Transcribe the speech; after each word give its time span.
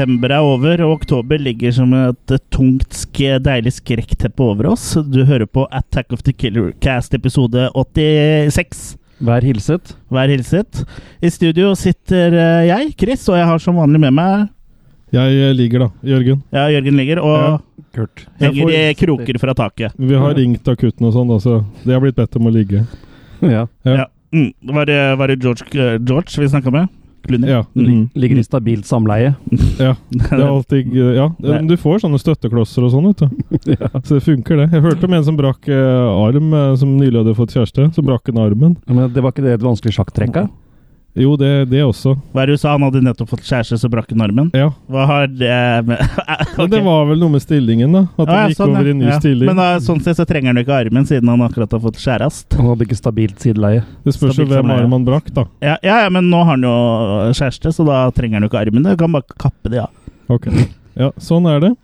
September 0.00 0.32
er 0.32 0.40
over, 0.40 0.80
og 0.80 0.94
oktober 0.94 1.36
ligger 1.36 1.74
som 1.76 1.90
et 1.92 2.32
tungt, 2.48 2.94
deilig 3.44 3.72
skrekkteppe 3.76 4.40
over 4.40 4.70
oss. 4.70 4.94
Du 4.96 5.26
hører 5.28 5.44
på 5.44 5.66
Attack 5.76 6.14
of 6.14 6.22
the 6.24 6.32
Killer 6.32 6.70
Cast 6.80 7.12
episode 7.12 7.66
86. 7.76 8.94
Vær 9.20 9.44
hilset. 9.44 9.92
Vær 10.08 10.32
hilset. 10.32 10.86
I 11.20 11.28
studio 11.28 11.74
sitter 11.76 12.32
eh, 12.32 12.68
jeg, 12.70 12.94
Chris, 12.96 13.26
og 13.28 13.36
jeg 13.36 13.48
har 13.50 13.60
som 13.60 13.76
vanlig 13.76 14.00
med 14.00 14.16
meg 14.16 14.46
Jeg 15.12 15.36
eh, 15.36 15.52
ligger, 15.58 15.84
da. 15.84 15.88
Jørgen. 16.14 16.40
ja, 16.48 16.64
Jørgen 16.72 16.96
ligger 16.96 17.20
og 17.20 17.36
Ja. 17.36 17.52
Kurt. 17.92 18.24
henger 18.40 18.72
Jeg 18.72 18.94
i 18.94 18.98
kroker 19.02 19.38
fra 19.42 19.52
taket. 19.58 19.92
Vi 19.98 20.14
har 20.16 20.32
ringt 20.38 20.64
akutten 20.72 21.10
og 21.10 21.12
sånn, 21.12 21.34
så 21.44 21.58
de 21.84 21.92
har 21.92 22.00
blitt 22.00 22.16
bedt 22.16 22.40
om 22.40 22.48
å 22.48 22.54
ligge. 22.56 22.86
Ja. 23.42 23.66
Ja. 23.84 23.92
Ja. 23.92 24.04
Mm. 24.32 24.52
Var, 24.72 24.84
det, 24.86 24.98
var 25.18 25.28
det 25.28 25.42
George, 25.42 25.68
eh, 25.76 25.98
George 26.00 26.40
vi 26.40 26.48
snakka 26.48 26.72
med? 26.72 26.88
Clooney? 27.26 27.50
Ja. 27.50 27.64
Mm. 27.74 27.86
Mm. 27.86 28.04
Ligger 28.14 28.38
i 28.40 28.44
stabilt 28.46 28.86
samleie. 28.88 29.34
ja. 29.78 29.94
Det 30.10 30.30
er 30.32 30.46
alltid 30.46 30.94
Ja. 30.94 31.28
Du 31.66 31.76
får 31.80 32.02
sånne 32.04 32.20
støtteklosser 32.20 32.86
og 32.86 32.94
sånn, 32.94 33.10
vet 33.10 33.24
du. 33.24 33.74
Så 34.06 34.18
det 34.18 34.24
funker, 34.26 34.62
det. 34.62 34.70
Jeg 34.74 34.84
hørte 34.86 35.08
om 35.08 35.14
en 35.18 35.26
som 35.26 35.38
brakk 35.38 35.68
eh, 35.68 36.24
arm, 36.26 36.52
eh, 36.54 36.74
som 36.80 36.96
nylig 36.98 37.22
hadde 37.22 37.36
fått 37.38 37.54
kjæreste. 37.56 37.90
Så 37.96 38.04
brakk 38.06 38.30
han 38.30 38.40
armen. 38.42 38.76
Men 38.88 39.12
det 39.14 39.24
var 39.24 39.34
ikke 39.34 39.46
det 39.46 39.58
et 39.58 39.66
vanskelig 39.66 39.96
sjakktrekk? 39.98 40.34
da? 40.36 40.46
Jo, 41.18 41.32
det, 41.36 41.48
det 41.72 41.80
også. 41.82 42.12
Hva 42.30 42.44
er 42.44 42.50
det 42.52 42.54
du 42.54 42.60
sa? 42.62 42.70
Han 42.76 42.84
hadde 42.86 43.00
nettopp 43.02 43.32
fått 43.32 43.42
kjæreste, 43.42 43.74
så 43.82 43.88
brakk 43.90 44.12
hun 44.14 44.22
armen? 44.22 44.50
Ja. 44.54 44.68
Hva 44.86 45.06
har 45.10 45.24
det 45.26 45.56
med 45.88 45.98
Men 46.60 46.70
det 46.70 46.80
var 46.86 47.08
vel 47.08 47.18
noe 47.18 47.32
med 47.34 47.42
stillingen, 47.42 47.90
da. 47.96 48.02
At 48.14 48.28
han 48.28 48.30
Ah, 48.30 48.42
ja, 48.44 48.52
gikk 48.52 48.60
sånn, 48.60 48.74
over 48.78 48.90
i 48.92 48.94
ny 48.94 49.08
Ja. 49.08 49.16
stilling. 49.18 49.50
Men 49.50 49.58
da, 49.58 49.66
sånn 49.82 50.00
sett 50.06 50.20
så 50.20 50.26
trenger 50.30 50.52
han 50.52 50.60
jo 50.60 50.64
ikke 50.68 50.78
armen, 50.86 51.08
siden 51.10 51.32
han 51.32 51.42
akkurat 51.48 51.74
har 51.74 51.82
fått 51.82 51.98
kjæreste. 51.98 52.60
Han 52.60 52.70
hadde 52.70 52.86
ikke 52.86 53.00
stabilt 53.00 53.42
sideleie. 53.42 53.82
det 54.06 54.14
spørs 54.14 54.38
jo 54.38 54.46
hvem 54.46 54.62
armen 54.70 54.84
arm 54.86 54.94
han 55.00 55.08
brakk, 55.10 55.32
da. 55.34 55.44
Ja, 55.66 55.76
ja, 55.82 55.98
ja, 56.06 56.08
men 56.14 56.30
nå 56.30 56.44
har 56.44 56.54
han 56.54 56.62
jo 56.68 56.76
kjæreste, 57.34 57.74
så 57.74 57.86
da 57.90 58.04
trenger 58.14 58.38
han 58.38 58.46
jo 58.46 58.52
ikke 58.52 58.62
armen. 58.62 58.86
Du 58.86 58.94
kan 59.02 59.10
bare 59.18 59.26
kappe 59.36 59.68
det, 59.74 59.82
ja. 59.82 59.88
Ok. 60.30 60.46
Ja, 60.94 61.10
sånn 61.18 61.46
er 61.50 61.58
det. 61.66 61.74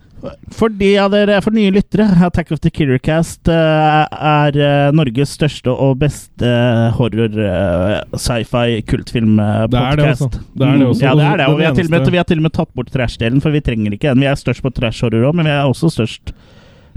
For 0.57 0.73
de 0.73 0.89
av 0.97 1.11
dere, 1.13 1.37
for 1.45 1.53
nye 1.53 1.71
lyttere, 1.73 2.07
Attack 2.25 2.51
of 2.55 2.61
the 2.63 2.71
Killer 2.73 2.97
Cast 3.03 3.49
eh, 3.51 4.03
er 4.07 4.57
eh, 4.57 4.89
Norges 4.95 5.35
største 5.37 5.71
og 5.71 5.99
beste 6.01 6.53
horror 6.97 7.37
eh, 7.37 7.99
sci-fi 8.17 8.79
Det 8.81 9.21
er 9.21 9.99
det, 9.99 10.07
altså. 10.07 10.29
Det 10.31 10.65
er 10.65 10.79
det 10.81 10.87
også. 10.87 11.05
Ja, 11.05 11.13
det 11.13 11.27
er 11.27 11.41
det. 11.41 11.49
Og 11.51 11.59
vi 11.59 11.67
har, 11.67 11.75
til 11.77 11.89
og 11.89 11.93
med, 11.93 12.15
har 12.17 12.29
til 12.29 12.41
og 12.41 12.47
med 12.47 12.55
tatt 12.57 12.73
bort 12.73 12.89
trash-delen, 12.93 13.41
for 13.43 13.53
vi 13.53 13.61
trenger 13.61 13.93
ikke 13.93 14.09
den. 14.09 14.23
Vi 14.25 14.29
er 14.31 14.39
størst 14.39 14.65
på 14.65 14.73
trash-horror 14.73 15.29
òg, 15.29 15.37
men 15.37 15.49
vi 15.49 15.53
er 15.53 15.67
også 15.67 15.91
størst 15.93 16.33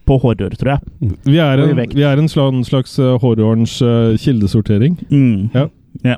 på 0.08 0.16
horror, 0.22 0.56
tror 0.56 0.72
jeg. 0.76 1.12
Vi 1.28 1.42
er 1.44 1.60
en, 1.66 1.82
vi 1.92 2.06
er 2.06 2.22
en 2.22 2.30
slags, 2.30 2.96
horrorens 2.96 3.76
kildesortering. 4.22 4.96
Mm. 5.12 5.50
Ja. 5.54 5.68
Ja. 6.06 6.16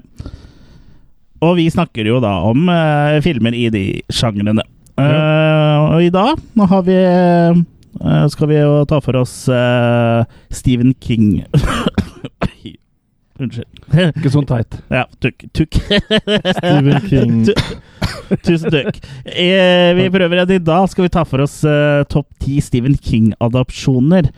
Og 1.42 1.56
vi 1.58 1.66
snakker 1.72 2.06
jo 2.06 2.20
da 2.22 2.36
om 2.46 2.68
uh, 2.70 3.18
filmer 3.24 3.56
i 3.56 3.66
de 3.74 3.84
sjangrene. 4.12 4.62
Eh, 5.02 5.78
og 5.92 6.02
i 6.06 6.10
dag 6.14 6.38
nå 6.58 6.66
har 6.70 6.82
vi 6.86 6.96
uh, 7.02 8.26
skal 8.32 8.48
vi 8.50 8.58
jo 8.60 8.84
ta 8.88 9.00
for 9.04 9.18
oss 9.22 9.34
uh, 9.52 10.22
Stephen 10.54 10.94
King. 11.02 11.42
Unnskyld. 13.42 13.66
Ikke 14.12 14.30
sånn 14.30 14.46
teit. 14.46 14.76
Ja, 14.92 15.06
tukk. 15.24 15.46
tukk. 15.56 15.78
Stephen 16.58 17.00
King. 17.08 17.38
Tu- 17.48 18.36
Tusen 18.46 18.70
takk. 18.72 18.98
Eh, 19.26 19.90
vi 19.98 20.04
prøver 20.12 20.42
at 20.44 20.52
i 20.54 20.60
dag 20.62 20.84
skal 20.92 21.06
vi 21.08 21.12
ta 21.12 21.24
for 21.26 21.42
oss 21.44 21.56
topp 22.12 22.28
ti 22.42 22.60
Stephen 22.62 22.94
King-adopsjoner. 23.02 24.28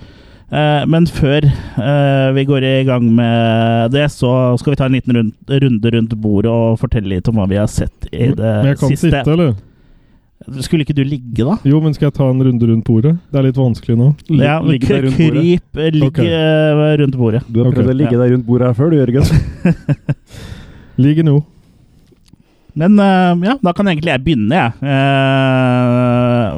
Men 0.88 1.06
før 1.10 1.46
vi 2.36 2.44
går 2.46 2.64
i 2.68 2.72
gang 2.86 3.06
med 3.16 3.90
det, 3.94 4.06
så 4.14 4.30
skal 4.60 4.74
vi 4.74 4.78
ta 4.80 4.86
en 4.88 4.94
liten 4.96 5.16
rund, 5.18 5.32
runde 5.50 5.92
rundt 5.96 6.14
bordet 6.22 6.52
og 6.54 6.78
fortelle 6.80 7.10
litt 7.16 7.28
om 7.30 7.40
hva 7.40 7.48
vi 7.50 7.58
har 7.58 7.70
sett 7.70 8.06
i 8.12 8.28
det 8.30 8.38
Men 8.62 8.70
jeg 8.72 8.78
kan 8.82 8.92
siste. 8.94 9.10
sitte, 9.10 9.34
eller? 9.34 9.54
Skulle 10.44 10.84
ikke 10.84 10.96
du 10.96 11.00
ligge, 11.08 11.40
da? 11.40 11.56
Jo, 11.64 11.78
men 11.80 11.94
skal 11.96 12.10
jeg 12.10 12.16
ta 12.18 12.26
en 12.28 12.42
runde 12.44 12.66
rundt 12.68 12.84
bordet? 12.84 13.14
Det 13.32 13.38
er 13.40 13.46
litt 13.46 13.56
vanskelig 13.56 13.96
nå. 13.96 14.10
Ja, 14.28 14.58
men 14.60 14.74
Ligge 14.74 14.90
der 14.90 15.06
rundt 15.06 15.16
bordet. 15.16 15.40
kryp, 15.40 15.80
eh, 15.80 15.90
ligg 15.94 16.10
Ok. 16.10 16.20
eh, 16.20 16.96
rundt 17.00 17.16
bordet. 17.16 17.42
Du 17.48 17.62
har 17.62 17.72
prøvd 17.72 17.88
okay. 17.88 17.94
å 17.94 17.98
ligge 18.02 18.20
deg 18.20 18.34
rundt 18.34 18.46
bordet 18.46 18.68
her 18.68 18.76
før, 18.76 18.92
du, 18.92 18.96
Jørgen. 19.00 19.24
ligge 21.06 21.24
nå. 21.24 21.38
Men 22.74 22.98
eh, 22.98 23.46
ja, 23.48 23.56
da 23.62 23.72
kan 23.72 23.88
egentlig 23.88 24.12
jeg 24.12 24.24
begynne, 24.26 24.60
jeg. 24.60 24.72
Eh, 24.92 26.48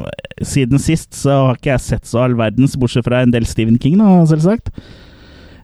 siden 0.51 0.81
sist 0.83 1.15
så 1.15 1.39
har 1.47 1.59
ikke 1.59 1.71
jeg 1.75 1.85
sett 1.85 2.09
så 2.09 2.25
all 2.25 2.35
verdens, 2.37 2.75
bortsett 2.79 3.07
fra 3.07 3.21
en 3.23 3.31
del 3.31 3.47
Stephen 3.47 3.79
King, 3.79 4.01
da, 4.01 4.19
selvsagt. 4.27 4.73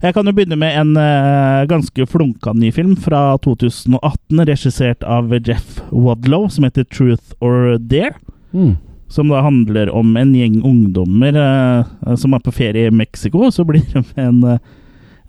Jeg 0.03 0.17
kan 0.17 0.27
jo 0.27 0.33
begynne 0.35 0.57
med 0.59 0.75
en 0.75 0.97
uh, 0.99 1.63
ganske 1.69 2.05
flunka 2.11 2.51
ny 2.59 2.73
film 2.75 2.97
fra 2.99 3.37
2018, 3.45 4.41
regissert 4.49 5.05
av 5.07 5.31
Jeff 5.47 5.77
Wadlow, 5.95 6.49
som 6.51 6.65
heter 6.67 6.83
Truth 6.91 7.37
or 7.39 7.77
Dare. 7.79 8.17
Mm. 8.51 8.73
Som 9.07 9.31
da 9.31 9.39
handler 9.45 9.93
om 9.95 10.17
en 10.19 10.33
gjeng 10.35 10.57
ungdommer 10.67 11.37
uh, 11.39 12.15
som 12.19 12.35
er 12.35 12.43
på 12.43 12.51
ferie 12.51 12.89
i 12.89 12.91
Mexico. 12.91 13.47
Så 13.47 13.63
blir 13.63 13.85
de 13.93 14.03
en, 14.19 14.43
uh, 14.43 14.59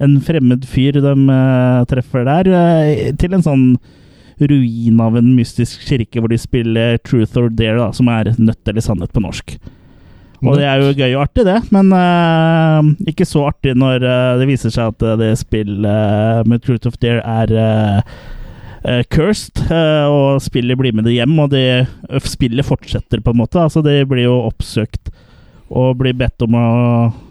en 0.02 0.18
fremmed 0.26 0.66
fyr 0.66 0.98
de 0.98 1.14
treffer 1.86 2.26
der, 2.26 2.50
til 3.20 3.38
en 3.38 3.46
sånn 3.46 3.68
ruin 4.42 4.98
av 4.98 5.14
en 5.14 5.30
mystisk 5.36 5.86
kirke 5.86 6.18
hvor 6.18 6.34
de 6.34 6.40
spiller 6.42 6.98
Truth 7.06 7.38
or 7.38 7.46
Dare, 7.46 7.78
da, 7.78 7.92
som 7.94 8.10
er 8.10 8.34
nødt 8.42 8.66
eller 8.66 8.82
sannhet 8.82 9.14
på 9.14 9.22
norsk. 9.22 9.54
Og 10.50 10.58
det 10.58 10.66
er 10.68 10.82
jo 10.82 10.92
gøy 10.92 11.14
og 11.16 11.22
artig, 11.24 11.44
det, 11.48 11.58
men 11.74 11.90
uh, 11.94 13.08
ikke 13.10 13.26
så 13.28 13.46
artig 13.48 13.74
når 13.78 14.04
uh, 14.04 14.36
det 14.40 14.48
viser 14.50 14.72
seg 14.74 14.92
at 14.92 15.04
uh, 15.04 15.16
det 15.20 15.32
spillet 15.40 16.48
med 16.50 16.62
Truth 16.64 16.88
of 16.90 16.96
Dare 17.02 17.22
er 17.24 17.52
eh, 17.58 18.14
eh, 18.84 19.02
cursed, 19.12 19.62
og 20.10 20.42
spillet 20.44 20.78
blir 20.78 20.94
med 20.96 21.06
det 21.08 21.16
hjem, 21.16 21.36
og 21.40 21.52
det 21.54 21.86
spillet 22.28 22.66
fortsetter, 22.66 23.22
på 23.24 23.32
en 23.34 23.40
måte. 23.40 23.60
Altså, 23.62 23.82
det 23.84 24.02
blir 24.10 24.26
jo 24.26 24.40
oppsøkt 24.48 25.12
og 25.74 25.96
blir 25.98 26.14
bedt 26.14 26.42
om 26.44 26.54
å 26.54 26.66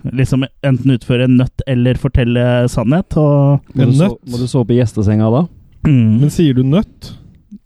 liksom 0.10 0.44
enten 0.66 0.96
utføre 0.96 1.28
en 1.30 1.38
nøtt 1.40 1.64
eller 1.70 2.00
fortelle 2.02 2.46
sannhet. 2.72 3.16
Og 3.20 3.62
En 3.78 3.94
nøtt? 3.94 4.18
må 4.26 4.40
du 4.42 4.48
sove 4.50 4.72
på 4.72 4.80
gjestesenga 4.80 5.30
da? 5.32 5.44
Men 5.88 6.32
sier 6.34 6.58
du 6.58 6.64
nøtt? 6.68 7.14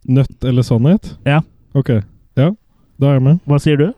Nøtt 0.08 0.44
eller 0.46 0.66
sannhet? 0.66 1.14
Ja. 1.26 1.40
Ok. 1.76 1.96
Ja, 2.38 2.52
da 3.00 3.10
er 3.10 3.18
jeg 3.18 3.24
med. 3.24 3.40
Hva 3.48 3.58
sier 3.62 3.80
du? 3.80 3.88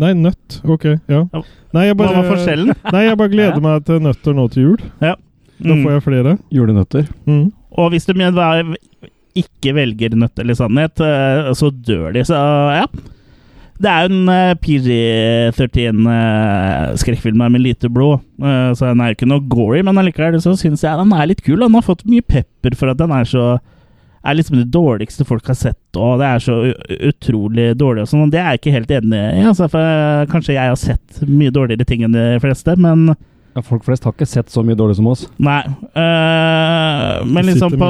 Nei, 0.00 0.12
nøtt. 0.16 0.60
Ok, 0.64 0.84
ja. 1.10 1.20
Ja. 1.34 1.42
Nei, 1.76 1.84
jeg 1.90 1.96
Hva 2.00 2.08
var 2.16 2.28
forskjellen? 2.32 2.72
Nei, 2.94 3.02
jeg 3.06 3.18
bare 3.20 3.32
gleder 3.34 3.60
meg 3.64 3.84
til 3.88 4.00
nøtter 4.04 4.36
nå 4.38 4.48
til 4.54 4.62
jul. 4.70 4.80
Da 5.00 5.16
Mm. 5.60 5.82
får 5.84 5.90
jeg 5.92 6.02
flere. 6.06 6.30
Julenøtter. 6.56 7.04
Mm. 7.28 7.50
Og 7.76 7.90
hvis 7.92 8.06
du 8.08 8.14
mener 8.16 8.62
ikke 9.36 9.74
velger 9.76 10.14
nøtt 10.16 10.38
eller 10.40 10.56
sannhet, 10.56 10.96
eh, 11.04 11.50
så 11.54 11.68
dør 11.70 12.14
de. 12.16 12.22
Så 12.24 12.32
ja. 12.34 12.86
Det 13.80 13.88
er 13.88 14.06
jo 14.08 14.12
en 14.14 14.28
eh, 14.32 14.54
PG-13-skrekkfilm 16.20 17.40
med 17.50 17.60
lite 17.64 17.88
blod, 17.92 18.20
eh, 18.42 18.72
så 18.76 18.90
den 18.90 19.00
er 19.00 19.12
jo 19.12 19.16
ikke 19.18 19.28
noe 19.30 19.44
gory, 19.52 19.82
men 19.86 19.98
allikevel 20.00 20.40
så 20.42 20.52
syns 20.58 20.82
jeg 20.84 20.98
den 21.00 21.12
er 21.16 21.26
litt 21.30 21.42
kul. 21.46 21.60
Den 21.62 21.76
har 21.76 21.84
fått 21.86 22.04
mye 22.08 22.24
pepper 22.24 22.76
for 22.76 22.92
at 22.92 22.98
den 23.00 23.12
er 23.14 23.24
så 23.28 23.44
er 24.20 24.36
liksom 24.36 24.58
det 24.60 24.68
dårligste 24.74 25.24
folk 25.24 25.46
har 25.48 25.56
sett, 25.56 25.80
og 25.96 26.20
det 26.20 26.26
er 26.28 26.42
så 26.44 26.56
utrolig 27.08 27.70
dårlig 27.80 28.04
og 28.04 28.10
sånn. 28.10 28.26
og 28.26 28.32
Det 28.34 28.40
er 28.42 28.50
jeg 28.52 28.60
ikke 28.60 28.74
helt 28.76 28.94
enig 28.98 29.20
i. 29.40 29.42
Altså, 29.48 29.68
for 29.72 29.80
eh, 29.80 30.26
kanskje 30.28 30.56
jeg 30.58 30.68
har 30.72 30.80
sett 30.80 31.22
mye 31.28 31.52
dårligere 31.54 31.88
ting 31.88 32.04
enn 32.04 32.16
de 32.16 32.26
fleste, 32.42 32.76
men 32.80 33.14
Ja, 33.56 33.62
folk 33.66 33.82
flest 33.82 34.04
har 34.06 34.12
ikke 34.14 34.28
sett 34.30 34.52
så 34.52 34.62
mye 34.62 34.76
dårlig 34.78 34.94
som 35.00 35.08
oss. 35.10 35.24
Nei. 35.42 35.62
øh, 35.98 37.24
men 37.26 37.48
liksom 37.48 37.74
på 37.80 37.88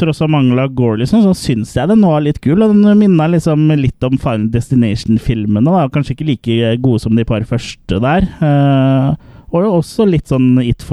tross 0.00 0.22
av 0.24 0.30
mangel 0.32 0.62
av 0.62 0.72
gore, 0.78 1.02
liksom, 1.02 1.26
så 1.26 1.34
syns 1.36 1.74
jeg 1.76 1.90
den 1.90 2.06
var 2.06 2.22
litt 2.24 2.40
kul. 2.40 2.62
Og 2.62 2.72
den 2.72 2.96
minna 2.96 3.26
liksom 3.28 3.66
litt 3.76 4.06
om 4.06 4.16
Final 4.16 4.48
Destination-filmene. 4.54 5.88
Kanskje 5.92 6.14
ikke 6.16 6.30
like 6.30 6.76
gode 6.86 7.02
som 7.04 7.18
de 7.18 7.26
par 7.28 7.44
første 7.50 8.00
der. 8.00 8.30
øh, 8.40 9.10
og 9.48 9.64
også 9.78 10.04
litt 10.08 10.28
sånn 10.28 10.58
It 10.60 10.84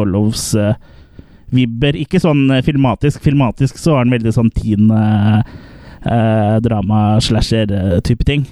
Follows-vibber. 1.55 1.95
ikke 2.03 2.19
sånn 2.21 2.49
øh, 2.51 2.61
filmatisk. 2.65 3.21
Filmatisk 3.23 3.77
så 3.79 3.95
var 3.95 4.05
den 4.05 4.13
veldig 4.17 4.33
sånn 4.35 4.51
teen 4.55 4.91
øh, 4.91 5.39
øh, 6.05 6.59
drama-slasher-type 6.65 8.25
ting. 8.27 8.45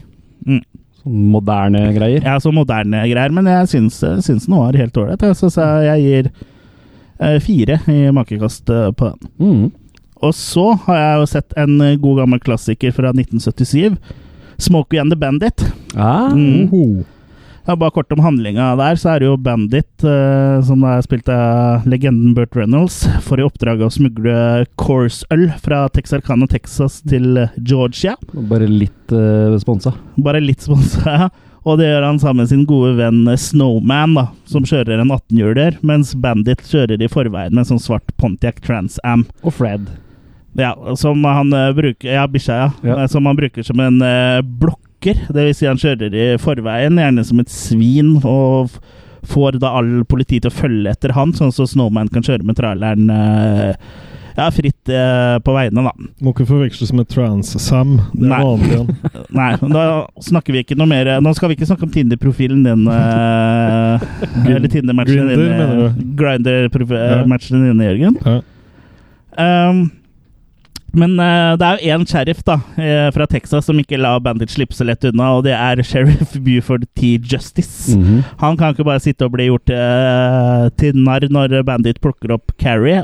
Sånn 1.04 1.30
moderne 1.34 1.90
greier. 1.96 2.24
Ja, 2.24 2.38
så 2.40 2.52
moderne 2.56 3.04
greier, 3.10 3.32
men 3.36 3.46
jeg 3.52 3.68
syns, 3.74 4.00
syns 4.24 4.48
den 4.48 4.56
var 4.58 4.74
helt 4.80 4.98
ålreit. 4.98 5.24
Så, 5.36 5.50
så 5.52 5.66
jeg 5.84 6.04
gir 6.06 6.30
eh, 7.20 7.40
fire 7.44 7.80
i 7.92 8.06
makekast 8.16 8.70
eh, 8.72 8.92
på 8.96 9.12
den. 9.12 9.32
Mm. 9.44 9.72
Og 10.24 10.32
så 10.38 10.70
har 10.86 10.96
jeg 11.02 11.18
jo 11.20 11.26
sett 11.34 11.58
en 11.60 11.74
eh, 11.84 11.98
god 12.00 12.22
gammel 12.24 12.40
klassiker 12.40 12.94
fra 12.96 13.12
1977. 13.12 13.98
'Smokey 14.64 15.00
and 15.02 15.12
the 15.12 15.18
Bandit'. 15.20 15.64
Ah, 15.98 16.30
Mm. 16.32 17.04
Ja, 17.65 17.75
bare 17.80 17.94
kort 17.95 18.12
om 18.12 18.19
handlinga 18.19 18.74
der, 18.75 18.98
så 19.00 19.13
er 19.13 19.21
det 19.21 19.30
jo 19.30 19.38
Bandit, 19.39 20.04
eh, 20.04 20.57
som 20.68 20.83
er 20.83 21.00
spilt 21.06 21.30
av 21.31 21.86
legenden 21.88 22.33
Burt 22.36 22.57
Reynolds, 22.60 23.06
får 23.24 23.39
i 23.39 23.45
oppdrag 23.48 23.86
å 23.86 23.92
smugle 23.94 24.65
Course-øl 24.81 25.48
fra 25.63 25.86
Texarkana, 25.95 26.50
Texas 26.51 27.00
til 27.07 27.45
Georgia. 27.56 28.18
Bare 28.51 28.68
litt 28.68 29.15
eh, 29.15 29.56
sponsa. 29.63 29.95
Bare 30.19 30.44
litt 30.44 30.65
sponsa. 30.68 31.30
Og 31.63 31.77
det 31.80 31.88
gjør 31.88 32.04
han 32.04 32.19
sammen 32.19 32.44
med 32.44 32.51
sin 32.51 32.65
gode 32.68 32.98
venn 33.00 33.24
eh, 33.31 33.39
Snowman, 33.39 34.18
da, 34.19 34.27
som 34.51 34.68
kjører 34.68 35.00
en 35.00 35.13
18-hjuler, 35.15 35.80
mens 35.88 36.12
Bandit 36.19 36.68
kjører 36.68 37.00
i 37.00 37.12
forveien 37.12 37.56
med 37.56 37.63
en 37.63 37.74
sånn 37.75 37.83
svart 37.86 38.12
Pontiac 38.19 38.60
Trans 38.65 39.00
Am. 39.07 39.24
Og 39.48 39.56
Fred. 39.56 39.88
Ja, 40.60 40.75
som 41.00 41.24
han 41.25 41.50
eh, 41.56 41.71
bruker 41.74 42.12
Ja, 42.12 42.27
bikkja, 42.30 42.60
ja. 42.60 42.71
Ja. 42.83 42.98
Eh, 43.01 43.07
Som 43.10 43.25
han 43.25 43.39
bruker 43.39 43.65
som 43.65 43.80
en 43.80 44.01
uh, 44.04 44.44
joker. 44.44 44.80
Det 45.12 45.44
vil 45.50 45.56
si 45.58 45.68
han 45.68 45.80
kjører 45.82 46.16
i 46.16 46.28
forveien, 46.42 46.98
gjerne 47.02 47.26
som 47.28 47.42
et 47.44 47.52
svin, 47.52 48.16
og 48.24 48.72
får 49.28 49.60
da 49.64 49.76
all 49.80 50.02
politi 50.10 50.40
til 50.44 50.52
å 50.52 50.56
følge 50.56 50.92
etter 50.92 51.14
han, 51.16 51.32
sånn 51.36 51.54
så 51.56 51.68
Snowman 51.70 52.10
kan 52.12 52.26
kjøre 52.26 52.44
med 52.44 52.58
traileren 52.60 53.08
eh, 53.14 53.76
ja, 54.36 54.48
fritt 54.52 54.90
eh, 54.90 55.38
på 55.46 55.54
veiene, 55.56 55.84
da. 55.86 55.94
Må 56.26 56.34
ikke 56.34 56.48
forveksles 56.50 56.92
med 56.98 57.08
Trans-Sam. 57.12 57.96
Det 58.16 58.26
er 58.26 58.32
Nei. 58.34 58.40
vanlig. 58.44 58.80
Nei, 59.40 59.50
da 59.62 59.84
snakker 60.26 60.56
vi 60.56 60.64
ikke 60.64 60.78
noe 60.80 60.90
mer 60.90 61.12
Nå 61.22 61.34
skal 61.38 61.52
vi 61.52 61.58
ikke 61.58 61.68
snakke 61.70 61.86
om 61.86 61.92
Tinder-profilen 61.94 62.64
din. 62.66 62.88
eh, 62.90 64.08
eller 64.56 64.70
Tinder-matchen 64.74 65.30
din. 65.30 66.16
Grinder-matchen 66.20 67.68
din, 67.70 67.86
Jørgen. 67.88 68.18
Ja. 68.26 68.40
Um, 69.34 69.86
men 70.94 71.16
uh, 71.19 71.56
det 71.57 71.66
er 71.68 71.80
jo 71.81 71.94
én 71.95 72.04
sheriff 72.07 72.44
da, 72.45 72.60
eh, 72.78 73.07
fra 73.16 73.25
Texas 73.30 73.66
som 73.66 73.80
ikke 73.81 73.98
lar 73.98 74.19
Bandit 74.22 74.51
slippe 74.54 74.75
så 74.78 74.86
lett 74.86 75.04
unna, 75.10 75.31
og 75.38 75.44
det 75.48 75.54
er 75.57 75.81
sheriff 75.90 76.36
Buford 76.45 76.86
T. 76.95 77.16
Justice. 77.18 77.95
Mhm. 77.98 78.22
Han 78.44 78.57
kan 78.60 78.74
ikke 78.75 78.86
bare 78.86 79.01
sitte 79.04 79.25
og 79.25 79.34
bli 79.34 79.48
gjort 79.50 79.74
uh, 79.74 80.68
til 80.78 80.98
narr 81.01 81.25
når 81.34 81.63
Bandit 81.66 82.01
plukker 82.04 82.36
opp 82.38 82.54
Carrie, 82.62 83.01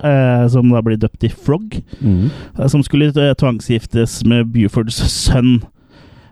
som 0.53 0.69
da 0.69 0.81
blir 0.86 0.97
døpt 1.01 1.24
i 1.25 1.30
Frog, 1.33 1.80
Mhm. 2.01 2.30
eh, 2.59 2.68
som 2.68 2.83
skulle 2.86 3.12
tvangsgiftes 3.13 4.21
med 4.25 4.51
Bufords 4.53 5.01
sønn. 5.09 5.59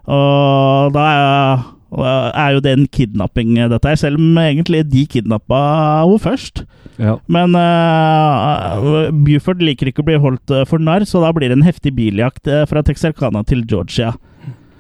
Og 0.08 0.94
da 0.96 1.04
er, 1.12 1.66
er 1.96 2.54
jo 2.54 2.60
det 2.64 2.74
en 2.76 2.88
kidnapping, 2.88 3.58
eh, 3.58 3.70
dette 3.72 3.88
her, 3.88 3.96
selv 3.96 4.20
om 4.20 4.38
egentlig 4.38 4.84
de 4.92 5.06
kidnappa 5.08 5.60
henne 6.04 6.20
først. 6.20 6.66
Ja. 6.98 7.18
Men 7.30 7.54
uh, 7.56 9.12
Buford 9.14 9.62
liker 9.62 9.88
ikke 9.88 10.02
å 10.02 10.08
bli 10.08 10.18
holdt 10.20 10.52
eh, 10.52 10.66
for 10.66 10.82
narr, 10.82 11.06
så 11.06 11.22
da 11.22 11.32
blir 11.32 11.50
det 11.50 11.60
en 11.60 11.68
heftig 11.68 11.94
biljakt 11.96 12.50
fra 12.68 12.82
Texarkana 12.84 13.44
til 13.46 13.64
Georgia. 13.70 14.16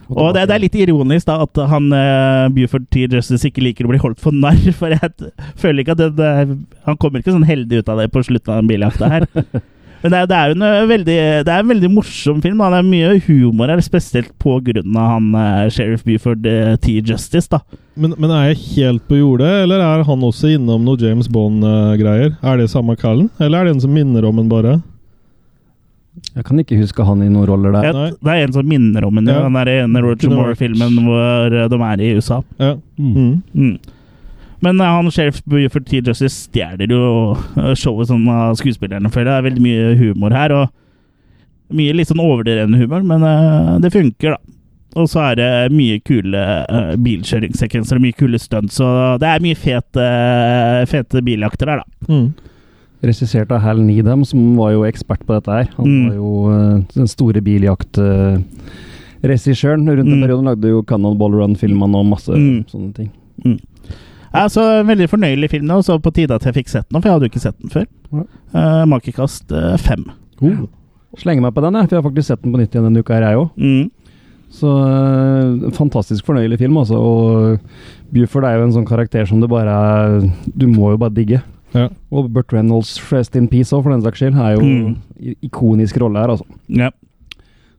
Og 0.07 0.33
det, 0.33 0.45
det 0.47 0.55
er 0.55 0.63
litt 0.63 0.75
ironisk 0.79 1.27
da 1.27 1.41
at 1.43 1.59
han 1.69 1.89
uh, 1.91 2.47
Buford 2.55 2.87
T. 2.91 3.05
Justice 3.11 3.47
ikke 3.47 3.63
liker 3.63 3.87
å 3.87 3.91
bli 3.91 4.01
holdt 4.01 4.21
for 4.23 4.35
narr, 4.35 4.59
for 4.79 4.91
jeg 4.91 5.31
føler 5.59 5.83
ikke 5.83 5.97
at 5.97 6.03
det, 6.03 6.11
det, 6.19 6.59
han 6.87 6.99
kommer 6.99 7.23
ikke 7.23 7.35
sånn 7.35 7.47
heldig 7.47 7.83
ut 7.83 7.91
av 7.91 8.03
det 8.03 8.11
på 8.11 8.23
slutten 8.27 8.55
av 8.55 8.61
den 8.63 8.71
biljakta 8.71 9.11
her. 9.15 9.27
Men 10.03 10.13
det 10.13 10.17
er, 10.19 10.27
det 10.29 10.37
er 10.37 10.51
en 10.53 10.89
veldig, 10.91 11.17
det 11.47 11.53
er 11.53 11.63
en 11.63 11.71
veldig 11.71 11.89
morsom 11.91 12.41
film. 12.43 12.59
Da. 12.61 12.69
Det 12.75 12.79
er 12.83 12.89
mye 12.91 13.13
humor 13.25 13.71
her, 13.73 13.81
spesielt 13.85 14.29
på 14.41 14.59
grunn 14.67 14.97
av 14.99 15.07
han 15.15 15.29
uh, 15.33 15.69
sheriff 15.73 16.03
Buford 16.05 16.45
uh, 16.45 16.75
T. 16.83 16.99
Justice. 17.01 17.49
da. 17.49 17.61
Men, 17.97 18.13
men 18.21 18.29
er 18.33 18.51
jeg 18.51 18.61
helt 18.75 19.07
på 19.09 19.17
jordet, 19.17 19.49
eller 19.63 19.81
er 19.81 20.05
han 20.05 20.27
også 20.27 20.53
innom 20.53 20.85
noe 20.85 21.01
James 21.01 21.29
Bond-greier? 21.33 22.35
Er 22.45 22.61
det 22.61 22.69
samme 22.73 22.93
kallen, 22.99 23.31
eller 23.41 23.59
er 23.63 23.67
det 23.69 23.75
en 23.77 23.83
som 23.87 23.95
minner 23.97 24.27
om 24.29 24.43
en 24.43 24.51
bare? 24.51 24.77
Jeg 26.33 26.45
kan 26.45 26.59
ikke 26.61 26.77
huske 26.79 27.05
han 27.05 27.21
i 27.25 27.29
noen 27.29 27.45
roller 27.49 27.73
der. 27.73 27.87
Et, 27.89 28.17
det 28.21 28.33
er 28.33 28.45
en 28.47 28.53
som 28.55 28.65
minner 28.69 29.05
om 29.05 29.17
en, 29.19 29.27
Ja. 29.29 29.41
den 29.45 29.57
der 29.57 29.69
ene 29.83 30.01
Roger 30.05 30.33
Moore-filmen 30.33 30.97
hvor 31.05 31.53
eh, 31.53 31.67
de 31.69 31.77
er 31.89 32.01
i 32.01 32.11
USA. 32.17 32.39
Ja. 32.61 32.75
Mm. 32.97 33.41
Mm. 33.53 33.75
Mm. 34.57 34.63
Men 34.65 34.81
eh, 34.81 34.87
han 34.95 35.11
sheriff 35.11 35.41
Buford 35.45 35.85
T. 35.85 36.01
Justice 36.01 36.33
stjeler 36.49 36.89
jo 36.89 37.35
eh, 37.57 37.73
showet 37.77 38.07
sånn 38.09 38.25
av 38.29 38.55
skuespillerne, 38.57 39.09
føler 39.13 39.29
jeg. 39.29 39.31
Det 39.31 39.37
er 39.37 39.49
veldig 39.49 39.61
mye 39.67 39.95
humor 40.01 40.31
her, 40.33 40.51
og 40.51 40.67
mye 41.77 41.93
litt 41.93 42.07
sånn 42.09 42.19
overdrevne 42.23 42.77
humor, 42.79 43.01
men 43.03 43.23
uh, 43.27 43.77
det 43.83 43.91
funker, 43.93 44.29
da. 44.37 44.41
Og 44.97 45.05
så 45.11 45.19
er 45.29 45.35
det 45.35 45.71
mye 45.75 45.99
kule 46.01 46.39
uh, 46.71 46.95
bilkjøringssekvenser 47.03 47.95
og 47.99 48.03
mye 48.05 48.15
kule 48.17 48.39
stunts, 48.39 48.75
så 48.79 48.87
det 49.21 49.27
er 49.29 49.39
mye 49.43 49.55
fete, 49.59 50.05
fete 50.89 51.21
biljakter 51.27 51.67
her, 51.73 51.79
da. 51.83 51.87
Mm. 52.07 52.29
Regissert 53.05 53.51
av 53.53 53.61
Hal 53.61 53.77
Needham, 53.85 54.23
som 54.25 54.55
var 54.57 54.71
jo 54.73 54.81
ekspert 54.87 55.21
på 55.27 55.35
dette 55.37 55.51
her. 55.53 55.67
Han 55.77 55.85
Mm. 55.85 56.05
var 56.07 56.15
jo 56.15 56.31
eh, 56.49 56.81
den 56.95 57.07
store 57.11 57.41
biljaktregissøren. 57.45 59.85
Rundt 59.85 60.09
den 60.09 60.17
Mm. 60.17 60.23
perioden 60.25 60.45
lagde 60.49 60.67
jo 60.71 60.81
Cannonball 60.83 61.33
Run-filmene 61.37 61.93
og 61.99 62.05
masse 62.09 62.33
Mm. 62.33 62.63
sånne 62.65 62.93
ting. 62.95 63.09
Ja, 63.45 63.51
så 64.51 64.63
en 64.81 64.87
veldig 64.89 65.07
fornøyelig 65.09 65.49
film 65.49 65.65
nå, 65.69 65.81
så 65.85 65.99
på 66.03 66.11
tide 66.15 66.35
at 66.35 66.43
jeg 66.47 66.53
fikk 66.57 66.69
sett 66.69 66.87
den, 66.89 67.01
for 67.01 67.07
jeg 67.09 67.15
hadde 67.17 67.27
jo 67.27 67.31
ikke 67.33 67.43
sett 67.43 67.59
den 67.63 67.69
før. 67.73 67.85
Ja. 68.11 68.23
Uh, 68.53 68.85
Makekast 68.91 69.51
uh, 69.55 69.75
fem. 69.81 70.05
Slenger 71.17 71.41
meg 71.47 71.53
på 71.55 71.63
den, 71.63 71.73
jeg, 71.79 71.87
for 71.89 71.95
jeg 71.95 72.01
har 72.03 72.09
faktisk 72.09 72.27
sett 72.31 72.41
den 72.43 72.53
på 72.53 72.59
nytt 72.61 72.75
igjen 72.75 72.85
denne 72.89 73.01
uka 73.01 73.15
her, 73.17 73.25
jeg 73.31 73.41
òg. 73.41 73.49
Mm. 73.57 74.13
Så 74.57 74.69
uh, 74.71 75.69
fantastisk 75.75 76.25
fornøyelig 76.27 76.59
film, 76.61 76.77
altså. 76.79 76.99
Og 76.99 77.59
Buford 78.13 78.45
er 78.47 78.57
jo 78.59 78.67
en 78.67 78.75
sånn 78.77 78.87
karakter 78.87 79.25
som 79.27 79.41
du 79.43 79.47
bare 79.51 79.73
Du 80.55 80.67
må 80.71 80.93
jo 80.93 80.99
bare 81.01 81.11
digge. 81.15 81.41
Ja. 81.75 81.89
Og 82.15 82.29
Burt 82.31 82.53
Reynolds, 82.55 82.93
Rest 83.11 83.35
in 83.35 83.49
Peace 83.51 83.75
òg, 83.75 83.83
for 83.83 83.91
den 83.91 84.03
saks 84.05 84.21
skyld, 84.21 84.37
er 84.39 84.55
jo 84.55 84.63
Mm. 84.63 84.95
ikonisk 85.43 85.97
rolle 85.99 86.19
her, 86.23 86.29
altså. 86.37 86.45
Ja. 86.71 86.91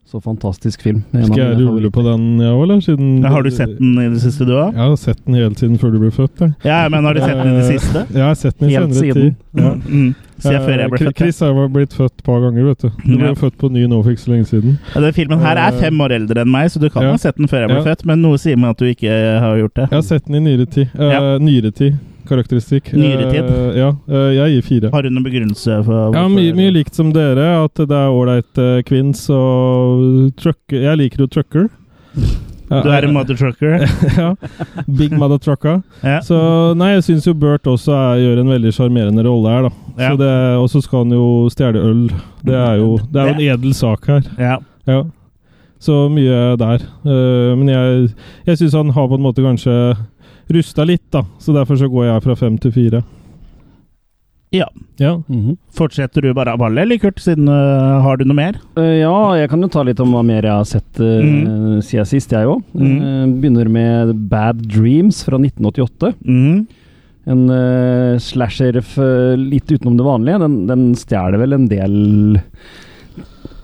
Så 0.08 0.22
fantastisk 0.25 0.81
film. 0.81 1.02
Skal 1.12 1.37
jeg 1.37 1.56
rulle 1.60 1.90
på 1.93 2.00
den, 2.00 2.38
ja, 2.40 2.55
eller? 2.56 2.78
Siden 2.81 3.22
Har 3.28 3.43
du 3.44 3.50
sett 3.52 3.75
den 3.76 3.90
i 4.00 4.06
det 4.08 4.22
siste, 4.22 4.46
du 4.49 4.55
òg? 4.56 4.70
Jeg 4.72 4.81
har 4.81 4.94
sett 4.96 5.19
den 5.26 5.34
helt 5.37 5.58
siden 5.60 5.76
før 5.78 5.90
du 5.93 5.99
ble 6.00 6.08
født. 6.10 6.40
Jeg. 6.40 6.55
Ja, 6.64 6.78
men 6.88 7.05
har 7.05 7.12
du 7.12 7.20
sett 7.20 7.37
den 7.37 7.50
i 7.52 7.58
det 7.58 7.64
Eh, 7.66 7.76
siste? 7.78 8.06
Jeg 8.16 8.22
har 8.25 8.34
sett 8.40 8.56
den 8.58 8.70
i 8.70 8.72
Helt 8.72 8.94
senere 8.94 9.12
siden. 9.12 9.37
tid. 9.37 9.60
Ja. 9.60 9.72
Mm. 9.75 10.14
Siden 10.38 10.62
før 10.64 10.78
jeg 10.81 10.90
ble 10.90 10.99
Eh, 10.99 11.05
født. 11.10 11.19
Chris 11.19 11.40
har 11.44 11.69
blitt 11.69 11.93
født 11.99 12.14
et 12.16 12.25
par 12.25 12.40
ganger, 12.40 12.64
vet 12.70 12.78
du. 12.81 12.88
Du 13.05 13.16
ble 13.19 13.26
Ja. 13.28 13.34
født 13.34 13.58
på 13.60 13.70
ny 13.70 13.84
nå 13.87 14.02
for 14.02 14.10
ikke 14.10 14.25
så 14.25 14.31
lenge 14.32 14.46
siden. 14.49 14.78
Ja, 14.94 15.00
Den 15.02 15.12
filmen 15.12 15.38
her 15.44 15.56
er 15.58 15.72
fem 15.78 15.99
år 16.00 16.11
eldre 16.16 16.40
enn 16.40 16.49
meg, 16.50 16.70
så 16.70 16.81
du 16.81 16.88
kan 16.88 17.02
Ja. 17.02 17.11
ha 17.11 17.16
sett 17.19 17.37
den 17.37 17.46
før 17.46 17.66
jeg 17.66 17.69
ble 17.69 17.76
Ja. 17.84 17.84
født, 17.94 18.04
men 18.06 18.22
noe 18.22 18.38
sier 18.38 18.56
meg 18.56 18.70
at 18.70 18.76
du 18.78 18.84
ikke 18.87 19.40
har 19.40 19.56
gjort 19.58 19.75
det. 19.75 19.90
Jeg 19.90 19.96
har 19.99 20.02
sett 20.02 20.25
den 20.25 20.37
i 20.37 20.40
nyere 20.40 20.64
tid. 20.70 20.88
Uh, 20.99 21.12
Ja. 21.12 21.38
Nyere 21.38 21.70
tid, 21.75 21.99
karakteristikk. 22.28 22.92
Nyere 22.96 23.30
tid? 23.32 23.48
Eh, 23.48 23.78
ja, 23.80 23.92
uh, 24.08 24.28
jeg 24.36 24.54
gir 24.56 24.66
fire. 24.69 24.90
Har 24.94 25.02
du 25.02 25.10
noen 25.10 25.26
begrunnelse 25.26 25.80
for 25.86 26.14
Ja, 26.16 26.26
mye, 26.32 26.52
mye 26.56 26.75
likt 26.75 26.94
som 26.98 27.12
dere, 27.14 27.48
at 27.64 27.80
det 27.80 27.96
er 27.98 28.12
ålreit 28.14 28.60
uh, 28.62 28.78
kvinns 28.88 29.25
og 29.34 30.30
trucker 30.38 30.84
Jeg 30.88 31.00
liker 31.02 31.25
jo 31.26 31.30
trucker. 31.38 31.69
Du 32.69 32.90
er 32.92 33.06
en 33.06 33.14
mother 33.16 33.32
trucker? 33.32 33.80
ja. 34.20 34.34
Big 34.84 35.14
mother 35.16 35.38
trucker. 35.40 35.78
Ja. 36.04 36.19
Så 36.20 36.36
nei, 36.76 36.90
jeg 36.98 37.06
syns 37.06 37.25
jo 37.25 37.32
Burt 37.32 37.64
også 37.64 37.94
er, 37.96 38.19
gjør 38.20 38.42
en 38.42 38.50
veldig 38.52 38.72
sjarmerende 38.76 39.25
rolle 39.25 39.54
her, 39.54 39.69
da. 39.70 39.70
Ja. 39.96 40.10
Så 40.10 40.19
det- 40.20 40.58
Og 40.60 40.66
så 40.69 40.82
skal 40.84 41.06
han 41.06 41.14
jo 41.16 41.28
stjele 41.48 41.80
øl. 41.80 42.02
Det 42.44 42.54
er 42.54 42.75
jo 42.76 42.99
Det 43.08 43.23
er 43.23 43.30
jo 43.30 43.35
en 43.38 43.40
edel 43.47 43.73
sak 43.73 44.04
her. 44.12 44.20
ja. 44.38 44.58
Ja. 44.88 45.02
Så 45.80 46.08
mye 46.11 46.56
der. 46.58 46.82
Uh, 47.06 47.54
men 47.56 47.68
jeg, 47.70 48.08
jeg 48.49 48.58
syns 48.58 48.73
han 48.75 48.90
har 48.90 49.08
på 49.08 49.14
en 49.14 49.23
måte 49.23 49.44
kanskje 49.44 49.75
rusta 50.55 50.85
litt, 50.88 51.05
da. 51.14 51.25
Så 51.38 51.52
derfor 51.57 51.76
så 51.81 51.88
går 51.93 52.07
jeg 52.11 52.25
fra 52.25 52.37
fem 52.37 52.59
til 52.59 52.73
fire. 52.75 53.02
Ja. 54.55 54.64
Ja. 54.97 55.19
Mhm. 55.28 55.59
Fortsetter 55.76 56.25
du 56.25 56.31
bare 56.35 56.55
av 56.55 56.59
ballet, 56.62 56.87
eller 56.87 56.99
Kurt, 57.02 57.19
siden 57.21 57.50
uh, 57.52 58.00
har 58.00 58.17
du 58.17 58.25
noe 58.25 58.38
mer? 58.38 58.57
Uh, 58.78 58.97
ja, 59.02 59.12
jeg 59.37 59.50
kan 59.52 59.61
jo 59.61 59.69
ta 59.69 59.83
litt 59.85 60.00
om 60.00 60.14
hva 60.17 60.23
mer 60.25 60.47
jeg 60.49 60.55
har 60.55 60.64
sett 60.69 61.00
uh, 61.05 61.19
Mm. 61.21 61.83
siden 61.85 62.09
sist, 62.09 62.33
jeg 62.33 62.49
òg. 62.49 62.62
Mm. 62.73 63.37
begynner 63.43 63.69
med 63.69 64.14
Bad 64.31 64.62
Dreams 64.73 65.21
fra 65.26 65.37
1988. 65.38 66.14
Mhm. 66.25 66.67
En 67.28 67.43
slasher 68.25 68.78
litt 69.37 69.69
utenom 69.69 69.99
det 69.99 70.05
vanlige. 70.07 70.38
Den, 70.40 70.55
den 70.67 70.85
stjeler 70.97 71.37
vel 71.37 71.52
en 71.52 71.67
del 71.69 72.38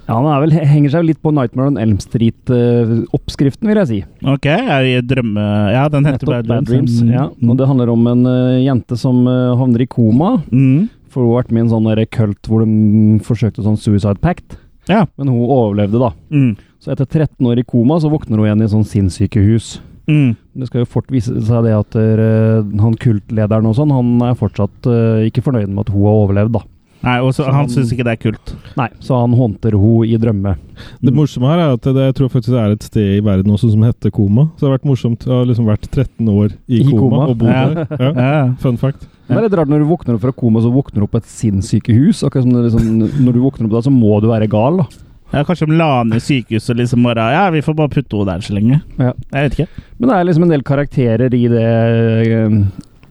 Ja, 0.04 0.18
han 0.18 0.42
vel, 0.42 0.52
henger 0.68 0.92
seg 0.92 1.06
litt 1.08 1.20
på 1.24 1.32
Nightmare 1.32 1.72
on 1.72 1.78
Elm 1.80 1.96
Street-oppskriften, 2.02 3.70
vil 3.70 3.80
jeg 3.80 3.88
si. 3.88 4.00
Ok, 4.28 4.48
jeg 4.50 5.06
drømme... 5.08 5.44
Ja, 5.72 5.86
den 5.92 6.04
heter 6.08 6.28
Nettopp, 6.28 6.50
Bad 6.50 6.68
Dreams. 6.68 6.98
Mm. 7.00 7.14
Ja, 7.14 7.30
og 7.32 7.56
det 7.60 7.68
handler 7.70 7.92
om 7.94 8.04
en 8.10 8.26
uh, 8.28 8.58
jente 8.60 8.98
som 9.00 9.22
uh, 9.24 9.54
havner 9.56 9.86
i 9.86 9.88
koma. 9.88 10.36
Mm. 10.52 10.90
For 11.08 11.24
hun 11.24 11.32
har 11.32 11.44
vært 11.44 11.54
med 11.54 11.62
i 11.62 11.64
en 11.64 11.72
sånn 11.72 12.04
kult 12.12 12.50
hvor 12.50 12.66
de 12.66 13.24
forsøkte 13.24 13.64
sånn 13.64 13.80
suicide 13.80 14.20
pact. 14.20 14.58
Ja. 14.90 15.06
Men 15.16 15.32
hun 15.32 15.48
overlevde, 15.48 16.02
da. 16.02 16.12
Mm. 16.34 16.52
Så 16.82 16.92
etter 16.92 17.08
13 17.08 17.48
år 17.48 17.62
i 17.62 17.66
koma, 17.66 17.96
så 18.02 18.12
våkner 18.12 18.36
hun 18.36 18.48
igjen 18.50 18.66
i 18.66 18.70
sånn 18.74 18.88
sinnssykehus. 18.88 19.78
Mm. 20.10 20.34
Det 20.60 20.68
skal 20.68 20.82
jo 20.82 20.90
fort 20.90 21.08
vise 21.12 21.32
seg 21.46 21.64
det 21.64 21.72
at 21.72 21.96
uh, 21.96 22.60
han 22.60 22.98
kultlederen 23.00 23.70
og 23.70 23.78
sånn, 23.78 23.94
han 23.94 24.12
er 24.26 24.36
fortsatt 24.36 24.90
uh, 24.90 25.24
ikke 25.24 25.46
fornøyd 25.46 25.70
med 25.70 25.86
at 25.86 25.94
hun 25.94 26.04
har 26.04 26.24
overlevd, 26.26 26.58
da. 26.58 26.64
Nei, 27.04 27.18
og 27.20 27.34
han 27.36 27.54
han- 27.54 27.68
syns 27.68 27.92
ikke 27.92 28.04
det 28.08 28.14
er 28.14 28.22
kult. 28.30 28.54
Nei, 28.76 28.88
så 29.00 29.20
han 29.20 29.32
håndter 29.36 29.76
henne 29.76 30.08
i 30.08 30.16
drømme. 30.18 30.56
Det 31.04 31.12
morsomme 31.14 31.46
her 31.52 31.58
er 31.64 31.72
at 31.76 31.82
det, 31.82 31.94
jeg 32.08 32.14
tror 32.18 32.28
faktisk 32.32 32.50
det 32.54 32.60
er 32.64 32.72
et 32.74 32.82
sted 32.82 33.16
i 33.18 33.20
verden 33.24 33.52
også 33.54 33.70
som 33.70 33.82
heter 33.86 34.10
koma. 34.10 34.48
Så 34.56 34.64
det 34.64 34.70
har 34.70 34.78
vært 34.78 34.88
morsomt. 34.90 35.24
Jeg 35.26 35.32
har 35.36 35.44
liksom 35.46 35.66
vært 35.68 35.88
13 35.90 36.28
år 36.28 36.52
i, 36.68 36.80
I 36.80 36.84
koma, 36.90 37.00
koma. 37.00 37.28
og 37.28 37.38
bodd 37.38 37.48
Ja. 37.48 37.68
der. 37.68 37.86
Ja. 38.00 38.12
Ja. 38.24 38.54
Fun 38.58 38.76
fact. 38.80 39.06
Det 39.28 39.36
er 39.38 39.42
litt 39.46 39.54
rart 39.56 39.68
når 39.68 39.78
du 39.80 39.88
våkner 39.88 40.14
opp 40.16 40.20
fra 40.20 40.32
koma, 40.32 40.60
så 40.60 40.72
våkner 40.72 41.00
du 41.00 41.02
opp 41.06 41.12
på 41.12 41.22
et 41.22 41.30
sinnssykehus. 41.30 42.24
Akkurat 42.26 42.42
som 42.44 42.52
det 42.52 42.64
liksom, 42.72 43.08
når 43.24 43.32
du 43.32 43.40
våkner 43.40 43.66
opp 43.68 43.76
da, 43.78 43.80
så 43.86 43.92
må 43.92 44.20
du 44.20 44.28
være 44.28 44.48
gal, 44.52 44.82
da. 44.82 44.86
Ja, 45.32 45.42
kanskje 45.42 45.66
de 45.66 45.76
la 45.78 46.04
ned 46.04 46.20
sykehuset 46.22 46.70
og 46.70 46.76
liksom 46.78 47.02
bare 47.02 47.24
Ja, 47.32 47.50
vi 47.50 47.60
får 47.64 47.74
bare 47.74 47.88
putte 47.90 48.14
henne 48.14 48.26
der 48.36 48.44
så 48.44 48.54
lenge. 48.54 48.82
Ja. 49.00 49.12
Jeg 49.32 49.48
vet 49.50 49.56
ikke. 49.58 49.68
Men 49.98 50.08
det 50.10 50.16
er 50.16 50.24
liksom 50.28 50.42
en 50.44 50.52
del 50.52 50.62
karakterer 50.62 51.34
i 51.34 51.48
det, 51.48 51.64
eh, 51.64 52.58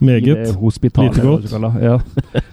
Meget. 0.04 0.24
Lite 0.24 1.24
godt. 1.24 1.82
Ja. 1.82 1.98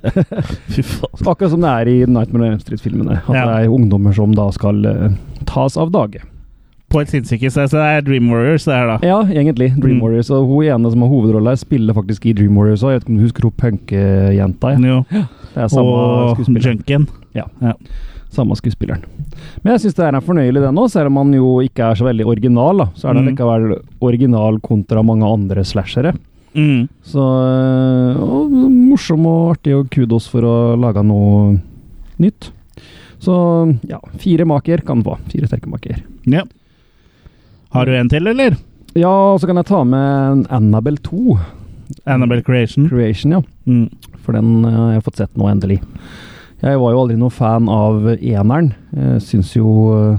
Fy 0.75 0.83
faen. 0.83 1.27
Akkurat 1.27 1.51
som 1.53 1.61
det 1.65 1.71
er 1.71 1.91
i 1.91 1.97
Nightmare 2.07 2.47
on 2.47 2.53
Elm 2.55 2.61
Street-filmene. 2.63 3.19
At 3.21 3.35
Ja. 3.35 3.45
det 3.47 3.65
er 3.67 3.75
ungdommer 3.75 4.15
som 4.17 4.33
da 4.35 4.49
skal 4.55 4.85
uh, 4.87 5.09
tas 5.47 5.77
av 5.77 5.91
dage. 5.95 6.23
På 6.91 7.01
et 7.01 7.09
sinnssykehus. 7.13 7.55
Så 7.55 7.69
det 7.71 7.87
er 7.87 8.01
Dream 8.03 8.31
Warriors, 8.33 8.65
det 8.67 8.75
her, 8.75 8.87
da. 8.87 9.07
Ja, 9.07 9.21
egentlig. 9.23 9.69
Dream 9.79 9.99
Mm. 9.99 10.03
Warriors. 10.03 10.31
Og 10.31 10.47
hun 10.49 10.65
ene 10.65 10.91
som 10.91 11.01
har 11.05 11.09
hovedrolle 11.13 11.51
her, 11.53 11.57
spiller 11.61 11.95
faktisk 11.95 12.27
i 12.27 12.33
Dream 12.35 12.57
Warriors 12.59 12.83
òg. 12.83 12.91
Jeg 12.91 13.01
vet 13.01 13.05
ikke 13.05 13.13
om 13.13 13.17
du 13.21 13.23
husker 13.29 13.43
hun 13.43 13.53
punkejenta? 13.63 14.73
Ja. 14.75 14.79
Jo. 14.89 15.05
Det 15.55 15.63
er 15.63 15.69
samme 15.69 15.91
Og 15.91 16.39
Junken. 16.65 17.07
Ja. 17.35 17.45
ja. 17.63 17.73
Samme 18.31 18.55
skuespilleren. 18.59 19.05
Men 19.63 19.73
jeg 19.75 19.81
syns 19.85 19.95
det 19.95 20.05
er 20.07 20.15
en 20.15 20.23
fornøyelig, 20.23 20.61
den 20.63 20.77
òg, 20.79 20.91
selv 20.91 21.07
om 21.11 21.17
han 21.17 21.33
jo 21.35 21.61
ikke 21.63 21.83
er 21.91 21.95
så 21.99 22.05
veldig 22.07 22.27
original. 22.27 22.77
da, 22.79 22.87
Så 22.95 23.09
er 23.09 23.15
det 23.15 23.23
Mm. 23.23 23.29
likevel 23.31 23.81
original 24.01 24.59
kontra 24.61 25.03
mange 25.03 25.23
andre 25.27 25.65
slashere. 25.65 26.13
Mm. 26.55 26.89
Så 27.07 27.23
øh, 27.23 28.23
og, 28.25 28.51
morsom 28.75 29.27
og 29.31 29.53
artig, 29.55 29.75
og 29.77 29.91
kudos 29.95 30.27
for 30.31 30.47
å 30.47 30.55
lage 30.81 31.05
noe 31.07 31.59
nytt. 32.21 32.51
Så 33.21 33.35
ja, 33.89 34.01
fire 34.23 34.47
maker 34.49 34.83
kan 34.87 35.01
den 35.01 35.07
få. 35.07 35.19
Fire 35.31 35.49
sterke 35.51 35.71
maker. 35.71 36.01
Ja. 36.31 36.47
Har 37.75 37.87
du 37.87 37.95
en 37.95 38.09
til, 38.11 38.27
eller? 38.27 38.57
Ja, 38.99 39.11
og 39.35 39.41
så 39.41 39.47
kan 39.51 39.61
jeg 39.61 39.69
ta 39.69 39.83
med 39.87 40.47
Annabelle 40.51 40.99
2. 41.07 41.37
Annabelle 42.11 42.43
Creation. 42.47 42.89
Creation, 42.91 43.37
ja. 43.37 43.43
Mm. 43.69 43.87
For 44.25 44.35
den 44.37 44.65
jeg 44.65 44.75
har 44.75 44.93
jeg 44.97 45.05
fått 45.07 45.21
sett 45.23 45.37
nå, 45.39 45.47
endelig. 45.51 45.79
Jeg 46.61 46.81
var 46.81 46.93
jo 46.93 47.05
aldri 47.05 47.17
noen 47.21 47.33
fan 47.33 47.69
av 47.73 48.09
eneren. 48.17 48.73
Jeg 48.97 49.23
syns 49.25 49.55
jo 49.57 49.71
øh, 49.95 50.19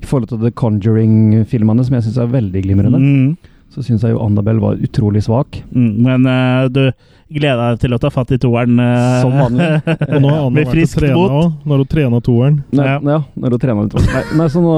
I 0.00 0.06
forhold 0.08 0.30
til 0.30 0.40
The 0.44 0.52
Conjuring-filmene, 0.56 1.84
som 1.84 1.98
jeg 1.98 2.06
syns 2.06 2.20
er 2.22 2.32
veldig 2.32 2.62
glimrende, 2.64 3.00
Mm. 3.02 3.36
Så 3.76 3.84
syns 3.84 4.04
jeg 4.06 4.14
jo 4.14 4.22
Annabelle 4.24 4.62
var 4.62 4.78
utrolig 4.80 5.20
svak. 5.26 5.58
Mm. 5.68 5.90
Men 6.06 6.24
uh, 6.24 6.68
du 6.72 6.86
gleder 7.28 7.74
deg 7.74 7.82
til 7.82 7.96
å 7.96 7.98
ta 8.00 8.08
fatt 8.14 8.32
i 8.32 8.38
toeren 8.40 8.78
uh, 8.80 9.20
Som 9.20 9.34
vanlig. 9.36 9.66
Og 10.14 10.22
nå 10.24 10.30
har 10.30 10.38
Anna 10.38 10.52
med 10.54 10.70
vært 10.70 10.86
og 10.86 11.00
trena 11.02 11.24
òg, 11.26 11.50
når 11.68 11.82
hun 11.82 11.90
trena 11.92 12.20
toeren. 12.24 12.60
Nei, 12.72 12.86
Ja. 12.88 13.00
ja. 13.04 13.18
når 13.36 13.52
du 13.52 13.58
trener 13.66 13.90
toeren. 13.92 14.14
Nei, 14.14 14.22
nei, 14.40 14.46
så 14.54 14.62
nå 14.64 14.76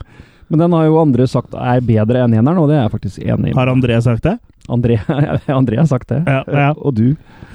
Men 0.52 0.60
den 0.60 0.74
har 0.76 0.84
jo 0.84 0.98
andre 1.00 1.24
sagt 1.26 1.54
er 1.56 1.80
bedre 1.82 2.20
enn 2.20 2.34
eneren, 2.36 2.58
og 2.60 2.68
det 2.68 2.76
er 2.76 2.82
jeg 2.82 2.92
faktisk 2.92 3.22
enig 3.24 3.54
i. 3.54 3.54
Har 3.56 3.70
André 3.72 3.96
sagt 4.04 4.26
det? 4.28 4.34
André, 4.68 4.98
André 5.60 5.78
har 5.80 5.88
sagt 5.88 6.12
det. 6.12 6.20
Ja, 6.28 6.42
ja. 6.44 6.68
Og 6.76 6.92
du. 6.98 7.06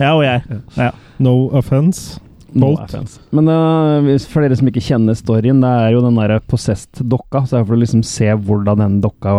Ja, 0.01 0.15
og 0.17 0.23
jeg. 0.25 0.41
Ja. 0.73 0.89
No 1.21 1.35
Bolt. 2.49 2.93
er. 2.97 3.05
Men 3.35 3.49
uh, 3.51 4.09
for 4.25 4.41
dere 4.41 4.57
som 4.57 4.69
ikke 4.71 4.81
kjenner 4.81 5.17
storyen, 5.17 5.61
det 5.61 5.69
er 5.69 5.93
jo 5.93 6.01
den 6.01 6.17
derre 6.17 6.39
possessed 6.49 7.03
dokka. 7.05 7.43
Så 7.45 7.55
det 7.57 7.61
er 7.61 7.67
for 7.69 7.77
å 7.77 7.81
liksom 7.83 8.01
se 8.07 8.29
hvordan 8.33 8.81
den 8.81 8.99
dokka 9.03 9.35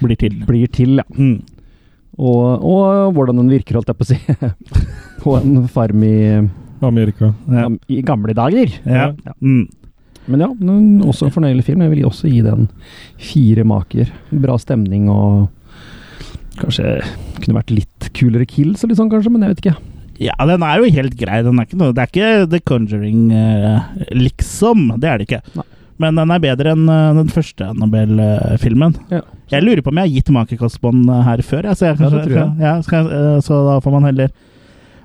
Blir 0.00 0.18
til. 0.20 0.38
blir 0.48 0.70
til, 0.72 1.00
ja. 1.00 1.06
Mm. 1.16 1.40
Og, 2.20 2.64
og 2.66 3.12
hvordan 3.16 3.38
den 3.40 3.52
virker, 3.52 3.78
holdt 3.78 3.92
jeg 3.92 3.98
på 4.00 4.06
å 4.06 4.10
si. 4.10 4.18
på 5.22 5.36
en 5.38 5.68
farm 5.72 6.02
i, 6.04 6.16
Amerika. 6.84 7.32
Ja. 7.52 7.68
i 7.92 8.00
gamle 8.04 8.34
dager. 8.36 8.72
Ja. 8.84 9.12
Ja. 9.12 9.36
Mm. 9.40 9.68
Men 10.30 10.44
ja, 10.44 10.50
også 11.08 11.26
en 11.26 11.34
fornøyelig 11.34 11.64
film. 11.66 11.82
Jeg 11.84 11.94
vil 11.94 12.04
også 12.08 12.28
gi 12.30 12.42
den 12.44 12.68
fire 13.20 13.64
maker. 13.68 14.12
Bra 14.42 14.58
stemning 14.60 15.08
og 15.12 15.48
Kanskje 16.60 16.98
kunne 17.40 17.56
vært 17.56 17.72
litt 17.72 18.10
kulere 18.16 18.44
kills 18.44 18.82
eller 18.82 18.92
litt 18.92 19.00
sånn, 19.00 19.10
kanskje, 19.12 19.30
men 19.32 19.46
jeg 19.46 19.54
vet 19.54 19.62
ikke. 19.62 19.76
ja, 20.20 20.34
den 20.44 20.64
er 20.66 20.82
jo 20.82 20.90
helt 20.92 21.14
grei. 21.16 21.38
Den 21.46 21.60
er 21.60 21.68
ikke 21.68 21.78
noe, 21.80 21.94
det 21.96 22.02
er 22.02 22.10
ikke 22.10 22.48
The 22.52 22.60
Conjuring, 22.68 23.22
eh, 23.32 23.86
liksom. 24.12 24.90
Det 25.00 25.08
er 25.08 25.22
det 25.22 25.28
ikke. 25.28 25.40
Nei. 25.56 25.64
Men 26.00 26.16
den 26.16 26.32
er 26.32 26.42
bedre 26.42 26.74
enn 26.74 26.88
eh, 26.88 27.16
den 27.18 27.32
første 27.32 27.66
Annabelle-filmen. 27.74 28.96
Ja. 29.12 29.20
Jeg 29.50 29.66
lurer 29.66 29.82
på 29.82 29.90
om 29.90 29.98
jeg 29.98 30.08
har 30.08 30.14
gitt 30.14 30.30
makekast 30.34 30.80
på 30.80 30.92
den 30.94 31.08
eh, 31.10 31.24
her 31.26 31.42
før. 31.44 31.66
Ja, 31.68 31.74
så, 31.74 31.90
jeg 31.90 31.98
Ja, 31.98 32.00
kanskje, 32.04 32.22
tror 32.24 32.38
jeg. 32.38 32.54
Ja, 32.64 32.74
skal, 32.86 33.10
eh, 33.16 33.36
så 33.44 33.60
da 33.66 33.76
får 33.82 33.96
man 33.96 34.08
heller 34.08 34.30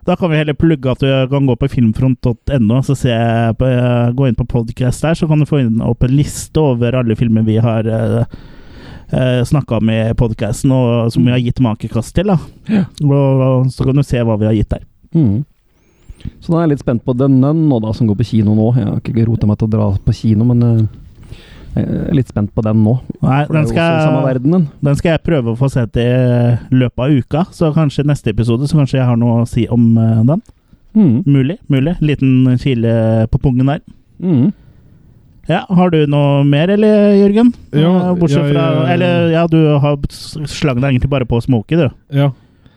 Da 0.05 0.13
kan 0.15 0.29
vi 0.29 0.37
heller 0.37 0.53
plugge 0.53 0.91
at 0.91 1.01
du 1.01 1.07
kan 1.31 1.47
gå 1.49 1.55
på 1.57 1.69
filmfront.no 1.73 2.81
så 2.85 2.95
se 2.95 3.15
på, 3.57 3.65
eh, 3.65 4.11
gå 4.13 4.27
inn 4.27 4.37
på 4.37 4.45
podcast 4.45 5.01
der, 5.01 5.17
så 5.17 5.27
kan 5.27 5.41
du 5.41 5.49
få 5.49 5.63
inn 5.63 5.81
opp 5.81 6.05
en 6.05 6.13
liste 6.13 6.61
over 6.61 6.93
alle 6.93 7.17
filmer 7.17 7.41
vi 7.41 7.57
har 7.57 7.89
uh, 7.89 9.41
snakka 9.49 9.79
om 9.79 9.89
i 9.89 10.13
podkasten, 10.13 10.69
og 10.71 11.09
som 11.13 11.25
vi 11.25 11.33
har 11.33 11.41
gitt 11.41 11.59
makekast 11.59 12.13
til. 12.13 12.29
da. 12.29 12.37
Ja. 12.69 12.83
Og, 13.01 13.41
og 13.47 13.73
så 13.73 13.87
kan 13.87 13.97
du 13.97 14.05
se 14.05 14.21
hva 14.21 14.37
vi 14.37 14.45
har 14.45 14.53
gitt 14.53 14.69
der. 14.77 14.85
Mm. 15.17 15.41
Så 16.39 16.51
da 16.51 16.59
er 16.59 16.65
jeg 16.65 16.75
litt 16.75 16.83
spent 16.85 17.03
på 17.05 17.15
The 17.17 17.27
Nun 17.31 17.65
nå, 17.69 17.79
da, 17.83 17.93
som 17.95 18.09
går 18.09 18.19
på 18.19 18.27
kino 18.31 18.55
nå. 18.57 18.69
Jeg 18.79 18.87
har 18.89 19.01
ikke 19.01 19.27
rota 19.29 19.49
meg 19.49 19.59
til 19.59 19.69
å 19.69 19.73
dra 19.75 19.89
på 20.05 20.15
kino, 20.15 20.47
men 20.51 20.65
eh, 20.65 20.83
jeg 21.75 21.87
er 22.09 22.15
litt 22.15 22.31
spent 22.31 22.53
på 22.55 22.63
den 22.65 22.83
nå. 22.85 22.97
Nei, 23.21 23.41
den 23.51 23.65
i 23.65 23.71
skal, 23.71 24.19
verden, 24.25 24.67
den 24.85 24.99
skal 24.99 25.15
jeg 25.15 25.25
prøve 25.27 25.53
å 25.53 25.59
få 25.59 25.69
sett 25.73 25.97
i 25.99 26.09
løpet 26.71 27.01
av 27.03 27.15
uka, 27.15 27.45
så 27.55 27.71
kanskje 27.75 28.07
neste 28.07 28.31
episode 28.31 28.69
så 28.69 28.79
kanskje 28.79 29.01
jeg 29.01 29.09
har 29.09 29.19
noe 29.19 29.41
å 29.43 29.49
si 29.49 29.65
om 29.71 29.89
eh, 29.99 30.21
den. 30.31 30.45
Mm. 30.95 31.15
Mulig. 31.27 31.57
mulig. 31.67 31.97
Liten 31.99 32.55
kile 32.61 33.27
på 33.31 33.41
pungen 33.43 33.67
der. 33.73 33.81
Mm. 34.23 34.53
Ja, 35.45 35.65
Har 35.69 35.91
du 35.93 35.99
noe 36.09 36.41
mer, 36.47 36.71
eller, 36.73 37.11
Jørgen? 37.19 37.51
Ja, 37.75 37.91
Eh, 38.09 38.15
Bortsett 38.17 38.47
ja, 38.47 38.53
fra 38.53 38.93
Eller, 38.93 39.29
ja, 39.29 39.45
du 39.47 39.59
har 39.77 39.97
slang 40.09 40.79
deg 40.81 40.95
egentlig 40.95 41.11
bare 41.11 41.27
på 41.29 41.41
Smokey, 41.43 41.77
du. 41.77 41.89
Ja. 42.09 42.31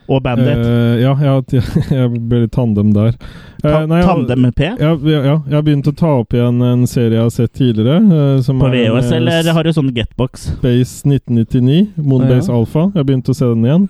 Og 0.09 0.23
Bandit. 0.25 0.57
Uh, 0.65 0.95
ja, 0.97 1.11
jeg, 1.21 1.63
jeg 1.99 2.11
ble 2.29 2.43
litt 2.45 2.53
tandem 2.55 2.91
der. 2.95 3.11
Eh, 3.59 3.67
Ta 3.67 3.83
nei, 3.85 3.99
Tandem 4.01 4.41
med 4.47 4.55
P? 4.57 4.69
Ja, 4.79 4.93
ja, 4.97 5.19
jeg 5.35 5.53
har 5.53 5.65
begynt 5.67 5.89
å 5.91 5.93
ta 5.99 6.13
opp 6.23 6.33
igjen 6.33 6.61
en 6.65 6.85
serie 6.89 7.19
jeg 7.19 7.25
har 7.27 7.33
sett 7.35 7.53
tidligere. 7.59 7.99
eh, 8.01 8.39
som 8.45 8.57
På 8.61 8.69
en, 8.71 8.73
VHS, 8.73 9.11
eh, 9.11 9.17
eller 9.19 9.51
har 9.53 9.67
du 9.67 9.73
sånn 9.75 9.91
Getbox? 9.93 10.47
Base 10.63 11.03
1999, 11.05 11.91
Moonbase 12.01 12.49
Ja. 12.49 12.57
Alpha. 12.57 12.87
Jeg 12.93 13.03
har 13.03 13.09
begynt 13.11 13.29
å 13.29 13.37
se 13.37 13.45
den 13.51 13.67
igjen. 13.67 13.89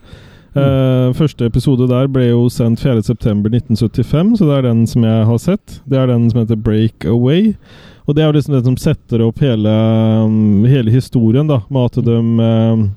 Uh, 0.57 1.13
første 1.13 1.45
episode 1.45 1.85
der 1.87 2.07
ble 2.11 2.25
jo 2.31 2.47
sendt 2.51 2.81
4.9.1975, 2.81 4.33
så 4.39 4.47
det 4.49 4.55
er 4.57 4.65
den 4.65 4.81
som 4.89 5.05
jeg 5.05 5.27
har 5.29 5.37
sett. 5.39 5.79
Det 5.87 5.99
er 6.01 6.09
den 6.09 6.25
som 6.31 6.41
heter 6.41 6.57
Break 6.59 7.05
Away. 7.07 7.53
Og 8.09 8.15
det 8.17 8.23
er 8.23 8.31
jo 8.31 8.37
liksom 8.39 8.55
det 8.57 8.63
som 8.65 8.77
setter 8.81 9.21
opp 9.21 9.39
hele, 9.45 9.69
um, 10.25 10.65
hele 10.65 10.89
historien, 10.91 11.47
da, 11.47 11.61
med 11.69 11.91
at 11.91 11.99
de 12.03 12.17
um, 12.17 12.87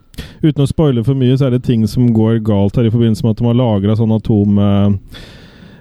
Uten 0.42 0.64
å 0.64 0.68
spoile 0.70 1.04
for 1.06 1.14
mye, 1.18 1.36
så 1.38 1.46
er 1.48 1.56
det 1.56 1.62
ting 1.68 1.86
som 1.90 2.08
går 2.14 2.40
galt 2.46 2.76
her 2.76 2.88
i 2.88 2.92
forbindelse 2.94 3.24
med 3.24 3.36
at 3.36 3.42
de 3.42 3.46
har 3.50 3.60
lagra 3.60 3.96
sånn 3.98 4.16
atom... 4.16 4.58
eh, 4.58 5.22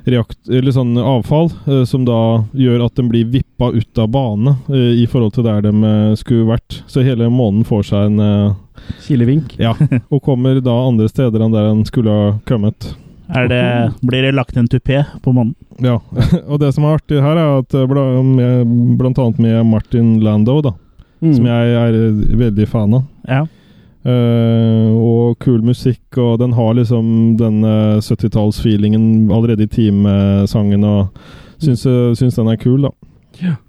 reakt, 0.03 0.38
eller 0.50 0.73
sånn 0.73 0.95
avfall, 0.97 1.51
eh, 1.69 1.83
som 1.85 2.01
da 2.07 2.15
gjør 2.57 2.88
at 2.88 2.95
den 2.97 3.09
blir 3.11 3.27
vippa 3.29 3.67
ut 3.75 4.00
av 4.01 4.07
bane 4.09 4.55
eh, 4.73 4.95
i 5.03 5.05
forhold 5.05 5.35
til 5.35 5.45
der 5.45 5.61
de 5.61 5.69
eh, 5.77 6.15
skulle 6.17 6.47
vært. 6.50 6.79
Så 6.89 7.03
hele 7.05 7.27
månen 7.29 7.61
får 7.67 7.83
seg 7.91 8.07
en 8.09 8.23
eh, 8.25 8.55
Kilevink. 9.05 9.53
Ja, 9.61 9.75
og 10.09 10.23
kommer 10.25 10.57
da 10.65 10.73
andre 10.88 11.05
steder 11.11 11.43
enn 11.45 11.53
der 11.53 11.67
den 11.69 11.83
skulle 11.85 12.09
ha 12.17 12.31
kommet. 12.50 12.95
Er 13.29 13.45
det, 13.47 13.61
blir 14.01 14.25
det 14.25 14.33
lagt 14.35 14.57
en 14.57 14.65
tupé 14.67 15.03
på 15.23 15.31
månen? 15.38 15.53
Ja, 15.85 16.00
og 16.50 16.57
det 16.63 16.73
som 16.75 16.83
er 16.89 16.97
artig 16.97 17.21
her, 17.21 17.38
er 17.38 17.61
at 17.61 17.77
eh, 17.77 17.85
bla, 17.88 18.07
med, 18.25 18.73
blant 19.00 19.21
annet 19.21 19.38
med 19.45 19.61
Martin 19.69 20.15
Lando, 20.25 20.61
da, 20.65 20.77
Mm. 21.21 21.35
som 21.38 21.45
jeg 21.45 21.73
er 21.77 21.95
veldig 22.39 22.65
fan 22.65 22.95
av. 22.97 23.03
Ja. 23.29 23.43
Eh, 24.01 24.89
og 24.98 25.38
kul 25.43 25.62
musikk, 25.62 26.17
og 26.17 26.39
den 26.41 26.55
har 26.58 26.74
liksom 26.74 27.36
den 27.38 27.62
eh, 27.63 28.00
70-tallsfeelingen 28.01 29.29
allerede 29.29 29.67
i 29.67 29.70
timesangen, 29.70 30.84
og 30.84 31.62
syns, 31.62 31.86
eh, 31.86 32.10
syns 32.17 32.39
den 32.39 32.50
er 32.50 32.58
kul, 32.62 32.88
da. 32.88 32.91
Yeah. 33.41 33.60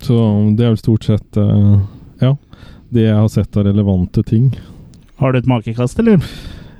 Så 0.00 0.16
det 0.56 0.64
er 0.64 0.74
vel 0.74 0.80
stort 0.80 1.06
sett 1.08 1.38
uh, 1.40 1.78
ja, 2.20 2.34
det 2.92 3.06
jeg 3.06 3.16
har 3.16 3.30
sett 3.32 3.56
av 3.56 3.64
relevante 3.64 4.20
ting. 4.28 4.50
Har 5.20 5.32
du 5.32 5.40
et 5.40 5.48
makekast, 5.48 5.98
eller? 6.02 6.20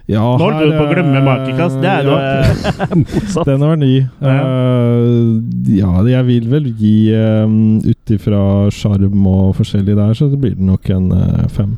Ja, 0.06 0.20
Nå 0.22 0.44
holdt 0.44 0.60
du 0.62 0.74
på 0.76 0.84
å 0.84 0.90
glemme 0.90 1.22
makekast. 1.24 1.80
Det 1.82 1.88
er 1.90 2.06
jo 2.06 2.14
ja, 2.14 2.86
Motsatt. 3.00 3.48
Den 3.48 3.64
var 3.64 3.80
ny. 3.80 3.94
Ja. 4.20 4.36
Uh, 4.44 5.40
ja, 5.72 5.94
jeg 6.12 6.28
vil 6.28 6.46
vel 6.52 6.68
gi 6.78 6.94
um, 7.16 7.56
Ut 7.82 8.14
ifra 8.14 8.42
sjarm 8.72 9.26
og 9.32 9.56
forskjellig 9.58 9.96
der, 9.98 10.14
så 10.14 10.28
det 10.30 10.40
blir 10.44 10.54
det 10.56 10.68
nok 10.68 10.92
en 10.94 11.10
fem. 11.52 11.74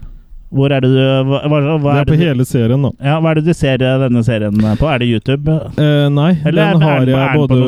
Hvor 0.50 0.72
er 0.72 0.80
det 0.80 0.88
du 0.88 0.96
hva, 1.28 1.42
hva, 1.44 1.58
hva 1.76 1.92
det 1.92 2.00
er 2.00 2.04
på 2.08 2.16
du- 2.16 2.24
hele 2.24 2.44
serien, 2.48 2.80
da. 2.82 2.90
Ja, 3.04 3.18
Hva 3.20 3.30
er 3.30 3.34
det 3.40 3.44
du 3.44 3.52
ser 3.52 3.82
eh, 3.84 3.98
denne 4.00 4.22
serien 4.24 4.54
på? 4.80 4.86
Er 4.88 4.98
det 5.02 5.08
YouTube? 5.10 5.48
Eh, 5.76 6.08
nei, 6.08 6.30
Eller 6.46 6.72
den 6.72 6.82
er 6.82 6.86
har 6.88 7.00
den- 7.04 7.08
er 7.08 7.18
jeg 7.18 7.28
den 7.28 7.36
på 7.36 7.48
både? 7.48 7.58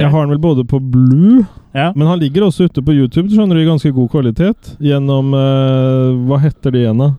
Jeg 0.00 0.10
har 0.10 0.20
den 0.26 0.30
vel 0.34 0.38
både 0.38 0.64
på 0.66 0.80
Blue, 0.90 1.46
Ja. 1.72 1.92
men 1.94 2.06
han 2.08 2.18
ligger 2.18 2.42
også 2.48 2.64
ute 2.66 2.82
på 2.82 2.92
YouTube, 2.92 3.28
skjønner 3.30 3.54
du, 3.54 3.60
i 3.62 3.64
ganske 3.70 3.92
god 3.94 4.10
kvalitet. 4.10 4.76
Gjennom 4.82 5.30
eh, 5.34 6.26
Hva 6.26 6.40
heter 6.42 6.72
det 6.72 6.82
igjen, 6.82 6.98
da? 6.98 7.12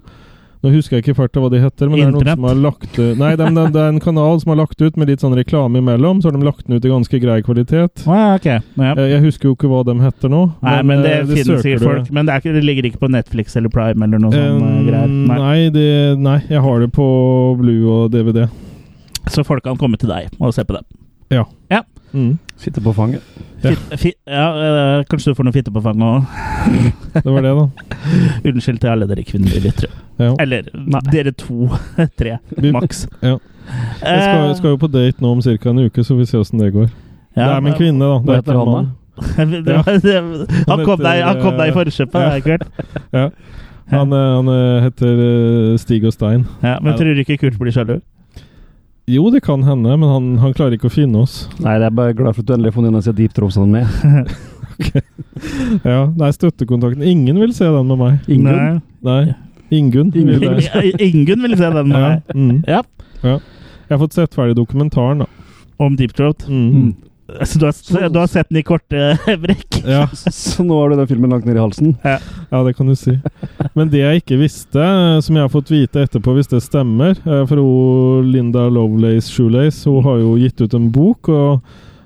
Nå 0.62 0.70
husker 0.76 0.98
jeg 1.00 1.04
ikke 1.08 1.16
farta 1.18 1.42
hva 1.42 1.50
de 1.50 1.58
heter, 1.64 1.90
men 1.90 1.98
det 1.98 2.06
er 2.06 2.12
noen 2.14 2.28
som 2.36 2.46
har 2.46 2.60
lagt 2.62 2.98
ut 3.00 3.18
Nei, 3.18 3.32
det, 3.40 3.48
det, 3.56 3.64
det 3.74 3.82
er 3.82 3.88
en 3.96 4.02
kanal 4.04 4.38
som 4.44 4.52
har 4.54 4.60
lagt 4.60 4.84
ut 4.84 5.00
med 5.02 5.10
litt 5.10 5.24
sånn 5.24 5.34
reklame 5.34 5.82
imellom, 5.82 6.20
så 6.22 6.30
har 6.30 6.38
de 6.38 6.46
lagt 6.46 6.68
den 6.68 6.78
ut 6.78 6.86
i 6.86 6.92
ganske 6.92 7.22
grei 7.24 7.40
kvalitet. 7.46 8.04
Ah, 8.06 8.36
okay. 8.36 8.60
Ja. 8.78 8.92
Eh, 8.94 9.10
Jeg 9.16 9.24
husker 9.26 9.50
jo 9.50 9.56
ikke 9.58 9.72
hva 9.72 9.82
de 9.90 9.98
heter 10.04 10.30
nå. 10.30 10.44
Nei, 10.62 10.78
men 10.86 11.02
det 11.02 11.16
det 11.26 11.40
finnes 11.42 11.66
sikkert 11.66 11.88
folk. 11.88 12.14
Men 12.14 12.30
det, 12.30 12.36
er 12.36 12.44
ikke, 12.46 12.56
det 12.60 12.66
ligger 12.68 12.90
ikke 12.92 13.02
på 13.02 13.10
Netflix 13.10 13.58
eller 13.58 13.74
Prime 13.74 14.06
eller 14.06 14.22
noe 14.22 14.36
sånt 14.38 14.70
Eh, 14.70 14.82
greier. 14.86 15.10
Nei. 15.10 15.40
Nei, 15.42 15.60
det, 15.74 15.90
nei, 16.22 16.40
jeg 16.52 16.62
har 16.62 16.86
det 16.86 16.92
på 16.94 17.08
Blue 17.58 17.98
og 17.98 18.14
DVD. 18.14 18.46
Så 19.34 19.42
folk 19.48 19.66
kan 19.66 19.82
komme 19.82 19.98
til 20.02 20.14
deg 20.14 20.30
og 20.38 20.54
se 20.54 20.66
på 20.68 20.78
det. 20.78 20.86
Mm, 22.14 22.38
Fitte 22.60 22.82
på 22.84 22.94
fanget. 22.94 23.22
Ja. 23.62 23.70
Fitt, 23.70 24.00
fi, 24.00 24.14
ja, 24.28 24.48
eh, 25.00 25.04
kanskje 25.10 25.32
du 25.32 25.36
får 25.38 25.48
noe 25.48 25.56
fitte 25.56 25.72
på 25.72 25.82
fanget 25.82 26.04
òg. 26.04 26.26
det 27.16 27.32
var 27.32 27.46
det, 27.46 27.54
da. 27.56 27.68
Unnskyld 28.52 28.82
til 28.84 28.92
alle 28.92 29.08
dere 29.10 29.24
kvinnelige 29.26 29.64
lyttere. 29.64 29.94
Ja. 30.22 30.32
Eller 30.44 30.68
Nei. 30.78 31.02
dere 31.12 31.32
to, 31.34 31.68
tre, 32.20 32.38
maks. 32.76 33.06
Ja. 33.22 33.38
Jeg 34.02 34.24
skal, 34.26 34.50
Eh, 34.50 34.56
skal 34.58 34.74
jo 34.76 34.80
på 34.82 34.90
date 34.92 35.22
nå 35.24 35.32
om 35.36 35.42
ca. 35.42 35.70
en 35.70 35.80
uke, 35.86 36.04
så 36.04 36.18
vi 36.18 36.26
ser 36.30 36.42
åssen 36.44 36.60
det 36.62 36.72
går. 36.76 36.90
ja, 37.36 37.46
det 37.48 37.56
er 37.56 37.62
min 37.66 37.78
kvinne, 37.78 38.00
da. 38.06 38.20
Det 38.26 38.36
er 38.36 38.42
ikke 38.42 38.52
en 38.52 38.60
han, 38.62 38.72
mann. 38.76 38.90
det 40.02 40.16
han, 40.68 40.86
kom 40.86 41.00
deg, 41.04 41.22
han 41.24 41.42
kom 41.42 41.58
deg 41.60 41.70
i 41.72 41.76
forkjøpet 41.76 42.22
Ja. 42.22 42.32
er 42.36 42.46
kult. 42.46 42.66
Ja. 43.22 43.28
Han, 43.92 44.14
eh, 44.16 44.30
han 44.38 44.48
eh, 44.48 44.84
heter 44.86 45.18
eh, 45.28 45.78
Stig 45.82 46.06
og 46.08 46.14
Stein. 46.16 46.46
Ja, 46.64 46.78
men 46.82 46.96
tror 46.96 47.12
du 47.14 47.20
ikke 47.26 47.36
Kurt 47.42 47.58
blir 47.60 47.74
sjalu? 47.76 47.98
Jo, 49.12 49.26
det 49.34 49.42
kan 49.44 49.64
hende, 49.68 49.98
men 50.00 50.08
han, 50.08 50.28
han 50.40 50.54
klarer 50.56 50.78
ikke 50.78 50.88
å 50.88 50.94
finne 50.94 51.24
oss. 51.26 51.42
Nei, 51.60 51.74
jeg 51.76 51.90
er 51.90 51.96
bare 51.98 52.14
glad 52.16 52.38
for 52.38 52.46
at 52.46 52.48
du 52.48 52.54
endelig 52.56 52.72
har 52.72 52.78
funnet 52.78 52.94
en 52.94 53.00
disse 53.02 53.14
deep 53.18 53.34
throatsene 53.36 53.68
med. 53.68 54.32
Ja, 55.84 56.06
Nei, 56.18 56.30
støttekontakten 56.36 57.04
Ingen 57.06 57.40
vil 57.42 57.52
se 57.56 57.68
den 57.68 57.88
med 57.90 58.00
meg. 58.00 58.30
Ingen? 58.32 58.48
Nei. 58.56 58.80
Nei. 59.04 59.34
jeg- 60.74 60.96
Ingunn 61.12 61.42
vil 61.48 61.58
se 61.58 61.70
den 61.78 61.92
Ja. 61.96 62.10
Mm. 62.36 62.64
Ja. 62.68 62.82
Jeg 63.24 63.98
har 63.98 64.00
fått 64.06 64.14
sett 64.18 64.34
ferdig 64.36 64.56
dokumentaren, 64.56 65.20
da. 65.26 65.26
Om 65.82 65.96
Deep 66.00 66.14
Throat. 66.16 66.46
Mm. 66.48 66.94
Så 67.48 67.60
du 67.60 67.66
har, 67.66 68.10
du 68.12 68.18
har 68.20 68.28
sett 68.28 68.50
den 68.50 68.58
i 68.60 68.64
korte 68.68 69.18
brekk? 69.44 69.78
Ja. 69.88 70.08
Så 70.12 70.64
nå 70.68 70.76
har 70.82 70.90
du 70.92 70.98
den 71.00 71.08
filmen 71.08 71.32
langt 71.32 71.46
ned 71.48 71.56
i 71.56 71.62
halsen? 71.64 71.94
ja, 72.04 72.64
det 72.66 72.74
kan 72.76 72.88
du 72.92 72.96
si. 73.00 73.14
Men 73.74 73.88
det 73.94 74.02
jeg 74.02 74.20
ikke 74.24 74.40
visste, 74.42 74.84
som 75.24 75.36
jeg 75.40 75.46
har 75.46 75.54
fått 75.54 75.72
vite 75.72 76.04
etterpå, 76.04 76.34
hvis 76.36 76.52
det 76.52 76.60
stemmer 76.66 77.14
eh, 77.16 77.46
For 77.48 77.56
hun 77.62 78.28
Linda 78.34 78.66
Lovelace 78.68 79.32
Shoelace 79.32 79.88
hun 79.88 80.04
har 80.04 80.20
jo 80.20 80.34
gitt 80.42 80.60
ut 80.66 80.76
en 80.76 80.90
bok. 80.92 81.30
og 81.32 81.62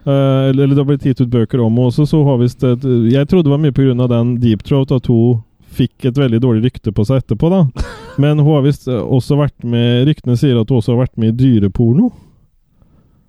eh, 0.05 0.51
eller 0.51 0.67
det 0.75 0.77
har 0.83 0.89
blitt 0.91 1.05
gitt 1.09 1.21
ut 1.25 1.31
bøker 1.33 1.63
om 1.65 1.73
henne 1.73 1.89
også, 1.89 2.05
så 2.05 2.21
hun 2.21 2.29
har 2.29 2.41
visst 2.43 2.61
Jeg 2.61 3.25
trodde 3.31 3.49
det 3.49 3.55
var 3.55 3.63
mye 3.65 3.73
pga. 3.73 4.07
den 4.13 4.35
Deep 4.45 4.61
Throat 4.63 4.91
at 4.93 5.09
hun 5.09 5.41
fikk 5.75 6.07
et 6.09 6.17
veldig 6.19 6.39
dårlig 6.43 6.63
rykte 6.69 6.93
på 6.95 7.05
seg 7.07 7.21
etterpå, 7.23 7.49
da. 7.51 7.85
Men 8.21 8.39
hun 8.39 8.53
har 8.55 8.63
visst 8.65 8.87
også 8.87 9.35
vært 9.39 9.65
med 9.67 10.05
Ryktene 10.07 10.37
sier 10.39 10.59
at 10.61 10.69
hun 10.71 10.79
også 10.79 10.93
har 10.95 11.01
vært 11.05 11.17
med 11.19 11.33
i 11.33 11.37
dyreporno. 11.43 12.11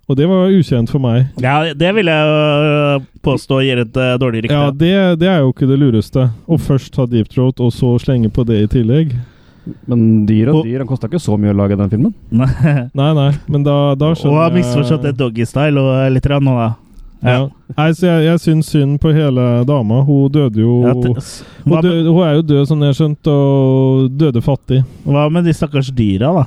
Og 0.07 0.15
det 0.15 0.23
var 0.31 0.47
ukjent 0.55 0.87
for 0.87 1.03
meg. 1.03 1.25
Ja, 1.43 1.73
det 1.75 1.89
vil 1.97 2.07
jeg 2.07 2.27
øh, 2.31 3.01
påstå 3.27 3.57
gir 3.65 3.81
et 3.83 3.97
øh, 3.99 4.13
dårlig 4.21 4.45
rykte. 4.45 4.55
Ja, 4.55 4.69
det, 4.71 4.93
det 5.19 5.27
er 5.27 5.41
jo 5.43 5.49
ikke 5.51 5.67
det 5.67 5.79
lureste. 5.81 6.29
Å 6.47 6.59
først 6.63 6.95
ha 6.95 7.05
Deep 7.11 7.27
Throat, 7.33 7.59
og 7.59 7.73
så 7.75 7.89
slenge 7.99 8.31
på 8.31 8.45
det 8.47 8.61
i 8.63 8.69
tillegg. 8.77 9.11
Men 9.83 10.23
dyr 10.29 10.53
og 10.53 10.61
Og- 10.61 10.65
dyr, 10.69 10.79
han 10.79 10.87
kosta 10.87 11.09
ikke 11.11 11.19
så 11.19 11.35
mye 11.35 11.51
å 11.51 11.57
lage 11.59 11.75
den 11.75 11.91
filmen. 11.91 12.13
Nei, 12.31 13.09
nei, 13.19 13.31
men 13.51 13.65
da, 13.67 13.75
da 13.99 14.13
Og 14.13 14.21
skjønner 14.21 14.45
har 14.45 14.55
misforstått 14.55 15.03
det 15.09 15.17
doggy-style 15.19 15.83
og 15.83 16.13
litt 16.15 16.29
rann 16.31 16.47
nå, 16.47 16.55
da. 16.55 16.69
Ja. 17.25 17.47
Nei, 17.77 17.87
så 17.97 18.05
jeg, 18.07 18.25
jeg 18.27 18.39
syns 18.43 18.67
synd 18.71 18.99
på 19.01 19.11
hele 19.15 19.43
dama. 19.67 20.01
Hun 20.05 20.29
døde 20.31 20.61
jo 20.61 20.75
hun, 20.85 21.81
døde, 21.81 22.09
hun 22.11 22.21
er 22.27 22.35
jo 22.37 22.43
død, 22.45 22.61
som 22.69 22.81
jeg 22.83 22.93
har 22.93 22.97
skjønt, 22.99 23.29
og 23.33 24.11
døde 24.19 24.41
fattig. 24.45 24.83
hva 25.05 25.25
med 25.33 25.45
de 25.49 25.53
stakkars 25.57 25.89
dyra, 25.97 26.29
da? 26.37 26.45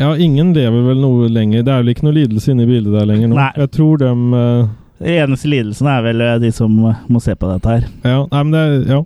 Ja, 0.00 0.14
ingen 0.16 0.54
lever 0.56 0.86
vel 0.86 1.00
noe 1.02 1.26
lenger. 1.28 1.62
Det 1.66 1.72
er 1.74 1.82
vel 1.82 1.92
ikke 1.92 2.06
noe 2.06 2.16
lidelse 2.16 2.54
inne 2.54 2.64
i 2.64 2.70
bildet 2.70 2.94
der 2.96 3.08
lenger 3.10 3.28
nå. 3.28 3.36
Nei. 3.36 3.50
Jeg 3.60 3.70
tror 3.76 3.98
dem 4.00 4.22
uh, 4.32 4.70
eneste 5.00 5.50
lidelsen 5.52 5.90
er 5.92 6.06
vel 6.06 6.22
øh, 6.24 6.38
de 6.40 6.50
som 6.56 6.72
øh, 6.88 7.02
må 7.12 7.20
se 7.20 7.34
på 7.36 7.50
dette 7.50 7.68
her. 7.74 7.84
Ja, 8.06 8.22
nei, 8.30 8.40
men 8.46 8.54
det 8.54 8.62
er, 8.62 8.78
ja. 8.94 9.02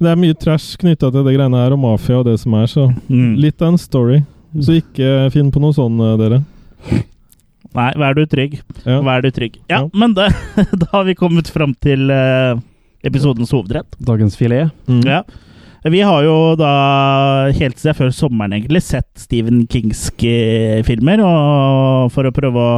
Det 0.00 0.10
er 0.10 0.18
mye 0.18 0.34
trash 0.40 0.74
knytta 0.80 1.12
til 1.12 1.22
det 1.28 1.36
greiene 1.36 1.60
her, 1.60 1.76
og 1.76 1.82
mafia 1.84 2.18
og 2.22 2.26
det 2.26 2.38
som 2.42 2.54
er, 2.58 2.66
så 2.72 2.88
Mm. 3.10 3.36
litt 3.38 3.62
av 3.62 3.68
en 3.74 3.78
story. 3.78 4.22
Så 4.58 4.80
ikke 4.80 5.30
finn 5.30 5.50
på 5.54 5.60
noe 5.62 5.76
sånn, 5.76 6.00
eh, 6.02 6.16
dere. 6.18 6.40
Nei, 7.76 7.90
vær 8.00 8.16
du 8.18 8.24
trygg. 8.26 8.58
Ja. 8.84 8.96
Vær 9.06 9.22
du 9.22 9.30
trygg. 9.30 9.60
Ja, 9.70 9.82
Ja. 9.84 9.88
men 9.94 10.14
da, 10.16 10.28
da 10.82 10.88
har 10.92 11.04
vi 11.06 11.14
kommet 11.18 11.48
fram 11.54 11.74
til 11.84 12.10
uh, 12.10 12.58
episodens 13.06 13.52
hovedrett. 13.54 13.94
Dagens 14.02 14.34
filet. 14.36 14.72
Mm. 14.90 15.04
Ja. 15.06 15.22
Vi 15.86 16.00
har 16.04 16.24
jo 16.26 16.34
da, 16.60 16.70
helt 17.56 17.78
siden 17.80 17.96
før 17.96 18.10
sommeren 18.12 18.52
egentlig, 18.52 18.82
sett 18.84 19.08
Stephen 19.16 19.62
Kingske 19.70 20.82
filmer, 20.84 21.22
og 21.24 22.10
for 22.12 22.28
å 22.28 22.32
prøve 22.36 22.60
å, 22.60 22.74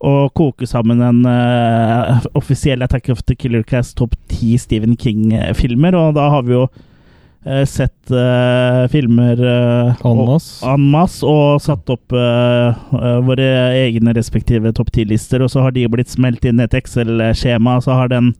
å 0.00 0.12
koke 0.32 0.64
sammen 0.70 1.02
en 1.04 1.18
uh, 1.28 2.22
offisiell 2.38 2.80
Attack 2.86 3.10
of 3.12 3.20
the 3.28 3.36
Killer 3.36 3.66
Cast 3.68 3.98
topp 4.00 4.14
ti 4.32 4.54
Stephen 4.62 4.96
King-filmer, 4.96 5.98
og 6.00 6.14
da 6.16 6.30
har 6.32 6.46
vi 6.48 6.54
jo 6.56 6.62
eh, 6.64 6.86
sett 7.64 8.10
eh, 8.10 8.88
filmer 8.92 9.40
uh, 9.40 9.94
En 10.04 10.90
masse. 10.92 11.24
og 11.24 11.62
satt 11.64 11.88
opp 11.88 12.12
eh, 12.12 12.80
eh, 13.00 13.18
våre 13.24 13.48
egne 13.80 14.12
respektive 14.16 14.74
topp 14.76 14.92
ti-lister, 14.92 15.40
og 15.40 15.50
så 15.52 15.64
har 15.64 15.72
de 15.72 15.88
blitt 15.88 16.12
smelt 16.12 16.44
inn 16.44 16.60
i 16.60 16.66
et 16.68 16.76
Excel-skjema, 16.76 17.78
så 17.80 17.96
har 17.96 18.12
den 18.12 18.34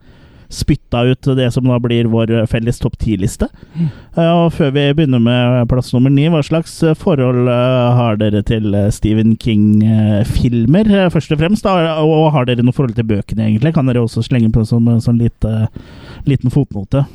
spytta 0.51 1.03
ut 1.03 1.23
det 1.37 1.47
som 1.55 1.65
da 1.71 1.79
blir 1.79 2.09
vår 2.11 2.33
felles 2.51 2.81
topp 2.83 2.99
ti-liste. 2.99 3.47
Mm. 3.75 3.89
og 4.19 4.53
før 4.53 4.73
vi 4.75 4.85
begynner 4.99 5.23
med 5.23 5.69
plass 5.71 5.93
nummer 5.95 6.11
ni, 6.11 6.27
hva 6.29 6.43
slags 6.45 6.75
eh, 6.83 6.97
forhold 6.99 7.49
eh, 7.49 8.01
har 8.01 8.19
dere 8.21 8.43
til 8.47 8.75
eh, 8.75 8.91
Stephen 8.95 9.37
King-filmer, 9.41 10.91
eh, 10.91 11.11
først 11.15 11.33
og 11.33 11.41
fremst? 11.41 11.67
Da? 11.67 12.03
Og 12.03 12.33
har 12.35 12.51
dere 12.51 12.67
noe 12.67 12.75
forhold 12.77 12.99
til 12.99 13.07
bøkene, 13.07 13.47
egentlig? 13.47 13.75
Kan 13.79 13.89
dere 13.89 14.03
også 14.03 14.27
slenge 14.27 14.51
på 14.53 14.67
som 14.67 14.91
en 14.91 15.03
sånn 15.03 15.23
lite, 15.23 15.71
liten 16.29 16.53
fotnote? 16.53 17.07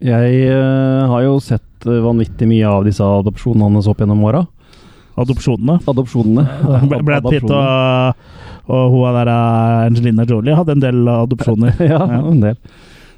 Jeg 0.00 0.44
uh, 0.48 1.08
har 1.12 1.26
jo 1.26 1.34
sett 1.44 1.88
uh, 1.88 2.00
vanvittig 2.04 2.48
mye 2.48 2.68
av 2.68 2.86
disse 2.88 3.04
adopsjonene 3.04 3.68
hans 3.76 3.88
opp 3.90 4.00
gjennom 4.00 4.22
åra. 4.24 4.46
Adopsjonene? 5.20 5.80
Adopsjonene. 5.90 6.46
Br- 6.88 7.02
Brad 7.04 7.26
Pitt 7.28 7.50
og, 7.50 8.22
og 8.70 8.94
hun 8.94 9.18
der 9.18 9.28
eh, 9.28 9.88
Angelina 9.90 10.24
Jolie 10.24 10.54
hadde 10.56 10.76
en 10.78 10.84
del 10.84 11.10
adopsjoner. 11.10 11.74
ja, 11.90 11.98
en 12.20 12.40
del. 12.40 12.56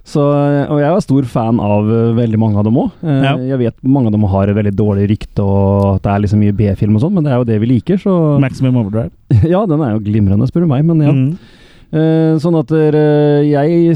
Så, 0.02 0.24
og 0.24 0.80
jeg 0.80 0.88
er 0.88 1.04
stor 1.04 1.26
fan 1.30 1.60
av 1.62 1.86
veldig 2.16 2.40
mange 2.42 2.58
av 2.58 2.66
dem 2.66 2.80
òg. 2.80 3.04
Ja. 3.06 3.36
Jeg 3.52 3.60
vet 3.60 3.76
mange 3.86 4.10
av 4.10 4.16
dem 4.16 4.26
har 4.32 4.50
et 4.50 4.58
veldig 4.58 4.72
dårlig 4.74 5.04
rykte, 5.12 5.44
og 5.44 6.00
at 6.00 6.08
det 6.08 6.10
er 6.10 6.24
liksom 6.24 6.42
mye 6.42 6.56
B-film 6.58 6.98
og 6.98 7.04
sånn, 7.04 7.14
men 7.14 7.28
det 7.28 7.30
er 7.30 7.38
jo 7.38 7.46
det 7.52 7.60
vi 7.62 7.70
liker, 7.76 8.00
så 8.02 8.16
Maximum 8.42 8.80
Overdrive. 8.82 9.12
Ja, 9.46 9.62
den 9.70 9.84
er 9.84 9.94
jo 9.94 10.02
glimrende, 10.02 10.48
spør 10.50 10.66
du 10.66 10.72
meg, 10.72 10.82
men 10.88 11.06
ja. 11.06 11.14
Mm. 11.14 11.60
Uh, 11.92 12.40
sånn 12.40 12.56
at 12.56 12.72
uh, 12.72 13.44
jeg 13.44 13.94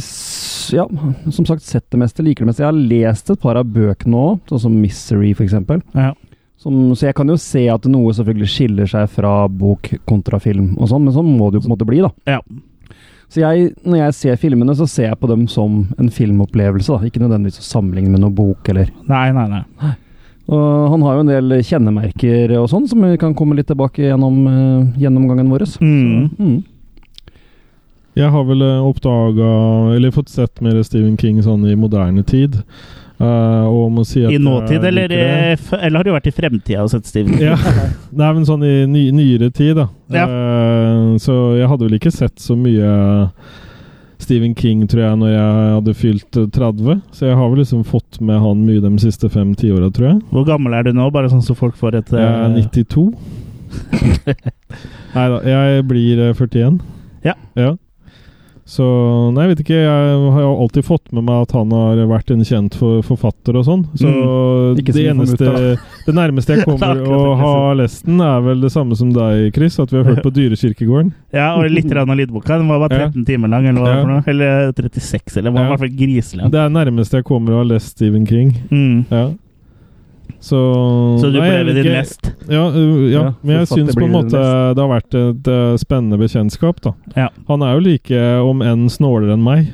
ja, 0.74 0.86
som 1.30 1.46
sagt 1.46 1.62
sett 1.62 1.84
det 1.92 1.98
meste, 2.00 2.24
liker 2.26 2.44
det 2.44 2.50
meste. 2.50 2.64
Jeg 2.64 2.70
har 2.72 2.78
lest 3.12 3.30
et 3.30 3.40
par 3.42 3.58
av 3.60 3.68
bøkene 3.70 4.16
òg, 4.18 4.40
sånn 4.50 4.64
som 4.66 4.78
Misery 4.82 5.30
f.eks. 5.36 5.54
Ja. 5.94 6.12
Som, 6.58 6.78
så 6.96 7.10
jeg 7.10 7.14
kan 7.18 7.28
jo 7.28 7.36
se 7.38 7.66
at 7.68 7.84
noe 7.92 8.14
selvfølgelig 8.16 8.48
skiller 8.48 8.88
seg 8.88 9.10
fra 9.12 9.34
bok 9.52 9.90
kontra 10.08 10.40
film 10.40 10.72
og 10.80 10.88
sånn, 10.88 11.04
men 11.04 11.14
sånn 11.14 11.28
må 11.36 11.50
det 11.52 11.60
jo 11.60 11.66
på 11.66 11.70
en 11.70 11.74
måte 11.76 11.88
bli, 11.88 12.00
da. 12.06 12.10
Ja. 12.26 12.40
Så 13.28 13.42
jeg, 13.42 13.72
når 13.84 13.98
jeg 14.04 14.14
ser 14.16 14.36
filmene, 14.40 14.74
så 14.78 14.86
ser 14.88 15.08
jeg 15.10 15.18
på 15.20 15.28
dem 15.28 15.44
som 15.50 15.82
en 15.98 16.08
filmopplevelse, 16.14 16.94
da. 16.94 17.06
Ikke 17.10 17.20
nødvendigvis 17.22 17.60
å 17.60 17.66
sammenligne 17.68 18.12
med 18.14 18.22
noe 18.22 18.34
bok 18.34 18.70
eller 18.72 18.90
Nei, 19.10 19.28
nei, 19.36 19.46
nei. 19.52 19.92
Og 20.46 20.92
han 20.92 21.02
har 21.02 21.16
jo 21.18 21.24
en 21.24 21.30
del 21.32 21.56
kjennemerker 21.66 22.52
og 22.60 22.68
sånn, 22.70 22.86
som 22.86 23.02
vi 23.02 23.16
kan 23.18 23.34
komme 23.34 23.56
litt 23.58 23.66
tilbake 23.66 24.04
gjennom 24.04 24.36
uh, 24.46 24.98
gjennomgangen 25.00 25.50
vår. 25.50 25.64
Så, 25.66 25.82
Mm. 25.82 26.62
Jeg 28.16 28.32
har 28.32 28.44
vel 28.48 28.62
oppdaga, 28.64 29.48
eller 29.96 30.14
fått 30.14 30.30
sett 30.32 30.62
mer 30.64 30.78
Stephen 30.86 31.18
King 31.20 31.42
sånn 31.44 31.66
i 31.68 31.74
moderne 31.76 32.24
tid. 32.24 32.62
Uh, 33.16 34.02
si 34.04 34.20
I 34.24 34.38
nåtid, 34.38 34.84
eller, 34.84 35.08
f- 35.56 35.72
eller 35.72 35.96
har 35.98 36.04
du 36.04 36.10
vært 36.12 36.26
i 36.28 36.32
fremtida 36.36 36.82
og 36.84 36.90
sett 36.92 37.06
Steven? 37.08 37.38
Ja. 37.40 37.54
Nei, 38.12 38.32
men 38.36 38.44
sånn 38.44 38.64
i 38.64 38.74
ny, 38.88 39.06
nyere 39.16 39.48
tid, 39.50 39.78
da. 39.78 39.86
Ja. 40.12 40.26
Uh, 40.28 41.14
så 41.20 41.36
jeg 41.56 41.68
hadde 41.70 41.88
vel 41.88 41.96
ikke 41.96 42.12
sett 42.12 42.36
så 42.40 42.56
mye 42.60 42.90
Stephen 44.20 44.52
King, 44.56 44.84
tror 44.88 45.02
jeg, 45.06 45.16
når 45.20 45.32
jeg 45.32 45.72
hadde 45.76 45.94
fylt 45.96 46.36
eh, 46.40 46.46
30. 46.52 47.00
Så 47.14 47.28
jeg 47.28 47.36
har 47.36 47.50
vel 47.52 47.60
liksom 47.60 47.82
fått 47.88 48.20
med 48.24 48.40
han 48.42 48.62
mye 48.66 48.80
de 48.84 48.92
siste 49.00 49.28
fem-ti 49.32 49.70
åra, 49.72 49.90
tror 49.92 50.08
jeg. 50.10 50.20
Hvor 50.32 50.46
gammel 50.48 50.76
er 50.76 50.88
du 50.88 50.92
nå, 50.96 51.08
bare 51.14 51.28
sånn 51.32 51.44
så 51.44 51.56
folk 51.56 51.76
får 51.78 51.98
et 52.00 52.12
Jeg 52.16 52.24
er 52.24 52.46
eh, 52.48 52.68
92. 52.68 53.06
Nei 55.16 55.26
da, 55.32 55.40
jeg 55.46 55.84
blir 55.88 56.22
eh, 56.28 56.32
41. 56.36 56.80
Ja. 57.28 57.36
ja. 57.60 57.74
Så 58.66 58.82
Nei, 59.32 59.44
jeg 59.46 59.50
vet 59.54 59.60
ikke. 59.62 59.76
Jeg 59.78 60.30
har 60.34 60.42
alltid 60.58 60.84
fått 60.84 61.12
med 61.14 61.22
meg 61.28 61.44
at 61.46 61.52
han 61.54 61.70
har 61.70 62.00
vært 62.10 62.32
en 62.34 62.40
kjent 62.42 62.74
for, 62.74 62.98
forfatter 63.06 63.54
og 63.60 63.64
sånn. 63.68 63.84
Så 63.94 64.10
Mm. 64.10 64.74
Det 64.82 65.04
eneste 65.06 65.78
Det 66.06 66.14
nærmeste 66.14 66.54
jeg 66.56 66.58
er 66.62 66.64
kommer 66.66 66.98
å 67.06 67.36
ha 67.38 67.52
lest 67.78 68.04
den, 68.06 68.18
er 68.20 68.40
vel 68.42 68.60
det 68.60 68.72
samme 68.74 68.96
som 68.98 69.12
deg, 69.14 69.54
Chris. 69.54 69.78
At 69.78 69.90
vi 69.94 69.98
har 70.00 70.04
hørt 70.10 70.22
på 70.24 70.32
Dyrekirkegården. 70.34 71.12
Ja, 71.32 71.54
og 71.56 71.70
litt 71.70 71.92
av 71.94 72.08
lydboka. 72.08 72.58
Den 72.58 72.66
var 72.68 72.82
bare 72.88 72.98
Ja. 72.98 73.08
13 73.08 73.24
timer 73.24 73.48
lang, 73.48 73.66
eller 73.66 73.80
hva 73.80 73.94
Ja. 73.94 74.02
for 74.02 74.08
noe? 74.10 74.24
Eller 74.26 74.72
36, 74.72 75.36
eller 75.36 75.50
var 75.52 75.60
i 75.60 75.62
Ja. 75.62 75.70
hvert 75.70 75.78
fall 75.86 75.96
griselig. 75.96 76.50
Det 76.50 76.58
er 76.60 76.68
nærmeste 76.68 77.10
jeg 77.22 77.24
kommer 77.24 77.52
å 77.52 77.56
ha 77.62 77.62
lest 77.64 77.94
Stephen 77.96 78.26
King. 78.26 78.52
Mm. 78.70 79.06
Ja. 79.10 79.30
Så 80.40 80.58
Så 81.20 81.30
du 81.32 81.38
Nei, 81.40 81.48
jeg 81.48 81.64
ble 81.64 81.72
ved 81.72 81.80
din 81.82 81.94
mest? 81.96 82.30
Ja, 82.50 82.66
uh, 82.70 83.06
ja. 83.10 83.16
Ja, 83.16 83.24
men 83.42 83.60
jeg 83.60 83.70
syns 83.72 83.96
på 83.96 84.04
en 84.06 84.14
måte 84.14 84.42
det 84.76 84.82
har 84.82 84.92
vært 84.92 85.16
et 85.18 85.50
uh, 85.50 85.74
spennende 85.80 86.20
bekjentskap, 86.20 86.80
da. 86.84 86.94
Ja. 87.16 87.28
Han 87.50 87.64
er 87.66 87.76
jo 87.76 87.84
like, 87.86 88.22
om 88.44 88.62
enn 88.62 88.86
snålere 88.92 89.36
enn 89.36 89.44
meg, 89.46 89.72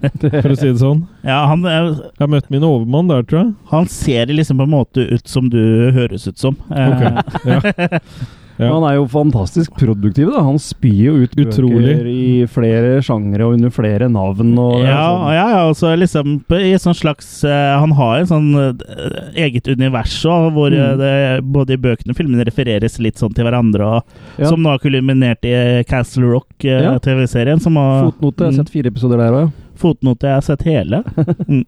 for 0.20 0.52
å 0.54 0.56
si 0.56 0.70
det 0.70 0.80
sånn. 0.80 1.02
Ja, 1.26 1.42
han, 1.50 1.64
eh, 1.68 1.90
Jeg 2.16 2.22
har 2.22 2.30
møtt 2.32 2.48
min 2.52 2.64
overmann 2.64 3.10
der, 3.10 3.24
tror 3.28 3.42
jeg. 3.42 3.54
han 3.72 3.88
ser 3.92 4.32
liksom 4.32 4.62
på 4.62 4.68
en 4.68 4.72
måte 4.72 5.04
ut 5.10 5.28
som 5.28 5.50
du 5.52 5.60
høres 5.96 6.24
ut 6.30 6.38
som. 6.40 6.56
Okay. 6.70 7.20
Ja. 7.44 7.98
Ja. 8.60 8.72
han 8.74 8.84
er 8.90 8.94
jo 8.96 9.06
fantastisk 9.08 9.72
produktiv. 9.78 10.30
da. 10.32 10.42
Han 10.42 10.58
spyr 10.58 11.04
jo 11.04 11.14
ut 11.24 11.34
Utrolig. 11.36 11.96
bøker 11.96 12.06
i 12.10 12.46
flere 12.46 13.00
sjangre 13.02 13.46
og 13.46 13.54
under 13.54 13.70
flere 13.70 14.08
navn. 14.10 14.52
Og 14.58 14.84
Ja, 14.84 15.00
sånn. 15.08 15.32
ja, 15.34 15.46
ja, 15.50 15.62
og 15.68 15.98
liksom 15.98 16.34
i 16.50 16.74
sånn 16.78 16.94
slags 16.94 17.44
eh, 17.44 17.78
Han 17.80 17.92
har 17.92 18.18
en 18.20 18.26
sånn 18.26 18.50
eh, 18.54 19.44
eget 19.46 19.66
univers 19.68 20.24
også, 20.24 20.52
hvor 20.52 20.72
eh, 20.72 20.90
Mm. 20.90 20.98
det, 20.98 21.44
både 21.44 21.70
i 21.72 21.76
bøkene 21.76 22.10
og 22.10 22.16
filmene 22.16 22.44
refereres 22.44 22.98
litt 23.00 23.16
sånn 23.16 23.32
til 23.34 23.44
hverandre, 23.44 23.80
og, 23.80 24.02
Ja. 24.38 24.46
som 24.46 24.60
nå 24.62 24.68
har 24.70 24.78
kulminert 24.78 25.44
i 25.44 25.82
Castle 25.84 26.24
Rock-TV-serien. 26.30 27.60
som 27.60 27.76
har 27.76 28.10
Fotnote. 28.10 28.38
Jeg 28.38 28.44
har 28.46 28.52
Mm. 28.52 28.56
sett 28.56 28.70
fire 28.70 28.86
episoder 28.90 29.16
der 29.18 29.32
òg. 29.32 29.52
Fotnote, 29.76 30.22
jeg 30.28 30.34
har 30.34 30.40
sett 30.42 30.62
hele. 30.62 31.04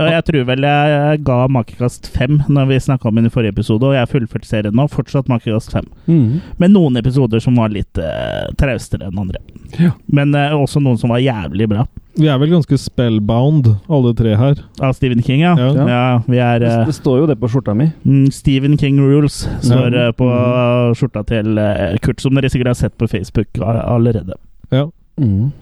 Mm. 0.00 0.06
Og 0.06 0.12
jeg 0.14 0.24
tror 0.30 0.44
vel 0.48 0.64
jeg 0.64 1.22
ga 1.26 1.38
makekast 1.52 2.08
fem 2.14 2.38
når 2.48 2.68
vi 2.70 2.78
snakka 2.80 3.08
om 3.10 3.18
den 3.20 3.28
i 3.28 3.32
forrige 3.32 3.52
episode, 3.52 3.84
og 3.84 3.92
jeg 3.94 4.00
har 4.06 4.10
fullført 4.10 4.46
serien 4.48 4.74
nå. 4.76 4.86
Fortsatt 4.88 5.28
makekast 5.28 5.72
fem. 5.74 5.86
Mm. 6.08 6.40
Med 6.62 6.72
noen 6.72 6.96
episoder 6.96 7.42
som 7.44 7.58
var 7.60 7.68
litt 7.74 8.00
uh, 8.00 8.48
traustere 8.60 9.10
enn 9.10 9.18
andre. 9.20 9.42
Ja. 9.78 9.92
Men 10.08 10.32
uh, 10.34 10.56
også 10.56 10.80
noen 10.82 10.98
som 11.00 11.12
var 11.12 11.20
jævlig 11.20 11.68
bra. 11.70 11.84
Vi 12.18 12.26
er 12.26 12.40
vel 12.42 12.50
ganske 12.50 12.76
spellbound, 12.80 13.68
alle 13.88 14.14
tre 14.18 14.34
her. 14.36 14.58
Av 14.82 14.96
Stephen 14.96 15.22
King, 15.22 15.44
ja. 15.44 15.52
Ja. 15.56 15.86
Ja, 15.88 16.22
vi 16.26 16.40
er 16.42 16.58
Det, 16.58 16.72
eh, 16.80 16.86
det 16.88 16.94
står 16.96 17.20
jo 17.22 17.26
det 17.30 17.36
på 17.40 17.48
skjorta 17.48 17.74
mi. 17.76 17.86
mm, 18.04 18.30
Stephen 18.34 18.74
King 18.80 18.98
Rules 18.98 19.44
står 19.62 19.94
Ja. 19.94 20.10
på 20.12 20.26
på 20.26 20.94
skjorta 20.98 21.22
til 21.26 21.54
Kurt, 22.02 22.20
som 22.20 22.34
dere 22.34 22.50
sikkert 22.50 22.66
har 22.74 22.74
sett 22.74 22.98
på 22.98 23.08
Facebook 23.08 23.46
allerede. 23.62 24.34
Ja. 24.72 24.88
Mm. 25.20 25.52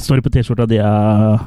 Står 0.00 0.16
det 0.16 0.24
på 0.24 0.30
T-skjorta 0.32 0.66
di 0.68 0.78
av 0.78 1.40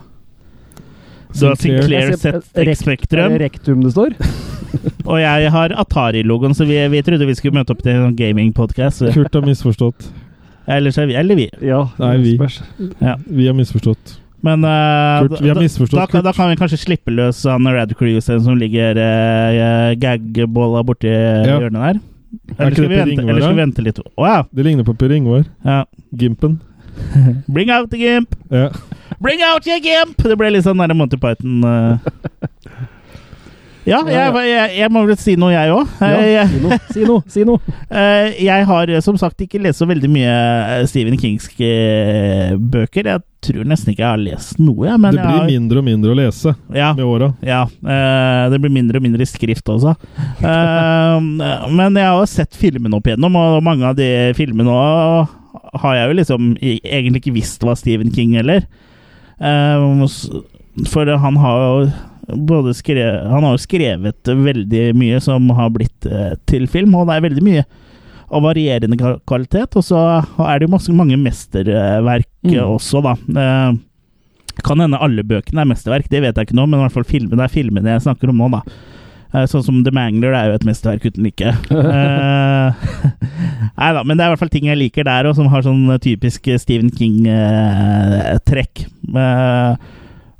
Du 1.39 1.45
har 1.47 1.55
Sinclair. 1.59 2.11
Rek- 2.13 2.77
Spektrum, 2.77 3.31
Er 3.33 3.39
Rektum 3.47 3.81
det 3.83 3.91
står? 3.95 4.13
og 5.09 5.17
jeg 5.21 5.51
har 5.53 5.73
Atari-logoen, 5.83 6.53
så 6.57 6.65
vi, 6.69 6.77
vi 6.93 7.01
trodde 7.05 7.25
vi 7.29 7.35
skulle 7.37 7.55
møte 7.57 7.73
opp 7.75 7.81
til 7.85 7.93
en 7.97 8.15
gaming-podkast. 8.17 9.05
Kurt 9.13 9.33
har 9.37 9.45
misforstått. 9.47 10.09
Ellers 10.67 10.97
er 10.97 11.09
vi 11.09 11.15
Eller 11.19 11.35
vi. 11.35 11.49
Ja. 11.61 11.81
Nei, 11.99 12.13
vi. 12.23 12.35
Ja. 13.03 13.17
Vi 13.27 13.47
har 13.49 13.57
misforstått. 13.57 14.19
Men 14.43 14.63
uh, 14.67 15.23
Kurt, 15.27 15.41
vi 15.41 15.47
har 15.51 15.55
da- 15.55 15.61
misforstått 15.63 15.99
da, 15.99 16.07
Kurt. 16.11 16.23
da 16.25 16.33
kan 16.35 16.49
vi 16.51 16.57
kanskje 16.59 16.79
slippe 16.81 17.11
løs 17.15 17.43
han 17.47 17.67
Rad 17.71 17.93
Cruise 17.99 18.27
som 18.43 18.57
ligger 18.59 18.97
uh, 18.99 19.93
gagbolla 19.99 20.81
borti 20.87 21.07
Ja. 21.11 21.59
hjørnet 21.59 21.79
der. 21.79 22.01
Er 22.57 22.65
Eller 22.65 22.73
skal, 22.75 22.87
vi 22.89 22.95
vente, 22.97 23.11
Ingvar, 23.13 23.29
eller 23.29 23.41
skal 23.45 23.53
vi 23.55 23.61
vente 23.61 23.83
litt? 23.85 23.99
Å 24.17 24.25
ja. 24.27 24.39
Det 24.51 24.63
ligner 24.65 24.83
på 24.87 24.95
Per 24.97 25.11
Ingvar. 25.15 25.43
ja. 25.63 25.83
Gimpen. 26.17 26.59
Bring 27.53 27.71
out 27.73 27.89
the 27.91 27.97
gimp! 27.97 28.35
Ja. 28.51 28.67
Bring 29.23 29.39
out 29.41 29.65
your 29.67 29.79
gimp! 29.79 30.19
Det 30.19 30.35
ble 30.35 30.49
litt 30.51 30.65
sånn 30.65 30.81
der 30.83 30.95
Monty 30.97 31.19
Python 31.21 31.63
Uh. 31.63 31.97
Ja, 33.83 33.97
jeg, 34.07 34.31
jeg, 34.47 34.67
jeg 34.79 34.91
må 34.95 35.01
vel 35.03 35.17
si 35.19 35.33
noe, 35.35 35.51
jeg 35.51 35.71
òg. 35.73 35.89
Ja, 35.99 36.45
si 36.47 36.59
noe, 36.63 36.77
si 36.93 37.07
noe! 37.07 37.23
Si 37.33 37.47
noe. 37.47 37.59
Eh, 37.93 38.39
jeg 38.47 38.65
har 38.65 38.89
eh, 38.89 39.01
som 39.05 39.17
sagt 39.19 39.43
ikke 39.43 39.59
lest 39.61 39.77
så 39.77 39.85
veldig 39.85 40.07
mye 40.09 40.29
eh, 40.31 40.85
Stephen 40.89 41.17
Kingske 41.19 41.67
eh, 41.67 42.53
bøker. 42.57 43.05
Jeg 43.11 43.21
tror 43.43 43.67
nesten 43.69 43.91
ikke 43.91 44.01
jeg 44.01 44.07
har 44.07 44.21
lest 44.23 44.55
noe. 44.57 44.87
Det 44.87 44.95
jeg 44.95 45.01
blir 45.03 45.27
har, 45.27 45.43
mindre 45.45 45.83
og 45.83 45.85
mindre 45.85 46.13
å 46.15 46.17
lese 46.17 46.55
ja, 46.73 46.87
med 46.95 47.03
åra. 47.05 47.27
ja, 47.45 47.59
eh, 47.67 48.45
det 48.49 48.61
blir 48.63 48.73
mindre 48.73 49.01
og 49.01 49.05
mindre 49.05 49.27
skrift 49.29 49.69
også. 49.75 49.93
Eh, 50.53 51.19
men 51.75 51.99
jeg 51.99 52.07
har 52.07 52.25
sett 52.29 52.57
filmene 52.57 52.97
opp 52.97 53.05
igjennom, 53.07 53.35
og 53.37 53.59
mange 53.65 53.85
av 53.91 53.99
de 53.99 54.07
filmene 54.37 54.73
har 55.83 55.99
jeg 55.99 56.09
jo 56.09 56.17
liksom 56.17 56.49
egentlig 56.63 57.21
ikke 57.21 57.35
visst 57.35 57.63
var 57.67 57.77
Stephen 57.79 58.09
King 58.15 58.33
heller. 58.39 58.65
Eh, 59.39 60.07
for 60.89 61.05
han 61.25 61.37
har 61.37 61.63
jo 61.63 62.35
både 62.47 62.73
skrevet, 62.73 63.25
han 63.29 63.43
har 63.43 63.55
jo 63.57 63.61
skrevet 63.63 64.29
veldig 64.31 64.83
mye 64.95 65.19
som 65.21 65.49
har 65.57 65.69
blitt 65.75 66.05
eh, 66.07 66.35
til 66.49 66.67
film, 66.71 66.95
og 66.95 67.07
det 67.09 67.17
er 67.17 67.25
veldig 67.27 67.43
mye 67.45 67.65
av 68.33 68.45
varierende 68.45 68.97
kvalitet. 69.29 69.75
Og 69.77 69.83
så 69.85 69.99
er 70.23 70.59
det 70.59 70.67
jo 70.69 70.73
masse, 70.75 70.93
mange 70.95 71.19
mesterverk 71.19 72.29
Mm. 72.43 72.57
eh, 72.57 72.63
også, 72.67 72.99
da. 73.05 73.13
Kan 74.63 74.81
hende 74.83 74.99
alle 75.01 75.23
bøkene 75.23 75.61
er 75.63 75.69
mesterverk, 75.69 76.09
det 76.11 76.19
vet 76.21 76.35
jeg 76.35 76.47
ikke 76.49 76.57
nå, 76.57 76.65
men 76.67 76.79
i 76.79 76.83
hvert 76.83 76.93
fall 76.97 77.05
filmene 77.07 77.45
er 77.45 77.51
filmene 77.53 77.93
jeg 77.95 78.03
snakker 78.05 78.29
om 78.29 78.37
nå, 78.41 78.49
da. 78.51 78.59
Eh, 79.33 79.45
Sånn 79.49 79.63
som 79.65 79.79
The 79.85 79.91
Mangler 79.95 80.35
er 80.37 80.51
jo 80.51 80.57
et 80.59 80.65
mesterverk 80.67 81.07
uten 81.09 81.25
like. 81.25 81.53
Eh, 81.73 82.89
Nei 83.79 83.89
da, 83.97 84.03
men 84.05 84.17
det 84.17 84.23
er 84.23 84.29
i 84.29 84.33
hvert 84.35 84.43
fall 84.43 84.51
ting 84.53 84.67
jeg 84.69 84.77
liker 84.79 85.07
der 85.07 85.25
og 85.29 85.35
som 85.37 85.47
har 85.49 85.63
sånn 85.65 85.87
typisk 86.03 86.45
Stephen 86.61 86.91
King-trekk. 86.93 88.83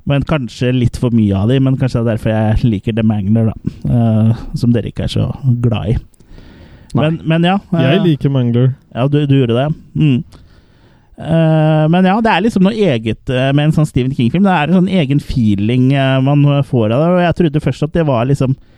men 0.04 0.22
kanskje 0.28 0.70
litt 0.76 0.96
for 1.00 1.10
mye 1.16 1.34
av 1.36 1.48
de, 1.50 1.58
men 1.64 1.76
kanskje 1.80 2.02
det 2.02 2.04
er 2.04 2.10
derfor 2.12 2.30
jeg 2.34 2.70
liker 2.76 2.94
The 2.96 3.04
Mangler, 3.06 3.50
da. 3.50 3.54
Eh, 3.88 4.44
som 4.60 4.72
dere 4.74 4.92
ikke 4.92 5.06
er 5.08 5.12
så 5.16 5.26
glad 5.64 5.94
i. 5.94 5.98
Men, 6.94 7.18
men 7.26 7.42
ja. 7.48 7.56
eh, 7.74 7.88
Jeg 7.96 8.02
liker 8.04 8.30
Mangler. 8.30 8.74
ja, 8.94 9.08
du, 9.10 9.24
du 9.26 9.34
gjorde 9.40 9.56
det. 9.58 9.68
Mm. 9.98 10.18
Uh, 11.14 11.86
men 11.94 12.06
ja, 12.08 12.16
det 12.22 12.30
er 12.30 12.42
liksom 12.42 12.64
noe 12.66 12.74
eget 12.74 13.30
eh, 13.30 13.52
med 13.54 13.68
en 13.68 13.74
sånn 13.76 13.86
Stephen 13.86 14.14
King-film. 14.14 14.42
Det 14.46 14.50
er 14.54 14.70
en 14.70 14.78
sånn 14.80 14.90
egen 14.90 15.20
feeling 15.22 15.92
eh, 15.94 16.16
man 16.26 16.42
får 16.66 16.90
av 16.90 17.02
det. 17.02 17.10
Og 17.12 17.20
jeg 17.22 17.36
trodde 17.40 17.62
først 17.62 17.84
at 17.86 17.92
det 17.94 18.06
var 18.08 18.26
liksom 18.26 18.54
eh, 18.54 18.73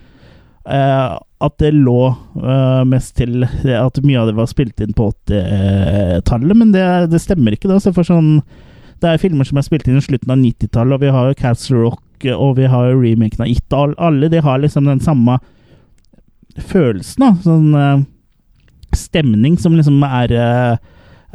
At 0.66 1.58
det 1.62 1.68
lå 1.76 2.00
eh, 2.42 2.84
mest 2.88 3.14
til 3.20 3.44
at 3.44 3.98
mye 4.02 4.18
av 4.22 4.26
det 4.30 4.36
var 4.38 4.48
spilt 4.50 4.80
inn 4.82 4.94
på 4.96 5.10
80-tallet, 5.28 6.56
men 6.56 6.72
det, 6.74 6.84
det 7.12 7.20
stemmer 7.22 7.54
ikke. 7.54 7.68
Da. 7.70 7.76
Så 7.82 7.92
for 7.94 8.08
sånn, 8.08 8.40
det 9.02 9.10
er 9.12 9.20
filmer 9.22 9.44
som 9.46 9.60
er 9.60 9.66
spilt 9.66 9.86
inn 9.86 9.98
i 10.00 10.04
slutten 10.04 10.32
av 10.32 10.40
90-tallet, 10.40 10.96
og 10.96 11.04
vi 11.04 11.12
har 11.12 11.28
jo 11.30 11.38
Castle 11.38 11.82
Rock, 11.84 12.02
eh, 12.24 12.34
og 12.34 12.56
vi 12.58 12.66
har 12.72 12.88
jo 12.90 12.98
remaken 13.02 13.44
av 13.44 13.52
It. 13.52 13.66
og 13.70 13.78
all- 13.82 13.98
Alle 14.08 14.30
de 14.32 14.40
har 14.42 14.58
liksom 14.64 14.88
den 14.88 15.00
samme 15.04 15.38
følelsen, 16.56 17.20
da. 17.20 17.30
Sånn 17.44 17.74
uh, 17.76 18.04
stemning 18.96 19.58
som 19.60 19.74
liksom 19.76 20.00
er, 20.08 20.32
eh, 20.32 20.76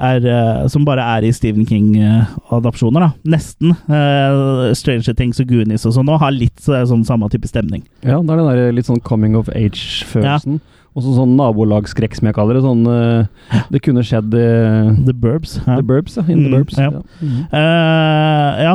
er 0.01 0.25
eh, 0.25 0.67
Som 0.73 0.83
bare 0.87 1.03
er 1.17 1.27
i 1.27 1.31
Stephen 1.35 1.65
King-adopsjoner, 1.69 3.05
da. 3.05 3.11
Nesten. 3.37 3.75
Uh, 3.89 4.71
Stranger 4.77 5.15
Things 5.17 5.39
og 5.43 5.47
Goonies 5.51 5.85
og 5.87 5.93
sånn 5.95 6.09
òg 6.11 6.19
har 6.23 6.33
litt 6.35 6.67
eh, 6.69 6.83
sånn 6.89 7.05
samme 7.07 7.29
type 7.33 7.47
stemning. 7.49 7.85
Ja, 8.03 8.19
det 8.21 8.33
er 8.35 8.41
den 8.41 8.49
der 8.51 8.75
litt 8.77 8.89
sånn 8.89 9.01
coming 9.05 9.35
of 9.39 9.49
age-følelsen. 9.53 10.59
Og 10.91 11.05
så 11.05 11.13
sånn 11.15 11.37
nabolagsskrekk, 11.39 12.17
som 12.17 12.27
jeg 12.27 12.35
kaller 12.35 12.57
det. 12.57 12.63
Sånn 12.65 12.81
uh, 12.83 13.61
Det 13.71 13.79
kunne 13.85 14.01
skjedd 14.03 14.33
uh, 14.35 14.89
The 15.07 15.13
Burbs. 15.15 15.53
Ja. 15.63 15.77
The 15.79 15.85
Burbs, 15.87 16.17
ja. 16.19 16.25
In 16.27 16.41
the 16.43 16.49
Mm, 16.49 16.55
Burbs. 16.57 16.75
ja. 16.81 16.89
Mhm. 17.21 17.45
uh, 17.53 18.49
ja. 18.65 18.73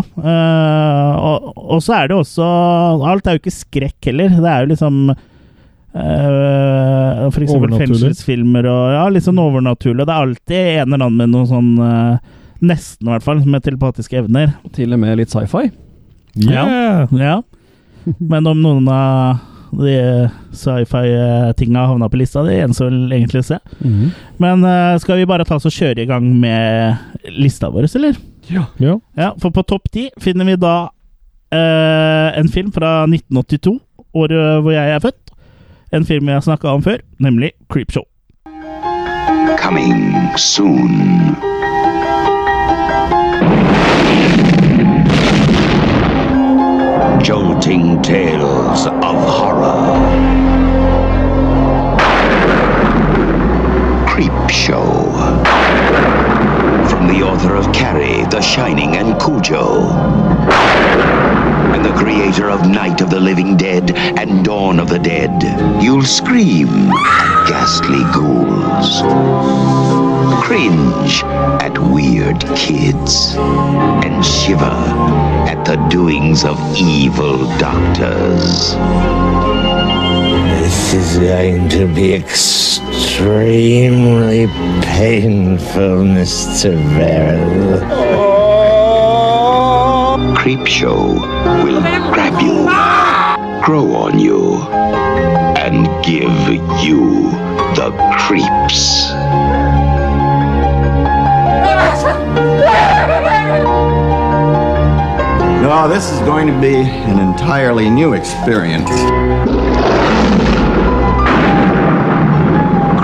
og, 1.20 1.50
og 1.76 1.82
så 1.84 1.92
er 1.98 2.08
det 2.08 2.16
også 2.16 2.46
Alt 3.10 3.26
er 3.28 3.36
jo 3.36 3.42
ikke 3.44 3.52
skrekk 3.58 4.08
heller. 4.08 4.32
Det 4.32 4.48
er 4.54 4.64
jo 4.64 4.70
liksom 4.72 5.02
uh, 5.96 7.26
For 7.32 7.44
eksempel 7.44 7.74
fengselsfilmer 7.80 8.68
og 8.70 8.84
ja, 8.94 9.02
litt 9.12 9.26
sånn 9.26 9.40
overnaturlig. 9.42 10.04
Det 10.04 10.12
er 10.12 10.28
alltid 10.28 10.60
en 10.60 10.92
eller 10.92 11.06
annen 11.06 11.18
med 11.22 11.32
noe 11.34 11.48
sånn 11.50 11.74
uh, 11.80 12.34
Nesten, 12.66 13.04
i 13.04 13.12
hvert 13.12 13.24
fall, 13.26 13.42
med 13.44 13.64
telepatiske 13.66 14.16
evner. 14.22 14.54
Til 14.72 14.94
og 14.96 15.02
med 15.02 15.18
litt 15.20 15.28
sci-fi. 15.28 15.66
Yeah! 16.40 17.10
Ja. 17.12 17.34
Men 18.16 18.48
om 18.48 18.62
noen 18.64 18.88
av 18.88 19.42
de 19.76 19.96
sci-fi-tinga 20.56 21.82
havna 21.90 22.08
på 22.08 22.16
lista, 22.22 22.40
det 22.46 22.56
gjenstår 22.56 22.96
egentlig 23.12 23.42
å 23.44 23.48
se. 23.50 23.60
Mhm. 23.82 24.14
Men 24.40 24.64
uh, 24.64 24.96
skal 25.02 25.20
vi 25.20 25.28
bare 25.28 25.44
ta 25.44 25.58
oss 25.58 25.68
og 25.68 25.76
kjøre 25.76 26.06
i 26.06 26.08
gang 26.08 26.30
med 26.40 27.28
lista 27.36 27.68
vår, 27.72 27.90
eller? 28.00 28.16
Ja. 28.48 28.64
Ja. 28.80 28.98
Ja, 29.18 29.32
for 29.42 29.52
på 29.52 29.66
topp 29.68 29.90
ti 29.92 30.08
finner 30.22 30.46
vi 30.48 30.56
da 30.60 30.76
eh, 31.50 32.38
en 32.38 32.48
film 32.52 32.72
fra 32.74 33.04
1982, 33.08 33.74
året 34.16 34.62
hvor 34.62 34.74
jeg 34.74 34.94
er 34.94 35.02
født. 35.02 35.25
En 35.92 36.04
film 36.04 36.26
jeg 36.28 36.34
har 36.34 36.40
snakka 36.40 36.68
om 36.68 36.82
før, 36.82 36.96
nemlig 37.18 37.50
Creepshow. 37.70 38.02
Coming 39.58 40.38
soon. 40.38 41.36
Jolting 47.28 48.02
tales 48.04 48.86
of 48.86 49.16
horror. 49.38 49.96
Creep 54.06 54.50
Show. 54.50 55.05
The 57.08 57.22
author 57.22 57.54
of 57.54 57.72
Carrie, 57.72 58.24
The 58.30 58.40
Shining, 58.40 58.96
and 58.96 59.20
Cujo. 59.20 59.88
And 61.74 61.84
the 61.84 61.94
creator 61.94 62.50
of 62.50 62.68
Night 62.68 63.00
of 63.00 63.10
the 63.10 63.20
Living 63.20 63.56
Dead 63.56 63.92
and 63.96 64.44
Dawn 64.44 64.78
of 64.80 64.88
the 64.88 64.98
Dead. 64.98 65.42
You'll 65.82 66.02
scream 66.02 66.68
at 66.68 67.48
ghastly 67.48 68.02
ghouls 68.12 69.02
cringe 70.46 71.24
at 71.60 71.76
weird 71.76 72.38
kids, 72.54 73.34
and 73.36 74.24
shiver 74.24 74.78
at 75.50 75.64
the 75.64 75.74
doings 75.88 76.44
of 76.44 76.56
evil 76.76 77.38
doctors. 77.58 78.76
This 80.76 80.92
is 80.92 81.18
going 81.18 81.70
to 81.70 81.86
be 81.92 82.12
extremely 82.12 82.76
painful, 84.82 86.04
Mr. 86.04 86.76
Verrill. 86.94 87.80
Creep 90.36 90.66
Show 90.66 91.14
will 91.64 91.80
grab 92.12 92.42
you, 92.42 92.68
grow 93.64 93.94
on 93.94 94.18
you, 94.18 94.60
and 95.56 95.86
give 96.04 96.30
you 96.84 97.30
the 97.74 97.90
creeps. 98.20 99.08
No, 105.62 105.88
this 105.88 106.12
is 106.12 106.20
going 106.20 106.46
to 106.46 106.60
be 106.60 106.76
an 106.76 107.18
entirely 107.18 107.88
new 107.88 108.12
experience. 108.12 108.90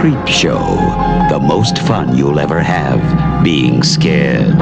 creep 0.02 0.26
show. 0.26 0.58
The 1.30 1.38
most 1.38 1.78
fun 1.78 2.16
you'll 2.16 2.40
ever 2.40 2.60
have 2.60 3.00
being 3.44 3.84
scared. 3.84 4.56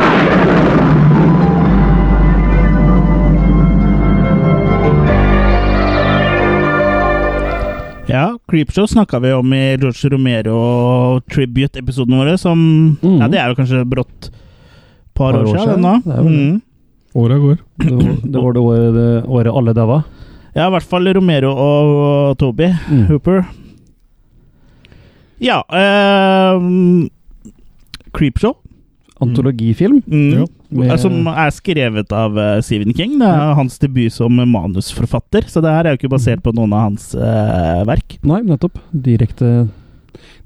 Ja, 8.07 8.39
Creepshow 8.47 8.87
snakka 8.87 9.19
vi 9.19 9.33
om 9.33 9.53
i 9.53 9.77
George 9.77 10.09
Romero-tribute-episoden 10.09 12.19
vår, 12.19 12.37
som 12.37 12.97
mm. 13.03 13.21
Ja, 13.21 13.29
det 13.29 13.39
er 13.41 13.49
jo 13.49 13.55
kanskje 13.55 13.85
brått 13.89 14.31
par, 15.15 15.33
par 15.33 15.41
år, 15.41 15.47
år 15.47 15.59
siden 15.59 15.75
ennå. 15.79 16.03
Mm. 16.05 16.61
Åra 17.15 17.39
går. 17.39 17.57
Det 17.77 18.39
var 18.39 18.53
det, 18.53 18.61
var 18.61 18.93
det 18.93 19.25
året, 19.25 19.55
alle 19.55 19.73
daua? 19.73 20.03
Ja, 20.53 20.67
i 20.67 20.71
hvert 20.75 20.91
fall 20.91 21.15
Romero 21.15 21.53
og 21.55 22.39
Toby 22.39 22.75
mm. 22.91 23.07
Hooper. 23.09 23.45
Ja 25.41 25.63
uh, 25.71 27.07
Creepshow. 28.17 28.57
Antologifilm. 29.21 30.01
Mm. 30.09 30.47
Ja. 30.87 30.97
Som 30.97 31.27
er 31.29 31.51
skrevet 31.53 32.13
av 32.17 32.37
uh, 32.39 32.57
Stephen 32.65 32.95
King. 32.97 33.19
Det 33.21 33.29
er 33.29 33.55
hans 33.59 33.77
debut 33.83 34.13
som 34.15 34.33
manusforfatter, 34.49 35.45
så 35.51 35.61
det 35.61 35.75
her 35.75 35.85
er 35.91 35.95
jo 35.97 36.01
ikke 36.01 36.13
basert 36.15 36.41
på 36.45 36.55
noen 36.57 36.73
av 36.73 36.87
hans 36.89 37.11
uh, 37.19 37.83
verk. 37.89 38.17
Nei, 38.25 38.41
nettopp. 38.49 38.79
Direkte, 38.95 39.69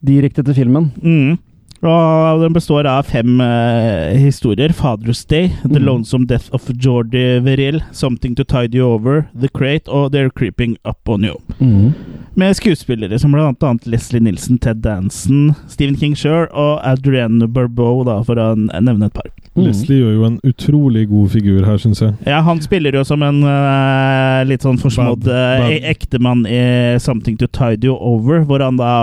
direkte 0.03 0.43
til 0.49 0.59
filmen. 0.59 0.91
Mm. 1.05 1.37
Og 1.85 2.41
den 2.41 2.55
består 2.57 2.89
av 2.89 3.07
fem 3.13 3.37
uh, 3.45 4.11
historier. 4.17 4.73
Father's 4.75 5.23
Day, 5.29 5.53
The 5.69 5.79
Mm. 5.79 5.85
Lonesome 5.87 6.27
Death 6.27 6.49
of 6.57 6.67
Jordi 6.81 7.39
Veril, 7.45 7.83
Something 7.93 8.35
to 8.35 8.43
Tide 8.49 8.75
You 8.75 8.89
Over, 8.97 9.27
The 9.39 9.51
Crate 9.55 9.87
og 9.93 10.11
They're 10.17 10.33
Creeping 10.35 10.79
Up 10.89 11.07
On 11.09 11.23
You. 11.29 11.37
Mhm. 11.61 11.93
Med 12.35 12.57
skuespillere 12.57 13.19
som 13.19 13.35
annet 13.35 13.87
Leslie 13.87 14.21
Nilsen, 14.21 14.59
Ted 14.59 14.77
Danson, 14.83 15.53
Stephen 15.69 15.97
King 15.97 16.17
Shure 16.17 16.49
og 16.51 16.81
Adrienne 16.83 17.47
Barbeau, 17.47 18.03
da, 18.07 18.19
for 18.27 18.41
å 18.43 18.55
nevne 18.59 19.07
et 19.07 19.15
par. 19.15 19.29
Mm. 19.55 19.69
Leslie 19.69 20.01
gjør 20.01 20.17
jo 20.17 20.25
en 20.27 20.41
utrolig 20.43 21.05
god 21.13 21.29
figur 21.37 21.61
her, 21.63 21.79
syns 21.79 22.03
jeg. 22.03 22.17
Ja, 22.27 22.41
han 22.43 22.63
spiller 22.65 22.99
jo 22.99 23.05
som 23.07 23.23
en 23.23 23.39
uh, 23.47 24.43
litt 24.49 24.67
sånn 24.67 24.81
forsmådd 24.83 25.31
uh, 25.31 25.69
ektemann 25.87 26.43
i 26.51 26.65
Something 26.99 27.39
to 27.39 27.47
Tide 27.47 27.87
You 27.87 27.95
Over, 27.95 28.43
hvor 28.49 28.67
han 28.67 28.83
da 28.83 28.97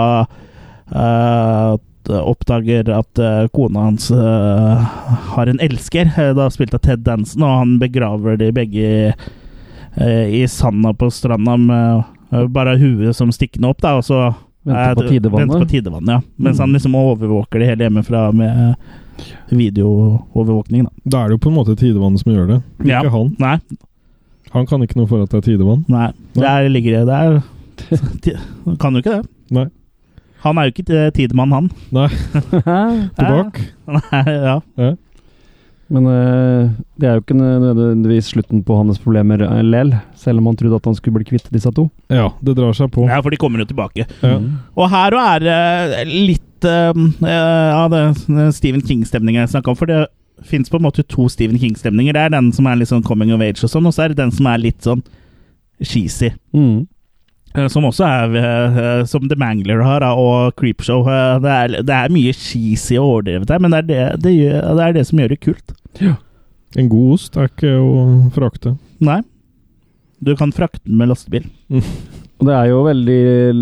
uh, 0.92 1.80
oppdager 2.10 2.88
at 2.90 3.18
eh, 3.18 3.48
kona 3.54 3.86
hans 3.86 4.10
eh, 4.10 4.86
har 5.34 5.46
en 5.46 5.60
elsker, 5.62 6.10
eh, 6.18 6.32
da 6.34 6.48
spilt 6.50 6.74
av 6.74 6.82
Ted 6.82 7.04
Danson, 7.06 7.44
og 7.46 7.60
han 7.60 7.76
begraver 7.78 8.36
de 8.40 8.50
begge 8.54 8.88
eh, 9.12 10.26
i 10.34 10.42
sanda 10.50 10.92
på 10.98 11.10
stranda 11.14 11.56
med 11.56 12.02
eh, 12.02 12.10
bare 12.52 12.78
huet 12.80 13.14
som 13.16 13.30
stikkende 13.34 13.68
opp, 13.68 13.80
da, 13.84 13.96
og 14.00 14.04
så 14.06 14.34
Venter 14.64 14.94
på 14.94 15.08
tidevannet? 15.10 15.48
Venter 15.50 15.64
på 15.64 15.70
tidevannet. 15.72 16.08
ja. 16.08 16.20
Mens 16.38 16.58
Mm. 16.58 16.62
han 16.62 16.72
liksom 16.76 16.94
overvåker 16.94 17.58
det 17.58 17.66
hele 17.68 17.84
hjemmefra 17.88 18.32
med 18.32 18.76
videoovervåkning, 19.50 20.84
da. 20.86 20.90
Da 21.04 21.22
er 21.24 21.28
det 21.28 21.36
jo 21.38 21.42
på 21.42 21.50
en 21.50 21.56
måte 21.58 21.76
tidevannet 21.78 22.22
som 22.22 22.32
gjør 22.32 22.46
det. 22.48 22.58
Ikke 22.80 23.02
Ja. 23.02 23.10
han. 23.10 23.36
Nei, 23.38 23.58
Han 24.52 24.66
kan 24.66 24.82
ikke 24.82 24.96
noe 24.96 25.06
for 25.08 25.22
at 25.22 25.30
det 25.30 25.38
er 25.38 25.46
tidevann. 25.56 25.84
Nei, 25.88 26.12
der 26.34 26.68
ligger 26.68 26.98
det 26.98 27.06
der. 27.06 27.42
Han 28.66 28.76
kan 28.76 28.92
jo 28.92 29.00
ikke 29.00 29.22
det. 29.22 29.26
Nei. 29.50 29.66
Han 30.42 30.58
er 30.58 30.62
jo 30.68 30.72
ikke 30.76 31.12
tidemann, 31.14 31.52
han. 31.52 31.70
Nei, 31.90 32.08
tilbake. 33.16 33.62
Nei, 33.88 34.24
ja. 34.28 34.60
Men 35.92 36.06
eh, 36.08 36.70
det 36.96 37.08
er 37.10 37.18
jo 37.18 37.22
ikke 37.24 37.36
nødvendigvis 37.36 38.30
slutten 38.32 38.62
på 38.64 38.76
hans 38.78 39.00
problemer 39.02 39.42
eh, 39.44 39.58
lell, 39.66 39.90
selv 40.16 40.40
om 40.40 40.46
han 40.48 40.56
trodde 40.56 40.78
at 40.80 40.88
han 40.88 40.96
skulle 40.96 41.18
bli 41.20 41.26
kvitt 41.28 41.50
disse 41.52 41.68
to. 41.76 41.88
Ja, 42.08 42.30
det 42.40 42.54
drar 42.56 42.72
seg 42.78 42.88
på. 42.94 43.04
ja, 43.10 43.18
for 43.20 43.34
de 43.34 43.40
kommer 43.42 43.60
jo 43.60 43.68
tilbake. 43.68 44.06
Ja. 44.22 44.38
Mhm. 44.38 44.54
Og 44.78 44.88
her 44.94 45.18
òg 45.18 45.28
er 45.34 45.44
det 45.44 46.06
litt 46.08 46.64
eh, 46.64 47.76
av 47.76 47.90
det 47.92 48.02
Stephen 48.56 48.80
King-stemninga 48.88 49.44
jeg 49.44 49.52
snakka 49.56 49.74
om. 49.74 49.76
For 49.82 49.90
det 49.90 50.06
fins 50.48 50.72
på 50.72 50.80
en 50.80 50.86
måte 50.88 51.04
to 51.06 51.28
Stephen 51.30 51.58
King-stemninger. 51.60 52.16
Det 52.16 52.22
er 52.24 52.32
den 52.38 52.48
som 52.56 52.66
er 52.66 52.80
litt 52.80 52.88
sånn 52.90 53.04
coming 53.06 53.34
of 53.36 53.44
age 53.44 53.60
og 53.62 53.70
sånn, 53.70 53.86
og 53.86 53.92
så 53.94 54.06
er 54.06 54.14
det 54.14 54.22
den 54.22 54.32
som 54.34 54.48
er 54.50 54.58
litt 54.64 54.80
sånn 54.88 55.04
cheesy. 55.82 56.32
Mhm. 56.56 56.86
Eh, 57.54 57.66
Som 57.68 57.84
også 57.84 58.06
er 58.08 58.36
eh, 58.40 59.04
Som 59.04 59.26
The 59.28 59.36
Mangler 59.36 59.82
har, 59.84 60.00
og 60.16 60.54
Creepshow. 60.56 61.04
Eh, 61.04 61.38
Det 61.44 61.50
er, 61.52 61.82
det 61.84 61.96
er 61.98 62.08
mye 62.14 62.32
cheesy 62.32 62.96
og 62.96 63.10
overdrevet 63.18 63.50
her, 63.52 63.60
men 63.60 63.70
det 63.76 63.82
er 63.82 63.88
det, 63.92 64.22
det, 64.24 64.32
gjør, 64.38 64.70
det 64.78 64.86
er 64.86 64.92
det 64.96 65.06
som 65.10 65.18
gjør 65.20 65.28
det 65.34 65.40
kult. 65.44 65.74
En 66.00 66.88
god 66.88 67.12
ost 67.18 67.36
er 67.36 67.50
ikke 67.50 67.72
å 67.76 68.30
frakte. 68.32 68.76
Nei. 69.04 69.20
Du 70.22 70.34
kan 70.38 70.52
frakte 70.54 70.80
den 70.86 70.96
med 71.00 71.10
lastebil. 71.10 71.48
Og 72.42 72.46
det 72.48 72.54
er 72.56 72.70
jo 72.72 72.78
veldig 72.86 73.18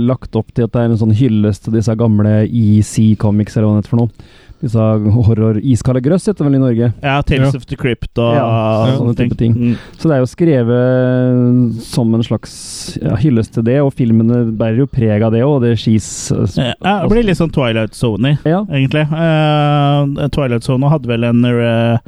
lagt 0.09 0.37
opp 0.38 0.53
til 0.57 0.64
at 0.69 0.73
det 0.73 0.81
er 0.85 0.93
en 0.93 1.01
sånn 1.01 1.16
hyllest 1.16 1.66
til 1.66 1.75
disse 1.77 1.93
gamle 2.01 2.45
EC 2.47 3.16
Comics, 3.21 3.57
eller 3.57 3.66
hva 3.69 3.75
det 3.77 3.83
heter 3.83 3.93
for 3.97 4.03
noe. 4.05 4.31
Disse 4.61 4.87
horror 5.25 5.57
Iskalde 5.64 6.03
grøss 6.05 6.27
heter 6.29 6.45
vel 6.45 6.59
i 6.59 6.61
Norge. 6.61 6.90
Ja, 7.01 7.23
Tales 7.25 7.55
Ja. 7.55 7.57
of 7.57 7.64
the 7.66 7.77
Crypt 7.81 8.19
og 8.21 8.35
Ja, 8.37 8.97
sånne 8.99 9.14
type 9.16 9.37
ting. 9.40 9.55
Mm. 9.57 9.77
Så 9.97 10.09
det 10.09 10.16
er 10.19 10.21
jo 10.21 10.29
skrevet 10.29 11.83
som 11.83 12.12
en 12.14 12.23
slags 12.23 12.53
ja, 13.01 13.16
hyllest 13.16 13.55
til 13.57 13.64
det, 13.64 13.79
og 13.81 13.95
filmene 13.97 14.43
bærer 14.53 14.83
jo 14.85 14.87
preg 14.87 15.25
av 15.25 15.33
det 15.33 15.40
òg, 15.47 15.62
det 15.64 15.75
skis... 15.81 16.29
Ja, 16.61 16.75
det 16.77 17.09
blir 17.11 17.25
litt 17.25 17.40
sånn 17.40 17.53
Twilight 17.53 17.97
Zone, 17.97 18.37
Ja. 18.45 18.62
egentlig. 18.69 19.07
Uh, 19.09 20.29
Twilight 20.29 20.62
Zone 20.69 20.93
hadde 20.93 21.09
vel 21.09 21.25
en 21.25 21.45
eh, 21.49 21.99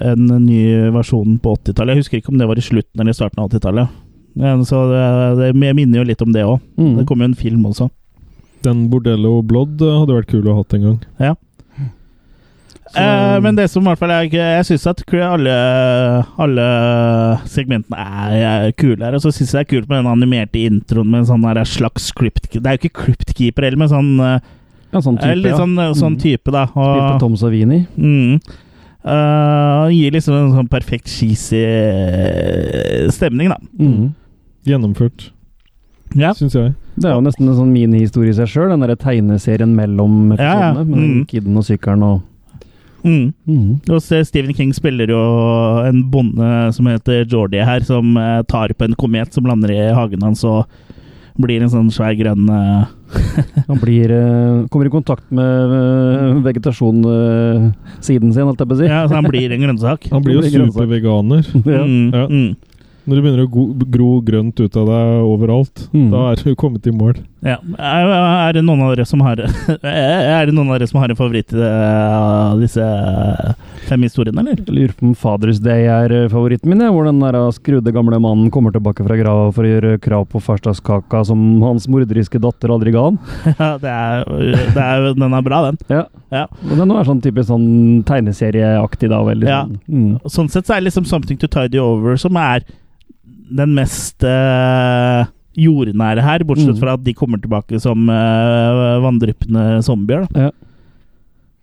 en 0.00 0.26
ny 0.46 0.90
versjon 0.94 1.38
på 1.38 1.56
80-tallet. 1.56 1.94
Jeg 1.94 2.02
husker 2.02 2.18
ikke 2.18 2.32
om 2.32 2.38
det 2.38 2.48
var 2.48 2.58
i 2.58 2.64
slutten 2.64 3.00
eller 3.00 3.10
i 3.14 3.18
starten 3.18 3.42
av 3.42 3.50
80-tallet. 3.50 3.88
Men 4.34 4.64
Så 4.66 4.80
det, 4.90 5.02
det 5.38 5.66
jeg 5.68 5.76
minner 5.78 5.98
jo 6.02 6.08
litt 6.08 6.22
om 6.22 6.32
det 6.34 6.42
òg. 6.44 6.60
Mm. 6.76 6.96
Det 6.98 7.06
kom 7.06 7.20
jo 7.22 7.28
en 7.30 7.34
film 7.38 7.64
også. 7.70 7.90
Den 8.64 8.88
Bordello 8.90 9.42
Blood 9.46 9.82
eh, 9.84 9.98
hadde 10.00 10.16
vært 10.16 10.30
kul 10.32 10.46
å 10.48 10.54
ha 10.56 10.62
hatt 10.64 10.74
en 10.74 10.82
gang. 10.88 10.98
Ja. 11.20 11.34
Eh, 12.94 13.40
men 13.42 13.56
det 13.58 13.64
som 13.72 13.82
i 13.82 13.88
hvert 13.88 13.98
fall 13.98 14.12
er 14.14 14.28
Jeg 14.30 14.66
syns 14.68 14.84
at 14.86 15.00
alle, 15.26 15.54
alle 16.38 16.66
segmentene 17.50 17.98
er, 17.98 18.34
er 18.68 18.74
kule 18.78 19.02
her. 19.02 19.16
Og 19.18 19.22
så 19.24 19.32
syns 19.34 19.50
jeg 19.54 19.58
det 19.58 19.64
er 19.64 19.70
kult 19.72 19.88
med 19.90 20.02
den 20.04 20.10
animerte 20.12 20.62
introen 20.62 21.10
med 21.10 21.24
en 21.24 21.30
sånn 21.32 21.46
her 21.48 21.62
slags 21.66 22.10
crypt... 22.14 22.50
Det 22.54 22.62
er 22.62 22.76
jo 22.78 22.84
ikke 22.84 23.00
crypt-keeper 23.02 23.66
heller, 23.66 23.80
men 23.82 23.90
sånn, 23.90 24.12
eh, 24.22 24.38
Ja, 24.94 25.00
sånn 25.02 25.18
type, 25.18 25.38
litt 25.40 25.50
ja. 25.50 25.58
sånn, 25.58 25.74
sånn 25.98 26.14
Mm. 26.14 26.20
type, 26.22 26.52
da. 26.54 26.66
Spilte 26.70 27.14
Og, 27.14 27.20
Tom 27.24 27.34
Savini. 27.40 27.80
mm, 27.98 28.40
eh, 29.04 29.88
gir 29.94 30.10
liksom 30.16 30.34
en 30.38 30.52
sånn 30.56 30.68
perfekt 30.72 31.08
cheesy 31.12 31.60
eh, 31.64 33.08
stemning, 33.14 33.48
da. 33.52 33.58
Mm. 33.78 34.12
Gjennomført, 34.66 35.30
Ja. 36.14 36.32
syns 36.32 36.54
jeg. 36.54 36.74
Det 36.96 37.06
er 37.10 37.14
jo 37.16 37.20
nesten 37.24 37.48
en 37.48 37.56
sånn 37.58 37.72
minihistorie 37.74 38.30
i 38.30 38.36
seg 38.38 38.46
sjøl, 38.48 38.68
den 38.70 38.80
derre 38.84 38.96
tegneserien 38.96 39.74
mellom 39.74 40.36
Ja, 40.38 40.72
ja. 40.72 40.84
Med 40.84 40.86
Mm. 40.86 41.26
kidden 41.26 41.56
og 41.56 41.64
sykkelen 41.64 42.02
og 42.02 42.22
Mm. 43.04 43.34
mm. 43.46 43.80
Og 43.90 44.00
så 44.00 44.24
Stephen 44.24 44.54
King 44.54 44.72
spiller 44.72 45.06
jo 45.06 45.18
en 45.86 46.04
bonde 46.10 46.72
som 46.72 46.86
heter 46.86 47.26
Geordie 47.28 47.62
her, 47.62 47.80
som 47.80 48.16
eh, 48.16 48.42
tar 48.48 48.68
på 48.68 48.84
en 48.84 48.94
komet 48.94 49.30
som 49.34 49.44
lander 49.44 49.70
i 49.70 49.92
hagen 49.94 50.22
hans 50.22 50.42
og 50.44 50.64
blir 51.38 51.60
en 51.60 51.68
sånn 51.68 51.90
svær 51.90 52.14
grønn 52.16 52.48
eh, 52.48 52.86
Han 53.68 53.78
blir, 53.80 54.10
eh, 54.12 54.66
kommer 54.68 54.86
i 54.86 54.92
kontakt 54.92 55.30
med 55.32 55.72
uh, 55.72 56.42
vegetasjonen 56.44 57.72
siden 58.04 58.32
sin, 58.34 58.44
holdt 58.44 58.60
jeg 58.60 58.68
på 58.68 58.76
å 58.76 58.80
si. 58.82 58.88
Ja, 58.90 59.02
så 59.08 59.16
han 59.16 59.28
blir 59.30 59.54
en 59.54 59.64
grønnsak. 59.64 60.08
Han 60.12 60.24
blir 60.24 60.40
jo 60.42 60.68
superveganer. 60.68 61.44
Ja. 61.64 61.82
Mm, 61.84 62.06
Ja. 62.12 62.26
mm. 62.28 62.54
Når 63.04 63.18
du 63.18 63.22
begynner 63.22 63.44
å 63.44 63.88
gro 63.92 64.10
grønt 64.24 64.60
ut 64.64 64.76
av 64.80 64.86
deg 64.88 65.24
overalt, 65.28 65.88
Mm. 65.94 66.10
da 66.10 66.30
er 66.32 66.36
du 66.40 66.54
kommet 66.56 66.86
i 66.86 66.90
mål. 66.90 67.18
Ja. 67.44 67.58
Er, 67.78 68.52
det 68.56 68.62
noen 68.64 68.80
av 68.80 68.94
dere 68.96 69.04
som 69.04 69.20
har 69.20 69.36
Er 69.84 70.46
det 70.48 70.54
noen 70.56 70.70
av 70.72 70.78
dere 70.78 70.86
som 70.88 70.98
har 71.02 71.10
en 71.12 71.18
favoritt 71.18 71.52
i 71.52 71.60
av 71.60 72.58
disse 72.62 72.80
fem 73.84 74.00
historiene, 74.06 74.40
eller? 74.40 74.56
Jeg 74.64 74.72
lurer 74.72 74.94
på 74.96 75.04
om 75.10 75.14
Father's 75.18 75.60
Day 75.60 75.84
er 75.92 76.12
eh, 76.16 76.28
favoritten 76.32 76.70
min, 76.72 76.80
ja, 76.80 76.88
hvor 76.94 77.04
den 77.04 77.20
der 77.20 77.36
skrudde 77.52 77.92
gamle 77.92 78.16
mannen 78.22 78.48
kommer 78.54 78.72
tilbake 78.72 79.04
fra 79.04 79.18
grava 79.20 79.50
for 79.52 79.66
å 79.68 79.72
gjøre 79.74 79.98
krav 80.00 80.24
på 80.32 80.40
farsdagskaka 80.40 81.20
som 81.28 81.42
hans 81.64 81.84
morderiske 81.92 82.40
datter 82.40 82.72
aldri 82.72 82.94
ga 82.96 83.04
han. 83.10 83.18
Ja, 83.60 83.68
det 83.82 83.92
er, 83.92 84.24
det 84.72 84.86
er, 84.86 85.10
den 85.20 85.36
er 85.36 85.44
bra, 85.44 85.60
den. 85.68 85.78
Ja. 85.92 86.06
Ja. 86.32 86.46
Og 86.70 86.78
den 86.80 86.90
er 86.96 87.04
sånn 87.06 87.20
typisk 87.24 87.50
sånn 87.52 87.68
tegneserieaktig, 88.08 89.10
da. 89.12 89.20
Veldig 89.28 89.48
Ja. 89.50 89.60
sånn. 89.66 89.76
Mm. 89.92 90.32
Sånn 90.32 90.48
sett 90.50 90.66
så 90.66 90.74
er 90.78 90.80
det 90.82 90.88
liksom 90.88 91.04
Something 91.06 91.38
to 91.44 91.46
Tidy 91.52 91.78
Over 91.82 92.16
som 92.20 92.36
er 92.40 92.64
den 93.50 93.74
mest 93.76 94.24
uh, 94.24 95.26
jordnære 95.54 96.22
her, 96.24 96.44
bortsett 96.48 96.74
Mm. 96.74 96.80
fra 96.80 96.94
at 96.96 97.04
de 97.04 97.14
kommer 97.14 97.38
tilbake 97.38 97.78
som 97.80 98.08
uh, 98.08 99.00
vanndryppende 99.04 99.82
zombier. 99.84 100.26
Da. 100.32 100.48
Ja. 100.48 100.50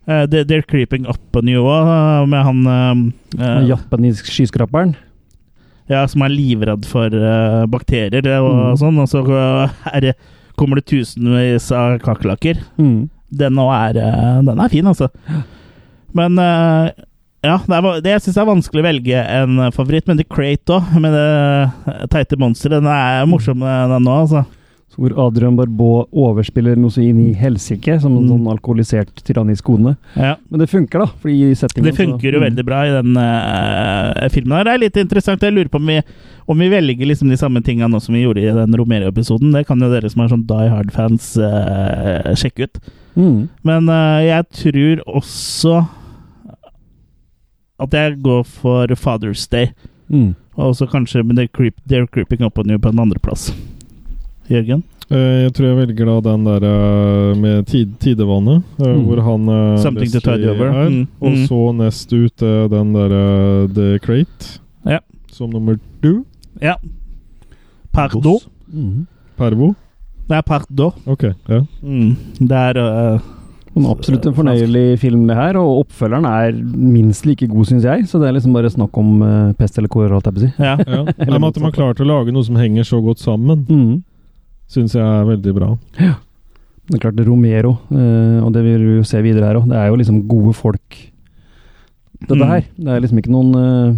Uh, 0.02 0.26
they're, 0.26 0.44
They're 0.44 0.66
Creeping 0.66 1.06
Up 1.06 1.36
On 1.36 1.48
You 1.48 1.62
òg, 1.62 2.28
med 2.28 2.42
han 2.42 3.12
uh, 3.38 3.68
eh, 3.70 4.12
skyskraperen. 4.18 4.96
Ja, 5.90 6.06
som 6.06 6.22
er 6.22 6.32
livredd 6.32 6.86
for 6.88 7.06
uh, 7.12 7.66
bakterier 7.66 8.24
og 8.40 8.52
Mm. 8.52 8.76
sånn, 8.80 8.98
og 9.02 9.08
så 9.10 9.22
eh, 9.26 10.00
det, 10.00 10.14
kommer 10.56 10.76
det 10.78 10.86
tusenvis 10.86 11.70
av 11.72 11.98
kakerlakker. 12.02 12.58
Mm. 12.78 13.08
Den 13.32 13.58
er 13.58 13.96
eh, 13.96 14.42
Den 14.42 14.60
er 14.60 14.68
fin, 14.68 14.86
altså. 14.86 15.08
Men 16.14 16.38
eh, 16.38 16.90
ja, 17.42 17.58
det, 17.66 17.74
er, 17.76 18.00
det 18.04 18.10
jeg 18.16 18.22
syns 18.28 18.36
er 18.38 18.46
vanskelig 18.48 18.82
å 18.84 18.86
velge 18.88 19.22
en 19.42 19.60
favoritt, 19.74 20.06
men 20.06 20.16
The 20.20 20.24
Crate 20.30 20.76
òg, 20.78 20.92
med 21.02 21.12
det 21.16 22.08
teite 22.12 22.38
monsteret. 22.38 22.78
Den 22.82 22.86
er 22.92 23.26
morsom, 23.26 23.60
den 23.64 24.06
òg, 24.10 24.20
altså. 24.26 24.44
Hvor 24.92 25.08
Adrian 25.24 25.54
Barbeau 25.56 26.02
overspiller 26.12 26.76
noe 26.76 26.92
så 26.92 27.00
inn 27.00 27.16
i 27.22 27.32
helsike, 27.32 27.94
som 28.02 28.12
en 28.12 28.26
Mm. 28.26 28.28
sånn 28.28 28.50
alkoholisert 28.52 29.22
tyrannisk 29.24 29.64
kone. 29.64 29.94
Ja. 30.14 30.34
Men 30.50 30.60
det 30.60 30.68
funker, 30.68 30.98
da. 31.00 31.06
Fordi 31.22 31.54
settingen 31.56 31.84
Det 31.88 31.94
funker 31.96 32.28
jo 32.30 32.38
så- 32.38 32.44
veldig 32.44 32.64
bra 32.66 32.82
i 32.84 32.90
den 32.92 33.16
uh, 33.16 34.28
filmen. 34.28 34.52
her. 34.58 34.64
Det 34.64 34.72
er 34.74 34.78
litt 34.84 34.96
interessant. 35.00 35.40
Jeg 35.40 35.54
lurer 35.54 35.70
på 35.72 35.80
om 35.80 35.86
vi, 35.86 36.02
om 36.46 36.58
vi 36.58 36.68
velger 36.68 37.06
liksom 37.08 37.30
de 37.32 37.36
samme 37.40 37.62
tingene 37.64 37.88
nå 37.88 38.02
som 38.02 38.14
vi 38.14 38.20
gjorde 38.26 38.44
i 38.44 38.52
den 38.52 38.76
Romero-episoden. 38.76 39.50
Det 39.56 39.66
kan 39.66 39.80
jo 39.80 39.88
dere 39.90 40.10
som 40.12 40.20
er 40.26 40.28
sånn 40.28 40.46
Die 40.46 40.68
Hard-fans 40.68 41.38
uh, 41.40 42.34
sjekke 42.36 42.68
ut. 42.68 42.78
Mm. 43.16 43.48
Men 43.64 43.88
uh, 43.88 44.20
jeg 44.20 44.44
tror 44.52 45.02
også 45.08 45.88
at 47.82 47.92
jeg 47.94 48.18
går 48.22 48.42
for 48.46 48.86
Father's 48.96 49.46
Day. 49.50 49.66
Mm. 50.08 50.34
Og 50.56 50.74
så 50.76 50.86
kanskje 50.86 51.22
They're, 51.22 51.48
creep, 51.52 51.74
They're 51.88 52.06
Creeping 52.06 52.42
Up 52.44 52.58
On 52.58 52.70
You 52.70 52.78
på 52.78 52.88
en 52.92 52.98
andreplass. 52.98 53.52
Jørgen? 54.50 54.82
Eh, 55.10 55.42
Jeg 55.42 55.52
tror 55.54 55.66
jeg 55.66 55.76
velger 55.76 56.04
da 56.06 56.20
den 56.30 56.44
der 56.44 56.64
eh, 56.68 57.36
med 57.40 57.66
tid, 57.66 57.88
tidevannet, 58.00 58.62
eh, 58.80 58.86
Mm. 58.96 59.04
hvor 59.06 59.20
han 59.22 59.78
Something 59.78 60.12
to 60.12 60.20
tide 60.20 60.50
Over. 60.50 60.66
er. 60.66 60.88
Mm, 60.90 61.06
Og 61.20 61.30
mm. 61.30 61.46
så 61.46 61.72
nest 61.76 62.12
ut 62.12 62.36
den 62.70 62.92
der 62.94 63.10
eh, 63.12 63.68
The 63.74 63.98
Crate 63.98 64.60
Ja. 64.86 64.98
som 65.32 65.50
nummer 65.50 65.76
to. 66.02 66.24
Ja. 66.62 66.74
Perdo 67.92 68.38
Mm. 68.72 69.06
Pervo. 69.36 69.74
Det 70.28 70.36
er 70.36 70.42
Perdo 70.42 70.92
Ok, 71.06 71.22
ja. 71.48 71.60
Mm. 71.82 72.16
Det 72.40 72.50
er 72.56 72.76
øh, 72.78 73.20
Men 73.74 73.86
absolutt 73.88 74.26
en 74.28 74.34
fornøyelig 74.36 74.98
film, 75.00 75.22
det 75.30 75.36
her. 75.38 75.56
Og 75.56 75.86
oppfølgeren 75.86 76.26
er 76.28 76.52
minst 76.76 77.24
like 77.24 77.46
god, 77.48 77.64
syns 77.70 77.86
jeg. 77.88 78.04
Så 78.10 78.18
det 78.20 78.28
er 78.28 78.34
liksom 78.36 78.52
bare 78.52 78.68
snakk 78.72 78.98
om 79.00 79.22
uh, 79.24 79.52
pest 79.56 79.78
eller 79.80 79.88
kår, 79.88 80.10
holdt 80.12 80.28
jeg 80.28 80.34
på 80.36 80.42
å 80.42 80.44
si. 80.44 80.50
Ja. 80.60 80.74
ja. 80.96 81.04
Nei, 81.08 81.38
men 81.38 81.48
At 81.48 81.56
de 81.56 81.64
har 81.64 81.72
klart 81.72 82.02
å 82.04 82.08
lage 82.08 82.34
noe 82.36 82.44
som 82.44 82.58
henger 82.60 82.84
så 82.84 83.00
godt 83.04 83.22
sammen, 83.24 83.64
Mm. 83.70 84.02
syns 84.72 84.92
jeg 84.96 85.04
er 85.04 85.24
veldig 85.28 85.54
bra. 85.56 85.70
Ja. 86.00 86.14
Det 86.90 86.98
er 86.98 87.02
klart, 87.06 87.20
Romero, 87.24 87.76
uh, 87.94 88.44
og 88.44 88.52
det 88.52 88.62
vil 88.66 88.84
vi 88.90 88.94
jo 89.00 89.04
se 89.08 89.20
videre 89.24 89.48
her 89.48 89.60
òg, 89.62 89.68
det 89.70 89.78
er 89.80 89.88
jo 89.88 89.96
liksom 90.00 90.22
gode 90.28 90.52
folk. 90.58 90.98
Dette 92.22 92.36
Mm. 92.44 92.48
her. 92.52 92.64
Det 92.76 92.88
er 92.92 93.00
liksom 93.00 93.18
ikke 93.18 93.32
noen 93.34 93.54
eh, 93.58 93.94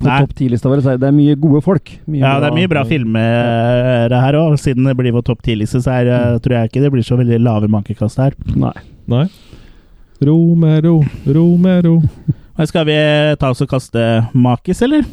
På 0.00 0.08
Nei. 0.08 0.18
topp 0.24 0.32
ti-lista 0.38 0.70
vår 0.70 0.80
så 0.80 0.94
er 0.94 1.00
det 1.02 1.08
er 1.10 1.12
mye 1.12 1.36
gode 1.36 1.60
folk. 1.64 1.90
Mye 2.08 2.22
ja, 2.22 2.38
det 2.40 2.48
er 2.48 2.56
mye 2.56 2.70
bra 2.72 2.86
filmer 2.88 4.08
det 4.08 4.20
her 4.24 4.38
òg. 4.40 4.54
Siden 4.62 4.88
det 4.88 4.94
blir 4.96 5.12
vår 5.12 5.26
topp 5.28 5.42
ti-liste, 5.44 5.82
så 5.84 5.92
er, 5.98 6.08
mm. 6.08 6.38
tror 6.44 6.56
jeg 6.56 6.70
ikke 6.70 6.84
det 6.86 6.92
blir 6.94 7.04
så 7.04 7.18
veldig 7.20 7.40
lave 7.44 7.68
makekast 7.68 8.22
her. 8.22 8.36
Nei. 8.56 8.72
Nei. 9.12 9.26
Romero, 10.24 11.00
Romero. 11.28 11.98
Skal 12.70 12.88
vi 12.88 12.96
ta 13.40 13.52
oss 13.52 13.62
og 13.64 13.70
kaste 13.70 14.06
makis, 14.36 14.82
eller? 14.84 15.04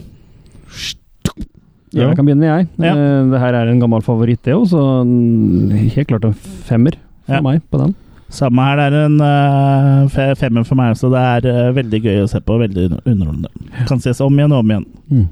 Ja, 1.96 2.10
jeg 2.10 2.18
kan 2.18 2.28
begynne, 2.28 2.48
jeg. 2.48 2.68
Ja. 2.84 2.92
Eh, 2.92 3.30
det 3.32 3.40
her 3.40 3.56
er 3.56 3.72
en 3.72 3.80
gammel 3.80 4.04
favoritt, 4.04 4.42
det 4.44 4.56
òg, 4.56 4.66
så 4.72 4.82
helt 5.04 6.10
klart 6.10 6.28
en 6.28 6.36
femmer 6.68 7.00
for 7.26 7.38
Ja. 7.40 7.42
meg 7.44 7.64
på 7.72 7.80
den. 7.80 7.96
Samme 8.30 8.64
her. 8.68 8.78
Det 8.78 8.86
er 8.88 9.06
en 9.06 9.18
uh, 9.24 10.36
femmer 10.36 10.68
for 10.68 10.80
meg, 10.80 10.98
så 11.00 11.10
det 11.14 11.24
er 11.24 11.48
uh, 11.48 11.76
veldig 11.78 12.00
gøy 12.04 12.22
å 12.26 12.30
se 12.32 12.42
på. 12.44 12.60
Veldig 12.60 12.90
underholdende. 13.06 13.52
Kan 13.90 14.02
ses 14.04 14.22
om 14.24 14.36
igjen 14.36 14.56
og 14.56 14.64
om 14.64 14.74
igjen. 14.74 14.88
Mm. 15.12 15.28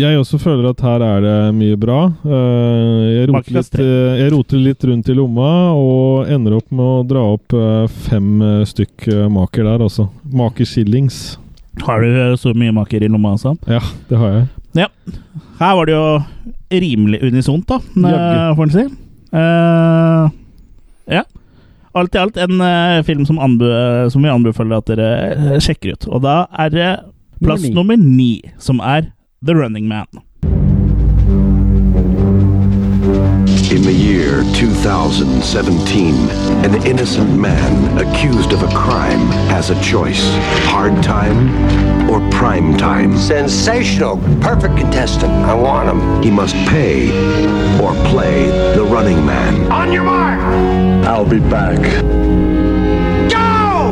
Jeg 0.00 0.16
også 0.16 0.38
føler 0.40 0.70
at 0.70 0.80
her 0.80 1.02
er 1.04 1.24
det 1.26 1.34
mye 1.58 1.76
bra. 1.76 1.98
Eh, 2.24 3.00
jeg, 3.04 3.26
roter 3.28 3.52
litt, 3.52 3.74
jeg 4.16 4.30
roter 4.32 4.62
litt 4.64 4.86
rundt 4.88 5.10
i 5.12 5.16
lomma 5.18 5.48
og 5.76 6.30
ender 6.32 6.54
opp 6.56 6.70
med 6.72 6.86
å 6.86 7.02
dra 7.04 7.24
opp 7.34 7.52
fem 8.06 8.30
stykk 8.70 9.10
maker 9.34 9.68
der, 9.68 9.84
altså. 9.84 10.06
Maker-shillings. 10.24 11.18
Har 11.84 12.00
du 12.00 12.38
så 12.40 12.54
mye 12.56 12.72
maker 12.72 13.04
i 13.04 13.10
lomma, 13.12 13.34
altså? 13.36 13.52
Ja, 13.68 13.82
det 14.08 14.22
har 14.22 14.32
jeg. 14.38 14.48
Ja. 14.86 14.88
Her 15.60 15.76
var 15.82 15.90
det 15.90 15.98
jo 15.98 16.06
rimelig 16.86 17.20
unisont, 17.26 17.68
da, 17.68 17.82
får 18.56 18.70
en 18.70 18.74
si. 18.78 18.86
Uh, 19.36 20.32
ja. 21.12 21.26
Alt 21.94 22.14
i 22.14 22.18
alt 22.18 22.36
en 22.38 22.60
uh, 22.60 23.02
film 23.02 23.24
som, 23.26 23.38
anbe 23.42 23.66
som 24.10 24.22
vi 24.22 24.30
anbefaler 24.30 24.78
at 24.78 24.90
dere 24.92 25.10
uh, 25.34 25.56
sjekker 25.58 25.96
ut. 25.96 26.06
Og 26.08 26.22
da 26.22 26.44
er 26.54 26.74
det 26.74 26.90
plass 27.42 27.64
Nummer 27.66 27.96
nummer 27.96 27.96
ni, 27.96 28.34
som 28.58 28.78
er 28.78 29.10
The 29.42 29.56
Running 29.56 29.88
Man. 29.88 30.06
In 33.70 33.82
the 33.82 33.92
year 33.92 34.42
2017, 34.54 36.14
an 36.64 36.86
innocent 36.86 37.38
man 37.38 37.98
accused 37.98 38.52
of 38.52 38.62
a 38.62 38.68
crime 38.68 39.26
has 39.48 39.70
a 39.70 39.80
choice 39.82 40.22
hard 40.66 41.02
time 41.02 42.10
or 42.10 42.20
prime 42.30 42.76
time. 42.76 43.16
Sensational. 43.16 44.16
Perfect 44.40 44.76
contestant. 44.76 45.32
I 45.32 45.54
want 45.54 45.88
him. 45.88 46.22
He 46.22 46.30
must 46.30 46.54
pay 46.68 47.10
or 47.80 47.94
play 48.10 48.46
the 48.74 48.84
running 48.84 49.24
man. 49.24 49.70
On 49.70 49.92
your 49.92 50.04
mark. 50.04 50.79
I'll 51.10 51.28
be 51.28 51.40
back. 51.40 51.76
Go! 53.32 53.90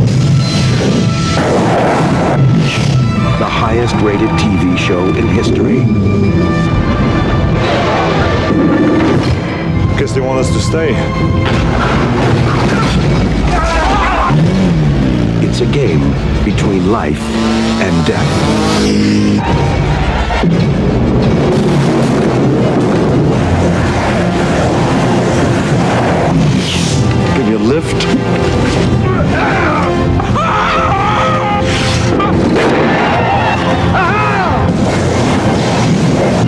The 3.39 3.45
highest 3.45 3.97
rated 3.97 4.31
TV 4.39 4.79
show 4.79 5.05
in 5.09 5.27
history. 5.27 5.81
Guess 9.99 10.13
they 10.13 10.21
want 10.21 10.39
us 10.39 10.53
to 10.53 10.61
stay. 10.61 10.95
It's 15.45 15.61
a 15.61 15.67
game 15.73 16.13
between 16.45 16.93
life 16.93 17.21
and 17.83 18.07
death. 18.07 18.29
Lift? 27.69 28.03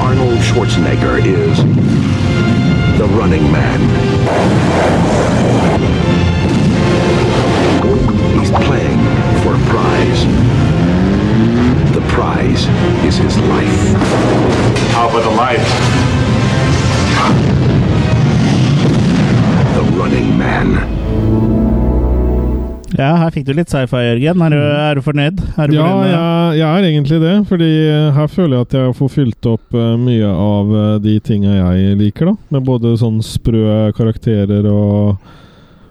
Arnold 0.01 0.39
Schwarzenegger 0.39 1.19
is 1.21 1.59
the 2.99 3.07
running 3.19 3.53
man. 3.53 3.81
He's 8.39 8.51
playing 8.51 8.99
for 9.43 9.55
a 9.57 9.63
prize. 9.69 10.25
The 11.93 12.01
prize 12.09 12.67
is 13.05 13.19
his 13.19 13.37
life. 13.37 13.93
How 14.95 15.11
about 15.11 15.25
the 15.25 15.37
light? 15.37 15.61
Ja, 23.01 23.15
her 23.17 23.31
fikk 23.33 23.47
du 23.49 23.55
litt 23.57 23.71
sci-fi, 23.73 24.01
Jørgen. 24.05 24.43
Er 24.45 24.53
du, 24.53 24.59
er 24.61 24.99
du 24.99 25.01
fornøyd? 25.05 25.39
Er 25.57 25.71
du 25.71 25.77
Ja, 25.79 25.87
fornøyd 25.89 26.11
jeg, 26.13 26.59
jeg 26.61 26.69
er 26.69 26.89
egentlig 26.91 27.21
det. 27.23 27.35
Fordi 27.49 27.69
eh, 27.89 28.09
her 28.17 28.27
føler 28.29 28.57
jeg 28.59 28.67
at 28.67 28.77
jeg 28.77 28.97
får 28.99 29.13
fylt 29.15 29.49
opp 29.49 29.77
eh, 29.79 29.95
mye 30.01 30.33
av 30.33 30.75
eh, 30.83 30.91
de 31.07 31.15
tinga 31.25 31.55
jeg 31.57 31.97
liker, 32.03 32.33
da. 32.33 32.35
Med 32.57 32.67
både 32.69 32.93
sånn 33.01 33.23
sprø 33.25 33.89
karakterer 33.97 34.69
og, 34.69 35.17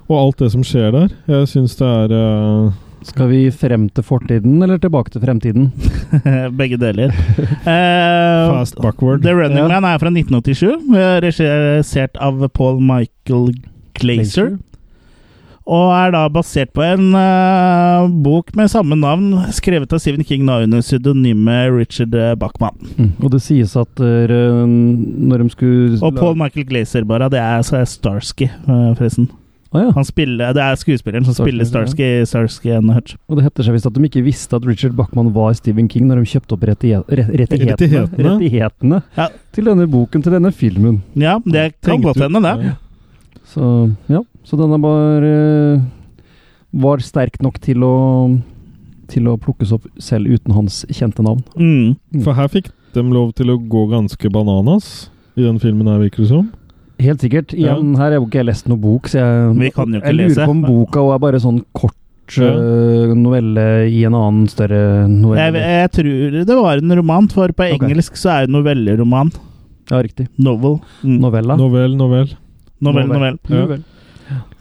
og 0.05 0.15
alt 0.19 0.45
det 0.45 0.51
som 0.53 0.65
skjer 0.65 0.93
der. 0.93 1.09
Jeg 1.33 1.49
syns 1.55 1.75
det 1.81 1.89
er 2.03 2.15
uh 2.19 2.85
Skal 3.09 3.29
vi 3.31 3.41
frem 3.55 3.85
til 3.95 4.03
fortiden, 4.03 4.57
eller 4.61 4.77
tilbake 4.77 5.09
til 5.13 5.23
fremtiden? 5.23 5.69
Begge 6.59 6.77
deler. 6.77 7.13
Eh, 7.39 8.49
fast 8.51 8.75
backward. 8.83 9.23
The 9.23 9.33
Running 9.33 9.63
Ja. 9.63 9.69
Man 9.71 9.87
er 9.87 10.01
fra 10.01 10.11
1987, 10.11 10.93
eh, 10.99 11.13
regissert 11.23 12.19
av 12.19 12.43
Paul 12.53 12.81
Michael 12.83 13.53
Glazer. 13.97 14.57
Og 15.69 15.91
er 15.93 16.13
da 16.15 16.23
basert 16.33 16.71
på 16.73 16.81
en 16.81 17.11
uh, 17.13 18.07
bok 18.25 18.47
med 18.57 18.71
samme 18.73 18.95
navn, 18.97 19.27
skrevet 19.53 19.91
av 19.93 20.01
Stephen 20.01 20.25
King 20.25 20.47
da 20.49 20.55
under 20.65 20.81
pseudonymet 20.81 21.69
Richard 21.75 22.15
eh, 22.17 22.31
Bachman. 22.41 22.73
Mm. 22.97 23.11
Og 23.21 23.29
det 23.35 23.41
sies 23.45 23.75
at 23.77 24.01
eh, 24.01 24.33
når 24.65 25.43
de 25.43 25.51
skulle 25.53 25.99
Og 26.01 26.17
Paul 26.17 26.33
Michael 26.41 26.65
Glazer, 26.71 27.05
bare. 27.05 27.29
Det 27.29 27.37
er, 27.43 27.61
så 27.67 27.77
er 27.83 27.85
Starsky, 27.91 28.49
uh, 28.65 28.95
forresten. 28.97 29.29
Ah, 29.69 29.83
ja. 29.83 29.91
Han 29.93 30.05
spiller, 30.07 30.49
det 30.57 30.63
er 30.65 30.79
skuespilleren 30.81 31.27
som 31.27 31.35
Starsky, 31.37 31.51
spiller 31.51 31.67
Starsky 31.69 32.05
i 32.09 32.25
Starsky 32.25 32.71
and 32.73 32.89
Hutch. 32.95 33.13
Og 33.29 33.37
det 33.37 33.43
heter 33.45 33.67
seg 33.67 33.75
visst 33.77 33.85
at 33.85 33.93
de 33.93 34.07
ikke 34.09 34.23
visste 34.25 34.57
at 34.57 34.65
Richard 34.65 34.95
Bachman 34.97 35.29
var 35.35 35.53
Stephen 35.53 35.85
King 35.91 36.07
når 36.09 36.23
de 36.23 36.31
kjøpte 36.33 36.57
opp 36.57 36.65
rettighe- 36.65 37.03
re- 37.05 37.29
rettighetene, 37.43 37.75
Rettighetene. 37.77 38.23
rettighetene 38.31 39.01
Ja. 39.19 39.27
til 39.53 39.69
denne 39.69 39.85
boken, 39.93 40.25
til 40.25 40.33
denne 40.39 40.49
filmen. 40.57 41.03
Ja, 41.13 41.37
det 41.45 41.75
kan 41.85 42.01
godt 42.01 42.17
hende, 42.25 42.41
det. 42.41 42.73
Ja. 43.49 43.55
Så 43.55 44.13
ja, 44.13 44.23
så 44.45 44.57
denne 44.59 44.77
var, 44.81 45.25
eh, 45.25 45.81
var 46.73 47.01
sterk 47.01 47.41
nok 47.41 47.59
til 47.63 47.83
å 47.83 47.95
til 49.09 49.25
å 49.25 49.37
plukkes 49.41 49.71
opp 49.73 49.87
selv 49.97 50.29
uten 50.29 50.53
hans 50.53 50.83
kjente 50.93 51.23
navn. 51.25 51.41
Mm. 51.57 52.21
For 52.21 52.37
her 52.37 52.49
fikk 52.51 52.69
de 52.93 53.03
lov 53.05 53.33
til 53.37 53.49
å 53.53 53.57
gå 53.57 53.87
ganske 53.89 54.29
bananas 54.33 55.09
i 55.37 55.45
den 55.45 55.59
filmen 55.61 55.89
her, 55.89 56.01
virker 56.01 56.25
det 56.25 56.29
som. 56.29 56.49
Helt 56.99 57.23
sikkert. 57.23 57.53
Igjen, 57.55 57.93
her 57.95 58.11
har 58.11 58.17
jo 58.17 58.27
ikke 58.27 58.41
jeg 58.41 58.49
lest 58.49 58.67
noen 58.67 58.81
bok, 58.83 59.07
så 59.07 59.21
jeg, 59.21 59.55
Vi 59.57 59.71
kan 59.71 59.93
jo 59.93 60.01
ikke 60.01 60.11
jeg 60.11 60.17
lurer 60.17 60.33
lese. 60.33 60.45
på 60.45 60.55
om 60.55 60.61
boka 60.65 61.01
og 61.01 61.13
er 61.15 61.21
bare 61.23 61.39
sånn 61.39 61.63
kort 61.73 61.95
Ja. 62.37 62.45
eh, 62.45 63.13
novelle 63.15 63.89
i 63.89 64.03
en 64.05 64.13
annen 64.13 64.47
større 64.47 65.07
novelle. 65.09 65.57
jeg 65.57 65.91
tror 65.91 66.45
det 66.45 66.55
var 66.55 66.77
en 66.77 66.91
roman, 66.99 67.27
for 67.27 67.47
på 67.47 67.65
okay. 67.65 67.79
engelsk 67.79 68.13
så 68.13 68.29
er 68.29 68.45
det 68.45 68.53
novelleroman. 68.53 69.31
Ja, 69.89 70.03
riktig. 70.03 70.27
Novel. 70.37 70.81
Mm. 71.01 71.19
Novella. 71.19 71.55
Novell, 71.57 71.95
novell. 71.97 72.35
Novell, 72.79 73.07
novell. 73.07 73.39
Ja. 73.49 73.79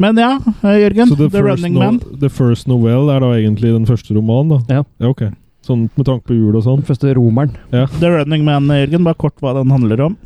Men 0.00 0.16
ja, 0.16 0.30
eh, 0.62 0.78
Jørgen. 0.84 1.12
The, 1.16 1.28
the, 1.28 1.42
Running 1.44 1.74
no 1.74 1.80
Man. 1.80 2.00
the 2.20 2.30
First 2.32 2.68
Novel 2.70 3.10
er 3.12 3.20
da 3.20 3.34
egentlig 3.36 3.74
den 3.74 3.86
første 3.88 4.16
romanen, 4.16 4.56
da? 4.56 4.78
Ja. 4.78 4.86
ja 5.02 5.12
ok. 5.12 5.28
Sånn 5.66 5.88
med 5.98 6.08
tanke 6.08 6.30
på 6.30 6.38
jul 6.38 6.56
og 6.56 6.64
sånn? 6.64 6.80
Den 6.80 6.88
første 6.88 7.12
romeren. 7.18 7.54
Ja. 7.74 7.84
The 7.98 8.14
Running 8.16 8.46
Man, 8.46 8.70
Jørgen. 8.72 9.04
Bare 9.04 9.20
kort 9.20 9.36
hva 9.44 9.52
den 9.58 9.74
handler 9.74 10.06
om. 10.08 10.18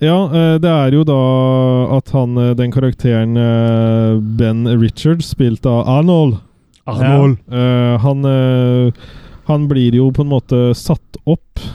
Ja, 0.00 0.16
eh, 0.32 0.56
det 0.62 0.70
er 0.72 0.96
jo 0.96 1.04
da 1.04 1.20
at 1.98 2.10
han, 2.16 2.36
eh, 2.40 2.54
den 2.56 2.72
karakteren 2.72 3.36
eh, 3.36 4.20
Ben 4.38 4.64
Richards, 4.80 5.28
spilt 5.34 5.68
av 5.68 5.84
Arnold 5.84 6.38
Arnold. 6.88 7.36
Ja. 7.46 7.98
han, 8.02 8.24
eh, 8.24 8.92
han 9.44 9.68
blir 9.68 9.94
jo 9.94 10.08
på 10.10 10.24
en 10.24 10.32
måte 10.32 10.60
satt 10.74 11.20
opp 11.28 11.60
eh, 11.60 11.68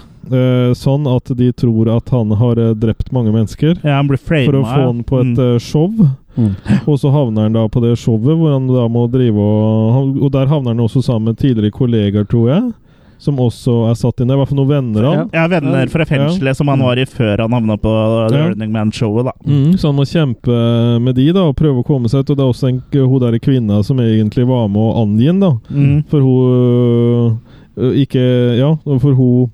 sånn 0.77 1.07
at 1.09 1.31
de 1.37 1.49
tror 1.53 1.89
at 1.95 2.09
han 2.13 2.31
har 2.39 2.61
eh, 2.61 2.75
drept 2.77 3.11
mange 3.15 3.33
mennesker. 3.33 3.75
Ja, 3.83 3.99
han 3.99 4.09
blir 4.09 4.21
frama. 4.21 4.45
For 4.47 4.59
å 4.59 4.63
få 4.65 4.79
han 4.85 5.03
på 5.07 5.19
et 5.21 5.33
mm. 5.33 5.43
eh, 5.45 5.59
show. 5.63 5.91
Mm. 6.35 6.55
Og 6.89 6.97
så 7.01 7.11
havner 7.13 7.47
han 7.47 7.57
da 7.57 7.67
på 7.71 7.83
det 7.83 7.95
showet, 8.01 8.33
hvor 8.35 8.55
han 8.55 8.67
da 8.69 8.87
må 8.91 9.05
drive 9.11 9.39
og 9.39 10.17
Og 10.19 10.33
der 10.33 10.49
havner 10.51 10.75
han 10.75 10.83
også 10.83 11.03
sammen 11.05 11.31
med 11.31 11.39
tidligere 11.39 11.75
kollegaer, 11.75 12.27
tror 12.27 12.51
jeg. 12.51 12.73
Som 13.21 13.39
også 13.39 13.85
er 13.87 13.95
satt 13.95 14.19
inn 14.19 14.27
der. 14.27 14.35
I 14.35 14.41
hvert 14.41 14.51
fall 14.51 14.59
noen 14.59 14.73
venner 14.73 15.05
av. 15.07 15.19
Ja, 15.33 15.45
venner 15.49 15.87
fra 15.89 16.05
fengselet 16.05 16.57
som 16.59 16.67
han 16.67 16.83
var 16.83 16.99
i 16.99 17.05
før 17.07 17.45
han 17.45 17.55
havna 17.55 17.77
på 17.79 17.93
The 18.27 18.41
Ja. 18.41 18.49
Running 18.51 18.73
Man-showet, 18.73 19.29
da. 19.29 19.33
Mm, 19.47 19.77
så 19.79 19.89
han 19.89 19.95
må 19.95 20.05
kjempe 20.09 20.59
med 21.01 21.15
de 21.15 21.29
da 21.31 21.47
og 21.47 21.55
prøve 21.55 21.81
å 21.81 21.87
komme 21.87 22.11
seg 22.11 22.25
ut. 22.25 22.33
Og 22.33 22.37
det 22.37 22.43
er 22.43 22.51
også 22.51 22.69
en, 22.73 22.81
hun 22.91 23.23
der 23.23 23.39
kvinna 23.39 23.79
som 23.87 24.03
egentlig 24.03 24.45
var 24.49 24.67
med 24.67 24.83
å 24.83 25.05
angi 25.05 25.31
ham, 25.31 25.39
da. 25.39 25.53
Mm. 25.71 25.99
For 26.11 26.27
hun 26.27 27.39
ikke 27.75 28.23
Ja, 28.55 28.75
for 28.85 29.15
hun 29.15 29.51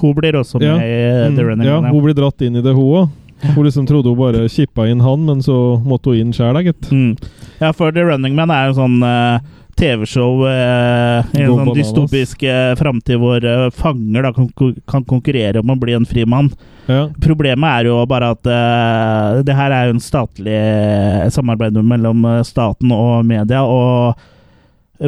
Hun 0.00 0.14
blir 0.14 0.32
også 0.40 0.58
med 0.60 0.68
Ja. 0.68 0.76
i 0.78 1.34
The 1.36 1.42
Mm, 1.42 1.48
Running 1.48 1.66
ja, 1.68 1.80
hun 1.80 2.02
blir 2.04 2.14
dratt 2.14 2.40
inn 2.42 2.56
i 2.56 2.62
det, 2.62 2.74
hun 2.74 2.92
òg. 3.02 3.08
Hun 3.54 3.64
liksom 3.66 3.86
trodde 3.88 4.08
hun 4.08 4.18
bare 4.18 4.48
kippa 4.48 4.86
inn 4.88 5.00
han, 5.02 5.24
men 5.26 5.42
så 5.42 5.80
måtte 5.82 6.12
hun 6.12 6.20
inn 6.28 6.32
sjæl, 6.32 6.60
gitt. 6.62 6.90
Mm. 6.92 7.16
Ja, 7.60 7.72
for 7.72 7.90
The 7.92 8.04
Running 8.06 8.34
Man 8.38 8.50
er 8.54 8.68
jo 8.70 8.76
sånn 8.78 9.02
uh, 9.02 9.40
TV-show 9.78 10.44
uh, 10.46 11.24
i 11.34 11.42
en 11.42 11.50
sånn 11.56 11.72
dystopisk 11.74 12.44
uh, 12.46 12.74
framtid 12.78 13.18
hvor 13.18 13.42
uh, 13.42 13.70
fanger 13.74 14.22
da 14.28 14.32
kan, 14.36 14.46
kan 14.86 15.02
konkurrere 15.08 15.58
om 15.62 15.72
å 15.74 15.78
bli 15.80 15.94
en 15.96 16.06
fri 16.06 16.24
mann. 16.28 16.52
Ja. 16.86 17.08
Problemet 17.22 17.80
er 17.80 17.88
jo 17.90 17.98
bare 18.10 18.30
at 18.36 18.46
uh, 18.46 19.42
det 19.42 19.54
her 19.58 19.70
er 19.74 19.88
jo 19.88 19.96
en 19.96 20.02
statlig 20.02 20.54
eh, 20.54 21.28
samarbeid 21.30 21.76
mellom 21.78 22.24
eh, 22.26 22.40
staten 22.46 22.90
og 22.94 23.24
media, 23.26 23.62
og 23.62 24.12
eh, 24.16 24.28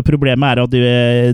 problemet 0.02 0.56
er 0.58 0.62
at 0.64 0.72
de, 0.72 0.80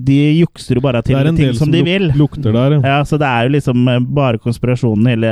de 0.05 0.17
jukser 0.41 0.77
jo 0.77 0.83
bare 0.85 1.01
til 1.07 1.17
ting 1.37 1.55
som 1.55 1.67
som 1.67 1.73
de 1.73 1.81
luk- 1.81 1.89
vil. 1.89 2.07
lukter 2.19 2.53
der, 2.53 2.75
ja. 2.77 2.81
Ja, 2.85 2.99
så 3.09 3.17
det 3.21 3.29
er 3.29 3.47
jo 3.47 3.55
liksom 3.57 3.89
eh, 3.89 4.01
bare 4.21 4.41
konspirasjonen, 4.43 5.07
hele 5.07 5.31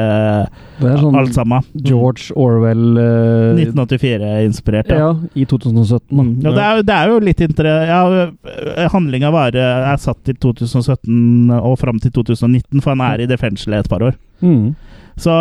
Det 0.81 0.89
er 0.89 1.01
sånn 1.03 1.19
alt 1.19 1.35
sammen. 1.37 1.67
George 1.75 2.33
Orwell 2.39 2.99
uh, 2.99 3.59
1984-inspirert, 3.59 4.93
ja. 4.95 5.11
i 5.35 5.45
2017. 5.49 6.09
Mm. 6.15 6.33
Ja, 6.45 6.53
det, 6.55 6.65
er, 6.65 6.83
det 6.89 6.97
er 6.97 7.13
jo 7.13 7.19
litt 7.25 7.41
interessant 7.45 7.89
Ja, 7.89 8.89
handlinga 8.93 9.31
er 9.49 9.99
satt 10.01 10.23
til 10.27 10.37
2017 10.41 11.51
og 11.59 11.79
fram 11.81 11.99
til 12.03 12.13
2019, 12.15 12.81
for 12.81 12.95
han 12.95 13.05
er 13.13 13.25
i 13.25 13.29
det 13.31 13.39
fengselet 13.41 13.85
et 13.87 13.91
par 13.91 14.05
år. 14.07 14.17
Mm. 14.41 14.75
Så 15.19 15.33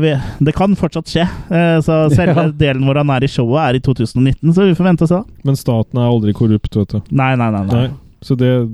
vi, 0.00 0.14
det 0.48 0.54
kan 0.56 0.72
fortsatt 0.80 1.10
skje. 1.12 1.26
Eh, 1.52 1.76
Så 1.84 1.96
selve 2.14 2.46
Ja. 2.46 2.52
delen 2.56 2.86
hvor 2.88 2.96
han 2.96 3.10
er 3.12 3.26
i 3.26 3.28
showet, 3.28 3.60
er 3.66 3.76
i 3.78 3.82
2019, 3.84 4.54
så 4.56 4.64
vi 4.64 4.74
får 4.78 4.88
vente 4.88 5.04
og 5.04 5.10
se. 5.12 5.18
Men 5.44 5.58
staten 5.60 6.00
er 6.00 6.08
aldri 6.08 6.32
korrupt, 6.36 6.72
vet 6.78 6.94
du. 6.96 7.02
Nei, 7.12 7.34
nei, 7.36 7.50
nei. 7.52 7.64
nei. 7.68 7.82
Nei. 7.86 7.90
Så 8.24 8.36
det 8.40 8.48
er 8.48 8.64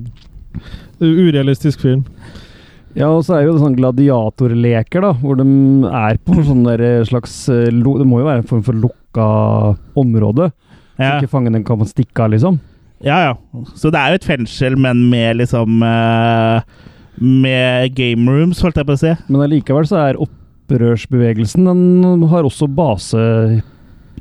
Urealistisk 1.03 1.81
film. 1.83 2.05
Ja, 2.95 3.09
og 3.09 3.23
så 3.25 3.39
er 3.39 3.47
jo 3.47 3.55
det 3.57 3.63
sånn 3.63 3.75
gladiatorleker, 3.79 5.01
da, 5.03 5.13
hvor 5.17 5.39
de 5.41 5.47
er 5.89 6.19
på 6.23 6.37
sånn 6.45 6.61
der 6.67 6.83
slags 7.09 7.33
eh, 7.51 7.71
Det 7.73 8.05
må 8.07 8.21
jo 8.21 8.27
være 8.29 8.43
en 8.43 8.49
form 8.51 8.61
for 8.67 8.77
lukka 8.77 9.25
område. 9.99 10.51
Ja. 11.01 11.15
Så 11.17 11.25
ikke 11.25 11.33
fangene 11.33 11.63
kan 11.67 11.81
stikke 11.89 12.27
av, 12.27 12.35
liksom. 12.35 12.61
ja, 13.03 13.17
ja. 13.33 13.65
Så 13.81 13.91
det 13.91 13.99
er 13.99 14.13
jo 14.13 14.21
et 14.21 14.29
fengsel, 14.29 14.77
men 14.79 15.07
med 15.11 15.41
liksom 15.41 15.81
eh, 15.89 16.61
Med 17.25 17.97
game 17.97 18.29
rooms, 18.31 18.61
holdt 18.63 18.77
jeg 18.79 18.87
på 18.93 18.95
å 18.95 19.01
si. 19.01 19.15
Men 19.33 19.47
allikevel 19.49 19.89
så 19.89 19.99
er 20.05 20.21
opprørsbevegelsen 20.73 21.65
Den 21.69 22.23
har 22.31 22.49
også 22.49 22.69
base 22.73 23.19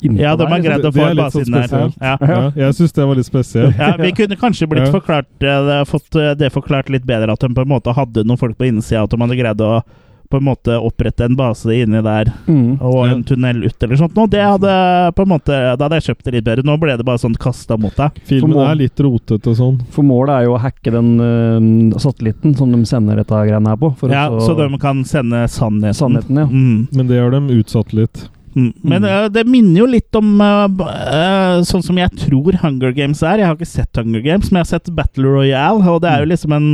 Ja, 0.02 0.36
de 0.36 0.48
har 0.50 0.64
greid 0.64 0.86
å 0.88 0.92
få 0.96 1.04
en 1.12 1.18
base 1.20 1.44
sånn 1.44 1.52
inn 1.52 1.70
der. 1.70 1.92
Ja. 2.02 2.16
Ja, 2.22 2.38
jeg 2.56 2.78
syns 2.80 2.94
det 2.96 3.06
var 3.06 3.20
litt 3.20 3.28
spesielt. 3.28 3.76
Ja, 3.78 3.92
Vi 4.00 4.12
kunne 4.18 4.38
kanskje 4.40 4.68
blitt 4.72 4.88
Ja. 4.88 4.92
forklart, 4.92 5.28
eh, 5.44 5.84
fått 5.86 6.16
eh, 6.18 6.34
det 6.34 6.50
forklart 6.52 6.90
litt 6.90 7.06
bedre, 7.06 7.30
at 7.32 7.40
de 7.40 7.50
på 7.54 7.62
en 7.62 7.68
måte 7.70 7.94
hadde 7.94 8.24
noen 8.26 8.40
folk 8.40 8.58
på 8.58 8.66
innsida, 8.72 9.04
at 9.04 9.12
de 9.12 9.18
hadde 9.18 9.38
greid 9.38 9.62
å 9.62 9.84
på 10.32 10.40
en 10.40 10.48
måte 10.48 10.78
opprette 10.80 11.28
en 11.28 11.36
base 11.38 11.76
inni 11.76 12.02
der 12.06 12.32
Mm. 12.48 12.80
og 12.82 13.06
en 13.08 13.24
tunnel 13.28 13.64
ut 13.66 13.84
eller 13.84 14.00
sånt. 14.00 14.16
Nå, 14.16 14.26
det 14.32 14.42
hadde 14.42 14.72
på 15.16 15.26
en 15.26 15.30
måte, 15.30 15.52
Da 15.52 15.86
hadde 15.86 16.00
jeg 16.00 16.08
kjøpt 16.10 16.26
det 16.26 16.34
litt 16.36 16.46
bedre. 16.48 16.66
Nå 16.66 16.78
ble 16.80 16.96
det 16.98 17.06
bare 17.06 17.22
sånn 17.22 17.38
kasta 17.38 17.78
mot 17.80 17.96
deg. 17.96 18.18
Filmen 18.28 18.56
mål, 18.56 18.72
er 18.72 18.82
litt 18.84 19.00
rotete 19.04 19.52
og 19.52 19.58
sånn. 19.60 19.80
For 19.92 20.08
målet 20.08 20.36
er 20.40 20.48
jo 20.48 20.56
å 20.56 20.62
hacke 20.62 20.92
den 20.94 21.14
uh, 21.22 22.00
satellitten 22.02 22.56
som 22.58 22.72
de 22.72 22.82
sender 22.88 23.22
dette 23.22 23.32
greiene 23.48 23.74
her 23.74 23.80
på. 23.82 23.94
For 24.00 24.12
Ja, 24.14 24.28
å 24.30 24.42
så 24.44 24.56
de 24.58 24.68
kan 24.82 25.04
sende 25.08 25.44
sannheten. 25.52 25.98
Sannheten, 26.02 26.38
ja. 26.38 26.48
Mm. 26.48 26.88
Men 26.92 27.08
det 27.12 27.20
har 27.22 27.32
de 27.36 27.60
utsatt 27.60 27.94
litt. 27.94 28.30
Mm. 28.56 28.72
Men 28.84 29.06
uh, 29.08 29.28
det 29.32 29.46
minner 29.48 29.80
jo 29.80 29.86
litt 29.88 30.16
om 30.20 30.34
uh, 30.42 30.68
eh, 30.68 31.62
sånn 31.68 31.84
som 31.86 32.00
jeg 32.00 32.12
tror 32.20 32.58
Hunger 32.64 32.92
Games 32.96 33.22
er. 33.24 33.40
Jeg 33.40 33.48
har 33.48 33.56
ikke 33.56 33.70
sett 33.70 34.02
Hunger 34.02 34.24
Games, 34.26 34.52
men 34.52 34.60
jeg 34.62 34.68
har 34.68 34.74
sett 34.80 34.92
Battle 34.96 35.32
Royale, 35.38 35.86
og 35.88 36.02
det 36.04 36.12
er 36.12 36.26
jo 36.26 36.32
liksom 36.34 36.58
en 36.58 36.68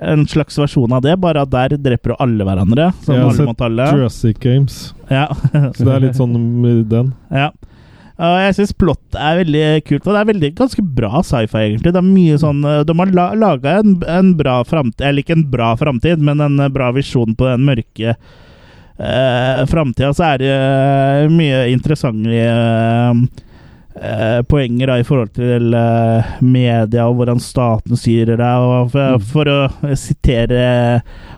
en 0.00 0.24
slags 0.30 0.58
versjon 0.58 0.92
av 0.92 1.04
det, 1.04 1.14
bare 1.22 1.44
at 1.44 1.52
der 1.52 1.76
dreper 1.80 2.14
jo 2.14 2.18
alle 2.22 2.46
hverandre. 2.46 2.90
Som 3.04 3.14
Jeg 3.14 3.22
har 3.22 3.28
alle 3.28 3.38
sett 3.38 3.50
mot 3.50 3.62
alle. 3.68 3.86
Jurassic 3.92 4.40
Games. 4.42 4.80
Ja. 5.10 5.28
Så 5.76 5.84
det 5.84 5.92
er 5.94 6.04
litt 6.08 6.18
sånn 6.18 6.34
med 6.62 6.86
den. 6.90 7.12
ja. 7.42 7.52
Og 8.14 8.36
jeg 8.38 8.54
syns 8.54 8.72
plott 8.78 9.16
er 9.18 9.40
veldig 9.40 9.64
kult, 9.88 10.04
og 10.06 10.14
det 10.14 10.20
er 10.20 10.28
veldig 10.28 10.50
ganske 10.60 10.82
bra 10.98 11.22
sci-fi, 11.26 11.64
egentlig. 11.64 11.90
Det 11.96 11.98
er 11.98 12.06
mye 12.06 12.36
sånn 12.38 12.60
eh, 12.62 12.84
De 12.86 12.94
har 12.94 13.10
la, 13.10 13.24
laga 13.34 13.80
en, 13.80 13.96
en 14.06 14.28
bra 14.38 14.60
framtid 14.62 15.02
Eller 15.02 15.24
ikke 15.24 15.34
en 15.34 15.48
bra 15.50 15.72
framtid, 15.80 16.22
men 16.22 16.38
en 16.44 16.62
eh, 16.62 16.70
bra 16.70 16.92
visjon 16.94 17.34
på 17.34 17.48
den 17.48 17.66
mørke 17.66 18.14
uh, 19.00 19.66
framtida. 19.66 20.12
Så 20.14 20.26
er 20.28 20.42
det 20.42 20.52
eh, 20.54 21.32
mye 21.32 21.64
interessante 21.72 22.30
eh, 22.30 23.24
eh, 24.00 24.40
poenger 24.48 24.90
da, 24.90 24.98
i 24.98 25.06
forhold 25.06 25.32
til 25.36 25.74
eh, 25.78 26.34
media 26.42 27.06
og 27.08 27.20
hvordan 27.20 27.42
staten 27.42 27.98
styrer 27.98 28.40
deg. 28.40 28.66
Og 28.66 28.90
for, 28.94 29.22
for 29.30 29.52
å 29.52 29.94
sitere 29.98 30.64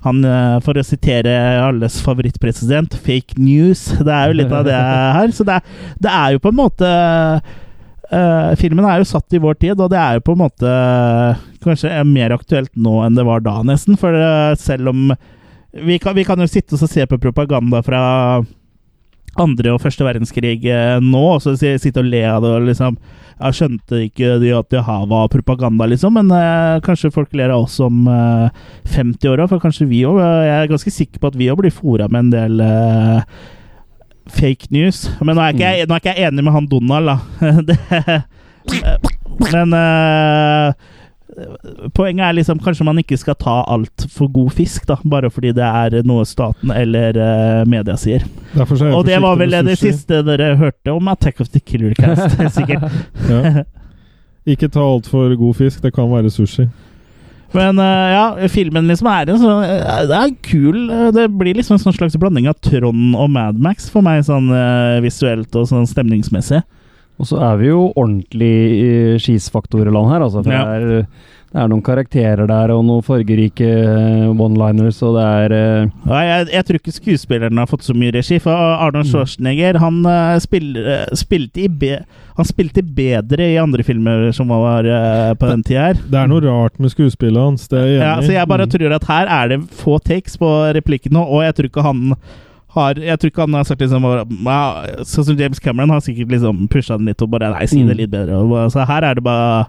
han 0.06 0.24
eh, 0.24 0.56
For 0.64 0.78
å 0.78 0.86
sitere 0.86 1.36
alles 1.64 2.00
favorittpresident, 2.04 2.96
fake 3.06 3.38
news. 3.40 3.88
Det 4.06 4.12
er 4.12 4.32
jo 4.32 4.40
litt 4.40 4.54
av 4.54 4.66
det 4.68 4.80
her. 4.80 5.30
Så 5.34 5.46
det 5.46 5.60
er, 5.60 5.78
det 6.02 6.12
er 6.12 6.34
jo 6.36 6.42
på 6.44 6.52
en 6.52 6.60
måte 6.60 6.90
eh, 8.10 8.52
filmen 8.60 8.86
er 8.86 9.02
jo 9.02 9.08
satt 9.08 9.36
i 9.36 9.42
vår 9.42 9.58
tid, 9.62 9.80
og 9.80 9.90
det 9.92 10.00
er 10.00 10.18
jo 10.18 10.26
på 10.26 10.36
en 10.36 10.44
måte 10.44 10.74
kanskje 11.66 11.90
mer 12.06 12.34
aktuelt 12.36 12.70
nå 12.78 13.00
enn 13.06 13.16
det 13.18 13.26
var 13.26 13.42
da, 13.44 13.58
nesten. 13.66 13.98
For 14.00 14.14
eh, 14.14 14.54
selv 14.60 14.92
om 14.92 15.08
vi 15.76 15.98
kan, 16.00 16.16
vi 16.16 16.24
kan 16.24 16.40
jo 16.40 16.48
sitte 16.48 16.78
og 16.78 16.88
se 16.88 17.04
på 17.08 17.18
propaganda 17.20 17.82
fra 17.84 18.02
andre 19.42 19.74
og 19.74 19.82
første 19.82 20.06
verdenskrig 20.06 20.58
eh, 20.70 20.96
nå, 21.02 21.22
og 21.36 21.42
så 21.44 21.54
sitte 21.56 22.02
og 22.02 22.08
le 22.08 22.22
av 22.28 22.44
det 22.44 22.52
og 22.54 22.68
liksom 22.68 22.98
Jeg 23.36 23.56
skjønte 23.58 23.98
ikke 24.06 24.38
de 24.40 24.52
at 24.56 24.70
det 24.72 24.84
her 24.86 25.02
var 25.10 25.28
propaganda, 25.32 25.88
liksom, 25.92 26.16
men 26.16 26.32
eh, 26.32 26.78
kanskje 26.86 27.12
folk 27.12 27.34
ler 27.36 27.52
av 27.52 27.66
oss 27.66 27.76
om 27.84 28.06
eh, 28.08 28.48
50 28.94 29.32
år 29.32 29.44
òg, 29.44 29.50
for 29.52 29.62
kanskje 29.62 29.88
vi 29.90 30.04
òg 30.08 30.22
Jeg 30.22 30.56
er 30.56 30.72
ganske 30.72 30.94
sikker 30.94 31.20
på 31.20 31.32
at 31.32 31.38
vi 31.38 31.50
òg 31.52 31.60
blir 31.60 31.74
fora 31.74 32.08
med 32.08 32.26
en 32.26 32.32
del 32.32 32.64
eh, 32.64 33.20
fake 34.32 34.72
news. 34.74 35.04
Men 35.20 35.36
nå 35.36 35.44
er 35.44 35.54
ikke 35.54 35.68
jeg, 35.70 35.86
nå 35.86 35.94
er 35.94 36.02
ikke 36.02 36.14
jeg 36.16 36.30
enig 36.30 36.44
med 36.46 36.56
han 36.56 36.68
Donald, 36.70 37.12
da. 37.12 37.16
det, 37.68 37.78
eh, 37.94 38.16
men 39.52 39.76
eh, 39.76 40.95
Poenget 41.96 42.24
er 42.24 42.36
liksom 42.38 42.60
kanskje 42.64 42.84
man 42.86 43.00
ikke 43.00 43.18
skal 43.20 43.36
ta 43.40 43.58
alt 43.68 44.06
for 44.12 44.30
god 44.32 44.54
fisk, 44.56 44.86
da, 44.88 44.96
bare 45.04 45.28
fordi 45.32 45.52
det 45.56 45.66
er 45.66 45.98
noe 46.08 46.24
staten 46.28 46.72
eller 46.72 47.18
uh, 47.20 47.62
media 47.68 47.96
sier. 48.00 48.24
Er 48.56 48.72
Og 48.88 49.04
det 49.08 49.18
var 49.22 49.36
vel 49.40 49.56
det 49.68 49.76
siste 49.80 50.22
dere 50.24 50.54
hørte 50.56 50.94
om 50.94 51.08
Attack 51.12 51.42
of 51.44 51.52
the 51.52 51.60
Killer 51.60 51.92
Cast, 51.98 52.38
sikkert. 52.56 52.88
Ja. 53.28 53.64
Ikke 54.46 54.70
ta 54.72 54.80
altfor 54.80 55.34
god 55.36 55.58
fisk. 55.58 55.82
Det 55.82 55.92
kan 55.92 56.08
være 56.08 56.30
sushi. 56.32 56.68
Men 57.54 57.78
uh, 57.78 58.08
ja, 58.12 58.24
filmen 58.52 58.88
liksom 58.88 59.08
er 59.10 59.30
en 59.30 59.38
sånn 59.38 59.60
eh, 59.64 60.00
Det 60.08 60.16
er 60.16 60.32
kul. 60.44 60.80
Det 61.14 61.28
blir 61.36 61.56
liksom 61.58 61.76
en 61.76 61.82
sånn 61.84 61.94
slags 61.94 62.16
blanding 62.20 62.48
av 62.50 62.56
Trond 62.64 63.14
og 63.14 63.28
Mad 63.32 63.60
Max 63.62 63.90
for 63.92 64.04
meg, 64.06 64.24
sånn 64.26 64.48
visuelt 65.04 65.52
og 65.58 65.68
sånn 65.68 65.86
stemningsmessig. 65.90 66.64
Og 67.16 67.30
så 67.30 67.38
er 67.40 67.56
vi 67.62 67.70
jo 67.70 67.86
ordentlig 67.96 68.52
i 68.76 68.90
skisfaktorland 69.22 70.12
her, 70.12 70.26
altså. 70.26 70.42
For 70.44 70.52
Ja. 70.52 70.64
det, 70.68 70.76
er, 70.76 71.06
det 71.52 71.62
er 71.62 71.70
noen 71.72 71.82
karakterer 71.86 72.44
der, 72.50 72.72
og 72.74 72.82
noen 72.84 73.04
fargerike 73.06 73.64
eh, 73.64 74.26
one-liners, 74.28 74.98
og 75.06 75.16
det 75.16 75.24
er 75.24 75.54
uh... 75.56 75.94
Nei, 76.10 76.22
jeg, 76.26 76.48
jeg 76.52 76.66
tror 76.68 76.80
ikke 76.80 76.96
skuespilleren 76.98 77.62
har 77.62 77.70
fått 77.70 77.86
så 77.86 77.96
mye 77.96 78.12
regi, 78.12 78.36
for 78.44 78.52
Arnold 78.52 79.08
Schwarzenegger 79.08 79.80
han, 79.80 80.02
eh, 80.12 80.36
spill, 80.44 80.76
eh, 80.76 81.08
spilte 81.16 81.64
i 81.64 81.72
be, 81.72 82.02
han 82.36 82.48
spilte 82.50 82.84
bedre 82.84 83.48
i 83.54 83.56
andre 83.62 83.86
filmer 83.86 84.28
som 84.36 84.52
var 84.52 84.84
uh, 84.84 85.32
på 85.40 85.48
den 85.48 85.64
tida 85.64 85.86
her. 85.88 86.02
Det 86.04 86.20
er 86.20 86.28
noe 86.28 86.44
rart 86.44 86.76
med 86.76 86.92
skuespillet 86.92 87.40
hans, 87.40 87.64
det 87.72 87.80
er 87.80 87.92
jeg 87.94 88.02
Ja, 88.04 88.16
så 88.20 88.34
jeg 88.36 88.50
bare 88.52 88.68
tror 88.68 88.98
at 88.98 89.08
her 89.08 89.30
er 89.40 89.54
det 89.54 89.62
få 89.72 89.96
takes 90.04 90.36
på 90.36 90.50
replikkene, 90.76 91.24
og 91.24 91.46
jeg 91.46 91.56
tror 91.56 91.70
ikke 91.72 91.86
han 91.86 92.18
har 92.76 92.94
Jeg 93.00 93.18
tror 93.18 93.30
ikke 93.32 93.44
han 93.46 93.54
har 93.58 93.64
sagt 93.68 93.80
liksom 93.80 94.06
Sånn 95.04 95.24
som 95.30 95.36
James 95.38 95.58
Cameron 95.62 95.90
har 95.94 96.00
sikkert 96.04 96.32
liksom 96.36 96.66
pusha 96.72 96.96
den 96.98 97.06
litt 97.10 97.22
og 97.22 97.30
bare 97.32 97.52
Nei, 97.54 97.66
si 97.66 97.82
det 97.82 97.94
Mm. 97.94 98.00
litt 98.02 98.10
bedre. 98.10 98.70
Så 98.70 98.86
her 98.86 99.02
er 99.04 99.14
det 99.14 99.24
bare 99.24 99.66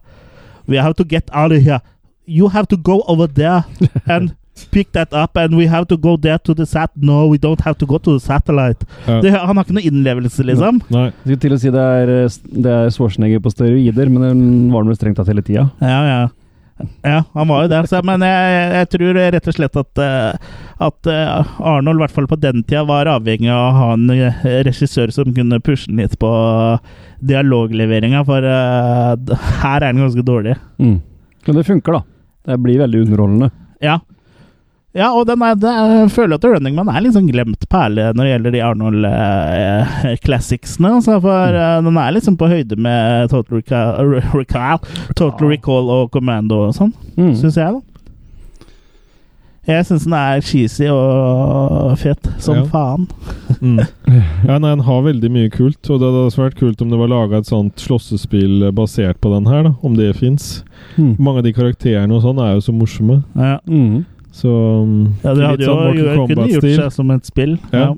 We 0.68 0.78
have 0.84 0.94
to 1.00 1.04
get 1.08 1.30
out 1.34 1.52
of 1.52 1.62
here. 1.64 1.80
You 2.28 2.50
have 2.50 2.68
to 2.68 2.78
go 2.78 3.02
over 3.08 3.28
there 3.28 3.64
and 4.06 4.34
pick 4.72 4.92
that 4.94 5.14
up, 5.14 5.38
and 5.38 5.56
we 5.56 5.68
have 5.68 5.86
to 5.88 5.96
go 5.98 6.18
there 6.18 6.40
to 6.40 6.54
the 6.54 6.66
sat... 6.66 6.90
No, 6.98 7.28
we 7.28 7.38
don't 7.38 7.62
have 7.62 7.78
to 7.78 7.86
go 7.86 8.00
to 8.00 8.18
the 8.18 8.20
satellite. 8.20 8.84
Ja. 9.08 9.22
Det, 9.22 9.32
han 9.32 9.56
har 9.56 9.64
ikke 9.64 9.76
noe 9.78 9.86
innlevelse, 9.86 10.44
liksom. 10.44 10.82
Nei. 10.90 11.04
Jeg 11.12 11.38
skulle 11.38 11.40
til 11.44 11.54
å 11.54 11.60
si 11.62 11.70
det 11.76 11.84
er, 12.02 12.10
eh, 12.26 12.38
det 12.66 12.72
er 12.74 12.90
Schwarzenegger 12.90 13.40
på 13.46 13.52
steroider, 13.54 14.10
men 14.10 14.22
den 14.26 14.72
var 14.74 14.84
vel 14.84 14.98
strengt 14.98 15.16
tatt 15.22 15.30
hele 15.30 15.44
tida. 15.46 15.68
Ja, 15.80 16.00
ja. 16.10 16.28
Ja, 17.02 17.24
han 17.34 17.48
var 17.48 17.64
jo 17.64 17.70
det. 17.72 17.80
Så, 17.90 18.02
men 18.06 18.24
jeg, 18.26 18.58
jeg 18.76 18.90
tror 18.94 19.20
rett 19.20 19.50
og 19.50 19.56
slett 19.56 19.80
at, 19.82 20.02
eh, 20.04 20.50
at 20.88 21.10
eh, 21.10 21.54
Arnold, 21.58 21.98
i 21.98 22.04
hvert 22.06 22.16
fall 22.16 22.30
på 22.30 22.40
den 22.42 22.64
tida, 22.64 22.84
var 22.88 23.10
avhengig 23.10 23.50
av 23.54 23.64
å 23.64 23.78
ha 23.78 23.88
en 23.96 24.12
eh, 24.14 24.44
regissør 24.68 25.14
som 25.14 25.34
kunne 25.36 25.62
pushe 25.64 25.90
den 25.90 26.04
litt 26.04 26.18
på 26.22 26.32
dialogleveringa, 27.28 28.22
for 28.28 28.46
her 28.46 29.80
er 29.82 29.88
den 29.88 30.04
ganske 30.04 30.26
dårlig. 30.26 30.54
Mm. 30.78 31.00
Men 31.48 31.58
det 31.58 31.66
funker, 31.66 31.98
da. 31.98 32.04
Det 32.48 32.60
blir 32.62 32.84
veldig 32.84 33.08
underholdende. 33.08 33.50
Ja. 33.84 33.98
Ja, 34.96 35.12
og 35.14 35.26
den 35.28 35.42
er, 35.44 35.56
jeg 35.62 36.10
føler 36.16 36.36
at 36.40 36.46
Running 36.48 36.76
Man 36.78 36.88
er 36.90 37.02
litt 37.04 37.14
sånn 37.14 37.28
glemt 37.30 37.66
perle 37.70 38.06
når 38.16 38.24
det 38.24 38.32
gjelder 38.32 38.52
de 38.56 38.62
Arnold-classicsene. 38.66 40.90
altså, 40.96 41.20
for 41.22 41.48
eh, 41.54 41.82
den 41.86 41.98
er 42.02 42.12
liksom 42.16 42.38
på 42.40 42.48
høyde 42.50 42.76
med 42.82 43.30
Total 43.30 43.58
Recall, 43.60 44.16
Recall, 44.34 44.80
Total 45.16 45.48
Recall 45.52 45.90
og 45.94 46.10
Commando 46.16 46.56
og 46.70 46.74
sånn, 46.80 46.94
Mm. 47.18 47.34
syns 47.36 47.58
jeg, 47.60 47.72
da. 47.74 47.80
Jeg 49.68 49.84
syns 49.86 50.04
den 50.08 50.14
er 50.16 50.40
cheesy 50.42 50.88
og 50.88 51.98
fet 52.00 52.24
som 52.40 52.56
Ja. 52.56 52.64
faen. 52.72 53.08
Mm. 53.62 53.80
Ja, 54.48 54.58
nei, 54.58 54.70
den 54.72 54.80
har 54.88 55.02
veldig 55.04 55.30
mye 55.30 55.50
kult, 55.52 55.90
og 55.92 56.00
det 56.00 56.08
hadde 56.08 56.26
også 56.32 56.42
vært 56.50 56.56
kult 56.58 56.82
om 56.82 56.90
det 56.90 56.98
var 56.98 57.08
laga 57.12 57.38
et 57.38 57.46
sånt 57.52 57.76
slåssespill 57.76 58.72
basert 58.74 59.20
på 59.20 59.30
den 59.36 59.46
her, 59.52 59.64
da, 59.64 59.72
om 59.84 59.94
det 60.00 60.16
fins. 60.16 60.64
Mm. 60.98 61.18
Mange 61.20 61.38
av 61.40 61.44
de 61.44 61.54
karakterene 61.54 62.14
og 62.16 62.22
sånn 62.24 62.40
er 62.40 62.54
jo 62.56 62.62
så 62.64 62.72
morsomme. 62.74 63.24
Ja, 63.36 63.60
Mm. 63.68 64.06
Så 64.38 64.50
um, 64.84 64.98
ja 65.24 65.34
det 65.34 65.48
hadde 65.50 65.66
jo 65.66 65.72
sånn 65.74 65.98
jo- 65.98 66.28
kunne 66.30 66.52
gjort 66.54 66.68
seg 66.78 66.92
som 66.94 67.10
et 67.16 67.26
spill. 67.26 67.58
Ja. 67.74 67.80
Ja. 67.88 67.96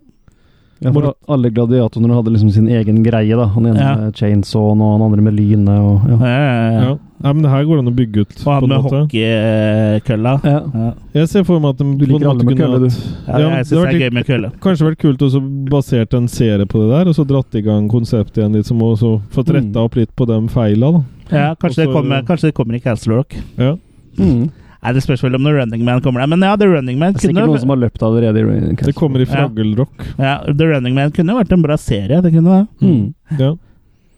Ja, 0.79 0.93
for 0.95 1.09
alle 1.27 1.49
gladiatorene 1.51 2.15
hadde 2.15 2.31
liksom 2.31 2.53
sin 2.55 2.69
egen 2.71 3.01
greie, 3.03 3.35
da. 3.35 3.49
Han 3.51 3.65
ene 3.67 3.81
Ja. 3.83 3.95
med 3.99 4.13
chainsawen, 4.15 4.79
og 4.79 4.93
han 4.93 5.01
andre 5.09 5.21
med 5.25 5.33
lynet, 5.35 5.67
og 5.75 6.05
ja. 6.07 6.15
Ja, 6.15 6.37
ja, 6.39 6.53
ja. 6.71 6.79
Ja. 6.85 6.93
ja, 7.25 7.33
men 7.33 7.41
det 7.43 7.51
her 7.51 7.65
går 7.67 7.75
det 7.75 7.83
an 7.83 7.91
å 7.91 7.95
bygge 7.97 8.21
ut. 8.23 8.37
Og 8.47 8.53
han 8.53 8.69
med 8.69 8.85
hockeykølla. 8.85 10.33
ja. 10.45 10.61
Ja. 10.73 10.93
Jeg 11.19 11.27
ser 11.33 11.43
for 11.43 11.59
meg 11.59 11.73
at 11.75 11.81
de 11.81 11.89
Du 11.99 12.05
liker 12.05 12.29
alle 12.29 12.45
med 12.47 12.57
kølle, 12.57 12.79
du. 12.79 12.87
Ja, 13.27 13.37
jeg 13.39 13.57
det 13.57 13.67
syns 13.67 13.75
var 13.81 13.91
det 13.91 13.95
er 13.99 14.05
gøy 14.05 14.13
med 14.13 14.25
kølle. 14.29 14.51
Kanskje 14.63 14.87
vært 14.87 15.01
kult 15.03 15.25
å 15.27 15.29
så 15.33 15.41
basert 15.69 16.13
en 16.15 16.27
serie 16.31 16.65
på 16.65 16.79
det 16.85 16.89
der, 16.95 17.09
og 17.11 17.15
så 17.19 17.25
dratt 17.27 17.55
i 17.59 17.61
gang 17.65 17.89
konseptet 17.91 18.37
igjen 18.39 18.55
litt, 18.55 18.65
som 18.65 18.79
også 18.79 19.17
fått 19.35 19.51
retta 19.51 19.79
Mm. 19.79 19.83
opp 19.83 19.95
litt 19.99 20.15
på 20.15 20.25
de 20.27 20.39
feila, 20.47 20.91
da. 20.95 21.03
Ja, 21.29 21.55
kanskje, 21.55 21.85
det 21.85 21.93
kommer, 21.93 22.23
kanskje 22.23 22.47
det 22.49 22.53
kommer 22.55 22.75
i 22.75 22.79
Castle 22.79 23.15
Rock. 23.15 23.35
Ja. 23.57 23.75
Mm. 24.17 24.49
Nei, 24.79 24.93
Det 24.95 25.03
spørs 25.03 25.23
vel 25.25 25.35
om 25.35 25.43
The 25.43 25.53
Running 25.57 25.83
Man 25.83 26.01
kommer 26.01 26.23
der. 26.23 26.31
Men 26.31 26.43
ja, 26.45 26.55
The 26.55 26.67
Running 26.71 26.99
Man 26.99 27.13
Det 27.13 27.23
er 27.23 27.27
sikkert 27.27 27.49
noen 27.51 27.59
som 27.59 27.73
har 27.73 27.81
løpt 27.81 28.03
allerede. 28.05 28.39
i 28.39 28.75
Det 28.85 28.95
kommer 28.95 29.19
i 29.19 29.27
Ja. 29.27 29.33
Fraggelrock. 29.33 30.05
ja, 30.17 30.35
The 30.47 30.65
Running 30.65 30.95
Man 30.95 31.11
kunne 31.11 31.35
vært 31.35 31.51
en 31.51 31.61
bra 31.61 31.77
serie. 31.77 32.21
Det 32.21 32.33
kunne 32.33 32.57
det. 32.57 32.67
Mm. 32.81 33.13
Ja. 33.39 33.55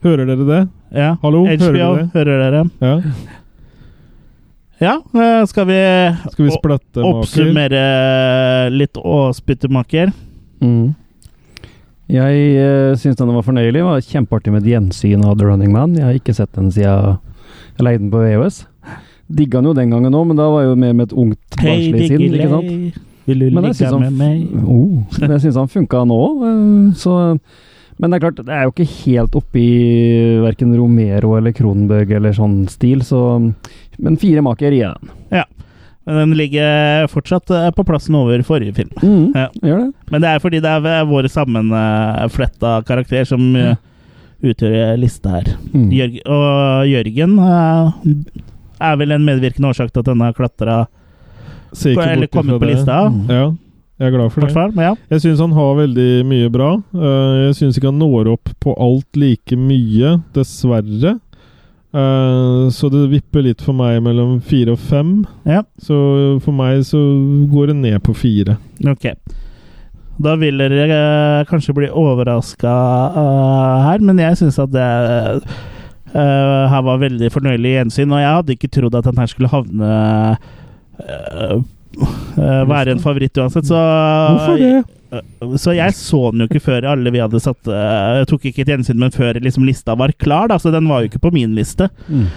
Hører 0.02 0.26
dere 0.26 0.46
det? 0.46 0.68
Ja. 0.92 1.16
Hallo, 1.22 1.44
hører 1.46 1.72
dere 1.72 2.10
hører 2.14 2.50
dere? 2.50 2.70
Ja. 2.80 3.00
Ja, 4.82 4.96
eh, 5.14 5.44
skal 5.46 5.66
vi, 5.66 5.78
Skal 6.32 6.48
vi 6.48 7.02
oppsummere 7.06 8.70
litt 8.74 8.98
Åspyttemaker? 8.98 10.10
Mm. 10.60 10.94
Jeg 12.10 12.40
uh, 12.58 12.96
syns 12.98 13.16
den 13.16 13.30
var 13.30 13.46
fornøyelig. 13.46 13.78
Det 13.78 13.86
var 13.86 14.02
kjempeartig 14.02 14.52
med 14.52 14.66
et 14.66 14.72
gjensyn 14.74 15.22
av 15.24 15.38
The 15.38 15.46
Running 15.46 15.70
Man. 15.72 15.94
Jeg 15.94 16.04
har 16.04 16.18
ikke 16.18 16.34
sett 16.34 16.52
den 16.58 16.72
siden 16.74 17.20
jeg 17.78 17.86
leide 17.86 18.02
den 18.02 18.10
på 18.12 18.20
VHS. 18.20 18.64
Digga 19.32 19.58
han 19.60 19.68
jo 19.70 19.74
den 19.76 19.90
gangen 19.94 20.14
òg, 20.18 20.26
men 20.28 20.36
da 20.40 20.46
var 20.52 20.64
jeg 20.64 20.70
jo 20.72 20.78
mer 20.82 20.92
med 20.98 21.08
et 21.10 21.16
ungt, 21.24 21.56
barnslig 21.58 22.08
sinn. 22.10 22.24
ikke 22.28 22.50
sant? 22.52 23.00
vil 23.26 23.38
du 23.38 23.44
ligge 23.54 23.70
syns 23.78 24.00
med 24.02 24.16
meg? 24.18 24.40
oh, 24.66 25.04
jeg 25.20 25.40
synes 25.44 25.58
han 25.60 25.68
funka 25.70 26.00
nå. 26.10 26.16
òg, 26.18 26.96
Så, 26.98 27.12
men 28.02 28.10
det 28.10 28.16
er 28.18 28.24
klart, 28.24 28.40
det 28.48 28.50
er 28.56 28.64
jo 28.66 28.72
ikke 28.74 28.88
helt 29.04 29.36
oppi 29.38 29.66
verken 30.42 30.72
Romero 30.74 31.36
eller 31.38 31.54
Kronberg 31.54 32.10
eller 32.18 32.34
sånn 32.34 32.64
stil, 32.72 33.04
så 33.06 33.20
Men 34.02 34.16
fire 34.18 34.42
maker 34.42 34.72
gir 34.72 34.80
jeg. 34.88 35.12
Ja. 35.30 35.44
Men 36.02 36.16
den 36.18 36.32
ligger 36.40 37.06
fortsatt 37.12 37.50
eh, 37.54 37.68
på 37.76 37.84
plassen 37.86 38.16
over 38.18 38.42
forrige 38.42 38.74
film. 38.74 38.90
Mm, 38.98 39.26
Ja. 39.38 39.46
Gjør 39.62 39.78
det. 39.84 39.90
Men 40.10 40.24
det 40.24 40.30
er 40.32 40.40
fordi 40.42 40.58
det 40.64 40.72
er 40.72 41.04
vår 41.06 41.28
sammenfletta 41.30 42.72
karakter 42.88 43.28
som 43.28 43.44
eh, 43.54 43.76
utgjør 44.42 44.96
lista 44.98 45.36
her. 45.36 45.52
Mm. 45.70 45.86
Jørg 45.94 46.16
og 46.26 46.88
Jørgen 46.90 47.36
eh, 47.38 48.16
er 48.90 49.00
vel 49.00 49.14
en 49.14 49.26
medvirkende 49.26 49.72
årsak 49.72 49.92
til 49.92 50.02
at 50.02 50.10
denne 50.10 50.28
har 50.30 50.36
klatra 50.36 50.78
Eller 51.72 52.28
kommet 52.28 52.60
på 52.60 52.68
lista. 52.68 53.06
Mm. 53.08 53.26
Ja, 53.30 53.44
jeg 54.02 54.08
er 54.10 54.16
glad 54.16 54.32
for 54.34 54.44
det. 54.44 54.52
fall. 54.52 54.72
Men 54.76 54.90
ja. 54.90 54.94
Jeg 55.14 55.24
syns 55.24 55.40
han 55.40 55.52
har 55.56 55.76
veldig 55.78 56.10
mye 56.28 56.48
bra. 56.52 56.72
Eh, 56.94 57.36
jeg 57.46 57.58
syns 57.60 57.78
ikke 57.78 57.92
han 57.92 58.00
når 58.02 58.32
opp 58.34 58.50
på 58.60 58.74
alt 58.76 59.20
like 59.20 59.56
mye, 59.56 60.16
dessverre. 60.36 61.18
Eh, 61.92 62.64
så 62.72 62.88
det 62.92 63.06
vipper 63.12 63.44
litt 63.44 63.62
for 63.64 63.76
meg 63.76 64.00
mellom 64.04 64.40
fire 64.40 64.74
og 64.76 64.80
fem. 64.80 65.22
ja. 65.48 65.62
Så 65.80 65.96
for 66.44 66.56
meg 66.56 66.84
så 66.88 67.00
går 67.52 67.72
det 67.72 67.78
ned 67.82 68.02
på 68.02 68.16
fire. 68.16 68.58
Ok. 68.88 69.12
Da 70.22 70.36
vil 70.36 70.60
dere 70.60 70.86
eh, 70.86 71.44
kanskje 71.48 71.74
bli 71.76 71.88
overraska 71.88 72.72
her, 73.86 74.02
men 74.04 74.20
jeg 74.20 74.38
syns 74.40 74.58
at 74.60 74.72
det 74.74 74.88
eh, 76.14 76.64
her 76.72 76.82
var 76.86 77.02
veldig 77.02 77.30
fornøyelig 77.32 77.76
gjensyn. 77.76 78.14
Og 78.14 78.22
jeg 78.22 78.38
hadde 78.38 78.56
ikke 78.56 78.72
trodd 78.72 78.96
at 78.98 79.08
den 79.08 79.20
her 79.20 79.30
skulle 79.30 79.52
havne 79.52 79.92
uh, 81.02 81.60
uh, 82.38 82.64
være 82.68 82.94
en 82.94 83.02
favoritt 83.02 83.38
uansett, 83.38 83.68
så 83.68 83.78
Hvorfor 83.78 84.60
det? 84.60 84.82
Så 85.60 85.74
jeg 85.76 85.92
så 85.92 86.22
den 86.32 86.40
jo 86.40 86.48
ikke 86.48 86.62
før 86.64 86.86
alle 86.88 87.10
vi 87.12 87.20
hadde 87.20 87.36
satt 87.44 87.68
Jeg 87.68 88.28
tok 88.30 88.46
ikke 88.48 88.62
et 88.64 88.70
gjensyn, 88.72 88.96
men 88.96 89.12
før 89.12 89.36
liksom 89.44 89.66
lista 89.68 89.92
var 89.98 90.14
klar, 90.16 90.48
da, 90.48 90.56
så 90.56 90.72
den 90.72 90.88
var 90.88 91.02
jo 91.02 91.10
ikke 91.10 91.20
på 91.26 91.34
min 91.34 91.52
liste. 91.52 91.90
Mm. 92.08 92.30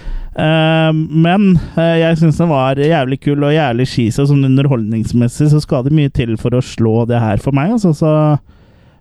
Men 1.23 1.45
jeg 1.79 2.17
syns 2.19 2.41
den 2.41 2.51
var 2.51 2.81
jævlig 2.83 3.21
kul 3.23 3.47
og 3.47 3.55
jævlig 3.55 3.85
skis, 3.87 4.19
og 4.19 4.27
sånn 4.27 4.49
underholdningsmessig 4.49 5.47
så 5.53 5.61
skal 5.63 5.87
det 5.87 5.95
mye 5.95 6.11
til 6.11 6.35
for 6.41 6.51
å 6.51 6.59
slå 6.59 7.05
det 7.07 7.23
her 7.23 7.39
for 7.39 7.55
meg. 7.55 7.77
Altså, 7.77 7.95
så 7.95 8.11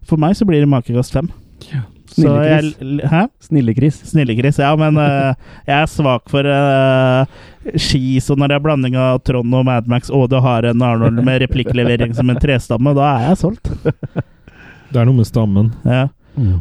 for 0.07 0.23
meg 0.23 0.39
så 0.39 0.47
blir 0.47 0.63
det 0.63 0.71
makekast 0.71 1.19
fem. 1.19 1.33
Så 1.67 1.83
Snille 2.15 2.45
jeg, 2.47 2.69
Chris. 2.75 3.11
hæ? 3.11 3.23
Snille-Chris. 3.49 3.97
Snille-Chris, 4.13 4.59
ja, 4.63 4.71
men 4.79 4.99
uh, 5.01 5.35
jeg 5.69 5.77
er 5.81 5.91
svak 5.91 6.31
for 6.31 6.47
uh, 6.47 7.27
ski, 7.75 8.21
så 8.23 8.37
når 8.39 8.53
det 8.53 8.59
er 8.59 8.65
blanding 8.67 8.99
av 9.01 9.19
Trond 9.27 9.57
og 9.59 9.67
Madmax, 9.67 10.13
og 10.15 10.29
du 10.31 10.39
har 10.45 10.69
en 10.71 10.85
Arnold 10.85 11.19
med 11.27 11.43
replikklevering 11.43 12.15
som 12.15 12.31
en 12.31 12.39
trestamme, 12.41 12.95
da 12.97 13.09
er 13.17 13.27
jeg 13.33 13.43
solgt. 13.43 13.73
Det 14.95 15.01
er 15.01 15.09
noe 15.09 15.17
med 15.17 15.27
stammen. 15.27 15.73
Ja. 15.83 16.05
Mm. 16.39 16.61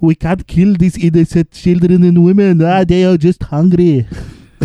We 0.00 0.14
can't 0.16 0.46
kill 0.48 0.78
these 0.80 0.96
innocent 0.96 1.52
children 1.52 2.04
and 2.04 2.16
women. 2.18 2.62
Ah, 2.64 2.84
they 2.84 3.04
are 3.04 3.18
just 3.20 3.42
hungry. 3.50 4.06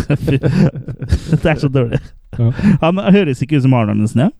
det 0.00 1.44
er 1.44 1.58
så 1.60 1.68
dårlig. 1.68 2.00
Ja. 2.38 2.50
Han 2.80 3.02
høres 3.12 3.42
ikke 3.44 3.58
ut 3.58 3.66
som 3.66 3.74
Arnold 3.76 4.00
nesten, 4.00 4.22
ja? 4.22 4.30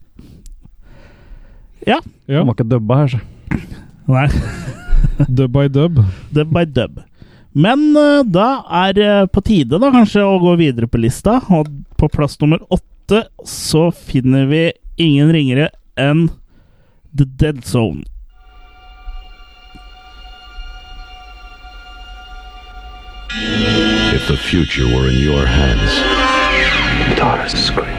Ja. 1.86 1.98
Ja. 2.28 2.38
Han 2.38 2.48
var 2.48 2.56
ikke 2.56 2.68
dubba 2.70 3.02
her, 3.02 3.12
så. 3.12 3.20
Nei. 4.08 4.26
Dub 5.28 5.53
by 5.53 5.68
dub. 5.68 6.05
Dub 6.30 6.53
by 6.53 6.64
dub. 6.64 7.01
Men 7.53 7.96
uh, 7.96 8.22
da 8.24 8.62
er 8.84 8.94
det 8.94 9.12
på 9.34 9.42
tide 9.42 9.80
da 9.82 9.90
kanskje 9.90 10.22
å 10.22 10.38
gå 10.42 10.55
videre 10.61 10.88
på 10.90 11.01
lista. 11.03 11.40
Og 11.51 11.70
på 11.98 12.09
plass 12.12 12.38
nummer 12.40 12.62
åtte 12.70 13.24
så 13.46 13.88
finner 13.90 14.46
vi 14.51 14.70
ingen 15.01 15.32
ringere 15.34 15.70
enn 15.98 16.28
The 17.16 17.26
Dead 17.26 17.64
Zone. 17.66 18.05
If 24.12 24.26
the 24.26 24.36
future 24.36 24.86
were 24.86 25.09
in 25.09 25.18
your 25.18 25.46
hands, 25.46 26.01
Daughter's 27.16 27.55
screaming. 27.55 27.96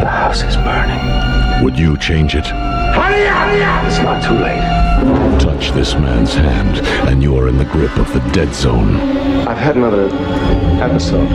The 0.00 0.08
house 0.08 0.42
is 0.42 0.56
burning. 0.56 1.30
would 1.62 1.78
you 1.78 1.96
change 1.98 2.34
it? 2.34 2.46
Hurry 2.46 3.26
up! 3.26 3.84
It's 3.86 3.98
not 3.98 4.22
too 4.22 4.34
late. 4.34 4.89
Touch 5.60 5.72
this 5.72 5.92
man's 5.92 6.32
hand, 6.32 6.78
and 7.06 7.22
you 7.22 7.36
are 7.36 7.46
in 7.46 7.58
the 7.58 7.66
grip 7.66 7.94
of 7.98 8.10
the 8.14 8.20
dead 8.32 8.54
zone. 8.54 8.96
I've 9.46 9.58
had 9.58 9.76
another 9.76 10.08
episode. 10.82 11.30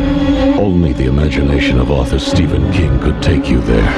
Only 0.58 0.94
the 0.94 1.06
imagination 1.06 1.80
of 1.80 1.92
author 1.92 2.18
Stephen 2.18 2.72
King 2.74 3.00
could 3.00 3.22
take 3.22 3.48
you 3.48 3.62
there. 3.62 3.92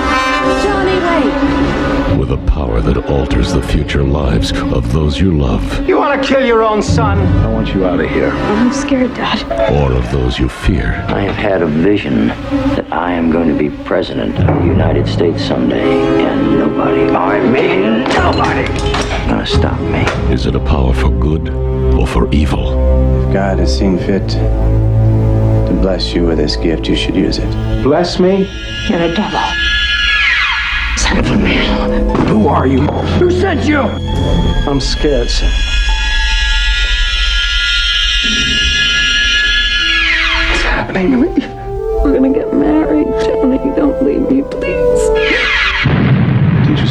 Johnny, 0.64 1.00
wait! 1.00 2.20
With 2.20 2.32
a 2.32 2.46
power 2.46 2.82
that 2.82 2.98
alters 3.10 3.54
the 3.54 3.62
future 3.64 4.04
lives 4.04 4.52
of 4.52 4.92
those 4.92 5.18
you 5.18 5.32
love, 5.38 5.88
You 5.88 5.96
want 5.98 6.22
to 6.22 6.28
kill 6.28 6.46
your 6.46 6.62
own 6.62 6.82
son? 6.82 7.20
I 7.20 7.54
want 7.54 7.74
you 7.74 7.86
out 7.86 8.02
of 8.02 8.10
here. 8.10 8.32
Oh, 8.34 8.56
I'm 8.56 8.74
scared, 8.74 9.14
Dad. 9.14 9.44
or 9.72 9.94
of 9.94 10.12
those 10.12 10.38
you 10.40 10.50
fear. 10.50 11.06
I 11.08 11.22
have 11.22 11.36
had 11.36 11.62
a 11.62 11.68
vision 11.68 12.28
that 12.76 12.92
I 12.92 13.14
am 13.14 13.32
going 13.32 13.48
to 13.48 13.58
be 13.58 13.70
president 13.86 14.38
of 14.40 14.60
the 14.60 14.66
United 14.66 15.08
States 15.08 15.42
someday, 15.42 16.26
and 16.26 16.60
nobody, 16.60 17.04
oh, 17.04 17.16
I 17.16 17.40
mean 17.50 18.04
nobody, 18.10 19.07
is 19.28 19.34
going 19.34 19.46
to 19.46 19.52
stop 19.52 19.80
me. 19.80 20.34
Is 20.34 20.46
it 20.46 20.56
a 20.56 20.60
power 20.60 20.94
for 20.94 21.10
good 21.10 21.50
or 22.00 22.08
for 22.08 22.32
evil? 22.32 22.72
If 23.24 23.34
God 23.34 23.60
has 23.60 23.78
seen 23.78 23.98
fit 23.98 24.28
to 24.30 25.78
bless 25.82 26.14
you 26.14 26.26
with 26.26 26.38
this 26.38 26.56
gift. 26.56 26.88
You 26.88 26.96
should 26.96 27.16
use 27.16 27.38
it. 27.38 27.84
Bless 27.84 28.20
me? 28.20 28.50
You're 28.90 29.02
a 29.02 29.14
devil. 29.14 29.40
Son 30.96 31.18
of 31.18 31.28
a 31.28 31.38
man. 31.38 32.28
Who 32.28 32.48
are 32.48 32.68
you? 32.68 32.82
Who 33.20 33.30
sent 33.30 33.66
you? 33.66 33.80
I'm 33.80 34.80
scared, 34.80 35.30
son. 35.30 35.52
What's 40.50 40.64
happening? 40.64 41.20
We're 41.20 41.47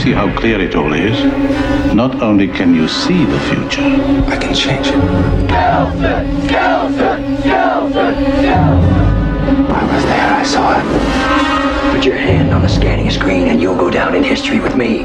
see 0.07 0.13
how 0.13 0.33
clear 0.39 0.61
it 0.61 0.77
all 0.77 0.93
is? 0.93 1.19
Not 1.93 2.23
only 2.23 2.47
can 2.47 2.73
you 2.73 2.87
see 2.87 3.25
the 3.25 3.41
future, 3.51 3.83
I 4.33 4.37
can 4.37 4.55
change 4.55 4.87
it. 4.87 4.95
I 9.79 9.83
was 9.93 10.05
there, 10.05 10.33
I 10.33 10.45
saw 10.45 10.79
it. 10.79 10.85
Put 11.93 12.05
your 12.05 12.17
hand 12.17 12.55
on 12.55 12.63
the 12.63 12.69
scanning 12.69 13.11
screen, 13.11 13.49
and 13.49 13.61
you'll 13.61 13.77
go 13.77 13.91
down 13.91 14.15
in 14.15 14.23
history 14.23 14.61
with 14.61 14.77
me. 14.77 15.03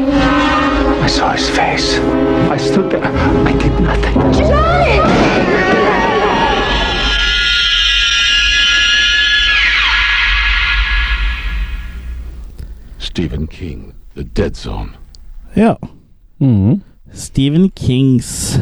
I 1.08 1.08
saw 1.08 1.32
his 1.32 1.50
face. 1.50 1.98
I 2.56 2.58
stood 2.58 2.92
there. 2.92 3.04
I 3.04 3.54
did 3.54 3.74
nothing. 3.82 4.14
Johnny! 4.34 5.02
Stephen 13.00 13.48
King, 13.48 13.96
The 14.16 14.24
Dead 14.24 14.56
Zone. 14.56 14.90
Ja. 15.56 15.78
Mm. 16.42 16.80
Stephen 17.14 17.70
Kings 17.76 18.60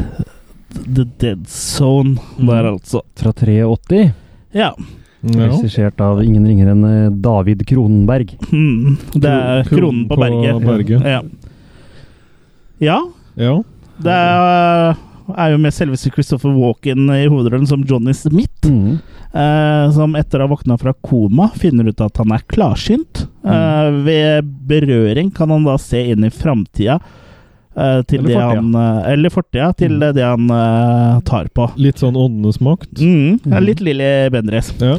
The 0.94 1.04
Dead 1.20 1.46
Zone 1.48 2.16
der, 2.38 2.64
altså. 2.72 3.02
Fra 3.18 3.32
83. 3.32 4.10
Ja. 4.54 4.72
Regissert 5.22 6.00
av 6.00 6.22
ingen 6.24 6.46
ringere 6.48 6.72
enn 6.72 6.84
eh, 6.88 7.10
David 7.22 7.64
Kronenberg. 7.68 8.32
Mm. 8.52 8.96
Det 9.14 9.28
er 9.30 9.62
Kro- 9.68 9.76
kronen 9.82 10.06
på 10.08 10.16
berget. 10.16 10.62
berget. 10.64 11.04
Ja. 11.04 11.20
ja. 12.80 12.98
ja. 13.36 13.54
Det 14.00 14.14
er, 14.16 14.94
er 15.38 15.52
jo 15.52 15.58
med 15.58 15.72
selveste 15.74 16.10
Christopher 16.14 16.52
Walken 16.56 17.08
i 17.14 17.26
hovedrollen 17.28 17.66
som 17.68 17.82
Johnny 17.86 18.12
Smith. 18.14 18.66
Mm. 18.66 18.98
eh, 19.34 19.90
som 19.94 20.14
etter 20.18 20.40
å 20.40 20.46
ha 20.48 20.54
våkna 20.56 20.76
fra 20.80 20.92
koma, 21.06 21.48
finner 21.54 21.88
ut 21.88 22.00
at 22.00 22.16
han 22.18 22.32
er 22.32 22.42
klarsynt. 22.50 23.26
Eh, 23.44 23.90
ved 24.04 24.44
berøring 24.68 25.30
kan 25.34 25.50
han 25.50 25.64
da 25.64 25.76
se 25.78 26.02
inn 26.12 26.24
i 26.24 26.30
framtida. 26.30 27.00
eh, 27.76 28.02
til 28.02 28.18
Eller 28.20 28.28
det 28.28 28.40
fortida. 28.40 28.80
eh, 29.06 29.12
Eller 29.12 29.30
fortida, 29.30 29.72
til 29.76 29.92
Mm. 29.92 30.14
det 30.14 30.24
han 30.24 30.50
eh, 30.50 31.20
tar 31.20 31.46
på. 31.54 31.70
Litt 31.78 31.96
sånn 32.02 32.16
åndenes 32.16 32.60
makt. 32.60 32.98
Mm, 32.98 33.40
det 33.44 33.52
er 33.54 33.60
litt 33.60 33.80
Lilly 33.80 34.28
Bendriss. 34.30 34.72
Ja. 34.80 34.96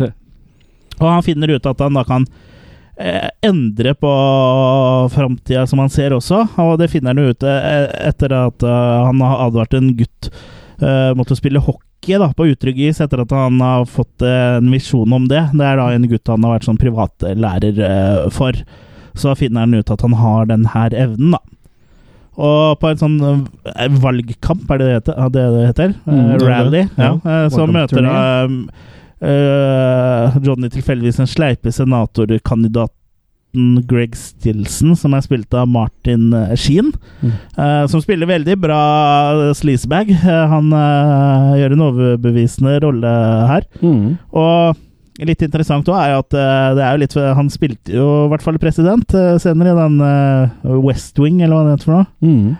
Og 1.02 1.08
han 1.10 1.22
finner 1.22 1.50
ut 1.56 1.66
at 1.66 1.80
han 1.80 1.94
da 1.94 2.04
kan 2.04 2.26
endre 3.48 3.94
på 3.98 4.12
framtida, 5.14 5.68
som 5.68 5.80
han 5.84 5.90
ser 5.94 6.14
også. 6.16 6.44
Og 6.62 6.76
det 6.82 6.90
finner 6.92 7.14
han 7.16 7.22
jo 7.24 7.32
ut 7.34 7.46
eh, 7.48 7.88
etter 8.10 8.34
at 8.38 8.66
eh, 8.68 8.98
han 9.08 9.22
har 9.26 9.46
advart 9.48 9.74
en 9.78 9.94
gutt 10.00 10.30
eh, 10.82 11.12
mot 11.18 11.32
å 11.32 11.38
spille 11.40 11.62
hockey 11.64 12.18
da, 12.22 12.32
på 12.38 12.48
utrygg 12.52 12.80
is, 12.90 13.02
etter 13.04 13.22
at 13.24 13.34
han 13.36 13.60
har 13.62 13.86
fått 13.90 14.26
eh, 14.26 14.58
en 14.60 14.72
visjon 14.74 15.14
om 15.18 15.28
det. 15.32 15.48
Det 15.54 15.66
er 15.68 15.80
da 15.82 15.90
en 15.94 16.08
gutt 16.12 16.32
han 16.34 16.46
har 16.48 16.58
vært 16.58 16.70
sånn 16.70 16.82
privatlærer 16.82 17.82
eh, 17.88 18.30
for. 18.34 18.58
Så 19.18 19.34
finner 19.36 19.66
han 19.68 19.76
ut 19.76 19.92
at 19.92 20.06
han 20.06 20.14
har 20.22 20.46
den 20.50 20.70
her 20.74 20.94
evnen, 20.96 21.34
da. 21.38 21.42
Og 22.42 22.78
på 22.80 22.88
en 22.88 22.98
sånn 23.02 23.18
eh, 23.22 23.90
valgkamp, 24.02 24.70
er 24.72 24.80
det 24.80 24.88
det 24.88 24.96
heter? 25.02 25.28
Det 25.36 25.66
heter? 25.68 25.94
Eh, 26.08 26.16
Mm, 26.16 26.32
rally. 26.48 26.86
Ja. 26.96 27.10
Ja. 27.10 27.12
eh, 27.20 27.48
så 27.52 27.66
møter 27.68 28.02
Valgkampturné. 28.02 28.88
Da 29.22 30.32
eh, 30.32 30.44
Johnny 30.44 30.70
tilfeldigvis 30.70 31.22
den 31.22 31.30
sleipe 31.30 31.72
senatorkandidaten 31.72 33.84
Greg 33.88 34.16
Stilson, 34.16 34.96
som 34.96 35.14
er 35.14 35.22
spilt 35.26 35.54
av 35.54 35.68
Martin 35.68 36.34
eh, 36.34 36.56
Sheen. 36.56 36.94
Mm. 37.22 37.34
Uh, 37.58 37.88
som 37.92 38.02
spiller 38.02 38.30
veldig 38.30 38.56
bra 38.58 38.84
sleazebag. 39.58 40.14
Uh, 40.24 40.46
han 40.54 40.72
gjør 41.60 41.76
en 41.76 41.84
overbevisende 41.90 42.78
rolle 42.86 43.12
her. 43.52 43.68
Mm. 43.84 44.16
Og 44.32 45.28
litt 45.28 45.44
interessant 45.44 45.90
òg 45.92 46.00
er 46.00 46.14
jo 46.14 46.22
at 46.24 46.34
det 46.34 46.82
er 46.82 46.96
jo 46.96 47.00
litt 47.02 47.14
Han 47.14 47.50
spilte 47.52 47.92
jo 47.94 48.06
i 48.24 48.30
hvert 48.32 48.42
fall 48.42 48.56
president 48.58 49.12
senere 49.44 49.76
i 49.76 49.78
den 49.78 50.00
West 50.82 51.20
Wing, 51.20 51.44
eller 51.44 51.60
hva 51.60 51.66
det 51.68 51.76
heter 51.76 51.90
for 51.90 52.00
noe. 52.00 52.08
Mm. 52.24 52.56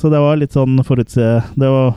Så 0.00 0.08
det 0.08 0.22
var 0.22 0.38
litt 0.40 0.54
sånn 0.56 0.78
forutse... 0.86 1.26
Det 1.58 1.68
var 1.68 1.90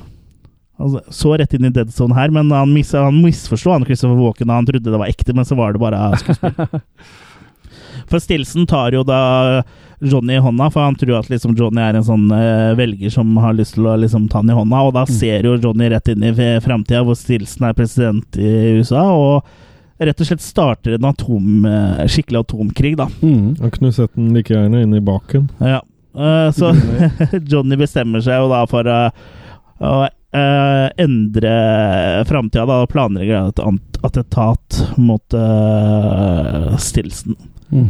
altså, 0.78 1.02
så 1.14 1.36
rett 1.40 1.56
inn 1.56 1.68
i 1.70 1.74
dead 1.74 1.94
zone 1.94 2.18
her, 2.18 2.34
men 2.34 2.52
han, 2.54 2.74
mis, 2.74 2.94
han 2.96 3.22
misforsto 3.24 3.74
han 3.74 3.86
Christopher 3.88 4.20
Walken. 4.20 4.54
Han 4.54 4.68
trodde 4.68 4.92
det 4.92 5.02
var 5.02 5.12
ekte, 5.12 5.36
men 5.36 5.48
så 5.48 5.58
var 5.60 5.74
det 5.74 5.84
bare 5.84 6.12
skuespill. 6.22 6.56
For 8.10 8.22
Stilson 8.22 8.68
tar 8.70 8.94
jo 8.94 9.02
da 9.08 9.64
Johnny 10.04 10.36
i 10.36 10.42
hånda, 10.44 10.68
for 10.70 10.84
han 10.84 10.98
tror 11.00 11.20
at 11.20 11.30
liksom 11.32 11.56
Johnny 11.58 11.82
er 11.82 11.98
en 11.98 12.06
sånn 12.06 12.26
uh, 12.30 12.76
velger 12.78 13.10
som 13.10 13.32
har 13.42 13.56
lyst 13.58 13.78
til 13.78 13.88
å 13.88 13.96
liksom 13.98 14.28
ta 14.30 14.42
han 14.44 14.52
i 14.52 14.58
hånda, 14.58 14.82
og 14.86 14.92
da 14.98 15.06
ser 15.10 15.48
jo 15.48 15.56
Johnny 15.56 15.88
rett 15.90 16.12
inn 16.12 16.26
i 16.28 16.34
framtida, 16.62 17.02
hvor 17.08 17.18
Stilson 17.18 17.70
er 17.70 17.78
president 17.78 18.38
i 18.38 18.76
USA, 18.78 19.08
og 19.16 20.04
rett 20.04 20.22
og 20.22 20.28
slett 20.28 20.44
starter 20.44 20.98
en 20.98 21.08
atom, 21.08 21.66
eh, 21.66 22.04
skikkelig 22.12 22.44
atomkrig, 22.44 22.96
da. 23.00 23.08
Mm. 23.22 23.56
Han 23.62 23.72
kunne 23.72 23.94
sett 23.96 24.14
den 24.16 24.34
like 24.36 24.54
gjerne 24.54 24.84
inn 24.84 24.94
i 24.94 25.04
baken. 25.04 25.48
Ja. 25.64 25.82
Uh, 26.16 26.52
så 26.56 26.72
Johnny 27.52 27.80
bestemmer 27.80 28.24
seg 28.24 28.44
jo 28.44 28.52
da 28.52 28.62
for 28.72 28.88
uh, 28.88 29.10
å 29.80 30.06
eh, 30.36 30.88
endre 31.06 31.54
framtida, 32.30 32.66
da, 32.70 32.82
planlegger 32.92 33.50
et 33.54 33.62
ant- 33.64 34.00
attentat 34.06 34.82
mot 35.02 35.34
uh, 35.38 36.74
Stilson. 36.82 37.36
Mm. 37.72 37.88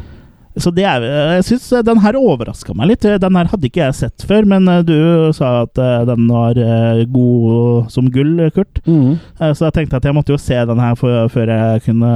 Så 0.55 0.71
det 0.71 0.85
er 0.87 1.03
Jeg 1.03 1.43
syns 1.49 1.65
den 1.83 1.99
her 1.99 2.15
overraska 2.15 2.71
meg 2.79 2.87
litt. 2.93 3.03
Den 3.19 3.35
her 3.35 3.49
hadde 3.51 3.67
ikke 3.67 3.81
jeg 3.89 3.97
sett 3.97 4.23
før, 4.29 4.45
men 4.47 4.69
eh, 4.71 4.83
du 4.87 4.95
sa 5.35 5.65
at 5.65 5.75
eh, 5.83 6.05
den 6.07 6.29
var 6.31 6.55
eh, 6.55 7.01
god 7.11 7.89
som 7.91 8.07
gull, 8.13 8.37
Kurt. 8.55 8.79
Eh, 8.87 9.51
Så 9.51 9.65
jeg 9.67 9.75
tenkte 9.81 9.99
at 9.99 10.07
jeg 10.07 10.15
måtte 10.15 10.31
jo 10.31 10.39
se 10.39 10.61
den 10.69 10.79
her 10.79 10.95
før 10.95 11.51
jeg 11.51 11.83
kunne 11.89 12.13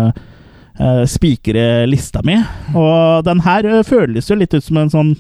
eh, 0.80 1.04
spikre 1.12 1.66
lista 1.92 2.24
mi. 2.24 2.38
Og 2.80 3.26
den 3.28 3.44
her 3.44 3.68
eh, 3.74 3.84
føles 3.84 4.32
jo 4.32 4.40
litt 4.40 4.56
ut 4.56 4.64
som 4.64 4.80
en 4.86 4.94
sånn 4.96 5.12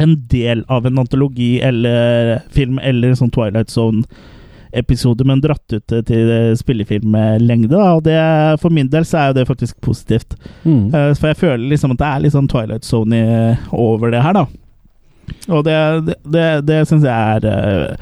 En 0.00 0.14
del 0.32 0.64
av 0.68 0.86
en 0.88 0.98
antologi 1.02 1.58
eller 1.62 2.38
film 2.54 2.78
eller 2.82 3.12
en 3.12 3.18
sånn 3.20 3.32
Twilight 3.34 3.68
Zone-episode, 3.70 5.26
men 5.28 5.42
dratt 5.44 5.74
ut 5.76 5.94
til 6.08 6.30
spillefilmlengde. 6.56 7.68
da, 7.74 7.92
Og 7.98 8.02
det, 8.06 8.16
for 8.62 8.70
min 8.72 8.88
del 8.88 9.04
så 9.04 9.18
er 9.18 9.26
jo 9.32 9.38
det 9.40 9.46
faktisk 9.50 9.80
positivt. 9.84 10.36
Mm. 10.64 10.88
Eh, 10.94 11.12
For 11.18 11.28
jeg 11.32 11.40
føler 11.42 11.68
liksom 11.74 11.92
at 11.96 12.00
det 12.02 12.10
er 12.10 12.24
litt 12.24 12.36
sånn 12.36 12.48
Twilight 12.50 12.84
Zone 12.88 13.22
over 13.72 14.10
det 14.14 14.22
her, 14.24 14.32
da. 14.40 14.46
Og 15.48 15.64
det, 15.64 15.76
det, 16.06 16.16
det, 16.24 16.46
det 16.66 16.80
syns 16.90 17.04
jeg 17.06 17.36
er 17.36 17.46
eh, 17.46 17.96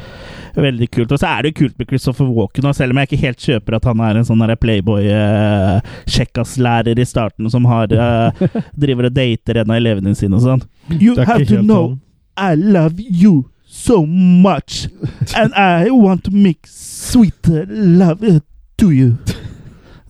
veldig 0.62 0.88
kult. 0.94 1.12
Og 1.12 1.18
så 1.20 1.26
er 1.30 1.38
det 1.42 1.48
jo 1.52 1.58
kult 1.62 1.76
med 1.78 1.88
Christopher 1.90 2.28
Walken, 2.34 2.68
og 2.68 2.74
selv 2.76 2.90
om 2.92 2.98
jeg 3.00 3.06
ikke 3.08 3.26
helt 3.26 3.42
kjøper 3.44 3.72
at 3.78 3.84
han 3.88 3.98
er 4.04 4.12
en 4.18 4.28
sånn 4.28 4.56
Playboy-sjekkas-lærer 4.64 6.96
i 6.98 7.08
starten 7.08 7.44
som 7.52 7.62
har 7.70 7.86
eh, 7.92 8.30
driver 8.76 9.04
og 9.10 9.14
dater 9.16 9.54
en 9.62 9.72
av 9.72 9.76
elevene 9.80 10.14
sine 10.18 10.34
og 10.38 10.42
sånn. 10.46 10.62
You 10.98 11.12
er 11.18 11.24
have 11.28 11.46
to 11.48 11.56
know 11.62 11.84
sånn. 11.88 11.98
I 12.38 12.54
love 12.54 13.02
you 13.02 13.34
so 13.66 14.06
much, 14.06 14.88
and 15.36 15.52
I 15.54 15.90
want 15.90 16.24
to 16.24 16.30
make 16.30 16.66
sweet 16.70 17.48
love 17.68 18.40
to 18.78 18.92
you. 18.92 19.16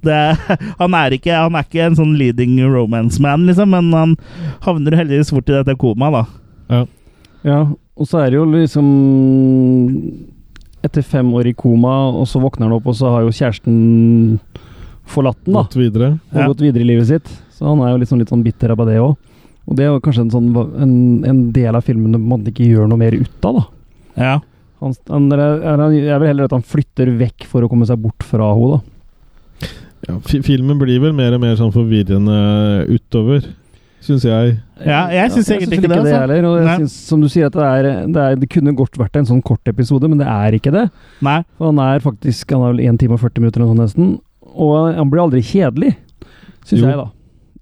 Det, 0.05 0.37
han, 0.79 0.95
er 0.95 1.11
ikke, 1.17 1.33
han 1.35 1.55
er 1.59 1.65
ikke 1.67 1.87
en 1.89 1.97
sånn 1.99 2.19
leading 2.21 2.61
romance 2.71 3.19
man, 3.23 3.47
liksom, 3.49 3.69
men 3.75 3.93
han 3.97 4.17
havner 4.63 4.97
heldigvis 5.01 5.31
fort 5.35 5.49
i 5.51 5.57
dette 5.57 5.75
komaet, 5.81 6.13
da. 6.15 6.25
Ja, 7.47 7.61
og 7.99 8.07
så 8.07 8.19
er 8.23 8.31
det 8.31 8.39
jo 8.39 8.45
liksom 8.51 8.87
Etter 10.89 11.05
fem 11.05 11.29
år 11.37 11.51
i 11.51 11.55
koma, 11.59 11.95
og 12.17 12.25
så 12.31 12.41
våkner 12.43 12.67
han 12.69 12.77
opp, 12.79 12.87
og 12.89 12.97
så 12.97 13.11
har 13.13 13.27
jo 13.27 13.33
kjæresten 13.35 13.79
forlatt 15.09 15.39
den, 15.45 15.55
da. 15.55 15.63
Gått 15.67 15.77
videre. 15.79 16.11
Og 16.33 16.39
Ja. 16.41 16.47
gått 16.49 16.61
videre 16.65 16.85
i 16.85 16.89
livet 16.91 17.07
sitt. 17.09 17.29
Så 17.53 17.67
han 17.69 17.81
er 17.85 17.93
jo 17.93 17.99
litt 18.03 18.09
sånn, 18.11 18.19
litt 18.23 18.31
sånn 18.33 18.45
bitter 18.45 18.71
av 18.73 18.81
det 18.87 18.99
òg. 19.01 19.17
Og 19.69 19.77
det 19.77 19.85
er 19.85 19.91
jo 19.93 20.01
kanskje 20.01 20.21
en, 20.25 20.31
sånn, 20.33 20.49
en, 20.81 21.25
en 21.29 21.41
del 21.53 21.77
av 21.77 21.85
filmen 21.85 22.17
man 22.29 22.45
ikke 22.49 22.65
gjør 22.65 22.89
noe 22.89 22.99
mer 23.01 23.13
ut 23.13 23.45
av, 23.45 23.55
da. 23.59 23.65
Ja. 24.17 24.41
Han, 24.81 24.95
han, 25.11 25.29
jeg 25.93 26.21
vil 26.23 26.29
heller 26.31 26.45
at 26.49 26.55
han 26.55 26.63
flytter 26.65 27.11
vekk 27.19 27.45
for 27.51 27.63
å 27.67 27.69
komme 27.69 27.85
seg 27.89 28.01
bort 28.01 28.23
fra 28.25 28.53
henne, 28.55 28.79
da. 28.79 29.69
Ja, 30.09 30.15
filmen 30.23 30.79
blir 30.79 31.01
vel 31.03 31.13
mer 31.13 31.35
og 31.35 31.41
mer 31.43 31.57
sånn 31.59 31.73
forvirrende 31.75 32.87
utover, 32.89 33.45
syns 34.05 34.25
jeg. 34.27 34.55
Ja, 34.87 35.03
jeg 35.13 35.33
syns 35.35 35.51
ja, 35.51 35.59
egentlig 35.59 35.81
ikke 35.81 35.91
det. 35.91 35.99
altså. 35.99 36.21
heller. 36.23 36.49
Og 36.49 36.57
jeg 36.63 36.81
synes, 36.83 36.97
som 37.11 37.23
du 37.23 37.29
sier, 37.33 37.51
at 37.51 37.57
det, 37.57 37.67
er, 37.67 38.07
det, 38.07 38.25
er, 38.25 38.39
det 38.39 38.51
kunne 38.53 38.77
godt 38.79 38.99
vært 39.01 39.19
en 39.19 39.29
sånn 39.29 39.43
kort 39.45 39.71
episode, 39.71 40.11
men 40.11 40.21
det 40.21 40.29
er 40.31 40.57
ikke 40.59 40.73
det. 40.75 40.87
Nei. 41.25 41.41
For 41.59 41.73
han 41.73 41.83
er 41.83 42.05
faktisk 42.05 42.55
Han 42.55 42.65
er 42.65 42.75
vel 42.77 42.83
1 42.95 43.01
time 43.03 43.19
og 43.19 43.23
40 43.25 43.45
minutter 43.45 43.65
eller 43.65 43.81
nesten. 43.83 44.17
Og 44.59 44.93
han 44.97 45.11
blir 45.13 45.25
aldri 45.27 45.43
kjedelig, 45.45 45.95
syns 46.67 46.83
jeg, 46.83 46.99
da. 46.99 47.09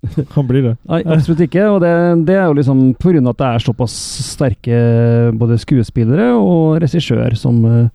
Han 0.37 0.47
blir 0.47 0.63
det. 0.63 0.75
Nei, 0.87 1.01
absolutt 1.03 1.41
ikke. 1.47 1.65
Og 1.73 1.81
det, 1.83 1.91
det 2.29 2.37
er 2.37 2.45
jo 2.47 2.59
liksom 2.59 2.83
av 2.95 3.33
at 3.33 3.41
det 3.41 3.49
er 3.49 3.65
såpass 3.65 3.97
sterke 4.29 4.77
både 5.35 5.59
skuespillere 5.59 6.29
og 6.37 6.79
regissør 6.85 7.35
som 7.39 7.59
eh, 7.67 7.89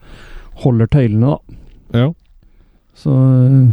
holder 0.64 0.90
tøylene, 0.92 1.32
da. 1.32 1.62
Ja. 2.02 2.10
Så 2.98 3.16
eh, 3.16 3.72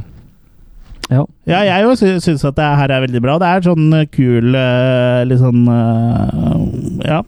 ja. 1.10 1.22
Ja, 1.48 1.60
jeg 1.64 1.74
jo 1.86 1.94
sy- 1.96 2.18
syns 2.24 2.44
at 2.44 2.56
det 2.58 2.64
her 2.80 2.92
er 2.92 3.00
veldig 3.06 3.22
bra. 3.24 3.38
Det 3.40 3.48
er 3.48 3.64
sånn 3.68 3.86
eh, 3.96 4.06
kul 4.12 4.54
eh, 4.54 5.24
Litt 5.28 5.40
sånn 5.40 5.64
eh, 5.72 7.08
Ja. 7.08 7.22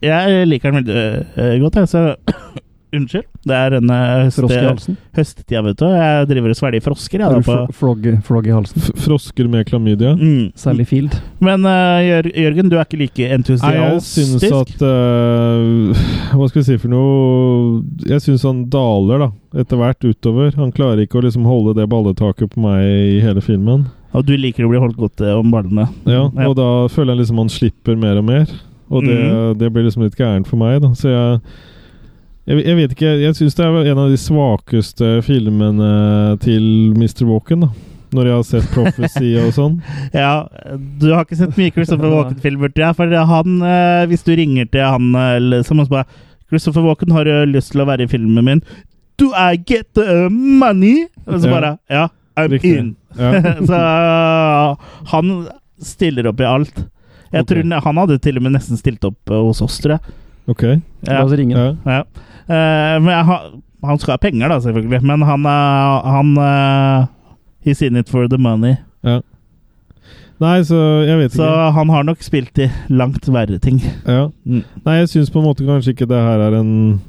Jeg 0.00 0.44
liker 0.46 0.70
den 0.70 0.84
veldig 0.84 1.58
godt, 1.64 1.74
jeg. 1.80 1.88
Så 1.90 2.02
Unnskyld. 2.94 3.26
Det 3.44 3.52
er 3.54 3.74
en 3.76 3.90
eh, 3.92 4.28
høst, 4.28 4.86
høsttida, 5.16 5.60
vet 5.66 5.80
du. 5.80 5.84
Jeg 5.92 6.28
driver 6.30 6.54
og 6.54 6.56
svelger 6.56 6.84
frosker, 6.84 7.20
jeg. 7.20 7.34
Da, 7.34 7.40
på. 7.44 7.56
flogg, 7.76 8.06
flogg 8.24 8.48
i 8.48 8.54
halsen? 8.54 8.80
F 8.80 9.02
Frosker 9.04 9.50
med 9.52 9.66
klamydia. 9.68 10.14
Mm. 10.16 10.54
Særlig 10.56 10.88
Field. 10.88 11.18
Men 11.44 11.66
uh, 11.68 12.00
Jørgen, 12.00 12.70
du 12.72 12.78
er 12.78 12.86
ikke 12.86 13.00
like 13.02 13.28
Nei, 13.28 13.74
jeg 13.76 14.00
syns 14.06 14.44
at 14.46 14.82
uh, 14.82 16.00
Hva 16.32 16.48
skal 16.48 16.60
vi 16.60 16.64
si 16.66 16.76
for 16.80 16.90
noe 16.92 18.08
Jeg 18.08 18.24
syns 18.24 18.44
han 18.48 18.64
daler, 18.72 19.26
da, 19.26 19.60
etter 19.60 19.80
hvert 19.80 20.08
utover. 20.08 20.52
Han 20.56 20.72
klarer 20.74 21.04
ikke 21.04 21.20
å 21.20 21.26
liksom 21.28 21.46
holde 21.48 21.76
det 21.78 21.88
balletaket 21.92 22.54
på 22.54 22.64
meg 22.64 22.88
i 22.88 23.22
hele 23.24 23.44
filmen. 23.44 23.88
Og 24.16 24.24
du 24.24 24.34
liker 24.40 24.64
å 24.64 24.72
bli 24.72 24.80
holdt 24.80 24.96
godt 24.96 25.20
eh, 25.20 25.36
om 25.36 25.52
ballene? 25.52 25.90
Ja, 26.08 26.28
Ja. 26.32 26.48
Og 26.48 26.56
da 26.56 26.70
føler 26.92 27.12
jeg 27.12 27.26
liksom 27.26 27.42
han 27.44 27.52
slipper 27.52 27.98
mer 28.00 28.20
og 28.20 28.28
mer. 28.30 28.52
Og 28.88 29.04
det, 29.04 29.16
mm. 29.18 29.58
det 29.60 29.68
blir 29.74 29.84
liksom 29.84 30.06
litt 30.06 30.16
gærent 30.16 30.48
for 30.48 30.56
meg, 30.60 30.80
da. 30.80 30.94
Så 30.96 31.10
jeg 31.12 31.40
Jeg, 32.48 32.62
jeg 32.64 32.76
vet 32.78 32.94
ikke 32.94 33.10
Jeg 33.20 33.36
syns 33.36 33.56
det 33.58 33.66
er 33.66 33.90
en 33.92 34.00
av 34.00 34.08
de 34.12 34.18
svakeste 34.20 35.08
filmene 35.26 35.90
til 36.44 36.64
Mr. 36.96 37.26
Walken, 37.28 37.66
da. 37.66 37.70
Når 38.16 38.24
jeg 38.30 38.36
har 38.38 38.46
sett 38.48 38.68
Prophecy 38.72 39.34
og 39.42 39.50
sånn. 39.52 39.74
Ja, 40.16 40.46
du 40.72 41.10
har 41.12 41.26
ikke 41.26 41.36
sett 41.36 41.58
mye 41.60 41.74
Christopher 41.74 42.08
Walken-filmer, 42.14 42.72
tror 42.72 42.86
jeg. 42.86 42.96
For 42.96 43.16
han, 43.32 43.58
eh, 43.68 44.04
hvis 44.08 44.24
du 44.24 44.32
ringer 44.38 44.70
til 44.72 44.80
han 44.86 45.10
eh, 45.12 45.34
eller 45.42 45.66
som 45.68 45.82
han 45.82 45.90
bare 45.92 46.08
Christopher 46.48 46.86
Walken, 46.86 47.12
har 47.12 47.28
du 47.28 47.34
lyst 47.52 47.74
til 47.74 47.84
å 47.84 47.88
være 47.90 48.06
i 48.06 48.08
filmen 48.08 48.46
min? 48.46 48.62
Do 49.20 49.28
I 49.36 49.58
get 49.60 49.90
the 49.98 50.30
money? 50.32 51.04
Og 51.26 51.42
så 51.42 51.50
Ja. 51.50 51.52
bare 51.52 51.72
Ja, 51.92 52.06
I'm 52.38 52.54
Riktig. 52.54 52.78
in. 52.78 52.96
Ja. 53.18 53.42
så 53.68 53.82
han 55.12 55.34
stiller 55.84 56.30
opp 56.32 56.40
i 56.40 56.48
alt. 56.48 56.86
Jeg 57.28 57.44
okay. 57.44 57.60
tror 57.60 57.84
han 57.84 58.00
hadde 58.00 58.18
til 58.24 58.40
og 58.40 58.46
med 58.46 58.56
nesten 58.56 58.80
stilt 58.80 59.04
opp 59.04 59.28
hos 59.28 59.60
oss, 59.60 59.76
tror 59.84 59.98
jeg. 59.98 60.16
Ok. 60.48 60.62
Ja. 60.64 61.18
La 61.18 61.24
oss 61.26 61.36
ringe. 61.36 61.52
Ja. 61.60 61.74
Ja. 61.84 62.02
Eh, 62.48 62.98
men 63.04 63.24
har- 63.28 63.50
han 63.84 63.98
skal 63.98 64.12
ha 64.14 64.18
penger, 64.18 64.48
da, 64.48 64.58
selvfølgelig. 64.64 65.02
Men 65.02 65.22
han, 65.22 65.46
er- 65.46 66.02
han 66.16 66.36
eh, 66.38 67.06
He's 67.66 67.82
in 67.82 67.96
it 67.96 68.08
for 68.08 68.28
the 68.28 68.38
money. 68.38 68.76
ja. 69.04 69.20
Nei, 70.40 70.60
så 70.62 70.76
jeg 71.02 71.18
vet 71.18 71.32
Så 71.34 71.42
ikke. 71.42 71.72
han 71.74 71.88
har 71.90 72.04
nok 72.06 72.20
spilt 72.22 72.58
i 72.62 72.68
langt 72.94 73.26
verre 73.26 73.58
ting. 73.58 73.80
Ja. 74.06 74.28
Mm. 74.46 74.62
Nei, 74.86 74.94
jeg 75.00 75.08
syns 75.10 75.30
på 75.34 75.40
en 75.40 75.48
måte 75.48 75.66
kanskje 75.66 75.90
ikke 75.96 76.06
det 76.06 76.20
her 76.22 76.38
er 76.46 76.54
en 76.60 77.00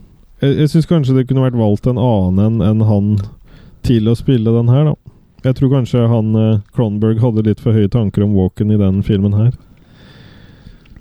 Jeg, 0.42 0.56
jeg 0.64 0.70
syns 0.72 0.88
kanskje 0.90 1.14
det 1.16 1.28
kunne 1.30 1.44
vært 1.46 1.60
valgt 1.60 1.86
en 1.92 2.00
annen 2.02 2.40
enn 2.40 2.62
en 2.66 2.82
han 2.90 3.12
til 3.86 4.10
å 4.10 4.16
spille 4.18 4.50
den 4.56 4.68
her, 4.74 4.84
da. 4.90 4.96
Jeg 5.46 5.56
tror 5.60 5.70
kanskje 5.76 6.08
han 6.10 6.34
eh, 6.36 6.58
Cronberg 6.74 7.22
hadde 7.22 7.46
litt 7.46 7.60
for 7.62 7.72
høye 7.78 7.88
tanker 7.94 8.24
om 8.26 8.34
Walken 8.34 8.72
i 8.74 8.78
den 8.82 9.04
filmen 9.06 9.38
her. 9.38 9.52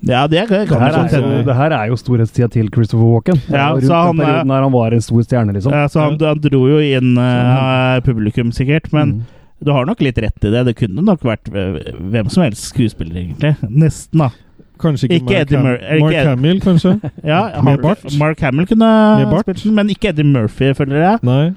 Ja, 0.06 0.26
det 0.30 0.44
kan 0.48 0.66
Det 0.68 0.78
her, 0.78 0.94
er 0.94 1.22
jo, 1.22 1.42
det 1.46 1.54
her 1.56 1.72
er 1.74 1.86
jo 1.90 1.96
storhetstida 1.98 2.48
til 2.54 2.68
Christopher 2.70 3.06
Walken. 3.06 3.40
Ja, 3.50 3.72
var 3.74 3.80
så 3.80 3.88
rundt 3.88 3.92
han, 3.92 4.16
den 4.16 4.24
perioden 4.26 4.48
der 4.54 4.62
han 4.62 4.72
var 4.72 4.92
en 4.94 5.00
stor 5.02 5.22
stjerne, 5.26 5.52
liksom. 5.56 5.72
Ja, 5.74 5.88
så 5.88 6.00
han, 6.04 6.18
han 6.22 6.38
dro 6.44 6.60
jo 6.70 6.78
inn 6.78 7.16
uh, 7.18 7.98
publikum, 8.06 8.52
sikkert. 8.54 8.92
Men 8.92 9.08
Mm. 9.18 9.24
du 9.64 9.72
har 9.74 9.84
nok 9.88 10.00
litt 10.00 10.18
rett 10.22 10.44
i 10.44 10.50
det. 10.54 10.64
Det 10.68 10.76
kunne 10.78 11.02
nok 11.02 11.24
vært 11.26 11.48
eh, 11.50 11.92
hvem 11.98 12.28
som 12.30 12.44
helst 12.44 12.68
skuespiller, 12.70 13.16
egentlig. 13.24 13.56
Nesten, 13.68 14.18
da. 14.22 14.28
Kanskje 14.78 15.08
ikke, 15.10 15.16
Ikke 15.18 15.34
Mark, 15.34 15.50
Ham 15.50 15.64
Mur- 15.66 16.00
Mark 16.04 16.14
Ed- 16.14 16.26
Hamill, 16.28 16.60
kanskje? 16.62 16.92
Ja, 17.26 17.40
Med 17.66 17.80
bart? 17.82 18.04
Mark 18.20 18.40
Hamill 18.40 18.66
kunne 18.70 19.40
spilt 19.42 19.64
den, 19.64 19.74
men 19.74 19.90
ikke 19.90 20.12
Eddie 20.12 20.24
Murphy, 20.24 20.70
føler 20.78 21.02
jeg. 21.02 21.18
Nei. 21.26 21.48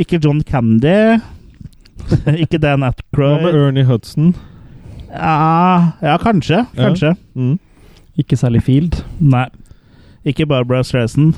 Ikke 0.00 0.16
John 0.24 0.40
Candy. 0.40 1.20
ikke 2.42 2.58
Dan 2.58 2.80
Hva 3.12 3.28
med 3.42 3.54
Ernie 3.54 3.84
Hudson? 3.84 4.32
Ja, 5.12 5.92
ja, 6.02 6.16
kanskje. 6.18 6.64
Ja. 6.74 6.88
Kanskje. 6.88 7.12
Mm. 7.36 7.58
Ikke 8.20 8.38
særlig 8.38 8.62
Field. 8.66 9.00
Nei. 9.18 9.48
Ikke 10.24 10.46
Barbara 10.48 10.80
Streisand. 10.84 11.34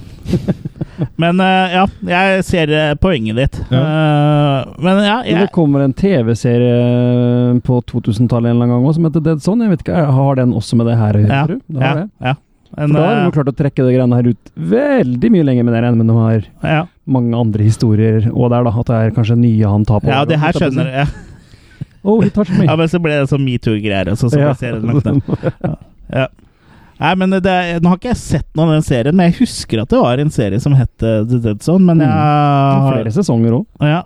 men 1.22 1.40
uh, 1.42 1.72
ja, 1.72 1.84
jeg 2.06 2.44
ser 2.46 2.70
eh, 2.70 2.92
poenget 3.02 3.40
ditt. 3.40 3.56
Eh, 3.66 4.74
men 4.78 5.00
ja, 5.02 5.16
jeg, 5.26 5.40
det 5.42 5.48
kommer 5.56 5.82
en 5.82 5.94
TV-serie 5.96 7.56
på 7.66 7.80
2000-tallet 7.90 8.52
en 8.52 8.54
eller 8.54 8.68
annen 8.68 8.76
gang 8.76 8.86
også, 8.86 9.00
som 9.00 9.08
heter 9.08 9.24
Dead 9.26 9.42
Zone. 9.42 9.66
Jeg 9.66 9.74
vet 9.74 9.82
ikke, 9.88 10.04
Har 10.20 10.38
den 10.38 10.54
også 10.54 10.78
med 10.78 10.86
det 10.86 10.98
her 11.00 11.18
å 11.18 11.24
gjøre? 11.24 11.58
ja, 11.80 11.92
ja, 12.22 12.36
En, 12.76 12.92
For 12.92 12.94
da 12.94 13.08
har 13.08 13.18
de 13.24 13.34
klart 13.34 13.50
å 13.50 13.56
trekke 13.58 13.88
det 13.88 13.96
greiene 13.96 14.20
her 14.20 14.30
ut 14.30 14.54
veldig 14.76 15.32
mye 15.34 15.50
lenger 15.50 15.66
med 15.66 15.74
det 15.74 15.82
enn 15.90 16.06
de 16.06 16.18
har 16.20 16.40
ja. 16.62 16.80
mange 17.10 17.42
andre 17.42 17.66
historier. 17.66 18.22
Og 18.30 18.52
der, 18.54 18.66
da. 18.68 18.76
At 18.84 18.92
det 18.92 19.02
er 19.02 19.14
kanskje 19.18 19.40
nye 19.42 19.74
han 19.74 19.86
tar 19.88 20.04
på. 20.04 20.12
ja, 20.14 20.22
det 20.28 20.38
her 20.44 20.54
skjønner 20.62 20.92
jeg 20.92 21.08
Ja. 21.08 21.22
Oh, 22.06 22.20
he 22.22 22.30
touched 22.30 22.54
me. 22.54 22.66
Ja, 22.70 22.76
men 22.78 22.86
så 22.86 23.00
ble 23.02 23.16
det 23.18 23.26
sånn 23.32 23.42
metoo-greier 23.42 24.12
Så, 24.14 24.30
så 24.30 24.38
Ja. 24.38 24.52
det. 24.54 25.16
Ja. 26.22 26.28
Nei, 27.00 27.14
men 27.20 27.30
det, 27.44 27.56
Nå 27.82 27.88
har 27.92 27.98
ikke 28.00 28.12
jeg 28.14 28.22
sett 28.22 28.46
noe 28.56 28.64
av 28.68 28.72
den 28.78 28.82
serien, 28.86 29.16
men 29.16 29.24
jeg 29.30 29.40
husker 29.42 29.76
at 29.82 29.90
det 29.92 30.00
var 30.00 30.16
en 30.22 30.30
serie 30.32 30.60
som 30.62 30.72
het 30.78 30.96
eh, 31.04 31.24
The 31.28 31.38
Dead 31.44 31.60
Zone. 31.62 31.84
Men 31.84 31.98
jeg 32.00 32.08
Mm. 32.08 32.16
har 32.16 32.92
Flere 32.94 33.12
sesonger 33.12 33.52
òg. 33.58 33.66
Ja. 33.84 34.02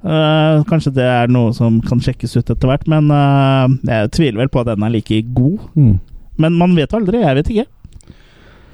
Uh, 0.00 0.64
kanskje 0.64 0.94
det 0.96 1.04
er 1.04 1.28
noe 1.28 1.52
som 1.52 1.76
kan 1.84 2.00
sjekkes 2.00 2.32
ut 2.38 2.48
etter 2.54 2.68
hvert, 2.70 2.86
men 2.88 3.10
uh, 3.12 3.68
jeg 3.84 4.08
tviler 4.16 4.38
vel 4.40 4.48
på 4.48 4.60
at 4.62 4.66
den 4.70 4.80
er 4.86 4.90
like 4.94 5.18
god. 5.36 5.58
Mm. 5.76 5.98
Men 6.40 6.52
man 6.56 6.72
vet 6.78 6.94
aldri. 6.96 7.20
Jeg 7.20 7.36
vet 7.36 7.50
ikke. 7.52 7.66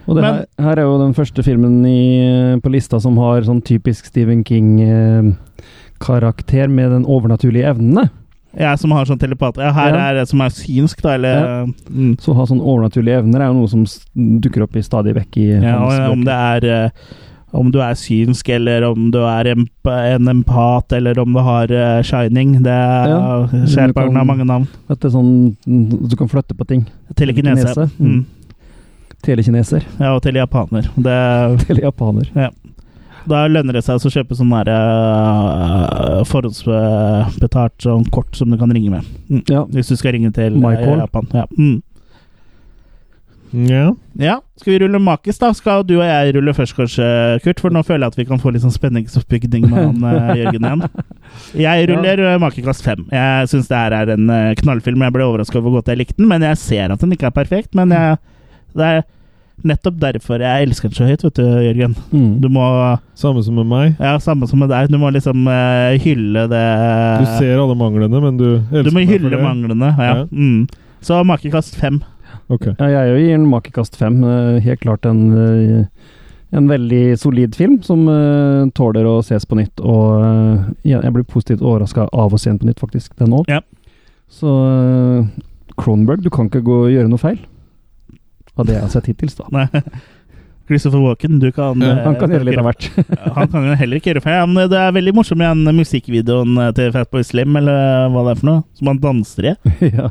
Og 0.07 0.15
det 0.15 0.23
Men- 0.23 0.31
her, 0.37 0.47
her 0.63 0.77
er 0.79 0.87
jo 0.87 1.01
den 1.03 1.15
første 1.19 1.43
filmen 1.43 1.83
i, 1.91 2.55
på 2.63 2.71
lista 2.71 3.01
som 3.03 3.19
har 3.19 3.43
sånn 3.43 3.59
typisk 3.67 4.07
Stephen 4.07 4.45
King-karakter 4.47 6.71
med 6.71 6.95
den 6.95 7.03
overnaturlige 7.11 7.67
evnene. 7.75 8.07
Jeg 8.57 8.79
som 8.81 8.91
har 8.97 9.05
sånn 9.05 9.21
telepater. 9.21 9.63
Ja, 9.67 9.73
her 9.77 9.93
Ja. 9.95 10.09
er 10.11 10.15
det 10.21 10.29
som 10.29 10.41
er 10.41 10.49
synsk, 10.49 11.03
da, 11.03 11.15
eller 11.15 11.35
Ja. 11.35 11.67
mm. 11.91 12.17
Så 12.19 12.33
å 12.33 12.37
ha 12.37 12.47
sånn 12.47 12.61
overnaturlige 12.61 13.19
evner 13.23 13.41
er 13.41 13.53
jo 13.53 13.61
noe 13.61 13.69
som 13.69 13.85
dukker 14.41 14.63
opp 14.65 14.77
i 14.77 14.81
stadig 14.83 15.15
vekk 15.15 15.37
i 15.37 15.47
ja, 15.63 16.11
Om 16.11 16.25
det 16.25 16.33
er 16.33 16.65
eh, 16.87 16.91
om 17.57 17.71
du 17.71 17.79
er 17.81 17.95
synsk, 17.95 18.49
eller 18.53 18.83
om 18.85 19.11
du 19.11 19.19
er 19.25 19.53
emp 19.55 19.87
en 19.87 20.29
empat, 20.29 20.93
eller 20.93 21.19
om 21.19 21.33
du 21.33 21.39
har 21.41 21.71
uh, 21.71 22.03
shining. 22.03 22.63
Det 22.63 22.73
er 22.73 23.09
Ja. 23.09 23.47
Skjærbarn 23.67 24.17
har 24.17 24.25
mange 24.25 24.45
navn. 24.45 24.67
At 24.91 25.01
det 25.01 25.09
er 25.09 25.17
sånn 25.17 25.57
Du 26.09 26.17
kan 26.17 26.29
flytte 26.29 26.57
på 26.57 26.67
ting. 26.67 26.87
Telekinese. 27.15 27.65
Telekinese. 27.65 27.91
Mm. 28.01 28.25
Telekineser. 29.23 29.85
Ja, 29.99 30.15
og 30.15 30.23
telejapaner. 30.23 30.91
Det 30.97 31.67
Telejapaner. 31.69 32.29
Ja. 32.35 32.51
Da 33.27 33.43
lønner 33.51 33.77
det 33.77 33.83
seg 33.87 33.99
å 33.99 34.13
kjøpe 34.13 34.37
sånn 34.39 34.53
der 34.55 34.71
uh, 34.71 36.23
forhåndsbetalt 36.31 37.83
sånn 37.83 38.07
kort 38.15 38.39
som 38.39 38.53
du 38.53 38.59
kan 38.61 38.71
ringe 38.73 38.93
med. 38.93 39.13
Mm. 39.31 39.43
Ja. 39.51 39.65
Hvis 39.73 39.91
du 39.91 39.97
skal 39.99 40.15
ringe 40.17 40.31
til 40.37 40.61
uh, 40.63 40.73
Japan. 41.03 41.29
Ja. 41.35 41.47
Mm. 41.59 41.83
Ja. 43.57 43.95
ja. 44.21 44.41
Skal 44.61 44.73
vi 44.73 44.79
rulle 44.83 44.99
Makis, 44.99 45.39
da? 45.39 45.53
Skal 45.55 45.85
du 45.87 45.95
og 45.97 46.05
jeg 46.05 46.35
rulle 46.37 46.55
først, 46.55 46.75
kanskje, 46.77 47.07
Kurt? 47.45 47.61
For 47.63 47.73
nå 47.73 47.83
føler 47.87 48.05
jeg 48.05 48.15
at 48.15 48.19
vi 48.19 48.27
kan 48.29 48.43
få 48.43 48.53
litt 48.53 48.65
sånn 48.65 48.75
spenningsoppbygning 48.75 49.69
med 49.71 49.79
han 49.79 50.07
uh, 50.07 50.33
Jørgen 50.41 50.67
igjen. 50.69 50.87
Jeg 51.63 51.91
ruller 51.91 52.25
ja. 52.27 52.37
Makekast 52.43 52.87
fem. 52.87 53.07
Jeg 53.13 53.51
syns 53.53 53.71
det 53.71 53.81
her 53.81 53.97
er 54.03 54.15
en 54.17 54.31
uh, 54.31 54.55
knallfilm. 54.61 55.03
Jeg 55.07 55.17
ble 55.17 55.27
overraska 55.27 55.61
over 55.61 55.71
hvor 55.71 55.81
godt 55.81 55.95
jeg 55.95 56.03
likte 56.03 56.19
den, 56.21 56.31
men 56.31 56.47
jeg 56.47 56.61
ser 56.63 56.95
at 56.95 57.03
den 57.03 57.15
ikke 57.17 57.31
er 57.31 57.39
perfekt. 57.39 57.73
Men 57.79 57.95
jeg, 57.95 58.19
det 58.77 58.91
er 58.93 59.07
nettopp 59.65 60.01
derfor 60.01 60.43
jeg 60.43 60.67
elsker 60.67 60.91
den 60.91 60.97
så 60.99 61.07
høyt, 61.09 61.23
vet 61.25 61.39
du, 61.39 61.45
Jørgen. 61.65 61.95
Mm. 62.13 62.33
Du 62.43 62.49
må 62.53 62.65
Samme 63.17 63.43
som 63.45 63.57
med 63.57 63.69
meg. 63.71 63.95
Ja, 64.03 64.17
samme 64.23 64.49
som 64.51 64.61
med 64.61 64.71
deg. 64.73 64.91
Du 64.93 64.99
må 65.01 65.11
liksom 65.15 65.47
uh, 65.49 65.95
hylle 66.03 66.47
det 66.51 66.65
Du 67.23 67.31
ser 67.39 67.63
alle 67.63 67.77
manglene, 67.79 68.21
men 68.23 68.37
du 68.41 68.49
elsker 68.59 68.83
det 68.83 68.93
Du 68.93 68.99
må 68.99 69.07
hylle 69.09 69.41
manglene. 69.41 69.95
Ja. 69.97 70.11
Ja. 70.11 70.27
Mm. 70.31 70.67
Så 71.05 71.23
makekast 71.25 71.79
fem. 71.79 72.03
Ok. 72.53 72.69
Ja, 72.77 72.91
jeg 72.91 73.25
gir 73.25 73.33
den 73.33 73.49
makekast 73.51 73.97
fem. 73.99 74.21
Helt 74.63 74.83
klart 74.83 75.07
en, 75.09 75.23
eh, 75.33 76.13
en 76.57 76.69
veldig 76.71 77.17
solid 77.19 77.57
film 77.59 77.81
som 77.87 78.05
uh, 78.11 78.69
tåler 78.77 79.09
å 79.09 79.19
ses 79.25 79.49
på 79.49 79.59
nytt. 79.59 79.81
Og 79.81 80.23
uh, 80.23 80.69
jeg 80.87 81.15
blir 81.15 81.27
positivt 81.27 81.65
overraska 81.65 82.09
av 82.13 82.35
å 82.35 82.41
se 82.41 82.53
den 82.53 82.61
på 82.63 82.69
nytt, 82.69 82.83
faktisk. 82.83 83.17
Den 83.19 83.35
òg. 83.41 83.51
Ja. 83.51 83.63
Så 84.31 84.53
Cronberg, 85.79 86.25
du 86.25 86.33
kan 86.35 86.49
ikke 86.51 86.65
gå 86.67 86.81
og 86.87 86.93
gjøre 86.93 87.11
noe 87.11 87.23
feil. 87.23 87.39
Av 88.57 88.67
det 88.69 88.77
jeg 88.79 88.83
har 88.87 88.93
sett 88.95 89.07
hittil, 89.11 89.33
da. 89.37 89.49
Nei. 89.53 89.83
Christopher 90.67 90.99
Walken, 90.99 91.39
du 91.39 91.53
kan 91.55 91.79
Ja, 91.85 91.93
han 92.03 92.15
eh, 92.17 92.19
kan 92.19 92.33
gjøre 92.35 92.47
litt 92.49 92.59
av 92.59 92.65
hvert. 92.67 92.87
han 93.37 93.51
kan 93.53 93.67
jo 93.69 93.75
heller 93.79 94.01
ikke 94.01 94.11
gjøre 94.15 94.23
feil. 94.25 94.47
Men 94.51 94.71
det 94.73 94.79
er 94.81 94.95
veldig 94.97 95.13
morsomt 95.15 95.39
med 95.39 95.61
den 95.69 95.77
musikkvideoen 95.79 96.57
eh, 96.65 96.73
til 96.75 96.91
Fatboy 96.97 97.23
Slim, 97.27 97.55
eller 97.61 98.09
hva 98.11 98.25
det 98.27 98.33
er 98.35 98.41
for 98.41 98.49
noe, 98.51 98.65
som 98.75 98.91
han 98.91 98.99
danser 99.05 99.53
i. 99.53 99.55
ja. 100.01 100.09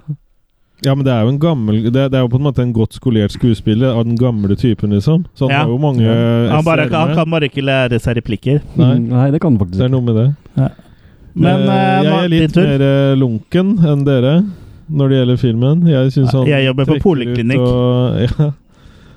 Ja, 0.83 0.91
men 0.91 1.05
det 1.07 1.11
er 1.15 1.21
jo 1.23 1.29
en 1.31 1.37
gammel 1.39 1.77
Det, 1.87 2.01
det 2.11 2.17
er 2.19 2.25
jo 2.25 2.29
på 2.33 2.35
en 2.35 2.43
måte 2.49 2.59
en 2.61 2.73
godt 2.75 2.97
skolert 2.97 3.31
skuespiller 3.31 3.95
av 3.95 4.03
den 4.07 4.17
gamle 4.19 4.57
typen, 4.59 4.91
liksom. 4.91 5.21
Så 5.33 5.47
han 5.47 5.53
Ja. 5.55 5.61
har 5.63 5.71
jo 5.71 5.77
mange 5.79 6.03
Han, 6.51 6.65
bare, 6.67 6.87
han 6.91 7.13
kan 7.15 7.31
bare 7.31 7.47
ikke 7.47 7.63
lære 7.63 7.99
seg 8.03 8.17
replikker. 8.19 8.59
Nei. 8.75 8.89
Mm, 8.99 9.05
Nei, 9.13 9.29
det 9.31 9.39
kan 9.43 9.55
han 9.55 9.61
faktisk 9.61 9.79
Det 9.79 9.87
er 9.87 9.93
noe 9.95 10.03
med 10.03 10.19
det. 10.19 10.27
Men 10.55 10.71
men 11.35 11.63
eh, 11.67 12.03
jeg 12.03 12.11
er 12.15 12.29
litt 12.31 12.59
mer 12.59 12.83
eh, 12.89 13.15
lunken 13.19 13.71
enn 13.87 14.03
dere 14.07 14.35
når 14.87 15.09
det 15.09 15.17
gjelder 15.19 15.41
filmen. 15.41 15.87
Jeg 15.89 16.13
synes 16.13 16.35
han 16.35 16.47
Jeg 16.49 16.67
jobber 16.67 16.89
på 16.89 16.99
poliklinikk. 17.03 17.65
ja. 18.25 18.51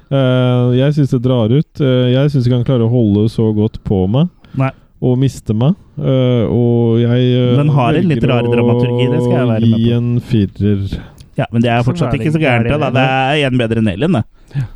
Eh, 0.08 0.70
jeg 0.78 0.94
syns 0.96 1.12
det 1.12 1.20
drar 1.24 1.52
ut. 1.52 1.82
Eh, 1.84 2.08
jeg 2.14 2.32
syns 2.32 2.46
ikke 2.48 2.60
han 2.60 2.68
klarer 2.68 2.86
å 2.86 2.92
holde 2.92 3.26
så 3.32 3.50
godt 3.56 3.80
på 3.84 4.06
meg. 4.10 4.30
Nei. 4.58 4.70
Og 5.04 5.18
miste 5.20 5.54
meg. 5.54 5.76
Eh, 5.98 6.48
og 6.48 6.98
jeg 7.02 7.58
Den 7.58 7.74
har 7.76 7.98
en 7.98 8.08
litt 8.10 8.24
rar 8.26 8.48
dramaturgi, 8.48 9.06
det 9.12 9.20
skal 9.22 9.36
jeg 9.36 9.50
være 9.52 9.60
med 9.60 9.68
Gi 9.68 9.84
på. 9.84 9.98
en 9.98 10.08
firer. 10.30 10.98
Ja, 11.38 11.46
men 11.52 11.62
det 11.62 11.70
er 11.70 11.84
fortsatt 11.86 12.16
ikke 12.16 12.32
så 12.34 12.40
gærent. 12.42 12.72
Da. 12.82 12.90
Det 12.90 13.04
er 13.04 13.44
en 13.46 13.60
bedre 13.60 13.82
enn 13.82 13.92
Alien, 13.92 14.18
det. 14.18 14.24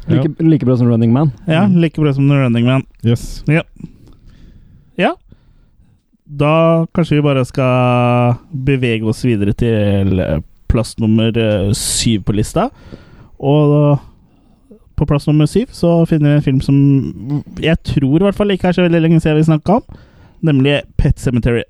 Like, 0.06 0.28
like 0.44 0.68
bra 0.68 0.76
som 0.76 0.90
Running 0.92 1.10
Man. 1.14 1.32
Ja, 1.48 1.64
like 1.66 1.98
bra 1.98 2.12
som 2.14 2.28
Running 2.30 2.68
Man. 2.68 2.84
Yes. 3.02 3.42
Ja. 3.50 3.64
ja. 5.00 5.14
Da 6.22 6.86
kanskje 6.94 7.18
vi 7.18 7.24
bare 7.24 7.42
skal 7.48 8.36
bevege 8.52 9.08
oss 9.10 9.24
videre 9.26 9.56
til 9.58 10.22
plass 10.72 10.96
nummer 11.00 11.36
eh, 11.36 11.68
syv 11.76 12.24
på 12.28 12.36
lista. 12.36 12.70
Og 13.42 13.98
på 14.96 15.06
plass 15.08 15.26
nummer 15.26 15.46
syv 15.50 15.72
så 15.74 16.04
finner 16.06 16.30
vi 16.30 16.36
en 16.36 16.46
film 16.46 16.60
som 16.62 17.44
jeg 17.60 17.78
tror 17.84 18.20
i 18.20 18.26
hvert 18.26 18.38
fall 18.38 18.54
ikke 18.54 18.70
er 18.70 18.76
så 18.76 18.86
veldig 18.86 19.02
lenge 19.02 19.20
siden 19.20 19.40
vi 19.40 19.48
snakka 19.50 19.80
om, 19.80 20.00
nemlig 20.42 20.82
Pet 20.98 21.20
Cemetery. 21.20 21.64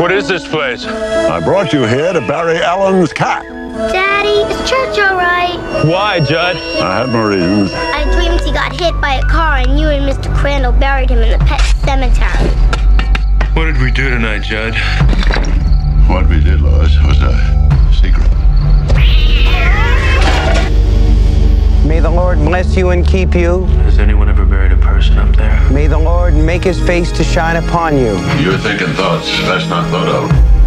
What 0.00 0.12
is 0.12 0.28
this 0.28 0.48
place? 0.48 0.86
I 0.86 1.40
brought 1.44 1.74
you 1.74 1.82
here 1.82 2.12
to 2.12 2.20
bury 2.20 2.56
Alan's 2.56 3.12
cat. 3.12 3.59
Daddy, 3.88 4.44
is 4.52 4.68
church 4.68 4.98
all 4.98 5.16
right? 5.16 5.56
Why, 5.86 6.20
Judd? 6.20 6.56
I 6.56 6.98
have 6.98 7.08
my 7.08 7.22
reasons. 7.22 7.72
I 7.72 8.04
dreamed 8.12 8.40
he 8.42 8.52
got 8.52 8.78
hit 8.78 9.00
by 9.00 9.14
a 9.14 9.22
car 9.22 9.56
and 9.56 9.80
you 9.80 9.88
and 9.88 10.04
Mr. 10.04 10.34
Crandall 10.36 10.72
buried 10.72 11.08
him 11.08 11.18
in 11.20 11.30
the 11.30 11.44
pet 11.46 11.60
cemetery. 11.84 12.50
What 13.54 13.64
did 13.64 13.80
we 13.80 13.90
do 13.90 14.10
tonight, 14.10 14.42
Judd? 14.42 14.74
What 16.10 16.28
we 16.28 16.40
did, 16.44 16.60
Lois, 16.60 16.94
was 17.02 17.22
a 17.22 17.32
secret. 17.92 18.28
May 21.86 22.00
the 22.00 22.10
Lord 22.10 22.38
bless 22.38 22.76
you 22.76 22.90
and 22.90 23.06
keep 23.06 23.34
you. 23.34 23.64
Has 23.84 23.98
anyone 23.98 24.28
ever 24.28 24.44
buried 24.44 24.72
a 24.72 24.76
person 24.76 25.16
up 25.16 25.34
there? 25.36 25.70
May 25.70 25.86
the 25.86 25.98
Lord 25.98 26.34
make 26.34 26.64
his 26.64 26.78
face 26.80 27.10
to 27.12 27.24
shine 27.24 27.56
upon 27.56 27.96
you. 27.96 28.18
You're 28.42 28.58
thinking 28.58 28.88
thoughts 28.94 29.26
that's 29.46 29.68
not 29.68 29.90
thought 29.90 30.08
of. 30.08 30.59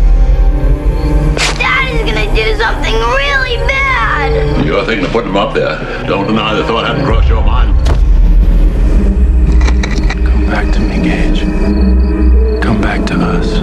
Daddy's 2.64 2.82
gonna 2.82 2.86
do 2.86 2.94
something 2.94 2.96
really 2.96 3.58
bad. 3.68 4.66
You're 4.66 4.86
thinking 4.86 5.06
of 5.06 5.12
putting 5.12 5.34
them 5.34 5.38
up 5.38 5.54
there. 5.54 5.78
Don't 6.08 6.28
deny 6.28 6.54
the 6.54 6.64
thought 6.66 6.86
hadn't 6.86 7.06
crossed 7.06 7.28
your 7.28 7.44
mind. 7.44 7.74
Come 10.26 10.46
back 10.46 10.74
to 10.74 10.80
me, 10.80 11.04
Gage. 11.04 11.42
Come 12.62 12.82
back 12.82 13.06
to 13.08 13.16
us. 13.16 13.60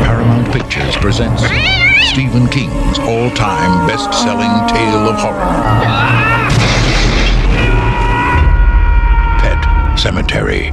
Paramount 0.00 0.52
Pictures 0.52 0.96
presents 0.96 1.44
Stephen 2.10 2.46
King's 2.48 2.98
all-time 2.98 3.86
best-selling 3.86 4.68
tale 4.68 5.08
of 5.08 5.16
horror. 5.16 5.52
Pet 9.40 9.98
Cemetery. 9.98 10.72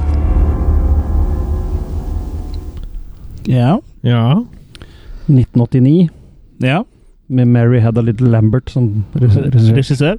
Ja. 3.50 3.78
Ja. 4.02 4.44
1989. 5.26 6.08
Ja. 6.62 6.84
Med 7.26 7.48
Mary 7.48 7.78
Had 7.80 7.98
a 7.98 8.02
Little 8.04 8.28
Lambert 8.28 8.70
som 8.70 9.04
regissør. 9.16 9.76
regissør. 9.76 10.18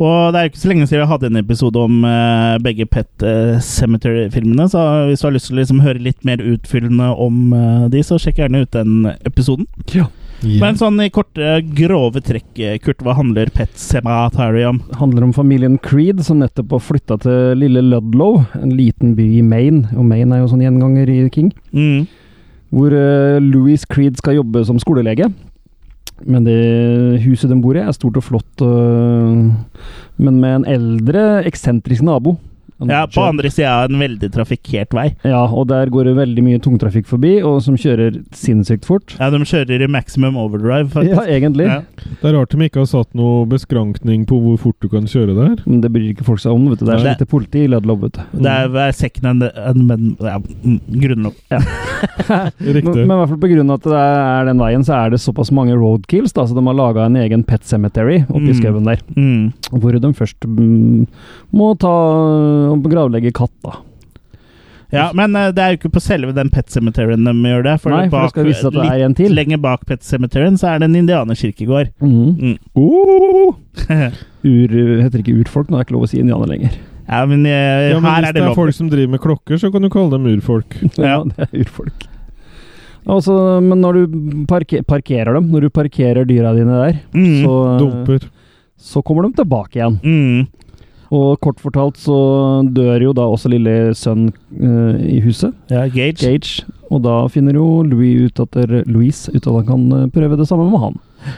Og 0.00 0.32
det 0.32 0.38
er 0.38 0.46
jo 0.46 0.52
ikke 0.52 0.62
så 0.62 0.70
lenge 0.70 0.86
siden 0.88 1.02
vi 1.02 1.08
hadde 1.10 1.28
en 1.28 1.40
episode 1.42 1.82
om 1.82 1.98
uh, 2.08 2.56
begge 2.64 2.86
Pet 2.88 3.24
uh, 3.24 3.58
Cemetery-filmene, 3.60 4.68
så 4.72 4.84
hvis 5.10 5.20
du 5.20 5.28
har 5.28 5.34
lyst 5.36 5.50
til 5.50 5.58
å 5.58 5.60
liksom 5.60 5.82
høre 5.84 6.00
litt 6.00 6.24
mer 6.24 6.40
utfyllende 6.40 7.10
om 7.20 7.52
uh, 7.52 7.84
de, 7.92 8.00
så 8.00 8.16
sjekk 8.16 8.40
gjerne 8.40 8.64
ut 8.64 8.72
den 8.72 9.12
episoden. 9.28 9.68
Ja. 9.92 10.08
Men 10.40 10.76
sånn 10.78 11.00
i 11.02 11.10
korte, 11.10 11.58
grove 11.76 12.22
trekk, 12.22 12.52
Kurt, 12.84 13.02
hva 13.02 13.16
handler 13.18 13.50
Pet 13.54 13.74
Cemetery 13.78 14.62
om? 14.68 14.78
Det 14.86 15.00
handler 15.00 15.26
om 15.26 15.34
familien 15.34 15.76
Creed, 15.82 16.22
som 16.24 16.38
nettopp 16.40 16.76
har 16.76 16.84
flytta 16.86 17.18
til 17.24 17.58
lille 17.58 17.82
Ludlow, 17.82 18.44
en 18.56 18.76
liten 18.78 19.16
by 19.18 19.26
i 19.40 19.42
Maine. 19.42 19.88
Og 19.98 20.06
Maine 20.06 20.36
er 20.36 20.44
jo 20.44 20.52
sånn 20.52 20.62
gjenganger 20.62 21.10
i 21.10 21.18
King. 21.34 21.50
Mm. 21.74 22.06
Hvor 22.70 22.92
eh, 22.92 23.38
Louis 23.42 23.84
Creed 23.88 24.18
skal 24.20 24.38
jobbe 24.40 24.64
som 24.68 24.80
skolelege. 24.80 25.30
Men 26.26 26.44
det 26.44 27.22
huset 27.22 27.50
de 27.50 27.60
bor 27.62 27.76
i, 27.78 27.82
er 27.84 27.94
stort 27.94 28.18
og 28.18 28.24
flott, 28.26 28.62
øh, 28.64 29.46
men 30.18 30.40
med 30.42 30.56
en 30.56 30.66
eldre, 30.66 31.44
eksentrisk 31.46 32.02
nabo. 32.02 32.34
Ja, 32.86 33.00
på 33.10 33.24
andre 33.26 33.50
sida 33.50 33.72
av 33.82 33.90
en 33.90 33.98
veldig 33.98 34.28
trafikkert 34.34 34.92
vei. 34.94 35.08
Ja, 35.26 35.40
og 35.50 35.66
der 35.72 35.90
går 35.90 36.04
det 36.06 36.14
veldig 36.18 36.44
mye 36.46 36.60
tungtrafikk 36.62 37.08
forbi, 37.10 37.32
og 37.42 37.58
som 37.64 37.74
kjører 37.80 38.20
sinnssykt 38.38 38.86
fort. 38.86 39.16
Ja, 39.18 39.30
de 39.34 39.40
kjører 39.42 39.82
i 39.82 39.88
maximum 39.90 40.36
overdrive, 40.38 40.86
faktisk. 40.92 41.16
Ja, 41.16 41.24
egentlig. 41.38 41.66
Ja. 41.66 41.80
Det 42.22 42.30
er 42.30 42.36
rart 42.38 42.54
de 42.54 42.68
ikke 42.68 42.84
har 42.84 42.90
satt 42.92 43.10
noe 43.18 43.42
beskrankning 43.50 44.22
på 44.30 44.38
hvor 44.44 44.60
fort 44.62 44.78
du 44.84 44.88
kan 44.92 45.08
kjøre 45.10 45.34
der. 45.34 45.56
Men 45.66 45.80
det 45.82 45.90
bryr 45.94 46.12
ikke 46.12 46.26
folk 46.28 46.42
seg 46.44 46.54
om, 46.54 46.68
vet 46.70 46.78
du. 46.78 46.86
Det 46.86 46.94
er 46.94 47.02
så 47.02 47.10
lite 47.10 47.28
politi 47.30 47.64
i 47.66 47.72
Ludlow, 47.72 47.98
vet 48.04 48.20
du. 48.20 48.22
Det 48.46 48.52
er 48.54 48.70
hver 48.76 48.94
second 48.94 49.26
and, 49.32 49.48
and 49.58 49.84
men, 49.88 50.06
ja, 50.22 50.38
grunnlov. 51.02 51.34
Ja. 51.50 51.62
Riktig. 52.58 52.84
Men, 52.84 53.08
men 53.08 53.16
i 53.16 53.20
hvert 53.22 53.32
fall 53.32 53.42
på 53.42 53.50
grunn 53.50 53.72
av 53.74 53.80
at 53.80 53.88
det 53.90 54.02
er 54.04 54.48
den 54.52 54.62
veien, 54.62 54.86
så 54.86 54.94
er 55.00 55.12
det 55.16 55.20
såpass 55.22 55.50
mange 55.54 55.74
roadkills, 55.78 56.34
da, 56.36 56.46
så 56.46 56.54
de 56.54 56.62
har 56.66 56.78
laga 56.78 57.08
en 57.08 57.18
egen 57.18 57.42
pet 57.48 57.66
cemetery 57.66 58.20
oppi 58.28 58.48
Mm. 58.48 58.56
skauen 58.60 58.86
der. 58.86 59.00
Mm. 59.18 59.52
Hvor 59.82 59.92
de 60.00 60.12
først 60.16 60.46
mm, 60.46 61.06
må 61.58 61.72
ta 61.82 61.92
og 62.70 62.88
gravlegge 62.92 63.32
katt, 63.36 63.54
da. 63.64 63.78
Ja, 64.88 65.10
men 65.12 65.34
uh, 65.36 65.50
det 65.52 65.60
er 65.60 65.74
jo 65.74 65.78
ikke 65.82 65.90
på 65.98 66.00
selve 66.00 66.32
den 66.32 66.48
Pet 66.48 66.70
Cemeteryen 66.72 67.26
de 67.26 67.32
gjør 67.50 67.64
det. 67.66 67.74
For 67.82 67.92
Nei, 67.92 68.06
for 68.08 68.24
det 68.24 68.30
skal 68.32 68.46
vise 68.48 68.70
at 68.70 68.76
det 68.78 68.86
er 68.88 69.02
en 69.04 69.16
til. 69.18 69.28
Litt 69.28 69.36
lenger 69.42 69.60
bak 69.60 69.82
Pet 69.88 70.00
Cemeteryen 70.06 70.56
så 70.56 70.70
er 70.70 70.80
det 70.80 70.88
en 70.88 70.96
indianerkirkegård. 71.02 71.90
Mhm. 72.00 72.30
Mm. 72.40 72.54
Oh! 72.80 73.58
Ur, 74.48 74.76
heter 75.02 75.20
ikke 75.20 75.34
urfolk, 75.42 75.68
nå 75.68 75.76
er 75.76 75.82
det 75.82 75.88
ikke 75.90 75.96
lov 75.98 76.06
å 76.06 76.08
si 76.08 76.22
indianer 76.22 76.48
lenger. 76.48 76.78
Ja, 77.08 77.20
men, 77.28 77.44
uh, 77.44 77.52
Ja, 77.52 77.98
men 78.00 78.08
her 78.08 78.22
hvis 78.22 78.30
er 78.30 78.32
det 78.38 78.42
det 78.46 78.48
er 78.48 78.56
folk 78.62 78.76
som 78.78 78.88
driver 78.92 79.12
med 79.16 79.20
klokker, 79.24 79.60
så 79.60 79.70
kan 79.74 79.84
du 79.84 79.90
kalle 79.92 80.14
dem 80.16 80.30
urfolk. 80.32 80.78
Ja, 80.96 81.20
det 81.24 81.48
er 81.50 81.66
urfolk. 81.66 82.08
Altså, 83.08 83.34
men 83.64 83.80
når 83.80 83.96
du 84.06 84.16
parker, 84.48 84.82
parkerer 84.88 85.36
dem, 85.38 85.46
når 85.52 85.68
du 85.68 85.70
parkerer 85.72 86.26
dyra 86.28 86.50
dine 86.56 86.80
der, 86.80 86.98
Mm. 87.16 87.44
så, 87.44 87.54
Dumper. 87.80 88.26
så 88.76 89.00
kommer 89.04 89.24
de 89.28 89.36
tilbake 89.42 89.78
igjen. 89.80 90.00
Mm. 90.04 90.48
Og 91.14 91.38
kort 91.40 91.60
fortalt 91.62 91.96
så 92.00 92.16
dør 92.68 93.08
jo 93.08 93.14
da 93.16 93.24
også 93.28 93.48
lille 93.52 93.94
sønn 93.96 94.28
uh, 94.60 94.96
i 95.00 95.20
huset. 95.24 95.54
Ja, 95.72 95.86
Gage. 95.88 96.20
Gage. 96.20 96.66
Og 96.92 97.02
da 97.04 97.20
finner 97.32 97.56
jo 97.56 97.82
Louis 97.84 98.28
ut 98.28 98.40
at 98.40 98.56
der, 98.56 98.82
Louise 98.88 99.32
ut 99.32 99.44
at 99.44 99.52
han 99.52 99.66
kan 99.68 99.82
eh, 99.92 100.06
prøve 100.12 100.38
det 100.40 100.46
samme 100.48 100.70
med 100.70 100.80
han. 100.80 100.94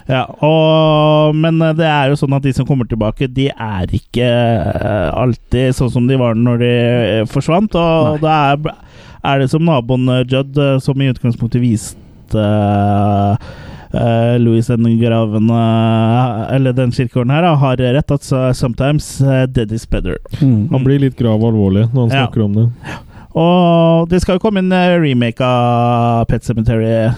Ja, 0.07 0.21
og, 0.47 1.35
men 1.35 1.59
eh, 1.65 1.75
det 1.75 1.89
er 1.89 2.11
jo 2.13 2.19
sånn 2.21 2.37
at 2.37 2.45
de 2.47 2.53
som 2.55 2.69
kommer 2.69 2.87
tilbake, 2.87 3.27
de 3.35 3.49
er 3.51 3.95
ikke 3.99 4.29
uh, 4.31 5.11
alltid 5.19 5.75
sånn 5.75 5.91
som 5.91 6.07
de 6.07 6.19
var 6.21 6.39
når 6.39 6.63
de 6.63 6.71
uh, 6.71 7.25
forsvant. 7.31 7.75
Og 7.75 8.23
da 8.23 8.37
er, 8.53 8.71
er 9.27 9.43
det 9.43 9.51
som 9.51 9.67
naboen 9.67 10.07
Judd, 10.31 10.59
som 10.85 11.03
i 11.03 11.11
utgangspunktet 11.11 11.65
viste 11.65 12.47
eh, 13.93 14.35
eh, 14.35 14.39
Louis 14.39 14.67
den 14.67 14.85
graven 15.01 15.51
uh, 15.51 16.47
Eller 16.55 16.73
den 16.73 16.91
kirkegården 16.93 17.31
her, 17.31 17.45
uh, 17.45 17.57
har 17.59 17.77
rett 17.77 18.11
at 18.11 18.21
så- 18.23 18.53
sometimes 18.55 19.21
eh, 19.21 19.47
dead 19.47 19.73
is 19.73 19.87
better. 19.87 20.19
Han 20.41 20.85
blir 20.85 20.99
litt 21.01 21.17
grav 21.17 21.41
alvorlig 21.41 21.89
når 21.93 22.09
han 22.09 22.11
Ja. 22.11 22.27
snakker 22.27 22.45
om 22.45 22.53
det. 22.55 22.69
Og 23.35 24.09
det 24.11 24.21
skal 24.23 24.37
jo 24.39 24.43
komme 24.43 24.59
en 24.59 24.73
eh, 24.73 24.99
remake 24.99 25.41
av 25.41 26.25
Pet 26.27 26.43
Cemetery 26.45 27.11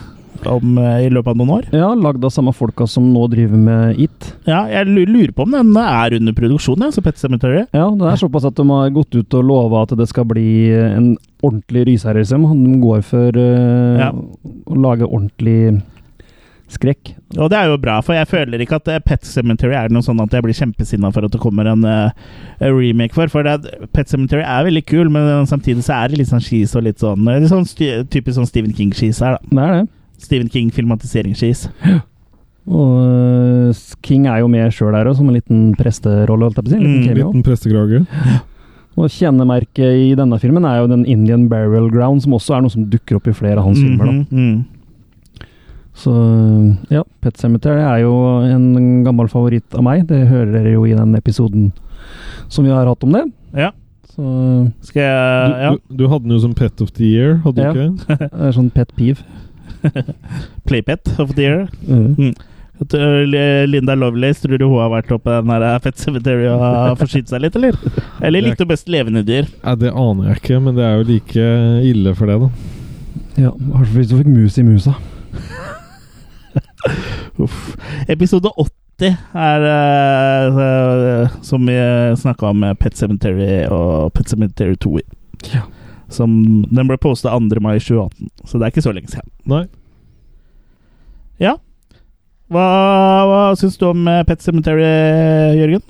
om, 0.44 0.76
eh, 0.78 1.06
i 1.06 1.10
løpet 1.10 1.28
av 1.28 1.36
noen 1.38 1.50
år. 1.54 1.68
Ja, 1.72 1.92
lagd 1.94 2.24
av 2.24 2.30
samme 2.34 2.52
folka 2.52 2.86
som 2.88 3.12
nå 3.14 3.28
driver 3.30 3.56
med 3.56 3.98
It. 4.02 4.32
Ja, 4.46 4.64
jeg 4.66 4.86
lurer 4.88 5.32
på 5.32 5.42
om 5.46 5.52
den 5.52 5.76
er 5.76 6.16
under 6.18 6.32
produksjon, 6.32 6.82
altså 6.82 7.00
så 7.00 7.04
Pet 7.06 7.16
Cemetery. 7.18 7.62
Ja, 7.72 7.88
det 7.90 8.02
er 8.12 8.16
såpass 8.20 8.44
at 8.44 8.56
de 8.58 8.66
har 8.68 8.90
gått 8.90 9.14
ut 9.14 9.34
og 9.38 9.44
lova 9.44 9.82
at 9.86 9.96
det 9.96 10.08
skal 10.08 10.24
bli 10.24 10.72
en 10.74 11.16
ordentlig 11.42 11.86
rysherre. 11.86 12.24
De 12.26 12.80
går 12.82 13.02
for 13.06 13.30
uh, 13.38 13.98
Ja. 13.98 14.10
å 14.12 14.76
lage 14.76 15.06
ordentlig 15.08 15.80
skrekk. 16.74 17.12
Og 17.38 17.48
det 17.52 17.58
er 17.58 17.70
jo 17.70 17.78
bra, 17.80 17.98
for 18.04 18.16
jeg 18.16 18.28
føler 18.30 18.60
ikke 18.64 18.78
at 18.80 18.88
eh, 18.92 19.00
Pet 19.04 19.24
Cemetery 19.28 19.74
er 19.78 19.88
noe 19.92 20.02
sånn 20.04 20.20
at 20.24 20.32
jeg 20.36 20.44
blir 20.44 20.56
kjempesinna 20.58 21.10
for 21.14 21.24
at 21.28 21.32
det 21.34 21.40
kommer 21.42 21.68
en 21.70 21.84
uh, 21.84 22.10
remake 22.60 23.14
for. 23.16 23.28
For 23.32 23.46
det, 23.46 23.72
Pet 23.96 24.08
Cemetery 24.12 24.42
er 24.44 24.64
veldig 24.68 24.84
kul, 24.90 25.10
men 25.14 25.46
samtidig 25.50 25.84
så 25.86 25.98
er 26.02 26.12
det 26.12 26.18
litt 26.22 26.32
sånn 26.32 26.44
skis 26.44 26.76
og 26.78 26.84
litt 26.88 26.98
sånn, 27.02 27.24
litt 27.28 27.50
sånn 27.52 27.66
typisk 28.12 28.36
sånn 28.40 28.48
Stephen 28.50 28.72
King-skis 28.76 29.20
her, 29.24 29.38
da. 29.38 29.52
Det 29.52 29.66
er 29.68 29.76
det. 29.80 29.88
Stephen 30.22 30.48
King-filmatiseringsskis. 30.54 31.66
Og 32.72 33.74
King 34.06 34.28
er 34.30 34.38
jo 34.42 34.48
med 34.50 34.70
sjøl 34.74 34.94
der 34.94 35.08
òg, 35.10 35.16
som 35.18 35.28
en 35.28 35.34
liten 35.38 35.62
presterolle, 35.78 36.46
holdt 36.46 36.60
jeg 36.60 36.66
på 36.66 36.70
å 36.70 36.74
si. 36.74 36.78
En 36.78 36.86
Mm, 36.86 37.00
liten. 37.02 37.16
Liten 37.18 37.42
prestekrage. 37.46 38.04
Og 39.00 39.08
kjennemerket 39.08 39.96
i 40.04 40.10
denne 40.14 40.36
filmen 40.38 40.66
er 40.68 40.82
jo 40.82 40.88
den 40.90 41.06
Indian 41.08 41.46
Burial 41.48 41.88
Ground, 41.90 42.20
som 42.22 42.34
også 42.36 42.58
er 42.58 42.60
noe 42.66 42.70
som 42.74 42.84
dukker 42.92 43.16
opp 43.16 43.26
i 43.26 43.32
flere 43.32 43.56
av 43.58 43.64
hans 43.64 43.80
filmer. 43.80 44.04
da. 44.04 44.12
Mhm, 44.12 44.26
mhm. 44.30 44.64
Så 45.94 46.12
ja, 46.90 47.02
Pet 47.20 47.36
Cemetery 47.36 47.82
er 47.84 47.98
jo 48.04 48.12
en 48.48 49.02
gammel 49.04 49.28
favoritt 49.28 49.74
av 49.76 49.84
meg. 49.84 50.06
Det 50.08 50.22
hører 50.30 50.52
dere 50.56 50.72
jo 50.72 50.86
i 50.88 50.94
den 50.96 51.14
episoden 51.18 51.70
som 52.48 52.64
vi 52.64 52.72
har 52.72 52.86
hatt 52.88 53.04
om 53.04 53.12
det. 53.12 53.26
Ja. 53.56 53.70
Så 54.12 54.22
Skal 54.84 55.02
jeg 55.02 55.50
Du, 55.52 55.58
Ja. 55.62 55.70
du, 55.72 55.96
du 55.96 56.08
hadde 56.08 56.24
den 56.24 56.32
jo 56.36 56.40
som 56.40 56.54
Pet 56.54 56.80
of 56.84 56.92
the 56.96 57.04
Year, 57.04 57.36
hadde 57.44 57.56
du 57.56 57.68
ikke? 57.68 58.06
det 58.32 58.48
er 58.48 58.56
sånn 58.56 58.70
pet 58.72 58.94
peeve. 58.96 59.20
Playpet 60.68 61.12
of 61.18 61.34
the 61.36 61.42
year. 61.42 61.68
Mm. 61.88 62.14
Mm. 62.18 62.34
Li- 63.30 63.66
Linda 63.70 63.94
Lovelace, 63.94 64.40
tror 64.42 64.58
du 64.58 64.64
hun 64.66 64.80
har 64.80 64.90
vært 64.90 65.12
oppe 65.14 65.30
den 65.38 65.52
der 65.52 65.78
Pet 65.84 65.98
Cemetery 66.02 66.48
og 66.50 66.58
har 66.60 66.96
forsynt 66.98 67.28
seg 67.30 67.44
litt, 67.44 67.54
eller? 67.56 67.76
Eller 68.24 68.42
likte 68.42 68.64
hun 68.64 68.72
best 68.72 68.88
levende 68.90 69.22
dyr? 69.26 69.46
Ja, 69.62 69.74
Det 69.78 69.92
aner 69.92 70.32
jeg 70.32 70.40
ikke, 70.42 70.58
men 70.64 70.74
det 70.74 70.84
er 70.88 70.96
jo 70.98 71.06
like 71.12 71.46
ille 71.92 72.14
for 72.18 72.26
det, 72.26 72.40
da. 72.42 72.50
Ja, 73.44 73.52
i 73.54 73.70
hvert 73.70 73.86
fall 73.86 73.98
hvis 74.00 74.10
du 74.10 74.16
fikk 74.18 74.32
mus 74.34 74.58
i 74.58 74.64
musa. 74.66 74.96
Uff. 77.42 77.76
Episode 78.08 78.50
80 78.58 79.16
er 79.34 79.66
uh, 80.54 81.36
som 81.42 81.66
vi 81.66 81.76
snakka 82.20 82.50
om 82.52 82.60
med 82.62 82.78
Pet 82.78 82.98
Cemetery 82.98 83.64
og 83.72 84.12
Pet 84.16 84.30
Cemetery 84.30 84.76
2 84.76 84.96
i. 85.00 85.04
Ja. 85.54 85.64
Som, 86.12 86.34
den 86.68 86.88
ble 86.90 86.98
posta 87.00 87.32
2. 87.32 87.60
mai 87.64 87.78
2018, 87.80 88.28
så 88.44 88.58
det 88.58 88.66
er 88.66 88.74
ikke 88.74 88.84
så 88.84 88.92
lenge 88.92 89.10
siden. 89.10 89.30
Nei. 89.48 89.64
Ja. 91.40 91.56
Hva, 92.52 92.66
hva 93.26 93.40
syns 93.56 93.78
du 93.80 93.86
om 93.88 94.04
eh, 94.10 94.20
Pet 94.28 94.44
Cemetery, 94.44 94.84
Jørgen? 95.56 95.82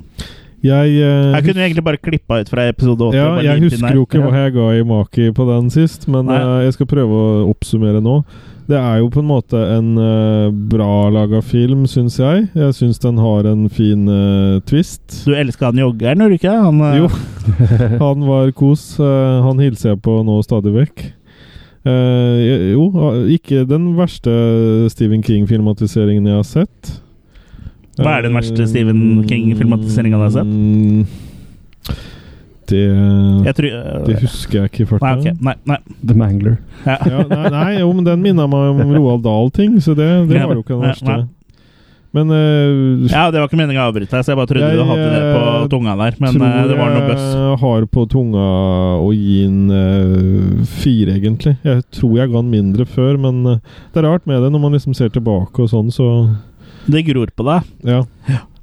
Jeg, 0.63 0.93
uh, 1.03 1.35
Jeg 1.35 1.43
kunne 1.49 1.65
egentlig 1.65 1.83
bare 1.85 1.99
klippa 1.99 2.39
ut 2.39 2.51
fra 2.53 2.69
episode 2.71 3.09
8. 3.09 3.19
ja, 3.19 3.31
jeg 3.49 3.65
husker 3.65 3.97
jo 3.97 4.05
ikke 4.07 4.21
hva 4.23 4.45
jeg 4.45 4.55
ga 4.55 4.67
i 4.79 4.85
Maki 4.87 5.33
på 5.35 5.47
den 5.49 5.73
sist, 5.75 6.07
men 6.07 6.31
eh, 6.31 6.61
jeg 6.69 6.77
skal 6.77 6.89
prøve 6.93 7.19
å 7.19 7.49
oppsummere 7.51 8.03
nå. 8.05 8.21
Det 8.69 8.79
er 8.79 9.01
jo 9.01 9.09
på 9.11 9.23
en 9.23 9.29
måte 9.29 9.59
en 9.75 9.89
uh, 9.99 10.53
bra 10.71 11.09
laga 11.13 11.41
film, 11.45 11.83
syns 11.91 12.19
jeg. 12.21 12.47
Jeg 12.55 12.77
syns 12.79 13.03
den 13.03 13.19
har 13.21 13.49
en 13.51 13.67
fin 13.73 14.07
uh, 14.07 14.61
twist. 14.69 15.03
Du 15.27 15.35
elska 15.35 15.73
han 15.73 15.81
joggeren, 15.83 16.23
gjorde 16.23 16.37
du 16.37 16.41
ikke? 16.41 16.55
Han, 16.67 16.79
uh... 16.81 17.01
Jo, 17.01 17.11
han 18.07 18.29
var 18.29 18.53
kos. 18.57 18.85
Han 19.03 19.63
hilser 19.63 19.93
jeg 19.93 20.03
på 20.07 20.21
nå 20.27 20.39
stadig 20.47 20.75
vekk. 20.77 21.05
Jo, 21.83 22.85
ikke 23.35 23.65
den 23.67 23.89
verste 23.99 24.31
Stephen 24.93 25.25
King-filmatiseringen 25.27 26.29
jeg 26.31 26.39
har 26.39 26.47
sett. 26.47 26.93
Hva 27.99 28.21
er 28.21 28.29
den 28.29 28.39
verste 28.39 28.69
Stephen 28.71 29.25
King-filmatiseringen 29.27 30.23
du 30.23 30.27
har 30.29 30.35
sett? 30.37 31.32
Det 32.71 32.83
Jeg 33.47 33.55
tror, 33.59 33.67
eh, 33.79 34.05
Det 34.07 34.17
husker 34.23 34.59
jeg 34.61 34.71
ikke 34.71 34.83
i 34.83 34.87
Nei, 34.87 34.91
farta. 34.99 35.13
ok. 35.19 35.43
Nei, 35.49 35.55
nei. 35.67 35.79
The 36.07 36.15
Mangler. 36.15 36.57
Ja. 36.87 36.97
Ja, 37.07 37.23
nei, 37.29 37.45
nei, 37.51 37.69
jo, 37.81 37.93
men 37.93 38.05
den 38.05 38.23
minna 38.23 38.47
meg 38.51 38.73
om 38.83 38.93
Roald 38.97 39.23
Dahl-ting, 39.25 39.79
så 39.83 39.95
det, 39.99 40.09
det 40.31 40.43
var 40.47 40.55
jo 40.55 40.63
ikke 40.65 40.77
den 40.79 40.85
verste. 40.89 41.23
Men 42.13 42.29
eh, 42.29 43.09
Ja, 43.09 43.31
det 43.33 43.41
var 43.41 43.49
ikke 43.49 43.57
meninga 43.57 43.87
å 43.87 43.89
avbryte 43.89 44.13
deg, 44.13 44.21
så 44.25 44.35
jeg 44.35 44.37
bare 44.37 44.51
trodde 44.51 44.67
Jeg, 44.69 44.77
du 44.77 44.85
hadde 44.85 45.07
det 45.15 45.21
på 45.33 45.43
eh, 45.49 45.69
tunga 45.73 45.95
der. 45.97 46.17
Men 46.21 46.35
tror 46.37 46.45
eh, 46.51 46.67
det 46.69 46.77
var 46.77 46.91
noe 46.93 47.07
bøss. 47.09 47.23
jeg 47.33 47.59
har 47.63 47.87
på 47.97 48.05
tunga 48.13 48.43
å 49.01 49.09
gi 49.17 49.37
en 49.47 49.61
eh, 49.79 50.65
fire, 50.69 51.17
egentlig. 51.17 51.55
Jeg 51.65 51.83
tror 51.97 52.19
jeg 52.21 52.29
ga 52.35 52.43
den 52.43 52.53
mindre 52.53 52.85
før, 52.85 53.17
men 53.17 53.41
eh, 53.55 53.63
det 53.95 54.03
er 54.03 54.09
rart 54.11 54.29
med 54.29 54.45
det 54.45 54.53
når 54.53 54.61
man 54.67 54.77
liksom 54.77 54.93
ser 54.99 55.09
tilbake 55.15 55.65
og 55.65 55.73
sånn, 55.73 55.89
så 55.95 56.11
Det 56.85 57.01
gror 57.09 57.33
på 57.33 57.49
deg. 57.49 57.73
ja. 57.89 58.03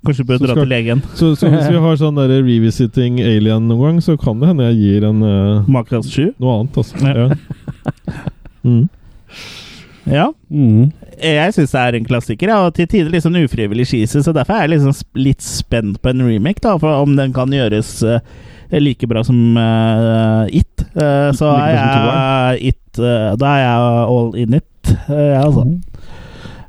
Kanskje 0.06 0.24
bør 0.30 0.38
Så 0.40 0.46
dra 0.46 0.54
skal- 0.54 0.64
til 0.64 0.70
legen. 0.72 1.02
Så, 1.20 1.34
så 1.36 1.50
hvis 1.52 1.68
vi 1.70 1.80
har 1.84 1.98
sånn 2.00 2.16
der 2.16 2.32
revisiting 2.40 3.20
alien 3.20 3.68
noen 3.68 3.82
gang, 3.84 3.98
så 4.02 4.16
kan 4.20 4.40
det 4.40 4.48
hende 4.48 4.70
jeg 4.70 4.78
gir 4.80 5.08
en 5.10 5.24
uh, 5.24 5.68
Makras 5.68 6.08
7? 6.08 6.34
noe 6.40 6.60
annet, 6.62 6.78
altså. 6.80 7.02
Ja. 7.04 7.28
Ja. 7.28 8.20
Mm. 8.64 8.90
Ja. 10.10 10.28
Mm. 10.50 10.92
Jeg 11.20 11.54
syns 11.54 11.74
det 11.76 11.82
er 11.84 11.96
en 12.00 12.06
klassiker, 12.08 12.48
ja, 12.52 12.62
og 12.66 12.74
til 12.78 12.88
tider 12.88 13.12
liksom 13.12 13.36
ufrivillig 13.36 13.86
cheesy, 13.92 14.22
så 14.24 14.32
derfor 14.36 14.56
er 14.56 14.66
jeg 14.68 14.78
liksom 14.78 14.96
litt 15.20 15.44
spent 15.44 16.00
på 16.02 16.14
en 16.14 16.24
remake, 16.26 16.64
da, 16.64 16.78
for 16.80 17.04
om 17.04 17.18
den 17.20 17.34
kan 17.36 17.52
gjøres 17.54 17.92
uh, 18.08 18.22
like 18.80 19.08
bra 19.10 19.24
som 19.28 19.36
uh, 19.60 20.48
It. 20.48 20.86
Uh, 20.96 21.30
så 21.36 21.52
Like 21.52 21.84
er 21.84 22.56
jeg 22.56 22.72
It 22.74 23.00
eh, 23.00 23.36
Da 23.40 23.52
er 23.54 23.62
jeg 23.62 24.08
all 24.16 24.32
in 24.40 24.54
it, 24.58 24.94
uh, 25.10 25.14
ja, 25.14 25.44
altså. 25.44 25.68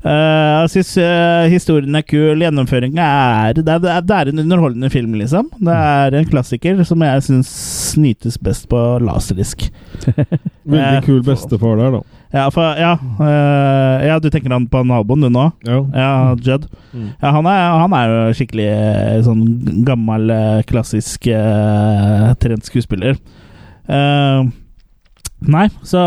Eh, 0.01 0.51
jeg 0.61 0.71
syns 0.73 0.93
historien 1.53 1.99
er 1.99 2.05
kul, 2.09 2.41
gjennomføringa 2.41 3.05
er 3.51 3.59
det, 3.59 3.67
er 3.69 4.01
det 4.07 4.17
er 4.17 4.31
en 4.31 4.43
underholdende 4.45 4.89
film, 4.93 5.19
liksom. 5.21 5.51
Det 5.61 5.75
er 5.77 6.17
en 6.17 6.31
klassiker 6.31 6.81
som 6.89 7.05
jeg 7.05 7.27
syns 7.27 7.51
nytes 8.01 8.39
best 8.41 8.69
på 8.71 8.81
laserdisk. 9.05 9.69
Veldig 10.71 10.97
Eh, 11.01 11.05
kul 11.05 11.21
bestefar 11.27 11.77
der, 11.81 11.99
da. 11.99 12.01
Ja, 12.31 12.45
for, 12.55 12.77
ja, 12.79 12.93
uh, 12.95 14.07
ja, 14.07 14.19
du 14.23 14.29
tenker 14.31 14.53
han 14.55 14.69
på 14.71 14.85
naboen, 14.87 15.25
du 15.25 15.31
nå? 15.35 15.49
Ja. 15.67 15.81
Ja, 15.97 16.11
Judd. 16.39 16.69
Mm. 16.95 17.09
Ja, 17.19 17.33
han, 17.35 17.49
er, 17.51 17.65
han 17.83 17.97
er 17.99 18.13
jo 18.13 18.37
skikkelig 18.39 18.69
eh, 18.71 19.17
sånn 19.27 19.43
gammel, 19.87 20.31
eh, 20.31 20.61
klassisk 20.69 21.27
uh, 21.35 22.31
trent 22.39 22.71
skuespiller. 22.71 23.19
Eh, 23.91 24.45
nei, 25.51 25.67
så, 25.83 26.05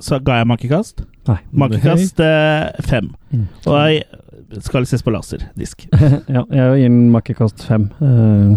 så 0.00 0.22
ga 0.24 0.40
jeg 0.40 0.50
makekast. 0.54 1.04
Nei. 1.26 1.38
Makekast 1.64 2.20
eh, 2.22 2.82
fem. 2.86 3.10
Mm. 3.32 3.46
Og 3.66 3.78
jeg 3.90 4.62
skal 4.62 4.86
ses 4.86 5.02
på 5.02 5.12
laserdisk. 5.14 5.86
ja, 6.34 6.44
jeg 6.44 6.78
gir 6.80 6.86
den 6.86 7.08
makekast 7.14 7.66
fem. 7.66 7.88
Uh, 8.00 8.54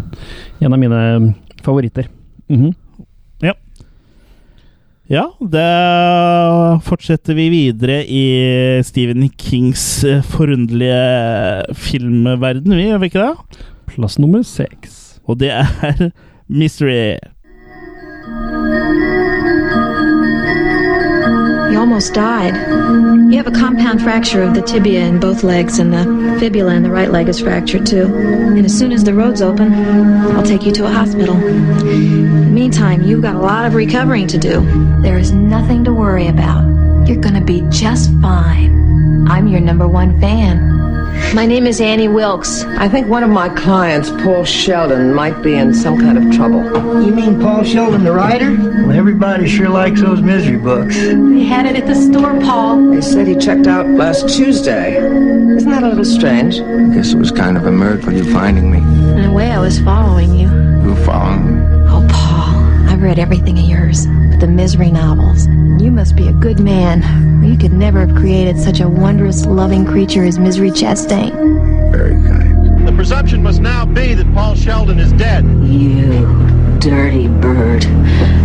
en 0.61 0.75
av 0.75 0.79
mine 0.81 1.01
favoritter. 1.65 2.09
Mhm. 2.49 2.73
Ja. 3.45 3.55
Ja, 5.09 5.23
da 5.41 6.77
fortsetter 6.85 7.33
vi 7.33 7.47
videre 7.49 8.03
i 8.05 8.25
Stephen 8.85 9.25
Kings 9.41 10.03
eh, 10.05 10.21
forunderlige 10.21 11.73
filmverden, 11.73 12.75
vi, 12.77 12.85
gjør 12.91 13.01
vi 13.01 13.09
ikke 13.09 13.23
det? 13.25 13.63
Plass 13.89 14.19
nummer 14.21 14.45
seks. 14.45 15.17
Og 15.25 15.39
det 15.41 15.49
er 15.55 16.11
Mystery. 16.59 17.17
Almost 21.89 22.13
died. 22.13 22.53
You 23.31 23.37
have 23.37 23.47
a 23.47 23.51
compound 23.51 24.03
fracture 24.03 24.43
of 24.43 24.53
the 24.53 24.61
tibia 24.61 25.03
in 25.07 25.19
both 25.19 25.41
legs, 25.41 25.79
and 25.79 25.91
the 25.91 26.37
fibula 26.39 26.75
in 26.75 26.83
the 26.83 26.91
right 26.91 27.09
leg 27.09 27.27
is 27.27 27.39
fractured 27.39 27.87
too. 27.87 28.05
And 28.05 28.63
as 28.63 28.77
soon 28.77 28.91
as 28.91 29.03
the 29.03 29.15
road's 29.15 29.41
open, 29.41 29.73
I'll 29.73 30.43
take 30.43 30.67
you 30.67 30.71
to 30.73 30.85
a 30.85 30.91
hospital. 30.91 31.35
In 31.35 32.45
the 32.45 32.51
meantime, 32.51 33.01
you've 33.01 33.23
got 33.23 33.33
a 33.33 33.39
lot 33.39 33.65
of 33.65 33.73
recovering 33.73 34.27
to 34.27 34.37
do. 34.37 34.61
There 35.01 35.17
is 35.17 35.31
nothing 35.31 35.83
to 35.85 35.91
worry 35.91 36.27
about. 36.27 36.61
You're 37.07 37.21
gonna 37.21 37.41
be 37.41 37.61
just 37.71 38.11
fine. 38.21 38.88
I'm 39.27 39.47
your 39.47 39.59
number 39.59 39.87
one 39.87 40.19
fan. 40.19 40.77
My 41.35 41.45
name 41.45 41.67
is 41.67 41.79
Annie 41.79 42.07
Wilkes. 42.07 42.63
I 42.63 42.87
think 42.87 43.07
one 43.07 43.23
of 43.23 43.29
my 43.29 43.49
clients, 43.49 44.09
Paul 44.09 44.43
Sheldon, 44.45 45.13
might 45.13 45.41
be 45.43 45.53
in 45.53 45.73
some 45.73 45.99
kind 45.99 46.17
of 46.17 46.31
trouble. 46.35 46.63
You 47.03 47.13
mean 47.13 47.39
Paul 47.39 47.63
Sheldon, 47.63 48.03
the 48.03 48.11
writer? 48.11 48.55
Well, 48.55 48.91
everybody 48.91 49.47
sure 49.47 49.69
likes 49.69 50.01
those 50.01 50.21
misery 50.21 50.57
books. 50.57 50.95
We 50.97 51.45
had 51.45 51.65
it 51.65 51.75
at 51.75 51.85
the 51.85 51.95
store, 51.95 52.39
Paul. 52.39 52.91
They 52.91 53.01
said 53.01 53.27
he 53.27 53.35
checked 53.35 53.67
out 53.67 53.87
last 53.87 54.29
Tuesday. 54.29 54.95
Isn't 54.97 55.69
that 55.69 55.83
a 55.83 55.89
little 55.89 56.05
strange? 56.05 56.59
I 56.61 56.95
guess 56.95 57.13
it 57.13 57.17
was 57.17 57.31
kind 57.31 57.57
of 57.57 57.65
a 57.65 57.71
miracle 57.71 58.11
you 58.11 58.31
finding 58.31 58.71
me. 58.71 58.79
In 58.79 59.25
a 59.25 59.33
way, 59.33 59.51
I 59.51 59.59
was 59.59 59.79
following 59.79 60.33
you. 60.35 60.47
You 60.47 60.95
were 60.95 61.05
following 61.05 61.69
me. 61.69 61.78
Paul, 62.99 63.07
I've 63.07 63.17
read 63.17 63.19
everything 63.19 63.57
of 63.57 63.65
yours, 63.65 64.07
but 64.29 64.39
the 64.39 64.47
misery 64.47 64.91
novels. 64.91 65.47
You 65.81 65.91
must 65.91 66.15
be 66.15 66.27
a 66.27 66.33
good 66.33 66.59
man. 66.59 67.01
You 67.43 67.57
could 67.57 67.73
never 67.73 68.05
have 68.05 68.15
created 68.15 68.57
such 68.59 68.79
a 68.81 68.89
wondrous, 68.89 69.45
loving 69.45 69.85
creature 69.85 70.25
as 70.25 70.37
Misery 70.37 70.71
Chastain. 70.71 71.31
Very 71.91 72.11
kind. 72.27 72.87
The 72.87 72.91
presumption 72.91 73.43
must 73.43 73.61
now 73.61 73.85
be 73.85 74.13
that 74.13 74.33
Paul 74.33 74.55
Sheldon 74.55 74.99
is 74.99 75.11
dead. 75.13 75.45
You 75.65 76.27
dirty 76.79 77.27
bird. 77.27 77.83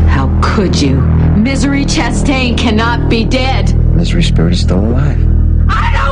How 0.08 0.30
could 0.42 0.80
you? 0.80 1.00
Misery 1.36 1.84
Chastain 1.84 2.56
cannot 2.56 3.10
be 3.10 3.24
dead. 3.24 3.74
Misery 3.96 4.22
Spirit 4.22 4.52
is 4.52 4.60
still 4.60 4.80
alive. 4.80 5.18
I 5.68 5.92
don't 5.92 6.03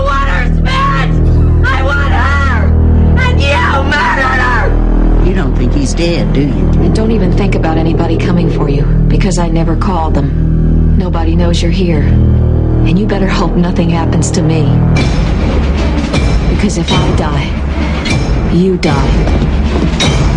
don't 5.42 5.56
think 5.56 5.72
he's 5.72 5.92
dead, 5.92 6.32
do 6.32 6.42
you? 6.42 6.68
And 6.82 6.94
don't 6.94 7.10
even 7.10 7.32
think 7.32 7.56
about 7.56 7.76
anybody 7.76 8.16
coming 8.16 8.48
for 8.48 8.68
you, 8.68 8.84
because 9.08 9.38
I 9.38 9.48
never 9.48 9.76
called 9.76 10.14
them. 10.14 10.96
Nobody 10.96 11.34
knows 11.34 11.60
you're 11.60 11.72
here. 11.72 12.02
And 12.02 12.96
you 12.96 13.06
better 13.06 13.26
hope 13.26 13.56
nothing 13.56 13.90
happens 13.90 14.30
to 14.32 14.42
me. 14.42 14.62
Because 16.54 16.78
if 16.78 16.88
I 16.90 17.16
die, 17.16 18.54
you 18.54 18.76
die. 18.78 20.31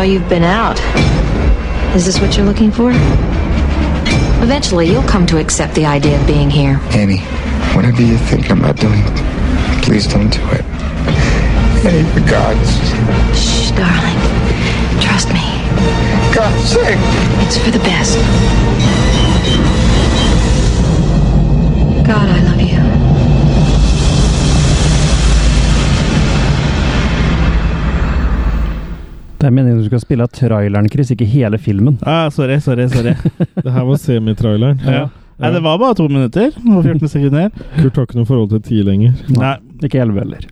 Know 0.00 0.06
you've 0.06 0.28
been 0.30 0.44
out. 0.44 0.80
Is 1.94 2.06
this 2.06 2.18
what 2.20 2.34
you're 2.34 2.46
looking 2.46 2.70
for? 2.70 2.90
Eventually, 4.42 4.90
you'll 4.90 5.02
come 5.02 5.26
to 5.26 5.38
accept 5.38 5.74
the 5.74 5.84
idea 5.84 6.18
of 6.18 6.26
being 6.26 6.48
here. 6.48 6.80
Annie, 6.92 7.18
whatever 7.76 8.00
you're 8.00 8.16
thinking 8.16 8.52
about 8.52 8.76
doing, 8.76 9.02
please 9.82 10.06
don't 10.06 10.30
do 10.30 10.40
it. 10.52 10.64
Annie, 11.84 12.08
for 12.14 12.20
God's 12.20 12.70
Shh, 13.36 13.72
darling. 13.72 14.16
Trust 15.02 15.28
me. 15.34 15.44
God's 16.34 16.64
sake. 16.64 16.96
It's 17.44 17.58
for 17.58 17.70
the 17.70 17.80
best. 17.80 18.16
God, 22.06 22.28
I 22.30 22.42
love 22.42 22.54
you. 22.54 22.59
Det 29.40 29.48
er 29.48 29.54
meningen 29.56 29.78
du 29.80 29.86
skal 29.88 30.02
spille 30.02 30.24
av 30.26 30.32
traileren, 30.36 30.88
Chris, 30.92 31.10
ikke 31.14 31.24
hele 31.28 31.56
filmen. 31.58 31.96
Ah, 32.04 32.26
sorry, 32.34 32.58
sorry. 32.60 32.84
sorry. 32.92 33.14
Det 33.64 33.72
her 33.72 33.86
var 33.88 33.96
semitraileren. 34.02 34.80
ja. 34.84 35.08
Nei, 35.40 35.48
det 35.54 35.62
var 35.64 35.78
bare 35.80 35.94
to 35.96 36.04
minutter 36.10 36.50
og 36.68 36.82
14 36.84 37.08
sekunder. 37.08 37.46
Kurt 37.78 37.96
har 37.96 38.04
ikke 38.04 38.18
noe 38.18 38.28
forhold 38.28 38.50
til 38.50 38.60
ti 38.66 38.82
lenger. 38.84 39.14
Nei, 39.32 39.54
Ikke 39.86 40.02
elleve 40.02 40.20
heller. 40.20 40.42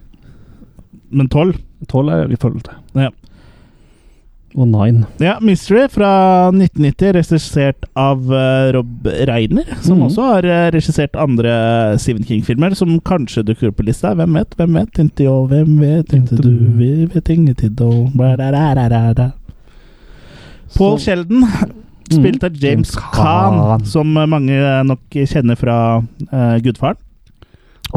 men 1.12 1.28
tolv. 1.28 1.58
Tolv 1.92 2.08
er 2.14 2.32
i 2.32 2.38
forhold 2.40 2.62
til. 2.64 2.78
Ja. 2.96 3.10
Og 4.58 4.66
nine. 4.66 5.04
Ja, 5.22 5.36
Mystery 5.44 5.84
fra 5.92 6.08
1990, 6.50 7.12
regissert 7.14 7.84
av 7.94 8.24
eh, 8.34 8.72
Rob 8.74 9.06
Reiner, 9.06 9.68
som 9.84 9.98
Mhm. 10.00 10.06
også 10.08 10.24
har 10.32 10.48
eh, 10.50 10.70
regissert 10.74 11.14
andre 11.14 11.52
Stephen 12.02 12.24
King-filmer, 12.26 12.74
som 12.74 12.96
kanskje 13.00 13.44
dukker 13.46 13.68
opp 13.70 13.76
på 13.78 13.86
lista. 13.86 14.14
Hvem 14.18 14.34
vet? 14.34 14.56
Hvem 14.58 14.74
vet? 14.80 14.98
Inte 14.98 15.22
jeg, 15.28 15.46
hvem 15.52 15.78
vet? 15.78 16.12
Inte 16.18 16.36
du, 16.42 16.50
vi 16.80 17.06
vet 17.06 17.28
ingenting. 17.30 17.76
Paul 20.76 20.98
Sheldon, 20.98 21.46
spilt 22.10 22.44
av 22.44 22.50
James 22.56 22.62
James 22.62 22.90
Caan, 23.14 23.58
Caan. 23.58 23.84
som 23.86 24.06
mange 24.12 24.58
nok 24.84 25.00
kjenner 25.14 25.56
fra 25.58 25.78
uh, 26.32 26.58
Gudfaren. 26.64 26.96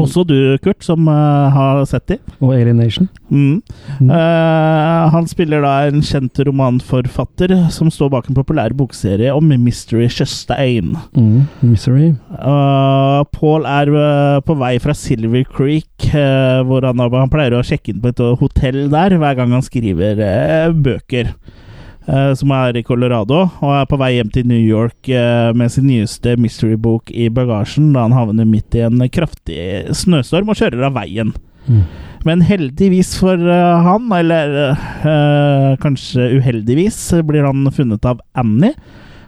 Også 0.00 0.24
du, 0.24 0.36
Kurt, 0.64 0.80
som 0.84 1.08
uh, 1.08 1.52
har 1.52 1.82
sett 1.88 2.06
dem. 2.08 2.20
Og 2.40 2.54
Alienation. 2.56 3.08
Mm. 3.28 3.60
Mm. 4.00 4.08
Uh, 4.08 5.10
han 5.12 5.28
spiller 5.28 5.64
da 5.64 5.74
en 5.88 6.04
kjent 6.06 6.40
romanforfatter 6.48 7.54
som 7.74 7.90
står 7.92 8.12
bak 8.14 8.30
en 8.30 8.38
populær 8.38 8.72
bokserie 8.76 9.32
om 9.34 9.52
Mystery 9.62 10.08
Chastain. 10.12 10.94
Mm. 11.16 11.44
Misery. 11.60 12.12
Uh, 12.32 13.22
Paul 13.36 13.68
er 13.68 13.92
på 14.46 14.56
vei 14.60 14.74
fra 14.82 14.96
Silver 14.96 15.44
Creek, 15.48 16.08
hvor 16.66 16.84
han, 16.88 17.00
han 17.02 17.32
pleier 17.32 17.58
å 17.58 17.64
sjekke 17.66 17.92
inn 17.92 18.02
på 18.02 18.12
et 18.12 18.22
hotell 18.40 18.86
der 18.92 19.18
hver 19.20 19.36
gang 19.38 19.52
han 19.54 19.64
skriver 19.64 20.22
bøker. 20.72 21.34
Eh, 22.06 22.32
som 22.38 22.52
er 22.56 22.78
i 22.78 22.84
Colorado, 22.86 23.44
og 23.60 23.74
er 23.76 23.88
på 23.90 23.98
vei 24.00 24.14
hjem 24.16 24.32
til 24.34 24.48
New 24.50 24.60
York 24.60 25.10
eh, 25.10 25.50
med 25.56 25.72
sin 25.74 25.88
nyeste 25.90 26.36
mystery-bok 26.40 27.12
i 27.14 27.28
bagasjen 27.32 27.92
da 27.94 28.06
han 28.06 28.16
havner 28.16 28.48
midt 28.48 28.78
i 28.78 28.86
en 28.86 29.02
kraftig 29.12 29.60
snøstorm 30.02 30.52
og 30.52 30.58
kjører 30.60 30.88
av 30.88 30.96
veien. 30.98 31.34
Mm. 31.68 31.84
Men 32.26 32.42
heldigvis 32.46 33.16
for 33.18 33.38
eh, 33.38 33.86
han, 33.86 34.10
eller 34.14 34.58
eh, 34.70 35.70
kanskje 35.82 36.28
uheldigvis, 36.38 36.98
blir 37.26 37.48
han 37.48 37.66
funnet 37.74 38.06
av 38.06 38.22
Annie. 38.38 38.76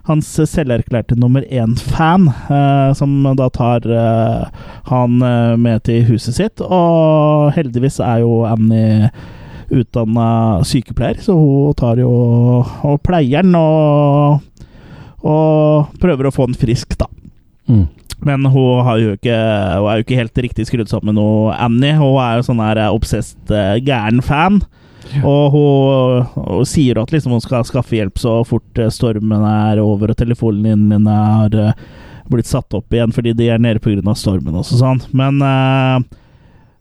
Hans 0.05 0.29
selverklærte 0.37 1.17
nummer 1.17 1.47
én-fan, 1.49 2.29
eh, 2.29 2.91
som 2.95 3.17
da 3.39 3.49
tar 3.51 3.87
eh, 3.89 4.67
han 4.91 5.17
med 5.61 5.87
til 5.89 6.05
huset 6.11 6.39
sitt. 6.39 6.63
Og 6.63 7.51
heldigvis 7.57 7.99
er 8.05 8.23
jo 8.23 8.43
Annie 8.47 9.11
utdanna 9.73 10.29
sykepleier, 10.67 11.21
så 11.23 11.37
hun 11.39 11.75
tar 11.79 12.01
jo 12.03 12.11
og 12.65 13.01
pleier 13.05 13.45
den 13.47 13.57
og, 13.59 14.41
og 15.25 15.99
prøver 16.03 16.29
å 16.29 16.35
få 16.35 16.49
den 16.51 16.59
frisk, 16.59 16.97
da. 17.01 17.09
Mm. 17.69 17.87
Men 18.25 18.47
hun, 18.49 18.87
ikke, 19.17 19.35
hun 19.35 19.91
er 19.91 19.99
jo 19.99 20.05
ikke 20.05 20.21
helt 20.21 20.41
riktig 20.47 20.69
skrudd 20.69 20.89
sammen, 20.89 21.19
hun 21.21 21.53
Annie. 21.53 21.97
Hun 21.99 22.17
er 22.23 22.39
jo 22.39 22.47
sånn 22.47 22.63
her 22.63 22.81
obsessed 22.87 23.53
eh, 23.53 23.77
gæren 23.85 24.23
fan. 24.25 24.63
Og 25.21 25.53
hun, 25.53 26.31
hun 26.33 26.65
sier 26.69 26.99
at 27.03 27.13
liksom 27.13 27.35
hun 27.35 27.43
skal 27.45 27.67
skaffe 27.69 27.99
hjelp 27.99 28.17
så 28.21 28.39
fort 28.49 28.81
eh, 28.81 28.93
stormen 28.93 29.45
er 29.45 29.83
over 29.83 30.15
og 30.15 30.19
telefonlinjene 30.21 31.19
har 31.21 31.59
er 32.25 32.33
blitt 32.33 32.49
satt 32.49 32.73
opp 32.77 32.95
igjen 32.95 33.13
fordi 33.15 33.35
de 33.37 33.51
er 33.53 33.61
nede 33.61 33.83
pga. 33.85 34.15
stormen 34.17 34.57
også, 34.57 34.79
sånn. 34.81 35.03
Men 35.13 35.43
uh, 35.45 36.01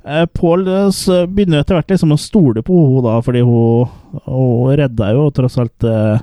eh, 0.05 0.87
s- 0.89 1.07
begynner 1.31 1.61
etter 1.63 1.77
hvert 1.77 1.89
liksom 1.93 2.11
å 2.15 2.19
stole 2.19 2.63
på 2.65 2.75
henne, 2.75 3.03
da, 3.05 3.17
fordi 3.23 3.41
hun, 3.47 3.89
hun 4.25 4.73
redda 4.79 5.11
jo 5.15 5.29
tross 5.35 5.57
alt 5.61 5.83
eh, 5.87 6.19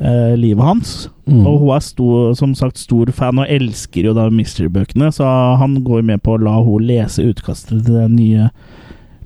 eh, 0.00 0.34
livet 0.38 0.64
hans. 0.64 0.92
Mm. 1.26 1.44
Og 1.46 1.60
hun 1.64 1.74
er 1.76 1.84
stor, 1.86 2.34
som 2.38 2.54
sagt 2.58 2.78
stor 2.78 3.10
fan 3.14 3.38
og 3.42 3.50
elsker 3.50 4.08
jo 4.10 4.14
da 4.16 4.28
Mystery-bøkene, 4.30 5.12
så 5.14 5.26
han 5.60 5.80
går 5.86 6.02
med 6.06 6.22
på 6.22 6.34
å 6.36 6.42
la 6.42 6.56
henne 6.58 6.86
lese 6.88 7.26
utkastet 7.30 7.84
til 7.86 8.00
den 8.00 8.16
nye 8.18 8.50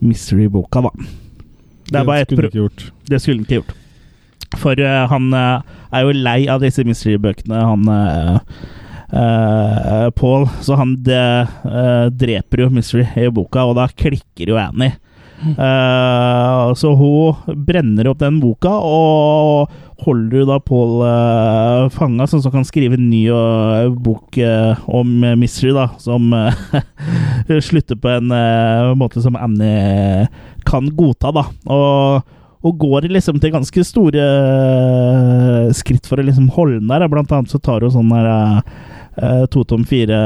Mystery-boka, 0.05 0.83
da. 0.85 0.93
Det 1.91 2.01
er 2.01 2.07
bare 2.09 2.25
ett 2.25 2.31
skulle 2.33 2.49
ikke 2.49 2.63
gjort. 2.63 2.87
Det 3.09 3.21
skulle 3.23 3.45
ikke 3.45 3.61
gjort. 3.61 3.75
For 4.61 4.79
uh, 4.81 5.05
han 5.11 5.33
uh, 5.35 5.61
er 5.95 6.05
jo 6.07 6.15
lei 6.17 6.41
av 6.51 6.63
disse 6.65 6.85
mystery-bøkene, 6.87 7.59
han 7.69 7.89
eh, 7.91 8.39
eh, 9.15 10.11
Paul. 10.19 10.49
Så 10.65 10.77
han 10.79 10.97
de, 11.07 11.23
uh, 11.65 12.07
dreper 12.11 12.65
jo 12.65 12.71
mystery 12.75 13.07
i 13.25 13.31
boka, 13.33 13.65
og 13.69 13.79
da 13.79 13.89
klikker 13.89 14.53
jo 14.53 14.61
Annie. 14.61 14.99
Uh, 15.45 16.73
så 16.79 16.95
hun 16.97 17.57
brenner 17.67 18.09
opp 18.09 18.23
den 18.23 18.39
boka 18.41 18.71
og 18.81 19.73
holder 20.05 20.41
jo 20.41 20.47
da 20.49 20.59
Paul 20.63 21.03
uh, 21.05 21.89
fanga, 21.95 22.27
sånn 22.29 22.43
som 22.45 22.53
kan 22.55 22.65
skrive 22.67 22.99
en 22.99 23.09
ny 23.11 23.25
uh, 23.33 23.91
bok 23.93 24.39
eh, 24.41 24.87
om 24.91 25.11
eh, 25.25 25.37
mystery, 25.39 25.73
da. 25.77 25.89
Som 26.03 26.33
eh, 26.37 27.59
slutter 27.69 27.99
på 28.01 28.11
en 28.13 28.33
eh, 28.35 28.95
måte 28.99 29.23
som 29.25 29.39
Annie 29.39 30.27
kan 30.69 30.89
godta, 30.97 31.33
da. 31.35 31.47
Og, 31.73 32.35
og 32.65 32.81
går 32.81 33.09
liksom 33.13 33.41
til 33.41 33.55
ganske 33.55 33.87
store 33.87 34.25
eh, 34.25 35.71
skritt 35.77 36.09
for 36.09 36.21
å 36.21 36.27
liksom 36.27 36.51
holde 36.57 36.81
den 36.83 36.93
der. 36.93 37.07
Blant 37.13 37.33
annet 37.33 37.53
så 37.53 37.61
tar 37.63 37.85
hun 37.85 37.95
sånn 37.95 38.13
der 38.13 38.65
eh, 39.17 39.45
to 39.53 39.65
tom 39.65 39.85
fire 39.89 40.19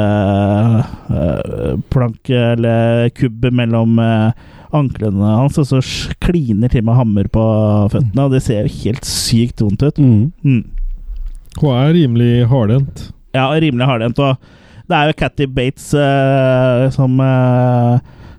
eh, 1.11 1.75
plank 1.93 2.31
eller 2.31 3.09
kubb 3.17 3.49
mellom 3.53 3.99
eh, 4.03 4.47
anklene 4.77 5.35
hans, 5.41 5.59
og 5.61 5.69
så 5.69 5.81
kliner 6.25 6.73
til 6.73 6.85
med 6.85 6.99
hammer 6.99 7.31
på 7.33 7.45
føttene. 7.93 8.27
Og 8.27 8.35
det 8.37 8.43
ser 8.45 8.67
jo 8.67 8.75
helt 8.85 9.09
sykt 9.09 9.65
vondt 9.65 9.87
ut. 9.87 10.01
Mm. 10.01 10.33
Mm. 10.45 10.65
Hun 11.59 11.75
er 11.75 11.95
rimelig 11.97 12.33
hardhendt. 12.51 13.09
Ja, 13.37 13.49
rimelig 13.53 13.89
hardhendt. 13.89 14.21
Og 14.21 14.37
det 14.89 14.97
er 14.97 15.09
jo 15.09 15.19
Catty 15.21 15.49
Bates 15.53 15.91
som 16.95 17.19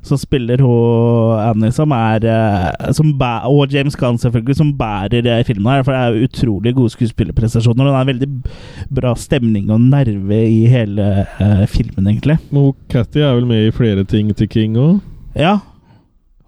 som 0.05 0.19
spiller 0.19 0.63
hun 0.63 1.39
Annie, 1.43 1.73
som 1.75 1.91
er 1.95 2.25
eh, 2.29 2.91
som 2.95 3.11
bæ 3.19 3.31
Og 3.49 3.73
James 3.73 3.97
Gunn, 3.99 4.17
selvfølgelig, 4.17 4.55
som 4.55 4.73
bærer 4.77 5.27
eh, 5.27 5.43
filmen 5.45 5.71
her. 5.73 5.83
For 5.83 5.93
det 5.93 6.01
er 6.01 6.27
utrolig 6.29 6.75
gode 6.75 6.93
skuespillerprestasjoner. 6.95 7.85
Og 7.85 7.93
det 7.93 7.99
er 7.99 8.11
veldig 8.13 8.29
bra 9.01 9.13
stemning 9.19 9.69
og 9.71 9.81
nerve 9.81 10.39
i 10.45 10.65
hele 10.69 11.25
uh, 11.39 11.65
filmen, 11.67 12.07
egentlig. 12.07 12.39
Men 12.51 12.73
Cathy 12.89 13.09
Catty 13.09 13.25
er 13.25 13.35
vel 13.35 13.47
med 13.49 13.67
i 13.67 13.71
flere 13.75 14.03
ting 14.03 14.29
til 14.35 14.47
King 14.47 14.77
òg? 14.77 14.99
Ja. 15.35 15.57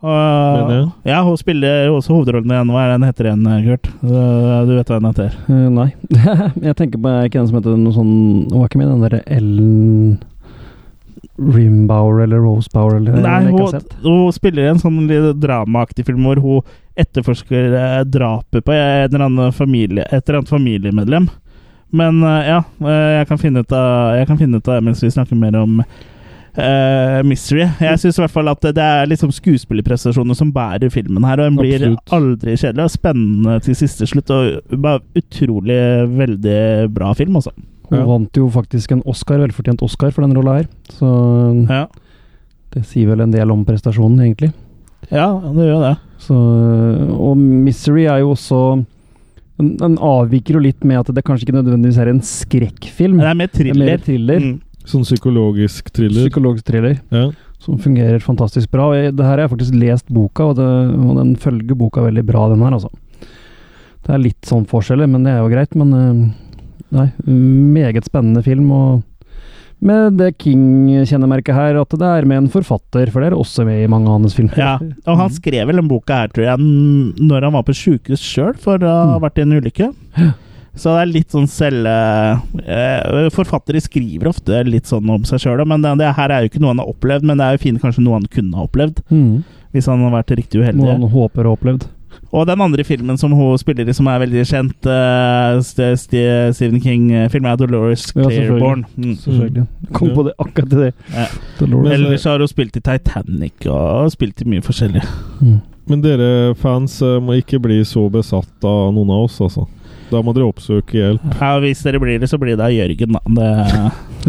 Uh, 0.02 0.90
ja, 1.06 1.22
hun 1.22 1.38
spiller 1.38 1.90
også 1.92 2.14
hovedrollen 2.16 2.52
igjen. 2.52 2.72
Hva 2.74 2.86
er 2.86 2.94
den 2.96 3.06
heter 3.06 3.30
igjen, 3.30 3.50
Kurt? 3.68 3.90
Uh, 4.02 4.64
Du 4.68 4.76
vet 4.76 4.90
hva 4.90 5.00
den 5.00 5.10
heter? 5.10 5.38
Nei. 5.70 5.90
jeg 6.68 6.78
tenker 6.78 7.02
på 7.02 7.16
ikke 7.28 7.40
den 7.40 7.50
som 7.50 7.60
heter 7.60 7.78
noe 7.78 7.96
sånn 7.96 8.14
Hun 8.50 8.60
var 8.60 8.70
ikke 8.70 8.82
med 8.82 8.88
i 8.88 8.92
den 8.92 9.06
derre 9.06 9.24
Ellen 9.38 10.20
Rimbauer 11.38 12.24
eller 12.24 12.42
Rosebauer 12.44 12.96
eller 12.98 13.22
Nei, 13.22 13.52
hun, 13.52 13.82
hun 14.04 14.34
spiller 14.34 14.66
i 14.66 14.72
en 14.72 14.82
sånn 14.82 15.06
dramaaktig 15.42 16.06
film 16.08 16.26
hvor 16.28 16.42
hun 16.42 16.72
etterforsker 17.00 17.76
eh, 17.78 18.00
drapet 18.10 18.66
på 18.66 18.74
en 18.76 19.08
eller 19.08 19.26
annen 19.28 19.56
familie, 19.56 20.06
et 20.10 20.26
eller 20.26 20.42
annet 20.42 20.54
familiemedlem. 20.54 21.30
Men 21.92 22.24
eh, 22.24 22.50
ja, 22.52 22.64
eh, 22.84 23.12
jeg 23.20 23.30
kan 23.30 23.42
finne 23.42 23.64
ut 23.64 23.76
av 23.76 24.16
Jeg 24.16 24.28
kan 24.30 24.40
finne 24.40 24.60
ut 24.60 24.68
av 24.68 24.78
det 24.78 24.88
mens 24.88 25.04
vi 25.04 25.12
snakker 25.12 25.40
mer 25.40 25.60
om 25.62 25.84
Uh, 26.52 27.22
Mystery. 27.24 27.64
Jeg 27.80 28.00
syns 28.02 28.18
i 28.18 28.22
hvert 28.26 28.34
fall 28.34 28.50
at 28.52 28.66
det 28.76 28.84
er 28.84 29.06
liksom 29.08 29.30
skuespillerprestasjoner 29.32 30.36
som 30.36 30.50
bærer 30.52 30.92
filmen 30.92 31.24
her, 31.24 31.40
og 31.40 31.48
den 31.48 31.60
blir 31.62 31.78
Absolutt. 31.78 32.12
aldri 32.18 32.56
kjedelig 32.58 32.84
og 32.84 32.92
spennende 32.92 33.54
til 33.64 33.78
siste 33.80 34.08
slutt. 34.12 34.34
Og 34.36 34.82
bare 34.84 35.00
utrolig 35.16 35.78
veldig 36.12 36.92
bra 36.92 37.14
film, 37.16 37.40
altså. 37.40 37.56
Hun 37.92 38.00
Ja. 38.00 38.06
vant 38.08 38.38
jo 38.40 38.48
faktisk 38.50 38.92
en 38.96 39.04
Oscar, 39.06 39.38
velfortjent 39.44 39.82
Oscar 39.84 40.12
for 40.16 40.22
den 40.26 40.34
rolla 40.38 40.58
her. 40.62 40.68
Så 40.90 41.68
Ja. 41.70 41.88
Det 42.72 42.86
sier 42.88 43.08
vel 43.12 43.20
en 43.22 43.32
del 43.32 43.52
om 43.52 43.66
prestasjonen, 43.66 44.20
egentlig. 44.24 44.54
Ja, 45.12 45.28
det 45.40 45.66
gjør 45.68 45.82
det. 45.90 45.98
Så, 46.24 46.36
og 47.20 47.36
Misery 47.38 48.06
er 48.08 48.20
jo 48.22 48.32
også 48.32 48.86
den, 49.60 49.76
den 49.78 49.98
avviker 49.98 50.54
jo 50.56 50.60
litt 50.64 50.84
med 50.88 51.02
at 51.02 51.14
det 51.14 51.24
kanskje 51.28 51.46
ikke 51.50 51.58
nødvendigvis 51.60 51.98
er 52.00 52.08
en 52.14 52.22
skrekkfilm. 52.22 53.20
Det 53.20 53.28
er 53.28 53.36
mer 53.36 53.48
thriller. 53.52 53.86
Er 53.86 53.92
mer 53.92 53.98
thriller. 54.06 54.40
Mm. 54.40 54.62
Sånn 54.86 55.04
psykologisk 55.06 55.92
thriller. 55.94 56.30
Psykologisk 56.30 56.66
thriller. 56.66 57.00
Ja. 57.12 57.28
Som 57.62 57.78
fungerer 57.78 58.22
fantastisk 58.24 58.72
bra. 58.74 58.88
Og 58.90 58.96
jeg, 58.96 59.16
det 59.18 59.26
her 59.26 59.36
har 59.36 59.44
jeg 59.44 59.52
faktisk 59.52 59.76
lest 59.78 60.08
boka, 60.10 60.48
og, 60.50 60.56
det, 60.58 60.66
og 60.98 61.18
den 61.20 61.36
følger 61.36 61.76
boka 61.78 62.02
veldig 62.08 62.24
bra, 62.26 62.48
den 62.50 62.64
her, 62.66 62.72
altså. 62.80 62.90
Det 64.02 64.16
er 64.16 64.24
litt 64.24 64.42
sånn 64.50 64.66
forskjeller, 64.66 65.06
men 65.12 65.28
det 65.28 65.36
er 65.36 65.44
jo 65.44 65.52
greit. 65.52 65.76
Men 65.78 65.94
eh, 65.94 66.32
nei, 66.92 67.08
meget 67.28 68.06
spennende 68.08 68.44
film. 68.46 68.70
og 68.72 69.04
med 69.82 70.14
det 70.20 70.36
King-kjennemerket 70.38 71.56
her, 71.58 71.80
at 71.82 71.90
det 71.98 72.06
er 72.06 72.26
med 72.30 72.38
en 72.44 72.50
forfatter, 72.54 73.10
for 73.10 73.24
det 73.24 73.32
er 73.32 73.36
også 73.40 73.64
med 73.66 73.80
i 73.82 73.88
mange 73.90 74.06
av 74.12 74.20
hans 74.20 74.36
filmer. 74.38 74.60
Ja, 74.62 74.76
og 75.10 75.18
han 75.18 75.32
skrev 75.34 75.66
vel 75.72 75.80
den 75.82 75.88
boka 75.90 76.20
her, 76.20 76.28
tror 76.30 76.46
jeg, 76.46 76.60
når 77.18 77.48
han 77.48 77.56
var 77.56 77.64
på 77.66 77.74
sjukehus 77.74 78.22
sjøl 78.22 78.54
for 78.62 78.78
å 78.78 78.92
ha 78.92 79.16
Mm. 79.18 79.22
vært 79.24 79.40
i 79.40 79.42
en 79.42 79.56
ulykke. 79.58 79.88
Så 80.78 80.94
det 80.94 81.02
er 81.02 81.10
litt 81.16 81.34
sånn 81.34 81.50
selv... 81.50 81.88
eh, 81.88 83.30
forfattere 83.34 83.82
skriver 83.82 84.30
ofte 84.30 84.62
litt 84.70 84.86
sånn 84.86 85.10
om 85.10 85.26
seg 85.28 85.42
sjøl, 85.44 85.66
men 85.68 85.82
det, 85.82 85.96
det 86.00 86.14
her 86.16 86.30
er 86.30 86.46
jo 86.46 86.52
ikke 86.52 86.62
noe 86.62 86.76
han 86.76 86.84
har 86.84 86.92
opplevd, 86.94 87.26
men 87.28 87.42
det 87.42 87.48
er 87.48 87.58
jo 87.58 87.64
fint 87.66 87.82
kanskje 87.82 88.04
noe 88.06 88.20
han 88.20 88.30
kunne 88.32 88.56
ha 88.60 88.68
opplevd. 88.70 89.02
Mm. 89.10 89.42
Hvis 89.74 89.88
han 89.90 90.04
har 90.06 90.14
vært 90.14 90.32
riktig 90.38 90.62
uheldig. 90.62 90.78
Noe 90.84 90.94
han 91.00 91.10
håper 91.10 91.48
å 91.48 91.56
ha 91.56 91.58
opplevd. 91.58 91.88
Og 92.32 92.46
den 92.48 92.62
andre 92.64 92.84
filmen 92.88 93.18
som 93.20 93.34
hun 93.36 93.58
spiller 93.60 93.90
i, 93.90 93.94
som 93.96 94.08
er 94.08 94.22
veldig 94.24 94.44
kjent, 94.48 94.88
uh, 94.88 95.60
Stephen 95.60 96.80
King-film, 96.80 97.46
er 97.50 97.58
Dolores 97.60 98.06
Ja, 98.16 98.30
selvfølgelig. 98.30 98.86
Mm. 98.96 99.92
Kom 99.92 100.14
på 100.16 100.24
det 100.30 100.34
akkurat 100.40 100.70
til 100.72 100.86
det. 100.86 100.94
Ja. 101.12 101.28
Ellers 101.92 102.24
har 102.30 102.40
hun 102.40 102.48
spilt 102.48 102.80
i 102.80 102.84
Titanic 102.86 103.68
og 103.68 104.14
spilt 104.16 104.42
i 104.42 104.48
mye 104.48 104.64
forskjellig. 104.64 105.04
Men 105.92 106.04
dere 106.06 106.56
fans 106.56 107.02
eh, 107.04 107.18
må 107.20 107.36
ikke 107.42 107.60
bli 107.60 107.82
så 107.88 108.06
besatt 108.14 108.64
av 108.68 108.94
noen 108.96 109.12
av 109.12 109.26
oss, 109.26 109.40
altså. 109.44 109.66
Da 110.12 110.22
må 110.24 110.32
dere 110.36 110.48
oppsøke 110.48 110.96
hjelp. 110.96 111.24
Ja, 111.40 111.56
hvis 111.64 111.82
dere 111.84 112.00
blir 112.04 112.20
det, 112.22 112.30
så 112.32 112.40
blir 112.40 112.56
det 112.60 112.64
av 112.64 112.72
Jørgen, 112.72 113.18
da. 113.18 113.22
Det, 113.36 113.50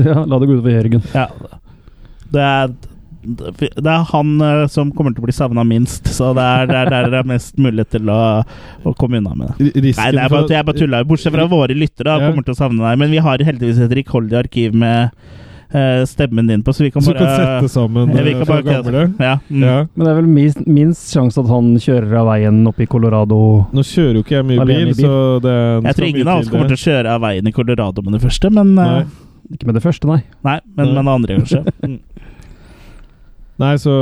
Ja, 0.09 0.23
la 0.25 0.39
det 0.41 0.49
gå 0.49 0.57
utover 0.57 0.75
Jørgen. 0.75 1.05
ja. 1.15 1.29
det 2.33 2.43
er 2.49 2.73
det 3.23 3.87
er 3.87 4.07
han 4.13 4.33
eh, 4.43 4.65
som 4.73 4.91
kommer 4.93 5.15
til 5.15 5.23
å 5.23 5.27
bli 5.29 5.35
savna 5.37 5.63
minst, 5.65 6.09
så 6.11 6.33
det 6.35 6.43
er 6.43 6.73
er 6.83 6.91
der 6.91 7.11
det 7.13 7.21
er 7.23 7.29
mest 7.31 7.57
mulighet 7.59 7.91
til 7.99 8.11
å, 8.11 8.21
å 8.85 8.95
komme 8.99 9.21
unna 9.23 9.35
med 9.39 9.53
det. 9.53 9.69
R- 9.71 9.83
risken 9.87 10.03
Nei, 10.03 10.11
det 10.17 10.25
er 10.25 10.33
bare, 10.35 10.49
jeg 10.57 10.67
bare 10.67 10.79
tulla. 10.83 11.05
Bortsett 11.07 11.33
fra 11.37 11.47
våre 11.47 11.77
lyttere 11.79 12.19
Ja. 12.19 12.31
kommer 12.31 12.43
til 12.47 12.55
å 12.57 12.59
savne 12.59 12.83
deg. 12.83 12.99
Men 12.99 13.11
vi 13.15 13.23
har 13.23 13.39
heldigvis 13.39 13.79
et 13.87 13.95
rikholdig 14.03 14.39
arkiv 14.43 14.75
med 14.75 15.11
eh, 15.73 16.03
stemmen 16.05 16.47
din 16.51 16.63
på, 16.67 16.75
så 16.75 16.83
vi 16.85 16.91
kan 16.91 17.01
Så 17.03 17.15
bare 17.15 17.23
du 17.23 17.25
kan 17.25 17.39
sette 17.63 17.73
sammen 17.73 18.11
Ja, 18.17 18.23
vi 18.27 18.35
eh, 18.35 18.39
kan 18.43 18.51
bare- 18.51 18.67
gamle? 18.67 19.05
Ja. 19.23 19.39
Mm. 19.49 19.63
Ja. 19.65 19.77
Men 19.95 20.05
det 20.05 20.11
er 20.13 20.19
vel 20.21 20.31
minst, 20.35 20.67
minst 20.67 21.15
sjanse 21.15 21.39
at 21.41 21.49
han 21.49 21.73
kjører 21.81 22.13
av 22.21 22.27
veien 22.35 22.63
oppe 22.69 22.83
i 22.85 22.87
Colorado. 22.91 23.39
Nå 23.73 23.87
kjører 23.87 24.19
jo 24.21 24.25
ikke 24.27 24.39
jeg 24.41 24.51
mye 24.51 24.67
bil, 24.67 24.87
bil. 24.93 24.95
så 24.99 25.41
det 25.47 25.57
Jeg 25.87 25.95
tror 26.01 26.09
ingen 26.11 26.29
av 26.29 26.43
oss 26.43 26.51
kommer 26.53 26.69
til 26.75 26.81
å 26.81 26.85
kjøre 26.91 27.15
av 27.17 27.21
veien 27.29 27.47
i 27.49 27.53
Colorado 27.55 28.03
med 28.03 28.19
det 28.19 28.23
første, 28.27 28.51
men 28.53 28.75
uh, 28.79 29.05
Ikke 29.53 29.67
med 29.69 29.75
det 29.79 29.83
første, 29.85 30.07
nei. 30.09 30.23
Nei, 30.45 30.59
men 30.77 30.87
Nei. 30.87 30.95
med 30.95 31.05
det 31.05 31.13
andre, 31.19 31.39
kanskje. 31.43 32.01
Nei, 33.63 33.77
så 33.79 33.93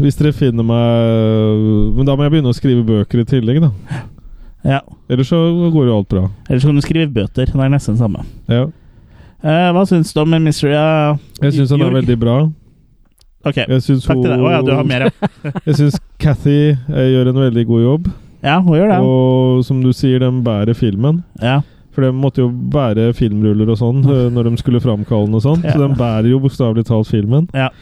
hvis 0.00 0.16
dere 0.16 0.32
finner 0.32 0.64
meg 0.64 1.96
Men 1.96 2.08
da 2.08 2.14
må 2.16 2.24
jeg 2.24 2.32
begynne 2.36 2.52
å 2.52 2.56
skrive 2.56 2.84
bøker 2.86 3.20
i 3.22 3.26
tillegg, 3.28 3.60
da. 3.66 4.00
Ja. 4.64 4.80
Ellers 5.10 5.30
så 5.32 5.38
går 5.72 5.88
jo 5.88 5.96
alt 5.96 6.08
bra. 6.12 6.26
Eller 6.48 6.60
så 6.60 6.68
kan 6.68 6.78
du 6.78 6.84
skrive 6.84 7.08
bøter. 7.12 7.48
Det 7.48 7.56
er 7.64 7.72
nesten 7.72 7.96
det 7.96 8.02
samme. 8.02 8.24
Ja. 8.50 8.66
Eh, 9.40 9.68
hva 9.72 9.84
syns 9.88 10.12
du 10.12 10.20
om 10.20 10.34
Mystery 10.44 10.74
av 10.76 11.20
Jeg 11.40 11.56
syns 11.56 11.70
han 11.72 11.84
er 11.86 11.94
veldig 11.96 12.16
bra. 12.20 12.38
Ok, 13.48 13.56
Jeg 13.56 13.84
syns 13.86 14.04
takk 14.04 14.20
til 14.20 14.28
deg. 14.28 14.42
Å 14.44 14.50
ja, 14.52 14.58
du 14.64 14.74
har 14.76 14.84
mer, 14.84 15.06
ja. 15.08 15.52
jeg 15.64 15.78
syns 15.78 15.96
Cathy 16.20 16.74
eh, 16.74 17.06
gjør 17.14 17.30
en 17.32 17.40
veldig 17.46 17.64
god 17.70 17.84
jobb. 17.86 18.10
Ja, 18.44 18.58
hun 18.60 18.76
gjør 18.76 18.92
det. 18.92 18.98
Og 19.00 19.62
som 19.64 19.78
du 19.80 19.94
sier, 19.96 20.20
den 20.20 20.42
bærer 20.44 20.76
filmen. 20.76 21.22
Ja. 21.40 21.62
For 21.96 22.04
de 22.04 22.12
måtte 22.14 22.44
jo 22.44 22.50
bære 22.52 23.08
filmruller 23.16 23.72
og 23.72 23.80
sånn 23.80 24.04
eh, 24.04 24.26
når 24.32 24.50
de 24.50 24.60
skulle 24.60 24.82
framkalle 24.84 25.30
den 25.30 25.40
og 25.40 25.44
sånn. 25.46 25.64
Ja. 25.64 25.72
Så 25.72 25.86
den 25.86 25.96
bærer 25.96 26.28
jo 26.28 26.42
bokstavelig 26.44 26.84
talt 26.90 27.08
filmen. 27.08 27.48
ja. 27.56 27.72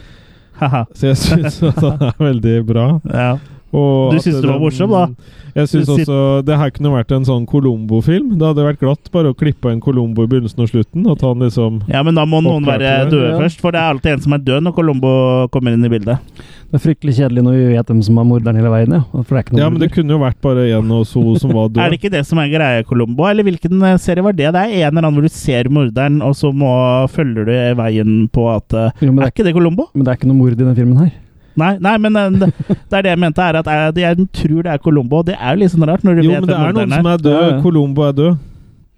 Så 0.93 1.11
jeg 1.11 1.17
syns 1.21 1.61
at 1.63 1.79
han 1.83 2.03
er 2.09 2.19
veldig 2.19 2.57
bra. 2.67 2.85
Ja. 3.13 3.31
Og 3.75 4.15
Du 4.15 4.19
syns 4.23 4.39
det 4.41 4.49
var 4.49 4.59
morsomt, 4.61 4.93
da? 4.93 5.35
Jeg 5.53 5.69
syns 5.69 5.89
også 5.93 6.17
Det 6.45 6.57
her 6.57 6.71
kunne 6.73 6.91
vært 6.93 7.11
en 7.13 7.25
sånn 7.27 7.45
Colombo-film. 7.49 8.31
Det 8.39 8.47
hadde 8.47 8.65
vært 8.65 8.81
glatt 8.81 9.09
bare 9.13 9.33
å 9.33 9.37
klippe 9.37 9.71
en 9.71 9.81
Colombo 9.83 10.25
i 10.25 10.29
begynnelsen 10.29 10.63
og 10.65 10.71
slutten. 10.71 11.05
At 11.09 11.25
han 11.25 11.43
liksom 11.43 11.81
Ja, 11.89 12.01
men 12.05 12.17
da 12.17 12.25
må 12.29 12.41
noen 12.45 12.65
være 12.65 13.09
døde 13.09 13.33
ja. 13.33 13.35
først, 13.41 13.61
for 13.61 13.75
det 13.75 13.81
er 13.81 13.93
alltid 13.93 14.15
en 14.15 14.23
som 14.25 14.37
er 14.37 14.45
død 14.45 14.65
når 14.65 14.75
Colombo 14.77 15.11
kommer 15.53 15.75
inn 15.75 15.85
i 15.85 15.91
bildet. 15.91 16.17
Det 16.69 16.77
er 16.77 16.83
fryktelig 16.83 17.15
kjedelig 17.17 17.43
når 17.45 17.55
vi 17.57 17.69
vet 17.73 17.87
hvem 17.89 18.01
som 18.05 18.19
er 18.21 18.27
morderen 18.29 18.59
hele 18.59 18.69
veien, 18.73 18.91
ja. 18.93 19.01
For 19.09 19.33
det 19.33 19.39
er 19.39 19.45
ikke 19.47 19.55
noe 19.55 19.63
Ja, 19.63 19.69
men 19.73 19.81
det 19.81 19.89
kunne 19.93 20.13
jo 20.13 20.19
vært 20.21 20.41
bare 20.45 20.65
en 20.77 20.91
og 20.99 21.07
så 21.09 21.23
som 21.41 21.53
var 21.57 21.69
død. 21.73 21.81
Er 21.81 21.93
det 21.93 21.97
ikke 22.01 22.13
det 22.13 22.25
som 22.29 22.41
er 22.41 22.51
greia, 22.51 22.83
Colombo? 22.85 23.25
Eller 23.29 23.47
hvilken 23.47 23.85
eh, 23.89 23.97
serie 24.01 24.25
var 24.25 24.37
det? 24.37 24.51
Det 24.53 24.65
er 24.65 24.75
en 24.83 24.91
eller 24.91 25.07
annen 25.07 25.17
hvor 25.17 25.25
du 25.25 25.33
ser 25.33 25.69
morderen, 25.73 26.21
og 26.25 26.37
så 26.37 26.53
må, 26.53 26.69
følger 27.13 27.49
du 27.49 27.55
veien 27.81 28.19
på 28.33 28.45
at 28.53 28.77
eh, 28.77 29.01
Jo, 29.01 29.13
er, 29.15 29.25
Er 29.25 29.33
ikke 29.33 29.47
det 29.49 29.55
Colombo? 29.57 29.89
Men 29.95 30.05
det 30.05 30.13
er 30.13 30.21
ikke 30.21 30.29
noe 30.29 30.41
mord 30.43 30.53
i 30.53 30.61
den 30.61 30.77
filmen 30.77 31.01
her. 31.01 31.11
Nei, 31.55 31.77
nei 31.81 31.97
men 31.97 32.15
eh, 32.15 32.29
det, 32.41 32.51
det 32.69 32.97
er 32.99 33.01
det 33.01 33.09
jeg 33.15 33.19
mente, 33.19 33.41
er 33.41 33.57
at 33.59 33.65
jeg, 33.65 33.95
jeg 34.03 34.27
tror 34.33 34.61
det 34.63 34.71
er 34.73 34.77
Colombo. 34.83 35.23
Det 35.23 35.35
er 35.39 35.55
jo 35.55 35.61
litt 35.63 35.73
sånn 35.73 35.87
rart 35.89 36.03
når 36.03 36.19
du 36.19 36.21
Jo, 36.27 36.31
vet 36.31 36.45
men 36.45 36.49
det 36.49 36.59
er 36.59 36.77
noen 36.77 36.93
som 36.93 37.09
er 37.13 37.17
død. 37.25 37.57
Colombo 37.63 38.05
er 38.07 38.13
død. 38.13 38.37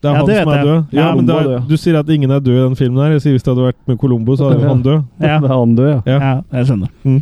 Det 0.02 0.10
er 0.10 0.14
Ja, 0.14 0.18
han 0.18 0.28
det 0.28 0.38
som 0.42 0.52
er 0.52 0.64
død. 0.66 0.86
Ja, 0.92 1.02
Ja, 1.02 1.16
men 1.16 1.26
det 1.26 1.36
er 1.36 1.50
er. 1.56 1.60
Du 1.70 1.76
sier 1.78 1.98
at 2.00 2.10
ingen 2.10 2.32
er 2.32 2.40
død 2.40 2.56
i 2.58 2.62
den 2.68 2.76
filmen 2.76 3.04
her. 3.04 3.12
Jeg 3.14 3.22
sier 3.22 3.36
Hvis 3.38 3.44
det 3.46 3.52
hadde 3.54 3.68
vært 3.70 3.82
med 3.88 3.98
Colombo, 4.02 4.36
så 4.36 4.50
hadde 4.50 4.68
han 4.68 4.82
død. 4.82 5.04
Ja. 5.22 5.40
Det 5.40 5.50
er 5.50 5.58
han 5.58 5.76
død, 5.78 5.90
ja. 5.92 6.00
Ja. 6.06 6.18
Ja, 6.20 6.42
jeg 6.58 6.70
skjønner. 6.72 6.90
Mm. 7.04 7.22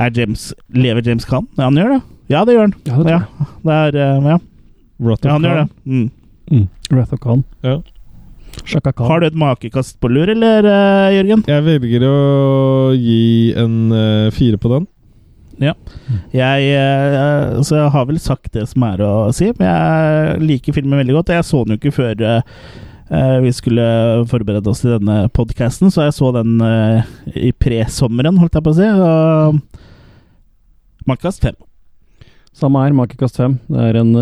Er 0.00 0.10
James 0.16 0.54
Lever 0.74 1.02
James 1.06 1.24
Khan? 1.24 1.46
Ja, 1.58 1.64
han 1.68 1.76
gjør 1.78 1.94
det. 1.94 2.00
Ja, 2.30 2.44
det 2.44 2.54
gjør 2.54 2.66
han. 2.66 2.74
Ja, 2.86 2.96
det 3.02 3.10
Ja, 3.10 3.20
det 3.64 3.76
er, 3.76 4.00
eh, 4.00 4.30
ja. 4.30 4.38
Han 5.30 5.42
gjør 5.46 5.60
det. 5.60 5.68
Khan. 5.84 6.10
Mm. 6.50 6.68
Wrath 6.90 7.12
of 7.14 7.20
Khan. 7.20 7.44
Ja. 7.62 7.76
Har 8.98 9.20
du 9.20 9.26
et 9.26 9.36
makekast 9.38 9.98
på 10.00 10.10
lur, 10.10 10.30
eller, 10.30 10.66
uh, 10.66 11.10
Jørgen? 11.14 11.44
Jeg 11.48 11.66
velger 11.66 12.06
å 12.06 12.16
gi 12.94 13.52
en 13.58 13.76
uh, 13.94 14.30
fire 14.34 14.60
på 14.60 14.70
den. 14.72 14.86
Ja. 15.60 15.74
Jeg, 16.32 16.70
uh, 16.76 17.60
så 17.66 17.80
jeg 17.80 17.94
har 17.94 18.06
vel 18.08 18.20
sagt 18.22 18.52
det 18.56 18.66
som 18.70 18.86
er 18.86 19.02
å 19.04 19.14
si, 19.36 19.50
men 19.58 19.68
jeg 19.68 20.44
liker 20.46 20.76
filmen 20.76 21.02
veldig 21.02 21.18
godt. 21.18 21.34
Jeg 21.36 21.48
så 21.48 21.64
den 21.64 21.76
jo 21.76 21.82
ikke 21.82 21.98
før 21.98 22.46
vi 23.42 23.50
skulle 23.50 23.84
forberede 24.30 24.70
oss 24.70 24.84
til 24.84 24.92
denne 24.92 25.24
podkasten, 25.34 25.90
så 25.90 26.04
jeg 26.04 26.14
så 26.14 26.28
den 26.36 26.62
i 27.34 27.50
presommeren, 27.58 28.38
holdt 28.38 28.54
jeg 28.54 28.62
på 28.62 28.70
å 28.70 28.76
si. 28.78 28.86
Og 28.86 29.58
Makekast 31.10 31.42
fem. 31.42 31.58
Samme 32.54 32.84
her, 32.84 32.94
Makekast 32.94 33.40
5. 33.42 33.56
Det 33.66 33.88
er 33.88 33.98
en 33.98 34.14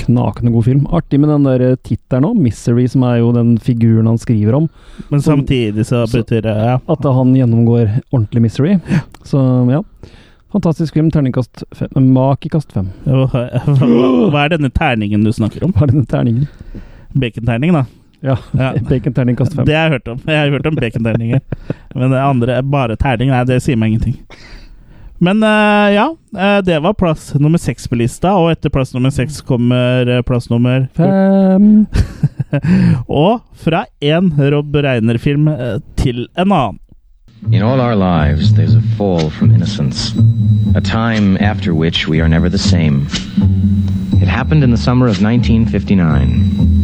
knakende 0.00 0.52
god 0.52 0.64
film. 0.64 0.86
Artig 0.94 1.20
med 1.20 1.30
den 1.32 1.46
der 1.46 1.64
eh, 1.64 1.76
tittelen 1.76 2.28
òg, 2.28 2.36
'Misery', 2.40 2.86
som 2.90 3.06
er 3.08 3.20
jo 3.20 3.32
den 3.36 3.56
figuren 3.58 4.06
han 4.10 4.18
skriver 4.18 4.54
om. 4.58 4.68
Men 5.08 5.22
samtidig 5.22 5.86
så 5.86 6.04
betyr 6.10 6.42
det 6.42 6.54
ja. 6.54 6.78
At 6.88 7.04
han 7.04 7.34
gjennomgår 7.36 8.00
ordentlig 8.10 8.42
misery. 8.42 8.78
Så 9.22 9.40
ja. 9.70 9.82
Fantastisk 10.54 10.94
film. 10.94 11.10
Terningkast 11.10 11.64
fem. 11.72 12.12
Makekast 12.14 12.72
fem. 12.72 12.90
Hva 13.04 13.48
hva 14.30 14.44
er 14.44 14.54
denne 14.54 14.70
terningen 14.70 15.24
du 15.24 15.32
snakker 15.34 15.64
om? 15.66 15.72
Hva 15.74 15.88
er 15.88 15.94
denne 15.94 16.06
terningen? 16.06 16.46
Baconterningen, 17.12 17.74
da. 17.74 17.84
Ja. 18.24 18.36
Ja. 18.52 18.74
Baconterning 18.90 19.36
kast 19.36 19.54
fem. 19.54 19.66
Det 19.66 19.74
har 19.74 19.88
jeg 19.88 19.98
hørt 19.98 20.08
om. 20.08 20.20
Jeg 20.26 20.38
har 20.38 20.52
hørt 20.54 20.66
om 20.70 20.78
baconterninger. 20.78 21.40
Men 21.94 22.14
det 22.14 22.20
andre, 22.22 22.62
bare 22.62 22.96
terning, 22.96 23.34
nei, 23.34 23.42
det 23.50 23.58
sier 23.64 23.76
meg 23.76 23.92
ingenting. 23.92 24.16
Men 25.18 25.42
eh, 25.42 25.94
ja, 25.94 26.16
eh, 26.38 26.58
det 26.64 26.78
var 26.80 26.94
plass 26.94 27.34
nummer 27.34 27.58
seks 27.58 27.88
på 27.88 27.94
lista, 27.94 28.34
og 28.34 28.50
etter 28.52 28.70
plass 28.70 28.94
nummer 28.94 29.10
seks 29.14 29.40
kommer 29.46 30.08
eh, 30.10 30.22
plass 30.26 30.50
nummer 30.50 30.88
Fem. 30.94 31.86
Og 33.22 33.40
fra 33.58 33.84
én 34.02 34.32
Rob 34.52 34.74
Reiner-film 34.74 35.48
til 35.98 36.26
en 36.36 36.52
annen. 36.52 36.80
In 37.52 37.62
all 37.62 37.80
our 37.80 37.94
lives, 37.94 38.54
there's 38.54 38.74
a 38.74 38.80
fall 38.96 39.28
from 39.28 39.54
innocence, 39.54 40.14
a 40.74 40.80
time 40.80 41.36
after 41.38 41.74
which 41.74 42.08
we 42.08 42.20
are 42.20 42.28
never 42.28 42.48
the 42.48 42.58
same. 42.58 43.06
It 44.22 44.28
happened 44.28 44.64
in 44.64 44.70
the 44.70 44.78
summer 44.78 45.06
of 45.06 45.20
1959, 45.20 46.83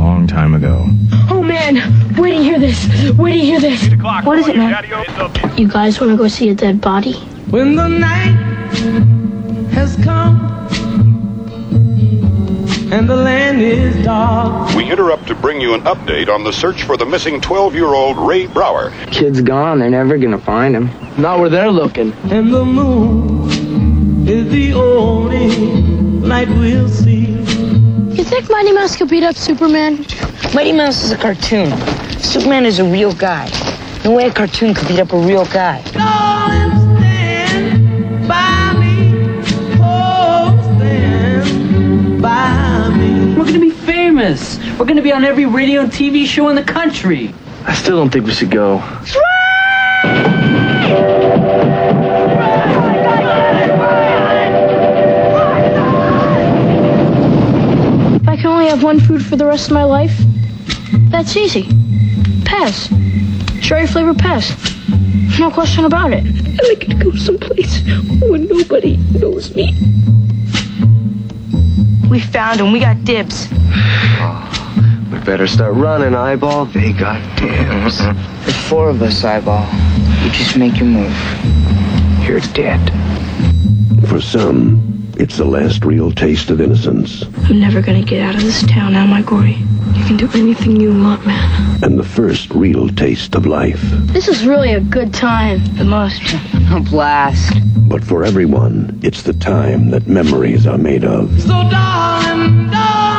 long 0.00 0.26
time 0.26 0.54
ago. 0.54 0.86
Oh 1.28 1.42
man, 1.42 1.74
wait 2.16 2.38
to 2.38 2.42
hear 2.42 2.58
this. 2.58 2.78
Wait 3.18 3.32
to 3.32 3.38
hear 3.38 3.60
this. 3.60 3.92
What 4.24 4.38
is 4.38 4.48
it, 4.48 4.56
man? 4.56 5.58
You 5.58 5.68
guys 5.68 6.00
want 6.00 6.12
to 6.12 6.16
go 6.16 6.26
see 6.26 6.48
a 6.48 6.54
dead 6.54 6.80
body? 6.80 7.12
When 7.50 7.76
the 7.76 7.88
night 7.88 8.36
has 9.72 9.96
come 10.02 10.40
and 12.92 13.08
the 13.08 13.16
land 13.16 13.60
is 13.60 14.04
dark. 14.04 14.74
We 14.74 14.90
interrupt 14.90 15.26
to 15.28 15.34
bring 15.34 15.60
you 15.60 15.74
an 15.74 15.82
update 15.82 16.28
on 16.28 16.44
the 16.44 16.52
search 16.52 16.82
for 16.82 16.96
the 16.96 17.04
missing 17.06 17.40
12 17.40 17.74
year 17.74 17.86
old 17.86 18.16
Ray 18.16 18.46
Brower. 18.46 18.90
Kid's 19.08 19.42
gone. 19.42 19.80
They're 19.80 19.90
never 19.90 20.16
gonna 20.16 20.38
find 20.38 20.74
him. 20.74 20.90
Not 21.18 21.40
where 21.40 21.50
they're 21.50 21.70
looking. 21.70 22.12
And 22.30 22.52
the 22.52 22.64
moon 22.64 24.26
is 24.26 24.50
the 24.50 24.72
only 24.72 25.50
light 26.26 26.48
we'll 26.48 26.88
see. 26.88 27.39
You 28.10 28.24
think 28.24 28.50
Mighty 28.50 28.72
Mouse 28.72 28.96
could 28.96 29.08
beat 29.08 29.22
up 29.22 29.36
Superman? 29.36 30.04
Mighty 30.52 30.72
Mouse 30.72 31.04
is 31.04 31.12
a 31.12 31.16
cartoon. 31.16 31.70
Superman 32.18 32.66
is 32.66 32.80
a 32.80 32.84
real 32.84 33.12
guy. 33.12 33.48
No 34.04 34.10
way 34.10 34.26
a 34.26 34.32
cartoon 34.32 34.74
could 34.74 34.88
beat 34.88 34.98
up 34.98 35.12
a 35.12 35.16
real 35.16 35.44
guy. 35.44 35.80
We're 43.38 43.44
gonna 43.46 43.60
be 43.60 43.70
famous. 43.70 44.58
We're 44.76 44.86
gonna 44.86 45.02
be 45.02 45.12
on 45.12 45.24
every 45.24 45.46
radio 45.46 45.82
and 45.82 45.92
TV 45.92 46.26
show 46.26 46.48
in 46.48 46.56
the 46.56 46.64
country. 46.64 47.32
I 47.64 47.74
still 47.74 47.96
don't 47.96 48.10
think 48.10 48.26
we 48.26 48.32
should 48.32 48.50
go. 48.50 48.78
If 49.04 49.16
I 49.16 49.39
only 58.60 58.70
have 58.72 58.82
one 58.82 59.00
food 59.00 59.24
for 59.24 59.36
the 59.36 59.46
rest 59.46 59.68
of 59.68 59.72
my 59.72 59.84
life, 59.84 60.14
that's 61.08 61.34
easy. 61.34 61.62
Pez. 62.44 62.90
Cherry 63.62 63.86
flavor 63.86 64.12
Pez. 64.12 64.52
No 65.38 65.50
question 65.50 65.86
about 65.86 66.12
it. 66.12 66.26
And 66.26 66.60
I 66.60 66.74
could 66.74 67.00
go 67.00 67.10
someplace 67.12 67.80
where 68.20 68.38
nobody 68.38 68.98
knows 69.18 69.54
me. 69.56 69.72
We 72.10 72.20
found 72.20 72.60
him. 72.60 72.70
We 72.70 72.80
got 72.80 73.02
dibs. 73.04 73.48
We 75.10 75.18
better 75.20 75.46
start 75.46 75.72
running, 75.72 76.14
Eyeball. 76.14 76.66
They 76.66 76.92
got 76.92 77.22
dibs. 77.38 77.98
There's 78.44 78.68
four 78.68 78.90
of 78.90 79.00
us, 79.00 79.24
Eyeball. 79.24 79.66
You 80.22 80.30
just 80.32 80.58
make 80.58 80.76
your 80.76 80.88
move. 80.88 81.16
You're 82.28 82.40
dead. 82.52 82.92
For 84.06 84.20
some, 84.20 84.99
it's 85.20 85.36
the 85.36 85.44
last 85.44 85.84
real 85.84 86.10
taste 86.10 86.48
of 86.48 86.62
innocence. 86.62 87.24
I'm 87.44 87.60
never 87.60 87.82
gonna 87.82 88.02
get 88.02 88.22
out 88.22 88.34
of 88.34 88.40
this 88.40 88.62
town, 88.66 88.94
am 88.94 89.12
I, 89.12 89.20
Gory? 89.20 89.56
You 89.92 90.04
can 90.06 90.16
do 90.16 90.30
anything 90.32 90.80
you 90.80 90.98
want, 90.98 91.26
man. 91.26 91.84
And 91.84 91.98
the 91.98 92.04
first 92.04 92.50
real 92.52 92.88
taste 92.88 93.34
of 93.34 93.44
life. 93.44 93.82
This 93.82 94.28
is 94.28 94.46
really 94.46 94.72
a 94.72 94.80
good 94.80 95.12
time. 95.12 95.62
The 95.76 95.84
most. 95.84 96.22
A 96.72 96.80
blast. 96.80 97.58
But 97.88 98.02
for 98.02 98.24
everyone, 98.24 98.98
it's 99.02 99.22
the 99.22 99.32
time 99.34 99.90
that 99.90 100.06
memories 100.06 100.66
are 100.66 100.78
made 100.78 101.04
of. 101.04 101.38
So 101.42 101.48
darling, 101.48 102.70
darling, 102.70 103.09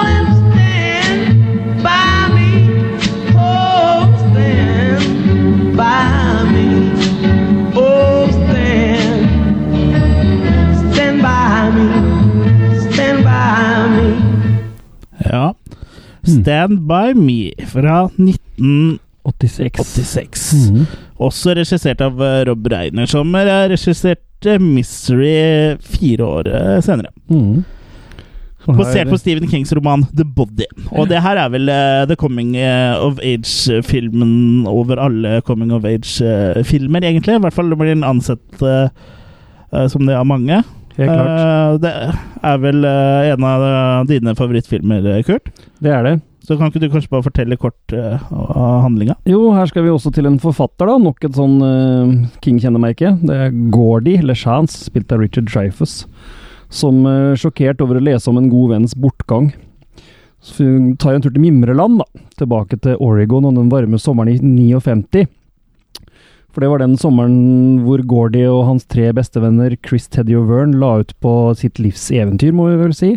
Stand 16.28 16.80
By 16.90 17.14
Me 17.18 17.52
fra 17.72 18.04
1986. 18.18 20.54
Mhm. 20.72 20.86
Også 21.22 21.54
regissert 21.58 22.02
av 22.02 22.22
eh, 22.22 22.44
Rob 22.50 22.68
Reiner, 22.72 23.06
som 23.10 23.36
eh, 23.36 23.68
regisserte 23.70 24.60
Mystery 24.62 25.78
fire 25.86 26.24
år 26.26 26.48
eh, 26.50 26.80
senere. 26.82 27.10
Mm. 27.30 27.64
Basert 28.68 29.10
på 29.10 29.18
Stephen 29.18 29.48
Kings 29.50 29.72
roman 29.74 30.04
The 30.14 30.24
Body. 30.26 30.66
Og 30.94 31.08
det 31.10 31.22
her 31.24 31.38
er 31.42 31.50
vel 31.50 31.70
uh, 31.72 32.06
The 32.10 32.16
Coming 32.20 32.56
eh, 32.60 32.94
of 33.02 33.18
Age-filmen 33.26 34.68
over 34.70 34.98
alle 35.02 35.42
Coming 35.48 35.72
of 35.74 35.86
Age-filmer, 35.88 37.02
egentlig. 37.02 37.36
I 37.36 37.40
hvert 37.42 37.54
fall 37.58 37.74
blir 37.74 37.90
den 37.96 38.04
ansett 38.06 38.62
eh, 38.62 38.90
eh, 39.74 39.88
som 39.90 40.06
det 40.06 40.16
av 40.18 40.26
mange. 40.30 40.62
Eh, 41.00 41.78
det 41.82 41.92
er 41.92 42.60
vel 42.62 42.84
uh, 42.84 43.30
en 43.32 43.48
av 43.48 43.64
eh, 43.64 44.02
dine 44.10 44.36
favorittfilmer, 44.38 45.08
Kurt? 45.28 45.52
Det 45.80 45.94
er 45.94 46.06
det. 46.08 46.14
Så 46.42 46.58
kan 46.58 46.72
ikke 46.72 46.82
du 46.82 46.90
kanskje 46.90 47.12
bare 47.12 47.26
fortelle 47.28 47.58
kort 47.62 47.94
uh, 47.94 48.18
av 48.34 48.82
handlinga? 48.88 49.16
Jo, 49.30 49.52
her 49.56 49.70
skal 49.70 49.86
vi 49.86 49.94
også 49.94 50.12
til 50.14 50.28
en 50.28 50.40
forfatter, 50.42 50.90
da. 50.90 50.98
Nok 51.00 51.28
et 51.28 51.38
sånn 51.38 51.60
uh, 51.62 52.14
King-kjennemerke. 52.44 53.14
Det 53.22 53.38
er 53.46 53.58
Gordy 53.74 54.18
LeChance, 54.26 54.88
spilt 54.90 55.14
av 55.14 55.22
Richard 55.22 55.52
Dreyfus, 55.52 56.02
som 56.74 57.06
uh, 57.06 57.38
sjokkert 57.40 57.84
over 57.86 58.00
å 58.00 58.04
lese 58.04 58.32
om 58.32 58.42
en 58.42 58.50
god 58.52 58.74
venns 58.76 58.98
bortgang. 58.98 59.52
Så 60.42 60.66
vi 60.66 60.96
tar 60.98 61.14
en 61.14 61.22
tur 61.22 61.30
til 61.30 61.44
Mimreland, 61.44 62.02
da. 62.02 62.26
Tilbake 62.42 62.82
til 62.82 62.98
Oregon 63.06 63.46
og 63.46 63.60
den 63.60 63.70
varme 63.70 64.02
sommeren 64.02 64.42
i 64.42 64.74
59. 64.74 65.28
For 66.52 66.64
det 66.64 66.70
var 66.72 66.82
den 66.84 66.98
sommeren 67.00 67.82
hvor 67.86 68.02
Gordy 68.04 68.44
og 68.50 68.66
hans 68.68 68.88
tre 68.92 69.08
bestevenner 69.16 69.78
Chris, 69.88 70.10
Teddy 70.12 70.36
og 70.40 70.50
Vern 70.50 70.76
la 70.82 70.98
ut 71.04 71.14
på 71.24 71.36
sitt 71.60 71.80
livs 71.80 72.10
eventyr, 72.12 72.52
må 72.56 72.68
vi 72.70 72.82
vel 72.82 72.96
si. 72.96 73.14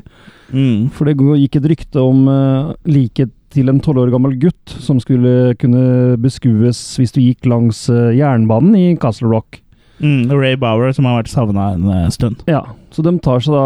Mm. 0.54 0.90
For 0.94 1.08
det 1.08 1.16
gikk 1.18 1.58
et 1.58 1.68
rykte 1.72 2.02
om 2.02 2.28
uh, 2.30 2.74
liket 2.86 3.32
til 3.54 3.70
en 3.70 3.80
tolv 3.82 4.04
år 4.04 4.14
gammel 4.14 4.36
gutt 4.42 4.76
som 4.82 4.98
skulle 5.02 5.54
kunne 5.60 6.14
beskues 6.22 6.80
hvis 6.98 7.14
du 7.14 7.20
gikk 7.22 7.46
langs 7.50 7.84
uh, 7.90 8.14
jernbanen 8.14 8.78
i 8.78 8.86
Castle 9.02 9.30
Rock. 9.32 9.60
Mm, 10.02 10.26
Ray 10.34 10.56
Bower, 10.58 10.90
som 10.94 11.06
har 11.06 11.20
vært 11.20 11.30
savna 11.30 11.72
en 11.74 11.86
uh, 11.90 12.10
stund. 12.14 12.42
Ja, 12.50 12.64
så 12.94 13.02
de 13.06 13.14
tar 13.22 13.42
seg 13.42 13.54
da 13.54 13.64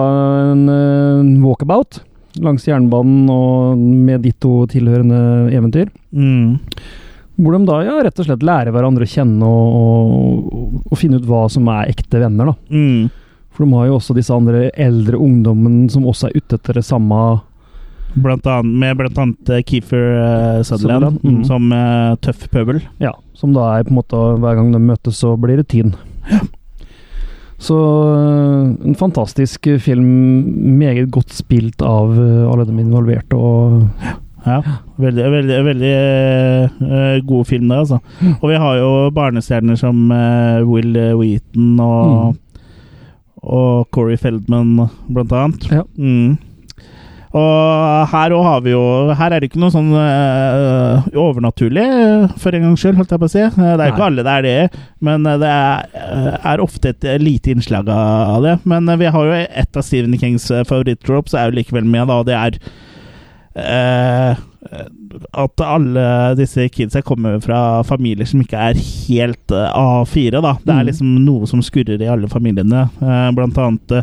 en 0.52 0.68
uh, 0.68 1.44
walkabout 1.44 2.02
langs 2.44 2.66
jernbanen 2.68 3.28
og 3.32 3.78
med 3.80 4.22
ditto 4.26 4.62
tilhørende 4.70 5.50
eventyr. 5.54 5.88
Mm. 6.12 6.58
Hvor 7.38 7.54
de 7.54 7.62
da 7.68 7.78
ja, 7.86 7.96
rett 8.02 8.18
og 8.18 8.26
slett 8.26 8.42
lærer 8.42 8.74
hverandre 8.74 9.06
å 9.06 9.10
kjenne 9.10 9.46
og, 9.46 10.46
og, 10.58 10.78
og 10.90 10.98
finne 10.98 11.20
ut 11.20 11.28
hva 11.28 11.44
som 11.52 11.68
er 11.70 11.92
ekte 11.92 12.22
venner. 12.22 12.50
da. 12.50 12.54
Mm. 12.74 13.28
For 13.54 13.66
de 13.66 13.74
har 13.78 13.88
jo 13.88 13.98
også 13.98 14.16
disse 14.16 14.34
andre 14.34 14.68
eldre 14.78 15.18
ungdommen 15.22 15.86
som 15.90 16.06
også 16.06 16.28
er 16.28 16.40
ute 16.40 16.58
etter 16.58 16.80
det 16.80 16.86
samme 16.86 17.20
Blant 18.18 18.46
annet, 18.48 18.76
med 18.80 18.96
bl.a. 18.96 19.24
eh, 19.52 19.64
Keefer 19.68 20.06
uh, 20.16 20.62
Sutherland 20.64 21.18
Sutherland, 21.18 21.18
mm. 21.22 21.42
som 21.44 21.66
uh, 21.70 22.14
tøff 22.24 22.46
pøbel. 22.50 22.80
Ja, 23.02 23.12
som 23.36 23.52
da 23.54 23.66
er 23.76 23.84
på 23.84 23.92
en 23.92 23.98
måte 23.98 24.22
Hver 24.40 24.56
gang 24.56 24.70
de 24.72 24.80
møtes, 24.80 25.20
så 25.20 25.34
blir 25.38 25.60
det 25.60 25.68
tynn. 25.68 25.92
Så 27.58 27.74
øh, 27.74 28.70
en 28.86 28.94
fantastisk 28.94 29.66
film, 29.82 30.08
meget 30.78 31.10
godt 31.10 31.34
spilt 31.34 31.82
av 31.82 32.12
alle 32.14 32.66
de 32.68 32.76
involverte. 32.78 33.34
og 33.34 33.82
Ja, 33.98 34.14
veldig, 34.46 35.30
veldig, 35.34 35.60
veldig 35.66 35.94
uh, 36.82 37.16
god 37.26 37.46
film, 37.48 37.68
det, 37.68 37.78
altså. 37.84 38.00
Og 38.40 38.50
vi 38.50 38.58
har 38.64 38.80
jo 38.80 38.90
barnestjerner 39.14 39.78
som 39.78 40.10
uh, 40.12 40.64
Will 40.68 40.96
Wheaton 41.18 41.78
og, 41.82 42.36
og 43.42 43.88
Corey 43.94 44.18
Feldman, 44.20 44.76
blant 45.08 45.32
annet. 45.32 45.72
Ja. 45.72 45.82
Mm. 45.96 46.36
Og 47.36 48.06
her 48.08 48.32
òg 48.32 48.44
har 48.46 48.62
vi 48.64 48.70
jo 48.72 48.82
Her 49.12 49.34
er 49.36 49.42
det 49.42 49.50
ikke 49.50 49.60
noe 49.60 49.72
sånn 49.74 49.90
uh, 49.92 51.04
overnaturlig, 51.12 51.84
for 52.40 52.56
en 52.56 52.64
gangs 52.70 52.80
skyld, 52.80 52.96
holdt 52.96 53.12
jeg 53.12 53.20
på 53.20 53.28
å 53.28 53.32
si. 53.34 53.44
Det 53.44 53.68
er 53.74 53.84
jo 53.84 53.92
ikke 53.92 54.00
Nei. 54.00 54.08
alle 54.08 54.24
det 54.24 54.34
er 54.34 54.46
det, 54.46 54.82
men 55.04 55.28
det 55.28 55.52
er, 55.52 55.88
er 56.54 56.64
ofte 56.64 56.94
et 56.94 57.08
lite 57.20 57.52
innslag 57.52 57.90
av 57.92 58.40
det. 58.46 58.58
Men 58.64 58.88
vi 59.00 59.12
har 59.12 59.28
jo 59.28 59.40
et 59.44 59.76
av 59.76 59.84
Stephen 59.84 60.16
Kings 60.20 60.48
favorittdrops, 60.48 61.36
er 61.36 61.50
jo 61.50 61.58
likevel 61.60 61.84
med, 61.84 62.08
da, 62.08 62.22
og 62.22 62.30
det 62.30 62.38
er 62.38 62.60
eh, 63.58 64.36
at 65.32 65.60
alle 65.64 66.06
disse 66.38 66.66
kidsa 66.68 67.00
kommer 67.02 67.38
fra 67.40 67.82
familier 67.86 68.26
som 68.28 68.42
ikke 68.42 68.58
er 68.70 68.80
helt 68.80 69.54
eh, 69.54 69.72
A4, 69.78 70.40
da. 70.44 70.54
Det 70.64 70.74
er 70.74 70.82
Mm. 70.82 70.86
liksom 70.90 71.12
noe 71.24 71.46
som 71.46 71.62
skurrer 71.64 72.02
i 72.02 72.08
alle 72.10 72.28
familiene. 72.28 72.88
Eh, 73.00 73.30
blant 73.36 73.58
annet 73.58 73.92
eh, 74.00 74.02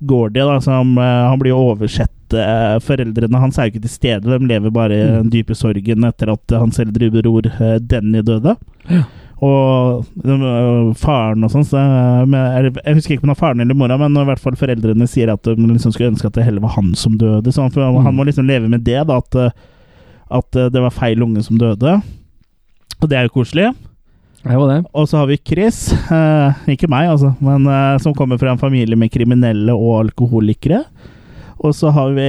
Gordy, 0.00 0.40
da, 0.40 0.58
som 0.64 0.96
eh, 0.98 1.28
Han 1.28 1.38
blir 1.38 1.52
oversett. 1.56 2.10
foreldrene 2.30 3.38
hans 3.42 3.56
er 3.58 3.66
jo 3.66 3.72
ikke 3.72 3.80
til 3.82 3.90
stede, 3.90 4.38
de 4.38 4.46
lever 4.46 4.70
bare 4.70 4.94
i 4.94 5.06
den 5.16 5.30
dype 5.32 5.50
sorgen 5.58 6.04
etter 6.06 6.30
at 6.30 6.52
hans 6.54 6.78
eldre 6.78 7.08
bror 7.10 7.42
Denny 7.82 8.22
døde. 8.22 8.54
Og 9.40 10.04
eh, 10.24 10.92
faren 11.00 11.46
og 11.46 11.52
sånn 11.52 11.64
så, 11.64 11.80
eh, 11.80 12.70
Jeg 12.84 12.96
husker 12.98 13.14
ikke 13.16 13.24
om 13.24 13.30
det 13.30 13.34
var 13.34 13.40
faren 13.40 13.64
eller 13.64 13.78
mora, 13.78 13.96
men 14.00 14.16
i 14.20 14.24
hvert 14.28 14.42
fall 14.42 14.58
foreldrene 14.60 15.08
sier 15.08 15.32
at 15.32 15.48
de 15.48 15.56
liksom 15.56 15.94
skulle 15.94 16.12
ønske 16.12 16.28
at 16.28 16.36
det 16.36 16.44
heller 16.44 16.64
var 16.64 16.76
han 16.76 16.94
som 16.98 17.16
døde. 17.20 17.52
Så 17.52 17.64
han, 17.64 17.74
for 17.74 18.00
han 18.04 18.16
må 18.16 18.28
liksom 18.28 18.48
leve 18.48 18.68
med 18.68 18.84
det, 18.88 19.00
da, 19.08 19.20
at, 19.20 19.38
eh, 19.40 19.52
at 20.40 20.64
det 20.74 20.82
var 20.84 20.94
feil 20.94 21.24
unge 21.24 21.44
som 21.46 21.58
døde. 21.60 22.00
Og 23.00 23.08
det 23.08 23.16
er 23.16 23.26
jo 23.26 23.38
koselig. 23.40 23.70
Og 24.96 25.08
så 25.08 25.18
har 25.20 25.26
vi 25.28 25.36
Chris, 25.36 25.90
eh, 25.92 26.60
ikke 26.72 26.88
meg 26.88 27.10
altså, 27.12 27.34
men 27.44 27.66
eh, 27.68 27.98
som 28.00 28.14
kommer 28.16 28.40
fra 28.40 28.54
en 28.54 28.60
familie 28.60 28.96
med 28.96 29.12
kriminelle 29.12 29.74
og 29.74 30.06
alkoholikere. 30.06 30.84
Og 31.60 31.74
så 31.76 31.90
har 31.92 32.14
vi 32.16 32.26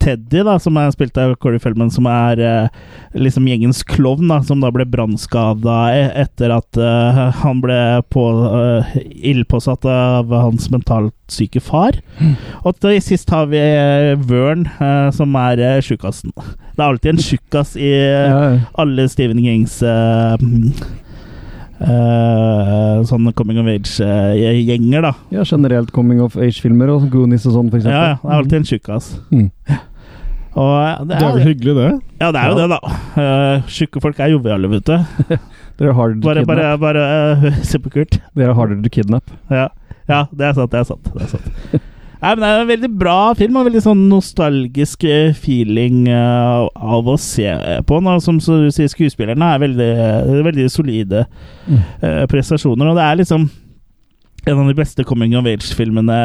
Teddy, 0.00 0.40
da, 0.46 0.54
som 0.62 0.78
er 0.80 0.92
spilt 0.94 1.18
av 1.20 1.34
Corey 1.42 1.60
Feldman, 1.60 1.90
som 1.92 2.06
er 2.08 2.40
eh, 2.40 2.78
liksom 3.12 3.44
gjengens 3.50 3.82
klovn, 3.84 4.30
da, 4.32 4.38
som 4.46 4.62
da 4.64 4.70
ble 4.72 4.86
brannskada 4.88 5.74
e- 5.92 6.08
etter 6.22 6.54
at 6.54 6.80
uh, 6.80 7.26
han 7.42 7.60
ble 7.60 7.76
på, 8.12 8.24
uh, 8.40 8.94
ildpåsatt 9.04 9.84
av 9.84 10.32
hans 10.32 10.70
mentalt 10.72 11.12
syke 11.32 11.60
far. 11.64 12.00
Og 12.64 12.76
til 12.80 12.96
sist 13.04 13.30
har 13.32 13.52
vi 13.52 13.60
eh, 13.60 14.16
Vern, 14.28 14.64
eh, 14.80 15.10
som 15.12 15.36
er 15.36 15.60
uh, 15.60 15.78
tjukkasen. 15.84 16.32
Det 16.72 16.80
er 16.80 16.88
alltid 16.88 17.12
en 17.12 17.22
tjukkas 17.28 17.76
i 17.76 17.92
eh, 18.00 18.32
Ja, 18.32 18.42
alle 18.80 19.04
Steven 19.12 19.40
Gings 19.44 19.82
eh, 19.84 20.36
eh, 21.82 22.98
sånne 23.08 23.32
coming 23.36 23.60
of 23.62 23.68
age-gjenger, 23.70 25.02
da. 25.04 25.12
Ja, 25.34 25.44
generelt 25.48 25.92
Coming 25.94 26.20
of 26.24 26.36
Age-filmer 26.36 26.90
og 26.94 27.08
Goonies 27.12 27.46
og 27.48 27.56
sånn, 27.56 27.70
f.eks. 27.72 27.84
Ja, 27.88 28.02
ja, 28.12 28.18
det 28.22 28.30
er 28.30 28.38
alltid 28.38 28.58
en 28.60 28.68
tjukkas. 28.68 29.10
Mm. 29.32 29.48
Og 30.52 30.72
eh, 30.76 31.04
Det 31.08 31.16
er 31.16 31.30
vel 31.36 31.46
hyggelig, 31.46 31.74
det? 31.78 31.90
Ja, 32.20 32.32
det 32.34 32.42
er 32.42 32.50
jo 32.50 32.58
det, 32.60 32.66
da. 32.74 32.80
Uh, 33.16 33.70
Tjukke 33.72 34.02
folk 34.04 34.18
er 34.20 34.34
joviale, 34.34 34.68
vet 34.72 34.88
du. 34.88 35.38
Dere 35.80 35.92
er 35.94 35.96
harder 35.96 36.18
to 36.20 36.26
Bare, 36.28 36.44
bare, 36.48 36.66
kidnap. 36.66 36.82
bare 36.82 37.06
uh, 37.52 37.62
Superkult. 37.72 38.18
Dere 38.36 38.52
er 38.52 38.58
harder 38.58 38.82
to 38.84 38.92
kidnap. 38.92 39.32
Ja. 39.50 39.70
ja, 40.10 40.26
det 40.32 40.50
er 40.50 40.58
sant. 40.58 40.74
Det 40.74 40.82
er 40.82 40.90
sant. 40.90 41.08
Det 41.14 41.24
er 41.24 41.32
sant. 41.36 41.88
Nei, 42.22 42.36
men 42.36 42.42
det 42.44 42.48
er 42.48 42.60
en 42.60 42.68
veldig 42.70 42.90
bra 43.00 43.16
film, 43.34 43.56
og 43.58 43.66
veldig 43.66 43.80
sånn 43.82 44.04
nostalgisk 44.06 45.02
eh, 45.10 45.32
feeling 45.34 46.04
uh, 46.06 46.68
av 46.70 47.08
å 47.10 47.16
se 47.18 47.48
på 47.88 47.98
den. 47.98 48.22
Som 48.22 48.38
så 48.42 48.60
du 48.62 48.68
sier, 48.70 48.90
skuespillerne 48.92 49.48
er 49.56 49.64
veldig, 49.64 49.90
veldig 50.46 50.68
solide 50.70 51.24
eh, 51.26 52.22
prestasjoner. 52.30 52.92
Og 52.92 53.00
det 53.00 53.08
er 53.08 53.18
liksom 53.18 53.48
en 54.42 54.54
av 54.54 54.70
de 54.70 54.78
beste 54.78 55.06
coming 55.06 55.34
of 55.38 55.50
age-filmene 55.50 56.20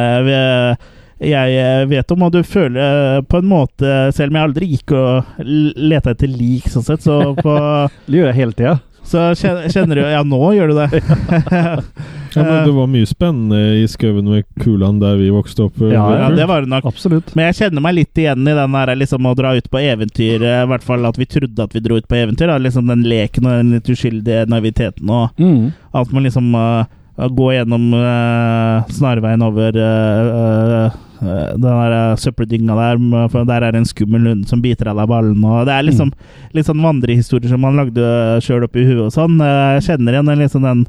jeg 1.17 1.57
eh, 1.57 1.83
vet 1.89 2.13
om, 2.13 2.27
og 2.27 2.33
du 2.35 2.43
føler 2.45 3.23
på 3.25 3.41
en 3.41 3.49
måte, 3.49 3.93
selv 4.13 4.29
om 4.29 4.37
jeg 4.37 4.49
aldri 4.51 4.69
gikk 4.75 4.93
og 4.93 5.39
leta 5.41 6.13
etter 6.13 6.29
lik, 6.29 6.69
sånn 6.69 6.85
sett, 6.85 7.01
så 7.05 7.33
på 7.37 7.55
Det 8.07 8.19
gjør 8.19 8.29
jeg 8.29 8.37
hele 8.37 8.57
tida. 8.57 8.75
Så 9.07 9.31
kjenner 9.39 9.97
du 9.97 10.03
Ja, 10.03 10.21
nå 10.21 10.53
gjør 10.53 10.73
du 10.73 10.81
det. 10.83 11.01
Ja, 12.35 12.43
men 12.43 12.65
det 12.67 12.73
var 12.75 12.87
mye 12.91 13.05
spennende 13.07 13.59
i 13.81 13.85
skauen 13.87 14.27
ved 14.31 14.43
Kulan 14.63 14.99
der 14.99 15.15
vi 15.17 15.29
vokste 15.33 15.63
opp. 15.67 15.77
Ja, 15.79 16.03
ja, 16.17 16.29
det 16.35 16.47
var 16.49 16.61
det 16.65 16.69
nok. 16.73 16.85
Absolutt. 16.85 17.33
Men 17.35 17.47
jeg 17.51 17.55
kjenner 17.61 17.81
meg 17.85 17.95
litt 17.95 18.17
igjen 18.17 18.41
i 18.47 18.53
den 18.57 18.71
der 18.77 18.95
liksom 18.95 19.25
å 19.29 19.35
dra 19.37 19.55
ut 19.57 19.69
på 19.71 19.79
eventyr. 19.79 20.41
eh, 20.43 20.63
I 20.63 20.67
hvert 20.73 20.83
fall 20.83 21.05
at 21.05 21.17
vi 21.17 21.25
trodde 21.25 21.63
at 21.63 21.73
vi 21.73 21.79
dro 21.85 21.97
ut 21.97 22.07
på 22.07 22.15
eventyr. 22.19 22.47
Da. 22.47 22.57
Liksom 22.57 22.87
den 22.87 23.03
leken 23.07 23.45
og 23.45 23.57
den 23.61 23.71
litt 23.77 23.89
uskyldige 23.89 24.45
naiviteten 24.49 25.09
og 25.09 25.29
Mm. 25.37 25.71
alt 25.93 26.11
med 26.13 26.23
liksom 26.23 26.53
uh, 26.55 26.85
gå 27.17 27.47
gjennom 27.53 27.93
uh, 27.93 28.83
snarveien 28.89 29.41
over 29.41 29.75
uh, 29.77 30.87
uh, 30.87 30.97
den 31.21 31.61
der 31.63 31.95
uh, 32.13 32.17
søppeldynga 32.21 32.73
der, 32.77 32.95
for 33.33 33.39
der 33.49 33.61
er 33.67 33.71
det 33.75 33.81
en 33.83 33.89
skummel 33.89 34.23
hund 34.31 34.43
som 34.49 34.61
biter 34.63 34.87
av 34.91 34.97
deg 35.01 35.07
ballen. 35.11 35.41
Og 35.45 35.65
det 35.67 35.73
er 35.75 35.87
liksom 35.87 36.09
litt 36.57 36.67
sånn 36.69 36.83
vandrehistorier 36.85 37.49
som 37.51 37.61
man 37.65 37.79
lagde 37.79 38.03
sjøl 38.45 38.65
oppi 38.67 38.81
huet 38.87 39.05
og 39.07 39.13
sånn. 39.15 39.35
Uh, 39.41 39.75
Jeg 39.77 39.85
kjenner 39.91 40.11
igjen 40.17 40.29
den, 40.31 40.43
liksom 40.45 40.61
den 40.67 40.79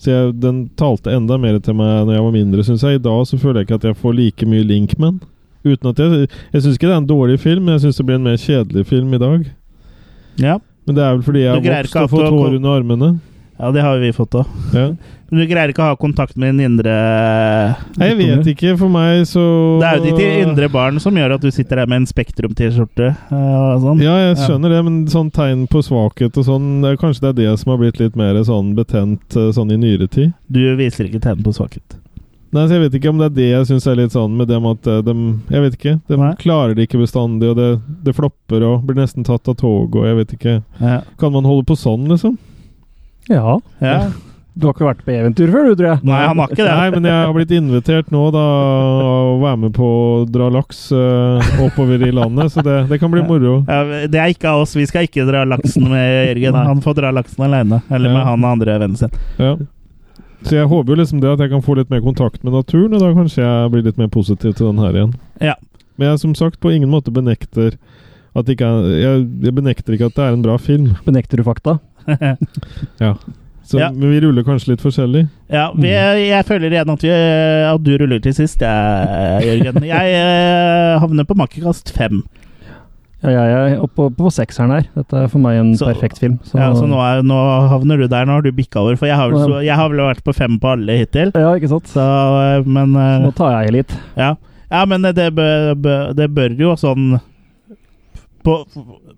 Så 0.01 0.13
jeg, 0.13 0.35
den 0.41 0.61
talte 0.77 1.13
enda 1.13 1.37
mer 1.41 1.59
til 1.61 1.77
meg 1.77 2.07
når 2.07 2.17
jeg 2.17 2.25
var 2.27 2.37
mindre, 2.37 2.65
syns 2.65 2.85
jeg. 2.85 3.01
I 3.01 3.05
dag 3.09 3.25
så 3.29 3.41
føler 3.41 3.61
jeg 3.61 3.69
ikke 3.69 3.79
at 3.81 3.89
jeg 3.91 3.99
får 4.01 4.17
like 4.17 4.49
mye 4.53 4.67
link 4.67 4.97
med 4.97 5.15
den. 5.17 5.27
Uten 5.61 5.91
at 5.91 5.99
jeg 6.01 6.29
Jeg 6.53 6.63
syns 6.63 6.77
ikke 6.77 6.87
det 6.89 6.95
er 6.95 7.01
en 7.03 7.09
dårlig 7.09 7.39
film, 7.41 7.65
men 7.65 7.77
jeg 7.77 7.87
syns 7.87 8.01
det 8.01 8.05
blir 8.05 8.21
en 8.21 8.29
mer 8.29 8.37
kjedelig 8.41 8.85
film 8.89 9.13
i 9.13 9.21
dag. 9.21 9.49
Ja. 10.41 10.59
Men 10.85 10.97
det 10.97 11.03
er 11.05 11.13
vel 11.17 11.25
fordi 11.25 11.43
jeg 11.45 11.53
har 11.53 11.61
vokst 11.61 11.99
og 12.01 12.09
fått 12.13 12.29
du 12.29 12.37
hår 12.37 12.57
under 12.57 12.79
armene. 12.79 13.11
Ja, 13.61 13.69
det 13.71 13.81
har 13.85 13.99
vi 14.01 14.09
fått 14.15 14.33
òg. 14.39 14.47
Ja. 14.73 14.87
Men 15.31 15.39
du 15.39 15.45
greier 15.47 15.71
ikke 15.71 15.83
å 15.85 15.91
ha 15.93 15.97
kontakt 15.99 16.33
med 16.35 16.51
din 16.51 16.65
indre 16.65 16.91
Nei, 17.95 18.09
Jeg 18.09 18.17
vet 18.17 18.49
ikke. 18.51 18.73
For 18.79 18.91
meg 18.91 19.21
så 19.29 19.43
Det 19.79 19.87
er 19.87 19.99
jo 20.01 20.15
ditt 20.17 20.41
indre 20.47 20.67
barn 20.73 20.97
som 20.99 21.15
gjør 21.15 21.37
at 21.37 21.45
du 21.45 21.47
sitter 21.53 21.79
der 21.79 21.91
med 21.91 22.01
en 22.01 22.09
Spektrum-T-skjorte 22.09 23.07
eh, 23.13 23.71
sånn. 23.85 24.03
Ja, 24.03 24.17
jeg 24.25 24.41
skjønner 24.41 24.75
det, 24.75 24.81
men 24.89 24.99
sånn 25.13 25.31
tegn 25.31 25.67
på 25.71 25.83
svakhet 25.87 26.35
og 26.41 26.47
sånn 26.49 26.67
det 26.83 26.97
Kanskje 26.99 27.29
det 27.29 27.31
er 27.31 27.39
det 27.45 27.61
som 27.61 27.71
har 27.71 27.79
blitt 27.79 28.01
litt 28.01 28.19
mer 28.19 28.41
sånn 28.43 28.73
betent 28.75 29.37
eh, 29.39 29.53
sånn 29.55 29.71
i 29.71 29.79
nyere 29.79 30.09
tid? 30.11 30.35
Du 30.51 30.59
viser 30.81 31.07
ikke 31.07 31.23
tegn 31.23 31.45
på 31.45 31.55
svakhet. 31.55 32.01
Nei, 32.51 32.65
så 32.67 32.75
Jeg 32.75 32.83
vet 32.89 32.99
ikke 32.99 33.13
om 33.13 33.21
det 33.21 33.29
er 33.29 33.35
det 33.37 33.49
jeg 33.53 33.71
syns 33.71 33.87
er 33.87 33.99
litt 34.01 34.11
sånn 34.17 34.35
med 34.35 34.51
dem 34.51 34.67
at 34.67 34.87
eh, 34.91 34.99
de 35.07 35.15
Jeg 35.53 35.67
vet 35.69 35.79
ikke. 35.79 35.97
De 36.11 36.35
klarer 36.43 36.75
det 36.75 36.89
ikke 36.89 36.99
bestandig, 37.05 37.53
og 37.53 37.59
det, 37.61 37.71
det 38.03 38.17
flopper 38.17 38.67
og 38.67 38.83
blir 38.89 38.99
nesten 38.99 39.23
tatt 39.23 39.47
av 39.47 39.55
tog, 39.61 39.95
og 39.95 40.07
jeg 40.09 40.23
vet 40.25 40.35
ikke 40.35 40.61
Ja. 40.81 41.03
Kan 41.21 41.37
man 41.37 41.47
holde 41.47 41.69
på 41.71 41.79
sånn, 41.79 42.09
liksom? 42.11 42.35
Ja. 43.29 43.59
Ja. 43.79 43.95
Du 44.53 44.65
har 44.67 44.73
ikke 44.75 44.83
vært 44.89 45.03
på 45.07 45.13
eventyr 45.15 45.47
før, 45.53 45.69
du, 45.69 45.75
tror 45.79 45.87
jeg? 45.87 45.99
Nei, 46.03 46.17
han 46.27 46.39
har 46.41 46.49
ikke 46.51 46.65
det. 46.65 46.71
Nei, 46.75 46.87
men 46.91 47.05
jeg 47.07 47.19
har 47.23 47.35
blitt 47.37 47.51
invitert 47.55 48.09
nå, 48.11 48.23
da, 48.35 48.41
å 49.07 49.37
være 49.39 49.59
med 49.61 49.73
på 49.77 49.87
å 49.87 50.09
dra 50.27 50.49
laks 50.51 50.81
uh, 50.91 51.53
oppover 51.63 52.03
i 52.03 52.09
landet, 52.11 52.51
så 52.51 52.63
det, 52.65 52.75
det 52.89 52.99
kan 52.99 53.13
bli 53.13 53.23
moro. 53.23 53.61
Ja, 53.69 54.01
det 54.11 54.19
er 54.19 54.33
ikke 54.33 54.51
av 54.51 54.65
oss. 54.65 54.75
Vi 54.75 54.83
skal 54.89 55.07
ikke 55.07 55.23
dra 55.29 55.45
laksen 55.47 55.87
med 55.87 56.33
Jørgen. 56.33 56.59
Han 56.67 56.83
får 56.83 56.97
dra 56.99 57.13
laksen 57.15 57.45
alene. 57.47 57.79
Eller 57.87 58.11
med 58.11 58.19
Ja. 58.19 58.25
han 58.33 58.49
andre 58.51 58.75
vennen 58.83 58.99
sin. 58.99 59.15
Ja. 59.39 59.53
Så 60.43 60.57
jeg 60.57 60.67
håper 60.67 60.95
jo 60.95 60.99
liksom 60.99 61.21
det 61.23 61.31
at 61.31 61.39
jeg 61.45 61.53
kan 61.53 61.63
få 61.63 61.77
litt 61.79 61.89
mer 61.93 62.03
kontakt 62.03 62.43
med 62.43 62.51
naturen, 62.57 62.91
og 62.97 62.99
da 63.05 63.13
kanskje 63.15 63.45
jeg 63.45 63.71
blir 63.71 63.87
litt 63.87 63.99
mer 64.01 64.11
positiv 64.11 64.57
til 64.57 64.67
den 64.73 64.83
her 64.83 64.97
igjen. 64.99 65.15
Ja. 65.39 65.55
Men 65.95 66.11
jeg 66.11 66.19
som 66.25 66.35
sagt 66.35 66.59
på 66.59 66.73
ingen 66.75 66.91
måte 66.91 67.13
benekter 67.13 67.77
at 68.35 68.49
ikke 68.53 68.63
er, 68.67 68.89
jeg, 69.01 69.23
jeg 69.43 69.53
benekter 69.57 69.95
ikke 69.97 70.07
at 70.11 70.15
det 70.17 70.25
er 70.25 70.35
en 70.37 70.43
bra 70.45 70.57
film. 70.61 70.91
Benekter 71.07 71.41
du 71.41 71.43
fakta? 71.47 71.79
Ja. 73.01 73.15
Så, 73.63 73.77
Ja. 73.79 73.87
Men 73.93 74.09
vi 74.11 74.19
ruller 74.23 74.43
kanskje 74.43 74.71
litt 74.73 74.81
forskjellig. 74.83 75.27
Ja, 75.53 75.69
vi, 75.77 75.87
jeg 75.93 76.43
føler 76.47 76.73
igjen 76.73 76.89
at, 76.91 77.03
vi, 77.05 77.11
at 77.71 77.83
du 77.85 77.91
ruller 78.01 78.19
til 78.23 78.33
sist, 78.35 78.59
jeg, 78.65 79.45
Jørgen. 79.61 79.85
Jeg 79.87 80.15
eh, 80.17 80.95
havner 80.99 81.27
på 81.29 81.37
makekast 81.39 81.93
fem. 81.95 82.23
Ja, 83.21 83.29
jeg 83.45 83.53
er 83.77 83.83
oppe 83.85 83.93
på, 83.95 84.07
på 84.17 84.31
sekseren 84.33 84.73
her. 84.73 84.87
Dette 84.97 85.19
er 85.23 85.29
for 85.29 85.39
meg 85.43 85.59
en 85.61 85.75
Så- 85.77 85.87
perfekt 85.91 86.17
film. 86.19 86.39
Så, 86.43 86.57
Ja, 86.57 86.71
så 86.73 86.87
nå, 86.89 86.97
er, 87.05 87.21
nå 87.23 87.37
havner 87.71 88.01
du 88.01 88.07
der. 88.09 88.25
Nå 88.25 88.39
har 88.39 88.41
du 88.47 88.51
bikka 88.57 88.81
over. 88.81 88.97
For 88.97 89.05
jeg 89.07 89.15
har, 89.19 89.29
vel 89.29 89.45
så, 89.45 89.59
jeg 89.63 89.77
har 89.77 89.91
vel 89.93 90.01
vært 90.09 90.23
på 90.25 90.33
fem 90.35 90.57
på 90.59 90.71
alle 90.73 90.97
hittil. 91.03 91.31
Ja, 91.37 91.53
ikke 91.55 91.69
sant? 91.71 91.91
Så, 91.93 92.01
eh, 92.01 92.65
men 92.65 92.97
så 92.97 93.09
Nå 93.27 93.31
tar 93.37 93.59
jeg 93.61 93.75
litt. 93.77 93.93
Ja, 94.17 94.33
ja 94.73 94.81
men 94.89 95.05
det, 95.05 95.29
bør- 95.37 96.15
det 96.17 96.27
bør 96.33 96.57
jo 96.65 96.73
sånn 96.81 97.13
på, 98.43 98.55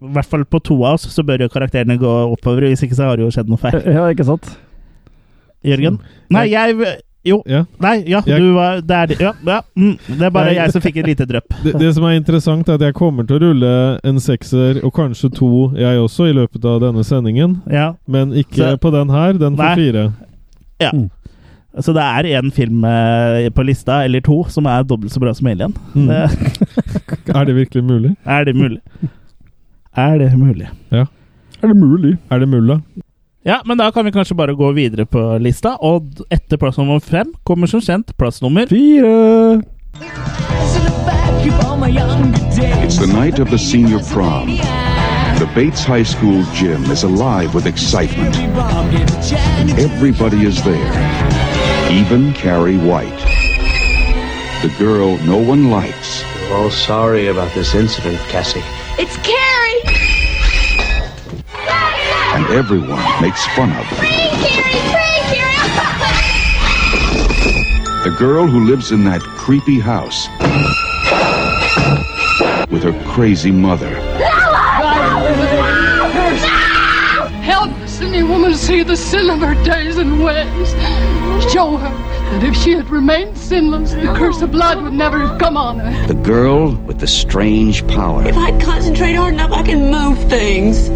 I 0.02 0.12
hvert 0.18 0.30
fall 0.30 0.44
på 0.46 0.60
to 0.64 0.76
av 0.84 0.94
oss 1.00 1.08
så 1.14 1.24
bør 1.26 1.46
jo 1.46 1.50
karakterene 1.54 1.98
gå 2.02 2.14
oppover. 2.34 2.70
Hvis 2.72 2.84
ikke 2.86 2.96
så 3.00 3.10
har 3.10 3.18
det 3.18 3.26
jo 3.26 3.32
skjedd 3.32 3.50
noe 3.50 3.58
feil. 3.62 3.80
Ja, 3.86 4.06
ikke 4.14 4.26
sant? 4.28 4.52
Jørgen? 5.64 6.00
Nei, 6.34 6.48
jeg 6.52 7.02
Jo. 7.24 7.38
Ja. 7.48 7.62
Nei, 7.80 8.04
ja, 8.06 8.20
Jeg- 8.28 8.40
du 8.42 8.50
var 8.54 8.82
Det 8.82 8.92
er. 8.92 9.08
Ja, 9.24 9.32
ja. 9.48 9.62
Mm, 9.80 9.98
det 10.10 10.22
er 10.22 10.30
bare 10.30 10.46
Nei. 10.52 10.56
jeg 10.56 10.72
som 10.74 10.82
fikk 10.82 10.98
et 10.98 11.06
lite 11.08 11.26
drypp. 11.26 11.54
Det, 11.64 11.72
det 11.80 11.94
som 11.96 12.04
er 12.04 12.18
interessant, 12.20 12.68
er 12.68 12.74
at 12.76 12.82
jeg 12.82 12.94
kommer 12.94 13.24
til 13.26 13.38
å 13.38 13.42
rulle 13.46 14.00
en 14.04 14.20
sekser, 14.20 14.84
og 14.84 14.92
kanskje 14.94 15.32
to, 15.34 15.72
jeg 15.80 15.98
også, 16.04 16.28
i 16.28 16.34
løpet 16.36 16.66
av 16.68 16.82
denne 16.84 17.00
sendingen. 17.08 17.62
Ja. 17.72 17.94
Men 18.08 18.34
ikke 18.34 18.74
Så- 18.74 18.78
på 18.78 18.92
den 18.92 19.10
her. 19.10 19.34
Den 19.40 19.56
får 19.56 19.64
Nei. 19.64 19.76
fire. 19.76 20.14
Ja. 20.82 20.92
Så 21.82 21.94
det 21.96 22.04
er 22.06 22.28
én 22.38 22.52
film 22.54 22.84
eh, 22.86 23.50
på 23.50 23.64
lista, 23.66 24.04
eller 24.06 24.22
to, 24.22 24.44
som 24.50 24.66
er 24.70 24.84
dobbelt 24.86 25.14
så 25.14 25.20
bra 25.24 25.34
som 25.34 25.48
Alien. 25.50 25.74
Mm. 25.96 26.08
Det, 26.08 26.30
Er 27.36 27.46
det 27.46 27.56
virkelig 27.56 27.84
mulig? 27.84 28.16
er 28.26 28.44
det 28.46 28.56
mulig? 28.56 28.80
Er 29.98 30.18
det 30.18 30.38
mulig? 30.38 30.70
Ja. 30.92 31.06
Er 31.64 31.68
det 31.68 31.78
mulig? 31.78 32.18
Er 32.32 32.40
det 32.40 32.48
mulla? 32.50 32.80
Ja, 33.46 33.58
men 33.66 33.78
da 33.78 33.90
kan 33.92 34.06
vi 34.06 34.12
kanskje 34.12 34.36
bare 34.36 34.56
gå 34.56 34.72
videre 34.72 35.06
på 35.06 35.38
lista. 35.42 35.76
Og 35.82 36.06
etter 36.32 36.58
plass 36.58 36.78
nummer 36.78 37.00
fem 37.00 37.34
kommer 37.44 37.68
som 37.68 37.82
kjent 37.82 38.14
plass 38.18 38.42
nummer 38.42 38.68
Fire! 38.70 39.62
It's 42.84 42.98
the 42.98 43.08
night 43.08 43.40
of 43.40 43.50
the 43.50 43.58
senior 43.58 44.00
prom. 44.00 44.58
The 45.40 45.50
Bates 45.56 45.84
High 45.84 46.04
School 46.04 46.44
gym 46.54 46.84
is 46.92 47.04
alive 47.04 47.54
with 47.54 47.66
excitement. 47.66 48.36
Everybody 49.80 50.46
is 50.46 50.64
there, 50.64 50.92
even 51.94 52.34
Carrie 52.34 52.78
White. 52.78 53.20
The 54.64 54.74
girl 54.80 55.18
no 55.20 55.38
one 55.38 55.70
likes. 55.70 56.24
We're 56.50 56.58
all 56.58 56.72
sorry 56.72 57.28
about 57.28 57.54
this 57.54 57.76
incident, 57.76 58.18
Cassie. 58.30 58.64
It's 58.98 59.16
Carrie! 59.18 59.54
and 62.34 62.48
everyone 62.48 63.00
makes 63.22 63.46
fun 63.56 63.70
of 63.70 63.86
her. 63.86 64.06
The 68.04 68.16
girl 68.18 68.48
who 68.48 68.66
lives 68.66 68.92
in 68.92 69.04
that 69.04 69.22
creepy 69.22 69.80
house 69.80 70.28
with 72.72 72.82
her 72.82 73.04
crazy 73.14 73.52
mother. 73.52 73.94
Help 77.44 77.70
us, 77.82 78.02
any 78.02 78.24
woman 78.24 78.56
see 78.56 78.82
the 78.82 78.98
sin 78.98 79.30
of 79.30 79.42
her 79.42 79.54
days 79.64 79.98
and 79.98 80.24
ways. 80.24 80.74
Show 81.50 81.78
her 81.78 81.90
that 81.90 82.44
if 82.44 82.56
she 82.56 82.72
had 82.72 82.90
remained 82.90 83.38
sinless, 83.38 83.92
the 83.92 84.14
curse 84.16 84.42
of 84.42 84.52
blood 84.52 84.82
would 84.82 84.94
never 84.94 85.20
have 85.20 85.40
come 85.40 85.56
on 85.56 85.80
her. 85.80 86.08
The 86.08 86.14
girl 86.16 86.74
with 86.74 87.00
the 87.00 87.08
strange 87.08 87.86
power. 87.88 88.28
If 88.28 88.38
I 88.38 88.60
concentrate 88.60 89.14
hard 89.14 89.34
enough, 89.36 89.52
I 89.52 89.62
can 89.62 89.92
move 89.92 90.18
things. 90.30 90.90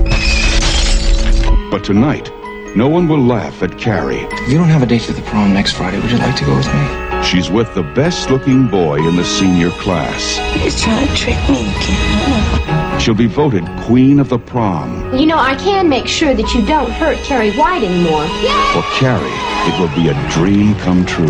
But 1.69 1.83
tonight, 1.83 2.31
no 2.75 2.87
one 2.87 3.07
will 3.07 3.23
laugh 3.23 3.61
at 3.61 3.77
Carrie. 3.77 4.21
You 4.47 4.57
don't 4.57 4.69
have 4.69 4.81
a 4.81 4.85
date 4.85 5.01
to 5.03 5.13
the 5.13 5.21
prom 5.23 5.53
next 5.53 5.73
Friday. 5.73 5.99
Would 5.99 6.11
you 6.11 6.17
like 6.17 6.35
to 6.37 6.45
go 6.45 6.55
with 6.55 6.67
me? 6.67 7.06
She's 7.29 7.49
with 7.49 7.73
the 7.75 7.83
best 7.83 8.29
looking 8.29 8.67
boy 8.67 9.05
in 9.05 9.17
the 9.17 9.25
senior 9.25 9.69
class. 9.71 10.37
He's 10.53 10.81
trying 10.81 11.05
to 11.05 11.13
trick 11.13 11.35
me 11.49 11.67
again. 11.75 12.99
She'll 13.01 13.15
be 13.15 13.25
voted 13.25 13.65
queen 13.81 14.21
of 14.21 14.29
the 14.29 14.39
prom. 14.39 15.13
You 15.13 15.25
know, 15.25 15.37
I 15.37 15.55
can 15.55 15.89
make 15.89 16.07
sure 16.07 16.33
that 16.33 16.53
you 16.53 16.65
don't 16.65 16.89
hurt 16.89 17.17
Carrie 17.25 17.51
White 17.57 17.83
anymore. 17.83 18.25
For 18.71 18.81
Carrie, 18.95 19.27
it 19.67 19.77
will 19.77 19.93
be 19.93 20.07
a 20.07 20.29
dream 20.31 20.73
come 20.75 21.05
true. 21.05 21.27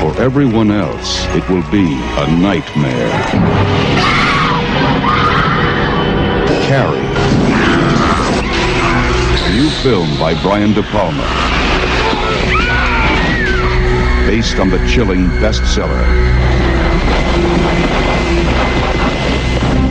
For 0.00 0.20
everyone 0.20 0.72
else, 0.72 1.24
it 1.26 1.48
will 1.48 1.62
be 1.70 1.94
a 1.94 2.26
nightmare. 2.36 3.12
Carrie. 6.66 6.98
New 9.54 9.70
film 9.84 10.18
by 10.18 10.34
Brian 10.42 10.72
De 10.72 10.82
Palma. 10.82 11.53
Based 14.26 14.58
on 14.58 14.70
the 14.70 14.78
chilling 14.88 15.26
bestseller. 15.38 16.02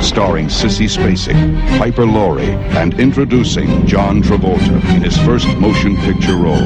Starring 0.02 0.48
Sissy 0.48 0.90
Spacek, 0.90 1.78
Piper 1.78 2.06
Laurie, 2.06 2.56
and 2.76 3.00
introducing 3.00 3.86
John 3.86 4.22
Travolta 4.22 4.84
in 4.96 5.04
his 5.04 5.18
first 5.20 5.48
motion 5.58 5.96
picture 5.98 6.36
role. 6.36 6.58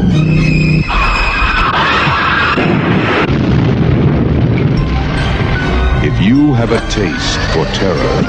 If 6.03 6.22
you 6.22 6.53
have 6.53 6.72
a 6.72 6.80
taste 6.89 7.39
for 7.52 7.65
terror, 7.76 8.22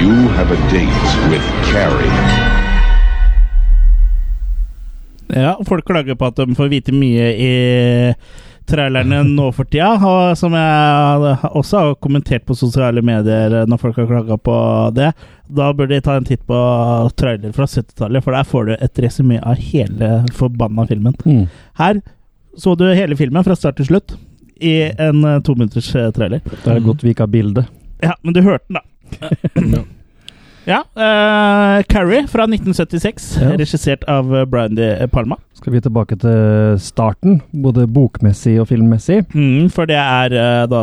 you 0.00 0.28
have 0.34 0.50
a 0.50 0.56
date 0.68 1.30
with 1.30 1.42
Carrie. 1.70 2.55
Ja, 5.34 5.56
folk 5.66 5.86
klager 5.86 6.18
på 6.18 6.28
at 6.28 6.36
de 6.38 6.54
får 6.54 6.68
vite 6.70 6.94
mye 6.94 7.30
i 7.34 7.54
trailerne 8.66 9.20
nå 9.28 9.46
for 9.54 9.68
tida, 9.70 9.92
og 9.94 10.34
som 10.38 10.54
jeg 10.58 11.36
også 11.46 11.82
har 11.82 11.96
kommentert 12.02 12.46
på 12.46 12.56
sosiale 12.58 13.02
medier 13.04 13.62
når 13.70 13.80
folk 13.82 14.00
har 14.00 14.08
klaga 14.10 14.38
på 14.42 14.56
det. 14.96 15.12
Da 15.46 15.70
bør 15.76 15.90
de 15.92 16.00
ta 16.02 16.16
en 16.18 16.26
titt 16.26 16.42
på 16.48 16.58
trailer 17.18 17.54
fra 17.54 17.68
70-tallet, 17.70 18.24
for 18.24 18.34
der 18.34 18.50
får 18.50 18.66
du 18.66 18.74
et 18.76 19.02
resymé 19.06 19.38
av 19.38 19.60
hele 19.70 20.10
forbanna 20.34 20.86
filmen. 20.90 21.14
Mm. 21.24 21.46
Her 21.78 22.02
så 22.56 22.74
du 22.74 22.86
hele 22.88 23.18
filmen 23.18 23.44
fra 23.44 23.56
start 23.56 23.78
til 23.78 23.90
slutt 23.90 24.16
i 24.56 24.78
en 24.88 25.22
tominutters 25.44 25.92
trailer. 26.16 26.40
Det 26.40 26.72
er 26.72 26.80
godt 26.84 27.04
vi 27.04 27.12
ikke 27.12 27.26
har 27.26 27.34
bilde. 27.34 27.66
Ja, 28.02 28.16
men 28.22 28.34
du 28.34 28.42
hørte 28.42 28.66
den, 28.66 28.80
da. 28.80 29.84
ja. 30.66 30.80
Uh, 30.98 31.82
Carrie 31.90 32.24
fra 32.30 32.46
1976, 32.48 33.36
Ja. 33.42 33.52
regissert 33.56 34.04
av 34.10 34.32
Brandy 34.50 34.88
Palma. 35.12 35.36
Skal 35.56 35.72
vi 35.76 35.80
tilbake 35.84 36.18
til 36.20 36.76
starten, 36.82 37.40
både 37.52 37.86
bokmessig 37.86 38.58
og 38.60 38.68
filmmessig? 38.68 39.22
Mm, 39.34 39.70
for 39.72 39.86
det 39.88 39.96
er 40.00 40.34
uh, 40.36 40.66
da, 40.70 40.82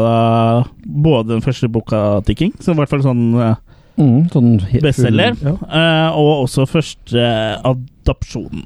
både 0.84 1.36
den 1.36 1.44
første 1.46 1.70
boka 1.70 2.22
til 2.28 2.36
King, 2.40 2.54
som 2.64 2.74
i 2.78 2.82
hvert 2.84 2.90
fall 2.96 3.06
sånn 3.06 3.28
uh, 3.38 3.54
Mm, 3.94 4.24
sånn 4.34 4.56
bestselger, 4.82 5.36
Ja. 5.46 5.52
uh, 5.54 6.16
og 6.18 6.48
også 6.48 6.64
første 6.66 7.14
eh, 7.22 7.60
adopsjonen. 7.70 8.64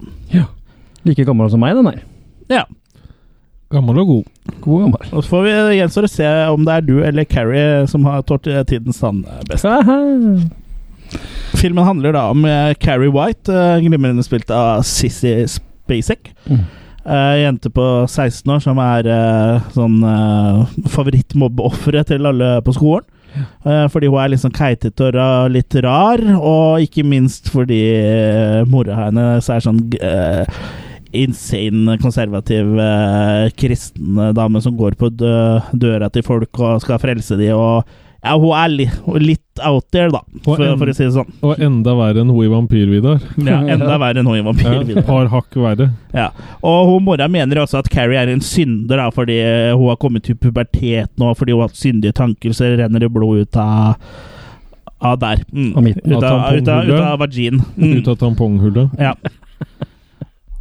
Like 1.04 1.26
gammel 1.28 1.50
som 1.52 1.60
meg, 1.60 1.76
den 1.76 1.90
her. 1.90 1.98
Ja. 2.48 2.62
Gammel 3.76 4.00
og 4.00 4.08
god. 4.08 4.30
God 4.64 4.86
gammel. 4.86 5.10
Og 5.12 5.26
så 5.26 5.34
får 5.34 5.44
vi 5.44 5.52
gjenstår 5.82 6.08
å 6.08 6.12
se 6.14 6.30
om 6.54 6.64
det 6.64 6.78
er 6.78 6.88
du 6.88 6.94
eller 7.04 7.28
Carrie 7.28 7.84
som 7.92 8.08
har 8.08 8.24
tålt 8.24 8.48
eh, 8.48 8.64
tidens 8.72 9.02
tann 9.04 9.26
eh, 9.28 9.44
best. 9.52 9.68
Filmen 11.58 11.86
handler 11.88 12.14
da 12.14 12.28
om 12.32 12.46
eh, 12.46 12.74
Carrie 12.82 13.12
White, 13.14 13.54
eh, 13.54 13.80
glimrende 13.86 14.26
spilt 14.26 14.52
av 14.54 14.84
Sissy 14.88 15.40
Spacek. 15.50 16.34
Mm. 16.50 16.66
Uh, 17.08 17.38
jente 17.40 17.70
på 17.72 17.84
16 18.04 18.52
år 18.52 18.60
som 18.60 18.80
er 18.84 19.08
uh, 19.08 19.68
sånn 19.72 20.02
uh, 20.04 20.66
favorittmobbeofferet 20.92 22.10
til 22.12 22.28
alle 22.28 22.58
på 22.66 22.74
skolen. 22.76 23.06
Uh, 23.64 23.86
fordi 23.92 24.10
hun 24.10 24.20
er 24.20 24.34
litt 24.34 24.42
sånn 24.42 24.56
keitete 24.56 25.08
og 25.14 25.54
litt 25.54 25.78
rar, 25.86 26.20
og 26.36 26.84
ikke 26.84 27.06
minst 27.08 27.48
fordi 27.54 27.80
uh, 27.96 28.66
mora 28.68 29.06
hennes 29.06 29.48
er 29.48 29.64
sånn 29.64 29.80
insane, 31.16 31.96
konservativ 32.04 32.76
kristen 33.58 34.20
dame 34.36 34.60
som 34.62 34.76
går 34.78 34.98
på 35.00 35.08
dø 35.16 35.32
døra 35.72 36.12
til 36.12 36.26
folk 36.28 36.60
og 36.60 36.84
skal 36.84 37.00
frelse 37.00 37.40
dem 37.40 37.56
og 37.56 37.88
ja, 38.24 38.36
hun 38.38 38.54
er 38.58 38.72
li 38.74 38.88
litt 39.24 39.62
out 39.66 39.86
there, 39.94 40.10
da, 40.14 40.22
for, 40.46 40.62
for 40.78 40.90
å 40.90 40.94
si 40.94 41.06
det 41.06 41.14
sånn. 41.16 41.30
Og 41.46 41.62
enda 41.64 41.96
verre 41.98 42.22
enn 42.22 42.30
hun 42.34 42.46
i 42.46 42.52
Vampyr-Vidar. 42.52 43.22
Ja, 43.42 43.60
enda 43.76 43.98
verre 44.02 44.22
enn 44.22 44.30
hun 44.30 44.40
i 44.40 44.46
Vampyr, 44.46 44.72
Ja, 44.76 44.86
Vidar. 44.86 45.06
par 45.08 45.30
hakk 45.34 45.58
verre. 45.64 45.90
Ja, 46.14 46.30
og 46.62 46.92
hun 46.92 47.06
mora 47.08 47.30
mener 47.32 47.64
også 47.64 47.82
at 47.82 47.92
Carrie 47.94 48.20
er 48.22 48.32
en 48.34 48.44
synder, 48.46 49.02
da, 49.02 49.10
fordi 49.14 49.38
hun 49.74 49.88
har 49.92 50.00
kommet 50.02 50.28
til 50.28 50.38
pubertet 50.40 51.14
nå, 51.18 51.34
fordi 51.38 51.56
hun 51.56 51.64
har 51.66 51.72
hatt 51.72 51.80
syndige 51.82 52.18
tanker, 52.18 52.54
så 52.58 52.74
renner 52.78 53.06
det 53.06 53.14
blod 53.14 53.46
ut 53.46 53.62
av 53.62 53.96
av 55.00 55.20
der. 55.22 55.44
Mm. 55.54 55.76
Av 55.78 55.84
midten. 55.86 56.12
Ut, 56.12 56.24
av, 56.24 56.56
ut, 56.56 56.68
av, 56.68 56.88
ut 56.90 57.02
av 57.02 57.20
vagin. 57.22 57.62
Mm. 57.78 58.00
Ut 58.00 58.08
av 58.08 58.16
tamponghullet. 58.18 58.96
Ja. 58.98 59.14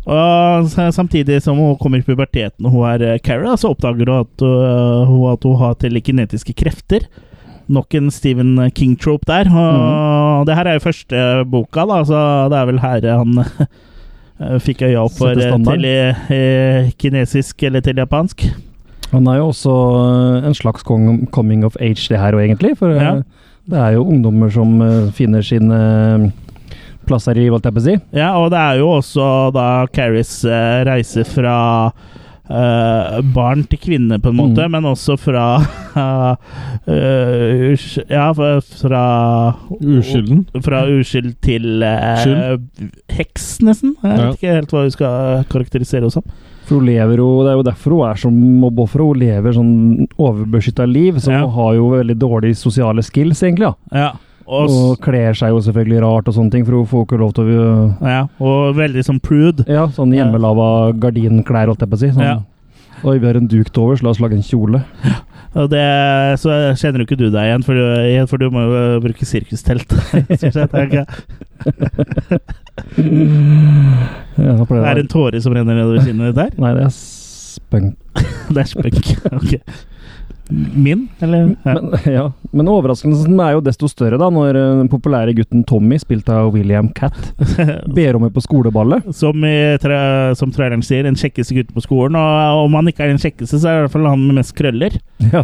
Og 0.07 0.69
samtidig 0.71 1.41
som 1.43 1.59
hun 1.59 1.79
kommer 1.81 1.99
i 1.99 2.07
puberteten 2.07 2.69
og 2.69 2.77
hun 2.77 2.85
er 2.93 3.03
eh, 3.03 3.17
Carrie, 3.19 3.57
så 3.59 3.73
oppdager 3.75 4.07
hun 4.07 4.21
at, 4.23 4.45
øh, 4.47 5.09
hun 5.09 5.33
at 5.33 5.47
hun 5.49 5.57
har 5.59 5.75
telekinetiske 5.83 6.55
krefter. 6.55 7.09
Nok 7.69 7.95
en 7.99 8.11
Stephen 8.15 8.53
King-trope 8.77 9.27
der. 9.27 9.49
Og 9.51 10.47
det 10.47 10.55
her 10.55 10.69
er 10.71 10.77
jo 10.79 10.85
første 10.85 11.23
boka, 11.51 11.83
da, 11.91 12.03
så 12.07 12.21
det 12.53 12.59
er 12.61 12.69
vel 12.69 12.79
her 12.83 13.07
han 13.19 13.41
øh, 13.43 14.59
fikk 14.63 14.85
øya 14.87 15.03
opp 15.03 15.17
for 15.19 15.35
tele, 15.35 15.95
eh, 16.31 16.93
kinesisk 17.01 17.63
eller 17.67 17.83
til 17.83 17.99
japansk. 17.99 18.47
Han 19.13 19.27
er 19.31 19.41
jo 19.41 19.49
også 19.51 19.73
eh, 19.73 20.47
en 20.47 20.55
slags 20.55 20.87
coming 21.35 21.65
of 21.67 21.77
age, 21.81 22.07
det 22.11 22.21
her 22.23 22.35
òg, 22.39 22.45
egentlig. 22.47 22.77
For 22.79 22.95
eh, 22.95 23.03
Ja. 23.03 23.15
det 23.67 23.79
er 23.83 23.97
jo 23.97 24.05
ungdommer 24.07 24.51
som 24.55 24.81
eh, 24.83 25.11
finner 25.15 25.43
sin 25.43 25.71
eh, 25.75 26.29
plass 27.07 27.27
her 27.27 27.39
i, 27.39 27.49
holdt 27.51 27.67
jeg 27.67 27.75
på 27.75 27.83
å 27.83 27.87
si. 27.89 27.97
Ja, 28.15 28.31
og 28.39 28.51
det 28.55 28.59
er 28.63 28.79
jo 28.79 28.93
også 29.01 29.27
da 29.55 29.67
Carries 29.95 30.45
eh, 30.45 30.85
reise 30.87 31.25
fra 31.27 31.57
eh, 32.51 33.21
barn 33.35 33.65
til 33.71 33.79
kvinner, 33.79 34.19
på 34.23 34.29
en 34.31 34.37
måte, 34.37 34.65
Mm. 34.67 34.71
men 34.77 34.85
også 34.85 35.17
fra 35.19 35.47
uh, 35.97 36.37
us- 37.73 37.99
Ja, 38.11 38.33
fra, 38.33 39.55
Uskylden. 39.81 40.47
Fra 40.63 40.85
uskyld 40.87 41.35
til 41.45 41.83
eh, 41.83 42.57
heks, 43.17 43.59
nesten. 43.67 43.97
Jeg 44.03 44.19
Ja. 44.19 44.27
vet 44.31 44.37
ikke 44.41 44.55
helt 44.55 44.71
hva 44.75 44.85
vi 44.85 44.91
skal 44.91 45.45
karakterisere 45.51 46.01
henne 46.07 46.13
som. 46.13 46.23
For 46.67 46.81
hun 46.81 46.87
lever 46.87 47.17
jo, 47.17 47.45
Det 47.45 47.51
er 47.53 47.57
jo 47.57 47.63
derfor 47.63 47.91
hun 47.95 48.11
er 48.11 48.15
som 48.17 48.33
mobbeoffer. 48.61 48.99
Hun 48.99 49.19
lever 49.21 49.53
sånn 49.55 50.09
overbeskytta 50.19 50.87
liv, 50.91 51.15
så 51.23 51.31
Ja. 51.33 51.41
hun 51.47 51.51
har 51.55 51.75
jo 51.75 51.91
veldig 51.91 52.19
dårlige 52.19 52.57
sosiale 52.57 53.03
skills, 53.03 53.43
egentlig. 53.43 53.73
Ja. 53.73 53.75
Ja, 53.93 54.13
og, 54.47 54.71
Og 54.71 54.99
kler 55.03 55.35
seg 55.37 55.55
jo 55.55 55.63
selvfølgelig 55.67 56.03
rart 56.05 56.29
og 56.31 56.37
sånne 56.37 56.55
ting, 56.55 56.67
for 56.67 56.79
hun 56.79 56.91
får 56.91 57.07
ikke 57.07 57.23
lov 57.23 57.33
til 57.37 57.45
å 57.51 57.53
ja, 58.07 58.21
og 58.39 58.77
veldig 58.79 59.03
sånn 59.07 59.23
prude. 59.23 59.67
Ja, 59.71 59.89
sånn 59.95 60.15
hjemmelaga 60.15 60.69
gardinklær, 61.03 61.73
holdt 61.73 61.83
jeg 61.83 61.93
på 61.93 61.99
å 61.99 62.05
si. 62.05 62.13
Sånn. 62.15 62.27
Ja. 62.27 62.37
Oi, 63.05 63.19
vi 63.21 63.29
har 63.29 63.37
en 63.37 63.51
duk 63.51 63.69
til 63.69 63.83
overs, 63.83 64.03
la 64.03 64.13
oss 64.15 64.23
lage 64.23 64.39
en 64.39 64.47
kjole. 64.47 64.81
Og 65.57 65.71
det, 65.73 65.85
så 66.41 66.51
kjenner 66.77 67.03
jo 67.03 67.07
ikke 67.09 67.19
du 67.21 67.29
deg 67.33 67.49
igjen, 67.49 67.65
for 67.65 67.77
du, 67.77 67.83
for 68.31 68.37
du 68.41 68.47
må 68.53 68.61
jo 68.65 69.01
bruke 69.05 69.29
sirkustelt. 69.29 69.89
Ja, 74.37 74.53
Det 74.53 74.85
er 74.85 74.95
det 74.95 75.03
en 75.07 75.09
tåre 75.09 75.41
som 75.41 75.55
renner 75.57 75.79
nedover 75.79 76.05
kinnet 76.05 76.27
ditt 76.29 76.37
der? 76.37 76.51
Nei, 76.61 76.75
det 76.77 76.83
er 76.85 76.93
spunk. 76.93 77.97
det 78.55 78.61
er 78.63 78.69
spunk. 78.69 79.07
Ok. 79.33 79.53
Min, 80.51 81.09
eller? 81.25 81.57
Ja. 81.65 81.75
Men, 81.75 81.97
ja. 82.17 82.25
Men 82.57 82.69
overraskelsen 82.71 83.41
er 83.43 83.57
jo 83.57 83.63
desto 83.67 83.89
større 83.91 84.19
da, 84.21 84.29
når 84.33 84.55
eh, 84.59 84.75
den 84.83 84.91
populære 84.93 85.35
gutten 85.39 85.65
Tommy, 85.67 85.99
spilt 86.03 86.29
av 86.33 86.53
William 86.55 86.89
Catt, 86.97 87.19
ber 87.97 88.19
om 88.19 88.27
meg 88.27 88.35
på 88.37 88.45
skoleballet. 88.45 89.09
Som, 89.17 89.43
tra- 89.83 90.35
som 90.39 90.55
traileren 90.55 90.85
sier, 90.87 91.07
den 91.09 91.19
kjekkeste 91.19 91.57
gutten 91.59 91.77
på 91.77 91.85
skolen. 91.85 92.19
Og 92.21 92.65
om 92.69 92.79
han 92.79 92.93
ikke 92.93 93.07
er 93.07 93.13
den 93.15 93.23
kjekkeste, 93.23 93.59
så 93.59 93.69
er 93.69 93.75
det 93.75 93.81
i 93.81 93.87
hvert 93.89 93.97
fall 93.99 94.09
han 94.13 94.27
med 94.29 94.41
mest 94.43 94.57
krøller. 94.59 94.99
Ja, 95.37 95.43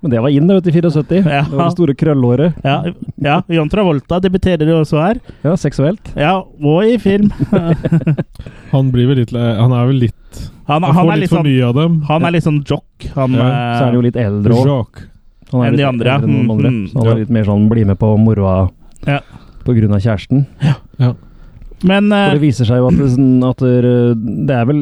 men 0.00 0.10
det 0.12 0.20
var 0.22 0.30
inn 0.30 0.46
vet 0.46 0.64
du, 0.64 0.70
i 0.70 0.74
74. 0.76 1.22
Ja. 1.26 1.42
Det 1.48 1.56
var 1.58 1.64
det 1.64 1.74
store 1.74 1.94
krøllhåret. 1.98 2.54
Ja, 2.64 2.76
ja 3.16 3.38
John 3.50 3.68
Travolta 3.72 4.20
debuterer 4.22 4.68
jo 4.70 4.80
også 4.84 5.00
her. 5.02 5.18
Ja, 5.42 5.56
seksuelt. 5.58 6.12
Ja, 6.14 6.36
og 6.42 6.84
i 6.86 6.98
film. 7.02 7.32
Han 8.74 8.90
blir 8.92 9.08
vel 9.10 9.22
litt 9.22 9.32
Han 9.34 9.72
er 9.72 9.86
vel 9.88 10.02
litt 10.04 10.40
Han, 10.68 10.82
Han 10.84 10.90
han 10.92 10.94
får 10.98 11.12
er 11.12 11.16
litt 11.16 11.22
litt 11.24 11.32
for 11.32 11.40
sånn, 11.40 11.48
mye 11.48 11.68
av 11.68 11.74
dem. 11.78 11.94
han 12.08 12.26
er 12.28 12.34
litt 12.36 12.44
sånn 12.46 12.58
jock. 12.68 13.06
Han, 13.16 13.36
Ja, 13.38 13.46
Så 13.48 13.80
er 13.80 13.86
han 13.88 13.96
jo 13.98 14.02
litt 14.04 14.18
eldre 14.20 14.58
òg. 14.76 15.00
Enn 15.48 15.78
de 15.78 15.86
andre, 15.88 16.10
ja. 16.12 16.18
enn 16.20 16.34
de 16.34 16.42
andre. 16.52 16.68
Mm, 16.74 16.82
Så 16.90 16.98
han 17.00 17.06
ja. 17.08 17.14
er 17.14 17.22
litt 17.22 17.30
mer 17.38 17.46
sånn 17.48 17.68
bli 17.70 17.84
med 17.88 17.98
på 17.98 18.10
moroa 18.20 18.58
Ja. 19.08 19.20
på 19.64 19.72
grunn 19.78 19.94
av 19.96 20.02
kjæresten. 20.04 20.44
Ja. 21.00 21.14
Men 21.86 22.10
For 22.10 22.18
eh, 22.18 22.32
det 22.36 22.42
viser 22.42 22.66
seg 22.68 22.80
jo 22.82 22.88
at 22.90 22.96
det, 22.98 23.08
sånn 23.14 23.44
at 23.46 23.60
det, 23.62 23.74
det 24.48 24.54
er 24.56 24.64
vel 24.66 24.80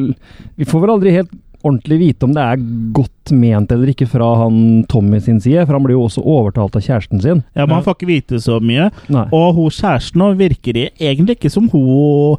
Vi 0.57 0.65
får 0.65 0.81
vel 0.81 0.93
aldri 0.95 1.11
helt 1.13 1.29
ordentlig 1.65 1.97
vite 1.99 2.23
om 2.27 2.33
det 2.35 2.43
er 2.43 2.57
godt 2.93 3.31
ment 3.33 3.71
eller 3.73 3.87
ikke 3.91 4.07
fra 4.07 4.27
han 4.43 4.83
Tommy 4.87 5.19
sin 5.19 5.39
side, 5.41 5.65
for 5.65 5.73
han 5.73 5.83
blir 5.83 5.97
jo 5.97 6.03
også 6.07 6.21
overtalt 6.23 6.75
av 6.77 6.81
kjæresten 6.85 7.21
sin. 7.21 7.43
ja, 7.55 7.65
men 7.65 7.75
han 7.79 7.83
får 7.83 7.95
ikke 7.97 8.11
vite 8.11 8.39
så 8.43 8.59
mye. 8.61 8.91
Nei. 9.09 9.25
Og 9.33 9.55
hun 9.55 9.69
kjæresten 9.73 10.21
nå 10.21 10.29
virker 10.37 10.77
i- 10.77 10.91
egentlig 10.99 11.37
ikke 11.39 11.51
som 11.51 11.67
hun 11.73 12.37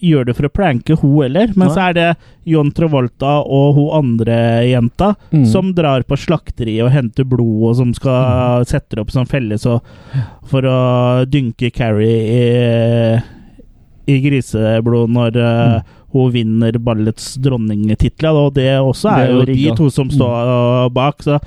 gjør 0.00 0.24
det 0.30 0.34
for 0.36 0.46
å 0.48 0.52
planke 0.54 0.96
hun 0.96 1.18
heller, 1.22 1.50
men 1.56 1.66
Nei. 1.68 1.74
så 1.74 1.80
er 1.90 1.92
det 1.92 2.16
John 2.48 2.70
Travolta 2.72 3.42
og 3.44 3.74
hun 3.76 3.90
andre 3.98 4.64
jenta 4.64 5.10
Mm. 5.30 5.44
som 5.46 5.74
drar 5.74 6.02
på 6.08 6.16
slakteri 6.16 6.80
og 6.82 6.90
henter 6.90 7.24
blod, 7.28 7.68
og 7.68 7.76
som 7.76 7.92
skal 7.92 8.64
sette 8.64 8.96
opp 8.98 9.10
som 9.10 9.26
felle 9.26 9.58
så, 9.60 9.80
for 10.46 10.62
å 10.62 11.26
dynke 11.28 11.70
Carrie 11.70 12.16
i, 12.32 13.20
i 14.08 14.20
griseblod 14.24 15.10
når 15.12 15.36
eh, 15.36 15.82
hun 16.12 16.30
vinner 16.34 16.78
ballets 16.82 17.34
dronningtittel. 17.42 18.36
Og 18.36 18.54
det 18.54 18.68
også 18.80 19.08
Det 19.08 19.16
er 19.16 19.26
er 19.26 19.34
jo 19.34 19.44
de 19.50 19.74
to 19.78 19.90
som 19.94 20.10
står 20.10 20.54
eh, 20.54 20.88
bak. 20.94 21.22
Så 21.22 21.38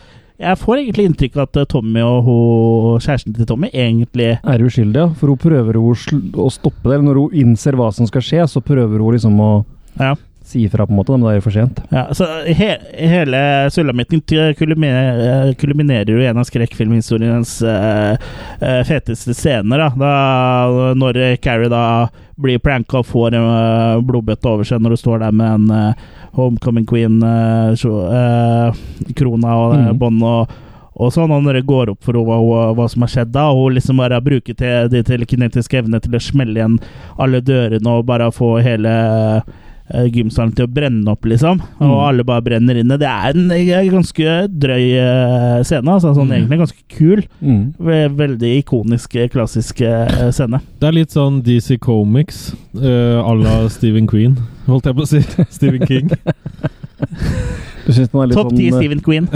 jeg 0.43 0.59
får 0.59 0.81
egentlig 0.81 1.05
inntrykk 1.09 1.37
av 1.37 1.47
at 1.47 1.61
eh, 1.61 1.69
Tommy 1.69 2.01
og 2.03 2.23
hun, 2.27 2.99
kjæresten 3.03 3.35
til 3.37 3.47
Tommy 3.47 3.69
egentlig 3.71 4.31
Er 4.41 4.65
uskyldig, 4.65 4.99
ja. 4.99 5.07
For 5.19 5.31
hun 5.31 5.37
prøver 5.39 5.77
å, 5.79 5.93
å 5.93 6.49
stoppe 6.51 6.89
det. 6.89 6.97
Eller 6.97 7.07
når 7.07 7.21
hun 7.21 7.39
innser 7.45 7.77
hva 7.79 7.91
som 7.95 8.09
skal 8.09 8.25
skje, 8.25 8.47
så 8.49 8.63
prøver 8.63 8.99
hun 8.99 9.17
liksom 9.17 9.39
å 9.39 9.53
Ja. 9.99 10.15
Si 10.43 10.65
ifra, 10.67 10.83
på 10.85 10.91
en 10.91 10.97
måte. 10.99 11.11
Men 11.15 11.21
da 11.23 11.29
er 11.31 11.35
det 11.39 11.43
for 11.45 11.55
sent. 11.55 11.77
Ja, 11.93 12.03
så 12.15 12.25
he 12.45 12.77
hele 12.99 13.39
sulamitten 13.71 14.21
kulminerer, 14.59 15.53
kulminerer 15.59 16.09
jo 16.11 16.19
i 16.19 16.25
en 16.27 16.37
av 16.41 16.45
skrekkfilmhistoriens 16.49 17.51
uh, 17.63 18.13
uh, 18.61 18.83
feteste 18.87 19.33
scener. 19.37 19.77
Da. 19.79 19.89
da 20.03 20.13
når 20.99 21.13
Carrie 21.43 21.69
da 21.71 21.83
blir 22.35 22.59
pranka 22.59 22.97
og 22.99 23.05
får 23.07 23.33
en 23.37 23.47
uh, 23.47 24.01
blodbøtte 24.03 24.47
over 24.49 24.63
seg 24.67 24.81
når 24.83 24.89
hun 24.97 25.03
står 25.03 25.17
der 25.23 25.31
med 25.37 25.47
en 25.53 25.65
eh, 25.77 25.93
Homecoming 26.33 26.85
Queen-krona 26.89 29.51
og 29.57 29.73
Mhm. 29.77 29.97
bånd 29.99 30.23
og 30.23 30.47
og 30.95 31.09
sånn, 31.09 31.31
og 31.33 31.41
når 31.41 31.53
det 31.57 31.65
går 31.65 31.89
opp 31.89 32.03
for 32.05 32.13
henne 32.13 32.35
hva, 32.37 32.69
hva 32.77 32.85
som 32.87 33.01
har 33.01 33.09
skjedd 33.09 33.31
da, 33.33 33.47
og 33.49 33.57
hun 33.63 33.73
liksom 33.79 33.97
bare 33.97 34.21
bruker 34.21 34.53
de 34.89 35.01
telekinetiske 35.01 35.77
evnene 35.79 35.99
til 35.99 36.13
å 36.13 36.19
smelle 36.21 36.53
igjen 36.59 36.77
alle 37.17 37.41
dørene 37.41 37.87
og 37.89 38.05
bare 38.05 38.29
få 38.31 38.61
hele 38.61 38.89
uh, 38.93 39.41
gymsalen 39.91 40.53
til 40.55 40.65
å 40.65 40.71
brenne 40.73 41.07
opp, 41.11 41.25
liksom. 41.25 41.59
Og 41.79 41.89
Mm. 41.91 42.07
alle 42.07 42.23
bare 42.23 42.41
brenner 42.41 42.75
inne. 42.79 42.97
Det 42.97 43.07
er 43.09 43.33
en 43.35 43.51
eh, 43.51 43.89
ganske 43.91 44.47
drøy 44.47 44.85
eh, 44.95 45.63
scene. 45.63 45.87
Altså, 45.91 46.13
sånn, 46.15 46.29
Mm. 46.29 46.33
Egentlig 46.37 46.59
ganske 46.59 46.83
kul. 46.89 47.23
Mm. 47.41 47.73
Veldig 48.17 48.63
ikonisk, 48.63 49.15
eh, 49.15 49.27
klassisk 49.27 49.81
eh, 49.81 50.31
scene. 50.31 50.61
Det 50.79 50.87
er 50.87 50.91
litt 50.93 51.09
sånn 51.11 51.41
DC 51.43 51.77
Comics 51.79 52.53
uh, 52.75 53.21
à 53.21 53.33
la 53.35 53.67
Stephen 53.69 54.07
Queen, 54.07 54.37
holdt 54.67 54.85
jeg 54.85 54.95
på 54.95 55.01
å 55.03 55.07
si. 55.07 55.21
Stephen 55.49 55.85
King. 55.85 56.09
Du 57.85 57.91
syns 57.91 58.07
den 58.13 58.21
er 58.21 58.27
litt 58.31 58.37
Topp 58.37 58.51
sånn 58.53 58.59
10 58.59 58.67
eh, 58.67 58.77
Stephen 58.79 59.01
Queen. 59.03 59.27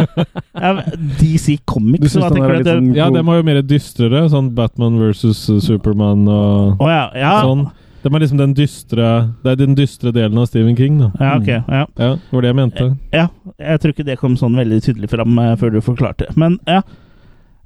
ja, 0.62 0.70
DC 1.18 1.58
Comics, 1.66 2.04
Du 2.04 2.08
synes 2.12 2.24
hva 2.24 2.30
den 2.30 2.42
er 2.42 2.46
tenker 2.46 2.52
du? 2.52 2.58
litt 2.62 2.68
sånn- 2.70 2.92
det- 2.92 2.96
Ja, 3.00 3.10
dem 3.10 3.26
var 3.26 3.36
jo 3.40 3.42
mer 3.48 3.60
dystrere. 3.62 4.22
Sånn 4.30 4.52
Batman 4.54 4.98
versus 5.00 5.40
Superman 5.66 6.28
og 6.28 6.80
oh, 6.80 6.88
ja. 6.88 7.08
ja. 7.18 7.34
sånn. 7.42 7.66
Det 8.02 8.12
er 8.12 8.22
liksom 8.22 8.38
den 8.38 8.54
dystre 8.54 9.08
Det 9.42 9.50
er 9.50 9.58
den 9.58 9.74
dystre 9.74 10.12
delen 10.14 10.38
av 10.38 10.46
Stephen 10.46 10.76
King, 10.78 11.00
da. 11.00 11.10
Ja, 11.18 11.34
ok. 11.36 11.48
Ja. 11.48 11.82
Ja, 11.98 12.10
det 12.14 12.32
var 12.32 12.44
det 12.44 12.52
jeg 12.52 12.58
mente. 12.60 12.86
Ja, 13.12 13.26
jeg 13.58 13.80
tror 13.82 13.94
ikke 13.94 14.06
det 14.06 14.18
kom 14.20 14.38
sånn 14.38 14.56
veldig 14.58 14.80
tydelig 14.84 15.10
fram 15.10 15.38
eh, 15.42 15.54
før 15.58 15.74
du 15.74 15.80
forklarte. 15.84 16.30
Men 16.38 16.60
ja. 16.68 16.82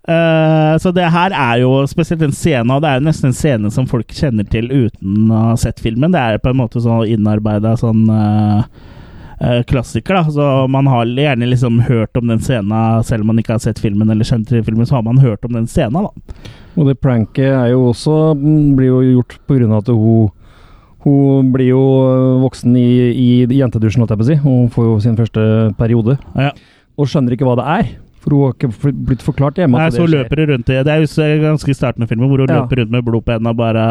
Uh, 0.02 0.74
så 0.82 0.90
det 0.90 1.04
her 1.14 1.30
er 1.30 1.60
jo 1.60 1.76
spesielt 1.86 2.24
en 2.26 2.32
scene, 2.34 2.66
og 2.74 2.82
det 2.82 2.90
er 2.90 2.98
jo 2.98 3.06
nesten 3.06 3.28
en 3.28 3.36
scene 3.38 3.70
som 3.70 3.86
folk 3.86 4.10
kjenner 4.10 4.48
til 4.50 4.66
uten 4.72 5.30
å 5.30 5.42
ha 5.52 5.58
sett 5.60 5.78
filmen. 5.82 6.10
Det 6.10 6.18
er 6.18 6.42
på 6.42 6.50
en 6.50 6.58
måte 6.58 6.82
sånn 6.82 7.06
innarbeida 7.06 7.76
sånn 7.78 8.08
eh, 8.10 8.64
eh, 8.64 8.90
klassiker, 9.66 10.14
da. 10.14 10.22
Så 10.30 10.48
man 10.70 10.86
har 10.90 11.08
gjerne 11.08 11.48
liksom 11.48 11.80
hørt 11.88 12.16
om 12.20 12.28
den 12.30 12.42
scenen, 12.42 13.02
selv 13.06 13.24
om 13.24 13.32
man 13.32 13.40
ikke 13.42 13.56
har 13.56 13.64
sett 13.64 13.80
filmen 13.82 14.10
eller 14.12 14.28
kjent 14.28 14.46
til 14.50 14.62
filmen, 14.62 14.86
så 14.86 15.00
har 15.00 15.06
man 15.06 15.18
hørt 15.22 15.44
om 15.48 15.56
den 15.56 15.66
scenen, 15.70 16.06
da. 16.06 16.52
Og 16.78 16.86
det 16.88 17.00
pranket 17.02 17.50
er 17.50 17.72
jo 17.72 17.88
også 17.90 18.36
mm, 18.38 18.76
blir 18.78 18.92
jo 18.92 19.02
gjort 19.18 19.34
av 19.50 19.82
at 19.82 19.90
hun 19.92 20.30
hun 21.02 21.50
blir 21.50 21.72
jo 21.72 21.82
øh, 21.82 22.42
voksen 22.44 22.76
i, 22.78 22.90
i 23.10 23.58
jentedusjen, 23.58 24.04
holdt 24.04 24.14
jeg 24.14 24.20
på 24.20 24.26
å 24.26 24.28
si. 24.28 24.36
Hun 24.44 24.70
får 24.70 24.84
jo 24.86 24.98
sin 25.02 25.18
første 25.18 25.44
periode. 25.78 26.14
Ja. 26.38 26.52
Og 26.94 27.10
skjønner 27.10 27.34
ikke 27.34 27.48
hva 27.48 27.56
det 27.58 27.66
er. 27.72 27.88
For 28.22 28.30
hun 28.30 28.44
har 28.46 28.52
ikke 28.54 28.92
blitt 29.08 29.22
forklart 29.26 29.56
hjemme 29.58 29.78
Nei, 29.80 29.88
så 29.90 30.04
hun 30.04 30.12
løper 30.12 30.38
hun 30.44 30.50
rundt 30.52 30.68
i 30.70 30.76
Det 30.86 30.92
er 30.92 31.00
jo 31.02 31.40
ganske 31.42 31.72
i 31.72 31.74
starten 31.74 32.04
av 32.04 32.08
filmen, 32.12 32.28
hvor 32.30 32.38
hun 32.44 32.48
Ja. 32.52 32.60
løper 32.62 32.78
rundt 32.82 32.92
med 32.94 33.02
blod 33.04 33.24
på 33.26 33.32
hendene 33.34 33.50
og 33.50 33.56
bare 33.58 33.82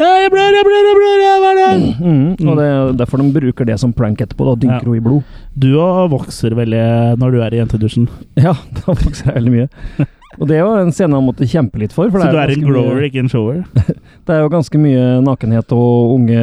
Jeg 0.00 0.30
blør, 0.34 0.50
jeg 0.56 0.64
blør, 0.66 0.82
jeg 0.88 0.96
blør, 0.98 1.20
jeg 1.22 1.38
blør, 1.42 1.60
jeg 1.62 1.76
blør. 1.76 2.10
Mm, 2.10 2.48
og 2.50 2.56
det 2.58 2.66
er 2.66 2.92
derfor 3.04 3.22
de 3.22 3.30
bruker 3.40 3.64
det 3.70 3.78
som 3.80 3.92
prank 3.92 4.20
etterpå. 4.20 4.44
Da 4.50 4.54
dynker 4.66 4.82
Ja. 4.82 4.90
hun 4.90 4.96
i 4.96 5.04
blod. 5.06 5.22
Du 5.56 5.68
òg 5.78 6.10
vokser 6.10 6.50
veldig 6.58 7.18
når 7.22 7.30
du 7.32 7.40
er 7.42 7.54
i 7.54 7.60
jentedusjen. 7.62 8.08
Ja, 8.36 8.52
da 8.80 8.92
vokser 8.92 9.30
jeg 9.30 9.34
veldig 9.38 9.52
mye. 9.52 10.06
Og 10.40 10.48
det 10.48 10.56
er 10.58 10.64
jo 10.64 10.72
en 10.82 10.92
scene 10.92 11.14
han 11.16 11.24
måtte 11.26 11.46
kjempe 11.48 11.78
litt 11.80 11.92
for. 11.96 12.10
for 12.10 12.20
Så 12.20 12.26
det 12.28 12.32
du 12.32 12.38
er 12.42 12.52
en 12.54 12.66
grower, 12.66 12.96
mye- 13.00 13.08
ikke 13.10 13.22
en 13.24 13.28
shower? 13.32 13.64
Det 14.26 14.34
er 14.34 14.40
jo 14.42 14.48
ganske 14.50 14.74
mye 14.82 15.02
nakenhet 15.22 15.70
og 15.70 16.16
unge 16.16 16.40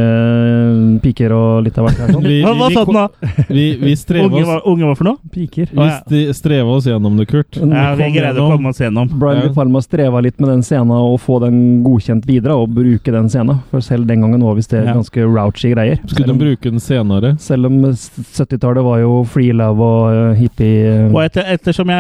piker 1.04 1.34
og 1.36 1.66
litt 1.66 1.76
av 1.78 1.88
hvert 1.90 1.98
her. 2.00 2.12
Sånn. 2.16 2.24
Vi, 2.24 2.38
Hva, 2.46 2.54
hva 2.56 2.70
sa 2.72 2.84
den 2.88 2.96
da? 2.96 3.32
vi, 3.50 3.66
vi 3.82 3.96
strever 4.00 4.30
Unge, 4.30 4.44
oss, 4.56 4.64
unge 4.72 4.88
hva 4.88 4.94
for 4.96 5.10
noe? 5.10 5.32
Piker. 5.34 5.68
vi 5.74 5.88
st- 5.90 6.36
strever 6.38 6.72
oss 6.78 6.88
gjennom 6.88 7.18
det, 7.20 7.26
Kurt. 7.28 7.58
Ja, 7.60 7.90
vi 8.00 8.08
greide 8.16 8.40
å 8.40 8.48
komme 8.54 8.72
oss 8.72 8.80
gjennom. 8.80 9.12
Brian 9.20 9.42
Ja. 9.42 9.50
De 9.50 9.54
Palma 9.58 9.82
streva 9.84 10.22
litt 10.24 10.40
med 10.40 10.50
den 10.54 10.64
scenen 10.64 10.94
og 10.96 11.18
få 11.24 11.42
den 11.44 11.58
godkjent 11.84 12.24
videre, 12.30 12.56
og 12.64 12.72
bruke 12.72 13.12
den 13.12 13.28
scenen. 13.34 13.60
For 13.74 13.84
selv 13.84 14.08
den 14.08 14.24
gangen 14.24 14.44
var 14.48 14.56
visst 14.56 14.72
det 14.72 14.86
Ja. 14.86 14.94
ganske 14.96 15.26
rouchy 15.28 15.74
greier. 15.76 16.00
Skulle 16.08 16.30
de 16.32 16.36
om, 16.38 16.40
bruke 16.40 16.72
den 16.72 16.80
senere? 16.80 17.34
selv 17.44 17.68
om 17.68 17.82
70-tallet 17.84 18.84
var 18.88 19.00
jo 19.04 19.24
free 19.28 19.52
love 19.52 19.84
og 19.84 20.14
uh, 20.14 20.34
hippie 20.40 21.10
Og 21.12 21.20
etter, 21.26 21.44
ettersom 21.58 21.92
jeg 21.92 22.00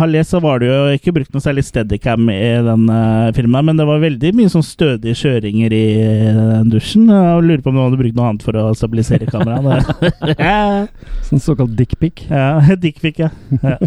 har 0.00 0.08
lest, 0.08 0.32
så 0.32 0.40
var 0.40 0.60
det 0.64 0.68
jo 0.72 0.80
ikke 0.96 1.12
brukt 1.20 1.27
noe 1.34 1.44
særlig 1.44 1.64
steadicam 1.66 2.28
i 2.32 2.40
den 2.64 2.88
uh, 2.88 3.28
filmen, 3.36 3.68
men 3.68 3.80
det 3.80 3.86
var 3.88 4.02
veldig 4.02 4.32
mye 4.38 4.52
sånn 4.52 4.66
stødige 4.66 5.18
kjøringer 5.18 5.74
i 5.76 5.84
den 6.38 6.72
dusjen. 6.72 7.08
Jeg 7.12 7.44
lurer 7.44 7.62
på 7.64 7.72
om 7.72 7.78
noen 7.78 7.90
hadde 7.90 8.02
brukt 8.02 8.18
noe 8.18 8.32
annet 8.32 8.46
for 8.46 8.58
å 8.58 8.66
stabilisere 8.78 9.28
kameraet. 9.30 10.36
ja, 10.38 10.86
Sånn 11.28 11.44
såkalt 11.44 11.76
dickpic. 11.78 12.26
dickpic, 12.84 13.24
ja. 13.26 13.32
ja. 13.62 13.78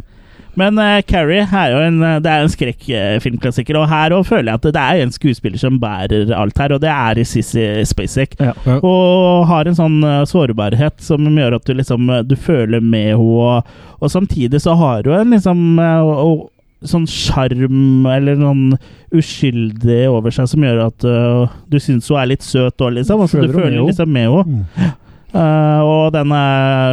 Men 0.60 0.80
uh, 0.80 1.00
Carrie 1.08 1.46
er 1.48 1.72
jo 1.72 1.80
en, 1.86 2.02
eh, 2.04 2.18
det 2.24 2.32
er 2.32 2.44
en 2.44 2.52
skrekkfilmklassiker, 2.52 3.78
og 3.80 3.88
her 3.92 4.16
òg 4.16 4.26
føler 4.28 4.52
jeg 4.52 4.60
at 4.60 4.68
det 4.76 4.84
er 4.84 5.04
en 5.04 5.14
skuespiller 5.16 5.62
som 5.62 5.80
bærer 5.80 6.34
alt 6.36 6.60
her, 6.60 6.76
og 6.76 6.82
det 6.84 6.92
er 6.92 7.22
Sissy 7.28 7.64
Spacek. 7.88 8.36
Ja. 8.40 8.52
Ja. 8.68 8.80
Og 8.84 9.48
har 9.50 9.70
en 9.70 9.78
sånn 9.78 10.02
eh, 10.04 10.24
sårbarhet 10.28 11.00
som 11.04 11.30
gjør 11.32 11.56
at 11.58 11.68
du 11.68 11.76
liksom 11.78 12.10
eh, 12.12 12.26
Du 12.28 12.36
føler 12.36 12.84
med 12.84 13.14
henne, 13.16 13.62
og, 14.02 14.10
samtidig 14.12 14.60
så 14.64 14.76
har 14.76 15.08
hun 15.08 15.22
en 15.22 15.36
liksom 15.38 15.80
eh, 15.80 16.02
og, 16.02 16.50
sånn 16.88 17.06
sjarm 17.10 18.08
eller 18.10 18.40
noen 18.40 18.76
uskyldig 19.14 20.06
over 20.10 20.34
seg 20.34 20.50
som 20.50 20.64
gjør 20.66 20.86
at 20.88 21.06
uh, 21.06 21.52
du 21.70 21.78
syns 21.82 22.10
hun 22.10 22.22
er 22.22 22.32
litt 22.34 22.46
søt 22.46 22.82
òg, 22.82 22.96
liksom. 22.98 23.22
Altså, 23.22 23.44
du 23.44 23.54
Føler 23.54 23.82
liksom 23.84 24.12
med 24.12 24.30
henne. 24.32 24.94
Uh, 25.32 25.80
og 25.88 26.02
denne 26.12 26.40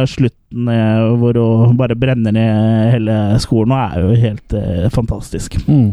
slutten 0.07 0.69
eh, 0.71 1.07
hvor 1.19 1.35
hun 1.35 1.73
bare 1.79 1.97
brenner 1.99 2.31
ned 2.31 2.93
hele 2.93 3.15
skolen, 3.43 3.73
og 3.75 3.81
er 3.81 4.05
jo 4.05 4.21
helt 4.21 4.55
uh, 4.55 4.85
fantastisk. 4.93 5.57
Mm. 5.67 5.89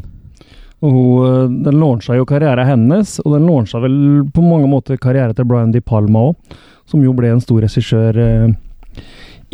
Og 0.85 0.93
hun, 0.93 1.27
eh, 1.27 1.49
den 1.65 1.81
launcha 1.81 2.17
jo 2.17 2.27
karrieren 2.29 2.69
hennes, 2.69 3.19
og 3.25 3.33
den 3.37 3.47
launcha 3.49 3.81
vel 3.81 4.25
på 4.33 4.45
mange 4.45 4.69
måter 4.69 5.01
karriere 5.01 5.35
til 5.35 5.49
Brian 5.49 5.73
De 5.73 5.81
Palma 5.81 6.31
òg, 6.31 6.57
som 6.87 7.03
jo 7.03 7.15
ble 7.17 7.33
en 7.33 7.43
stor 7.43 7.65
regissør 7.65 8.19
eh, 8.21 9.03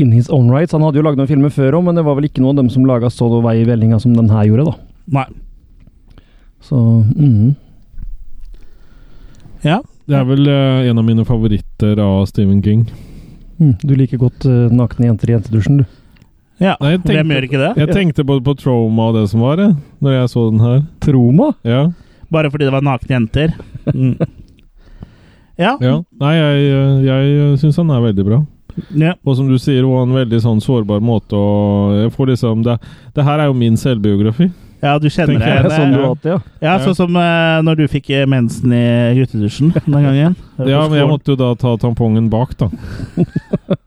in 0.03 0.13
his 0.15 0.29
own 0.31 0.51
rights. 0.53 0.75
Han 0.77 0.83
hadde 0.85 0.99
jo 1.01 1.05
lagd 1.07 1.21
noen 1.21 1.31
filmer 1.31 1.53
før 1.55 1.79
òg, 1.79 1.87
men 1.87 1.99
det 1.99 2.05
var 2.07 2.19
vel 2.19 2.27
ikke 2.29 2.43
noen 2.43 2.57
av 2.57 2.65
dem 2.65 2.71
som 2.75 2.87
laga 2.89 3.11
så 3.13 3.29
vei 3.45 3.61
i 3.63 3.67
vellinga 3.69 4.01
som 4.03 4.15
den 4.19 4.31
her 4.33 4.45
gjorde, 4.51 4.73
da. 4.73 4.75
Nei. 5.19 5.27
Så 6.63 6.79
mm. 7.17 7.55
Ja. 9.67 9.81
Det 10.11 10.19
er 10.19 10.25
vel 10.27 10.47
uh, 10.51 10.83
en 10.91 10.99
av 10.99 11.07
mine 11.07 11.25
favoritter 11.27 11.99
av 12.03 12.25
Stephen 12.31 12.61
King. 12.65 12.85
Mm, 13.63 13.77
Du 13.83 13.95
liker 13.99 14.19
godt 14.19 14.47
uh, 14.51 14.67
nakne 14.75 15.07
jenter 15.13 15.31
i 15.31 15.37
jentedusjen, 15.37 15.83
du. 15.83 15.85
ja. 16.63 16.75
Nei, 16.83 16.97
tenkte- 16.99 17.15
Hvem 17.21 17.35
gjør 17.37 17.47
ikke 17.49 17.61
det? 17.63 17.73
Jeg 17.85 17.95
tenkte 17.95 18.25
både 18.27 18.43
på 18.47 18.57
Trauma 18.59 19.11
og 19.13 19.19
det 19.21 19.29
som 19.31 19.43
var, 19.45 19.63
jeg, 19.63 19.77
når 20.03 20.17
jeg 20.19 20.33
så 20.35 20.47
den 20.51 20.63
her. 20.65 20.81
Troma? 21.05 21.53
Ja. 21.67 21.85
Bare 22.33 22.51
fordi 22.51 22.67
det 22.69 22.75
var 22.75 22.87
nakne 22.87 23.19
jenter. 23.21 23.55
Mm. 23.93 24.15
Ja. 25.59 25.73
ja. 25.83 25.97
Nei, 26.23 26.31
jeg, 26.37 26.61
eh, 26.73 27.01
jeg 27.05 27.57
syns 27.61 27.77
han 27.81 27.91
er 27.93 27.99
veldig 28.07 28.25
bra. 28.25 28.37
Ja. 28.97 29.15
Og 29.25 29.37
som 29.39 29.49
du 29.49 29.59
sier, 29.61 29.85
hun 29.85 29.97
har 29.97 30.07
en 30.07 30.19
veldig 30.23 30.41
sånn 30.43 30.61
sårbar 30.65 31.03
måte 31.05 31.37
å 31.37 31.49
Jeg 31.97 32.13
får 32.15 32.33
liksom 32.33 32.63
Det, 32.67 32.77
det 33.17 33.25
her 33.27 33.43
er 33.43 33.51
jo 33.51 33.57
min 33.57 33.79
selvbiografi. 33.81 34.51
Ja, 34.83 34.97
du 34.99 35.07
kjenner 35.13 35.39
deg 35.39 35.69
det. 35.69 35.77
Sånn 35.77 35.93
du 35.95 36.27
ja. 36.27 36.39
Ja, 36.63 36.73
sånn 36.83 36.97
som 36.99 37.15
uh, 37.15 37.61
når 37.63 37.83
du 37.83 37.85
fikk 37.91 38.11
eh, 38.11 38.27
mensen 38.27 38.73
i 38.75 39.15
guttedusjen 39.21 39.71
den 39.77 39.95
gangen. 39.95 40.35
Ja, 40.73 40.83
men 40.89 40.99
jeg 40.99 41.09
måtte 41.11 41.33
jo 41.33 41.39
da 41.39 41.53
ta 41.59 41.77
tampongen 41.81 42.29
bak, 42.31 42.57
da. 42.59 42.69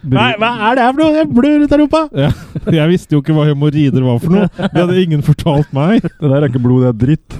Nei, 0.00 0.30
hva 0.40 0.50
er 0.70 0.78
det 0.78 0.84
her 0.84 0.94
for 0.94 1.00
noe? 1.02 1.14
Jeg 1.18 1.28
blør 1.36 1.64
ut 1.64 1.74
av 1.74 1.80
rumpa! 1.82 2.02
Ja, 2.16 2.30
jeg 2.80 2.90
visste 2.94 3.14
jo 3.14 3.22
ikke 3.22 3.34
hva 3.36 3.46
hemoroider 3.50 4.06
var 4.06 4.20
for 4.22 4.34
noe. 4.34 4.48
Det 4.56 4.80
hadde 4.80 5.02
ingen 5.02 5.24
fortalt 5.26 5.70
meg. 5.76 6.06
Det 6.06 6.30
der 6.30 6.38
er 6.38 6.48
ikke 6.48 6.62
blod, 6.64 6.86
det 6.86 6.90
er 6.90 7.00
dritt. 7.04 7.36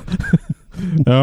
Ja. 1.06 1.22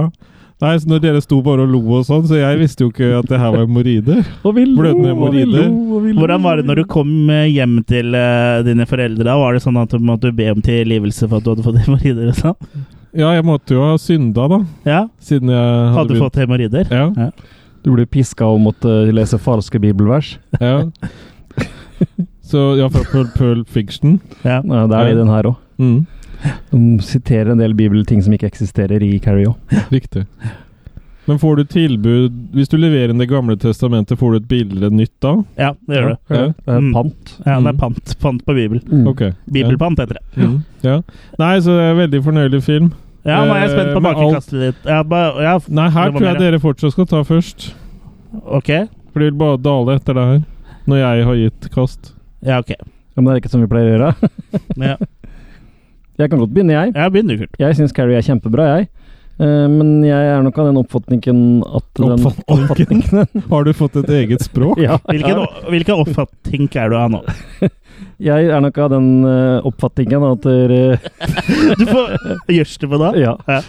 Nei, 0.58 0.72
så 0.82 0.90
når 0.90 1.02
dere 1.04 1.20
sto 1.22 1.38
bare 1.46 1.68
og 1.68 1.70
lo 1.70 1.80
og 2.00 2.06
sånn, 2.08 2.24
så 2.26 2.40
jeg 2.40 2.58
visste 2.58 2.82
jo 2.82 2.90
ikke 2.90 3.12
at 3.20 3.28
det 3.30 3.38
her 3.38 3.52
var 3.54 3.68
hemoroider. 3.68 4.24
Blødende 4.44 5.12
hemoroider. 5.12 5.68
Hvordan 6.18 6.46
var 6.48 6.58
det 6.58 6.66
når 6.66 6.82
du 6.82 6.88
kom 6.90 7.12
eh, 7.30 7.46
hjem 7.54 7.76
til 7.86 8.18
uh, 8.18 8.64
dine 8.66 8.88
foreldre? 8.90 9.36
Var 9.38 9.54
det 9.54 9.62
sånn 9.68 9.78
at 9.78 9.94
du 9.94 10.02
måtte 10.02 10.34
be 10.34 10.50
om 10.50 10.64
tilgivelse 10.66 11.28
for 11.28 11.38
at 11.38 11.46
du 11.46 11.52
hadde 11.54 11.68
fått 11.68 11.78
hemoroider? 11.84 12.34
sånn? 12.40 12.58
Ja, 13.18 13.30
jeg 13.38 13.46
måtte 13.46 13.78
jo 13.78 13.86
ha 13.86 13.94
synda, 14.02 14.48
da. 14.50 14.60
Ja, 14.86 15.04
Siden 15.22 15.54
jeg 15.54 15.62
hadde, 15.62 15.94
Hadde 16.00 16.20
fått 16.26 16.42
hemoroider? 16.42 16.90
Ja. 16.90 17.30
Du 17.86 17.94
ble 17.94 18.08
piska 18.10 18.50
og 18.50 18.60
måtte 18.66 18.98
lese 19.14 19.38
falske 19.42 19.82
bibelvers. 19.84 20.40
ja. 20.58 20.82
Så 22.48 22.78
ja, 22.80 22.86
fra 22.88 23.04
Pulp, 23.12 23.34
Pulp 23.36 23.68
Fiction. 23.68 24.22
Ja. 24.46 24.62
Ja, 24.64 24.86
det 24.88 24.96
er 24.96 25.10
det 25.10 25.16
i 25.18 25.18
den 25.18 25.32
her 25.32 25.50
òg. 25.50 25.56
Mm, 25.82 26.06
De 26.72 27.00
siterer 27.02 27.52
en 27.52 27.58
del 27.62 27.74
bibelting 27.74 28.22
som 28.24 28.34
ikke 28.34 28.48
eksisterer 28.52 29.02
i 29.04 29.18
Carrie 29.20 29.48
òg. 29.50 29.56
riktig. 29.92 30.26
Men 31.28 31.40
får 31.42 31.58
du 31.58 31.64
tilbud 31.68 32.36
Hvis 32.56 32.70
du 32.72 32.78
leverer 32.78 33.10
inn 33.12 33.18
Det 33.20 33.28
gamle 33.28 33.58
testamentet, 33.60 34.16
får 34.18 34.32
du 34.32 34.38
et 34.38 34.46
bilde 34.48 34.90
nytt 34.96 35.12
da? 35.20 35.34
Ja, 35.60 35.74
det 35.88 35.98
gjør 35.98 36.08
det. 36.14 36.18
Ja. 36.30 36.46
Det 36.54 36.76
er 36.76 36.80
Mm. 36.80 36.94
pant. 36.94 37.34
Ja, 37.46 37.60
det 37.60 37.68
er 37.68 37.74
Mm. 37.74 37.78
pant, 37.82 38.16
pant 38.22 38.46
på 38.46 38.54
Bibel. 38.56 38.80
Ok. 39.08 39.24
Bibelpant 39.52 40.00
heter 40.00 40.16
det. 40.20 40.24
Ja. 40.38 40.48
Mm. 40.48 40.64
ja. 40.84 41.02
Nei, 41.40 41.58
så 41.60 41.66
det 41.76 41.84
er 41.84 41.92
en 41.92 41.98
veldig 42.12 42.24
fornøyelig 42.24 42.64
film. 42.64 42.94
Ja, 43.26 43.44
nå 43.44 43.52
er 43.56 43.68
jeg 43.68 43.72
spent 43.76 43.92
på 43.92 43.98
Eh, 43.98 44.08
bakekastet 44.08 44.60
ditt. 44.62 44.86
Ja, 44.86 45.04
ba, 45.04 45.34
ja, 45.42 45.60
Nei, 45.68 45.90
her 45.90 46.12
tror 46.12 46.22
jeg 46.22 46.34
mer, 46.34 46.40
dere 46.40 46.60
fortsatt 46.60 46.92
skal 46.94 47.06
ta 47.06 47.24
først. 47.24 47.74
Ok. 48.46 48.70
For 49.12 49.20
det 49.20 49.34
vil 49.34 49.40
bare 49.40 49.58
dale 49.58 49.96
etter 50.00 50.14
det 50.14 50.24
her. 50.32 50.46
Når 50.88 50.96
jeg 51.02 51.26
har 51.26 51.36
gitt 51.36 51.70
kast. 51.74 52.14
Ja, 52.46 52.60
ok. 52.60 52.70
Ja, 52.70 53.22
men 53.22 53.26
det 53.26 53.34
er 53.34 53.42
ikke 53.42 53.50
som 53.52 53.62
vi 53.62 53.68
pleier 53.68 53.90
å 53.90 53.98
gjøre. 53.98 54.30
Ja, 54.78 54.96
Jeg 56.18 56.32
kan 56.32 56.40
godt 56.42 56.54
begynne, 56.54 56.74
jeg. 56.74 56.94
Jeg 56.96 57.14
begynner, 57.14 57.38
Kurt. 57.44 57.60
Jeg 57.62 57.78
syns 57.78 57.94
Carrie 57.94 58.18
er 58.18 58.26
kjempebra, 58.26 58.68
jeg. 58.74 58.88
Eh, 59.38 59.66
men 59.70 60.00
jeg 60.02 60.30
er 60.32 60.42
nok 60.42 60.56
av 60.58 60.72
den 60.72 60.80
oppfatningen 60.82 61.42
at 61.78 62.00
Oppfatningen? 62.02 63.28
Har 63.52 63.68
du 63.68 63.74
fått 63.78 64.00
et 64.02 64.10
eget 64.24 64.42
språk? 64.42 64.80
ja, 64.88 64.98
Hvilken, 65.06 65.44
hvilken 65.70 66.02
oppfatning 66.02 66.66
er 66.74 66.90
du 66.90 66.98
av 66.98 67.12
nå? 67.14 67.22
Jeg 68.30 68.50
er 68.50 68.62
nok 68.66 68.78
av 68.82 68.96
den 68.96 69.12
eh, 69.30 69.68
oppfatningen 69.70 70.26
at 70.26 70.46
Du 71.78 71.84
får 71.86 72.16
Gjørs 72.50 72.74
det 72.82 72.90
på 72.90 73.00
da? 73.02 73.12
Ja. 73.18 73.36
Ja. 73.46 73.62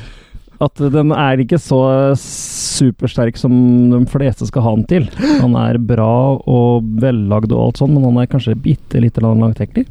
At 0.65 0.81
den 0.81 1.13
er 1.15 1.39
ikke 1.39 1.61
så 1.63 1.79
supersterk 2.19 3.37
som 3.39 3.53
de 3.93 4.01
fleste 4.11 4.49
skal 4.49 4.65
ha 4.65 4.73
den 4.75 4.89
til. 4.91 5.05
Han 5.39 5.55
er 5.61 5.79
bra 5.79 6.35
og 6.41 6.89
vellagd 6.99 7.53
og 7.55 7.69
alt 7.69 7.83
sånn, 7.83 7.93
men 7.95 8.09
han 8.09 8.19
er 8.25 8.31
kanskje 8.33 8.57
bitte 8.59 9.05
lite 9.05 9.23
langtekkelig. 9.23 9.87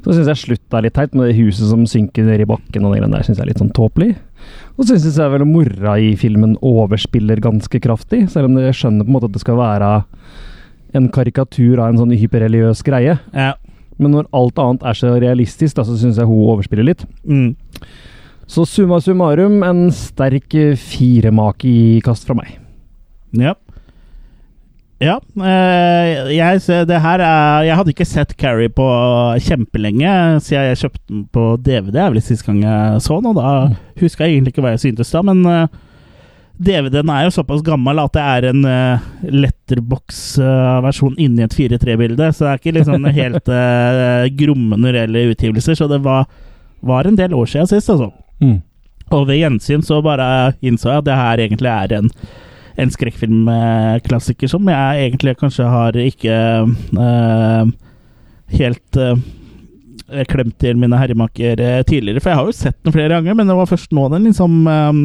Så 0.00 0.14
syns 0.16 0.30
jeg 0.30 0.40
slutt 0.40 0.76
er 0.76 0.86
litt 0.86 0.96
teit, 0.96 1.14
med 1.16 1.30
det 1.30 1.38
huset 1.38 1.68
som 1.68 1.84
synker 1.88 2.24
ned 2.26 2.42
i 2.44 2.48
bakken 2.48 2.84
og 2.84 2.94
det 2.94 3.00
greiene 3.00 3.16
der 3.16 3.26
syns 3.26 3.38
jeg 3.38 3.44
er 3.44 3.50
litt 3.52 3.62
sånn 3.62 3.74
tåpelig. 3.76 4.14
Og 4.78 4.86
så 4.88 4.96
syns 4.96 5.18
jeg 5.20 5.32
vel 5.34 5.44
mora 5.48 5.96
i 6.00 6.14
filmen 6.20 6.54
overspiller 6.64 7.42
ganske 7.44 7.82
kraftig, 7.84 8.24
selv 8.32 8.48
om 8.48 8.56
jeg 8.62 8.78
skjønner 8.78 9.04
på 9.04 9.12
en 9.12 9.16
måte 9.18 9.28
at 9.28 9.36
det 9.36 9.42
skal 9.44 9.60
være 9.60 9.90
en 10.96 11.10
karikatur 11.12 11.82
av 11.82 11.90
en 11.90 12.00
sånn 12.00 12.14
hyperreligiøs 12.16 12.80
greie. 12.86 13.18
Ja. 13.36 13.52
Men 14.00 14.16
når 14.16 14.30
alt 14.36 14.60
annet 14.62 14.86
er 14.88 14.96
så 14.96 15.12
realistisk, 15.20 15.76
da, 15.76 15.84
så 15.84 15.98
syns 16.00 16.18
jeg 16.18 16.28
hun 16.28 16.48
overspiller 16.54 16.88
litt. 16.88 17.04
Mm. 17.28 17.52
Så 18.50 18.64
summa 18.66 18.98
summarum 19.04 19.60
en 19.62 19.84
sterk 19.94 20.56
eh, 20.58 20.72
firemakekast 20.80 22.24
fra 22.26 22.38
meg. 22.40 22.56
Ja. 23.36 23.54
Ja. 25.00 25.16
eh, 25.16 26.30
jeg, 26.36 26.60
er, 26.68 27.22
jeg 27.64 27.76
hadde 27.78 27.92
ikke 27.94 28.08
sett 28.08 28.34
Carrie 28.40 28.68
på 28.72 28.86
kjempelenge, 29.46 30.10
siden 30.44 30.66
jeg 30.68 30.80
kjøpte 30.82 31.04
den 31.08 31.22
på 31.32 31.44
DVD. 31.56 31.94
Det 31.94 32.02
er 32.02 32.10
vel 32.12 32.24
sist 32.24 32.44
gang 32.44 32.60
jeg 32.64 33.04
så 33.06 33.20
den, 33.20 33.30
og 33.32 33.38
da 33.40 34.02
huska 34.02 34.26
jeg 34.26 34.36
egentlig 34.36 34.52
ikke 34.54 34.66
hva 34.66 34.74
jeg 34.74 34.84
syntes 34.84 35.12
da, 35.14 35.22
men 35.24 35.40
eh, 35.48 35.78
DVD-en 36.60 37.08
er 37.14 37.24
jo 37.24 37.32
såpass 37.32 37.62
gammel 37.64 38.02
at 38.02 38.12
det 38.12 38.22
er 38.22 38.46
en 38.50 38.66
uh, 38.68 39.04
letterbox-versjon 39.24 41.14
inni 41.16 41.46
et 41.46 41.56
4-3-bilde. 41.56 42.26
så 42.36 42.44
det 42.44 42.50
er 42.50 42.60
ikke 42.60 42.74
liksom 42.76 43.06
helt 43.20 43.48
uh, 43.48 44.26
gromme 44.36 44.76
når 44.76 44.98
utgivelser, 45.30 45.78
så 45.78 45.88
det 45.88 46.02
var, 46.04 46.28
var 46.84 47.08
en 47.08 47.16
del 47.16 47.32
år 47.32 47.48
siden 47.48 47.70
sist, 47.70 47.88
altså. 47.88 48.10
Mm. 48.44 48.58
Og 49.16 49.24
ved 49.30 49.40
gjensyn 49.40 49.82
så 49.82 50.02
bare 50.04 50.52
innså 50.60 50.92
jeg 50.92 51.00
at 51.00 51.08
det 51.08 51.16
her 51.22 51.44
egentlig 51.46 51.72
er 51.72 51.96
en, 51.96 52.12
en 52.80 52.92
skrekkfilmklassiker 52.94 54.50
som 54.50 54.68
jeg 54.70 55.08
egentlig 55.08 55.36
kanskje 55.40 55.68
har 55.68 55.96
ikke 56.00 56.36
uh, 56.96 57.70
helt 58.54 59.00
uh, 59.00 59.18
klemt 60.30 60.56
til 60.58 60.78
mine 60.80 60.98
herremaker 60.98 61.60
eh, 61.62 61.82
tidligere. 61.86 62.18
For 62.22 62.32
jeg 62.32 62.38
har 62.40 62.48
jo 62.48 62.54
sett 62.56 62.78
den 62.82 62.94
flere 62.94 63.14
ganger, 63.14 63.36
men 63.38 63.46
det 63.46 63.54
var 63.54 63.68
først 63.70 63.92
nå 63.94 64.08
den 64.10 64.26
liksom 64.26 64.56
eh, 64.66 64.96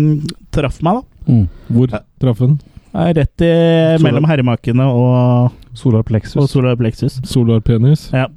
traff 0.56 0.80
meg, 0.86 0.98
da. 0.98 1.30
Mm. 1.30 1.44
Hvor 1.76 1.94
traff 2.24 2.42
den? 2.42 2.56
Rett 2.96 3.44
i, 3.44 3.52
mellom 4.02 4.26
herremakene 4.26 4.86
og, 4.88 5.54
Solar 5.76 6.06
plexus. 6.08 6.40
og 6.40 6.50
solar 6.50 6.78
plexus. 6.80 7.20
Solar 7.28 7.60
penis? 7.60 8.08
Ja. 8.16 8.30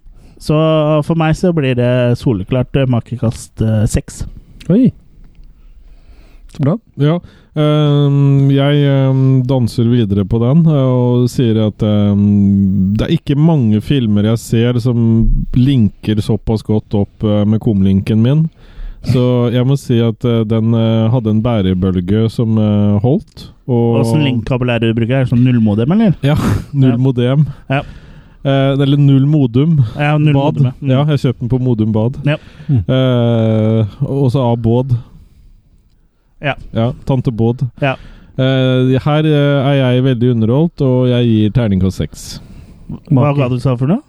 Så 0.42 0.58
for 1.06 1.18
meg 1.18 1.36
så 1.38 1.54
blir 1.54 1.78
det 1.78 2.18
soleklart 2.18 2.74
makekast 2.90 3.62
seks. 3.88 4.24
Oi. 4.68 4.90
Så 6.54 6.62
bra. 6.64 6.76
Ja. 6.96 7.18
ehm, 7.58 8.48
jeg 8.54 8.84
ehm, 8.88 9.24
danser 9.48 9.88
videre 9.90 10.24
på 10.28 10.40
den 10.42 10.64
eh, 10.66 10.88
og 10.88 11.28
sier 11.32 11.60
at 11.66 11.84
ehm, 11.84 12.94
det 12.96 13.06
er 13.06 13.14
ikke 13.18 13.36
mange 13.38 13.82
filmer 13.84 14.30
jeg 14.32 14.42
ser 14.42 14.80
som 14.82 15.02
linker 15.56 16.22
såpass 16.24 16.64
godt 16.66 16.96
opp 16.98 17.26
eh, 17.26 17.44
med 17.44 17.60
komlinken 17.64 18.24
min. 18.24 18.46
Så 19.06 19.22
jeg 19.54 19.64
må 19.68 19.76
si 19.78 20.00
at 20.02 20.24
eh, 20.26 20.42
den 20.48 20.74
eh, 20.74 21.06
hadde 21.12 21.30
en 21.36 21.44
bærebølge 21.44 22.26
som 22.32 22.58
eh, 22.58 22.98
holdt. 23.04 23.48
Og 23.68 24.00
Åssen 24.02 24.24
linkkabel 24.24 24.72
er 24.72 24.82
det 24.82 24.92
du 24.92 24.98
bruker? 24.98 25.20
Er 25.20 25.26
det 25.26 25.32
sånn 25.32 25.44
nullmodem, 25.44 25.92
eller? 25.94 26.16
Ja, 26.24 26.36
null 26.72 26.96
Ja. 27.68 27.82
Eh, 28.48 28.72
eller 28.80 28.96
null 28.96 29.26
modum. 29.26 29.82
Ja, 29.98 30.16
null 30.18 30.34
Bad. 30.34 30.58
modem, 30.58 30.66
ja. 30.66 30.72
Mm. 30.80 30.90
Ja, 30.94 31.04
jeg 31.12 31.22
kjøpte 31.24 31.42
den 31.44 31.52
på 31.52 31.58
Modum 31.62 31.92
Bad. 31.92 32.18
Ja. 32.26 32.38
Eh, 32.70 34.02
og 34.08 34.30
så 34.32 34.44
av 34.46 34.58
Båd. 34.64 34.96
Ja. 36.44 36.54
Ja, 36.72 36.92
Tante 37.08 37.32
Båd. 37.34 37.66
Ja. 37.82 37.96
Uh, 38.38 38.94
her 39.02 39.26
eh, 39.26 39.66
er 39.66 39.76
jeg 39.80 40.04
veldig 40.06 40.28
underholdt, 40.36 40.82
og 40.86 41.08
jeg 41.10 41.26
gir 41.26 41.54
terningkast 41.56 41.98
seks. 41.98 42.26
Hva 43.10 43.32
ga 43.34 43.48
du 43.50 43.58
sa 43.58 43.74
for 43.74 43.90
noe? 43.90 44.04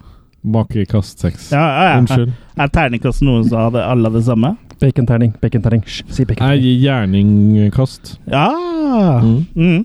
Makekast 0.46 1.20
seks. 1.20 1.50
Ja, 1.52 1.60
ja, 1.60 1.88
ja. 1.90 1.96
Unnskyld. 2.00 2.30
Er 2.56 2.70
terningkast 2.72 3.24
noen 3.26 3.48
som 3.48 3.58
hadde 3.66 3.82
alle 3.84 4.12
det 4.14 4.22
samme? 4.28 4.54
Baconterning. 4.80 5.34
Baconterning. 5.42 5.82
Si 5.84 6.24
baconterning. 6.24 6.54
Jeg 6.54 6.62
gir 6.64 6.86
gjerningkast. 6.86 8.14
Ja 8.30 8.48
Mm. 8.90 9.44
mm. 9.54 9.84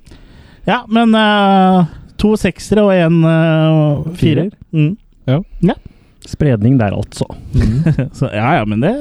Ja, 0.66 0.80
men 0.90 1.14
uh, 1.14 1.86
to 2.18 2.32
seksere 2.42 2.82
og 2.88 2.94
en 2.96 3.20
uh, 3.22 4.06
fire. 4.18 4.18
Firer? 4.18 4.50
Mm. 4.74 4.96
Ja. 5.30 5.42
ja. 5.62 5.76
Spredning 6.26 6.80
der, 6.80 6.96
altså. 6.98 7.28
Så, 8.18 8.32
ja, 8.34 8.56
ja, 8.58 8.66
men 8.66 8.82
det 8.82 8.96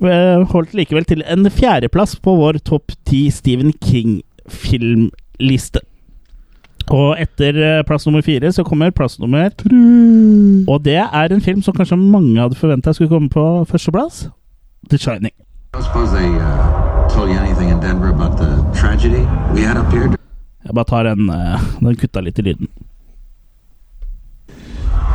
holdt 0.00 0.72
likevel 0.74 1.04
til 1.04 1.22
en 1.28 1.44
fjerdeplass 1.52 2.16
på 2.24 2.34
vår 2.38 2.58
topp 2.64 2.92
ti 3.04 3.30
Stephen 3.30 3.72
King-filmliste. 3.84 5.80
Og 6.90 7.20
etter 7.22 7.54
eh, 7.62 7.82
plass 7.86 8.06
nummer 8.06 8.22
fire 8.26 8.50
så 8.52 8.64
kommer 8.66 8.90
plass 8.90 9.18
nummer 9.20 9.50
Og 10.68 10.84
det 10.84 10.98
er 10.98 11.32
en 11.32 11.40
film 11.40 11.62
som 11.62 11.74
kanskje 11.76 11.96
mange 11.96 12.40
hadde 12.40 12.58
forventa 12.58 12.92
skulle 12.92 13.10
komme 13.12 13.28
på 13.30 13.64
førsteplass. 13.70 14.28
The 14.90 14.98
Shining. 14.98 15.32
Uh, 15.72 17.08
told 17.08 17.28
you 17.30 17.38
anything 17.38 17.70
in 17.70 17.80
Denver 17.80 18.08
about 18.08 18.36
the 18.38 18.50
tragedy 18.74 19.22
we 19.54 19.62
had 19.62 19.76
up? 19.76 19.86
Jeg 20.64 20.74
bare 20.74 20.84
tar 20.84 21.02
den, 21.02 21.30
eh, 21.30 21.60
Den 21.80 21.96
kutta 21.96 22.20
litt 22.20 22.38
i 22.38 22.42
lyden. 22.42 22.68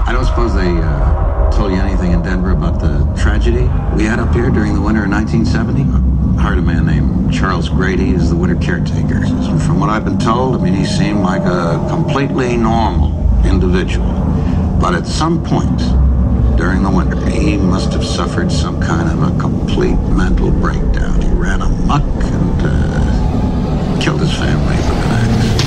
I 0.07 0.13
don't 0.13 0.25
suppose 0.25 0.53
they 0.55 0.71
uh, 0.71 1.34
told 1.55 1.71
you 1.71 1.79
anything 1.79 2.11
in 2.11 2.21
Denver 2.21 2.51
about 2.51 2.81
the 2.81 3.05
tragedy 3.17 3.63
we 3.95 4.03
had 4.03 4.19
up 4.19 4.33
here 4.33 4.49
during 4.49 4.73
the 4.73 4.81
winter 4.81 5.05
of 5.05 5.09
1970? 5.09 5.83
I 6.37 6.41
hired 6.41 6.57
a 6.57 6.61
man 6.61 6.85
named 6.85 7.33
Charles 7.33 7.69
Grady 7.69 8.13
as 8.13 8.29
the 8.29 8.35
winter 8.35 8.57
caretaker. 8.57 9.25
From 9.59 9.79
what 9.79 9.89
I've 9.89 10.03
been 10.03 10.19
told, 10.19 10.55
I 10.55 10.63
mean, 10.63 10.73
he 10.73 10.85
seemed 10.85 11.21
like 11.21 11.43
a 11.43 11.85
completely 11.89 12.57
normal 12.57 13.13
individual. 13.45 14.11
But 14.81 14.95
at 14.95 15.07
some 15.07 15.45
point 15.45 15.79
during 16.57 16.83
the 16.83 16.91
winter, 16.91 17.15
he 17.29 17.55
must 17.55 17.93
have 17.93 18.03
suffered 18.03 18.51
some 18.51 18.81
kind 18.81 19.09
of 19.09 19.23
a 19.23 19.39
complete 19.39 19.97
mental 20.11 20.51
breakdown. 20.51 21.21
He 21.21 21.29
ran 21.29 21.61
amok 21.61 22.03
and 22.03 22.61
uh, 22.65 23.99
killed 24.01 24.19
his 24.19 24.33
family 24.33 24.75
with 24.75 24.89
an 24.89 25.11
axe. 25.13 25.63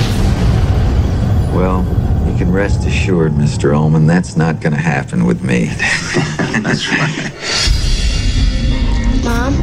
Well, 1.51 1.98
can 2.39 2.53
rest 2.53 2.87
assured, 2.87 3.33
Mr. 3.33 3.75
Ullman, 3.75 4.07
that's 4.07 4.37
not 4.37 4.61
going 4.61 4.71
to 4.71 4.79
happen 4.79 5.25
with 5.25 5.43
me. 5.43 5.65
That's 6.63 6.87
right. 6.87 7.31
Mom, 9.25 9.53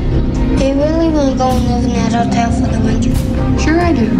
do 0.58 0.66
you 0.66 0.74
really 0.74 1.08
want 1.08 1.32
to 1.32 1.38
go 1.38 1.52
and 1.52 1.64
live 1.68 1.84
in 1.84 1.92
that 1.94 2.12
hotel 2.12 2.52
for 2.52 2.68
the 2.70 2.78
winter? 2.84 3.14
Sure 3.58 3.80
I 3.80 3.94
do. 3.94 4.12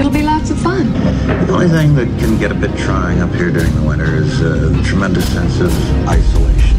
It'll 0.00 0.10
be 0.10 0.22
lots 0.22 0.48
of 0.50 0.58
fun. 0.58 0.90
The 1.46 1.52
only 1.52 1.68
thing 1.68 1.94
that 1.96 2.06
can 2.18 2.38
get 2.38 2.50
a 2.50 2.54
bit 2.54 2.74
trying 2.78 3.20
up 3.20 3.34
here 3.34 3.50
during 3.50 3.74
the 3.74 3.82
winter 3.82 4.16
is 4.16 4.40
uh, 4.40 4.72
the 4.74 4.82
tremendous 4.82 5.30
sense 5.30 5.60
of 5.60 5.70
isolation. 6.08 6.78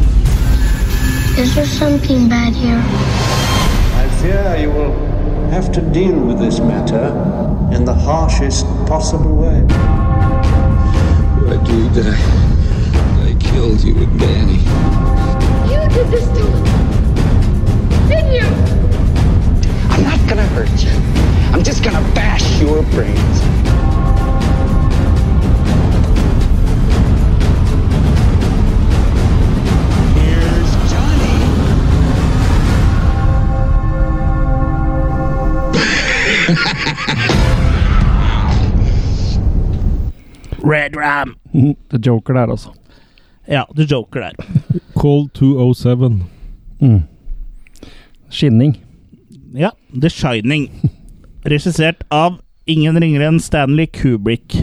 Is 1.38 1.54
there 1.54 1.68
something 1.68 2.28
bad 2.28 2.54
here? 2.54 2.82
I 4.02 4.10
fear 4.20 4.58
you 4.60 4.72
will 4.72 4.96
have 5.52 5.72
to 5.74 5.82
deal 5.82 6.18
with 6.20 6.40
this 6.40 6.60
matter 6.60 7.06
in 7.72 7.86
the 7.86 7.94
harshest 7.94 8.66
possible 8.88 9.36
way. 9.36 10.23
I 11.46 11.58
do 11.64 11.90
that. 11.90 12.20
I 13.28 13.36
killed 13.40 13.84
you 13.84 13.96
and 13.96 14.20
Danny. 14.20 14.60
You 15.72 15.90
did 15.90 16.08
this 16.10 16.26
to 16.26 16.46
him. 16.46 16.64
Didn't 18.08 18.34
you? 18.34 18.48
I'm 19.90 20.04
not 20.04 20.30
gonna 20.30 20.48
hurt 20.48 20.70
you. 20.84 20.92
I'm 21.54 21.64
just 21.64 21.84
gonna 21.84 22.02
bash 22.14 22.60
your 22.62 22.82
brains. 22.84 23.73
Red 40.64 40.96
Ram. 40.96 41.36
The 41.92 42.00
Joker 42.00 42.34
der, 42.34 42.52
altså. 42.52 42.74
Ja, 43.48 43.66
The 43.76 43.84
Joker 43.84 44.20
der. 44.20 44.32
Call 45.02 45.30
207. 45.34 46.22
Mm. 46.82 47.02
Skinning. 48.30 48.78
Ja, 49.54 49.70
The 50.02 50.10
Shining. 50.10 50.70
Regissert 51.46 52.04
av 52.10 52.40
ingen 52.66 52.98
ringere 53.00 53.28
enn 53.28 53.42
Stanley 53.44 53.90
Kubrick 53.92 54.56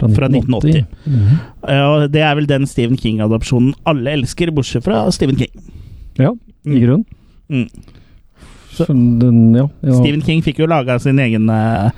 fra 0.00 0.26
1980. 0.26 0.86
Mhm. 1.04 1.40
Ja, 1.68 1.82
og 1.86 2.06
det 2.12 2.22
er 2.24 2.34
vel 2.34 2.48
den 2.48 2.66
Stephen 2.66 2.96
King-adopsjonen 2.98 3.74
alle 3.86 4.16
elsker, 4.16 4.50
bortsett 4.50 4.86
fra 4.86 5.04
Stephen 5.14 5.36
King. 5.38 5.52
Ja, 6.18 6.32
i 6.66 6.80
grunn. 6.82 7.04
Mm. 7.52 7.68
Så 8.72 8.88
den, 8.88 9.52
ja, 9.54 9.68
ja. 9.84 9.98
Stephen 10.00 10.24
King 10.24 10.40
fikk 10.42 10.62
jo 10.62 10.66
laga 10.70 10.96
sin 11.02 11.20
egen 11.20 11.50
uh, 11.52 11.92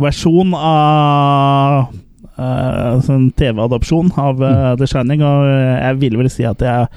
versjon 0.00 0.54
av 0.56 1.92
uh, 2.38 3.00
en 3.14 3.28
TV-adopsjon 3.36 4.10
av 4.20 4.42
eh, 4.42 4.70
The 4.80 4.88
Shining, 4.90 5.22
og 5.26 5.48
eh, 5.48 5.74
jeg 5.84 6.00
vil 6.02 6.16
vel 6.20 6.30
si 6.32 6.46
at 6.48 6.62
jeg 6.64 6.88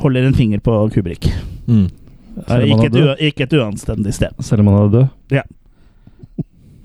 holder 0.00 0.28
en 0.28 0.36
finger 0.36 0.62
på 0.64 0.76
Kubrick. 0.94 1.28
Mm. 1.68 1.88
Eh, 2.46 2.64
ikke, 2.70 2.88
et, 2.88 3.24
ikke 3.30 3.46
et 3.48 3.56
uanstendig 3.58 4.14
sted. 4.16 4.32
Selv 4.44 4.64
om 4.64 4.70
han 4.72 4.80
er 4.86 4.94
død. 4.94 5.08
Ja. 5.40 5.44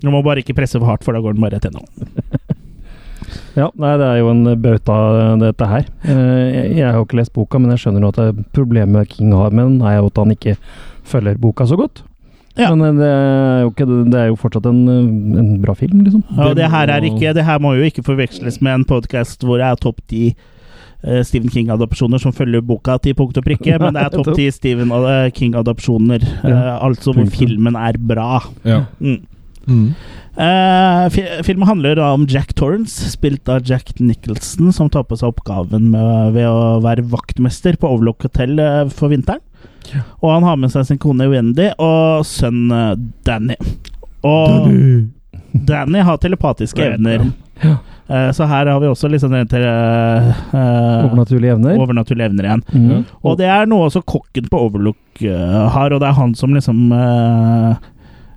Du 0.02 0.10
må 0.12 0.20
bare 0.22 0.42
ikke 0.44 0.54
presse 0.58 0.78
for 0.78 0.86
hardt, 0.90 1.04
for 1.06 1.16
da 1.16 1.22
går 1.24 1.36
den 1.36 1.44
bare 1.46 1.56
rett 1.56 1.68
gjennom. 1.70 1.86
Ja, 3.56 3.70
nei, 3.80 3.94
det 3.96 4.04
er 4.04 4.18
jo 4.20 4.26
en 4.28 4.42
bauta, 4.60 4.94
dette 5.40 5.66
her. 5.70 5.86
Eh, 6.04 6.42
Jeg, 6.52 6.66
jeg 6.76 6.84
har 6.84 6.98
jo 6.98 7.06
ikke 7.06 7.16
lest 7.22 7.32
boka, 7.32 7.56
men 7.58 7.72
jeg 7.72 7.80
skjønner 7.86 8.04
jo 8.04 8.10
at 8.12 8.42
problemet 8.54 9.08
King 9.14 9.32
har 9.32 9.48
med 9.56 9.64
den, 9.64 9.78
er 9.80 9.96
jo 9.96 10.10
at 10.10 10.20
han 10.20 10.34
ikke 10.34 10.52
følger 11.08 11.38
boka 11.40 11.64
så 11.64 11.78
godt. 11.80 12.02
Men 12.56 12.82
eh, 12.88 12.98
det 12.98 13.08
er 13.12 13.62
jo, 13.62 13.70
ikke, 13.72 13.86
det 14.10 14.20
er 14.20 14.28
jo 14.30 14.40
fortsatt 14.40 14.68
en, 14.70 14.82
eh, 14.88 15.40
en 15.42 15.54
bra 15.62 15.76
film, 15.76 16.02
liksom. 16.06 16.24
Ja, 16.32 16.48
og 16.48 16.56
det 16.58 16.70
her, 16.72 16.92
er 16.92 17.06
ikke, 17.06 17.34
det 17.36 17.44
her 17.44 17.62
må 17.62 17.74
jo 17.76 17.86
ikke 17.86 18.04
forveksles 18.06 18.60
med 18.64 18.80
en 18.80 18.86
podkast 18.88 19.44
hvor 19.44 19.60
det 19.60 19.68
er 19.68 19.80
topp 19.82 20.00
ti 20.10 20.24
eh, 20.32 21.22
Stephen 21.26 21.52
King-adopsjoner 21.52 22.22
som 22.22 22.34
følger 22.36 22.64
boka 22.64 22.96
til 23.04 23.16
punkt 23.18 23.38
og 23.38 23.46
prikke, 23.46 23.76
men 23.82 23.96
det 23.96 24.06
er 24.06 24.14
topp 24.18 24.32
ti 24.38 24.48
Stephen 24.54 24.92
King-adopsjoner. 25.36 26.26
Ja, 26.42 26.78
altså 26.80 27.16
hvor 27.16 27.28
filmen 27.32 27.76
er 27.80 28.00
bra. 28.00 28.40
Ja. 28.64 28.84
Mm. 29.00 29.24
Mm. 29.66 29.88
Eh, 30.36 31.42
filmen 31.46 31.68
handler 31.68 31.96
da 31.96 32.10
om 32.14 32.26
Jack 32.28 32.54
Torrance, 32.54 33.10
spilt 33.10 33.48
av 33.48 33.64
Jack 33.64 33.94
Nicholson, 34.00 34.72
som 34.72 34.90
tar 34.92 35.06
på 35.08 35.16
seg 35.18 35.32
oppgaven 35.32 35.90
med, 35.94 36.34
ved 36.36 36.48
å 36.50 36.78
være 36.84 37.06
vaktmester 37.12 37.78
på 37.80 37.90
Overlook 37.94 38.28
Hotel 38.28 38.58
eh, 38.60 38.84
for 38.92 39.12
vinteren. 39.14 39.42
Og 40.20 40.32
han 40.32 40.42
har 40.42 40.56
med 40.58 40.72
seg 40.74 40.86
sin 40.88 40.98
kone 40.98 41.28
Wendy 41.30 41.70
og 41.78 42.24
sønn 42.26 42.70
eh, 42.74 42.94
Danny. 43.26 43.56
Og 44.26 44.70
Danny 45.66 46.02
har 46.04 46.18
telepatiske 46.22 46.82
evner. 46.94 47.30
ja. 47.62 47.76
Eh, 48.08 48.30
så 48.30 48.46
her 48.46 48.68
har 48.70 48.80
vi 48.80 48.86
også 48.86 49.08
liksom 49.10 49.32
til, 49.50 49.62
eh, 49.66 50.28
eh, 50.54 51.06
Overnaturlige 51.08 51.56
evner. 51.56 51.78
overnaturlige 51.82 52.26
evner 52.30 52.44
igjen. 52.44 52.62
Mhm. 52.72 53.04
Og 53.24 53.38
det 53.38 53.46
er 53.50 53.66
noe 53.66 53.88
også 53.88 54.04
kokken 54.06 54.48
på 54.48 54.60
Overlook 54.62 54.96
har, 55.18 55.92
og 55.92 56.00
det 56.00 56.08
er 56.08 56.12
han 56.12 56.34
som 56.34 56.52
liksom 56.54 56.90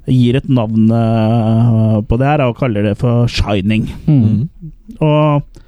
gir 0.09 0.39
et 0.39 0.49
navn 0.49 0.89
eh, 0.91 1.95
på 2.05 2.19
det 2.19 2.27
her, 2.29 2.45
og 2.47 2.59
kaller 2.59 2.89
det 2.89 2.97
for 3.01 3.29
Shining. 3.31 3.87
Mm. 4.09 4.49
Og 4.99 5.59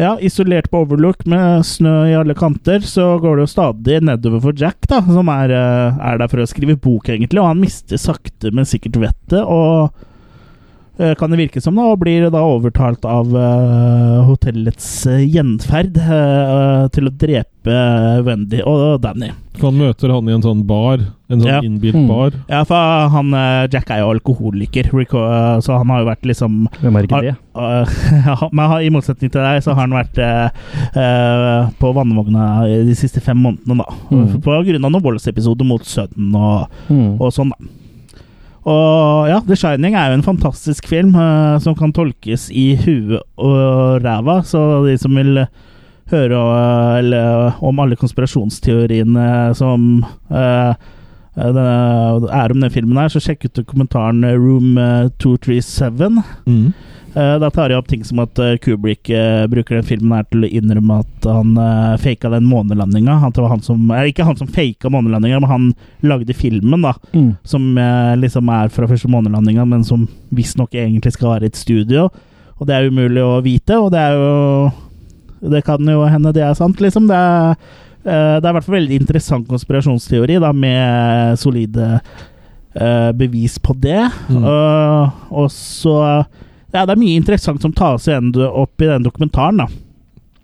ja, 0.00 0.16
isolert 0.18 0.66
på 0.72 0.80
Overlook 0.82 1.22
med 1.30 1.62
snø 1.66 1.92
i 2.10 2.16
alle 2.18 2.34
kanter, 2.34 2.82
så 2.82 3.12
går 3.22 3.36
det 3.38 3.44
jo 3.44 3.52
stadig 3.52 4.00
nedover 4.02 4.42
for 4.42 4.58
Jack, 4.58 4.80
da, 4.90 4.98
som 5.06 5.30
er, 5.30 5.54
eh, 5.54 6.00
er 6.10 6.18
der 6.18 6.32
for 6.32 6.42
å 6.42 6.48
skrive 6.50 6.74
bok, 6.74 7.12
egentlig, 7.12 7.38
og 7.42 7.52
han 7.52 7.62
mister 7.62 8.00
sakte, 8.00 8.50
men 8.50 8.66
sikkert 8.66 8.98
vettet, 9.04 9.42
og 9.42 9.94
kan 11.18 11.30
det 11.32 11.38
virke 11.40 11.60
som, 11.60 11.74
da, 11.74 11.82
og 11.90 11.98
blir 12.04 12.28
da 12.30 12.38
overtalt 12.46 13.04
av 13.04 13.32
uh, 13.34 14.20
hotellets 14.28 15.06
eh, 15.10 15.24
gjenferd 15.26 15.96
uh, 15.98 16.86
til 16.94 17.08
å 17.10 17.14
drepe 17.18 17.78
Wendy 18.26 18.60
og 18.62 19.00
Danny. 19.02 19.32
For 19.58 19.70
han 19.70 19.78
møter 19.78 20.10
han 20.10 20.28
i 20.28 20.34
en 20.34 20.42
sånn 20.42 20.62
bar. 20.66 21.02
En 21.30 21.40
sånn 21.40 21.48
Ja. 21.50 21.60
innbilt 21.64 21.94
Mm. 21.96 22.06
bar. 22.10 22.32
Ja, 22.50 22.62
for 22.68 23.08
han, 23.10 23.32
eh, 23.34 23.66
Jack 23.72 23.90
er 23.90 24.00
jo 24.02 24.10
alkoholiker, 24.12 24.90
Rico- 24.92 25.22
eh, 25.24 25.58
så 25.62 25.78
han 25.78 25.88
har 25.88 26.02
jo 26.02 26.08
vært 26.10 26.26
liksom 26.26 26.66
Hvem 26.82 26.96
er 26.98 27.06
ikke 27.06 27.20
det? 27.22 27.36
har- 27.54 27.86
ja, 28.26 28.48
men 28.52 28.70
i 28.82 28.90
motsetning 28.90 29.30
til 29.32 29.40
deg, 29.40 29.62
så 29.62 29.74
har 29.74 29.86
han 29.86 29.94
vært 29.94 30.18
eh, 30.18 30.50
eh, 30.94 31.70
på 31.80 31.94
vannvogna 31.94 32.66
de 32.86 32.94
siste 32.98 33.22
fem 33.22 33.38
månedene, 33.38 33.78
da. 33.78 33.94
Mm. 34.10 34.40
På 34.42 34.58
grunn 34.66 34.84
av 34.84 34.90
noen 34.92 35.02
voldsepisoder 35.06 35.64
mot 35.66 35.82
sønnen 35.82 36.34
og, 36.34 36.68
Mm. 36.90 37.20
og 37.20 37.32
sånn, 37.32 37.50
da. 37.54 37.56
Og 38.64 39.28
ja, 39.28 39.42
The 39.44 39.56
Shining 39.60 39.96
er 39.98 40.10
jo 40.10 40.18
en 40.18 40.26
fantastisk 40.26 40.88
film 40.88 41.12
uh, 41.18 41.60
som 41.60 41.76
kan 41.76 41.92
tolkes 41.92 42.48
i 42.48 42.72
huet 42.80 43.20
og 43.36 44.00
ræva, 44.04 44.40
så 44.46 44.82
de 44.86 44.96
som 45.00 45.16
vil 45.20 45.42
høre 46.12 46.40
uh, 46.40 46.98
eller, 46.98 47.58
om 47.64 47.80
alle 47.84 47.98
konspirasjonsteoriene 48.00 49.26
som 49.58 50.04
uh, 50.32 50.72
er 51.36 52.52
om 52.52 52.60
den 52.60 52.70
filmen 52.70 52.98
her, 52.98 53.08
så 53.10 53.20
sjekk 53.22 53.48
ut 53.48 53.56
dokumentaren 53.58 54.24
Room 54.38 54.78
eh, 54.78 55.10
237. 55.18 56.22
Mm. 56.46 56.68
Eh, 57.14 57.36
Da 57.38 57.50
tar 57.50 57.70
jeg 57.70 57.78
opp 57.78 57.88
ting 57.90 58.02
som 58.06 58.20
at 58.24 58.38
eh, 58.42 58.56
Kubrick 58.62 59.10
eh, 59.14 59.44
bruker 59.50 59.78
den 59.78 59.86
filmen 59.86 60.16
her 60.16 60.26
til 60.26 60.46
å 60.46 60.50
innrømme 60.50 60.98
at 61.04 61.28
han 61.30 61.54
uh, 61.58 61.94
faka 62.02 62.30
den 62.32 62.46
månelandinga. 62.50 63.18
Han, 63.22 63.32
det 63.34 63.44
var 63.44 63.52
han 63.54 63.62
som, 63.64 63.92
ikke 63.94 64.26
han 64.26 64.38
som 64.38 64.50
faka 64.50 64.90
månelandinga, 64.92 65.38
men 65.42 65.50
han 65.50 65.68
lagde 66.04 66.34
filmen, 66.36 66.82
da. 66.84 66.94
Mm. 67.14 67.30
Som 67.46 67.78
liksom 68.20 68.50
er 68.52 68.72
fra 68.74 68.88
første 68.90 69.08
månelandinga, 69.10 69.64
men 69.68 69.86
som 69.86 70.08
visstnok 70.34 70.74
egentlig 70.74 71.14
skal 71.14 71.36
være 71.36 71.50
et 71.50 71.58
studio. 71.58 72.08
Og 72.58 72.68
det 72.68 72.76
er 72.76 72.90
umulig 72.90 73.22
å 73.24 73.40
vite, 73.44 73.78
og 73.78 73.92
det 73.94 74.02
er 74.02 74.18
jo 74.18 74.72
Det 75.54 75.60
kan 75.66 75.88
jo 75.88 76.06
hende 76.08 76.32
det 76.32 76.40
er 76.44 76.54
sant, 76.56 76.78
liksom. 76.80 77.08
Det 77.08 77.16
er, 77.16 77.56
det 78.04 78.44
er 78.44 78.50
i 78.50 78.54
hvert 78.56 78.66
fall 78.66 78.78
veldig 78.78 79.00
interessant 79.00 79.48
konspirasjonsteori, 79.48 80.38
da, 80.40 80.52
med 80.52 81.38
solide 81.40 81.98
bevis 83.14 83.58
på 83.62 83.76
det. 83.78 84.02
Mm. 84.32 84.44
Uh, 84.44 85.28
og 85.30 85.50
så 85.52 86.24
Ja, 86.74 86.82
det 86.84 86.96
er 86.96 87.00
mye 87.00 87.16
interessant 87.20 87.62
som 87.62 87.72
tas 87.72 88.08
igjen 88.10 88.32
opp 88.44 88.82
i 88.82 88.88
den 88.90 89.04
dokumentaren, 89.06 89.60
da. 89.62 89.68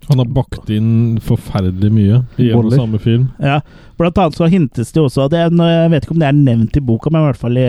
Han 0.09 0.17
har 0.23 0.29
bakt 0.33 0.69
inn 0.73 1.19
forferdelig 1.23 1.91
mye 1.93 2.21
i 2.41 2.47
en 2.51 2.57
og 2.65 2.71
samme 2.73 2.99
film. 2.99 3.27
Ja, 3.39 3.59
blant 3.99 4.17
annet 4.17 4.35
så 4.39 4.47
hintes 4.49 4.89
det 4.95 5.03
også 5.03 5.27
det 5.29 5.39
er, 5.43 5.51
Jeg 5.53 5.91
vet 5.93 6.03
ikke 6.07 6.15
om 6.15 6.23
det 6.23 6.27
er 6.31 6.39
nevnt 6.39 6.77
i 6.79 6.81
boka, 6.87 7.11
men 7.13 7.21
i 7.21 7.27
hvert 7.29 7.37
fall 7.43 7.59
i, 7.61 7.67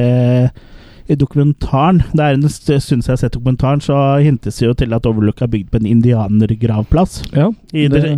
i 1.12 1.18
dokumentaren. 1.18 2.01
Det 2.14 2.24
er 2.24 2.39
en 2.39 2.48
stund 2.48 2.80
siden 2.86 3.02
jeg 3.05 3.12
har 3.12 3.20
sett 3.20 3.36
dokumentaren, 3.36 3.82
så 3.84 3.98
hintes 4.24 4.59
det 4.59 4.66
jo 4.66 4.74
til 4.80 4.94
at 4.97 5.06
Overlook 5.06 5.43
er 5.44 5.52
bygd 5.52 5.70
på 5.74 5.82
en 5.82 5.90
indianergravplass. 5.93 7.20
Ja, 7.36 7.51
I, 7.74 7.89
det- 7.89 8.16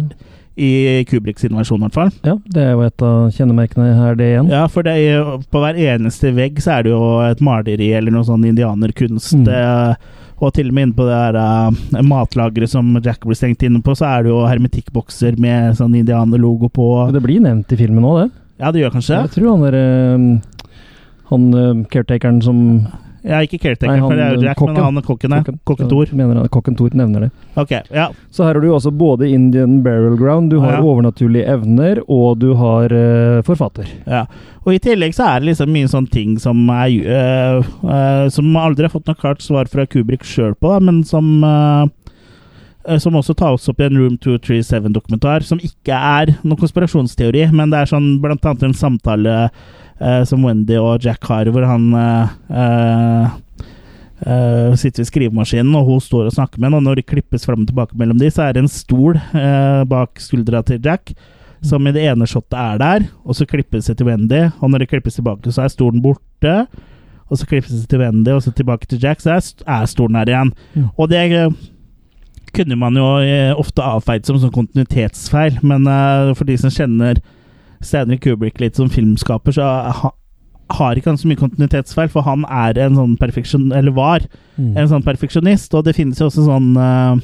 I 0.56 1.02
Kubriks 1.10 1.42
versjon, 1.50 1.80
i 1.82 1.88
hvert 1.88 1.94
fall. 1.98 2.10
Ja, 2.22 2.36
det 2.46 2.62
er 2.62 2.72
jo 2.76 2.82
et 2.86 3.02
av 3.02 3.30
kjennemerkene 3.34 3.88
her, 3.98 4.14
det 4.14 4.28
igjen. 4.30 4.50
Ja, 4.54 4.66
for 4.70 4.86
det 4.86 4.94
er 5.02 5.24
på 5.50 5.58
hver 5.64 5.74
eneste 5.74 6.30
vegg 6.36 6.60
så 6.62 6.76
er 6.78 6.84
det 6.86 6.92
jo 6.94 7.02
et 7.26 7.40
maleri 7.42 7.90
eller 7.98 8.14
noe 8.14 8.22
sånn 8.28 8.46
indianerkunst. 8.46 9.34
Mm. 9.42 9.96
Eh, 10.34 10.44
og 10.44 10.54
til 10.54 10.70
og 10.70 10.74
med 10.74 10.88
inne 10.88 10.96
på 10.96 11.06
det 11.06 11.18
der 11.18 11.38
uh, 11.38 12.00
matlageret 12.02 12.70
som 12.70 12.94
Jack 13.04 13.22
blir 13.24 13.38
stengt 13.38 13.62
inne 13.62 13.82
på, 13.84 13.94
så 13.94 14.08
er 14.10 14.24
det 14.24 14.32
jo 14.32 14.42
hermetikkbokser 14.48 15.38
med 15.40 15.78
sånn 15.78 15.94
indianerlogo 15.94 16.68
på. 16.74 16.88
Det 17.14 17.22
blir 17.24 17.42
nevnt 17.44 17.72
i 17.72 17.78
filmen 17.78 18.06
òg, 18.08 18.24
det. 18.24 18.30
Ja, 18.62 18.70
det 18.70 18.84
gjør 18.84 18.92
kanskje 18.94 19.16
Jeg 19.18 19.30
tror 19.34 19.48
han 19.50 19.64
der 19.64 19.76
eh, 19.78 20.68
Han 21.32 21.46
eh, 21.58 21.80
caretakeren 21.90 22.38
som 22.44 22.58
Ja, 23.24 23.38
ikke 23.40 23.56
caretaker, 23.56 24.02
for 24.04 24.12
det 24.18 24.24
er 24.24 24.34
jo 24.36 24.42
Jack, 24.44 24.58
kokken. 24.60 24.74
men 24.76 24.84
han 24.84 24.98
er 25.00 25.04
kokken, 25.06 25.32
er. 25.32 25.46
Kokken 25.64 25.88
Thor. 25.88 26.10
Mener 26.12 26.42
han, 26.42 26.48
kokken 26.52 26.74
Thor 26.76 26.92
nevner 26.92 27.24
det. 27.24 27.30
Ok, 27.56 27.70
ja. 27.88 28.10
Så 28.30 28.44
her 28.44 28.52
har 28.52 28.60
du 28.60 28.66
jo 28.68 28.74
også 28.76 28.92
både 28.92 29.30
Indian 29.32 29.78
Barrel 29.82 30.18
Ground, 30.20 30.50
du 30.52 30.58
har 30.60 30.74
Ja. 30.76 30.82
overnaturlige 30.84 31.46
evner, 31.48 32.02
og 32.06 32.38
du 32.42 32.50
har 32.60 32.92
uh, 32.92 33.40
forfatter. 33.42 33.88
ja. 34.06 34.26
Og 34.66 34.74
i 34.74 34.78
tillegg 34.78 35.12
så 35.16 35.24
er 35.28 35.40
det 35.40 35.50
liksom 35.50 35.72
mye 35.72 35.88
sånne 35.88 36.10
ting 36.12 36.36
som 36.40 36.62
er 36.72 36.92
uh, 37.04 37.66
uh, 37.84 38.28
Som 38.32 38.54
aldri 38.56 38.84
har 38.86 38.92
fått 38.92 39.06
noe 39.08 39.16
klart 39.16 39.42
svar 39.44 39.68
fra 39.68 39.84
Kubrick 39.86 40.24
sjøl 40.24 40.54
på, 40.56 40.68
da, 40.72 40.78
men 40.80 41.02
som 41.04 41.42
som 43.00 43.14
også 43.16 43.32
tas 43.40 43.68
opp 43.70 43.78
i 43.80 43.86
en 43.86 43.96
Room 43.96 44.18
237-dokumentar, 44.20 45.40
som 45.48 45.56
ikke 45.64 45.96
er 45.96 46.34
noen 46.44 46.58
konspirasjonsteori, 46.60 47.46
men 47.56 47.70
det 47.72 47.78
er 47.80 47.88
sånn 47.88 48.18
blant 48.20 48.44
annet 48.44 48.66
en 48.68 48.74
samtale 48.76 49.36
som 50.28 50.42
Wendy 50.44 50.76
og 50.76 51.04
Jack 51.04 51.24
har, 51.30 51.48
hvor 51.52 51.64
han 51.68 51.86
Uh, 54.24 54.30
eh, 54.30 54.68
eh, 54.70 54.74
sitter 54.74 55.02
ved 55.02 55.08
skrivemaskinen, 55.10 55.74
og 55.74 55.88
hun 55.88 56.00
står 56.00 56.28
og 56.28 56.36
snakker 56.36 56.60
med 56.60 56.70
ham. 56.70 56.78
Og 56.78 56.86
når 56.86 57.00
det 57.00 57.08
klippes 57.10 57.46
fram 57.46 57.64
og 57.64 57.70
tilbake 57.70 57.96
mellom 57.98 58.18
de, 58.20 58.30
så 58.30 58.46
er 58.46 58.54
det 58.54 58.64
en 58.64 58.70
stol 58.70 59.18
uh, 59.18 59.84
bak 59.88 60.20
skuldra 60.22 60.62
til 60.62 60.80
Jack. 60.84 61.14
Som 61.64 61.86
i 61.88 61.94
det 61.96 62.04
ene 62.04 62.26
shotet 62.28 62.58
er 62.60 62.80
der, 62.80 63.06
og 63.24 63.36
så 63.36 63.46
klippes 63.48 63.86
det 63.88 63.96
til 63.98 64.10
Wendy. 64.10 64.50
Og 64.60 64.70
når 64.70 64.84
det 64.84 64.90
klippes 64.90 65.16
tilbake, 65.16 65.52
så 65.52 65.64
er 65.64 65.72
stolen 65.72 66.02
borte. 66.04 66.66
Og 67.30 67.40
så 67.40 67.46
klippes 67.48 67.72
det 67.72 67.88
til 67.88 68.02
Wendy, 68.02 68.34
og 68.34 68.42
så 68.44 68.52
tilbake 68.52 68.86
til 68.86 69.00
Jack, 69.00 69.22
så 69.24 69.38
er, 69.38 69.46
er 69.64 69.86
stolen 69.88 70.18
her 70.20 70.28
igjen. 70.28 70.52
Og 70.98 71.08
det 71.08 71.22
eh, 71.32 71.54
kunne 72.54 72.76
man 72.76 72.98
jo 73.00 73.06
eh, 73.24 73.54
ofte 73.56 73.80
avfeid 73.80 74.28
som 74.28 74.36
sånn 74.42 74.52
kontinuitetsfeil, 74.52 75.56
men 75.64 75.88
uh, 75.88 76.34
for 76.36 76.44
de 76.44 76.58
som 76.60 76.70
kjenner 76.70 77.22
Stanley 77.84 78.18
Kubrick 78.18 78.60
litt 78.60 78.76
som 78.80 78.90
filmskaper, 78.92 79.54
så 79.56 79.68
ha, 80.00 80.10
har 80.78 80.96
ikke 80.96 81.12
han 81.12 81.20
så 81.20 81.28
mye 81.30 81.40
kontinuitetsfeil, 81.40 82.10
for 82.12 82.26
han 82.26 82.44
er 82.48 82.78
en 82.86 82.98
sånn 82.98 83.16
perfeksjon... 83.20 83.70
Eller 83.76 83.94
var 83.96 84.26
Mm. 84.54 84.76
en 84.78 84.86
sånn 84.86 85.02
perfeksjonist, 85.02 85.72
og 85.74 85.82
det 85.82 85.96
finnes 85.96 86.20
jo 86.20 86.28
også 86.28 86.44
sånn 86.46 86.76
uh, 86.78 87.16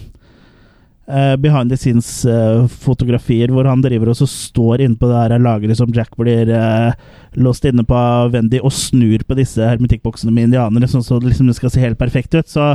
eh, 1.06 1.36
behind 1.38 1.70
the 1.70 1.76
scenes-fotografier 1.78 3.52
hvor 3.54 3.68
han 3.70 3.82
driver 3.84 4.10
og 4.10 4.18
så 4.18 4.26
står 4.26 4.82
inne 4.84 4.98
på 4.98 5.06
det 5.10 5.20
her 5.20 5.36
lageret 5.42 5.78
som 5.78 5.92
Jack 5.94 6.16
blir 6.18 6.50
eh, 6.50 6.90
låst 7.38 7.64
inne 7.70 7.84
på 7.86 7.94
av 7.94 8.32
Wendy, 8.34 8.58
og 8.58 8.74
snur 8.74 9.22
på 9.26 9.38
disse 9.38 9.62
hermetikkboksene 9.62 10.34
med 10.34 10.48
indianere, 10.50 10.90
sånn 10.90 11.06
så 11.06 11.20
liksom 11.22 11.46
det 11.50 11.56
skal 11.60 11.70
se 11.70 11.84
helt 11.84 12.00
perfekt 12.00 12.34
ut. 12.34 12.50
Så 12.50 12.72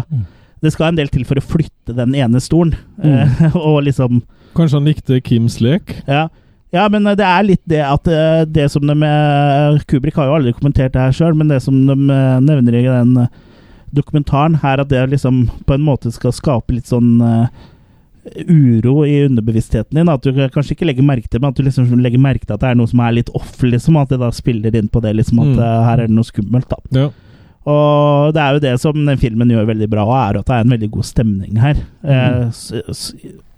det 0.64 0.72
skal 0.72 0.94
en 0.94 1.02
del 1.02 1.12
til 1.12 1.26
for 1.28 1.36
å 1.36 1.44
flytte 1.44 1.96
den 1.98 2.16
ene 2.16 2.40
stolen, 2.40 2.76
eh, 3.04 3.46
og 3.60 3.84
liksom 3.90 4.24
Kanskje 4.56 4.80
han 4.80 4.88
likte 4.88 5.20
Kims 5.20 5.60
lek? 5.60 5.98
ja. 6.08 6.30
Ja, 6.76 6.86
men 6.92 7.08
det 7.16 7.24
er 7.26 7.46
litt 7.48 7.62
det 7.72 7.82
at 7.88 8.08
eh, 8.12 8.44
det 8.46 8.68
som 8.74 8.86
de 8.86 8.96
med 9.00 9.82
Kubrik 9.90 10.18
har 10.20 10.28
jo 10.30 10.36
aldri 10.38 10.54
kommentert 10.58 10.94
det 10.96 11.02
her 11.08 11.16
sjøl, 11.16 11.36
men 11.40 11.50
det 11.52 11.62
som 11.66 11.78
de 11.88 11.96
eh, 11.96 12.40
nevner 12.44 12.78
i 12.80 12.86
den 12.88 13.16
eh, 13.24 13.30
dokumentaren, 13.96 14.60
her 14.62 14.84
at 14.84 14.90
det 14.92 15.06
liksom 15.14 15.46
på 15.66 15.78
en 15.78 15.86
måte 15.88 16.12
skal 16.12 16.34
skape 16.36 16.76
litt 16.76 16.90
sånn 16.92 17.14
eh, 17.24 17.48
uro 18.50 19.06
i 19.06 19.20
underbevisstheten 19.28 19.96
din. 20.00 20.10
At 20.12 20.26
du 20.26 20.34
kanskje 20.54 20.74
ikke 20.76 20.88
legger 20.90 21.06
merke 21.06 21.30
til 21.30 21.44
men 21.44 21.52
at 21.54 21.60
du 21.60 21.64
liksom 21.68 21.92
legger 22.02 22.22
merke 22.22 22.48
til 22.48 22.56
at 22.58 22.64
det 22.64 22.72
er 22.74 22.80
noe 22.80 22.90
som 22.92 23.04
er 23.06 23.14
litt 23.20 23.30
off, 23.38 23.54
liksom. 23.64 24.00
At 24.02 24.10
det 24.12 24.20
da 24.24 24.32
spiller 24.36 24.76
inn 24.76 24.90
på 24.92 25.02
det, 25.06 25.14
liksom. 25.20 25.40
At 25.46 25.54
Mm. 25.54 25.60
eh, 25.62 25.84
her 25.90 26.00
er 26.04 26.08
det 26.10 26.16
noe 26.18 26.28
skummelt, 26.28 26.68
da. 26.74 26.82
Ja. 26.98 27.10
Og 27.66 28.34
det 28.36 28.42
er 28.42 28.54
jo 28.54 28.60
det 28.66 28.74
som 28.82 28.94
den 29.06 29.18
filmen 29.18 29.50
gjør 29.50 29.66
veldig 29.72 29.90
bra, 29.90 30.04
og 30.06 30.18
er 30.18 30.40
at 30.40 30.46
det 30.46 30.54
er 30.58 30.66
en 30.68 30.74
veldig 30.76 30.92
god 30.92 31.06
stemning 31.08 31.58
her. 31.62 31.80
Eh, 32.04 32.50
s 32.50 32.74
s 32.92 33.14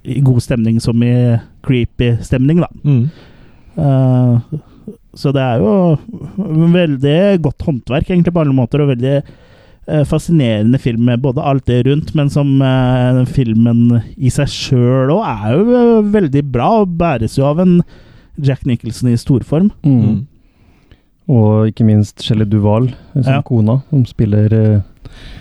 i 0.07 0.21
god 0.23 0.43
stemning 0.43 0.79
som 0.83 1.03
i 1.03 1.13
creepy 1.65 2.13
stemning, 2.23 2.61
da. 2.63 2.69
Mm. 2.87 3.09
Uh, 3.77 4.39
så 5.17 5.33
det 5.35 5.43
er 5.43 5.59
jo 5.59 5.97
veldig 6.73 7.19
godt 7.43 7.67
håndverk, 7.67 8.09
egentlig, 8.09 8.33
på 8.33 8.43
alle 8.43 8.55
måter, 8.55 8.83
og 8.83 8.93
veldig 8.93 9.17
uh, 9.19 10.03
fascinerende 10.07 10.79
film 10.81 11.07
med 11.09 11.23
både 11.25 11.43
alt 11.43 11.67
det 11.67 11.83
rundt, 11.89 12.13
men 12.17 12.31
som 12.33 12.55
uh, 12.63 13.23
filmen 13.27 13.99
i 14.15 14.31
seg 14.33 14.51
sjøl 14.53 15.13
òg 15.17 15.23
er 15.27 15.57
jo 15.57 15.85
veldig 16.15 16.45
bra, 16.53 16.71
og 16.83 16.95
bæres 16.99 17.37
jo 17.39 17.47
av 17.49 17.61
en 17.63 17.79
Jack 18.37 18.65
Nicholson 18.69 19.11
i 19.11 19.17
storform. 19.19 19.71
Mm. 19.83 20.25
Og 21.27 21.73
ikke 21.73 21.83
minst 21.87 22.23
Shelley 22.23 22.47
Duval, 22.47 22.93
som 23.17 23.33
Ja. 23.33 23.41
kona, 23.43 23.81
som 23.89 24.05
spiller 24.07 24.83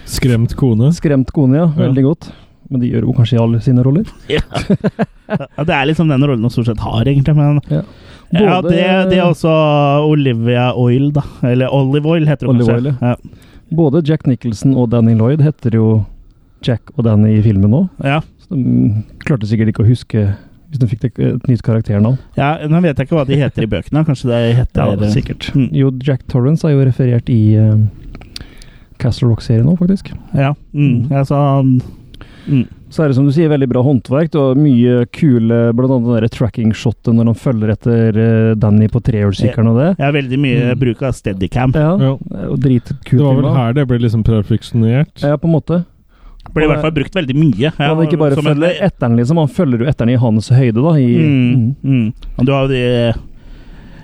Skremt 0.07 0.55
kone. 0.57 0.91
Skremt 0.95 1.31
kone, 1.35 1.59
ja. 1.59 1.67
Ja. 1.67 1.87
Veldig 1.87 2.05
godt. 2.07 2.29
Men 2.71 2.83
de 2.83 2.91
gjør 2.91 3.07
jo 3.07 3.15
kanskje 3.17 3.41
alle 3.43 3.61
sine 3.65 3.85
roller. 3.87 4.09
Ja. 4.33 4.43
Ja, 5.27 5.65
det 5.67 5.75
er 5.75 5.89
liksom 5.89 6.07
den 6.11 6.23
rollen 6.23 6.45
hun 6.47 6.53
stort 6.55 6.69
sett 6.69 6.83
har, 6.85 7.03
egentlig. 7.03 7.35
Men 7.35 7.57
ja, 7.69 7.81
Både- 8.31 8.71
det, 8.71 8.85
det 9.11 9.17
er 9.19 9.25
også 9.27 9.51
Olivia 10.07 10.69
Oil, 10.79 11.09
da. 11.15 11.25
Eller 11.43 11.73
Olive 11.75 12.07
Oil, 12.15 12.27
heter 12.31 12.47
hun 12.47 12.61
kanskje. 12.61 12.77
Oil, 12.77 12.91
ja. 12.93 13.15
ja. 13.15 13.47
Både 13.75 14.03
Jack 14.07 14.27
Nicholson 14.31 14.77
og 14.79 14.91
Danny 14.93 15.17
Lloyd 15.19 15.43
heter 15.43 15.75
jo 15.75 16.05
Jack 16.67 16.93
og 16.97 17.05
Danny 17.09 17.37
i 17.39 17.43
filmen 17.43 17.73
nå. 17.75 17.83
Ja. 18.07 18.21
Så 18.47 18.55
de 18.55 19.03
klarte 19.27 19.49
sikkert 19.51 19.73
ikke 19.75 19.83
å 19.83 19.89
huske 19.91 20.29
hvis 20.71 20.81
de 20.83 20.89
fikk 20.91 21.05
et 21.23 21.45
nytt 21.47 21.63
karakternavn. 21.63 22.17
ja, 22.39 22.57
Nå 22.67 22.81
vet 22.83 22.99
jeg 22.99 23.07
ikke 23.07 23.19
hva 23.21 23.27
de 23.27 23.39
heter 23.39 23.67
i 23.67 23.71
bøkene. 23.71 24.03
Kanskje 24.07 24.31
det 24.33 24.41
heter 24.59 24.95
Ja, 24.95 25.11
sikkert. 25.11 25.51
Mm. 25.55 25.69
Jo, 25.75 25.93
Jack 26.03 26.25
Torrance 26.31 26.67
er 26.67 26.75
jo 26.75 26.87
referert 26.89 27.31
i 27.31 27.41
uh, 27.59 27.77
Castle 29.03 29.31
Rock-serien 29.31 29.67
nå, 29.67 29.77
faktisk. 29.79 30.11
Ja. 30.35 30.55
Mm. 30.75 31.07
han 31.13 31.27
sa 31.29 31.41
mm. 32.49 32.67
Så 32.89 33.03
er 33.03 33.09
det 33.11 33.17
som 33.17 33.27
du 33.27 33.33
sier, 33.35 33.49
veldig 33.51 33.67
bra 33.69 33.83
håndverk 33.83 34.35
og 34.39 34.57
mye 34.57 35.07
kule 35.13 35.73
Blant 35.75 35.91
annet 35.91 36.07
det 36.07 36.21
der 36.31 36.35
tracking-shotet 36.39 37.13
når 37.17 37.27
han 37.33 37.35
følger 37.35 37.73
etter 37.75 38.17
eh, 38.23 38.55
Danny 38.55 38.87
på 38.89 39.03
trehjulssykkelen 39.03 39.69
og 39.73 39.81
det. 39.81 39.89
Ja, 39.99 40.13
veldig 40.15 40.39
mye 40.39 40.63
Mm. 40.71 40.79
bruk 40.79 41.03
av 41.03 41.13
steadycam. 41.19 41.75
Ja, 41.75 41.97
Ja. 41.99 42.13
og 42.49 42.59
dritkult. 42.63 43.03
Det 43.11 43.19
var 43.21 43.35
vel 43.35 43.53
her 43.57 43.73
det 43.75 43.87
ble 43.89 43.99
liksom 43.99 44.23
perfeksjonert. 44.25 45.21
Ja, 45.23 45.37
på 45.37 45.45
en 45.51 45.53
måte. 45.59 45.85
Ble 46.55 46.63
i 46.65 46.69
hvert 46.71 46.81
fall 46.81 46.93
brukt 46.95 47.13
veldig 47.19 47.35
mye. 47.35 47.73
Ja, 47.75 47.95
han 47.95 48.07
ikke 48.07 48.19
bare 48.19 48.37
følger 48.39 48.79
etter 48.87 49.09
liksom. 49.19 49.37
Han 49.43 49.49
følger 49.49 49.79
jo 49.83 49.87
etteren 49.91 50.11
i 50.15 50.17
hans 50.17 50.49
høyde, 50.49 50.79
da. 50.81 50.95
I, 50.95 51.19
Mm, 51.19 51.75
mm. 51.83 52.13
Og 52.39 52.47
du 52.47 52.53
har 52.53 52.63
jo 52.63 52.69
de 52.69 53.15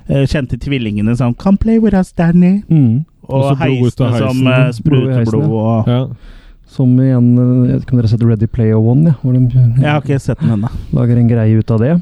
eh, 0.09 0.27
kjente 0.27 0.59
tvillingene 0.59 1.17
som 1.17 1.35
'Come 1.35 1.57
play 1.59 1.79
with 1.79 1.95
us, 1.95 2.13
Danny'. 2.13 2.65
Mm. 2.69 3.05
Og 3.29 3.53
og 3.53 3.57
heisene 3.59 4.19
som 4.19 4.47
eh, 4.47 4.71
spruter 4.73 5.25
blod 5.31 5.45
og 5.51 5.87
Ja. 5.87 6.07
Som 6.73 6.95
igjen 7.03 7.33
eh, 7.37 7.51
Jeg 7.69 7.75
vet 7.75 7.85
ikke 7.85 7.95
om 7.95 8.01
dere 8.01 8.09
har 8.09 8.15
sett 8.15 8.27
Ready 8.27 8.49
Player 8.51 8.81
One? 8.81 9.13
Ja, 9.13 9.19
hvor 9.21 9.37
de 9.37 9.43
Jeg 9.83 9.89
har 9.89 10.01
ikke 10.01 10.21
sett 10.23 10.41
den 10.41 10.55
ennå. 10.57 10.71
lager 10.97 11.21
en 11.21 11.29
greie 11.29 11.59
ut 11.59 11.75
av 11.75 11.83
det. 11.83 11.93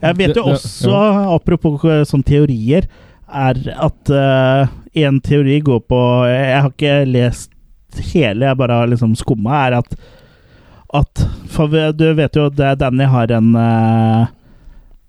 Jeg 0.00 0.16
vet 0.16 0.36
jo 0.36 0.44
også, 0.54 0.98
apropos 1.36 1.84
eh, 1.84 2.02
sånne 2.08 2.28
teorier, 2.28 2.88
er 3.30 3.58
at 3.78 4.10
én 4.10 5.06
en 5.06 5.20
teori 5.22 5.60
går 5.62 5.84
på 5.86 5.98
Jeg 6.26 6.62
har 6.64 6.72
ikke 6.72 6.94
lest 7.06 7.52
hele, 8.10 8.48
jeg 8.48 8.58
bare 8.58 8.80
har 8.80 8.90
liksom 8.90 9.14
skumma, 9.18 9.68
er 9.68 9.76
at 9.78 9.94
at 10.90 11.22
For 11.46 11.70
du 11.94 12.08
vet 12.18 12.34
jo 12.34 12.48
at 12.48 12.80
Danny 12.80 13.06
har 13.06 13.30
en 13.30 13.52
uh, 13.54 14.26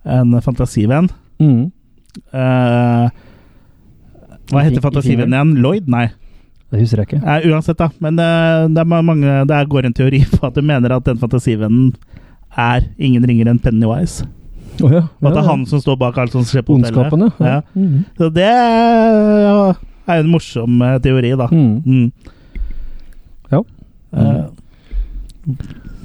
en 0.06 0.42
fantasivenn. 0.42 1.10
Mm. 1.42 1.72
Uh, 2.34 3.10
hva 4.52 4.66
heter 4.66 4.84
fantasivennen 4.84 5.34
igjen? 5.34 5.54
Lloyd? 5.64 5.90
Nei. 5.92 6.10
Det 6.72 6.80
husker 6.80 7.02
jeg 7.02 7.10
ikke. 7.10 7.22
Nei, 7.26 7.40
uansett, 7.52 7.78
da. 7.82 7.90
Men 8.04 8.20
eh, 8.22 8.66
det 8.72 8.84
er 8.84 9.04
mange 9.04 9.40
det, 9.50 9.58
går 9.72 9.90
en 9.90 9.96
teori 9.96 10.22
på 10.36 10.46
at 10.48 10.56
du 10.56 10.64
mener 10.64 10.96
at 10.96 11.08
den 11.08 11.20
fantasivennen 11.20 11.92
er 12.60 12.88
ingen 13.00 13.26
ringere 13.28 13.52
enn 13.52 13.60
Pennywise. 13.64 14.28
Oh, 14.82 14.92
ja. 14.92 15.04
Og 15.20 15.28
at 15.28 15.36
det 15.36 15.42
er 15.44 15.50
han 15.50 15.66
som 15.68 15.82
står 15.84 15.98
bak 16.00 16.18
alt 16.22 16.34
som 16.34 16.46
skjer 16.48 16.64
på 16.66 16.78
hotellet. 16.78 16.96
Ondskapen, 16.96 17.28
ja. 17.28 17.58
Ja. 17.58 17.62
Mhm. 17.76 18.06
Så 18.18 18.32
det 18.34 18.48
ja, 18.48 19.56
er 20.08 20.22
jo 20.22 20.26
en 20.26 20.32
morsom 20.32 20.82
eh, 20.88 20.98
teori, 21.04 21.36
da. 21.44 21.50
Mm. 21.52 21.76
Mm. 21.86 22.32
Ja. 23.52 23.62
Eh, 24.16 24.44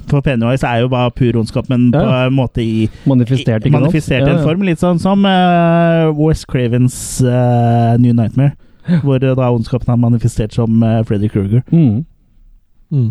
for 0.07 0.23
Pennywise 0.23 0.67
er 0.67 0.83
jo 0.83 0.91
bare 0.91 1.11
pur 1.11 1.39
ondskap, 1.39 1.67
men 1.71 1.89
på 1.91 2.03
en 2.03 2.35
måte 2.35 2.63
i 2.63 2.87
Manifestert, 3.07 3.65
i, 3.67 3.71
manifestert 3.71 4.23
i 4.23 4.31
en 4.31 4.39
ja. 4.39 4.43
form. 4.43 4.63
Litt 4.67 4.83
sånn 4.83 5.01
som 5.03 5.25
uh, 5.27 6.07
West 6.15 6.47
Cravens 6.51 6.95
uh, 7.23 7.95
New 7.99 8.15
Nightmare. 8.15 8.55
Hvor 9.03 9.21
eh, 9.23 9.35
da 9.35 9.49
ondskapen 9.51 9.89
har 9.91 9.97
manifestert 9.99 10.53
som 10.55 10.81
uh, 10.83 11.01
Freddy 11.07 11.29
Kruger. 11.29 11.63
Mm. 11.71 12.05
Mm. 12.91 13.09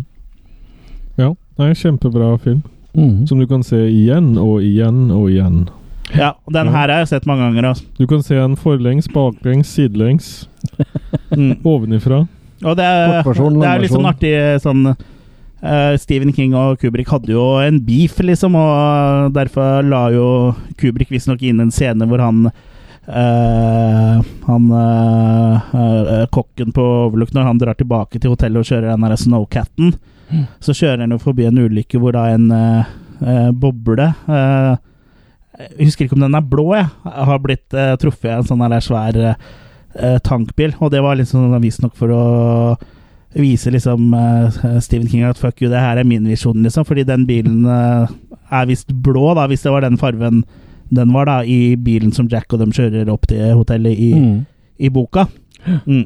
Ja, 1.17 1.31
det 1.57 1.63
er 1.65 1.71
en 1.73 1.75
kjempebra 1.81 2.31
film. 2.41 2.63
Mm. 2.97 3.27
Som 3.29 3.39
du 3.41 3.45
kan 3.49 3.63
se 3.65 3.77
igjen 3.91 4.37
og 4.41 4.61
igjen 4.65 5.11
og 5.13 5.27
igjen. 5.29 5.67
Ja, 6.15 6.31
og 6.47 6.53
den 6.55 6.69
her 6.71 6.87
har 6.89 7.01
jeg 7.03 7.09
sett 7.11 7.25
mange 7.29 7.43
ganger. 7.45 7.69
Altså. 7.73 7.85
Du 7.99 8.07
kan 8.07 8.23
se 8.23 8.37
den 8.39 8.55
forlengs, 8.57 9.09
baklengs, 9.13 9.73
sidelengs, 9.75 10.47
Mm. 11.35 11.57
ovenifra. 11.67 12.21
Og 12.63 12.75
det 12.79 12.85
er, 12.87 13.19
det 13.21 13.67
er 13.67 13.81
litt 13.83 13.91
sånn 13.91 14.07
artig 14.07 14.31
sånn 14.63 14.85
uh, 14.87 15.93
Stephen 15.99 16.31
King 16.33 16.55
og 16.57 16.79
Kubrick 16.81 17.09
hadde 17.11 17.33
jo 17.35 17.43
en 17.61 17.81
beef, 17.83 18.15
liksom, 18.23 18.55
og 18.57 19.33
derfor 19.35 19.83
la 19.85 20.05
jo 20.15 20.27
Kubrick 20.79 21.11
visstnok 21.13 21.43
inn 21.45 21.59
en 21.61 21.71
scene 21.75 22.07
hvor 22.07 22.23
han 22.23 22.47
eh, 23.07 24.21
han 24.45 24.71
eh, 24.71 26.25
Kokken 26.31 26.73
på 26.75 26.83
Overlook, 27.07 27.33
når 27.33 27.47
han 27.49 27.61
drar 27.61 27.77
tilbake 27.79 28.19
til 28.19 28.33
hotellet 28.33 28.61
og 28.61 28.69
kjører 28.69 28.91
den 28.91 29.05
der 29.07 29.19
Snowcatten, 29.19 29.93
så 30.59 30.75
kjører 30.75 31.05
han 31.05 31.15
jo 31.15 31.21
forbi 31.23 31.47
en 31.47 31.61
ulykke 31.63 32.01
hvor 32.03 32.17
da 32.17 32.25
en 32.33 32.49
eh, 32.51 33.51
boble 33.55 34.09
Jeg 34.27 35.87
husker 35.87 36.05
ikke 36.05 36.17
om 36.17 36.25
den 36.25 36.35
er 36.37 36.43
blå, 36.45 36.67
jeg. 36.75 36.89
Har 37.07 37.39
blitt 37.41 37.73
uh, 37.73 37.95
truffet 37.97 38.29
av 38.29 38.43
en 38.43 38.45
sånn 38.45 38.59
der 38.61 38.83
svær 38.85 39.15
tankbil. 40.21 40.75
Og 40.77 40.91
det 40.93 40.99
var 41.01 41.17
liksom 41.17 41.55
visstnok 41.63 41.95
for 41.97 42.13
å 42.13 42.25
vise 43.33 43.71
liksom 43.73 44.13
Stephen 44.85 45.09
King 45.09 45.23
at 45.25 45.41
fuck 45.41 45.63
you, 45.63 45.71
det 45.71 45.81
her 45.81 45.97
er 45.97 46.05
min 46.05 46.27
visjon, 46.29 46.61
liksom. 46.61 46.85
Fordi 46.85 47.07
den 47.09 47.25
bilen 47.25 47.65
er 47.65 48.69
visst 48.69 48.93
blå, 48.93 49.31
da, 49.33 49.47
hvis 49.49 49.65
det 49.65 49.73
var 49.73 49.87
den 49.87 49.97
fargen 49.97 50.43
den 50.89 51.11
var, 51.13 51.25
da, 51.25 51.41
i 51.43 51.75
bilen 51.75 52.11
som 52.15 52.27
Jack 52.31 52.53
og 52.53 52.59
dem 52.59 52.71
kjører 52.71 53.09
opp 53.11 53.27
til 53.27 53.43
hotellet 53.57 53.97
i, 53.99 54.13
Mm. 54.15 54.45
i 54.79 54.89
boka. 54.89 55.27
Mm. 55.85 56.05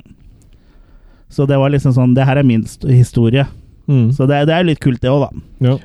Så 1.30 1.46
det 1.48 1.58
var 1.60 1.70
liksom 1.70 1.94
sånn 1.96 2.14
Det 2.16 2.26
her 2.26 2.38
er 2.38 2.44
min 2.44 2.66
historie. 2.90 3.46
Mm. 3.88 4.12
Så 4.16 4.28
det, 4.28 4.46
det 4.48 4.56
er 4.56 4.64
litt 4.68 4.80
kult, 4.80 5.02
det 5.02 5.10
òg, 5.12 5.28
da. 5.30 5.68
Ja. 5.68 5.78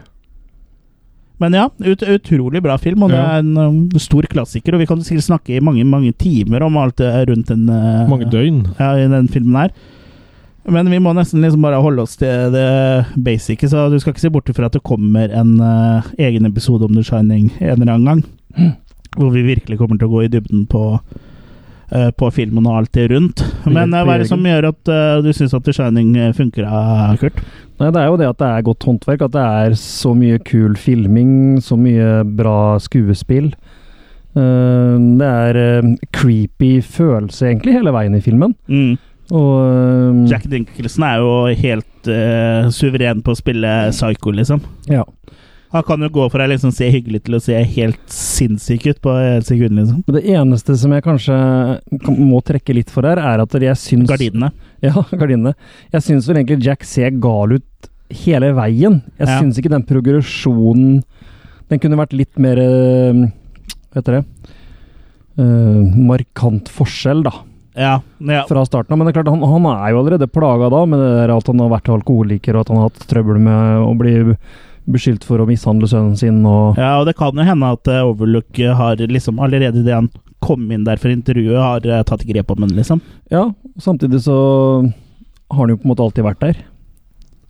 Men 1.38 1.52
ja, 1.52 1.66
ut, 1.84 2.00
utrolig 2.00 2.62
bra 2.64 2.78
film, 2.80 3.02
og 3.04 3.10
det 3.12 3.18
er 3.20 3.42
en 3.42 3.56
um, 3.60 3.90
stor 4.00 4.24
klassiker. 4.30 4.72
Og 4.74 4.80
vi 4.80 4.86
kan 4.88 5.02
sikkert 5.04 5.26
snakke 5.26 5.56
i 5.56 5.60
mange 5.60 5.84
mange 5.84 6.14
timer 6.16 6.64
om 6.64 6.78
alt 6.80 6.96
det 7.02 7.10
rundt 7.28 7.50
den 7.52 7.66
uh, 7.68 8.06
Mange 8.08 8.24
døgn. 8.32 8.62
Ja, 8.78 8.94
i 8.96 9.04
den 9.12 9.28
filmen 9.28 9.58
her. 9.60 9.74
Men 10.66 10.88
vi 10.90 10.98
må 10.98 11.12
nesten 11.14 11.44
liksom 11.44 11.62
bare 11.62 11.78
holde 11.78 12.02
oss 12.02 12.16
til 12.18 12.50
det 12.50 12.64
basice, 13.22 13.68
så 13.70 13.84
du 13.92 14.00
skal 14.02 14.14
ikke 14.16 14.24
se 14.24 14.30
bort 14.34 14.48
fra 14.56 14.66
at 14.66 14.74
det 14.74 14.82
kommer 14.82 15.30
en 15.30 15.60
uh, 15.60 16.08
egen 16.18 16.48
episode 16.48 16.88
om 16.88 16.96
The 16.96 17.04
Shining 17.06 17.52
en 17.60 17.76
eller 17.76 17.92
annen 17.92 18.08
gang. 18.08 18.72
Hvor 19.14 19.30
vi 19.34 19.44
virkelig 19.46 19.78
kommer 19.78 20.00
til 20.00 20.08
å 20.08 20.14
gå 20.16 20.24
i 20.26 20.32
dybden 20.32 20.66
på, 20.70 20.82
uh, 20.98 22.10
på 22.18 22.32
filmen 22.34 22.66
og 22.66 22.80
alt 22.80 22.92
det 22.98 23.06
rundt. 23.14 23.44
Men 23.64 23.94
uh, 23.94 24.02
hva 24.02 24.16
er 24.16 24.24
det 24.24 24.30
som 24.32 24.44
gjør 24.44 24.72
at 24.72 24.92
uh, 24.92 25.22
du 25.24 25.30
syns 25.36 25.54
at 25.56 25.64
The 25.66 25.76
Shining 25.76 26.12
funker, 26.36 26.66
Kurt? 27.22 27.40
Nei, 27.76 27.90
det 27.92 28.00
er 28.00 28.08
jo 28.08 28.20
det 28.20 28.30
at 28.30 28.40
det 28.40 28.50
er 28.50 28.68
godt 28.70 28.86
håndverk, 28.88 29.26
at 29.26 29.34
det 29.34 29.48
er 29.62 29.74
så 29.80 30.14
mye 30.16 30.38
kul 30.40 30.78
filming, 30.80 31.32
så 31.60 31.76
mye 31.76 32.22
bra 32.38 32.78
skuespill. 32.80 33.50
Eh, 34.36 34.96
det 35.20 35.26
er 35.26 35.58
eh, 35.60 35.92
creepy 36.12 36.78
følelse, 36.84 37.46
egentlig, 37.48 37.76
hele 37.78 37.92
veien 37.96 38.16
i 38.16 38.22
filmen. 38.24 38.56
Og 39.32 39.52
eh, 39.66 40.24
Jack 40.30 40.46
Dinkelsen 40.52 41.06
er 41.06 41.22
jo 41.22 41.30
helt 41.62 42.10
suveren 42.76 43.22
på 43.26 43.32
å 43.34 43.38
spille 43.38 43.70
psycho, 43.90 44.30
liksom. 44.36 44.60
Ja. 44.92 45.02
Han 45.76 45.84
kan 45.84 46.04
jo 46.06 46.08
gå 46.14 46.26
fra 46.32 46.46
å 46.46 46.50
liksom 46.50 46.72
se 46.74 46.88
hyggelig 46.92 47.22
til 47.26 47.36
å 47.36 47.40
se 47.44 47.56
helt 47.76 48.00
sinnssyk 48.12 48.86
ut 48.88 49.00
på 49.04 49.12
et 49.20 49.44
sekund, 49.48 49.76
liksom. 49.76 49.98
Det 50.16 50.22
eneste 50.32 50.76
som 50.80 50.94
jeg 50.96 51.04
kanskje 51.04 51.36
må 52.16 52.40
trekke 52.46 52.76
litt 52.78 52.92
for 52.92 53.04
her, 53.08 53.20
er 53.20 53.42
at 53.44 53.56
jeg 53.60 53.76
syns 53.82 54.08
Gardinene. 54.10 54.50
Ja, 54.84 54.94
gardinene. 55.20 55.52
Jeg 55.92 56.06
syns 56.06 56.28
vel 56.30 56.40
egentlig 56.40 56.64
Jack 56.64 56.86
ser 56.88 57.12
gal 57.22 57.58
ut 57.58 57.90
hele 58.24 58.52
veien. 58.56 59.00
Jeg 59.18 59.28
Ja. 59.28 59.38
syns 59.40 59.58
ikke 59.60 59.72
den 59.72 59.84
progresjonen 59.88 61.02
Den 61.68 61.80
kunne 61.82 61.98
vært 61.98 62.12
litt 62.14 62.36
mer 62.38 62.60
eh, 62.62 63.24
Hva 63.90 63.98
heter 63.98 64.20
det? 64.20 64.52
Uh, 65.36 65.82
markant 66.00 66.70
forskjell, 66.72 67.24
da. 67.26 67.32
Ja, 67.76 67.98
ja. 68.24 68.44
Fra 68.48 68.62
starten 68.64 68.94
av. 68.94 68.98
Men 69.02 69.08
det 69.08 69.12
er 69.12 69.18
klart, 69.18 69.28
han, 69.34 69.42
han 69.44 69.66
er 69.68 69.90
jo 69.92 69.98
allerede 70.00 70.28
plaga 70.32 70.70
da 70.72 70.78
med 70.88 71.02
at 71.34 71.50
han 71.50 71.60
har 71.60 71.72
vært 71.74 71.90
alkoholiker, 71.92 72.56
og 72.56 72.62
at 72.64 72.70
han 72.72 72.78
har 72.80 72.86
hatt 72.88 73.02
trøbbel 73.10 73.42
med 73.44 73.82
å 73.84 73.90
bli 74.00 74.14
beskyldt 74.90 75.26
for 75.26 75.42
å 75.42 75.48
mishandle 75.48 75.88
sønnen 75.90 76.16
sin. 76.18 76.42
Og 76.46 76.78
Ja, 76.78 76.96
og 77.00 77.06
det 77.08 77.16
kan 77.18 77.36
jo 77.36 77.46
hende 77.46 77.72
at 77.76 77.90
eh, 77.90 78.04
Overlook 78.06 78.60
eh, 78.62 78.74
har 78.76 79.00
liksom 79.00 79.40
allerede 79.42 79.84
det 79.86 79.94
han 79.94 80.10
kom 80.44 80.68
inn 80.70 80.84
der 80.86 81.00
for 81.00 81.10
intervjuet, 81.10 81.58
har 81.58 81.88
eh, 81.88 82.04
tatt 82.06 82.26
grep 82.28 82.52
om 82.52 82.62
henne, 82.62 82.76
liksom. 82.78 83.02
ja, 83.32 83.48
samtidig 83.82 84.22
så 84.26 84.36
har 85.50 85.62
han 85.62 85.72
jo 85.72 85.80
på 85.80 85.86
en 85.86 85.92
måte 85.94 86.06
alltid 86.06 86.26
vært 86.26 86.42
der. 86.44 86.62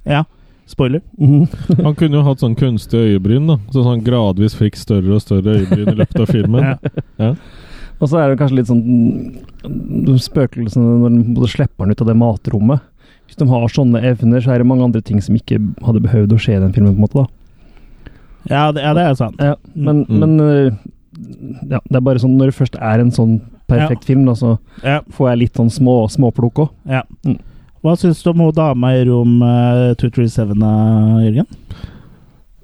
Ja. 0.07 0.25
Spoiler. 0.67 1.01
Han 1.87 1.95
kunne 1.95 2.19
jo 2.19 2.25
hatt 2.27 2.41
sånn 2.43 2.57
kunstige 2.59 3.13
øyebryn, 3.13 3.45
da. 3.47 3.55
Så 3.71 3.85
han 3.87 4.01
gradvis 4.03 4.57
fikk 4.59 4.75
større 4.75 5.13
og 5.15 5.23
større 5.23 5.61
øyebryn 5.61 5.93
i 5.93 5.95
løpet 6.01 6.25
av 6.25 6.33
filmen. 6.35 6.73
ja. 7.23 7.29
Og 8.01 8.11
så 8.11 8.19
er 8.19 8.33
det 8.33 8.41
kanskje 8.41 8.59
litt 8.59 8.71
sånn 8.73 8.83
mm, 8.83 10.17
Spøkelsene 10.21 10.97
når 11.05 11.21
de 11.39 11.51
slipper 11.53 11.87
han 11.87 11.95
ut 11.95 12.03
av 12.03 12.11
det 12.11 12.17
matrommet. 12.19 12.83
De 13.39 13.49
har 13.49 13.69
sånne 13.69 14.01
evner, 14.03 14.41
så 14.41 14.53
er 14.55 14.59
det 14.63 14.67
mange 14.67 14.85
andre 14.87 15.03
ting 15.05 15.21
som 15.21 15.35
ikke 15.37 15.59
hadde 15.85 16.01
behøvd 16.07 16.33
å 16.33 16.39
skje 16.41 16.57
i 16.57 16.61
den 16.63 16.73
filmen. 16.73 16.95
på 16.95 17.01
en 17.01 17.07
måte 17.07 17.23
da. 17.23 17.27
Ja, 18.49 18.73
det, 18.73 18.83
ja, 18.83 18.93
det 18.95 19.03
er 19.03 19.15
sant. 19.19 19.37
Ja, 19.43 19.55
men, 19.75 20.05
Mm. 20.07 20.19
men 20.21 20.41
øh, 20.41 20.77
ja, 21.71 21.81
det 21.89 21.97
er 21.97 22.01
bare 22.01 22.19
sånn 22.23 22.37
når 22.39 22.53
det 22.53 22.55
først 22.61 22.77
er 22.81 23.01
en 23.03 23.11
sånn 23.11 23.41
perfekt 23.69 24.05
film, 24.05 24.25
da, 24.27 24.33
så 24.39 24.59
Ja. 24.85 25.01
får 25.11 25.31
jeg 25.31 25.39
litt 25.39 25.55
sånn 25.59 25.71
små, 25.71 26.07
småplukk 26.09 26.55
òg. 26.63 26.71
Ja. 26.89 27.03
Hva 27.83 27.97
syns 27.99 28.23
du 28.23 28.31
om 28.31 28.39
hun 28.41 28.53
dama 28.55 28.93
i 28.95 29.05
rom 29.05 29.43
uh, 29.43 29.95
237, 29.95 30.55
da, 30.59 30.71
Jørgen? 31.27 31.47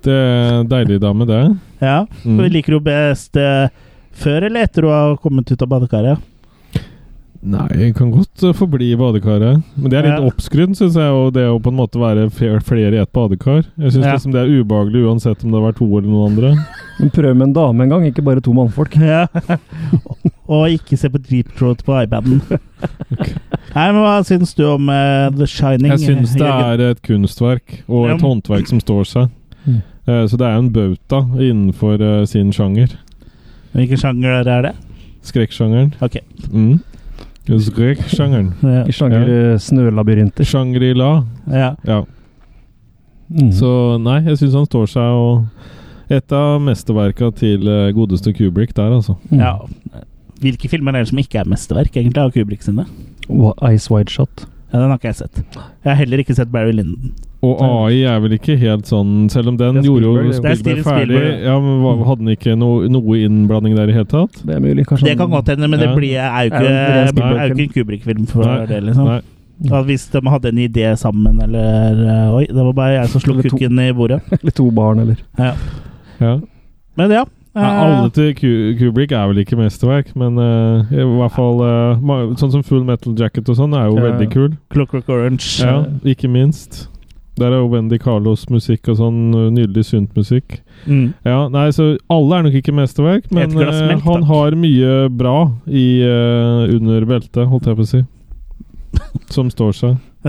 Det 0.03 0.13
er 0.13 0.65
deilig 0.67 1.01
dame, 1.01 1.27
det. 1.27 1.41
Ja. 1.81 2.07
Mm. 2.25 2.41
Liker 2.51 2.73
du 2.79 2.81
best 2.81 3.37
uh, 3.37 3.69
før 4.13 4.47
eller 4.49 4.63
etter 4.67 4.83
hun 4.83 4.91
har 4.95 5.17
kommet 5.23 5.51
ut 5.53 5.63
av 5.63 5.69
badekaret? 5.69 6.19
Nei, 7.43 7.65
jeg 7.75 7.95
kan 7.99 8.13
godt 8.15 8.43
eh, 8.47 8.53
forbli 8.55 8.93
i 8.93 8.97
badekaret. 8.99 9.65
Men 9.75 9.91
det 9.91 9.97
er 9.99 10.05
litt 10.07 10.21
Ja. 10.21 10.29
oppskrudd, 10.31 10.77
syns 10.79 10.95
jeg, 10.95 11.11
og 11.11 11.33
det 11.35 11.43
å 11.51 11.57
på 11.59 11.73
en 11.73 11.79
måte 11.81 11.99
være 11.99 12.29
flere 12.31 12.95
i 12.95 13.01
et 13.03 13.11
badekar. 13.13 13.65
Jeg 13.77 13.93
syns 13.97 14.05
Ja. 14.07 14.13
liksom 14.15 14.31
det 14.33 14.43
er 14.45 14.63
ubehagelig 14.63 15.03
uansett 15.09 15.43
om 15.43 15.51
det 15.51 15.59
har 15.61 15.73
vært 15.73 15.79
to 15.81 15.89
eller 15.99 16.07
noen 16.09 16.31
andre. 16.31 16.67
Men 17.01 17.11
prøv 17.11 17.35
med 17.37 17.49
en 17.49 17.53
dame 17.53 17.83
en 17.83 17.89
gang, 17.91 18.05
ikke 18.07 18.23
bare 18.23 18.41
to 18.41 18.53
mannfolk. 18.55 18.95
Ja. 18.97 19.27
Og 20.53 20.69
ikke 20.71 20.97
se 20.97 21.09
på 21.11 21.19
Deep 21.19 21.51
Throat 21.57 21.83
på 21.83 21.97
iPaden. 22.05 22.43
Nei, 23.75 23.87
men 23.93 24.03
Hva 24.03 24.19
syns 24.27 24.55
du 24.55 24.65
om 24.69 24.89
uh, 24.89 25.31
The 25.33 25.47
Shining? 25.49 25.91
Jeg 25.95 26.03
syns 26.05 26.35
det 26.37 26.47
er 26.47 26.81
et 26.91 27.01
kunstverk, 27.03 27.83
og 27.89 28.11
et 28.13 28.21
håndverk 28.21 28.69
som 28.69 28.81
står 28.83 29.05
seg. 29.17 29.31
Mm. 29.63 29.77
Uh, 30.09 30.25
Så 30.27 30.35
det 30.37 30.43
er 30.49 30.57
en 30.59 30.73
bauta 30.75 31.21
innenfor 31.39 32.01
uh, 32.03 32.25
sin 32.27 32.49
sjanger. 32.51 32.97
Hvilken 33.73 34.01
sjanger 34.01 34.41
er 34.51 34.63
det? 34.67 34.73
Skrekksjangeren. 35.23 35.93
Ok. 36.03 36.17
Mm. 36.51 36.81
Skrekksjangeren. 37.47 38.53
Ja. 38.63 38.83
Sjanger 38.95 39.29
ja. 39.29 39.55
snølabyrinter. 39.59 40.47
Shangri-La. 40.47 41.13
Ja. 41.51 41.73
Ja. 41.87 42.03
Mm. 43.33 43.51
Så 43.57 43.69
nei, 44.03 44.21
jeg 44.29 44.39
syns 44.43 44.57
han 44.61 44.69
står 44.69 44.91
seg, 44.93 45.17
og 45.17 46.13
et 46.13 46.35
av 46.37 46.61
mesterverka 46.63 47.31
til 47.39 47.67
eh, 47.71 47.91
godeste 47.97 48.35
Kubrick 48.37 48.75
der, 48.77 48.93
altså. 48.99 49.17
ja. 49.33 49.57
Hvilke 50.43 50.67
filmer 50.67 50.97
er 50.99 51.05
det 51.05 51.13
som 51.13 51.21
ikke 51.23 51.39
er 51.39 51.51
mesterverk, 51.51 51.95
egentlig, 51.95 52.19
av 52.19 52.33
Kubrick 52.35 52.65
sine? 52.67 52.85
Ice 53.71 53.87
Wide 53.93 54.11
Shot. 54.11 54.43
Ja, 54.73 54.81
Den 54.81 54.91
har 54.91 54.99
ikke 54.99 55.13
jeg 55.13 55.21
sett. 55.21 55.43
Jeg 55.55 55.87
har 55.87 55.99
heller 56.01 56.23
ikke 56.23 56.35
sett 56.35 56.51
Barry 56.51 56.73
Lyndon. 56.75 57.13
Og 57.43 57.59
AI 57.59 58.05
er 58.07 58.21
vel 58.23 58.37
ikke 58.37 58.55
helt 58.61 58.87
sånn 58.87 59.27
Selv 59.33 59.51
om 59.51 59.57
den 59.59 59.81
gjorde 59.83 60.07
jo 60.07 60.35
Spielberg, 60.37 60.79
er 60.79 60.85
ferdig 60.87 61.23
Ja, 61.43 61.57
men 61.59 62.05
Hadde 62.07 62.23
den 62.23 62.37
ikke 62.37 62.55
no, 62.59 62.69
noe 62.87 63.19
innblanding 63.19 63.75
der 63.75 63.91
i 63.91 63.97
hele 63.97 64.07
tatt? 64.07 64.39
Det 64.47 64.55
er 64.55 64.63
mulig, 64.63 64.87
kanskje. 64.87 65.09
Det 65.11 65.17
kan 65.19 65.33
godt 65.33 65.51
hende, 65.51 65.67
men 65.71 65.83
det 65.83 65.91
blir, 65.97 66.15
er 66.23 66.47
jo 66.47 66.53
ikke, 66.53 66.71
er 66.71 67.11
jo 67.11 67.57
ikke 67.57 67.67
en 67.67 67.75
Kubrick-film 67.75 68.29
for 68.31 68.47
Nei, 68.47 68.63
det, 68.71 68.79
liksom. 68.87 69.11
nei. 69.11 69.21
Ja, 69.63 69.83
hvis 69.87 70.09
de 70.11 70.23
hadde 70.27 70.51
en 70.51 70.59
idé 70.59 70.89
sammen, 70.99 71.39
eller 71.45 72.01
eh, 72.03 72.35
Oi, 72.35 72.47
det 72.51 72.65
var 72.65 72.73
bare 72.79 72.97
jeg 72.97 73.13
som 73.13 73.23
slo 73.23 73.37
kukken 73.43 73.79
i 73.79 73.93
bordet. 73.95 74.19
Eller 74.41 74.57
to 74.59 74.67
barn, 74.75 75.03
eller 75.05 75.21
Ja. 75.39 75.53
Ja. 76.23 76.33
Men 76.99 77.15
ja. 77.15 77.25
Ja, 77.53 77.61
eh, 77.61 77.83
alle 77.85 78.11
til 78.17 78.33
Kubrick 78.79 79.13
er 79.13 79.29
vel 79.29 79.43
ikke 79.43 79.59
mesterverk, 79.61 80.15
men 80.19 80.39
uh, 80.41 80.89
i 80.89 81.05
hvert 81.05 81.35
fall 81.37 81.61
uh, 81.61 82.33
Sånn 82.41 82.55
som 82.55 82.65
Full 82.65 82.87
Metal 82.89 83.15
Jacket 83.19 83.51
og 83.53 83.59
sånn 83.59 83.77
er 83.77 83.91
jo 83.91 83.99
Ja. 84.01 84.07
veldig 84.09 84.31
kul. 84.33 84.51
Clockwork 84.73 85.11
Orange. 85.13 85.61
Ja, 85.61 85.83
ikke 86.09 86.33
minst. 86.33 86.87
Der 87.41 87.49
er 87.49 87.63
jo 87.63 87.69
Wendy 87.73 87.97
Carlos 87.99 88.45
musikk 88.53 88.91
og 88.93 88.99
sånn 88.99 89.21
eh, 89.33 89.49
nydelig 89.57 89.87
sunt 89.89 90.11
musikk. 90.19 90.59
Mm. 90.85 91.15
Ja, 91.25 91.47
nei, 91.53 91.71
så 91.73 91.95
alle 92.13 92.39
er 92.39 92.47
nok 92.47 92.59
ikke 92.61 92.75
mesterverk, 92.77 93.31
men 93.33 93.55
eh, 93.57 93.57
melk, 93.57 94.03
han 94.05 94.21
takk. 94.21 94.29
har 94.29 94.57
mye 94.61 94.97
bra 95.09 95.37
i 95.67 95.87
uh, 96.05 96.69
under 96.77 97.07
beltet, 97.09 97.47
holdt 97.49 97.71
jeg 97.71 97.79
på 97.79 97.87
å 97.87 97.91
si. 97.95 98.03
Som 99.33 99.49
står 99.49 99.73
seg. 99.79 99.95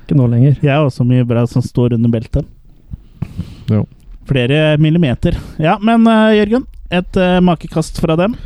Ikke 0.00 0.16
nå 0.16 0.24
lenger. 0.32 0.54
Jeg 0.64 0.72
har 0.72 0.86
også 0.86 1.04
mye 1.06 1.26
bra 1.28 1.42
som 1.46 1.62
står 1.62 1.92
under 1.98 2.10
beltet. 2.10 2.46
Ja. 3.68 3.82
Flere 4.26 4.78
millimeter. 4.80 5.36
Ja, 5.60 5.76
men 5.84 6.08
uh, 6.08 6.32
Jørgen, 6.32 6.64
et 6.88 7.20
uh, 7.20 7.36
makekast 7.44 8.00
fra 8.00 8.16
dem. 8.18 8.38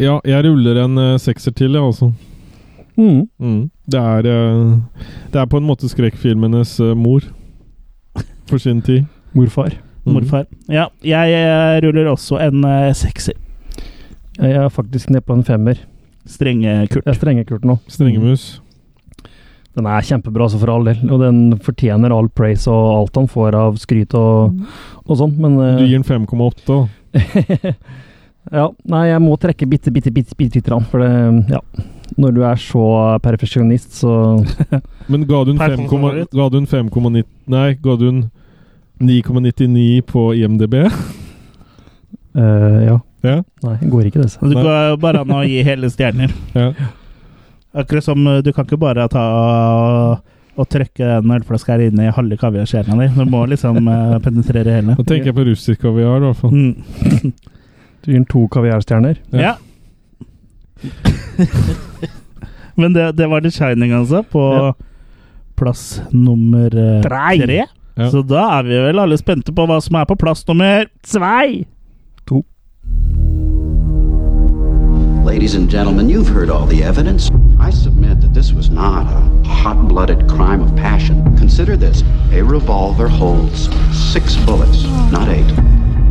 Ja, 0.00 0.16
jeg 0.24 0.48
ruller 0.48 0.80
en 0.86 0.96
sekser 1.20 1.52
til, 1.56 1.76
jeg, 1.76 1.84
altså. 1.84 2.10
Mm. 2.96 3.28
Mm. 3.38 3.70
Det 3.86 4.00
er 4.00 4.26
eh, 4.26 4.76
Det 5.32 5.40
er 5.40 5.48
på 5.50 5.60
en 5.60 5.66
måte 5.68 5.88
skrekkfilmenes 5.88 6.78
eh, 6.80 6.94
mor. 6.96 7.24
For 8.46 8.58
sin 8.62 8.80
tid. 8.82 9.04
Morfar. 9.34 9.74
Mm. 10.06 10.12
Morfar. 10.14 10.46
Ja, 10.70 10.86
jeg 11.04 11.34
eh, 11.34 11.80
ruller 11.84 12.12
også 12.12 12.38
en 12.40 12.62
sekser. 12.94 13.34
Jeg 14.36 14.52
er 14.52 14.68
faktisk 14.68 15.10
nede 15.10 15.24
på 15.24 15.34
en 15.34 15.44
femmer. 15.44 15.80
Strenge-Kurt. 16.26 17.06
Strenge-Kurt 17.16 17.64
nå. 17.64 17.78
Strengemus. 17.88 18.60
Den 19.76 19.86
er 19.86 20.04
kjempebra, 20.04 20.48
så 20.48 20.58
for 20.60 20.72
all 20.72 20.86
del. 20.88 21.02
Og 21.12 21.20
den 21.20 21.58
fortjener 21.60 22.12
all 22.14 22.28
praise 22.32 22.70
og 22.72 22.86
alt 22.94 23.18
han 23.20 23.28
får 23.28 23.56
av 23.58 23.76
skryt 23.80 24.14
og, 24.16 24.56
og 25.04 25.18
sånn, 25.20 25.34
men 25.40 25.58
Du 25.80 25.84
gir 25.84 25.98
den 25.98 26.06
5,8, 26.06 26.64
da. 26.70 27.74
Ja. 28.54 28.68
Nei, 28.86 29.08
jeg 29.08 29.22
må 29.24 29.34
trekke 29.42 29.66
bitte, 29.66 29.90
bitte, 29.90 30.12
bitte, 30.14 30.36
bitte 30.38 30.60
lite 30.60 30.70
grann, 30.70 30.84
for 30.86 31.02
det 31.02 31.56
Ja. 31.56 31.60
Når 32.16 32.34
du 32.36 32.42
er 32.46 32.60
så 32.60 32.86
perfeksjonist, 33.24 33.98
så 33.98 34.12
Men 35.12 35.26
ga 35.28 35.42
du 35.44 35.52
en 35.52 35.60
5,9 35.60 35.88
favoritt. 35.90 36.30
Ga 36.32 36.48
du 36.52 36.58
en 36.60 36.70
5,9 36.70 37.24
Nei, 37.52 37.66
ga 37.82 37.96
du 37.98 38.06
en 38.08 38.22
9,99 39.02 40.00
på 40.08 40.30
IMDb? 40.38 40.80
Uh, 42.36 42.80
Ja. 42.88 43.00
Ja. 43.26 43.40
Nei, 43.64 43.74
det 43.80 43.90
går 43.90 44.06
ikke, 44.10 44.22
det. 44.22 44.30
Så. 44.30 44.46
Det 44.46 44.62
går 44.62 44.96
bare 45.02 45.24
an 45.24 45.34
å 45.34 45.42
gi 45.46 45.58
hele 45.66 45.90
stjerner. 45.90 46.32
ja. 46.58 46.70
Akkurat 47.76 48.06
som 48.06 48.22
eh, 48.30 48.40
du 48.44 48.52
kan 48.56 48.68
ikke 48.68 48.78
bare 48.80 49.08
ta 49.12 49.24
og 50.56 50.68
trykke 50.72 51.18
en 51.18 51.32
ølflaske 51.34 51.74
her 51.74 51.82
inne 51.90 52.06
i 52.06 52.12
halve 52.16 52.38
kaviarskjella 52.40 52.96
di. 53.02 53.08
Du 53.12 53.26
må 53.28 53.42
liksom 53.50 53.76
eh, 53.92 54.14
penetrere 54.24 54.78
hele. 54.78 54.96
Da 54.96 55.04
tenker 55.04 55.32
jeg 55.32 55.36
på 55.36 55.44
russisk 55.50 55.82
kaviar, 55.84 56.22
i 56.22 56.30
hvert 56.30 56.40
fall. 56.40 56.54
Mm. 56.54 57.34
Du 58.00 58.08
gir 58.12 58.16
den 58.16 58.28
to 58.30 58.46
kaviarstjerner. 58.52 59.20
Ja. 59.36 59.56
Men 62.76 62.92
det, 62.92 63.12
det 63.16 63.26
var 63.30 63.40
The 63.40 63.50
Shining, 63.50 63.92
altså, 63.92 64.22
på 64.22 64.42
Ja. 64.54 64.72
plass 65.56 66.02
nummer 66.12 66.66
eh, 66.76 67.00
Drei. 67.02 67.38
tre. 67.40 67.62
Ja. 67.96 68.10
Så 68.12 68.20
da 68.28 68.42
er 68.58 68.62
vi 68.68 68.76
vel 68.76 68.98
alle 69.00 69.16
spente 69.16 69.52
på 69.56 69.64
hva 69.66 69.78
som 69.80 69.96
er 69.96 70.04
på 70.04 70.16
plass 70.20 70.42
nummer 70.48 70.84
Zwei! 71.02 71.64
To. 72.28 72.42
Ladies 75.24 75.54
and 75.54 75.70
gentlemen, 75.70 76.08
you've 76.10 76.28
heard 76.28 76.50
all 76.50 76.66
the 76.66 76.82
evidence. 76.84 77.30
I 77.58 77.70
submit 77.70 78.20
that 78.20 78.34
this 78.34 78.52
was 78.52 78.68
not 78.70 79.06
a 79.06 79.48
hot 79.48 79.88
blooded 79.88 80.28
crime 80.28 80.60
of 80.62 80.74
passion. 80.76 81.36
Consider 81.38 81.76
this 81.76 82.02
a 82.32 82.42
revolver 82.42 83.08
holds 83.08 83.68
six 84.12 84.36
bullets, 84.44 84.84
not 85.10 85.28
eight. 85.28 85.50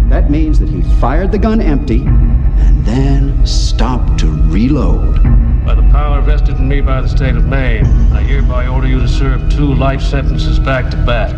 That 0.09 0.29
means 0.29 0.59
that 0.59 0.69
he 0.69 0.81
fired 0.99 1.31
the 1.31 1.37
gun 1.37 1.59
empty 1.59 2.03
and 2.03 2.85
then 2.85 3.45
stopped 3.45 4.19
to 4.19 4.27
reload. 4.27 5.23
By 5.65 5.75
the 5.75 5.81
power 5.91 6.21
vested 6.21 6.57
in 6.57 6.67
me 6.67 6.79
by 6.81 7.01
the 7.01 7.09
state 7.09 7.35
of 7.35 7.45
Maine, 7.45 7.85
I 8.13 8.21
hereby 8.21 8.67
order 8.67 8.87
you 8.87 8.99
to 8.99 9.07
serve 9.07 9.49
two 9.51 9.73
life 9.73 10.01
sentences 10.01 10.59
back 10.59 10.91
to 10.91 10.97
back, 11.05 11.35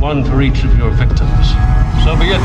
one 0.00 0.24
for 0.24 0.40
each 0.40 0.64
of 0.64 0.76
your 0.78 0.90
victims. 0.90 1.48
So 2.04 2.16
be 2.18 2.30
it. 2.30 2.40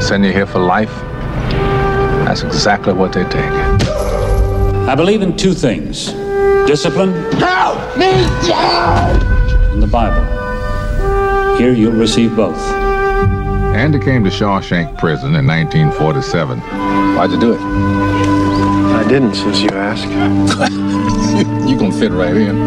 Send 0.00 0.24
you 0.24 0.32
here 0.32 0.46
for 0.46 0.60
life. 0.60 0.94
That's 2.24 2.42
exactly 2.42 2.92
what 2.92 3.12
they 3.12 3.24
take. 3.24 3.50
I 4.88 4.94
believe 4.94 5.20
in 5.20 5.36
two 5.36 5.52
things 5.52 6.12
discipline 6.68 7.12
Help 7.32 7.96
me, 7.96 8.12
Dad! 8.46 9.27
And 9.70 9.82
the 9.82 9.86
Bible. 9.86 10.24
Here 11.56 11.72
you'll 11.72 11.92
receive 11.92 12.34
both. 12.36 12.58
Andy 13.74 13.98
came 13.98 14.24
to 14.24 14.30
Shawshank 14.30 14.98
Prison 14.98 15.34
in 15.34 15.46
1947. 15.46 16.58
Why'd 16.60 17.30
you 17.30 17.40
do 17.40 17.52
it? 17.52 17.60
I 17.60 19.06
didn't, 19.08 19.34
since 19.34 19.60
you 19.60 19.68
asked. 19.70 20.04
you, 20.04 21.68
you 21.68 21.78
gonna 21.78 21.92
fit 21.92 22.12
right 22.12 22.36
in. 22.36 22.60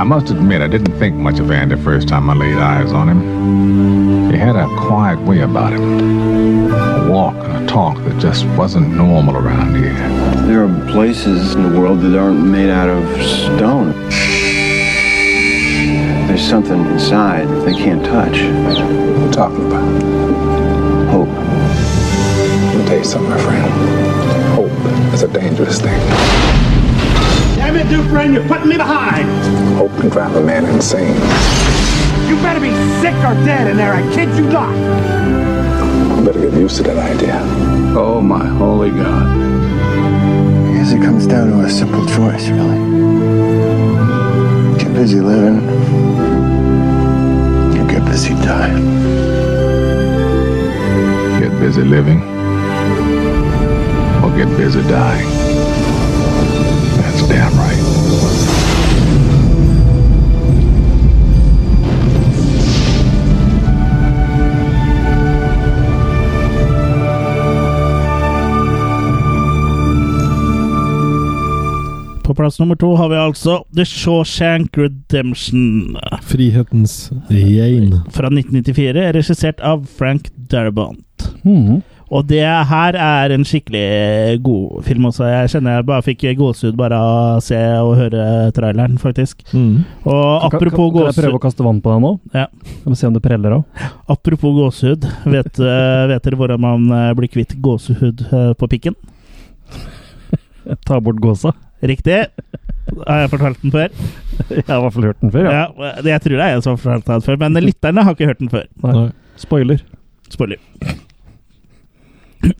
I 0.00 0.04
must 0.04 0.30
admit, 0.30 0.60
I 0.60 0.68
didn't 0.68 0.98
think 0.98 1.16
much 1.16 1.38
of 1.38 1.50
Andy 1.50 1.76
first 1.76 2.08
time 2.08 2.28
I 2.28 2.34
laid 2.34 2.56
eyes 2.56 2.92
on 2.92 3.08
him. 3.08 4.30
He 4.30 4.36
had 4.36 4.56
a 4.56 4.66
quiet 4.76 5.20
way 5.20 5.40
about 5.40 5.72
him. 5.72 6.70
A 6.72 7.10
walk 7.10 7.34
and 7.36 7.64
a 7.64 7.66
talk 7.66 7.96
that 8.04 8.18
just 8.18 8.44
wasn't 8.58 8.88
normal 8.94 9.36
around 9.36 9.76
here. 9.76 9.94
There 10.46 10.64
are 10.64 10.90
places 10.92 11.54
in 11.54 11.72
the 11.72 11.80
world 11.80 12.00
that 12.00 12.18
aren't 12.18 12.44
made 12.44 12.70
out 12.70 12.88
of 12.88 13.04
stone. 13.22 13.92
There's 16.36 16.50
something 16.50 16.84
inside 16.88 17.48
that 17.48 17.64
they 17.64 17.72
can't 17.72 18.04
touch. 18.04 18.42
What 18.66 18.78
are 18.78 19.24
you 19.24 19.30
talking 19.32 19.66
about? 19.68 19.88
Hope. 21.08 21.28
Let 21.30 22.76
me 22.76 22.84
tell 22.84 22.98
you 22.98 23.04
something, 23.04 23.30
my 23.30 23.38
friend. 23.40 23.72
Hope 24.54 25.14
is 25.14 25.22
a 25.22 25.28
dangerous 25.28 25.80
thing. 25.80 25.98
Damn 27.56 27.76
it, 27.76 27.88
Dufresne, 27.88 28.34
you're 28.34 28.46
putting 28.46 28.68
me 28.68 28.76
behind! 28.76 29.26
Hope 29.78 29.90
can 29.98 30.10
drive 30.10 30.36
a 30.36 30.42
man 30.42 30.66
insane. 30.66 31.14
You 32.28 32.36
better 32.42 32.60
be 32.60 32.72
sick 33.00 33.14
or 33.24 33.32
dead 33.46 33.70
in 33.70 33.78
there, 33.78 33.94
I 33.94 34.02
kid 34.14 34.28
you 34.36 34.44
not! 34.50 34.76
Better 36.22 36.50
get 36.50 36.52
used 36.52 36.76
to 36.76 36.82
that 36.82 36.98
idea. 37.16 37.40
Oh, 37.96 38.20
my 38.20 38.44
holy 38.44 38.90
God. 38.90 39.26
I 39.26 40.76
guess 40.76 40.92
it 40.92 41.00
comes 41.00 41.26
down 41.26 41.48
to 41.48 41.60
a 41.60 41.70
simple 41.70 42.04
choice, 42.04 42.50
really. 42.50 43.25
Busy 44.96 45.20
living, 45.20 45.58
or 47.76 47.86
get 47.86 48.02
busy 48.06 48.32
dying. 48.36 48.82
Get 51.38 51.52
busy 51.60 51.82
living, 51.82 52.22
or 54.24 54.34
get 54.38 54.48
busy 54.56 54.80
dying. 54.88 55.35
Plass 72.36 72.60
nummer 72.60 72.78
to 72.78 72.92
har 72.98 73.10
vi 73.12 73.18
altså 73.20 73.58
The 73.74 73.84
Shawshank 73.88 74.76
Redemption 74.78 75.96
Frihetens 76.22 77.10
regn. 77.30 78.00
fra 78.14 78.30
1994, 78.30 79.10
regissert 79.16 79.60
av 79.60 79.86
Frank 79.98 80.30
Darabont. 80.50 81.30
Mm. 81.44 81.82
Og 82.14 82.22
det 82.28 82.44
her 82.44 82.94
er 82.94 83.32
en 83.34 83.44
skikkelig 83.46 84.38
god 84.46 84.84
film 84.86 85.08
også. 85.08 85.26
Jeg 85.26 85.50
kjenner 85.56 85.80
jeg 85.80 85.86
bare 85.88 86.04
fikk 86.06 86.22
gåsehud 86.38 86.76
bare 86.78 87.00
av 87.02 87.38
å 87.38 87.40
se 87.42 87.58
og 87.82 87.96
høre 87.98 88.26
traileren, 88.54 88.94
faktisk. 89.02 89.42
Mm. 89.50 89.82
Og 90.06 90.46
Kan, 90.52 90.60
gåsehud 90.60 90.94
kan 90.94 91.10
jeg 91.10 91.18
prøve 91.18 91.40
å 91.40 91.42
kaste 91.42 91.66
vann 91.66 91.82
på 91.82 91.96
deg 91.96 92.04
nå? 92.04 92.12
Ja. 92.36 92.46
Kan 92.84 92.94
vi 92.94 93.00
se 93.00 93.10
om 93.10 93.16
det 93.16 93.24
preller 93.26 93.58
av. 93.58 93.90
Apropos 94.06 94.54
gåsehud, 94.54 95.08
vet, 95.26 95.58
eh, 95.72 96.06
vet 96.12 96.30
dere 96.30 96.38
hvordan 96.38 96.62
man 96.62 96.86
eh, 96.94 97.12
blir 97.18 97.32
kvitt 97.32 97.58
gåsehud 97.62 98.26
eh, 98.30 98.50
på 98.54 98.70
pikken? 98.70 98.94
Ta 100.86 101.00
bort 101.02 101.18
gåsa. 101.22 101.56
Riktig. 101.82 102.20
Har 103.06 103.24
jeg 103.24 103.30
fortalt 103.32 103.62
den 103.62 103.72
før? 103.74 103.88
Jeg 104.50 104.64
har 104.68 104.78
i 104.78 104.82
hvert 104.84 104.94
fall 104.94 105.08
hørt 105.08 105.20
den 105.20 105.32
før, 105.34 105.48
ja. 105.50 105.64
Ja, 105.74 105.92
jeg 106.06 106.22
tror 106.22 106.36
det 106.36 106.44
er 106.44 106.52
jeg 106.54 106.62
som 106.62 106.76
har 106.76 106.82
fortalt 106.84 107.08
den 107.10 107.26
før, 107.26 107.40
men 107.42 107.58
lytterne 107.64 108.04
har 108.06 108.16
ikke 108.16 108.30
hørt 108.30 108.42
den 108.44 108.52
før. 108.52 108.66
Nei. 108.84 109.08
Spoiler. 109.36 109.82
Spoiler. 110.30 110.62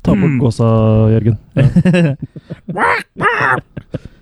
Ta 0.02 0.16
bort 0.18 0.38
gåsa, 0.40 0.66
Jørgen. 1.14 1.38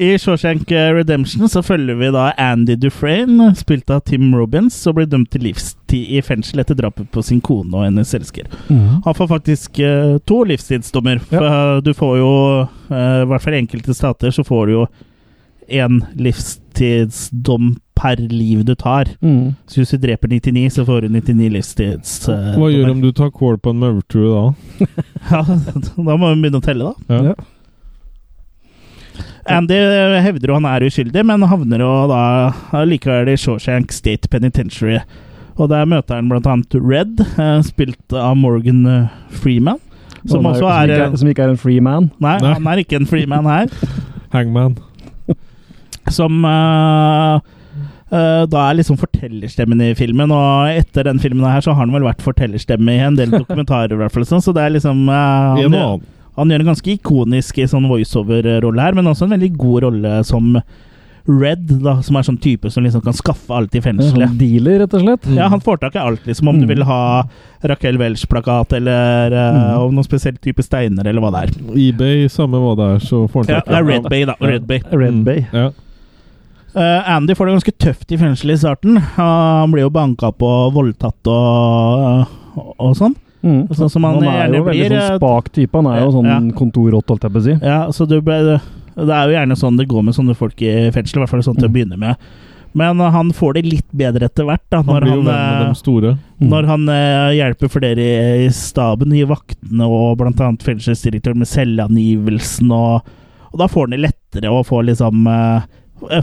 I 0.00 0.14
Shawshank 0.18 0.70
Redemption 0.72 1.48
så 1.52 1.60
følger 1.62 1.98
vi 2.00 2.08
da 2.14 2.30
Andy 2.40 2.72
Dufresne, 2.80 3.50
spilt 3.58 3.90
av 3.92 4.00
Tim 4.08 4.30
Robins, 4.32 4.78
som 4.80 4.96
blir 4.96 5.08
dømt 5.10 5.28
til 5.34 5.44
livstid 5.44 6.14
i 6.16 6.22
fengsel 6.24 6.62
etter 6.62 6.78
drapet 6.78 7.10
på 7.12 7.20
sin 7.26 7.42
kone 7.44 7.74
og 7.76 7.84
hennes 7.84 8.14
elsker. 8.16 8.48
Mm. 8.70 9.02
Han 9.04 9.18
får 9.18 9.28
faktisk 9.34 9.82
uh, 9.84 10.16
to 10.24 10.40
livstidsdommer. 10.48 11.20
For 11.28 11.44
ja. 11.44 11.60
du 11.84 11.92
får 11.96 12.16
jo, 12.22 12.32
uh, 12.64 12.96
i 12.96 13.28
hvert 13.28 13.44
fall 13.44 13.58
i 13.58 13.60
enkelte 13.60 13.96
stater, 13.98 14.32
så 14.32 14.46
får 14.46 14.66
du 14.70 14.74
jo 14.78 14.88
én 15.70 16.00
livstidsdom 16.16 17.74
per 18.00 18.16
liv 18.32 18.64
du 18.64 18.74
tar. 18.74 19.12
Mm. 19.20 19.52
Så 19.68 19.82
hvis 19.82 19.92
du 19.92 20.00
dreper 20.00 20.32
99, 20.32 20.66
så 20.80 20.88
får 20.88 21.04
du 21.04 21.12
99 21.20 21.52
livstids... 21.52 22.16
eh, 22.32 22.52
Hva 22.56 22.72
gjør 22.72 22.94
om 22.94 23.04
du 23.04 23.12
tar 23.12 23.28
kål 23.36 23.60
på 23.60 23.74
en 23.74 23.82
maurtue 23.84 24.32
da? 24.32 24.86
Ja, 25.30 25.44
da 25.44 26.16
må 26.16 26.30
vi 26.32 26.40
begynne 26.40 26.62
å 26.62 26.64
telle, 26.64 26.92
da. 26.94 27.20
Ja. 27.30 27.34
Andy 29.48 29.76
hevder 30.20 30.52
jo 30.52 30.58
han 30.58 30.68
er 30.68 30.84
uskyldig, 30.84 31.24
men 31.26 31.46
havner 31.48 31.80
jo 31.80 31.90
da 32.10 32.84
likevel 32.88 33.32
i 33.32 33.36
Shawshank 33.40 33.92
State 33.94 34.28
Penitentiary. 34.32 35.00
Og 35.60 35.68
der 35.72 35.88
møter 35.88 36.16
han 36.16 36.28
blant 36.30 36.48
annet 36.48 36.76
Red, 36.76 37.20
eh, 37.36 37.60
spilt 37.66 38.16
av 38.16 38.36
Morgan 38.40 38.84
eh, 38.88 39.16
Freeman. 39.42 39.80
Som 40.28 40.44
også 40.44 40.64
som, 40.64 40.68
er 40.72 40.90
ikke, 40.90 41.04
er, 41.06 41.16
som 41.16 41.30
ikke 41.30 41.44
er 41.46 41.54
en 41.54 41.60
freeman? 41.60 42.10
Nei, 42.20 42.34
Nei, 42.42 42.52
han 42.58 42.68
er 42.68 42.82
ikke 42.82 42.98
en 43.00 43.08
freeman 43.08 43.48
her. 43.48 43.72
Hangman. 44.34 44.76
Som 46.16 46.44
uh, 46.44 47.40
uh, 48.12 48.42
da 48.50 48.66
er 48.66 48.76
liksom 48.78 48.98
fortellerstemmen 49.00 49.80
i 49.84 49.94
filmen, 49.98 50.32
og 50.34 50.68
etter 50.74 51.08
den 51.08 51.20
filmen 51.22 51.46
her 51.48 51.64
så 51.64 51.72
har 51.72 51.86
han 51.86 51.94
vel 51.94 52.04
vært 52.04 52.24
fortellerstemme 52.24 52.94
i 52.94 53.02
en 53.06 53.16
del 53.18 53.32
dokumentarer, 53.40 53.96
i 53.96 54.00
hvert 54.02 54.14
fall. 54.14 54.28
sånn, 54.28 54.44
Så 54.44 54.54
det 54.56 54.66
er 54.66 54.76
liksom 54.76 55.06
uh, 55.08 55.56
han, 55.56 56.04
Han 56.40 56.52
gjør 56.52 56.64
en 56.64 56.70
ganske 56.72 56.94
ikonisk 56.96 57.58
sånn 57.70 57.88
voiceover-rolle 57.90 58.86
her, 58.86 58.96
men 58.98 59.10
også 59.12 59.28
en 59.28 59.36
veldig 59.36 59.52
god 59.60 59.84
rolle 59.88 60.14
som 60.26 60.54
Red, 61.28 61.66
da, 61.84 61.98
som 62.02 62.16
er 62.16 62.24
sånn 62.26 62.38
type 62.40 62.70
som 62.72 62.82
liksom 62.82 63.02
kan 63.04 63.14
skaffe 63.14 63.52
alt 63.54 63.74
i 63.76 63.78
En 63.78 63.84
fengselet. 63.84 64.24
sånn 64.30 64.38
dealer, 64.40 64.78
rett 64.82 64.94
og 64.96 65.02
slett. 65.04 65.26
Ja, 65.36 65.50
han 65.52 65.60
får 65.62 65.76
tak 65.82 65.94
i 65.94 66.00
alt, 66.00 66.24
liksom. 66.26 66.48
Om 66.48 66.62
du 66.62 66.66
vil 66.66 66.80
ha 66.88 67.00
Raquel 67.70 68.00
Welch-plakat, 68.00 68.72
eller 68.80 69.36
uh, 69.36 69.84
mm. 69.84 69.92
noen 69.94 70.08
spesiell 70.08 70.40
type 70.42 70.64
steiner, 70.64 71.06
eller 71.06 71.22
hva 71.22 71.30
det 71.36 71.42
er. 71.44 71.52
eBay, 71.76 72.24
samme 72.32 72.58
hva 72.58 72.72
det 72.80 72.88
er, 72.96 73.04
så 73.04 73.22
får 73.30 73.44
han 73.44 73.52
tak 73.52 73.68
i 73.68 73.70
det 73.70 73.78
er. 73.78 73.86
Red 73.92 74.08
Bay, 74.08 74.24
da. 74.32 74.34
Red 74.40 74.66
Bay. 74.66 74.82
Red 74.90 75.20
Mm. 75.20 75.24
Bay. 75.28 75.44
Ja. 75.52 75.68
Uh, 76.70 77.10
Andy 77.16 77.34
får 77.34 77.46
det 77.46 77.54
ganske 77.58 77.78
tøft 77.84 78.12
i 78.14 78.18
fengselet 78.18 78.56
i 78.56 78.62
starten. 78.64 78.96
han 79.18 79.70
blir 79.72 79.84
jo 79.84 79.90
banka 79.92 80.32
på 80.32 80.46
og 80.66 80.72
voldtatt 80.74 81.30
og, 81.30 82.26
og, 82.56 82.74
og 82.78 82.96
sånn. 82.96 83.14
Mm. 83.42 83.62
Sånn 83.72 83.88
som 83.90 84.04
han, 84.04 84.18
han 84.22 84.50
er 84.52 84.58
jo 84.58 84.64
veldig 84.66 84.86
blir. 84.88 84.92
sånn 84.98 85.14
eh, 85.14 85.16
spak 85.20 85.48
type. 85.56 85.72
Han 85.80 85.86
er 85.94 86.02
jo 86.04 86.10
sånn 86.18 86.26
Ja. 86.28 86.38
kontorrott, 86.58 87.08
holdt 87.08 87.22
jeg 87.24 87.32
på 87.32 87.40
å 87.40 87.44
si. 87.48 87.54
Ja, 87.64 87.80
så 87.96 88.06
du 88.08 88.20
ble, 88.20 88.36
det 89.00 89.08
er 89.16 89.26
jo 89.30 89.36
gjerne 89.38 89.56
sånn 89.56 89.76
det 89.80 89.88
går 89.88 90.02
med 90.04 90.14
sånne 90.14 90.36
folk 90.36 90.60
i 90.62 90.90
fengsel, 90.92 91.18
i 91.18 91.24
hvert 91.24 91.30
fall 91.32 91.42
sånn 91.46 91.56
til 91.60 91.68
å 91.70 91.72
begynne 91.72 91.96
med. 91.98 92.16
Men 92.76 93.00
eh, 93.00 93.10
han 93.10 93.32
får 93.34 93.54
det 93.56 93.62
litt 93.66 93.88
bedre 93.96 94.28
etter 94.28 94.44
hvert, 94.46 94.62
da. 94.70 94.82
Han 94.84 94.92
Når 94.92 95.08
han, 95.08 95.24
med 95.24 95.68
eh, 95.70 95.72
store. 95.74 96.12
når 96.38 96.68
han 96.68 96.84
eh, 96.88 97.30
hjelper 97.40 97.68
flere 97.72 98.04
i, 98.04 98.44
i 98.44 98.50
staben, 98.54 99.12
i 99.16 99.24
vaktene 99.26 99.88
og 99.88 100.18
bl.a. 100.20 100.52
fengselsdirektøren 100.62 101.40
med 101.40 101.48
selvangivelsen, 101.50 102.70
og, 102.70 103.08
og 103.50 103.58
da 103.58 103.66
får 103.70 103.88
han 103.88 103.96
det 103.96 104.02
lettere 104.04 104.52
og 104.52 104.66
får 104.68 104.84
liksom 104.92 105.26
eh, 105.26 105.60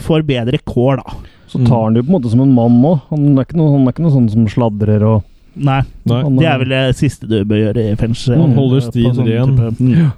Får 0.01 0.23
bedre 0.25 0.57
kår, 0.65 1.03
da. 1.03 1.11
Så 1.47 1.59
tar 1.67 1.83
han 1.83 1.93
det 1.93 1.99
jo 2.01 2.05
på 2.07 2.09
en 2.09 2.15
måte 2.15 2.29
som 2.31 2.39
en 2.41 2.53
mann 2.55 2.79
òg. 2.81 2.95
Han, 3.11 3.25
han 3.27 3.37
er 3.37 3.91
ikke 3.93 4.01
noe 4.01 4.13
sånn 4.15 4.25
som 4.33 4.47
sladrer 4.49 5.03
og 5.05 5.19
Nei. 5.57 5.81
Nei. 6.07 6.21
Han, 6.23 6.37
Det 6.37 6.45
eh, 6.45 6.53
er 6.53 6.63
vel 6.63 6.73
det 6.75 6.85
siste 6.99 7.29
du 7.29 7.37
bør 7.47 7.63
gjøre 7.65 7.89
i 7.91 7.99
fengsel. 7.99 8.37
Han 8.39 8.55
holder 8.57 8.81
På 8.85 8.93
stien 8.93 9.17
sånn 9.17 9.29
ren. 9.29 9.59
Mm. 9.81 10.09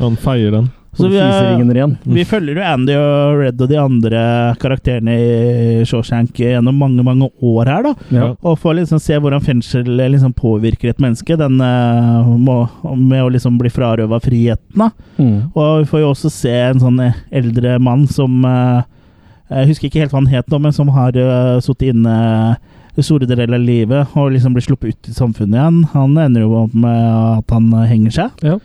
Han 0.00 0.18
feier 0.20 0.54
den. 0.54 0.72
Så 0.96 1.08
vi, 1.12 1.18
er, 1.20 1.90
vi 2.08 2.22
følger 2.24 2.56
jo 2.56 2.62
Andy 2.64 2.94
og 2.96 3.40
Red 3.42 3.60
og 3.60 3.68
de 3.68 3.76
andre 3.76 4.20
karakterene 4.62 5.16
i 5.20 5.82
Shawshank 5.84 6.38
gjennom 6.40 6.78
mange 6.80 7.04
mange 7.04 7.28
år 7.44 7.68
her, 7.68 7.84
da. 7.84 7.92
Ja. 8.16 8.28
Og 8.40 8.56
får 8.62 8.78
liksom 8.78 9.02
se 9.04 9.18
hvordan 9.20 9.44
fengsel 9.44 9.90
liksom 9.92 10.32
påvirker 10.36 10.94
et 10.94 11.02
menneske. 11.02 11.36
Den 11.36 11.60
eh, 11.60 12.30
må, 12.40 12.62
med 12.96 13.26
å 13.26 13.28
liksom 13.34 13.58
bli 13.60 13.72
frarøva 13.72 14.22
friheten, 14.24 14.86
da. 14.86 14.88
Mm. 15.20 15.52
Og 15.52 15.82
vi 15.82 15.90
får 15.90 16.04
jo 16.04 16.12
også 16.14 16.32
se 16.32 16.54
en 16.70 16.80
sånn 16.80 17.02
eh, 17.04 17.20
eldre 17.42 17.76
mann 17.82 18.06
som 18.08 18.40
eh, 18.48 18.80
Jeg 19.52 19.72
husker 19.74 19.90
ikke 19.90 20.06
helt 20.06 20.16
hva 20.16 20.22
han 20.22 20.32
het 20.32 20.48
nå, 20.48 20.62
men 20.64 20.72
som 20.74 20.88
har 20.96 21.14
uh, 21.14 21.60
sittet 21.62 21.92
inne 21.92 22.16
store 23.04 23.26
deler 23.28 23.54
av 23.54 23.60
livet 23.60 24.16
og 24.16 24.30
liksom 24.32 24.54
blir 24.56 24.64
sluppet 24.64 24.94
ut 24.94 25.08
i 25.10 25.16
samfunnet 25.16 25.58
igjen. 25.58 25.80
Han 25.92 26.16
ender 26.16 26.46
jo 26.46 26.54
opp 26.64 26.74
med 26.74 27.00
at 27.40 27.50
han 27.52 27.66
eh, 27.74 27.88
henger 27.90 28.14
seg. 28.16 28.46
Ja. 28.46 28.56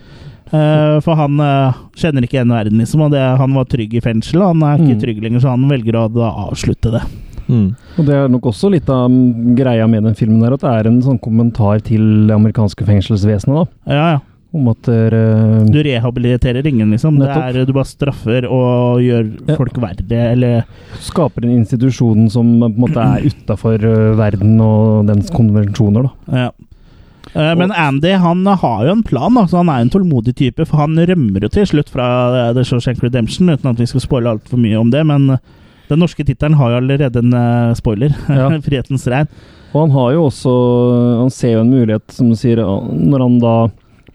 Uh, 0.52 1.00
for 1.00 1.16
han 1.16 1.40
uh, 1.40 1.78
kjenner 1.96 2.26
ikke 2.28 2.36
igjen 2.40 2.52
verden, 2.52 2.80
liksom. 2.84 3.06
Og 3.06 3.12
det, 3.14 3.22
han 3.40 3.54
var 3.56 3.68
trygg 3.72 3.94
i 3.96 4.02
fengsel, 4.04 4.42
og 4.44 4.50
han 4.52 4.64
er 4.68 4.82
ikke 4.82 4.96
Mm. 4.98 5.02
trygg 5.04 5.22
lenger, 5.24 5.40
så 5.46 5.54
han 5.54 5.70
velger 5.70 5.96
å 5.96 6.08
da 6.12 6.32
avslutte 6.50 6.92
det. 6.92 7.02
Mm. 7.48 7.70
Og 8.00 8.06
det 8.08 8.16
er 8.16 8.28
nok 8.32 8.50
også 8.52 8.70
litt 8.72 8.90
av 8.92 9.08
greia 9.56 9.88
med 9.88 10.04
den 10.04 10.16
filmen 10.16 10.42
der, 10.44 10.54
at 10.56 10.62
det 10.64 10.74
er 10.74 10.88
en 10.90 11.02
sånn 11.02 11.20
kommentar 11.24 11.80
til 11.84 12.28
det 12.28 12.36
amerikanske 12.36 12.84
fengselsvesenet, 12.88 13.56
da. 13.64 13.66
Ja, 13.96 14.10
ja. 14.18 14.20
Om 14.52 14.66
at 14.68 14.88
uh, 14.92 15.62
Du 15.72 15.78
rehabiliterer 15.84 16.66
ingen, 16.68 16.92
liksom. 16.92 17.20
Det 17.22 17.30
er, 17.32 17.62
du 17.66 17.72
bare 17.74 17.88
straffer 17.88 18.48
og 18.50 19.00
gjør 19.00 19.30
Ja. 19.48 19.56
folk 19.56 19.78
verre, 19.80 20.24
eller 20.34 20.66
skaper 21.00 21.46
en 21.46 21.54
institusjon 21.62 22.28
som 22.34 22.50
på 22.60 22.68
en 22.68 22.82
måte 22.84 23.00
er 23.00 23.30
utafor 23.32 23.80
verden 24.20 24.60
og 24.60 25.08
dens 25.08 25.32
konvensjoner, 25.32 26.10
da. 26.10 26.44
Ja. 26.44 26.52
Uh, 27.36 27.54
Men 27.56 27.72
Andy 27.72 28.12
han 28.20 28.44
har 28.46 28.86
jo 28.88 28.92
en 28.98 29.04
plan, 29.08 29.34
da, 29.38 29.46
så 29.48 29.62
han 29.62 29.70
er 29.72 29.86
en 29.86 29.90
tålmodig 29.94 30.36
type. 30.36 30.66
For 30.68 30.82
han 30.84 31.00
rømmer 31.00 31.46
jo 31.46 31.50
til 31.54 31.68
slutt 31.70 31.92
fra 31.94 32.08
eh, 32.50 32.54
The 32.58 32.66
Shawshank 32.68 33.00
Redemption, 33.06 33.48
uten 33.54 33.72
at 33.72 33.80
vi 33.80 33.88
skal 33.88 34.04
spoile 34.04 34.34
altfor 34.36 34.60
mye 34.60 34.80
om 34.80 34.92
det. 34.92 35.06
Men 35.08 35.30
eh, 35.38 35.44
den 35.88 36.02
norske 36.04 36.26
tittelen 36.28 36.58
har 36.60 36.74
jo 36.74 36.82
allerede 36.82 37.24
en 37.24 37.32
uh, 37.36 37.74
spoiler. 37.78 38.12
Ja. 38.28 38.50
'Frihetens 38.60 39.08
regn'. 39.08 39.32
Og 39.72 39.86
han 39.86 39.92
har 39.96 40.10
jo 40.18 40.26
også 40.28 40.52
Han 41.22 41.30
ser 41.32 41.54
jo 41.54 41.62
en 41.62 41.72
mulighet, 41.72 42.04
som 42.12 42.28
du 42.30 42.36
sier, 42.36 42.60
når 42.60 43.24
han 43.24 43.40
da 43.40 43.56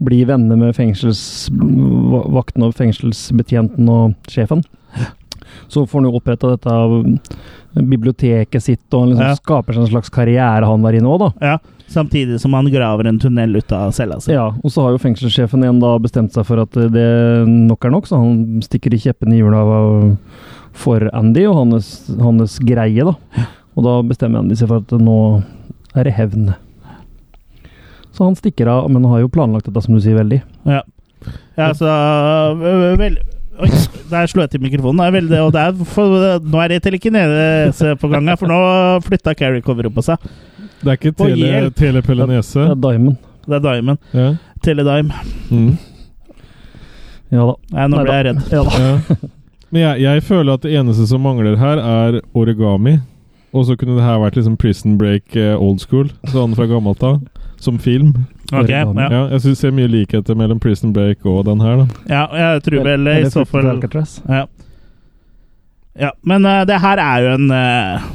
blir 0.03 0.27
venner 0.29 0.57
med 0.61 0.75
fengselsvakten 0.77 2.63
og 2.67 2.75
fengselsbetjenten 2.77 3.89
og 3.89 4.15
sjefen. 4.31 4.65
Så 5.69 5.87
får 5.87 6.01
han 6.03 6.09
jo 6.11 6.19
oppretta 6.19 6.51
dette 6.53 6.75
biblioteket 7.77 8.63
sitt, 8.63 8.83
og 8.93 9.01
han 9.01 9.09
liksom 9.11 9.27
Ja. 9.27 9.35
skaper 9.37 9.75
seg 9.75 9.83
en 9.83 9.91
slags 9.93 10.11
karriere, 10.11 10.65
han 10.67 10.83
var 10.83 10.93
inne 10.93 11.09
òg, 11.09 11.19
da. 11.19 11.33
Ja. 11.41 11.59
Samtidig 11.89 12.41
som 12.41 12.53
han 12.55 12.67
graver 12.67 13.07
en 13.07 13.19
tunnel 13.19 13.55
ut 13.57 13.71
av 13.73 13.93
cella 13.93 14.19
si. 14.21 14.33
Ja, 14.33 14.49
og 14.49 14.71
så 14.71 14.83
har 14.83 14.91
jo 14.93 14.99
fengselssjefen 14.99 15.63
igjen 15.63 15.79
da 15.81 15.99
bestemt 15.99 16.33
seg 16.33 16.45
for 16.49 16.59
at 16.61 16.71
det 16.73 17.47
nok 17.47 17.85
er 17.85 17.91
nok, 17.91 18.07
så 18.07 18.17
han 18.19 18.61
stikker 18.61 18.93
i 18.95 18.99
kjeppen 18.99 19.33
i 19.33 19.39
hjula 19.39 20.17
for 20.73 21.09
Andy 21.15 21.47
og 21.47 21.55
hans, 21.55 22.11
hans 22.21 22.59
greie, 22.59 23.05
da. 23.05 23.15
Og 23.77 23.85
da 23.85 24.03
bestemmer 24.03 24.39
Andy 24.41 24.55
seg 24.57 24.69
for 24.69 24.79
at 24.79 24.89
nå 25.01 25.45
er 25.95 26.05
det 26.05 26.15
hevn. 26.15 26.55
Så 28.17 28.25
han 28.25 28.37
stikker 28.39 28.69
av, 28.73 28.91
men 28.91 29.05
har 29.05 29.21
jo 29.21 29.33
planlagt 29.33 29.69
dette, 29.69 29.83
som 29.85 29.97
du 29.97 30.01
sier, 30.01 30.17
veldig. 30.17 30.41
Ja. 30.65 30.83
ja 31.59 31.73
så 31.77 31.89
øh, 31.89 32.95
vel, 33.01 33.19
Oi, 33.57 33.71
der 34.11 34.29
slo 34.29 34.43
jeg 34.45 34.53
til 34.53 34.61
mikrofonen. 34.61 35.01
Det 35.01 35.07
er 35.07 35.15
veldig, 35.15 35.39
og 35.47 35.53
det 35.55 35.63
er, 35.63 35.85
for, 35.89 36.25
nå 36.45 36.61
er 36.61 36.75
det 36.75 36.83
telekinese 36.85 37.95
på 38.01 38.11
gang 38.13 38.29
her, 38.29 38.37
for 38.41 38.53
nå 38.53 38.59
flytta 39.07 39.33
Carrie 39.37 39.65
coveret 39.65 39.95
på 39.97 40.05
seg. 40.05 40.29
Det 40.83 40.93
er 40.93 40.99
ikke 40.99 41.15
tele, 41.17 41.71
telepelenese? 41.77 42.61
Det, 42.61 42.67
Det 42.69 42.77
er 42.77 42.83
Diamond. 42.85 43.17
Det 43.47 43.57
er 43.57 43.65
Diamond. 43.65 44.11
Ja. 44.13 44.29
Teledime. 44.65 45.23
Mm. 45.49 45.71
Ja 47.33 47.47
da. 47.49 47.55
Nei, 47.73 47.87
nå 47.89 47.97
Nei 47.97 48.05
ble 48.05 48.19
jeg 48.19 48.27
redd. 48.29 48.43
Ja 48.53 48.63
da. 48.67 48.83
Ja. 48.85 49.17
Men 49.73 49.83
jeg, 49.83 50.03
jeg 50.05 50.25
føler 50.29 50.59
at 50.59 50.67
det 50.67 50.77
eneste 50.79 51.09
som 51.09 51.25
mangler 51.27 51.57
her, 51.59 51.81
er 51.81 52.21
origami. 52.37 52.99
Og 53.57 53.65
så 53.67 53.77
kunne 53.79 53.97
det 53.97 54.05
her 54.05 54.21
vært 54.21 54.37
liksom 54.37 54.59
Prison 54.61 54.99
Break 55.01 55.33
old 55.57 55.81
school, 55.81 56.13
sånn 56.31 56.55
fra 56.59 56.69
gammelt 56.71 57.03
av. 57.07 57.23
Som 57.63 57.79
film. 57.81 58.13
Ok, 58.53 58.69
ja. 58.71 58.85
Ja, 58.85 59.23
jeg 59.33 59.41
synes 59.41 59.63
ser 59.65 59.75
mye 59.75 59.91
likheter 59.91 60.37
mellom 60.39 60.61
Prison 60.63 60.93
Break 60.95 61.25
og 61.27 61.45
den 61.49 61.63
her, 61.65 61.83
da. 61.83 61.87
Ja, 62.11 62.27
jeg 62.37 62.63
tror 62.69 62.85
vel 62.87 63.11
i 63.11 63.31
så 63.33 63.45
fall. 63.49 63.83
Ja. 64.29 64.45
ja 65.99 66.13
men 66.23 66.47
uh, 66.47 66.63
det 66.69 66.79
her 66.83 67.03
er 67.03 67.25
jo 67.25 67.35
en 67.35 67.51
uh, 67.51 68.07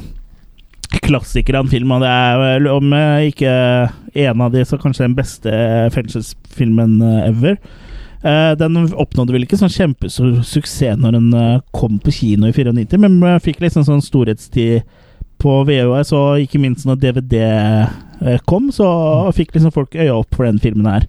klassiker 1.04 1.58
av 1.58 1.66
en 1.66 1.72
film, 1.72 1.92
og 1.92 2.04
det 2.04 2.08
er 2.12 2.40
vel 2.40 2.70
om 2.72 2.94
uh, 2.96 3.20
ikke 3.28 3.52
en 4.22 4.44
av 4.46 4.52
de, 4.54 4.64
så 4.64 4.78
kanskje 4.80 5.06
den 5.06 5.16
beste 5.16 5.52
fengselsfilmen 5.94 6.98
eh, 7.00 7.28
ever. 7.30 7.56
Eh, 8.22 8.50
den 8.60 8.76
oppnådde 8.92 9.32
vel 9.32 9.46
ikke 9.46 9.56
sånn 9.58 9.72
kjempesuksess 9.72 11.00
når 11.00 11.16
den 11.16 11.30
kom 11.74 11.96
på 11.98 12.12
kino 12.12 12.50
i 12.50 12.52
94, 12.52 13.00
men 13.00 13.40
fikk 13.40 13.62
liksom 13.64 13.86
sånn 13.88 14.04
storhetstid 14.04 14.84
på 15.42 15.58
VHS, 15.68 16.12
og 16.16 16.40
ikke 16.44 16.60
minst 16.62 16.86
når 16.88 17.00
DVD 17.02 17.42
eh, 17.42 18.38
kom, 18.48 18.70
så 18.74 18.86
fikk 19.36 19.52
liksom 19.56 19.74
folk 19.74 19.94
øya 19.98 20.14
opp 20.16 20.34
for 20.38 20.46
den 20.48 20.60
filmen 20.62 20.86
her. 20.88 21.06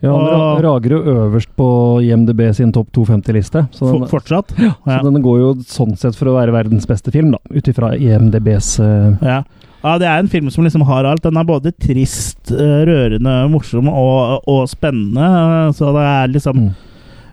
Ja, 0.00 0.12
han 0.14 0.28
Og- 0.30 0.60
rager 0.62 0.92
jo 0.94 0.98
øverst 1.10 1.48
på 1.58 1.68
IMDb 2.06 2.44
sin 2.54 2.70
topp 2.72 2.92
250-liste. 2.94 3.64
Så, 3.74 3.88
den- 3.96 4.06
fortsatt. 4.08 4.52
ja, 4.60 4.74
så 4.86 5.00
den 5.10 5.22
går 5.24 5.38
jo 5.40 5.48
sånn 5.66 5.96
sett 5.98 6.14
for 6.14 6.30
å 6.30 6.36
være 6.38 6.54
verdens 6.54 6.86
beste 6.86 7.10
film, 7.10 7.32
da, 7.34 7.38
ut 7.50 7.66
ifra 7.72 7.96
IMDbs 7.98 8.78
uh, 8.78 9.16
Ja. 9.24 9.40
ja, 9.82 9.96
det 9.98 10.06
er 10.06 10.18
en 10.22 10.28
film 10.30 10.50
som 10.54 10.62
liksom 10.68 10.84
har 10.86 11.04
alt. 11.04 11.22
Den 11.26 11.36
er 11.36 11.48
både 11.48 11.72
trist, 11.74 12.52
eh, 12.52 12.84
rørende, 12.86 13.34
morsom 13.50 13.88
og, 13.90 14.44
og 14.46 14.68
spennende. 14.70 15.72
Så 15.74 15.90
det 15.96 16.06
er 16.06 16.28
liksom 16.36 16.54
Mm. 16.68 16.74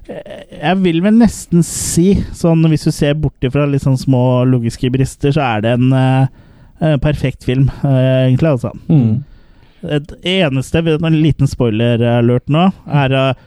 Jeg 0.06 0.78
vil 0.84 1.00
vel 1.02 1.16
nesten 1.18 1.64
si, 1.66 2.12
sånn 2.38 2.66
hvis 2.70 2.86
du 2.86 2.92
ser 2.94 3.16
bort 3.18 3.46
ifra 3.46 3.66
litt 3.70 3.86
sånn 3.86 3.98
små 3.98 4.44
logiske 4.50 4.92
brister, 4.94 5.34
så 5.34 5.42
er 5.48 5.66
det 5.66 5.74
en 5.80 5.96
eh, 5.98 6.98
perfekt 7.02 7.48
film, 7.48 7.72
uh, 7.82 8.28
egentlig, 8.28 8.54
altså. 8.58 8.74
mm. 8.90 9.24
Et 9.96 10.14
eneste, 10.42 10.82
en 10.82 11.18
liten 11.22 11.50
spoiler-alert 11.50 12.50
nå, 12.54 12.70
er 13.04 13.20
uh, 13.20 13.44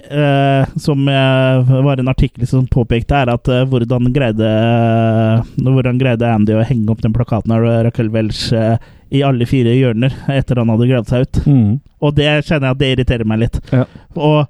Uh, 0.00 0.64
Som 0.80 1.08
uh, 1.08 1.82
var 1.84 2.00
en 2.00 2.08
artikkel 2.08 2.46
som 2.48 2.64
påpekte, 2.66 3.14
er 3.14 3.28
at 3.28 3.48
uh, 3.52 3.66
hvordan 3.68 4.08
greide 4.14 4.48
Hvordan 5.60 6.00
greide 6.00 6.24
Andy 6.24 6.56
å 6.56 6.64
henge 6.64 6.88
opp 6.90 7.02
den 7.04 7.12
plakaten 7.12 7.52
av 7.52 7.66
Raquel 7.84 8.08
Welch 8.14 8.48
i 9.10 9.20
alle 9.26 9.46
fire 9.46 9.74
hjørner 9.74 10.14
etter 10.32 10.60
han 10.60 10.70
hadde 10.72 10.86
gravd 10.88 11.10
seg 11.10 11.26
ut. 11.26 11.38
Mm. 11.50 11.70
Og 12.00 12.16
det 12.16 12.28
kjenner 12.46 12.70
jeg 12.70 12.76
at 12.76 12.80
det 12.80 12.90
irriterer 12.94 13.28
meg 13.28 13.40
litt. 13.42 13.60
Ja. 13.74 13.84
Og 14.14 14.48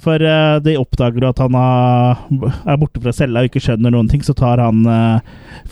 for 0.00 0.22
uh, 0.24 0.56
de 0.64 0.76
oppdager 0.80 1.24
at 1.28 1.38
han 1.42 1.52
har, 1.58 2.20
er 2.64 2.78
borte 2.80 3.00
fra 3.02 3.12
cella 3.12 3.42
og 3.42 3.50
ikke 3.50 3.60
skjønner 3.60 3.92
noen 3.92 4.08
ting, 4.08 4.22
så 4.24 4.32
tar 4.38 4.62
han 4.62 4.86
uh, 4.88 5.18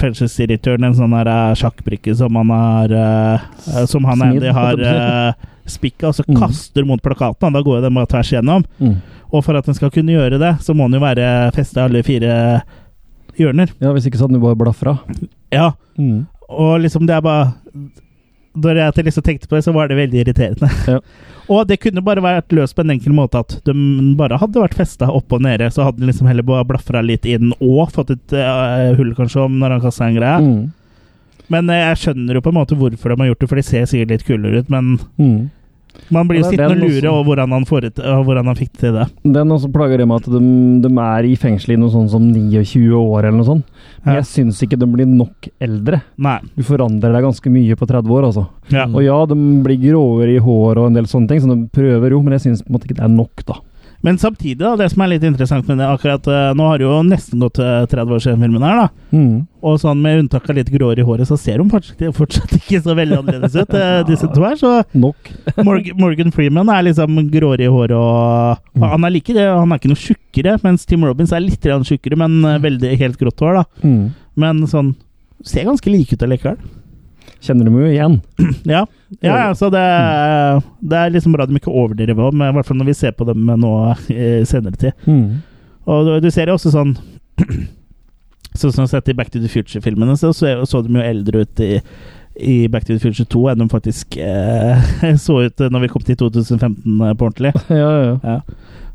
fengselsdirektøren 0.00 0.84
en 0.84 0.96
sånn 0.98 1.14
her 1.16 1.30
eh, 1.30 1.54
sjakkbrikke 1.56 2.12
som 2.18 2.36
han 2.36 2.50
har 2.52 2.92
eh, 2.92 3.46
Som 3.88 4.04
han 4.08 4.22
Andy 4.26 4.52
har 4.52 4.82
uh, 4.90 5.32
spikka, 5.64 6.10
og 6.10 6.18
så 6.18 6.24
Mm. 6.28 6.36
kaster 6.40 6.84
mot 6.86 7.00
plakaten. 7.02 7.52
Da 7.54 7.62
går 7.62 7.78
jo 7.78 7.82
den 7.86 7.94
bare 7.96 8.06
tvers 8.10 8.30
igjennom. 8.32 8.64
Mm. 8.80 8.96
Og 9.32 9.44
for 9.46 9.56
at 9.56 9.64
den 9.66 9.74
skal 9.78 9.90
kunne 9.94 10.12
gjøre 10.12 10.38
det, 10.42 10.52
så 10.62 10.74
må 10.74 10.86
den 10.90 10.98
jo 10.98 11.04
være 11.06 11.26
festa 11.54 11.80
i 11.80 11.88
alle 11.88 12.02
fire 12.06 12.34
hjørner. 13.38 13.70
Ja, 13.80 13.92
hvis 13.94 14.06
ikke 14.10 14.18
så 14.18 14.26
hadde 14.26 14.36
den 14.36 14.42
bare 14.44 14.58
blafra. 14.58 14.98
Ja. 15.54 15.72
Mm. 15.98 16.26
Og 16.50 16.80
liksom 16.82 17.06
det 17.06 17.14
er 17.16 17.22
bare 17.24 17.52
Da 18.54 18.72
jeg 18.74 19.04
liksom 19.06 19.22
tenkte 19.22 19.46
på 19.48 19.54
det, 19.54 19.62
så 19.64 19.72
var 19.72 19.88
det 19.88 19.98
veldig 19.98 20.24
irriterende. 20.24 20.70
Ja. 20.88 20.98
og 21.54 21.68
det 21.70 21.78
kunne 21.82 22.02
bare 22.02 22.22
vært 22.24 22.50
løst 22.56 22.74
på 22.74 22.82
en 22.82 22.90
enkel 22.96 23.14
måte 23.14 23.38
at 23.44 23.54
de 23.66 23.74
bare 24.18 24.40
hadde 24.42 24.62
vært 24.62 24.74
festa 24.78 25.10
opp 25.10 25.32
og 25.36 25.44
nede. 25.46 25.70
Så 25.70 25.86
hadde 25.86 26.02
de 26.02 26.10
liksom 26.10 26.26
heller 26.30 26.46
bare 26.46 26.66
blafra 26.66 27.02
litt 27.04 27.28
inn 27.30 27.52
og 27.60 27.92
fått 27.94 28.10
et 28.16 28.34
uh, 28.34 28.90
hull, 28.98 29.14
kanskje, 29.18 29.46
om 29.46 29.60
når 29.62 29.76
han 29.76 29.84
kasta 29.86 30.08
en 30.08 30.18
greie. 30.18 30.42
Mm. 30.42 30.60
Men 31.50 31.70
eh, 31.70 31.80
jeg 31.88 32.02
skjønner 32.04 32.38
jo 32.38 32.42
på 32.46 32.52
en 32.52 32.58
måte 32.60 32.76
hvorfor 32.78 33.10
de 33.10 33.22
har 33.22 33.30
gjort 33.32 33.40
det, 33.42 33.48
for 33.50 33.58
de 33.58 33.66
ser 33.66 33.88
sikkert 33.90 34.12
litt 34.14 34.26
kulere 34.28 34.62
ut. 34.62 34.70
Men 34.70 34.92
Mm. 35.18 35.40
Man 36.10 36.28
blir 36.28 36.40
jo 36.42 36.48
sittende 36.50 36.76
og 36.76 36.90
lure 36.90 37.10
over 37.12 37.24
hvordan 37.30 37.52
han, 37.54 37.64
foret, 37.68 37.94
hvordan 38.00 38.46
han 38.50 38.58
fikk 38.58 38.72
til 38.80 38.92
det. 38.98 39.06
Den 39.24 39.52
også 39.54 39.70
plager 39.72 39.98
det 40.02 40.06
med 40.10 40.20
at 40.22 40.30
de, 40.32 40.40
de 40.86 40.90
er 41.06 41.28
i 41.30 41.36
fengsel 41.40 41.74
i 41.74 41.78
noe 41.80 41.92
sånn 41.94 42.08
som 42.10 42.26
29 42.32 42.90
år 42.98 43.24
eller 43.28 43.38
noe 43.38 43.48
sånt. 43.48 43.64
Men 44.04 44.14
Ja. 44.14 44.20
jeg 44.20 44.28
syns 44.30 44.62
ikke 44.64 44.78
de 44.80 44.86
blir 44.90 45.06
nok 45.06 45.48
eldre. 45.60 46.02
Nei. 46.16 46.38
Du 46.56 46.62
forandrer 46.64 47.12
deg 47.12 47.22
ganske 47.26 47.50
mye 47.52 47.76
på 47.76 47.86
30 47.86 48.10
år, 48.16 48.28
altså. 48.30 48.46
Ja. 48.72 48.86
Og 48.88 49.02
ja, 49.04 49.18
de 49.26 49.36
blir 49.64 49.76
gråere 49.82 50.36
i 50.36 50.38
hår 50.42 50.78
og 50.80 50.86
en 50.90 50.94
del 50.96 51.04
sånne 51.10 51.28
ting, 51.28 51.40
så 51.40 51.50
de 51.52 51.68
prøver 51.74 52.10
jo, 52.14 52.22
men 52.22 52.32
jeg 52.38 52.46
syns 52.48 52.62
på 52.64 52.70
en 52.72 52.78
måte 52.78 52.88
ikke 52.88 52.96
det 53.00 53.04
er 53.08 53.14
nok, 53.16 53.44
da. 53.46 53.58
Men 54.02 54.16
samtidig, 54.18 54.58
da, 54.62 54.72
det 54.80 54.88
som 54.92 55.02
er 55.04 55.10
litt 55.12 55.24
interessant 55.28 55.66
med 55.68 55.76
det 55.80 55.88
akkurat 55.90 56.24
eh, 56.30 56.52
Nå 56.56 56.68
har 56.70 56.80
det 56.80 56.86
jo 56.86 57.00
nesten 57.04 57.42
gått 57.42 57.58
eh, 57.60 57.82
30 57.90 58.14
år 58.16 58.22
siden 58.24 58.44
filmen 58.44 58.64
her, 58.64 58.78
da. 58.80 59.16
Mm. 59.16 59.34
Og 59.60 59.76
sånn 59.82 60.00
med 60.00 60.22
unntak 60.22 60.48
av 60.48 60.56
litt 60.56 60.70
gråere 60.72 61.02
i 61.02 61.06
håret, 61.06 61.28
så 61.28 61.36
ser 61.40 61.60
de 61.60 61.66
fortsatt, 61.68 62.06
fortsatt 62.20 62.54
ikke 62.56 62.80
så 62.84 62.96
veldig 62.96 63.18
annerledes 63.20 63.58
ut, 63.60 63.76
eh, 63.76 63.98
disse 64.10 64.30
to 64.32 64.46
her. 64.46 64.56
Så 64.60 64.72
Nok. 64.96 65.30
Morgan, 66.00 66.32
Freeman 66.32 66.72
er 66.72 66.86
liksom 66.88 67.20
gråere 67.32 67.68
i 67.68 67.72
håret 67.72 67.96
og 67.98 68.66
Mm. 68.70 68.84
Han 68.86 69.04
er 69.04 69.12
like 69.12 69.34
det, 69.34 69.44
han 69.44 69.72
er 69.72 69.80
ikke 69.80 69.90
noe 69.90 69.98
tjukkere, 70.00 70.52
mens 70.62 70.86
Tim 70.88 71.02
Robins 71.04 71.32
er 71.34 71.42
litt 71.42 71.66
tjukkere, 71.66 72.16
men 72.20 72.38
eh, 72.46 72.60
veldig 72.62 72.92
helt 73.00 73.18
grått 73.20 73.42
hår, 73.42 73.60
da. 73.60 73.64
Mm. 73.84 74.04
Men 74.40 74.66
sånn 74.70 74.94
Ser 75.40 75.64
ganske 75.64 75.88
like 75.88 76.12
ut 76.12 76.22
allikevel. 76.26 76.58
Kjenner 77.40 77.68
dem 77.68 77.78
jo 77.80 77.88
igjen. 77.88 78.18
Ja, 78.70 78.84
ja, 79.24 79.36
altså 79.48 79.70
det, 79.72 79.80
det 80.86 80.98
er 80.98 81.12
liksom 81.14 81.32
bra 81.34 81.46
de 81.48 81.56
ikke 81.58 81.72
overdriver 81.72 82.28
om, 82.28 82.42
i 82.44 82.50
hvert 82.54 82.68
fall 82.68 82.78
når 82.78 82.90
vi 82.92 82.94
ser 83.00 83.14
på 83.16 83.26
dem 83.26 83.48
nå 83.48 83.72
i 84.12 84.44
senere 84.46 84.78
tid. 84.78 85.06
Mm. 85.08 85.40
Og 85.90 86.06
du, 86.06 86.12
du 86.22 86.30
ser 86.30 86.50
jo 86.50 86.58
også 86.58 86.72
sånn 86.74 86.94
Sånn 88.58 88.72
som 88.74 88.86
sett 88.90 89.06
i 89.06 89.14
Back 89.14 89.28
to 89.30 89.38
the 89.38 89.48
Future-filmene, 89.50 90.16
så, 90.18 90.32
så 90.34 90.56
så 90.66 90.80
de 90.82 90.96
jo 90.98 91.02
eldre 91.06 91.44
ut 91.44 91.60
i, 91.62 91.76
i 92.42 92.54
Back 92.68 92.82
to 92.88 92.96
the 92.96 93.02
Future 93.02 93.26
2 93.30 93.44
enn 93.52 93.60
de 93.62 93.68
faktisk 93.70 94.16
eh, 94.18 94.88
så 95.26 95.36
ut 95.46 95.62
når 95.70 95.84
vi 95.84 95.90
kom 95.92 96.02
til 96.06 96.18
2015 96.18 96.82
på 96.82 97.28
ordentlig. 97.28 97.52
Ja, 97.82 97.92
ja. 98.02 98.16
Ja. 98.24 98.40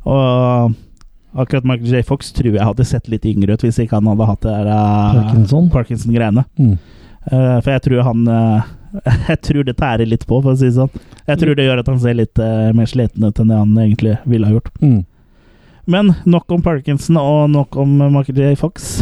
Og 0.05 0.75
akkurat 1.39 1.67
Michael 1.67 1.95
J. 1.95 2.03
Fox 2.07 2.33
tror 2.35 2.51
jeg 2.51 2.67
hadde 2.67 2.87
sett 2.87 3.07
litt 3.11 3.25
yngre 3.27 3.55
ut 3.55 3.63
hvis 3.63 3.79
ikke 3.81 3.97
han 3.97 4.11
hadde 4.11 4.27
hatt 4.29 4.43
det 4.43 4.53
der 4.59 4.69
eh, 4.75 5.15
Parkinson? 5.21 5.71
Parkinson-greiene. 5.71 6.45
Mm. 6.59 6.75
Eh, 7.31 7.57
for 7.63 7.71
jeg 7.73 7.83
tror 7.87 8.03
han 8.05 8.27
uh, 8.29 8.65
Jeg 9.31 9.39
tror 9.47 9.65
det 9.65 9.77
tærer 9.79 10.05
litt 10.05 10.25
på, 10.29 10.39
for 10.39 10.53
å 10.53 10.59
si 10.59 10.69
det 10.69 10.77
sånn. 10.77 11.05
Jeg 11.25 11.41
tror 11.41 11.57
det 11.57 11.65
gjør 11.65 11.81
at 11.81 11.89
han 11.89 12.01
ser 12.03 12.17
litt 12.19 12.41
uh, 12.41 12.71
mer 12.77 12.89
sliten 12.89 13.25
ut 13.25 13.41
enn 13.41 13.51
det 13.51 13.59
han 13.59 13.77
egentlig 13.81 14.17
ville 14.29 14.49
ha 14.49 14.57
gjort. 14.57 14.71
Mm. 14.81 15.01
Men 15.91 16.13
nok 16.25 16.53
om 16.53 16.63
Parkinson 16.65 17.17
og 17.21 17.49
nok 17.53 17.77
om 17.81 17.97
Michael 18.13 18.39
J. 18.41 18.55
Fox. 18.57 18.95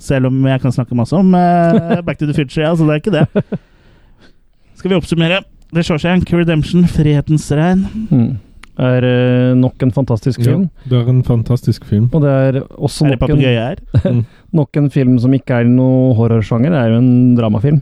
Selv 0.00 0.28
om 0.28 0.38
jeg 0.48 0.60
kan 0.60 0.72
snakke 0.72 0.96
masse 0.96 1.16
om 1.16 1.30
Back 1.32 2.20
to 2.20 2.28
the 2.28 2.36
Future, 2.36 2.64
ja, 2.64 2.72
så 2.76 2.84
det 2.84 2.94
er 2.94 3.02
ikke 3.02 3.14
det. 3.14 3.58
Skal 4.78 4.92
vi 4.92 4.96
oppsummere? 4.96 5.42
The 5.74 5.84
Shawshank 5.84 6.32
Redemption, 6.32 6.84
Frihetens 6.88 7.48
regn. 7.56 7.86
Mm. 8.10 8.34
Er 8.78 9.04
eh, 9.06 9.54
nok 9.54 9.82
en 9.86 9.92
fantastisk 9.94 10.40
Ja, 10.42 10.50
film. 10.50 10.64
det 10.90 10.98
er 10.98 11.08
en 11.12 11.22
fantastisk 11.22 11.84
film. 11.86 12.08
Og 12.12 12.22
det 12.24 12.30
er 12.30 12.60
også 12.74 13.06
Er 13.06 13.16
det 13.16 13.20
nok 13.20 14.04
en, 14.04 14.24
nok 14.58 14.76
en 14.80 14.88
film 14.90 15.18
som 15.22 15.32
ikke 15.36 15.60
er 15.60 15.64
noe 15.70 16.14
horrorsjanger. 16.18 16.70
Det 16.74 16.80
er 16.80 16.90
jo 16.90 16.98
en 16.98 17.36
dramafilm. 17.38 17.80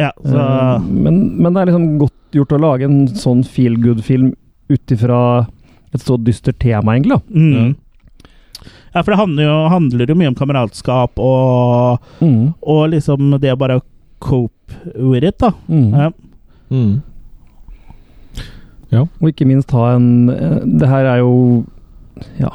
Ja, 0.00 0.10
så 0.24 0.38
Eh, 0.40 0.78
men, 0.88 1.18
men 1.36 1.52
det 1.52 1.60
er 1.62 1.66
liksom 1.72 1.98
godt 2.00 2.16
gjort 2.32 2.54
å 2.56 2.60
lage 2.62 2.84
en 2.88 3.06
sånn 3.08 3.44
feel 3.44 3.76
good-film 3.76 4.32
ut 4.72 4.94
ifra 4.96 5.46
et 5.92 6.00
så 6.00 6.16
dystert 6.16 6.58
tema, 6.58 6.94
egentlig. 6.96 7.20
mm. 7.28 7.74
Ja, 8.94 9.00
for 9.02 9.12
det 9.12 9.18
handler 9.20 9.44
jo, 9.46 9.68
handler 9.72 10.06
jo 10.10 10.14
mye 10.20 10.28
om 10.28 10.34
kameratskap 10.36 11.18
og, 11.20 11.98
Mm. 12.20 12.54
og 12.62 12.90
liksom 12.92 13.38
det 13.40 13.52
å 13.52 13.56
bare 13.58 13.80
cope 14.20 14.72
with 14.96 15.24
it, 15.24 15.38
da. 15.38 15.52
Mm. 15.68 15.90
Ja. 15.92 16.10
Mm. 16.70 17.02
Og 19.00 19.30
ikke 19.30 19.48
minst 19.48 19.72
ha 19.72 19.94
en 19.96 20.28
eh, 20.28 20.58
Det 20.68 20.88
her 20.88 21.08
er 21.14 21.22
jo 21.22 21.64
ja, 22.38 22.50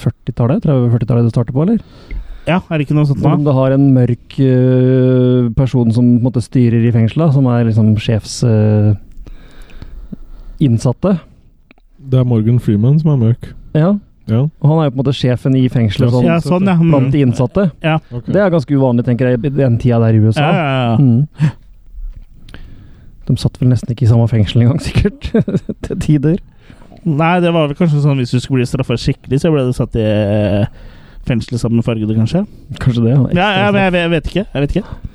40-tallet? 0.00 0.64
30-40-tallet 0.64 1.28
det 1.28 1.32
starter 1.34 1.52
på, 1.52 1.66
eller? 1.66 1.80
ja, 2.48 2.58
er 2.60 2.76
det 2.76 2.84
ikke 2.86 2.96
noe 2.96 3.08
sånt 3.08 3.24
Om 3.24 3.44
du 3.44 3.52
har 3.56 3.72
en 3.72 3.84
mørk 3.94 4.34
uh, 4.40 5.50
person 5.56 5.92
som 5.92 6.04
på 6.04 6.18
en 6.18 6.26
måte 6.26 6.42
styrer 6.44 6.84
i 6.84 6.92
fengselet, 6.92 7.32
som 7.36 7.48
er 7.52 7.68
liksom 7.70 7.94
sjefs 8.00 8.42
Uh, 8.44 8.94
innsatte. 10.62 11.16
Det 11.98 12.20
er 12.20 12.26
Morgan 12.28 12.60
Freeman 12.62 12.98
som 13.00 13.14
er 13.14 13.20
mørk. 13.20 13.48
Ja. 13.74 13.94
Ja. 14.30 14.44
Og 14.46 14.70
han 14.70 14.78
er 14.80 14.86
jo 14.86 14.92
på 14.94 14.96
en 14.96 15.02
måte 15.02 15.16
sjefen 15.16 15.56
i 15.58 15.66
fengselet 15.72 16.14
sånn, 16.14 16.24
Ja, 16.24 16.38
sånn, 16.40 16.68
ja. 16.68 16.76
blant 16.80 17.10
de 17.12 17.20
innsatte. 17.24 17.66
Ja. 17.84 17.98
Ok. 18.08 18.30
Det 18.32 18.40
er 18.40 18.52
ganske 18.54 18.72
uvanlig, 18.72 19.04
tenker 19.08 19.28
jeg, 19.32 19.42
i 19.44 19.52
den 19.52 19.76
tida 19.82 19.98
der 20.00 20.16
i 20.16 20.22
USA. 20.22 20.46
Ja, 20.46 20.54
ja, 20.54 20.78
ja. 20.86 20.96
Mm. 21.00 21.50
De 23.28 23.36
satt 23.40 23.56
vel 23.60 23.70
nesten 23.72 23.94
ikke 23.94 24.04
i 24.06 24.10
samme 24.10 24.26
fengsel 24.28 24.64
engang, 24.64 24.82
sikkert. 24.88 25.30
Til 25.86 26.00
tider. 26.02 26.36
Nei, 27.04 27.34
det 27.44 27.52
var 27.52 27.68
vel 27.68 27.76
kanskje 27.76 28.00
sånn 28.04 28.20
hvis 28.20 28.32
du 28.32 28.40
skulle 28.40 28.62
bli 28.62 28.68
straffa 28.68 28.96
skikkelig, 29.00 29.42
så 29.42 29.50
ble 29.52 29.66
du 29.66 29.74
satt 29.76 29.96
i 30.00 30.04
eh, 30.04 30.68
fengsel 31.28 31.58
sammen 31.60 31.80
med 31.80 31.86
fargede, 31.86 32.16
kanskje? 32.16 32.44
Kanskje 32.80 33.04
det. 33.04 33.16
Ja, 33.36 33.48
ja, 33.64 33.66
men 33.74 33.82
jeg, 33.84 33.96
jeg 34.00 34.12
vet 34.14 34.30
ikke. 34.32 34.46
Jeg 34.54 34.64
vet 34.64 34.76
ikke. 34.78 35.12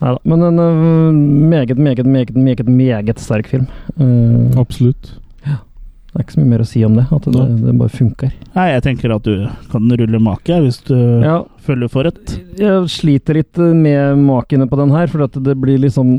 Neida. 0.00 0.18
Men 0.28 0.42
en 0.44 0.58
uh, 0.60 1.12
meget, 1.52 1.78
meget, 1.80 2.06
meget, 2.06 2.34
meget, 2.36 2.68
meget 2.68 3.20
sterk 3.20 3.48
film. 3.48 3.66
Uh, 4.00 4.52
Absolutt. 4.60 5.14
det 5.44 6.20
er 6.20 6.24
ikke 6.24 6.32
så 6.36 6.40
mye 6.40 6.50
mer 6.54 6.64
å 6.64 6.68
si 6.68 6.82
om 6.84 6.94
det. 6.96 7.06
At 7.12 7.28
det, 7.32 7.46
det 7.64 7.74
bare 7.80 7.92
funker. 7.92 8.32
Nei, 8.56 8.66
jeg 8.72 8.84
tenker 8.88 9.12
at 9.16 9.24
du 9.28 9.46
kan 9.72 9.88
rulle 10.00 10.20
make 10.24 10.60
hvis 10.64 10.80
du 10.88 10.96
Ja. 11.24 11.42
følger 11.64 11.92
for 11.92 12.08
et. 12.08 12.36
Jeg 12.60 12.88
sliter 12.92 13.36
litt 13.40 13.60
med 13.76 14.20
makene 14.24 14.68
på 14.68 14.78
den 14.80 14.92
her, 14.96 15.08
for 15.12 15.24
at 15.28 15.36
det 15.44 15.56
blir 15.60 15.80
liksom 15.84 16.16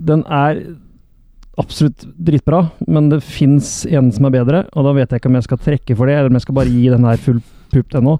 Den 0.00 0.24
er 0.26 0.62
absolutt 1.60 2.06
dritbra, 2.16 2.70
men 2.88 3.10
det 3.12 3.20
fins 3.26 3.84
en 3.90 4.10
som 4.14 4.24
er 4.28 4.32
bedre, 4.38 4.62
og 4.72 4.86
da 4.86 4.92
vet 4.96 5.10
jeg 5.12 5.20
ikke 5.20 5.28
om 5.28 5.36
jeg 5.36 5.48
skal 5.48 5.60
trekke 5.60 5.96
for 5.98 6.08
det, 6.08 6.14
eller 6.16 6.30
om 6.32 6.38
jeg 6.38 6.46
skal 6.46 6.56
bare 6.56 6.72
gi 6.72 6.86
den 6.88 7.04
her 7.04 7.20
full 7.20 7.40
pupp 7.70 7.94
ennå. 8.00 8.16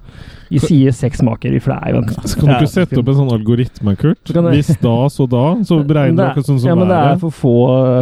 Vi 0.51 0.61
sier 0.63 0.95
seks 0.95 1.23
maker, 1.27 1.55
er 1.57 1.95
jo 1.95 2.03
en 2.03 2.11
Så 2.23 2.37
kan 2.39 2.51
du 2.51 2.55
ikke 2.59 2.71
sette 2.71 3.01
opp 3.01 3.09
en 3.11 3.19
sånn 3.19 3.33
algoritme, 3.35 3.97
Kurt? 3.99 4.31
Hvis 4.31 4.75
da, 4.83 4.97
så 5.11 5.27
da? 5.31 5.45
Så 5.67 5.81
beregner 5.87 6.21
du 6.21 6.27
akkurat 6.29 6.51
sånn 6.53 6.61
som 6.63 6.71
Ja, 6.71 6.77
men 6.79 6.91
det 6.93 7.01
er 7.01 7.19
for 7.23 7.35
få, 7.35 7.55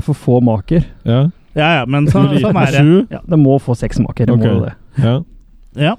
for 0.04 0.18
få 0.26 0.40
maker. 0.44 0.84
Ja. 1.08 1.22
Ja, 1.58 1.70
ja, 1.80 1.86
men 1.90 2.06
så, 2.06 2.20
sånn 2.38 2.60
er 2.60 2.74
det. 2.74 2.84
Ja, 3.16 3.22
det 3.26 3.38
må 3.40 3.56
få 3.62 3.74
seks 3.78 3.98
maker. 4.02 4.28
Det 4.28 4.36
Ok. 4.36 4.44
må 4.44 4.66
det. 4.66 4.74
Ja. 5.02 5.14
Ja. 5.78 5.94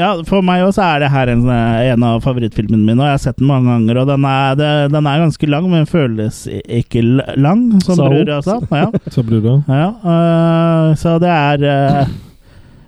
Ja, 0.00 0.08
for 0.28 0.44
meg 0.46 0.64
også 0.64 0.82
er 0.86 1.02
det 1.02 1.10
her 1.12 1.30
en, 1.32 1.44
en 1.52 2.04
av 2.08 2.22
favorittfilmene 2.24 2.80
mine, 2.80 2.98
og 2.98 3.08
jeg 3.08 3.16
har 3.16 3.22
sett 3.26 3.40
den 3.40 3.50
mange 3.50 3.70
ganger. 3.70 4.02
Og 4.02 4.10
den 4.12 4.26
er, 4.28 4.58
det, 4.58 4.72
den 4.94 5.08
er 5.10 5.22
ganske 5.24 5.48
lang, 5.52 5.70
men 5.70 5.88
føles 5.90 6.42
ikke 6.48 7.04
lang, 7.36 7.64
som 7.84 8.00
Sa 8.00 8.10
brura 8.12 8.42
sa. 8.46 8.58
Ja. 8.72 8.90
Så 9.14 9.24
brura. 9.26 9.58
Ja, 9.68 9.88
uh, 10.02 10.92
så 10.98 11.16
det 11.22 11.32
er 11.32 11.66
uh, 11.66 12.12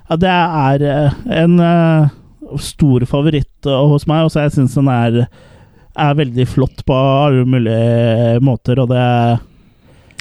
Ja, 0.05 0.21
det 0.21 0.37
er 0.37 0.85
uh, 0.85 1.19
en 1.43 1.59
stor 2.61 3.05
favoritt 3.09 3.67
hos 3.67 4.05
meg, 4.07 4.27
og 4.27 4.33
så 4.33 4.45
jeg 4.45 4.53
syns 4.59 4.77
den 4.77 4.91
er 4.93 5.25
er 5.95 6.15
veldig 6.19 6.47
flott 6.51 6.83
på 6.87 6.95
alle 6.95 7.45
mulige 7.47 8.41
måter, 8.43 8.81
og 8.83 8.91
det 8.91 9.05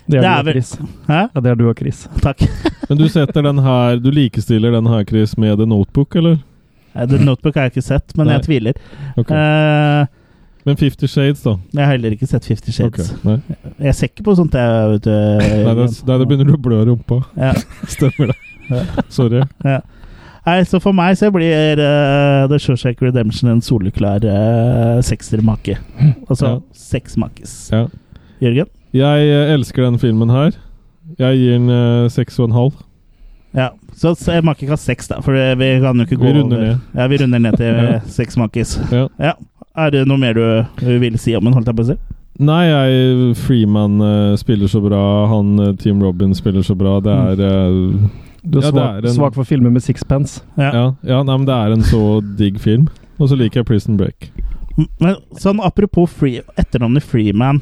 Det 0.05 0.19
er, 0.19 0.21
Det 0.21 0.21
du 0.21 0.27
er 0.27 0.39
og 0.39 0.47
Chris. 0.51 0.71
Hæ? 1.07 1.19
Ja, 1.33 1.39
det 1.39 1.49
er 1.51 1.55
du 1.55 1.69
og 1.69 1.77
Chris. 1.79 2.07
Takk. 2.21 2.43
Men 2.89 2.97
du 2.97 3.07
setter 3.07 3.41
den 3.41 3.59
her 3.59 3.95
Du 3.95 4.11
likestiller 4.11 4.71
den 4.71 4.87
her, 4.87 5.03
Chris, 5.03 5.37
med 5.37 5.57
The 5.57 5.65
Notebook, 5.65 6.15
eller? 6.15 6.37
Eh, 6.95 7.07
The 7.09 7.19
Notebook 7.25 7.55
har 7.57 7.67
jeg 7.69 7.75
ikke 7.77 7.85
sett, 7.85 8.13
men 8.17 8.27
Nei. 8.29 8.35
jeg 8.37 8.45
tviler. 8.49 8.73
Okay. 9.17 9.37
Eh, 9.37 10.05
Men 10.65 10.77
Fifty 10.79 11.07
Shades, 11.11 11.41
da? 11.43 11.57
jeg 11.73 11.83
har 11.83 11.91
heller 11.91 12.13
ikke 12.15 12.27
sett 12.29 12.45
Fifty 12.47 12.71
Shades. 12.71 13.09
Okay. 13.25 13.57
Jeg 13.83 13.95
ser 13.95 14.07
ikke 14.07 14.23
på 14.23 14.35
sånt, 14.39 14.53
jeg, 14.55 14.91
vet 14.93 15.03
du. 15.03 15.11
Nei, 15.11 15.73
det, 15.75 15.87
det, 16.07 16.19
det 16.21 16.27
begynner 16.29 16.47
du 16.47 16.53
å 16.55 16.61
blø 16.69 16.77
rumpa. 16.87 17.17
Ja. 17.35 17.49
Stemmer 17.91 18.31
det. 18.31 18.37
Sorry. 19.11 19.41
Ja. 19.67 19.81
Nei, 20.45 20.55
så 20.67 20.79
for 20.83 20.95
meg 20.95 21.15
så 21.19 21.29
blir 21.31 21.79
uh, 21.79 22.45
The 22.51 22.57
Shawshank 22.59 22.99
Redemption 23.03 23.51
en 23.51 23.61
soleklar 23.63 24.23
uh, 24.27 25.01
sekstermake. 25.03 25.77
Altså 26.29 26.47
Ja. 26.47 26.55
seks 26.75 27.17
makes. 27.19 27.53
Ja. 27.71 27.85
Jørgen? 28.43 28.71
Jeg 28.95 29.29
uh, 29.35 29.53
elsker 29.57 29.83
den 29.87 29.99
filmen 29.99 30.31
her. 30.31 30.55
Jeg 31.19 31.37
gir 31.43 31.57
den 31.59 32.09
seks 32.11 32.39
og 32.39 32.47
en 32.49 32.55
halv. 32.55 32.79
Ja, 33.53 33.69
så 33.93 34.15
makekast 34.43 34.85
seks, 34.89 35.07
da. 35.11 35.19
For 35.21 35.33
vi 35.33 35.67
kan 35.83 35.99
jo 36.01 36.05
ikke 36.07 36.17
gå 36.17 36.25
Vi 36.25 36.33
runder 36.39 36.57
over. 36.57 36.67
ned. 36.67 36.79
Ja, 36.97 37.07
vi 37.07 37.17
runder 37.21 37.39
ned 37.39 37.57
til 37.57 37.75
Ja. 37.93 37.99
seks 38.09 38.37
makis. 38.37 38.75
Ja. 38.91 39.33
Er 39.75 39.89
det 39.93 40.07
noe 40.09 40.17
mer 40.21 40.33
du 40.33 40.43
du 40.81 40.99
vil 41.01 41.17
si 41.21 41.35
om 41.37 41.43
den, 41.45 41.53
holdt 41.53 41.67
jeg 41.69 41.75
på 41.77 41.85
å 41.85 41.89
si? 41.93 41.97
Nei, 42.41 42.63
jeg, 42.65 43.35
Freeman 43.37 43.99
uh, 44.01 44.35
spiller 44.41 44.67
så 44.67 44.81
bra. 44.81 45.01
Han 45.29 45.51
uh, 45.59 45.71
Team 45.77 46.01
Robin 46.01 46.33
spiller 46.33 46.65
så 46.65 46.73
bra. 46.77 46.95
Det 47.05 47.13
er 47.13 47.43
uh, 47.45 48.07
Du 48.43 48.57
er 48.57 48.63
ja, 48.65 48.71
det 48.71 48.71
svak, 48.73 48.95
er 48.97 49.05
en- 49.07 49.13
svak 49.19 49.35
for 49.37 49.45
filmer 49.45 49.69
med 49.69 49.83
sixpence. 49.85 50.41
Ja. 50.57 50.71
Ja, 50.73 50.85
ja 51.05 51.19
nei, 51.23 51.37
men 51.37 51.45
det 51.45 51.53
er 51.53 51.75
en 51.77 51.85
så 51.85 52.01
digg 52.39 52.57
film. 52.61 52.87
Og 53.21 53.29
så 53.29 53.37
liker 53.37 53.61
jeg 53.61 53.69
Prison 53.69 53.97
Break. 54.01 54.31
Men 54.99 55.19
sånn 55.37 55.61
apropos 55.61 56.09
free, 56.09 56.41
etternavnet 56.57 57.05
Freeman 57.05 57.61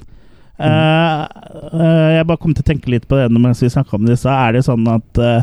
Mm. 0.62 0.68
Uh, 0.70 1.26
uh, 1.74 2.10
Jeg 2.14 2.26
bare 2.30 2.38
kom 2.38 2.52
til 2.54 2.62
å 2.62 2.68
tenke 2.68 2.92
litt 2.94 3.08
på 3.10 3.18
det 3.18 3.32
mens 3.34 3.64
vi 3.64 3.70
snakka 3.74 3.96
om 3.98 4.04
det 4.06 4.20
Så. 4.22 4.30
Er 4.30 4.54
det 4.54 4.62
sånn 4.68 4.84
at 4.94 5.18
eh, 5.18 5.42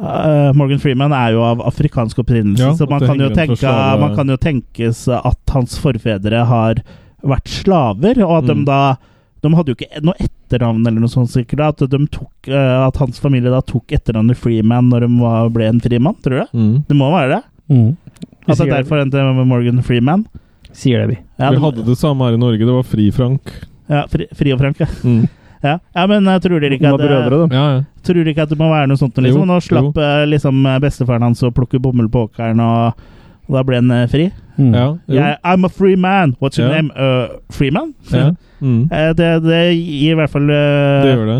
eh, 0.00 0.52
Morgan 0.56 0.78
Freeman 0.82 1.12
er 1.12 1.32
jo 1.36 1.42
av 1.44 1.60
afrikansk 1.68 2.18
opprinnelse, 2.24 2.62
Ja, 2.64 2.72
så 2.74 2.88
man 2.90 3.00
kan, 3.04 3.18
jo 3.20 3.28
tenke, 3.30 3.56
slave- 3.60 4.00
man 4.00 4.16
kan 4.16 4.28
jo 4.28 4.36
tenkes 4.36 5.06
at 5.12 5.54
hans 5.54 5.78
forfedre 5.78 6.44
har 6.46 6.82
vært 7.22 7.48
slaver, 7.48 8.22
og 8.24 8.38
at 8.38 8.44
Mm. 8.50 8.56
de 8.56 8.64
da 8.64 8.96
De 9.42 9.48
hadde 9.56 9.68
jo 9.72 9.74
ikke 9.74 10.02
noe 10.04 10.12
etternavn 10.20 10.86
eller 10.86 11.00
noe 11.00 11.08
sånt, 11.08 11.30
sikkert. 11.32 11.60
At, 11.60 11.78
de 11.88 12.06
tok, 12.12 12.28
uh, 12.48 12.86
at 12.88 12.96
hans 13.00 13.18
familie 13.18 13.48
da 13.48 13.62
tok 13.62 13.86
etternavnet 13.88 14.36
Freeman 14.36 14.90
når 14.90 15.00
de 15.06 15.08
var, 15.18 15.48
ble 15.48 15.64
en 15.64 15.80
frimann, 15.80 16.14
tror 16.20 16.30
du 16.30 16.40
det? 16.42 16.48
Mm. 16.52 16.84
Det 16.86 16.96
må 16.98 17.08
være 17.10 17.38
det? 17.38 17.42
Mm. 17.72 17.96
At 18.46 18.58
det 18.58 18.66
er 18.68 18.82
derfor 18.82 19.00
en 19.00 19.08
med 19.38 19.46
Morgan 19.48 19.80
Freeman? 19.82 20.26
Sier 20.76 21.06
det, 21.06 21.08
vi. 21.16 21.18
Ja, 21.40 21.50
Vi 21.52 21.56
hadde 21.56 21.86
det 21.86 21.96
samme 21.96 22.20
her 22.28 22.34
i 22.36 22.36
Norge. 22.36 22.58
Det 22.58 22.66
var 22.76 22.82
Fri-Frank. 22.84 23.40
Ja, 23.88 24.04
Fri, 24.12 24.26
fri 24.36 24.52
og 24.52 24.60
Frank, 24.60 24.78
ja. 24.78 24.86
Mm. 25.02 25.24
Ja, 25.62 25.78
ja 25.94 26.06
men 26.08 26.24
jeg 26.24 26.40
tror 26.46 26.60
dere 26.62 26.76
ikke 26.78 26.88
at 26.94 27.00
brødre. 27.02 27.40
Ja, 27.52 27.64
ja. 27.76 27.80
tror 28.06 28.16
dere 28.20 28.32
ikke 28.32 28.46
at 28.46 28.52
det 28.54 28.58
må 28.60 28.70
være 28.72 28.88
noe 28.88 28.96
sånt? 29.00 29.16
Jo, 29.18 29.22
Liksom. 29.26 29.46
Nå 29.50 29.58
slapp 29.60 29.98
jo. 30.00 30.10
liksom 30.32 30.62
bestefaren 30.80 31.22
hans 31.28 31.42
å 31.44 31.50
plukke 31.52 31.80
bomull 31.82 32.08
på 32.08 32.26
åkeren, 32.28 32.60
og, 32.64 33.02
og 33.48 33.56
da 33.58 33.62
ble 33.68 33.80
han 33.82 33.90
eh, 33.96 34.06
fri. 34.08 34.30
Mm. 34.56 34.74
ja. 34.76 34.86
Jeg, 35.08 35.36
I'm 35.44 35.64
a 35.64 35.70
free 35.72 35.96
man! 35.96 36.34
What's 36.40 36.58
your 36.60 36.68
Ja. 36.70 36.76
name? 36.80 36.90
Uh, 36.96 37.38
free 37.50 37.70
man? 37.70 37.94
ja. 38.12 38.30
Mm. 38.60 38.88
Eh, 38.92 39.12
det, 39.16 39.28
det 39.46 39.60
gir 39.72 40.12
i 40.12 40.16
hvert 40.18 40.28
fall 40.32 40.44
uh, 40.52 41.00
Det 41.00 41.12
gjør 41.14 41.28
det. 41.30 41.36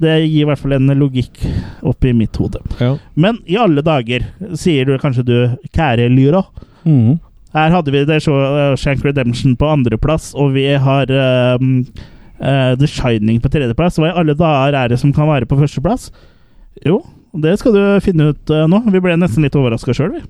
det 0.00 0.12
gir 0.30 0.42
i 0.42 0.46
hvert 0.48 0.60
fall 0.62 0.72
en 0.78 0.86
logikk 0.96 1.42
oppi 1.84 2.12
mitt 2.16 2.36
hode. 2.40 2.62
Ja. 2.80 2.94
Men 3.14 3.40
i 3.44 3.58
alle 3.60 3.82
dager, 3.84 4.24
sier 4.56 4.88
du 4.88 4.94
kanskje 5.02 5.24
du, 5.28 5.34
kære 5.76 6.06
Lyra. 6.08 6.40
Mm. 6.88 7.18
Her 7.52 7.70
hadde 7.74 7.92
vi 7.92 8.04
det 8.08 8.20
Shank 8.24 9.04
Redemption 9.04 9.56
på 9.60 9.68
andreplass, 9.68 10.30
og 10.36 10.52
vi 10.56 10.66
har 10.80 11.08
ehm, 11.12 11.82
eh, 12.40 12.72
The 12.78 12.88
Shining 12.90 13.40
på 13.42 13.50
tredjeplass. 13.52 13.98
Hva 14.00 14.10
i 14.10 14.16
alle 14.22 14.36
dager 14.38 14.76
er 14.78 14.92
det 14.92 15.00
som 15.02 15.14
kan 15.14 15.30
være 15.30 15.48
på 15.48 15.58
førsteplass? 15.60 16.10
Jo, 16.86 17.02
Det 17.38 17.58
skal 17.60 17.74
du 17.74 17.82
finne 18.00 18.30
ut 18.32 18.50
uh, 18.50 18.64
nå. 18.70 18.80
Vi 18.88 19.02
ble 19.04 19.18
nesten 19.20 19.44
litt 19.44 19.56
overraska 19.58 19.92
sjøl, 19.94 20.14
vi. 20.16 20.22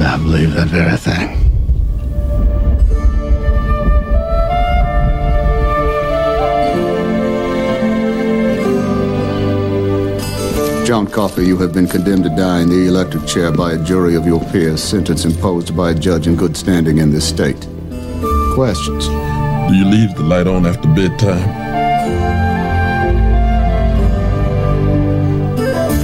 I 0.00 0.16
just 0.16 0.22
believe 0.22 0.54
that 0.54 0.68
very 0.68 0.96
thing. 0.96 1.48
John 10.86 11.06
Coffey, 11.06 11.46
you 11.46 11.58
have 11.58 11.74
been 11.74 11.86
condemned 11.86 12.24
to 12.24 12.30
die 12.30 12.62
in 12.62 12.70
the 12.70 12.86
electric 12.86 13.26
chair 13.26 13.52
by 13.52 13.72
a 13.72 13.84
jury 13.84 14.14
of 14.14 14.24
your 14.24 14.40
peers, 14.46 14.82
sentence 14.82 15.24
imposed 15.24 15.76
by 15.76 15.90
a 15.90 15.94
judge 15.94 16.26
in 16.26 16.34
good 16.36 16.56
standing 16.56 16.98
in 16.98 17.10
this 17.12 17.28
state. 17.28 17.68
Questions? 18.54 19.06
Do 19.06 19.74
you 19.74 19.84
leave 19.84 20.14
the 20.14 20.22
light 20.22 20.46
on 20.46 20.64
after 20.64 20.88
bedtime? 20.94 21.66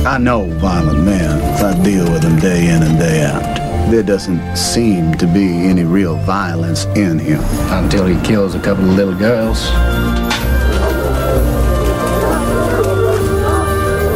I 0.06 0.18
know 0.18 0.50
violent 0.58 1.02
men. 1.04 1.40
I 1.64 1.82
deal 1.82 2.04
with 2.12 2.22
them 2.22 2.38
day 2.38 2.68
in 2.68 2.82
and 2.82 2.98
day 2.98 3.24
out. 3.24 3.53
There 3.90 4.02
doesn't 4.02 4.56
seem 4.56 5.14
to 5.14 5.26
be 5.26 5.46
any 5.66 5.84
real 5.84 6.16
violence 6.16 6.86
in 6.96 7.18
him. 7.18 7.40
Until 7.70 8.06
he 8.06 8.20
kills 8.26 8.54
a 8.54 8.60
couple 8.60 8.84
of 8.84 8.96
little 8.96 9.14
girls. 9.14 9.68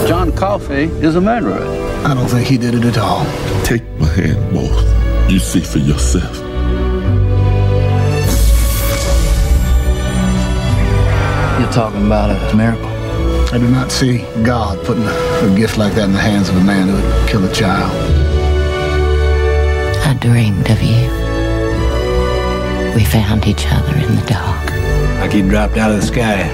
John 0.08 0.32
Coffey 0.32 0.84
is 1.04 1.16
a 1.16 1.20
murderer. 1.20 1.62
I 2.04 2.14
don't 2.14 2.26
think 2.28 2.46
he 2.46 2.56
did 2.56 2.74
it 2.74 2.84
at 2.84 2.96
all. 2.96 3.24
Take 3.62 3.84
my 3.98 4.06
hand, 4.06 4.52
both. 4.52 5.30
You 5.30 5.38
see 5.38 5.60
for 5.60 5.78
yourself. 5.78 6.34
You're 11.60 11.72
talking 11.72 12.06
about 12.06 12.30
a 12.30 12.56
miracle. 12.56 12.86
I 13.52 13.58
do 13.58 13.68
not 13.68 13.92
see 13.92 14.18
God 14.42 14.84
putting 14.86 15.04
a, 15.04 15.52
a 15.52 15.54
gift 15.56 15.76
like 15.76 15.94
that 15.94 16.04
in 16.04 16.12
the 16.12 16.18
hands 16.18 16.48
of 16.48 16.56
a 16.56 16.64
man 16.64 16.88
who 16.88 16.94
would 16.94 17.28
kill 17.28 17.44
a 17.44 17.52
child. 17.52 18.27
I 20.08 20.14
dreamed 20.14 20.70
of 20.70 20.82
you. 20.82 21.06
We 22.94 23.04
found 23.04 23.46
each 23.46 23.66
other 23.70 23.94
in 23.94 24.16
the 24.16 24.24
dark. 24.26 24.70
Like 25.20 25.32
he 25.32 25.42
dropped 25.42 25.76
out 25.76 25.90
of 25.90 26.00
the 26.00 26.06
sky. 26.06 26.48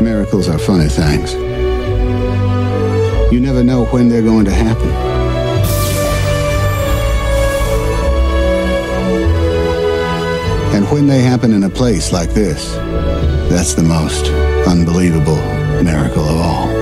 Miracles 0.00 0.48
are 0.48 0.58
funny 0.58 0.88
things. 0.88 1.34
You 3.30 3.38
never 3.38 3.62
know 3.62 3.84
when 3.84 4.08
they're 4.08 4.22
going 4.22 4.46
to 4.46 4.50
happen. 4.50 4.88
And 10.74 10.90
when 10.90 11.06
they 11.06 11.20
happen 11.20 11.52
in 11.52 11.64
a 11.64 11.70
place 11.70 12.12
like 12.12 12.30
this, 12.30 12.72
that's 13.50 13.74
the 13.74 13.82
most 13.82 14.30
unbelievable 14.66 15.36
miracle 15.82 16.24
of 16.24 16.40
all. 16.40 16.79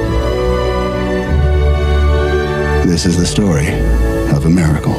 This 2.88 3.06
is 3.06 3.18
the 3.18 3.26
story 3.26 3.68
of 4.36 4.46
a 4.46 4.48
miracle 4.48 4.96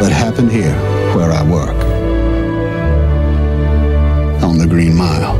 that 0.00 0.12
happened 0.12 0.52
here 0.52 0.74
where 1.16 1.32
I 1.32 1.42
work 1.42 1.78
on 4.44 4.58
the 4.58 4.66
Green 4.66 4.96
Mile. 4.96 5.32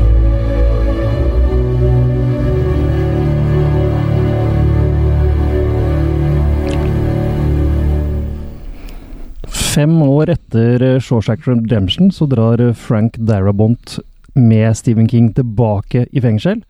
Fem 9.47 10.01
år 10.01 10.29
etter 10.29 10.99
Shawshack 10.99 11.47
Redemption 11.47 12.11
så 12.11 12.25
drar 12.25 12.73
Frank 12.73 13.17
Darabont 13.17 13.99
med 14.33 14.77
Stephen 14.77 15.07
King 15.07 15.33
tilbake 15.33 16.07
i 16.11 16.21
fengsel, 16.21 16.63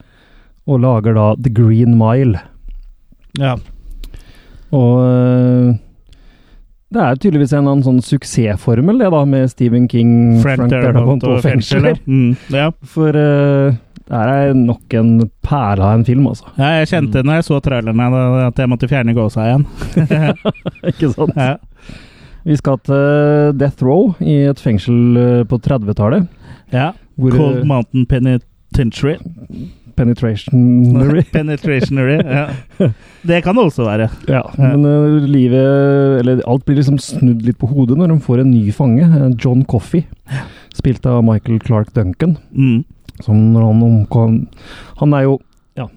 og 0.66 0.80
lager 0.80 1.14
da 1.14 1.36
The 1.36 1.50
Green 1.64 1.98
Mile. 1.98 2.40
Ja. 3.40 3.58
Og 4.76 5.00
eh, 5.06 5.80
det 6.92 7.00
er 7.00 7.20
tydeligvis 7.24 7.54
en 7.56 7.70
annen 7.70 7.86
sånn 7.86 8.02
suksessformel, 8.04 9.00
det 9.00 9.12
da, 9.14 9.22
med 9.28 9.52
Stephen 9.52 9.88
King, 9.92 10.42
Frank 10.44 10.68
Darabont 10.72 11.24
og 11.24 11.38
og 11.38 11.46
fengsler. 11.46 12.02
Mm, 12.04 12.34
ja. 12.52 12.66
For 12.84 13.16
uh, 13.16 13.78
det 14.12 14.20
her 14.20 14.32
er 14.34 14.58
nok 14.60 14.96
en 15.00 15.14
perle 15.46 15.86
av 15.88 16.02
en 16.02 16.04
film, 16.08 16.26
altså. 16.28 16.50
Ja, 16.58 16.74
jeg 16.82 16.90
kjente 16.92 17.24
når 17.24 17.40
jeg 17.40 17.48
så 17.48 17.60
trailerne 17.64 18.08
at 18.50 18.60
jeg 18.60 18.72
måtte 18.72 18.90
fjerne 18.92 19.16
gåsa 19.16 19.46
igjen. 19.48 19.64
Ikke 20.92 21.14
sant? 21.14 21.38
Ja. 21.40 21.54
Vi 22.44 22.58
skal 22.60 22.82
til 22.84 23.56
Death 23.62 23.86
Row 23.86 24.12
i 24.20 24.42
et 24.50 24.60
fengsel 24.60 25.20
eh, 25.22 25.44
på 25.48 25.62
30-tallet. 25.64 26.28
Ja. 26.74 26.90
Hvor, 27.16 27.38
Cold 27.38 27.62
eh, 27.62 27.68
Mountain 27.70 28.08
Penitentiary. 28.10 29.16
Penetrationary. 29.96 31.24
Penetrationary, 31.36 32.18
ja. 32.26 32.90
Det 33.22 33.42
kan 33.46 33.58
det 33.58 33.66
også 33.68 33.86
være. 33.86 34.08
Ja, 34.32 34.42
men 34.58 34.86
uh, 34.88 35.26
livet 35.30 36.22
Eller 36.22 36.42
alt 36.50 36.66
blir 36.66 36.80
liksom 36.80 36.98
snudd 37.02 37.44
litt 37.46 37.60
på 37.62 37.70
hodet 37.70 38.00
når 38.00 38.14
de 38.14 38.18
får 38.26 38.42
en 38.44 38.52
ny 38.54 38.72
fange, 38.76 39.06
eh, 39.06 39.30
John 39.38 39.64
Coffey. 39.70 40.06
Spilt 40.74 41.06
av 41.06 41.22
Michael 41.28 41.60
Clark 41.62 41.94
Duncan. 41.96 42.38
Mm. 42.56 42.84
Som 43.22 43.52
når 43.54 43.68
han 43.68 43.84
omkom 43.86 44.38
Han 45.02 45.14
er 45.14 45.28
jo 45.28 45.38
ja, 45.78 45.88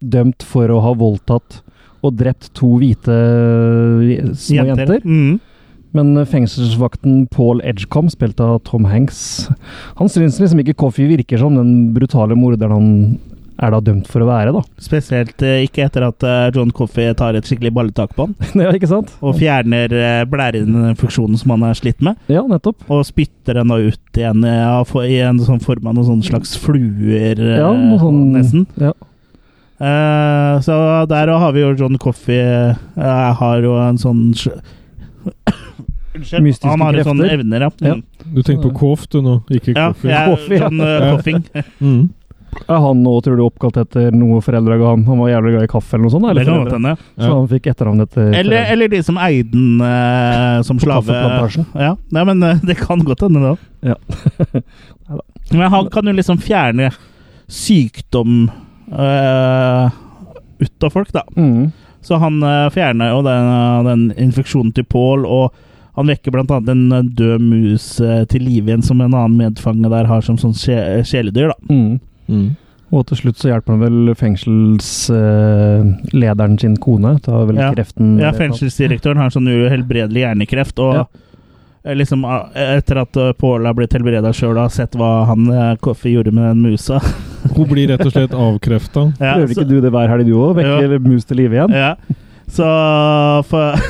dømt 0.00 0.44
for 0.46 0.70
å 0.70 0.82
ha 0.84 0.92
voldtatt 0.96 1.62
og 2.06 2.14
drept 2.20 2.52
to 2.54 2.76
hvite 2.78 3.14
eh, 3.16 4.32
små 4.36 4.66
Jenter. 4.68 4.98
jenter. 4.98 5.06
Mm. 5.06 5.40
Men 5.96 6.12
fengselsvakten 6.28 7.24
Paul 7.32 7.62
Edgecombe, 7.64 8.12
spilt 8.12 8.42
av 8.44 8.58
Tom 8.68 8.84
Hanks, 8.90 9.48
han 9.96 10.12
syns 10.12 10.40
liksom 10.42 10.60
ikke 10.62 10.76
Coffey 10.76 11.08
virker 11.08 11.40
som 11.40 11.56
den 11.56 11.94
brutale 11.96 12.36
morderen 12.38 12.76
han 12.76 12.90
er 13.56 13.72
da 13.72 13.80
dømt 13.80 14.08
for 14.10 14.22
å 14.22 14.28
være, 14.28 14.52
da. 14.52 14.62
Spesielt 14.82 15.42
eh, 15.44 15.62
ikke 15.64 15.86
etter 15.86 16.06
at 16.10 16.24
eh, 16.26 16.48
John 16.54 16.72
Coffey 16.76 17.12
tar 17.16 17.38
et 17.38 17.48
skikkelig 17.48 17.72
balletak 17.76 18.12
på 18.16 18.26
han. 18.26 18.36
ja, 18.66 18.72
ikke 18.76 18.90
sant? 18.90 19.14
Og 19.24 19.36
fjerner 19.40 19.92
uh, 19.96 20.22
blærefunksjonen 20.28 21.40
som 21.40 21.54
han 21.54 21.66
er 21.70 21.78
slitt 21.78 22.04
med. 22.04 22.20
Ja, 22.32 22.44
nettopp. 22.48 22.84
Og 22.92 23.04
spytter 23.08 23.60
den 23.60 23.72
da 23.72 23.80
ut 23.80 24.20
igjen 24.20 24.44
eh, 24.44 24.60
ja, 24.60 24.78
for, 24.88 25.08
i 25.08 25.20
en 25.24 25.40
sånn 25.44 25.62
form 25.64 25.88
av 25.88 25.98
noen 25.98 26.24
slags 26.26 26.56
fluer, 26.60 27.40
eh, 27.40 27.60
Ja, 27.62 27.72
noe 27.72 28.00
sånn 28.02 28.22
nesten. 28.36 28.66
Ja. 28.80 28.92
Eh, 29.76 30.54
så 30.64 30.76
der 31.08 31.32
har 31.32 31.52
vi 31.52 31.60
jo 31.60 31.74
John 31.76 31.98
Coffey 32.00 32.38
Jeg 32.40 33.32
har 33.40 33.60
jo 33.60 33.74
en 33.76 33.98
sånn 34.00 34.22
Unnskyld. 36.16 36.44
Mystiske 36.44 36.70
Han 36.72 36.84
har 36.84 36.98
jo 36.98 37.06
sånne 37.06 37.32
evner, 37.36 37.66
ja. 37.66 37.72
Ja. 37.84 37.96
Mm. 37.96 38.04
Du 38.34 38.42
tenker 38.42 38.68
på 38.68 38.74
Koff 38.80 39.08
du 39.12 39.20
nå, 39.22 39.40
ikke 39.52 39.74
Ja, 39.76 39.90
Coffee. 39.92 40.10
jeg 40.10 40.60
ja. 40.60 40.68
sånn 40.68 40.80
uh, 40.80 41.10
koffing. 41.16 41.42
Mm. 41.86 42.06
Er 42.64 42.80
han 42.80 43.02
nå, 43.04 43.12
tror 43.20 43.36
du, 43.36 43.42
oppkalt 43.44 43.76
etter 43.80 44.14
noe 44.16 44.40
foreldre 44.44 44.78
ga 44.80 44.92
han? 44.94 45.02
Han 45.06 45.20
var 45.20 45.28
jævlig 45.28 45.52
glad 45.52 45.66
i 45.66 45.70
kaffe 45.70 45.96
eller 45.96 46.06
noe 46.06 46.14
sånt? 46.14 46.28
Eller, 46.30 46.46
Det 46.46 46.54
foreldre? 46.70 46.94
Så 47.20 47.28
han 47.28 47.48
fikk 47.50 47.68
etternavn 47.72 48.04
etter 48.06 48.36
Eller, 48.40 48.70
eller 48.72 48.92
de 48.92 49.00
som 49.04 49.18
eide 49.20 49.50
den 49.52 49.82
eh, 49.84 50.62
som 50.66 50.80
slave. 50.80 51.18
Ja, 51.76 51.92
Nei, 52.16 52.24
men 52.30 52.42
eh, 52.42 52.62
det 52.66 52.78
kan 52.80 53.04
godt 53.04 53.26
hende, 53.26 53.52
da. 53.52 53.92
Ja. 53.92 54.62
Men 55.52 55.70
han 55.70 55.86
kan 55.94 56.08
jo 56.08 56.12
liksom 56.16 56.40
fjerne 56.42 56.88
sykdom 57.46 58.48
uh, 58.90 59.92
ut 60.58 60.86
av 60.88 60.90
folk, 60.90 61.12
da. 61.14 61.22
Mm. 61.36 61.68
Så 62.02 62.18
han 62.18 62.40
uh, 62.42 62.66
fjerner 62.74 63.12
jo 63.12 63.20
den, 63.22 63.52
den 63.86 64.02
infeksjonen 64.26 64.72
til 64.74 64.88
Paul, 64.90 65.22
og 65.22 65.54
han 65.96 66.06
vekker 66.12 66.30
bl.a. 66.34 66.58
en 66.72 66.84
eh, 66.92 67.02
død 67.16 67.40
mus 67.40 67.86
eh, 68.00 68.24
til 68.30 68.42
live 68.44 68.68
igjen, 68.70 68.82
som 68.84 69.00
en 69.00 69.14
annen 69.14 69.36
medfange 69.40 69.88
der 69.90 70.04
har 70.10 70.20
som 70.26 70.36
sånn 70.38 70.54
sje 70.56 70.76
kjæledyr, 71.08 71.48
da. 71.54 71.58
Mm. 71.72 71.98
Og 72.94 73.02
til 73.08 73.16
slutt 73.18 73.38
så 73.40 73.48
hjelper 73.50 73.72
han 73.74 73.82
vel 73.82 74.12
fengselslederen 74.14 76.54
sin 76.60 76.76
kone. 76.76 77.16
Tar 77.24 77.46
vel 77.48 77.56
Ja. 77.58 77.72
kreften 77.74 78.18
Ja, 78.20 78.30
fengselsdirektøren 78.32 79.16
har 79.18 79.30
sånn 79.34 79.48
uhelbredelig 79.50 80.20
hjernekreft, 80.22 80.78
og 80.78 80.94
Ja. 80.94 81.04
eh, 81.84 81.94
liksom 81.94 82.24
ah, 82.24 82.46
etter 82.54 82.96
at 83.02 83.12
Pål 83.38 83.64
har 83.66 83.74
blitt 83.74 83.92
helbreda 83.92 84.32
sjøl 84.32 84.50
og 84.56 84.68
har 84.68 84.70
sett 84.70 84.92
hva 84.94 85.26
han 85.26 85.76
Koffe 85.80 86.08
gjorde 86.12 86.32
med 86.32 86.44
den 86.54 86.62
musa 86.62 87.00
Hun 87.56 87.66
blir 87.68 87.88
rett 87.88 88.04
og 88.06 88.12
slett 88.12 88.32
avkrefta. 88.34 89.12
Ja, 89.20 89.34
Prøver 89.34 89.46
så- 89.54 89.60
ikke 89.62 89.68
du 89.68 89.80
det 89.80 89.90
hver 89.92 90.08
helg, 90.08 90.24
du 90.26 90.32
òg? 90.34 90.54
Vekker 90.56 90.98
mus 91.00 91.24
til 91.24 91.36
live 91.38 91.52
igjen? 91.54 91.70
Ja. 91.72 91.94
Så 92.48 92.64
for 93.46 93.74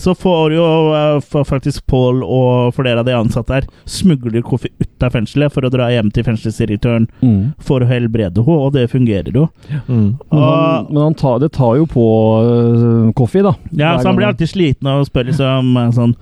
så 0.00 0.14
får 0.16 0.54
jo 0.54 0.64
eh, 0.96 1.42
faktisk 1.44 1.86
Paul 1.86 2.22
og 2.24 2.72
flere 2.74 3.02
av 3.02 3.04
de 3.08 3.12
ansatte 3.12 3.52
her 3.58 3.66
smugler 3.84 4.40
Kofi 4.46 4.70
ut 4.80 5.02
av 5.04 5.12
fengselet 5.12 5.52
for 5.52 5.66
å 5.66 5.70
dra 5.72 5.90
hjem 5.92 6.08
til 6.14 6.24
fengselsdirektøren 6.24 7.08
Mm. 7.22 7.52
for 7.60 7.82
å 7.84 7.88
helbrede 7.90 8.40
henne, 8.46 8.58
og 8.66 8.72
det 8.72 8.86
fungerer 8.90 9.32
jo. 9.34 9.48
Men, 9.88 10.16
han, 10.30 10.86
men 10.90 11.02
han 11.02 11.14
tar, 11.18 11.38
det 11.42 11.52
tar 11.52 11.76
jo 11.76 11.86
på 11.86 12.06
uh, 12.46 13.12
Coffee, 13.18 13.42
da. 13.44 13.52
Ja, 13.72 13.98
så 14.00 14.08
han 14.08 14.16
blir 14.16 14.26
alltid 14.30 14.48
sliten 14.48 14.86
av 14.88 15.02
å 15.02 15.08
spørre 15.08 15.30
liksom 15.32 15.76
eh, 15.76 15.90
sånn 15.96 16.14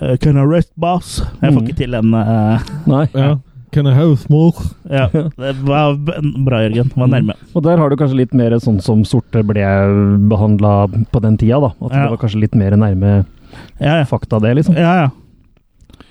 eh, 0.00 0.16
Can 0.22 0.38
I 0.40 0.44
rest, 0.50 0.72
boss? 0.76 1.20
Jeg 1.40 1.52
får 1.52 1.60
Mm. 1.60 1.66
ikke 1.68 1.76
til 1.84 1.90
den 1.98 2.14
Uh, 2.14 2.58
Nei. 2.90 3.06
Ja. 3.14 3.34
Can 3.74 3.88
I 3.90 3.94
have 3.96 4.28
more? 4.30 4.52
Ja, 4.86 5.08
det 5.10 5.52
var 5.66 5.96
bra, 5.98 6.60
Jørgen. 6.62 6.92
Var 6.94 7.08
nærme. 7.10 7.34
Og 7.54 7.64
der 7.66 7.80
har 7.80 7.90
du 7.90 7.96
kanskje 7.98 8.20
litt 8.20 8.34
mer 8.38 8.54
sånn 8.62 8.78
som 8.84 9.02
sorte 9.08 9.42
ble 9.46 9.64
behandla 10.30 10.74
på 11.10 11.22
den 11.24 11.36
tida, 11.40 11.58
da. 11.64 11.72
At 11.82 11.90
Ja. 11.92 12.02
det 12.04 12.10
var 12.14 12.20
kanskje 12.22 12.40
litt 12.44 12.54
mer 12.54 12.76
nærme 12.78 13.14
Ja, 13.80 13.98
ja. 14.00 14.04
fakta, 14.06 14.38
det, 14.42 14.54
liksom. 14.60 14.76
Ja, 14.78 14.94
ja. 15.04 15.10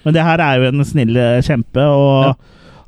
Men 0.03 0.13
det 0.17 0.23
her 0.23 0.39
er 0.43 0.59
jo 0.59 0.67
en 0.73 0.83
snill 0.87 1.15
eh, 1.15 1.39
kjempe, 1.41 1.79
og, 1.87 2.25
Ja. 2.25 2.33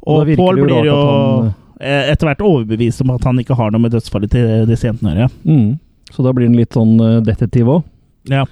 Og 0.06 0.20
og 0.22 0.28
Pål 0.28 0.36
Paul 0.38 0.60
blir 0.68 0.86
jo 0.86 0.98
han, 1.42 1.54
eh, 1.80 2.12
etter 2.12 2.28
hvert 2.28 2.44
overbevist 2.46 3.02
om 3.02 3.16
at 3.16 3.24
han 3.24 3.40
ikke 3.42 3.56
har 3.58 3.72
noe 3.72 3.82
med 3.82 3.92
dødsfallet 3.96 4.30
til 4.36 4.66
disse 4.70 4.86
jentene 4.86 5.14
å 5.14 5.18
gjøre. 5.18 5.32
Mm. 5.46 5.80
Så 6.12 6.24
da 6.24 6.32
blir 6.36 6.46
han 6.52 6.56
litt 6.60 6.76
sånn 6.78 6.98
detektiv 7.26 7.66
òg. 7.66 7.84
Ja. 8.30 8.44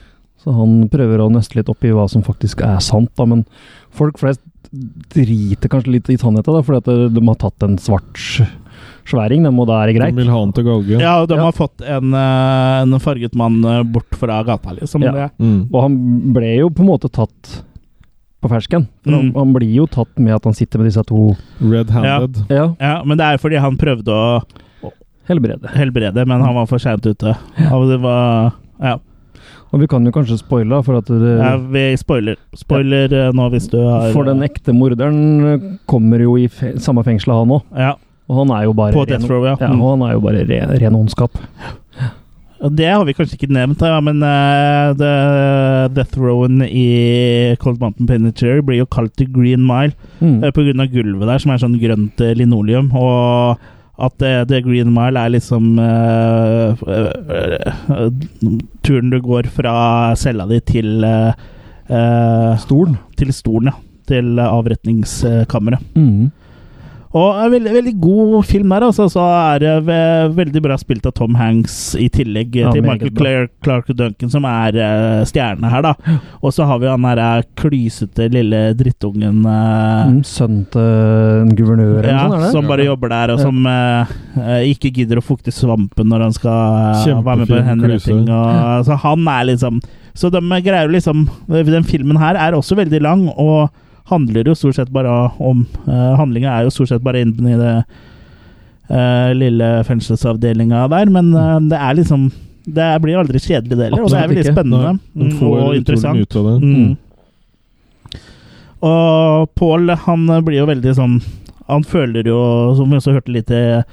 Så 0.44 0.52
han 0.56 0.90
prøver 0.90 1.20
å 1.24 1.30
nøste 1.32 1.56
litt 1.60 1.70
opp 1.70 1.84
i 1.86 1.92
hva 1.94 2.08
som 2.10 2.24
faktisk 2.26 2.64
er 2.66 2.80
sant, 2.84 3.12
da. 3.16 3.26
Men 3.30 3.46
folk 3.92 4.18
flest 4.20 4.42
driter 5.14 5.70
kanskje 5.70 5.92
litt 5.98 6.10
i 6.10 6.18
sannheten, 6.18 6.54
da, 6.56 6.62
fordi 6.66 6.82
at 6.82 7.14
de 7.14 7.24
har 7.28 7.36
tatt 7.42 7.64
en 7.68 7.76
svart 7.78 8.18
sværing. 9.06 9.44
Den 9.46 9.54
må 9.58 9.66
da 9.68 9.82
være 9.82 9.92
det 9.94 10.00
greit. 10.00 10.16
vil 10.18 10.32
ha 10.32 10.40
han 10.40 10.54
til 10.56 10.64
galgen. 10.66 11.00
Ja, 11.04 11.18
og 11.22 11.28
de 11.30 11.36
Ja. 11.36 11.44
har 11.44 11.52
fått 11.52 11.82
en, 11.86 12.14
eh, 12.14 12.82
en 12.82 13.00
farget 13.00 13.36
mann 13.36 13.64
eh, 13.66 13.84
bort 13.84 14.10
fra 14.18 14.42
gata, 14.44 14.74
liksom. 14.80 15.04
Ja. 15.04 15.12
Det- 15.12 15.32
Mm. 15.40 15.70
Og 15.74 15.82
han 15.82 16.34
ble 16.34 16.56
jo 16.58 16.70
på 16.70 16.80
en 16.82 16.88
måte 16.88 17.12
tatt 17.12 17.64
på 18.42 18.50
fersken. 18.50 18.88
Mm. 19.06 19.14
han, 19.14 19.34
han 19.36 19.54
blir 19.54 19.74
jo 19.74 19.86
tatt 19.88 20.18
med 20.20 20.34
at 20.36 20.44
han 20.44 20.54
sitter 20.54 20.80
med 20.80 20.88
disse 20.88 21.04
to 21.06 21.36
Red-handed. 21.62 22.46
Ja, 22.50 22.76
Ja, 22.80 23.04
men 23.04 23.18
det 23.18 23.24
er 23.26 23.38
fordi 23.38 23.60
han 23.60 23.78
prøvde 23.78 24.08
å 24.08 24.44
helbrede. 25.30 25.70
helbrede, 25.72 26.26
men 26.28 26.42
han 26.42 26.54
var 26.56 26.66
for 26.66 26.78
seint 26.80 27.06
ute. 27.06 27.38
Og 27.72 27.88
det 27.90 28.02
var 28.02 28.54
Ja. 28.82 28.98
Og 29.74 29.82
vi 29.82 29.88
kan 29.90 30.06
jo 30.06 30.12
kanskje 30.14 30.38
spoile, 30.38 30.78
for 30.86 31.00
at 31.02 31.08
det, 31.10 31.34
ja 31.42 31.56
vi 31.58 31.84
spoiler. 31.98 32.38
Spoiler 32.54 33.10
ja. 33.10 33.30
nå 33.34 33.48
hvis 33.50 33.66
du 33.72 33.80
har 33.82 34.12
For 34.14 34.28
den 34.30 34.44
ekte 34.46 34.76
morderen 34.78 35.22
eh, 35.50 35.70
kommer 35.90 36.22
jo 36.22 36.36
i 36.38 36.46
fe 36.52 36.76
samme 36.84 37.02
fengsel 37.08 37.34
han 37.34 37.56
òg. 37.58 37.64
Ja. 37.74 37.96
Og 38.30 38.38
han 38.44 38.54
er 38.56 38.68
jo 38.68 38.76
bare 38.78 38.94
På 38.96 39.04
ren- 39.04 39.18
death 39.18 39.32
row, 39.32 39.48
ja. 39.50 39.56
ja. 39.60 39.72
Og 39.74 39.96
han 39.96 40.06
er 40.06 40.14
jo 40.14 40.22
bare 40.24 40.46
ren, 40.48 40.76
ren 40.80 40.96
ondskap. 41.02 41.34
Det 42.64 42.86
har 42.88 43.04
vi 43.04 43.12
kanskje 43.18 43.36
ikke 43.36 43.50
nevnt, 43.52 43.82
ja, 43.84 43.98
men 44.00 44.22
uh, 44.24 44.94
Death 45.92 46.16
Rowen 46.16 46.62
i 46.64 46.86
Cold 47.60 47.82
Mountain 47.82 48.08
Penitentiary 48.08 48.64
blir 48.64 48.80
jo 48.80 48.86
kalt 48.88 49.12
The 49.20 49.28
Green 49.28 49.66
Mile 49.68 49.92
Mm. 50.24 50.38
uh, 50.40 50.48
av 50.56 50.88
gulvet 50.94 51.28
der, 51.28 51.40
som 51.44 51.52
er 51.52 51.60
sånn 51.60 51.74
grønt 51.82 52.22
eh, 52.24 52.32
linoleum. 52.40 52.88
Og 52.96 53.60
at 53.98 54.14
det, 54.18 54.48
The 54.50 54.62
Green 54.66 54.90
Mile 54.94 55.22
er 55.22 55.34
liksom 55.36 55.78
uh, 55.78 56.74
uh, 56.82 57.12
uh, 57.94 58.08
turen 58.82 59.12
du 59.14 59.20
går 59.22 59.50
fra 59.54 60.16
cella 60.18 60.48
di 60.50 60.60
til 60.66 61.06
uh, 61.06 62.56
Stolen. 62.58 62.98
Til 63.18 63.34
stolen, 63.34 63.70
ja. 63.70 63.80
Til 64.04 64.40
eh, 64.40 64.50
avretningskammeret. 64.52 65.80
Mm. 65.96 66.32
Og 67.14 67.40
en 67.44 67.52
veldig, 67.54 67.74
veldig 67.76 67.94
god 68.02 68.48
film 68.50 68.72
der, 68.74 68.88
altså. 68.90 69.08
Så 69.12 69.22
er 69.22 69.62
det 69.62 69.74
ve 69.86 70.00
veldig 70.34 70.64
bra 70.66 70.78
spilt 70.82 71.06
av 71.06 71.14
Tom 71.18 71.36
Hanks, 71.38 71.94
i 72.00 72.08
tillegg 72.14 72.56
Ja, 72.58 72.72
til 72.74 72.86
Michael 72.86 73.14
Clare, 73.14 73.50
Clark, 73.66 73.92
Duncan, 73.94 74.32
som 74.34 74.48
er 74.50 74.80
uh, 74.80 75.22
stjerne 75.30 75.70
her, 75.70 75.86
da. 75.86 76.18
Og 76.42 76.56
så 76.56 76.66
har 76.70 76.82
vi 76.82 76.90
han 76.90 77.06
derre 77.06 77.46
klysete 77.60 78.30
lille 78.34 78.64
drittungen 78.80 79.44
uh, 79.46 80.10
Sønnen 80.26 80.66
til 80.74 81.44
en 81.44 81.54
guvernør 81.58 82.04
eller 82.04 82.12
ja, 82.12 82.24
noe 82.30 82.42
sånt, 82.46 82.56
som 82.58 82.70
bare 82.70 82.88
jobber 82.88 83.12
der, 83.14 83.34
og 83.34 83.42
som 83.42 83.68
eh, 83.70 84.14
eh, 84.40 84.72
ikke 84.74 84.92
gidder 84.98 85.20
å 85.20 85.26
fukte 85.26 85.54
svampen 85.54 86.10
når 86.10 86.28
han 86.28 86.36
skal 86.36 86.90
eh, 86.94 87.22
være 87.26 87.44
med 87.44 87.52
på 87.52 87.60
en 87.60 87.70
henretting. 87.72 88.26
så 88.88 89.00
han 89.04 89.30
er 89.36 89.50
liksom 89.52 89.82
Så 90.14 90.30
de 90.30 90.42
greier 90.62 90.92
liksom 90.94 91.26
Den 91.50 91.84
filmen 91.84 92.20
her 92.22 92.38
er 92.38 92.54
også 92.54 92.78
veldig 92.78 93.02
lang, 93.02 93.28
og 93.30 93.70
handler 94.14 94.48
jo 94.50 94.56
stort 94.58 94.78
sett 94.80 94.92
bare 94.94 95.12
om 95.44 95.66
uh, 95.88 96.14
Handlinga 96.22 96.54
er 96.60 96.68
jo 96.70 96.74
stort 96.78 96.94
sett 96.94 97.04
bare 97.04 97.22
inne 97.26 97.54
i 97.54 97.60
det 97.60 97.74
uh, 98.94 99.30
lille 99.36 99.70
fengselsavdelinga 99.90 100.86
der, 100.94 101.12
men 101.14 101.34
uh, 101.36 101.58
det 101.70 101.80
er 101.82 102.00
liksom 102.00 102.30
Det 102.64 102.90
blir 103.04 103.18
aldri 103.20 103.42
kjedelig, 103.44 103.76
det 103.76 103.90
heller, 103.90 104.06
og 104.06 104.14
det 104.14 104.20
er 104.22 104.30
veldig 104.32 104.46
spennende 104.54 104.94
Nei, 104.96 105.32
mm, 105.34 105.42
og 105.52 105.76
interessant. 105.76 106.30
det. 106.32 106.56
Mm. 106.64 106.94
Og 108.84 109.50
Paul, 109.56 109.90
han 110.06 110.26
blir 110.44 110.60
jo 110.62 110.68
veldig 110.70 110.94
sånn 110.98 111.18
Han 111.72 111.86
føler 111.88 112.28
jo, 112.28 112.40
som 112.78 112.90
vi 112.92 112.98
også 113.00 113.14
hørte 113.16 113.32
litt, 113.36 113.52
i- 113.52 113.84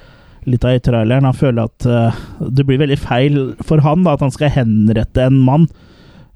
litt 0.49 0.65
av 0.67 0.73
i 0.75 0.81
traileren, 0.83 1.23
han 1.27 1.37
føler 1.37 1.67
at 1.69 1.85
uh, 1.87 2.17
det 2.49 2.65
blir 2.67 2.79
veldig 2.81 2.97
feil 2.99 3.35
for 3.63 3.79
han 3.85 4.03
da, 4.03 4.15
at 4.17 4.23
han 4.25 4.33
skal 4.33 4.49
henrette 4.51 5.21
en 5.27 5.37
mann 5.45 5.67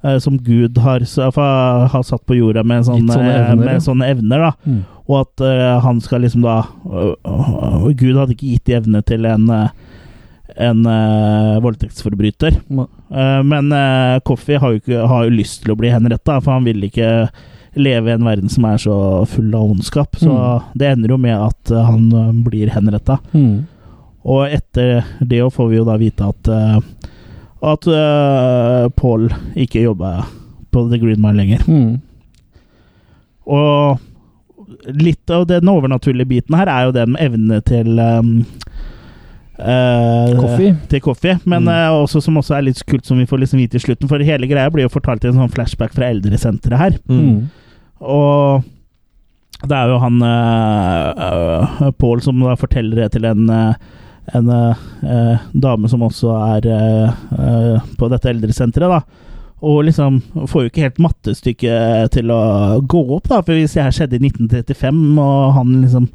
eh, 0.06 0.20
som 0.24 0.38
Gud 0.38 0.78
har, 0.86 1.02
har 1.02 2.06
satt 2.06 2.24
på 2.30 2.38
jorda 2.38 2.64
med 2.64 2.86
sånne, 2.88 3.18
sånne 3.18 3.34
evner, 3.42 3.66
med 3.66 3.84
sånne 3.84 4.12
evner. 4.14 4.46
da. 4.48 4.54
Mm. 4.70 4.84
Og 5.06 5.20
at 5.20 5.44
uh, 5.46 5.80
han 5.84 6.00
skal 6.02 6.24
liksom 6.26 6.42
da 6.46 6.64
uh, 6.86 7.90
Gud 7.94 8.16
hadde 8.18 8.34
ikke 8.34 8.54
gitt 8.56 8.70
de 8.70 8.78
evnene 8.80 9.04
til 9.06 9.28
en 9.30 9.52
en 10.56 10.86
uh, 10.86 11.60
voldtektsforbryter. 11.60 12.56
Eh, 13.12 13.42
men 13.44 13.72
uh, 13.74 14.20
Coffey 14.24 14.56
har 14.56 14.78
har 15.08 15.26
jo 15.26 15.34
lyst 15.34 15.64
til 15.64 15.74
å 15.74 15.78
bli 15.80 15.92
henretta, 15.92 16.40
for 16.42 16.56
han 16.56 16.68
vil 16.68 16.86
ikke 16.88 17.28
leve 17.76 18.12
i 18.12 18.16
en 18.16 18.24
verden 18.24 18.50
som 18.50 18.66
er 18.70 18.78
så 18.80 18.98
full 19.28 19.50
av 19.52 19.74
ondskap. 19.74 20.16
Så 20.16 20.32
Mm. 20.32 20.62
det 20.80 20.92
ender 20.94 21.10
jo 21.12 21.18
med 21.18 21.36
at 21.36 21.74
han 21.76 22.44
blir 22.46 22.72
henretta. 22.72 23.18
Mm. 23.34 23.66
Og 24.24 24.48
etter 24.48 25.04
det 25.20 25.42
får 25.54 25.70
vi 25.70 25.76
jo 25.82 25.84
da 25.84 25.98
vite 26.00 26.24
at 26.24 26.48
eh, 27.62 27.70
at 27.72 27.88
uh, 27.88 28.90
Paul 28.96 29.30
ikke 29.56 29.86
jobba 29.86 30.26
på 30.72 30.90
The 30.92 31.00
Green 31.00 31.22
Mile 31.22 31.38
lenger. 31.40 31.64
Mm. 31.68 32.02
Og 33.46 34.00
litt 34.98 35.30
av 35.30 35.46
den 35.48 35.70
overnaturlige 35.70 36.28
biten 36.30 36.56
her 36.58 36.70
er 36.70 36.88
jo 36.88 36.94
den 36.96 37.16
evne 37.22 37.62
til 37.66 38.00
um, 38.02 38.46
uh. 39.60 40.30
Til 40.90 41.02
Coffey, 41.02 41.38
men 41.46 41.64
Mm. 41.64 41.72
uh, 41.72 42.04
også, 42.04 42.22
som 42.22 42.38
også 42.38 42.58
er 42.58 42.68
litt 42.68 42.86
kult, 42.86 43.06
som 43.06 43.18
vi 43.18 43.26
får 43.26 43.40
liksom 43.44 43.60
vite 43.62 43.78
i 43.78 43.84
slutten. 43.84 44.10
For 44.10 44.20
hele 44.20 44.48
greia 44.48 44.70
blir 44.70 44.86
jo 44.88 44.94
fortalt 44.94 45.24
i 45.24 45.30
en 45.32 45.40
sånn 45.40 45.54
flashback 45.54 45.94
fra 45.96 46.10
eldresenteret 46.12 46.78
her. 46.78 46.98
Mm. 47.10 47.48
Og 48.02 48.64
det 49.66 49.78
er 49.78 49.88
jo 49.90 50.02
han 50.04 50.22
uh, 50.22 51.92
Paul 51.98 52.22
som 52.22 52.42
da 52.44 52.58
forteller 52.60 53.06
det 53.06 53.14
til 53.16 53.26
en 53.26 53.48
en 54.34 54.50
eh, 54.50 55.46
dame 55.54 55.90
som 55.92 56.04
også 56.06 56.34
er 56.58 56.68
eh, 56.72 57.22
eh, 57.38 57.88
på 58.00 58.10
dette 58.12 58.32
eldresenteret, 58.32 58.90
da. 58.90 59.32
Og 59.66 59.86
liksom 59.88 60.20
får 60.50 60.66
jo 60.66 60.70
ikke 60.70 60.84
helt 60.84 61.02
mattestykket 61.02 62.12
til 62.14 62.32
å 62.34 62.42
gå 62.82 63.02
opp, 63.16 63.30
da. 63.32 63.42
For 63.42 63.56
hvis 63.58 63.78
det 63.78 63.86
her 63.86 63.96
skjedde 63.96 64.20
i 64.20 64.28
1935, 64.28 65.04
og 65.22 65.60
han 65.60 65.82
liksom 65.82 66.10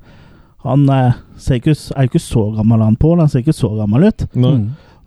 Han 0.60 0.82
eh, 0.92 1.14
ser 1.40 1.56
ikke, 1.56 1.72
er 1.72 2.04
jo 2.04 2.10
ikke 2.10 2.20
så 2.20 2.42
gammel, 2.52 2.82
han 2.84 2.96
Pål. 3.00 3.22
Han 3.22 3.30
ser 3.32 3.40
ikke 3.40 3.56
så 3.56 3.70
gammel 3.78 4.10
ut. 4.10 4.26
Nei. 4.36 4.50
Mm. 4.58 4.66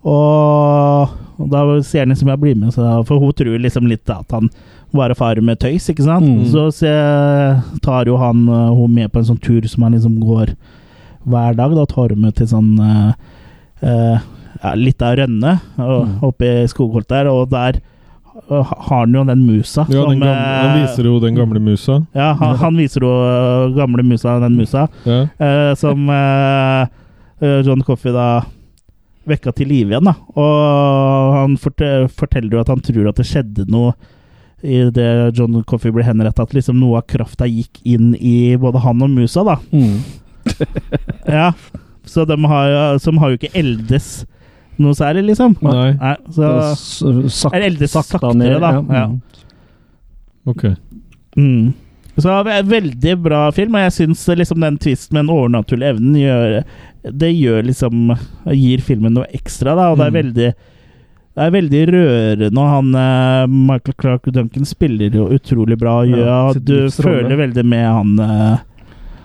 Og, 0.09 1.11
og 1.37 1.51
da 1.51 1.61
sier 1.85 2.03
han 2.03 2.09
liksom 2.09 2.31
jeg 2.33 2.41
blir 2.41 2.55
med, 2.57 2.73
så, 2.73 2.87
for 3.07 3.21
hun 3.21 3.35
tror 3.37 3.61
liksom 3.61 3.85
litt 3.87 4.09
at 4.09 4.33
han 4.33 4.49
bare 4.97 5.15
farer 5.15 5.45
med 5.45 5.61
tøys, 5.61 5.85
ikke 5.93 6.07
sant. 6.07 6.25
Mm. 6.25 6.47
Så 6.49 6.65
så 6.73 6.95
tar 7.85 8.09
jo 8.09 8.17
han 8.17 8.47
eh, 8.49 8.73
hun 8.73 8.97
med 8.97 9.13
på 9.13 9.21
en 9.21 9.29
sånn 9.29 9.43
tur 9.45 9.61
som 9.69 9.85
han 9.85 9.93
liksom 9.93 10.17
går 10.23 10.55
hver 11.25 11.55
dag. 11.55 11.75
Da 11.75 11.85
tar 11.85 12.09
hun 12.13 12.21
med 12.21 12.35
til 12.35 12.47
sånn 12.47 12.73
eh, 12.79 13.13
eh, 13.83 14.19
ja, 14.63 14.73
litt 14.79 15.01
av 15.01 15.17
rønne 15.19 15.57
og, 15.77 16.05
Mm. 16.07 16.13
oppe 16.23 16.45
i 16.63 16.67
skogholt 16.71 17.07
der, 17.09 17.27
og 17.27 17.49
der 17.51 17.79
eh, 18.49 18.63
har 18.63 19.03
han 19.05 19.13
jo 19.13 19.23
den 19.27 19.45
musa. 19.47 19.85
Ja, 19.89 20.05
den 20.07 20.19
som, 20.19 20.19
gamle, 20.19 20.33
han 20.33 20.77
eh, 20.77 20.81
viser 20.87 21.03
jo 21.09 21.19
den 21.19 21.35
gamle 21.35 21.59
musa. 21.59 21.99
ja, 22.15 22.33
han, 22.39 22.55
han 22.57 22.77
viser 22.77 23.01
jo 23.01 23.13
gamle 23.75 24.03
musa, 24.03 24.39
den 24.39 24.55
musa, 24.57 24.87
Ja. 25.05 25.21
eh, 25.39 25.73
som 25.75 26.09
eh, 26.09 26.87
John 27.65 27.81
Coffey 27.83 28.11
da 28.15 28.41
vekka 29.27 29.51
til 29.55 29.67
live 29.67 29.91
igjen. 29.91 30.03
da. 30.07 30.13
Og 30.35 31.33
han 31.35 31.55
forteller 31.57 32.51
jo 32.57 32.59
at 32.63 32.67
han 32.71 32.79
tror 32.83 33.09
at 33.09 33.15
det 33.19 33.25
skjedde 33.27 33.65
noe 33.71 33.93
i 34.63 34.89
det 34.95 35.35
John 35.35 35.61
Coffey 35.67 35.91
ble 35.91 36.03
henrettet, 36.07 36.39
at 36.39 36.53
liksom 36.55 36.77
noe 36.79 37.01
av 37.01 37.07
krafta 37.07 37.43
gikk 37.47 37.81
inn 37.83 38.13
i 38.15 38.55
både 38.59 38.79
han 38.83 39.01
og 39.03 39.09
musa. 39.11 39.43
da. 39.43 39.57
Mm. 39.75 39.97
Ja, 41.39 41.51
Så 42.05 42.25
de 42.27 42.37
har, 42.45 42.97
som 42.99 43.17
har 43.21 43.29
jo 43.33 43.37
ikke 43.39 43.53
eldes 43.55 44.25
noe 44.81 44.95
særlig, 44.97 45.27
liksom. 45.31 45.53
Nei. 45.61 45.93
Nei 46.01 46.15
Så 46.33 46.49
Sakt, 46.75 47.31
sak- 47.31 47.53
Eller 47.53 47.67
eldes 47.69 47.91
sakta 47.93 48.17
saktere, 48.17 48.35
ned, 48.41 48.59
da. 48.61 48.71
ja. 48.73 48.83
Ja. 48.97 49.05
Mm. 49.07 49.21
Ok. 50.45 50.63
Mm. 51.37 51.73
Så 52.17 52.29
er 52.45 52.63
veldig 52.69 53.13
bra 53.25 53.45
film, 53.55 53.73
og 53.75 53.81
jeg 53.87 53.93
syns 53.95 54.27
liksom 54.37 54.59
den 54.61 54.75
tvisten 54.77 55.15
med 55.17 55.23
den 55.25 55.33
overnaturlige 55.33 55.95
evnen 55.95 56.17
gjør 56.19 56.59
Det 57.21 57.31
gjør 57.33 57.63
liksom 57.65 58.11
Gir 58.53 58.83
filmen 58.85 59.15
noe 59.17 59.25
ekstra, 59.33 59.73
da, 59.79 59.87
og 59.93 59.97
det 59.97 60.05
er 60.05 60.11
Mm. 60.13 60.19
veldig 60.21 60.49
Det 61.33 61.41
er 61.47 61.49
veldig 61.55 61.79
rørende, 61.89 62.51
og 62.61 62.67
han 62.69 62.91
eh, 62.95 63.47
Michael 63.49 63.95
Clark 63.97 64.27
Duncan 64.35 64.65
spiller 64.69 65.09
jo 65.17 65.23
utrolig 65.33 65.79
bra. 65.81 66.03
Ja, 66.05 66.17
Ja, 66.17 66.53
du 66.53 66.89
føler 66.93 67.33
veldig 67.39 67.63
med 67.65 67.87
han, 67.87 68.11
eh, 68.19 68.57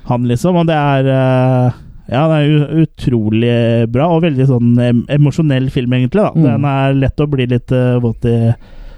han 0.08 0.26
liksom, 0.28 0.56
og 0.56 0.66
det 0.68 0.76
er 0.78 1.10
eh, 1.12 1.78
Ja, 2.08 2.24
det 2.30 2.38
er 2.40 2.82
utrolig 2.84 3.52
bra, 3.92 4.08
og 4.14 4.24
veldig 4.24 4.46
sånn 4.48 4.70
emosjonell 5.12 5.68
film, 5.74 5.92
egentlig. 5.92 6.24
da. 6.24 6.32
Mm. 6.32 6.46
Den 6.46 6.68
er 6.70 6.98
lett 7.04 7.20
å 7.20 7.28
bli 7.28 7.44
litt 7.50 7.74
uh, 7.76 7.98
våt 8.00 8.24
i 8.24 8.36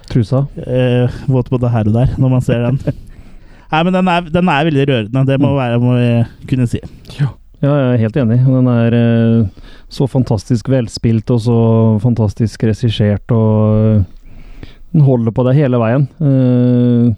Trusa. 0.07 0.45
Uh, 0.55 1.11
Våt 1.27 1.51
både 1.51 1.71
her 1.73 1.89
og 1.91 1.97
der, 1.97 2.13
når 2.15 2.31
man 2.37 2.45
ser 2.45 2.63
den. 2.69 2.79
Nei, 3.71 3.83
men 3.87 3.95
den 3.95 4.07
er, 4.11 4.31
den 4.31 4.49
er 4.51 4.65
veldig 4.67 4.87
rørende. 4.87 5.25
Det 5.27 5.37
må, 5.43 5.51
være, 5.55 5.83
må 5.83 5.97
vi 5.99 6.47
kunne 6.47 6.69
si. 6.71 6.79
Ja, 7.19 7.29
jeg 7.61 7.69
er 7.71 8.01
helt 8.01 8.17
enig. 8.23 8.39
Den 8.47 8.71
er 8.71 8.95
uh, 8.95 9.69
så 9.91 10.07
fantastisk 10.11 10.71
velspilt 10.71 11.31
og 11.35 11.43
så 11.43 11.59
fantastisk 12.03 12.63
regissert, 12.67 13.35
og 13.35 13.99
uh, 13.99 14.71
den 14.91 15.05
holder 15.07 15.31
på 15.35 15.45
deg 15.47 15.55
hele 15.55 15.79
veien. 15.79 16.07
Eh, 16.19 17.11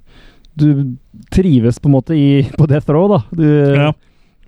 du 0.56 0.96
trives 1.32 1.80
på 1.80 1.90
en 1.90 1.96
måte 1.96 2.16
i, 2.16 2.44
på 2.58 2.68
Death 2.70 2.90
Row, 2.92 3.08
da. 3.10 3.22
Du 3.32 3.46
eh, 3.46 3.78
Ja. 3.88 3.94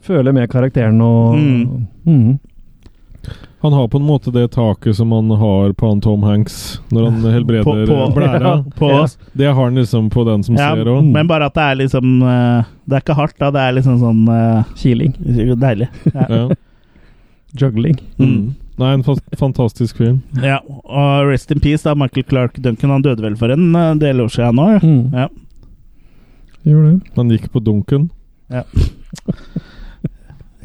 føler 0.06 0.34
med 0.34 0.50
karakteren 0.52 1.02
og 1.02 1.36
Mm. 1.38 1.88
Mm. 2.06 2.40
Han 3.66 3.74
har 3.74 3.88
på 3.90 3.98
en 3.98 4.06
måte 4.06 4.30
det 4.32 4.52
taket 4.54 4.94
som 4.96 5.10
han 5.12 5.30
har 5.32 5.72
på 5.74 5.88
han 5.90 6.00
Tom 6.02 6.22
Hanks 6.22 6.80
når 6.94 7.06
han 7.10 7.32
helbreder 7.34 7.64
På- 7.64 7.86
på- 7.88 8.14
blæra. 8.14 8.64
ja. 8.80 9.08
Det 9.34 9.46
har 9.48 9.64
han 9.64 9.76
liksom 9.76 10.10
på 10.14 10.24
den 10.28 10.44
som 10.44 10.56
Ja, 10.56 10.76
ser 10.76 10.86
òg. 10.86 11.12
men 11.12 11.26
bare 11.28 11.46
at 11.48 11.54
det 11.56 11.64
er 11.64 11.76
liksom 11.76 12.22
eh, 12.22 12.64
Det 12.88 12.94
er 12.96 13.02
ikke 13.02 13.16
hardt, 13.18 13.38
da. 13.40 13.50
Det 13.50 13.60
er 13.62 13.74
liksom 13.74 13.98
sånn 14.00 14.30
uh, 14.30 14.64
Kiling. 14.76 15.14
Deilig. 15.58 15.88
Ja. 16.14 16.26
Ja. 16.30 16.50
Juggling. 17.58 17.98
Mm. 18.20 18.54
Nei, 18.78 18.94
en 18.94 19.04
fa 19.04 19.16
fantastisk 19.40 19.98
film. 19.98 20.22
Ja, 20.44 20.60
og 20.84 21.28
rest 21.30 21.50
in 21.52 21.60
peace, 21.64 21.82
da. 21.84 21.96
Michael 21.96 22.26
Clark 22.28 22.58
Duncan 22.62 22.92
han 22.92 23.02
døde 23.02 23.22
vel 23.24 23.36
for 23.40 23.50
en 23.50 23.74
eh, 23.76 23.94
del 23.96 24.20
år 24.22 24.28
siden 24.30 24.56
nå. 24.60 24.80
Mm. 24.84 25.30
Ja. 26.66 26.72
Gjorde 26.72 26.92
det. 26.96 27.16
Han 27.16 27.32
gikk 27.36 27.50
på 27.54 27.62
dunken. 27.64 28.10
ja. 28.50 28.66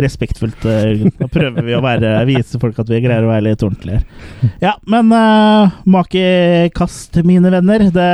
Respektfullt, 0.01 0.63
Nå 0.65 0.71
Jørgen. 0.73 1.13
Da 1.19 1.27
prøver 1.29 1.67
vi 1.67 1.75
å 1.77 1.81
være, 1.85 2.13
vise 2.29 2.61
folk 2.63 2.79
at 2.81 2.89
vi 2.89 3.03
greier 3.05 3.27
å 3.27 3.29
være 3.29 3.45
litt 3.51 3.65
ordentlige. 3.67 4.01
her. 4.01 4.53
Ja, 4.63 4.73
men 4.89 5.11
uh, 5.13 5.75
makekast, 5.85 7.19
mine 7.27 7.53
venner. 7.53 7.85
Det 7.93 8.11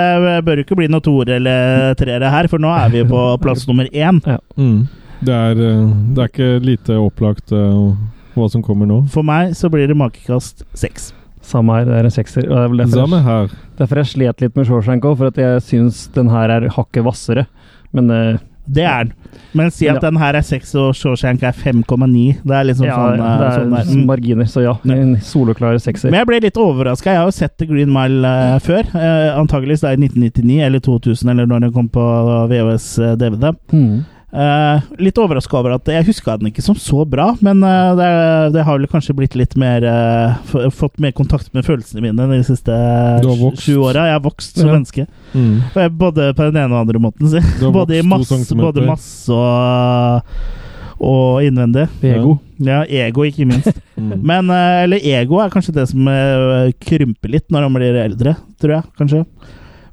bør 0.46 0.58
jo 0.58 0.66
ikke 0.66 0.78
bli 0.80 0.88
noe 0.90 1.04
toer 1.04 1.36
eller 1.36 1.94
treere 2.00 2.32
her, 2.32 2.48
for 2.50 2.62
nå 2.62 2.72
er 2.74 2.90
vi 2.90 3.04
på 3.06 3.20
plass 3.42 3.66
nummer 3.70 3.86
én. 3.92 4.18
Mm. 4.58 4.80
Det, 5.20 5.36
er, 5.36 5.62
eh, 5.62 5.84
det 6.16 6.24
er 6.24 6.32
ikke 6.32 6.50
lite 6.64 6.98
opplagt 7.00 7.54
uh, 7.54 7.94
hva 8.34 8.48
som 8.50 8.64
kommer 8.66 8.90
nå. 8.90 9.04
For 9.12 9.26
meg 9.26 9.54
så 9.56 9.70
blir 9.72 9.86
det 9.86 9.96
makekast 9.98 10.66
seks. 10.76 11.12
Samme 11.46 11.78
her, 11.78 11.86
det 11.86 12.00
er 12.00 12.08
en 12.08 12.16
sekser. 12.16 12.48
Og 12.50 12.56
det 12.56 12.64
er 12.64 12.80
derfor, 12.82 13.04
Samme 13.04 13.22
her. 13.22 13.54
derfor 13.78 14.02
jeg 14.02 14.10
slet 14.10 14.42
litt 14.42 14.58
med 14.58 14.66
Shawshank 14.66 15.06
òg, 15.06 15.20
for 15.20 15.30
at 15.30 15.38
jeg 15.38 15.62
syns 15.62 16.08
den 16.16 16.32
her 16.34 16.50
er 16.56 16.66
hakket 16.74 17.06
hvassere. 17.06 17.46
Men 17.92 18.10
uh, 18.10 18.38
Det 18.66 18.82
er 18.82 19.04
den. 19.04 19.12
Men 19.54 19.70
si 19.70 19.86
at 19.86 20.00
Ja. 20.02 20.10
den 20.10 20.16
her 20.18 20.34
er 20.34 20.42
6 20.42 20.74
og 20.74 20.94
Shawshank 20.98 21.42
er 21.46 21.52
5,9. 21.54 22.40
Det 22.42 22.56
er 22.56 22.64
liksom 22.66 22.86
ja, 22.88 22.96
sånn, 22.96 23.20
uh, 23.20 23.38
det 23.38 23.46
er 23.46 23.60
sånn. 23.60 24.00
Mm. 24.00 24.06
marginer, 24.08 24.44
så 24.50 24.64
ja. 24.64 24.74
En 24.90 25.14
soloklar 25.22 25.78
sekser. 25.78 26.10
Men 26.10 26.18
jeg 26.18 26.26
ble 26.32 26.40
litt 26.42 26.58
overraska. 26.58 27.12
Jeg 27.14 27.20
har 27.22 27.28
jo 27.30 27.36
sett 27.36 27.54
The 27.58 27.68
Green 27.70 27.92
Mile 27.94 28.26
uh, 28.26 28.58
før. 28.58 28.82
Uh, 28.90 29.38
antakeligvis 29.38 29.84
da 29.86 29.94
i 29.94 30.00
1999 30.00 30.58
eller 30.66 30.82
2000, 30.82 31.30
eller 31.30 31.46
når 31.46 31.60
den 31.68 31.72
kom 31.72 31.88
på 31.88 32.02
VHS 32.50 32.98
eh, 32.98 33.14
DVD. 33.22 33.52
Mm. 33.72 34.04
Eh, 34.36 34.80
litt 35.00 35.16
overraska 35.16 35.56
over 35.56 35.72
at 35.78 35.88
jeg 35.88 36.04
huska 36.10 36.34
den 36.36 36.50
ikke 36.50 36.64
som 36.64 36.76
så 36.76 37.06
bra, 37.08 37.30
men 37.40 37.62
uh, 37.64 37.94
det, 37.96 38.08
det 38.52 38.64
har 38.66 38.76
vel 38.76 38.90
kanskje 38.92 39.14
blitt 39.16 39.36
litt 39.38 39.54
mer 39.56 39.86
uh, 39.88 40.68
Fått 40.76 41.00
mer 41.00 41.14
kontakt 41.16 41.48
med 41.56 41.64
følelsene 41.64 42.02
mine 42.04 42.26
de 42.34 42.42
siste 42.44 42.74
sju 43.62 43.78
åra. 43.80 44.04
Jeg 44.10 44.18
har 44.18 44.24
vokst 44.26 44.60
som 44.60 44.68
Ja. 44.68 44.74
menneske. 44.76 45.06
Mm. 45.32 45.88
Både 45.96 46.28
på 46.36 46.50
den 46.50 46.60
ene 46.60 46.74
og 46.74 46.82
andre 46.82 47.00
måten. 47.00 47.30
Si. 47.32 47.40
Både, 47.64 47.96
i 47.96 48.04
masse, 48.04 48.36
både 48.58 48.84
masse 48.84 49.32
og, 49.32 50.36
og 51.00 51.46
innvendig. 51.46 51.86
Ego. 52.04 52.36
Ja, 52.60 52.82
ego, 52.84 53.24
ikke 53.28 53.48
minst. 53.48 53.72
Mm. 53.96 54.10
Men, 54.28 54.50
eller 54.52 55.00
ego 55.00 55.38
er 55.40 55.48
kanskje 55.48 55.72
det 55.72 55.86
som 55.88 56.04
krymper 56.84 57.30
litt 57.32 57.46
når 57.48 57.62
man 57.64 57.78
blir 57.78 57.96
eldre, 57.96 58.34
tror 58.60 58.74
jeg. 58.74 58.84
kanskje. 59.00 59.22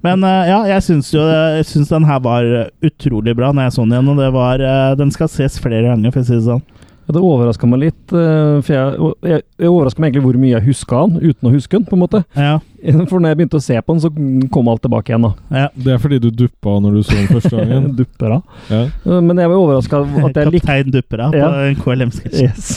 Men 0.03 0.23
eh, 0.27 0.49
ja, 0.51 0.59
jeg 0.73 0.83
syns 0.83 1.13
jo 1.15 1.21
jeg 1.23 1.65
synes 1.69 1.89
den 1.93 2.05
her 2.09 2.19
var 2.25 2.43
utrolig 2.83 3.35
bra 3.39 3.53
når 3.55 3.69
jeg 3.69 3.75
så 3.77 3.85
den 3.85 3.95
igjen. 3.95 4.09
Og 4.13 4.17
det 4.19 4.31
var, 4.35 4.59
eh, 4.59 4.95
den 4.99 5.11
skal 5.15 5.29
ses 5.31 5.59
flere 5.63 5.87
ganger, 5.93 6.11
for 6.11 6.19
å 6.23 6.27
si 6.27 6.35
det 6.37 6.43
sånn. 6.49 6.63
Ja, 7.03 7.11
det 7.17 7.19
overraska 7.27 7.67
meg 7.67 7.81
litt, 7.81 8.13
eh, 8.15 8.61
for 8.63 8.71
jeg, 8.71 9.07
jeg, 9.27 9.41
jeg 9.59 9.67
overraska 9.71 9.99
meg 9.99 10.13
egentlig 10.13 10.23
hvor 10.23 10.37
mye 10.39 10.53
jeg 10.53 10.63
huska 10.69 10.99
han, 11.01 11.17
uten 11.19 11.49
å 11.49 11.51
huske 11.51 11.75
han, 11.75 11.83
på 11.89 11.97
en 11.97 12.03
måte. 12.05 12.21
Ja, 12.39 12.53
For 13.09 13.19
når 13.23 13.31
jeg 13.33 13.37
begynte 13.41 13.59
å 13.59 13.63
se 13.63 13.75
på 13.79 13.93
han, 13.95 13.99
så 14.03 14.09
kom 14.51 14.67
alt 14.71 14.81
tilbake 14.83 15.11
igjen, 15.11 15.23
da. 15.27 15.33
ja. 15.55 15.67
Det 15.75 15.93
er 15.95 15.99
fordi 16.03 16.17
du 16.23 16.29
duppa 16.35 16.77
når 16.83 16.95
du 16.97 17.03
så 17.03 17.15
den 17.15 17.27
første 17.31 17.55
gangen. 17.59 17.89
Dupper 17.95 18.37
av. 18.37 18.41
Ja. 18.71 18.81
Eh, 19.07 19.19
Men 19.23 19.39
jeg 19.39 19.51
var 19.51 19.59
overraska 19.59 20.01
at 20.03 20.39
jeg 20.39 20.51
likte 20.51 20.67
Kaptein 20.67 20.91
Duppera 20.95 21.29
på 21.31 21.39
Ja. 21.43 21.51
en 21.69 21.79
KLM-sketsj. 21.83 22.41
yes. 22.43 22.73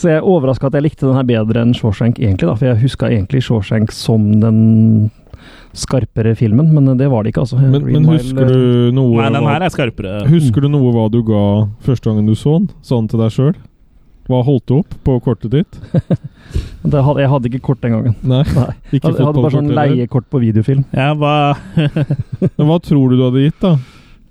Så 0.00 0.08
jeg 0.10 0.18
er 0.22 0.26
overraska 0.26 0.66
at 0.70 0.78
jeg 0.78 0.86
likte 0.86 1.06
den 1.10 1.18
her 1.18 1.26
bedre 1.28 1.62
enn 1.66 1.74
Shawshank, 1.76 2.18
egentlig, 2.22 2.46
da. 2.48 2.54
For 2.58 2.70
jeg 2.70 2.82
huska 2.86 3.10
egentlig 3.10 3.42
Shawshank 3.46 3.90
som 3.94 4.30
den 4.42 5.10
skarpere 5.76 6.34
filmen, 6.38 6.72
men 6.74 6.96
det 6.98 7.08
var 7.12 7.22
det 7.24 7.32
ikke, 7.34 7.44
altså. 7.46 7.58
Men, 7.62 7.84
men 7.86 8.06
husker 8.10 8.48
du 8.50 8.90
noe 8.96 9.20
Nei, 9.20 9.30
den 9.36 9.46
her 9.48 9.64
er 9.66 9.72
skarpere. 9.72 10.14
Husker 10.30 10.66
du 10.66 10.70
noe 10.72 10.92
hva 10.94 11.08
du 11.12 11.20
ga 11.26 11.42
første 11.86 12.10
gangen 12.10 12.26
du 12.26 12.34
så 12.38 12.56
den? 12.58 12.70
Sånn 12.86 13.06
til 13.10 13.22
deg 13.22 13.30
sjøl? 13.34 13.54
Hva 14.30 14.42
holdt 14.46 14.66
du 14.70 14.76
opp 14.78 14.92
på 15.06 15.16
kortet 15.24 15.50
ditt? 15.54 15.78
det 16.92 17.00
hadde, 17.02 17.22
Jeg 17.22 17.30
hadde 17.32 17.48
ikke 17.50 17.62
kort 17.70 17.80
den 17.82 17.96
gangen. 17.96 18.18
Nei, 18.22 18.42
Nei. 18.46 18.66
ikke 18.92 18.98
Jeg 18.98 19.06
hadde, 19.06 19.16
jeg 19.22 19.26
hadde 19.30 19.44
bare 19.46 19.54
sånn 19.56 19.72
leiekort 19.78 20.28
på 20.30 20.42
videofilm. 20.42 20.84
Ja, 20.94 21.08
hva 21.18 21.32
Men 22.58 22.68
hva 22.68 22.78
tror 22.84 23.10
du 23.10 23.18
du 23.18 23.24
hadde 23.26 23.46
gitt, 23.48 23.58
da? 23.62 23.74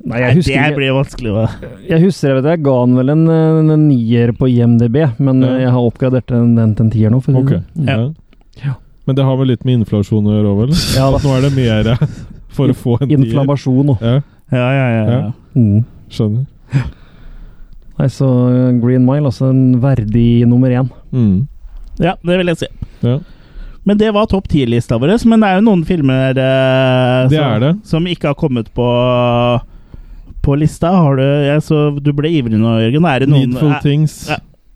Nei, 0.07 0.19
jeg 0.23 0.37
husker 0.37 0.69
Det 0.69 0.75
blir 0.77 0.93
vanskelig 0.95 1.33
da. 1.35 1.71
Jeg 1.89 2.03
husker 2.05 2.29
jeg, 2.31 2.37
vet, 2.39 2.45
jeg 2.53 2.63
ga 2.63 2.75
han 2.79 2.93
vel 2.95 3.11
en, 3.11 3.25
en, 3.35 3.73
en 3.75 3.87
nier 3.89 4.31
på 4.39 4.47
IMDb, 4.47 5.01
men 5.19 5.41
Ja. 5.43 5.49
eh, 5.57 5.63
jeg 5.65 5.73
har 5.75 5.87
oppgradert 5.89 6.31
den, 6.31 6.53
den 6.55 6.75
til 6.77 6.85
en 6.87 6.93
tier 6.93 7.11
nå. 7.11 7.19
For 7.25 7.35
okay. 7.41 7.59
Ok. 7.59 7.73
sånn. 7.75 7.89
Ja. 7.89 8.69
Ja. 8.69 8.77
Men 9.09 9.17
det 9.17 9.25
har 9.25 9.37
vel 9.39 9.49
litt 9.49 9.63
med 9.65 9.79
inflasjon 9.81 10.27
å 10.29 10.35
gjøre 10.35 10.49
òg, 10.53 10.59
vel? 10.61 10.73
Ja, 10.93 11.07
da. 11.09 11.17
At 11.17 11.23
nå 11.25 11.31
er 11.33 11.45
det 11.47 11.49
mer 11.55 11.87
for 12.53 12.69
å 12.69 12.75
få 12.77 12.95
en 13.01 13.07
tier. 13.09 13.23
Inflammasjon 13.23 13.89
og 13.95 14.03
Ja, 14.05 14.19
Ja, 14.53 14.67
ja, 14.75 14.85
ja. 14.93 15.01
ja. 15.09 15.17
Ja. 15.17 15.31
mm. 15.57 15.79
skjønner. 16.13 16.45
Nei, 17.99 18.07
så 18.13 18.27
eh, 18.53 18.69
Green 18.79 19.03
Mile, 19.07 19.25
altså 19.31 19.49
en 19.49 19.63
verdig 19.81 20.45
nummer 20.47 20.71
én. 20.71 20.87
Mm. 21.11 21.47
ja 21.99 22.13
det 22.21 22.37
vil 22.39 22.51
jeg 22.53 22.61
si. 22.61 22.69
Ja. 23.03 23.17
Men 23.89 23.97
det 23.97 24.11
var 24.13 24.29
topp 24.29 24.47
ti-lista 24.51 24.99
vår. 25.01 25.15
Men 25.25 25.41
det 25.41 25.49
er 25.49 25.57
jo 25.59 25.65
noen 25.65 25.83
filmer 25.87 26.37
eh, 26.37 27.27
Det 27.31 27.39
som, 27.39 27.49
er 27.49 27.59
det. 27.65 27.73
som 27.89 28.07
ikke 28.13 28.29
har 28.31 28.37
kommet 28.39 28.69
på 28.77 28.87
på 30.45 30.55
lista. 30.55 30.93
Har 30.95 31.17
du 31.19 31.23
jeg, 31.25 31.61
så 31.65 31.89
Du 31.99 32.13
ble 32.15 32.29
ivrig 32.31 32.55
nå, 32.61 32.77
Jørgen. 32.85 33.09
Er 33.09 33.25
det 33.25 33.29
noen 33.33 33.49
Needful 33.51 33.73
eh, 33.73 33.81
Things. 33.83 34.19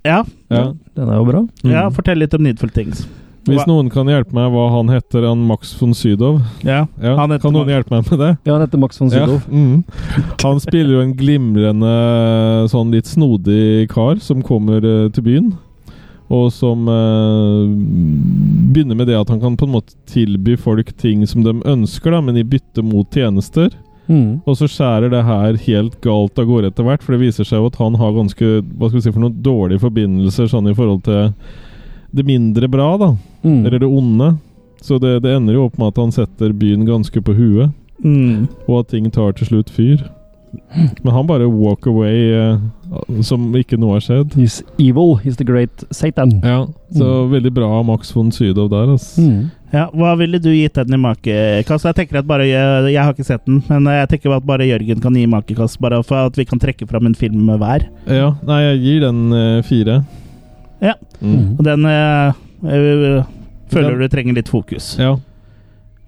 Ja, 0.03 0.24
Ja. 0.52 0.64
Den 0.98 1.10
er 1.10 1.16
jo 1.22 1.26
bra. 1.30 1.45
ja, 1.64 1.86
Mm. 1.88 1.94
fortell 1.95 2.20
litt 2.20 2.34
om 2.36 2.44
Needful 2.44 2.70
Things. 2.76 3.06
Hvis 3.50 3.68
noen 3.68 3.90
kan 3.92 4.08
hjelpe 4.08 4.36
meg 4.36 4.52
hva 4.54 4.70
han 4.72 4.92
heter, 4.94 5.26
han 5.28 5.42
Max 5.48 5.74
von 5.80 5.92
Sydow 5.98 6.38
Ja, 6.64 6.86
ja. 7.02 7.16
Kan 7.18 7.30
noen 7.52 7.66
Max- 7.66 7.74
hjelpe 7.74 7.96
meg 7.98 8.10
med 8.12 8.22
det? 8.24 8.32
Ja, 8.48 8.56
han 8.56 8.64
heter 8.64 8.82
Max 8.82 9.02
von 9.02 9.12
Sydow. 9.12 9.42
Ja, 9.42 9.52
mm. 9.52 9.84
Han 10.46 10.64
spiller 10.64 10.96
jo 10.98 11.04
en 11.04 11.14
glimrende, 11.20 11.94
sånn 12.72 12.94
litt 12.96 13.10
snodig 13.12 13.90
kar 13.92 14.22
som 14.24 14.44
kommer 14.46 14.84
eh, 14.86 15.08
til 15.16 15.28
byen. 15.28 15.54
Og 16.34 16.48
som 16.56 16.88
eh, 16.90 17.72
begynner 18.74 18.98
med 18.98 19.10
det 19.12 19.20
at 19.20 19.30
han 19.30 19.42
kan 19.44 19.58
på 19.60 19.68
en 19.68 19.76
måte 19.76 19.98
tilby 20.10 20.56
folk 20.58 20.94
ting 20.98 21.26
som 21.30 21.44
de 21.46 21.58
ønsker, 21.68 22.16
da, 22.16 22.22
men 22.24 22.40
i 22.40 22.46
bytte 22.48 22.86
mot 22.86 23.08
tjenester. 23.12 23.74
Mm. 24.08 24.42
Og 24.48 24.58
så 24.60 24.68
skjærer 24.68 25.12
det 25.14 25.22
her 25.24 25.60
helt 25.68 26.00
galt 26.04 26.40
av 26.40 26.48
gårde 26.50 26.72
etter 26.72 26.88
hvert, 26.88 27.04
for 27.04 27.16
det 27.16 27.22
viser 27.24 27.48
seg 27.48 27.62
jo 27.62 27.70
at 27.70 27.78
han 27.80 27.96
har 28.00 28.16
ganske 28.16 28.50
hva 28.76 28.90
skal 28.90 28.98
vi 29.00 29.04
si 29.06 29.14
for 29.14 29.24
noen 29.24 29.38
dårlige 29.46 29.84
forbindelser 29.84 30.50
sånn 30.52 30.68
i 30.72 30.76
forhold 30.76 31.06
til 31.08 31.30
det 32.14 32.25
mindre 32.27 32.67
bra, 32.69 32.90
da. 33.01 33.11
Mm. 33.43 33.66
Eller 33.66 33.80
det 33.83 33.90
onde. 33.90 34.32
Så 34.83 35.00
det, 35.00 35.22
det 35.24 35.32
ender 35.38 35.56
jo 35.58 35.66
opp 35.69 35.77
med 35.80 35.93
at 35.93 36.01
han 36.01 36.11
setter 36.11 36.51
byen 36.53 36.85
ganske 36.90 37.22
på 37.24 37.35
huet, 37.38 37.72
Mm. 38.03 38.50
og 38.67 38.82
at 38.82 38.90
ting 38.92 39.06
tar 39.16 39.32
til 39.38 39.48
slutt 39.48 39.69
fyr. 39.72 40.01
Men 41.03 41.14
han 41.16 41.25
bare 41.27 41.48
walk 41.50 41.88
away 41.88 42.33
uh, 42.35 42.58
som 43.25 43.48
ikke 43.56 43.77
noe 43.80 43.95
har 43.95 44.03
skjedd. 44.06 44.35
He's 44.38 44.59
evil. 44.77 45.16
He's 45.24 45.38
the 45.40 45.45
great 45.48 45.85
Satan. 45.90 46.42
Ja, 46.43 46.67
Så 46.93 47.08
veldig 47.32 47.53
bra 47.56 47.69
av 47.80 47.85
Max 47.88 48.11
von 48.14 48.30
Sydow 48.32 48.67
der, 48.69 48.92
altså. 48.93 49.22
Mm. 49.24 49.48
Ja, 49.74 49.88
Hva 49.95 50.11
ville 50.19 50.38
du 50.38 50.51
gitt 50.53 50.75
den 50.77 50.93
i 50.93 51.00
makekast? 51.01 51.88
Jeg 51.90 51.95
tenker 51.98 52.19
at 52.19 52.27
bare 52.30 52.45
Jeg, 52.45 52.92
jeg 52.93 53.01
har 53.01 53.16
ikke 53.16 53.25
sett 53.25 53.45
den, 53.48 53.64
men 53.72 53.88
jeg 53.90 54.09
tenker 54.11 54.35
at 54.35 54.45
bare 54.45 54.67
Jørgen 54.67 55.01
kan 55.01 55.16
gi 55.17 55.24
makekast, 55.32 55.80
bare 55.82 56.03
for 56.06 56.27
at 56.27 56.38
vi 56.38 56.45
kan 56.45 56.61
trekke 56.61 56.85
fram 56.92 57.08
en 57.09 57.16
film 57.17 57.48
hver. 57.58 57.88
Ja, 58.06 58.33
nei, 58.45 58.59
jeg 58.67 58.83
gir 58.83 59.08
den 59.08 59.24
uh, 59.33 59.64
fire. 59.66 60.03
Ja. 60.84 60.98
Mm. 61.24 61.53
Og 61.58 61.62
den 61.68 61.86
eh, 61.90 62.42
eh, 62.68 63.30
føler 63.74 64.02
du 64.03 64.10
trenger 64.12 64.36
litt 64.38 64.52
fokus. 64.52 64.94
Ja. 65.00 65.16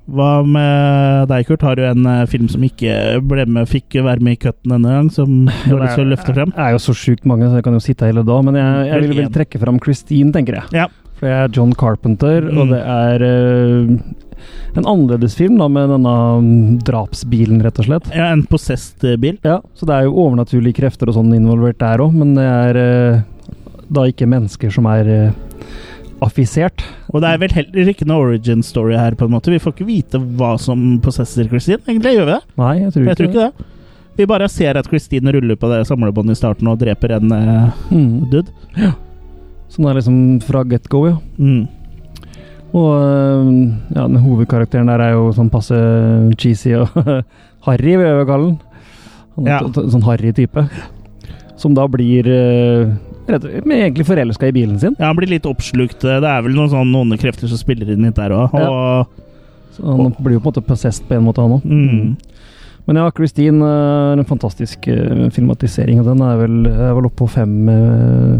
Hva 0.05 0.43
med 0.45 1.31
deg, 1.31 1.47
Kurt? 1.47 1.63
Har 1.65 1.79
du 1.79 1.85
en 1.87 2.05
film 2.29 2.45
som 2.51 2.61
ikke 2.67 3.21
ble 3.25 3.47
med, 3.49 3.65
fikk 3.71 3.95
være 4.05 4.21
med 4.21 4.35
i 4.35 4.41
cutten 4.43 4.75
denne 4.75 4.91
gang, 4.99 5.07
som 5.09 5.47
du 5.65 5.71
har 5.71 5.81
lyst 5.87 5.97
til 5.97 6.05
å 6.05 6.11
løfte 6.11 6.35
frem? 6.35 6.51
Det 6.53 6.61
er 6.67 6.75
jo 6.75 6.83
så 6.83 6.93
sjukt 6.99 7.25
mange, 7.25 7.47
så 7.49 7.57
jeg 7.57 7.65
kan 7.65 7.77
jo 7.79 7.81
sitte 7.87 8.11
hele 8.11 8.21
dag. 8.27 8.43
Men 8.45 8.59
jeg, 8.59 8.83
jeg 8.91 9.05
vil 9.07 9.17
Vel 9.23 9.33
trekke 9.39 9.63
fram 9.63 9.81
Christine, 9.81 10.29
tenker 10.35 10.59
jeg. 10.59 10.77
Ja. 10.83 10.85
For 11.15 11.25
det 11.25 11.33
er 11.39 11.57
John 11.57 11.73
Carpenter, 11.79 12.45
Mm. 12.51 12.57
og 12.61 12.71
det 12.75 12.81
er 12.83 13.23
uh, 13.23 14.15
en 14.75 14.85
annerledes 14.91 15.33
film 15.39 15.55
da, 15.57 15.69
med 15.71 15.87
denne 15.89 16.13
mm, 16.43 16.73
drapsbilen, 16.85 17.61
rett 17.63 17.79
og 17.79 17.87
slett. 17.87 18.09
Ja, 18.13 18.27
en 18.35 18.43
possessed 18.51 19.05
bil. 19.23 19.39
Ja, 19.47 19.61
så 19.73 19.87
det 19.87 19.95
er 19.95 20.05
jo 20.09 20.17
overnaturlige 20.25 20.81
krefter 20.83 21.09
og 21.09 21.15
sånn 21.17 21.31
involvert 21.33 21.79
der 21.81 22.03
òg, 22.03 22.13
men 22.19 22.35
det 22.37 22.43
er 22.45 22.79
eh, 22.81 23.23
da 23.89 24.05
ikke 24.09 24.27
mennesker 24.29 24.71
som 24.73 24.85
er 24.89 25.09
eh, 25.11 25.31
affisert. 26.25 26.81
Og 27.13 27.21
det 27.21 27.29
er 27.33 27.41
vel 27.43 27.53
heller 27.53 27.91
ikke 27.91 28.07
noe 28.09 28.31
origin 28.31 28.63
story 28.65 28.95
her, 28.97 29.15
på 29.19 29.27
en 29.27 29.33
måte. 29.35 29.51
Vi 29.53 29.59
får 29.61 29.75
ikke 29.75 29.87
vite 29.89 30.21
hva 30.39 30.55
som 30.61 30.97
possesser 31.03 31.47
Christine. 31.51 31.81
Egentlig 31.87 32.15
gjør 32.17 32.25
vi 32.29 32.35
det? 32.37 32.41
Nei, 32.61 32.73
jeg 32.81 32.93
tror 32.95 33.09
Jeg 33.11 33.17
tror 33.19 33.29
ikke 33.31 33.45
det. 33.49 33.71
Vi 34.15 34.25
bare 34.31 34.47
ser 34.47 34.77
at 34.79 34.87
Christine 34.87 35.33
ruller 35.35 35.57
på 35.59 35.67
det 35.67 35.81
samlebåndet 35.89 36.37
i 36.37 36.39
starten 36.39 36.69
og 36.71 36.79
dreper 36.79 37.17
en 37.17 37.31
uh, 37.35 37.71
Mm. 37.91 38.29
dude. 38.31 38.47
Så 39.67 39.81
det 39.81 39.89
er 39.91 39.97
liksom 39.99 40.19
fra 40.45 40.63
get 40.63 40.87
go, 40.89 41.01
ja. 41.09 41.17
Mm. 41.37 41.65
Og 42.75 42.91
øh, 42.95 43.49
ja, 43.95 44.03
den 44.07 44.15
hovedkarakteren 44.19 44.87
der 44.87 44.99
er 45.03 45.11
jo 45.15 45.29
sånn 45.35 45.49
passe 45.51 45.75
cheesy 46.39 46.73
og 46.75 46.91
harry, 47.67 47.93
vil 47.95 48.05
jeg 48.07 48.27
kalle 48.27 48.47
den. 48.49 48.57
Han 49.35 49.47
er 49.47 49.51
Ja. 49.51 49.85
sånn 49.91 50.03
harry 50.07 50.31
type. 50.35 50.63
Som 51.59 51.73
da 51.75 51.85
blir 51.87 52.27
egentlig 53.27 54.05
forelska 54.07 54.47
i 54.47 54.55
bilen 54.55 54.79
sin. 54.79 54.95
Ja, 54.99 55.09
han 55.09 55.17
blir 55.19 55.31
litt 55.31 55.45
oppslukt. 55.49 56.01
Det 56.01 56.15
er 56.21 56.45
vel 56.45 56.55
noen 56.55 56.71
sånne 56.71 57.01
onde 57.05 57.19
krefter 57.21 57.49
som 57.51 57.59
spiller 57.59 57.91
inn 57.93 58.05
litt 58.05 58.17
der 58.19 58.35
òg. 58.35 58.55
Ja. 58.55 58.69
Og 58.69 59.75
Så 59.75 59.83
han 59.91 60.15
blir 60.19 60.37
jo 60.37 60.43
på 60.43 60.49
en 60.49 60.53
måte 60.53 60.65
possessed 60.65 61.07
på 61.07 61.17
en 61.17 61.25
måte, 61.25 61.43
han 61.43 61.57
òg. 61.57 61.65
Mm. 61.65 62.15
Men 62.85 62.99
ja, 63.01 63.07
Christine 63.17 63.65
er 63.65 64.19
en 64.19 64.27
fantastisk 64.29 64.87
øh, 64.93 65.29
filmatisering, 65.33 66.03
og 66.03 66.11
den 66.11 66.21
er 66.21 66.35
vel, 66.37 66.59
er 66.69 66.93
vel 66.93 67.07
oppe 67.09 67.23
på 67.23 67.31
fem 67.39 67.55
øh, 67.69 68.35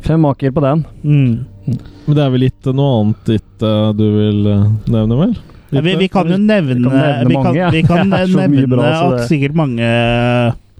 Fem 0.00 0.20
maker 0.22 0.52
på 0.54 0.62
den. 0.62 0.84
Mm. 1.02 1.76
Men 2.06 2.16
det 2.16 2.22
er 2.24 2.30
vel 2.32 2.42
litt 2.46 2.68
noe 2.72 2.92
annet 3.02 3.26
ditt 3.28 3.64
eh, 3.66 3.88
du 3.98 4.04
vil 4.14 4.46
eh, 4.48 4.62
nevne, 4.88 5.18
vel? 5.18 5.34
Ja, 5.74 5.82
vi, 5.84 5.94
vi 6.00 6.08
kan 6.08 6.30
jo 6.32 6.38
nevne 6.40 6.78
Vi 6.78 6.86
kan 6.86 6.94
nevne 6.96 7.26
Vi 7.28 7.34
kan, 7.34 7.42
mange, 7.44 7.58
ja. 7.58 7.68
vi 7.74 7.82
kan 7.84 8.08
nevne 8.38 8.64
bra, 8.72 8.86
at 8.88 9.26
sikkert 9.28 9.58
mange 9.58 9.90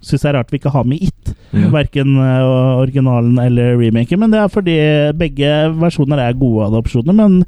syns 0.05 0.23
det 0.25 0.31
er 0.31 0.39
rart 0.39 0.53
vi 0.53 0.61
ikke 0.61 0.75
har 0.75 0.87
med 0.89 1.03
It. 1.09 1.33
Ja. 1.53 1.71
Verken 1.73 2.19
eh, 2.21 2.45
originalen 2.83 3.39
eller 3.43 3.79
remaken. 3.81 4.21
Men 4.23 4.35
det 4.35 4.43
er 4.43 4.53
fordi 4.53 4.77
begge 5.19 5.53
versjoner 5.81 6.23
er 6.23 6.39
gode 6.39 6.69
adopsjoner. 6.69 7.17
Men 7.17 7.43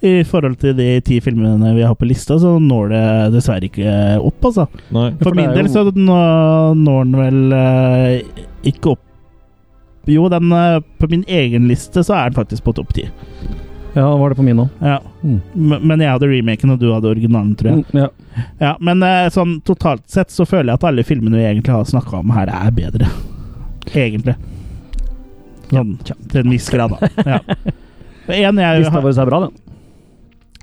i 0.00 0.22
forhold 0.24 0.56
til 0.62 0.72
de 0.78 0.88
ti 1.04 1.18
filmene 1.20 1.74
vi 1.76 1.84
har 1.84 1.96
på 1.98 2.08
lista, 2.08 2.38
så 2.40 2.54
når 2.62 2.92
det 2.92 3.04
dessverre 3.34 3.68
ikke 3.68 3.94
opp, 4.24 4.46
altså. 4.48 4.66
Nei. 4.96 5.10
For 5.18 5.28
for 5.28 5.36
min 5.36 5.52
del 5.56 5.68
så 5.72 5.84
når 5.92 7.02
den 7.04 7.18
vel 7.20 7.56
eh, 7.56 8.44
ikke 8.70 8.94
opp 8.96 9.06
Jo, 10.08 10.24
den 10.32 10.52
eh, 10.56 10.80
på 10.98 11.10
min 11.12 11.26
egen 11.28 11.68
liste 11.68 12.02
så 12.06 12.16
er 12.16 12.30
den 12.30 12.40
faktisk 12.40 12.64
på 12.64 12.74
topp 12.78 12.94
ti. 12.96 13.04
Ja, 13.94 14.16
var 14.16 14.30
det 14.30 14.38
på 14.38 14.44
min 14.46 14.60
òg. 14.62 14.68
Ja. 14.84 15.00
Mm. 15.22 15.40
Men 15.82 16.02
jeg 16.02 16.12
hadde 16.12 16.28
remaken, 16.30 16.74
og 16.74 16.78
du 16.80 16.90
hadde 16.92 17.10
originalen, 17.10 17.54
tror 17.58 17.70
jeg. 17.72 17.84
Mm, 17.90 18.02
ja. 18.04 18.08
Ja, 18.60 18.74
men 18.78 19.02
eh, 19.02 19.26
sånn 19.34 19.58
totalt 19.66 20.06
sett 20.10 20.30
så 20.30 20.46
føler 20.46 20.72
jeg 20.72 20.80
at 20.80 20.86
alle 20.92 21.04
filmene 21.06 21.40
vi 21.40 21.46
egentlig 21.48 21.74
har 21.74 21.88
snakka 21.88 22.20
om 22.20 22.30
her, 22.34 22.52
er 22.54 22.74
bedre. 22.74 23.10
Egentlig. 23.90 24.36
Sånn 25.70 25.96
til 26.04 26.42
en 26.44 26.52
viss 26.54 26.68
grad, 26.72 26.96
da. 26.96 27.30
Ja. 27.36 27.40
En 28.30 28.60
jeg, 28.60 28.82
Lista 28.84 29.00
vår 29.02 29.16
er 29.18 29.26
bra, 29.26 29.38
den. 29.42 29.54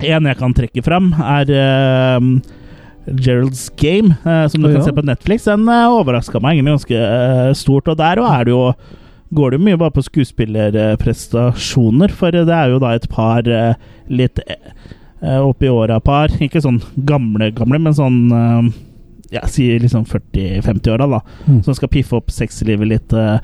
en 0.08 0.28
jeg 0.30 0.38
kan 0.40 0.54
trekke 0.56 0.84
fram, 0.86 1.10
er 1.20 1.50
uh, 1.52 2.28
Gerald's 3.08 3.66
Game, 3.76 4.16
uh, 4.24 4.46
som 4.48 4.62
du 4.62 4.70
oh, 4.70 4.72
kan 4.72 4.80
ja. 4.80 4.86
se 4.86 4.94
på 4.96 5.04
Netflix. 5.04 5.48
Den 5.50 5.66
uh, 5.68 5.98
overraska 5.98 6.40
meg 6.40 6.56
egentlig 6.56 6.78
ganske 6.78 7.02
uh, 7.02 7.52
stort. 7.58 7.90
Og 7.92 7.98
der 8.00 8.22
og 8.22 8.30
er 8.30 8.48
det 8.48 8.54
jo 8.54 8.62
går 9.36 9.52
det 9.52 9.58
jo 9.60 9.66
mye 9.66 9.80
bare 9.82 9.92
på 9.96 10.04
skuespillerprestasjoner, 10.06 12.10
for 12.16 12.28
det 12.32 12.48
er 12.48 12.68
jo 12.72 12.80
da 12.84 12.90
et 12.96 13.08
par 13.12 13.42
eh, 13.48 13.74
litt 14.08 14.40
uh, 14.40 15.42
oppi 15.44 15.68
åra-par. 15.72 16.28
Ikke 16.46 16.62
sånn 16.64 16.80
gamle, 17.10 17.52
gamle, 17.56 17.80
men 17.84 17.94
sånn 17.98 18.20
eh, 18.32 18.64
ja, 19.30 19.44
si 19.52 19.68
liksom 19.80 20.06
40-50-åra, 20.08 21.08
da. 21.18 21.22
Mm. 21.48 21.64
Som 21.64 21.76
skal 21.76 21.90
piffe 21.92 22.16
opp 22.20 22.32
sexlivet 22.32 22.88
litt. 22.88 23.14
eh, 23.14 23.40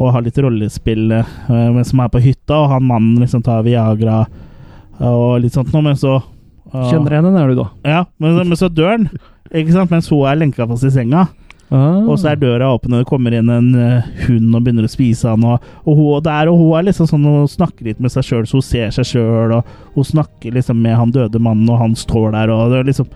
og 0.00 0.12
ha 0.14 0.22
litt 0.24 0.38
rollespill 0.40 1.10
Mens 1.12 1.76
man 1.76 1.86
som 1.86 2.00
er 2.04 2.12
på 2.12 2.22
hytta, 2.24 2.56
og 2.62 2.70
han 2.72 2.86
mannen 2.88 3.20
liksom 3.22 3.42
tar 3.44 3.64
Viagra 3.66 4.22
eh, 4.24 5.12
og 5.12 5.42
litt 5.44 5.56
sånt 5.56 5.72
noe, 5.74 5.84
men 5.84 5.98
så 6.00 6.16
eh, 6.16 6.88
Kjenner 6.88 7.16
igjen 7.16 7.28
den, 7.28 7.38
er 7.38 7.52
du 7.52 7.60
da? 7.60 7.68
ja, 7.84 8.00
men, 8.22 8.38
men 8.40 8.58
så 8.58 8.70
dør 8.72 8.94
han, 8.94 9.08
ikke 9.52 9.74
sant? 9.76 9.92
mens 9.92 10.08
hun 10.12 10.24
er 10.28 10.40
lenka 10.40 10.66
fast 10.68 10.88
i 10.88 10.92
senga. 10.94 11.26
Ah. 11.72 12.02
Og 12.04 12.18
så 12.20 12.32
er 12.32 12.40
døra 12.40 12.68
åpen, 12.74 12.92
og 12.92 13.00
det 13.00 13.08
kommer 13.08 13.32
inn 13.32 13.48
en 13.48 13.70
uh, 13.72 14.08
hund 14.26 14.52
og 14.52 14.60
begynner 14.60 14.84
å 14.84 14.92
spise 14.92 15.30
han. 15.32 15.44
Og, 15.48 15.62
og 15.88 15.96
hun 15.96 16.26
der, 16.26 16.50
og 16.52 16.60
hun 16.60 16.74
er 16.76 16.86
liksom 16.90 17.08
sånn, 17.08 17.24
hun 17.24 17.48
snakker 17.48 17.88
litt 17.88 18.02
med 18.02 18.12
seg 18.12 18.26
sjøl, 18.28 18.44
så 18.48 18.60
hun 18.60 18.66
ser 18.66 18.92
seg 18.92 19.08
sjøl. 19.08 19.54
Og 19.56 19.96
hun 19.96 20.08
snakker 20.10 20.52
liksom 20.52 20.82
med 20.84 20.98
han 20.98 21.14
døde 21.14 21.40
mannen, 21.40 21.70
og 21.72 21.80
han 21.80 21.96
står 21.96 22.34
der. 22.36 22.52
Og 22.52 22.74
det 22.74 22.82
er 22.82 22.90
liksom 22.92 23.08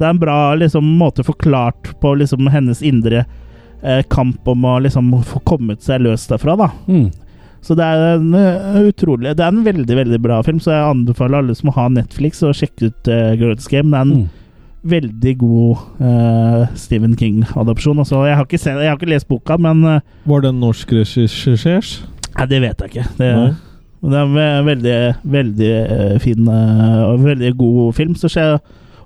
Det 0.00 0.06
er 0.08 0.14
en 0.14 0.20
bra 0.22 0.54
liksom, 0.56 0.86
måte 0.96 1.22
forklart 1.22 1.90
på 2.00 2.14
liksom 2.16 2.46
hennes 2.48 2.82
indre 2.82 3.26
eh, 3.82 4.02
kamp 4.08 4.48
om 4.48 4.64
å 4.64 4.78
liksom 4.80 5.12
få 5.28 5.42
kommet 5.44 5.82
seg 5.84 6.00
løs 6.00 6.24
derfra, 6.26 6.56
da. 6.56 6.70
Mm. 6.88 7.10
Så 7.60 7.76
det 7.76 7.84
er 7.84 8.14
en 8.14 8.30
uh, 8.32 8.78
utrolig 8.88 9.34
Det 9.36 9.44
er 9.44 9.52
en 9.52 9.64
veldig 9.66 9.96
veldig 9.98 10.20
bra 10.24 10.38
film, 10.42 10.56
så 10.64 10.72
jeg 10.72 10.86
anbefaler 10.94 11.42
alle 11.42 11.54
som 11.58 11.68
har 11.76 11.92
Netflix, 11.92 12.40
å 12.42 12.54
sjekke 12.56 12.88
ut 12.88 13.10
uh, 13.12 13.34
Girls 13.36 13.68
Game. 13.68 13.92
Det 13.92 14.00
er 14.00 14.06
en 14.08 14.14
Mm. 14.22 14.28
Veldig 14.82 15.34
god 15.40 15.76
uh, 16.00 16.62
Stephen 16.78 17.16
King-adopsjon. 17.16 17.98
Altså, 18.00 18.24
jeg, 18.24 18.36
jeg 18.36 18.88
har 18.88 18.96
ikke 18.96 19.10
lest 19.10 19.28
boka, 19.28 19.58
men 19.60 19.84
uh, 19.84 20.00
Var 20.28 20.46
den 20.46 20.60
norsk 20.62 20.92
regissert? 20.92 22.06
Nei, 22.36 22.46
det 22.48 22.60
vet 22.62 22.84
jeg 22.84 22.92
ikke. 22.92 23.06
Det, 23.18 23.30
det 24.00 24.20
er 24.20 24.36
en 24.40 24.66
veldig, 24.68 24.98
veldig 25.28 25.70
eh, 25.76 26.18
fin 26.22 26.46
og 26.48 27.24
veldig 27.24 27.50
god 27.58 27.96
film. 27.98 28.14
Skjer, 28.16 28.60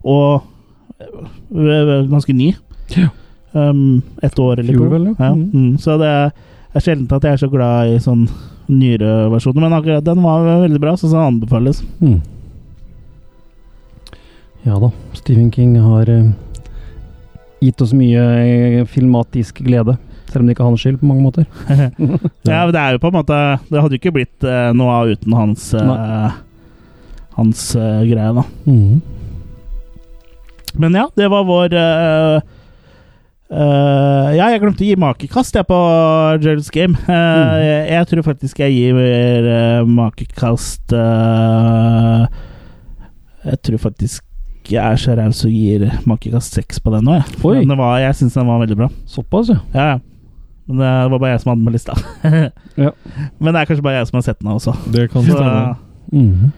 og 0.05 0.45
ganske 2.13 2.37
ny. 2.37 2.53
Ja. 2.95 3.09
Um, 3.55 4.03
et 4.23 4.39
år 4.39 4.61
eller 4.61 4.77
to. 4.77 4.91
vel, 4.91 5.09
ja. 5.09 5.15
ja. 5.19 5.33
Mm. 5.35 5.51
Mm, 5.55 5.79
så 5.79 5.97
det 5.99 6.11
er 6.11 6.83
sjelden 6.83 7.09
at 7.11 7.25
jeg 7.25 7.37
er 7.37 7.43
så 7.43 7.49
glad 7.51 7.95
i 7.95 7.99
sånn 8.03 8.27
nyere 8.71 9.29
versjoner, 9.33 9.63
men 9.63 9.77
akkurat 9.77 10.05
den 10.07 10.23
var 10.25 10.47
veldig 10.65 10.81
bra, 10.83 10.95
så 10.99 11.11
den 11.11 11.23
anbefales. 11.23 11.83
Mm. 12.01 12.21
Ja 14.65 14.79
da. 14.81 14.91
Stephen 15.13 15.51
King 15.53 15.77
har 15.81 16.09
eh, 16.09 16.31
gitt 17.61 17.81
oss 17.85 17.93
mye 17.97 18.23
eh, 18.41 18.85
filmatisk 18.89 19.61
glede. 19.65 19.99
Selv 20.31 20.43
om 20.43 20.49
det 20.49 20.57
ikke 20.57 20.65
er 20.65 20.71
hans 20.73 20.85
skyld 20.85 21.01
på 21.03 21.11
mange 21.11 21.25
måter. 21.25 21.49
Ja, 22.49 22.65
men 22.65 22.73
det 22.75 22.81
er 22.81 22.97
jo 22.97 23.01
på 23.01 23.09
en 23.13 23.19
måte 23.21 23.37
Det 23.69 23.81
hadde 23.81 23.95
jo 23.95 24.01
ikke 24.01 24.15
blitt 24.17 24.47
eh, 24.49 24.71
noe 24.77 24.97
av 24.99 25.13
uten 25.13 25.37
hans 25.37 25.69
Nei. 25.77 26.33
Hans 27.35 27.71
greie, 27.75 28.33
da. 28.37 28.45
Mhm. 28.65 29.03
Men 30.75 30.95
ja, 30.95 31.09
det 31.15 31.29
var 31.31 31.45
vår 31.47 31.75
uh, 31.79 32.41
uh, 33.55 34.29
Ja, 34.35 34.49
jeg 34.51 34.61
glemte 34.63 34.83
å 34.83 34.89
gi 34.89 34.97
makekast 34.99 35.55
jeg 35.55 35.69
på 35.69 35.79
Gerald's 36.43 36.71
Game. 36.75 36.99
Eh, 37.07 37.57
jeg, 37.63 37.83
jeg 37.93 38.11
tror 38.11 38.23
faktisk 38.27 38.63
jeg 38.65 38.75
gir 38.75 38.95
uh, 38.99 39.87
makekast 39.87 40.95
Jeg 43.45 43.59
tror 43.69 43.83
faktisk 43.87 44.23
jeg 44.71 44.81
er 44.81 44.97
så 45.01 45.15
raus 45.19 45.45
og 45.45 45.53
gir 45.53 45.87
makekast 46.09 46.57
seks 46.57 46.81
på 46.81 46.93
den 46.95 47.05
nå, 47.05 47.19
jeg. 47.19 47.39
Oi. 47.45 47.65
Men 47.65 47.79
var, 47.79 47.99
jeg 48.03 48.17
syns 48.21 48.35
den 48.39 48.47
var 48.49 48.61
veldig 48.63 48.77
bra. 48.77 48.91
Såpass, 49.11 49.53
ja. 49.53 49.61
Ja, 49.75 49.87
ja. 49.95 49.99
Men 50.65 50.81
det 50.81 50.93
var 51.13 51.19
bare 51.19 51.31
jeg 51.35 51.41
som 51.43 51.51
hadde 51.51 51.61
den 51.61 51.69
på 51.69 51.75
lista. 51.75 51.95
Ja. 52.85 52.91
Men 53.39 53.55
det 53.55 53.61
er 53.61 53.67
kanskje 53.69 53.85
bare 53.85 54.01
jeg 54.01 54.07
som 54.09 54.17
har 54.19 54.25
sett 54.27 54.39
den 54.41 54.51
også. 54.51 54.73
Det 54.91 55.11
kan 55.11 55.23
Så- 55.23 55.75
mm 56.13 56.33
-hmm. 56.33 56.51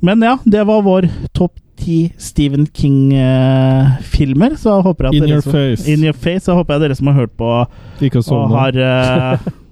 Men 0.00 0.22
ja, 0.22 0.38
det 0.44 0.66
var 0.66 0.82
vår 0.82 1.08
topp 1.32 1.52
ti 1.76 2.12
Stephen 2.18 2.66
King-filmer. 2.66 4.56
så 4.56 4.80
håper 4.80 5.04
jeg 5.04 5.08
at 5.08 5.14
In 5.14 5.22
dere 5.22 5.32
your 5.32 5.40
som, 5.40 5.52
face. 5.52 5.92
In 5.92 6.04
your 6.04 6.12
face. 6.12 6.44
Så 6.44 6.54
håper 6.54 6.74
jeg 6.74 6.80
dere 6.80 6.94
som 6.94 7.06
har 7.06 7.14
hørt 7.14 7.30
på 7.36 7.66
Ikke 8.00 8.22
og 8.30 8.50
har, 8.50 8.72
uh, 8.76 9.38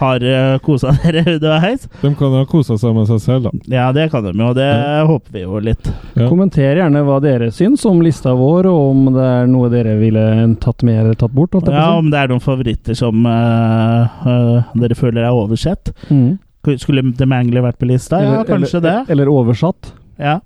har 0.00 0.24
uh, 0.24 0.58
kosa 0.64 0.92
dere 1.04 1.58
heis. 1.60 1.86
De 2.00 2.12
kan 2.16 2.32
ha 2.34 2.44
kosa 2.48 2.78
seg 2.80 2.94
med 2.96 3.08
seg 3.10 3.20
selv, 3.22 3.48
da. 3.48 3.74
Ja, 3.76 3.88
det 3.96 4.08
kan 4.12 4.24
de 4.24 4.32
jo, 4.32 4.52
det 4.56 4.68
håper 5.08 5.36
vi 5.36 5.44
jo 5.44 5.60
litt. 5.64 5.90
Ja. 6.14 6.28
Kommenter 6.30 6.80
gjerne 6.80 7.02
hva 7.06 7.18
dere 7.22 7.50
syns 7.54 7.84
om 7.88 8.00
lista 8.04 8.32
vår, 8.36 8.70
og 8.70 8.94
om 8.94 9.10
det 9.16 9.26
er 9.26 9.50
noe 9.50 9.70
dere 9.72 9.96
ville 10.00 10.24
tatt 10.64 10.84
med 10.86 11.02
eller 11.02 11.18
tatt 11.20 11.34
bort. 11.36 11.58
Ja. 11.66 11.90
Om 11.98 12.10
det 12.12 12.22
er 12.22 12.32
noen 12.32 12.44
favoritter 12.44 12.96
som 12.98 13.26
uh, 13.26 14.24
uh, 14.24 14.72
dere 14.80 14.96
føler 14.98 15.26
er 15.26 15.36
oversett. 15.36 15.92
Mm. 16.08 16.38
Skulle 16.80 17.04
The 17.16 17.28
Mangler 17.28 17.64
vært 17.64 17.80
på 17.80 17.88
lista? 17.88 18.20
Ja, 18.20 18.42
kanskje 18.48 18.80
eller, 18.80 18.88
det. 18.88 19.12
Eller 19.14 19.30
oversatt. 19.32 19.94
Ja. 20.20 20.40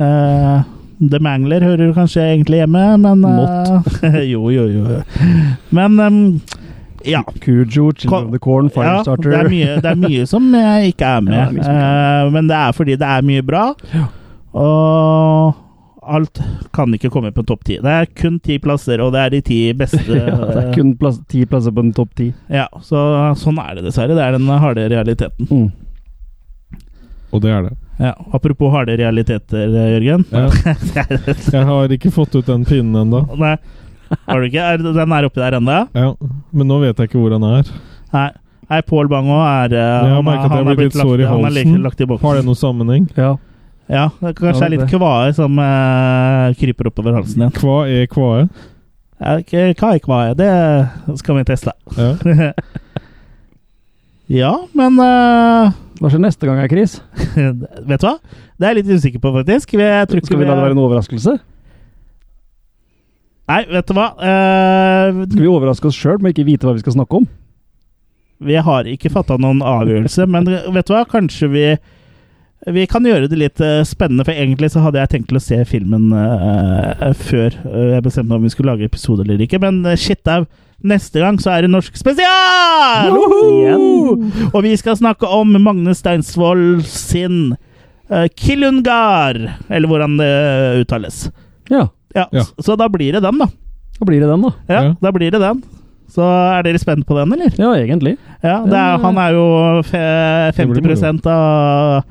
Uh, 0.00 0.64
The 1.02 1.18
Mangler 1.22 1.64
hører 1.64 1.92
kanskje 1.96 2.24
egentlig 2.28 2.60
hjemme, 2.62 2.84
men 3.02 3.24
uh, 3.24 3.80
Jo, 4.32 4.50
jo, 4.54 4.68
jo. 4.70 5.00
Men 5.74 6.00
um, 6.00 6.20
ja. 7.08 7.22
Kujo, 7.42 7.92
Children 7.92 8.26
of 8.26 8.32
the 8.32 8.40
Corn, 8.42 8.70
ja 8.76 9.02
det, 9.04 9.34
er 9.36 9.50
mye, 9.50 9.74
det 9.82 9.90
er 9.90 9.98
mye 10.00 10.26
som 10.32 10.48
jeg 10.54 10.94
ikke 10.94 11.10
er 11.18 11.26
med. 11.26 11.38
Ja, 11.38 11.50
det 11.50 11.66
er 11.66 11.82
Eh, 12.22 12.30
men 12.30 12.48
det 12.50 12.56
er 12.56 12.72
fordi 12.76 12.96
det 13.00 13.08
er 13.08 13.26
mye 13.26 13.42
bra. 13.46 13.64
Og 14.52 15.54
alt 16.02 16.40
kan 16.74 16.94
ikke 16.94 17.10
komme 17.14 17.30
på 17.34 17.44
topp 17.46 17.64
ti. 17.68 17.78
Det 17.82 17.92
er 17.92 18.08
kun 18.18 18.38
ti 18.42 18.58
plasser, 18.62 19.00
og 19.04 19.12
det 19.14 19.20
er 19.22 19.36
de 19.36 19.40
ti 19.46 19.60
beste. 19.78 20.02
ja, 20.18 20.34
det 20.38 20.64
er 20.64 20.72
kun 20.74 20.96
plass, 20.98 21.20
ti 21.30 21.44
plasser 21.48 21.74
på 21.74 21.84
den 21.84 21.94
topp 21.96 22.14
ti. 22.18 22.32
Ja, 22.52 22.66
så 22.82 23.04
sånn 23.38 23.60
er 23.62 23.78
det 23.78 23.86
dessverre. 23.86 24.16
Det 24.18 24.24
er 24.24 24.36
den 24.36 24.50
harde 24.50 24.88
realiteten. 24.92 25.48
Mm. 25.50 25.70
Og 27.32 27.40
det 27.44 27.52
er 27.54 27.68
det. 27.68 27.76
Ja, 28.02 28.12
Apropos 28.34 28.72
harde 28.74 28.96
realiteter, 28.98 29.70
Jørgen. 29.70 30.24
Ja. 30.32 30.48
Jeg 31.54 31.68
har 31.68 31.94
ikke 31.94 32.10
fått 32.12 32.34
ut 32.34 32.48
den 32.48 32.66
pinnen 32.68 32.98
ennå. 33.04 33.22
Har 34.26 34.40
du 34.40 34.46
ikke? 34.48 34.62
Er, 34.74 34.76
den 34.84 35.12
er 35.18 35.26
oppi 35.28 35.40
der 35.42 35.56
ennå? 35.58 35.78
Ja, 35.96 36.08
men 36.52 36.68
nå 36.68 36.80
vet 36.82 36.98
jeg 37.00 37.08
ikke 37.10 37.20
hvor 37.22 37.32
han 37.36 37.44
er. 37.48 37.70
Nei. 38.12 38.28
Nei, 38.72 38.80
Pål 38.88 39.08
Bang 39.10 39.26
òg 39.28 39.42
er 39.44 39.72
eh, 39.76 39.80
Jeg 39.82 40.12
har 40.14 40.22
han, 40.22 40.28
at 40.32 40.38
han 40.40 40.52
jeg 40.52 40.52
er 40.52 40.64
har 40.64 40.76
blitt 40.78 40.78
litt 40.86 40.94
lagt- 40.96 41.08
sår 41.08 41.20
i 41.20 41.26
halsen. 41.28 41.72
lagt- 41.82 42.00
lagt 42.00 42.00
i. 42.00 42.26
Har 42.26 42.36
det 42.38 42.44
noen 42.46 42.56
sammenheng? 42.60 43.08
Ja. 43.18 43.32
Ja, 43.92 44.04
det 44.22 44.30
kanskje 44.38 44.62
Ja, 44.62 44.66
er 44.68 44.72
litt 44.72 44.86
kvae 44.88 45.32
som 45.36 45.58
uh, 45.58 46.52
kryper 46.56 46.88
oppover 46.88 47.16
halsen 47.18 47.42
igjen. 47.42 47.52
Hva 47.58 47.74
er 47.90 48.06
kvae? 48.08 48.46
Ja, 49.20 49.34
Hva 49.76 49.90
er 49.92 50.00
kvae? 50.06 50.32
Det 50.38 51.18
skal 51.20 51.36
vi 51.36 51.44
teste. 51.50 51.74
Ja. 51.98 52.12
ja, 54.42 54.52
men 54.78 54.96
uh, 55.02 55.72
Hva 56.00 56.10
skjer 56.12 56.22
neste 56.24 56.48
gang, 56.48 56.62
Chris? 56.72 56.96
Vet 57.90 58.00
du 58.00 58.06
hva? 58.08 58.14
Det 58.56 58.64
er 58.68 58.72
jeg 58.72 58.80
litt 58.84 58.94
usikker 58.96 59.20
på, 59.22 59.32
faktisk. 59.36 59.74
Vi- 59.76 59.84
Jeg 59.84 60.08
tror 60.08 60.24
Skal 60.24 60.38
vi 60.40 60.46
la 60.48 60.54
det 60.56 60.64
være 60.64 60.76
en 60.78 60.84
overraskelse? 60.86 61.36
Nei, 63.50 63.62
vet 63.68 63.88
du 63.88 63.96
hva? 63.96 64.12
Uh, 64.16 65.22
Skal 65.26 65.42
vi 65.42 65.50
overraske 65.50 65.88
oss 65.90 65.98
sjøl 65.98 66.20
med 66.22 66.34
ikke 66.34 66.46
vite 66.46 66.68
hva 66.68 66.76
vi 66.76 66.84
skal 66.84 66.94
snakke 66.94 67.22
om? 67.22 67.26
vi 68.42 68.58
har 68.58 68.88
ikke 68.90 69.10
fatta 69.12 69.38
noen 69.40 69.62
avgjørelse, 69.64 70.26
men 70.30 70.48
vet 70.50 70.88
du 70.88 70.94
hva? 70.94 71.04
Kanskje 71.08 71.50
vi 71.52 71.66
vi 72.62 72.84
kan 72.86 73.02
gjøre 73.02 73.26
det 73.26 73.38
litt 73.40 73.58
eh, 73.58 73.80
spennende, 73.82 74.22
for 74.22 74.38
egentlig 74.38 74.68
så 74.70 74.84
hadde 74.84 75.00
jeg 75.00 75.10
tenkt 75.10 75.32
til 75.32 75.38
å 75.40 75.42
se 75.42 75.56
filmen 75.66 76.12
uh, 76.14 77.08
før 77.18 77.56
jeg 77.58 78.04
bestemte 78.04 78.28
meg 78.30 78.36
om 78.36 78.44
vi 78.46 78.52
skulle 78.54 78.70
lage 78.70 78.86
episode 78.86 79.24
eller 79.24 79.42
ikke, 79.42 79.58
men 79.64 79.80
shit 79.98 80.30
au! 80.30 80.44
Neste 80.86 81.18
gang 81.22 81.40
så 81.42 81.50
er 81.56 81.64
det 81.64 81.72
norsk 81.72 81.98
spesial! 81.98 83.10
igjen! 83.48 84.30
Og 84.52 84.60
vi 84.62 84.76
skal 84.78 84.94
snakke 84.98 85.26
om 85.26 85.58
Magne 85.62 85.94
Steinsvold 85.98 86.84
sin 86.86 87.56
uh, 87.56 88.28
Kilungar, 88.38 89.42
eller 89.66 89.90
hvordan 89.90 90.16
det 90.22 90.32
uttales. 90.84 91.24
Ja. 91.70 91.88
Ja, 92.14 92.26
Ja. 92.32 92.42
Så, 92.42 92.52
Så 92.62 92.76
da 92.78 92.88
blir 92.88 93.12
det 93.12 93.22
den, 93.22 93.38
da. 93.38 93.46
Da 93.98 94.04
blir 94.06 94.20
det 94.20 94.28
den, 94.28 94.42
da. 94.42 94.50
Ja, 94.68 94.82
Ja. 94.82 94.94
da 95.00 95.10
blir 95.12 95.30
det 95.30 95.40
den. 95.40 95.62
Så 96.12 96.20
er 96.22 96.62
dere 96.62 96.78
spent 96.78 97.06
på 97.06 97.14
den, 97.16 97.32
eller? 97.32 97.50
Ja, 97.56 97.72
egentlig. 97.74 98.18
Ja, 98.44 98.64
det 98.66 98.74
er, 98.76 98.98
han 98.98 99.16
er 99.16 99.30
jo 99.32 99.82
fe, 99.82 100.52
50% 100.52 101.26
av 101.26 102.04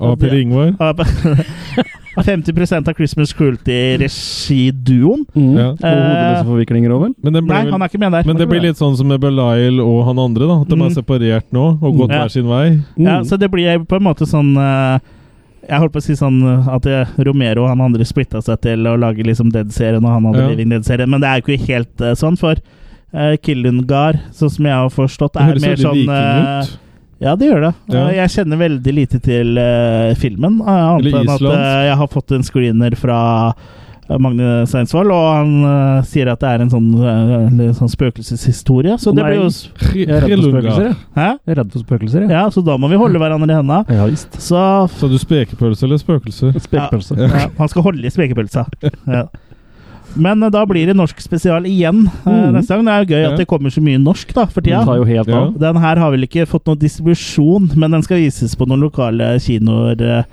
Av 0.00 0.16
Per 0.16 0.34
Ingvar? 0.34 0.76
av, 0.80 1.00
av 1.00 2.24
50% 2.24 2.88
av 2.88 2.94
Christmas 2.94 3.32
Cruelty-regiduoen. 3.32 5.24
Mm. 5.34 5.56
Ja. 5.58 5.68
Og 5.72 5.78
hodeløse 5.80 6.44
forviklinger 6.46 6.92
òg, 6.94 7.00
vel? 7.06 7.14
Men, 7.22 7.32
det 7.34 7.42
ble 7.44 7.54
Nei, 7.54 7.62
vel- 7.64 7.72
han 7.72 7.82
er 7.82 7.88
ikke 7.90 7.98
med 8.04 8.12
der. 8.12 8.22
men 8.28 8.36
det 8.36 8.48
blir 8.48 8.60
litt 8.62 8.76
sånn 8.78 8.96
som 8.96 9.08
med 9.08 9.20
Belial 9.20 9.80
og 9.82 10.04
han 10.06 10.18
andre, 10.18 10.46
da. 10.46 10.60
At 10.62 10.68
de 10.68 10.76
Mm. 10.76 10.86
er 10.86 10.90
separert 10.94 11.48
nå 11.52 11.82
og 11.82 11.96
gått 11.96 12.10
Ja. 12.12 12.18
hver 12.22 12.30
sin 12.30 12.46
vei. 12.48 12.82
Ja, 12.96 13.18
Mm. 13.20 13.24
så 13.26 13.38
det 13.38 13.50
blir 13.50 13.78
på 13.86 13.96
en 13.96 14.02
måte 14.04 14.26
sånn 14.26 14.56
eh, 14.56 14.98
Jeg 15.68 15.82
holdt 15.82 15.92
på 15.92 16.00
å 16.00 16.04
si 16.06 16.14
sånn 16.16 16.38
eh, 16.48 16.68
at 16.72 16.86
eh, 16.88 17.14
Romero 17.28 17.66
og 17.66 17.72
han 17.74 17.82
andre 17.84 18.06
splitta 18.08 18.40
seg 18.44 18.60
til 18.64 18.86
å 18.88 18.96
lage 18.96 19.24
liksom 19.26 19.50
Dead-serien, 19.52 20.00
og 20.04 20.10
han 20.14 20.28
hadde 20.30 20.44
Ja. 20.46 20.50
Living 20.54 20.70
Dead-serien, 20.72 21.10
men 21.12 21.20
det 21.20 21.28
er 21.28 21.40
jo 21.42 21.44
ikke 21.46 21.66
helt 21.68 22.04
uh, 22.04 22.14
sånn, 22.16 22.38
for 22.40 22.56
uh, 23.12 23.34
Killungar, 23.44 24.20
sånn 24.32 24.52
som 24.54 24.68
jeg 24.70 24.78
har 24.80 24.92
forstått, 24.94 25.36
er 25.36 25.60
mer 25.60 25.76
sånn 25.80 26.04
uh, 26.08 26.20
eh. 26.64 26.76
Ja, 27.18 27.32
det 27.34 27.48
gjør 27.48 27.64
det. 27.66 27.72
Ja. 27.90 28.02
Eh, 28.06 28.16
Jeg 28.20 28.30
kjenner 28.30 28.60
veldig 28.60 28.92
lite 28.94 29.18
til 29.18 29.58
uh, 29.58 30.14
filmen. 30.22 30.60
eh, 30.62 30.84
Annet 30.94 31.16
enn 31.18 31.32
at 31.34 31.42
eh, 31.50 31.86
jeg 31.88 31.96
har 31.98 32.10
fått 32.12 32.30
en 32.36 32.44
screener 32.46 32.94
fra 33.00 33.16
eh, 33.50 33.64
Magne 34.08 34.66
Steinsvold, 34.66 35.10
og 35.12 35.26
han 35.36 35.50
uh, 35.64 36.02
sier 36.08 36.30
at 36.32 36.40
det 36.40 36.48
er 36.48 36.62
en 36.64 36.70
sånn, 36.72 36.86
uh, 36.96 37.72
sånn 37.76 37.90
spøkelseshistorie. 37.92 38.94
Så 38.98 39.12
det 39.12 39.22
Nei. 39.22 39.34
blir 39.34 39.42
jo 39.42 39.50
Jeg 39.98 40.08
er 40.08 40.24
redd 40.24 40.40
for 40.40 40.54
spøkelser. 40.54 40.94
Hæ? 41.18 41.26
Jeg 41.44 41.52
er 41.52 41.58
redd 41.60 41.72
for 41.74 41.84
spøkelser, 41.84 42.20
jeg. 42.24 42.30
Ja, 42.32 42.46
så 42.54 42.64
da 42.64 42.78
må 42.80 42.88
vi 42.88 42.96
holde 42.96 43.20
hverandre 43.20 43.52
i 43.52 43.58
henda. 43.58 43.82
Ja 43.92 44.06
visst. 44.08 44.38
Så 44.40 44.62
Så 44.96 45.10
du 45.12 45.18
spekepølse 45.20 45.84
eller 45.84 46.00
spøkelser? 46.00 46.56
Spekepølse. 46.68 47.18
ja, 47.20 47.44
han 47.58 47.68
skal 47.68 47.82
holde 47.82 48.04
i 48.08 48.10
spekepølsa. 48.14 48.64
Ja. 49.18 49.26
Men 50.16 50.40
eh, 50.42 50.48
da 50.50 50.62
blir 50.64 50.86
det 50.88 50.94
norsk 50.96 51.18
spesial 51.20 51.66
igjen 51.68 52.06
eh, 52.08 52.32
Mhm. 52.32 52.54
neste 52.56 52.74
gang. 52.74 52.86
Det 52.86 52.92
er 52.94 53.02
jo 53.04 53.08
gøy 53.12 53.22
Ja. 53.22 53.30
at 53.32 53.36
det 53.42 53.46
kommer 53.46 53.68
så 53.70 53.82
mye 53.84 53.98
norsk 54.00 54.32
da, 54.32 54.46
for 54.46 54.62
Det 54.62 54.72
tida. 54.72 54.84
tar 54.88 54.96
jo 54.96 55.04
helt 55.04 55.28
Ja. 55.28 55.36
av. 55.44 55.58
Den 55.60 55.76
her 55.76 55.96
har 56.00 56.10
vel 56.10 56.24
ikke 56.24 56.46
fått 56.48 56.64
noen 56.64 56.78
distribusjon, 56.80 57.76
men 57.76 57.90
den 57.90 58.02
skal 58.02 58.16
vises 58.16 58.56
på 58.56 58.66
noen 58.66 58.80
lokale 58.80 59.34
kinoer 59.38 60.24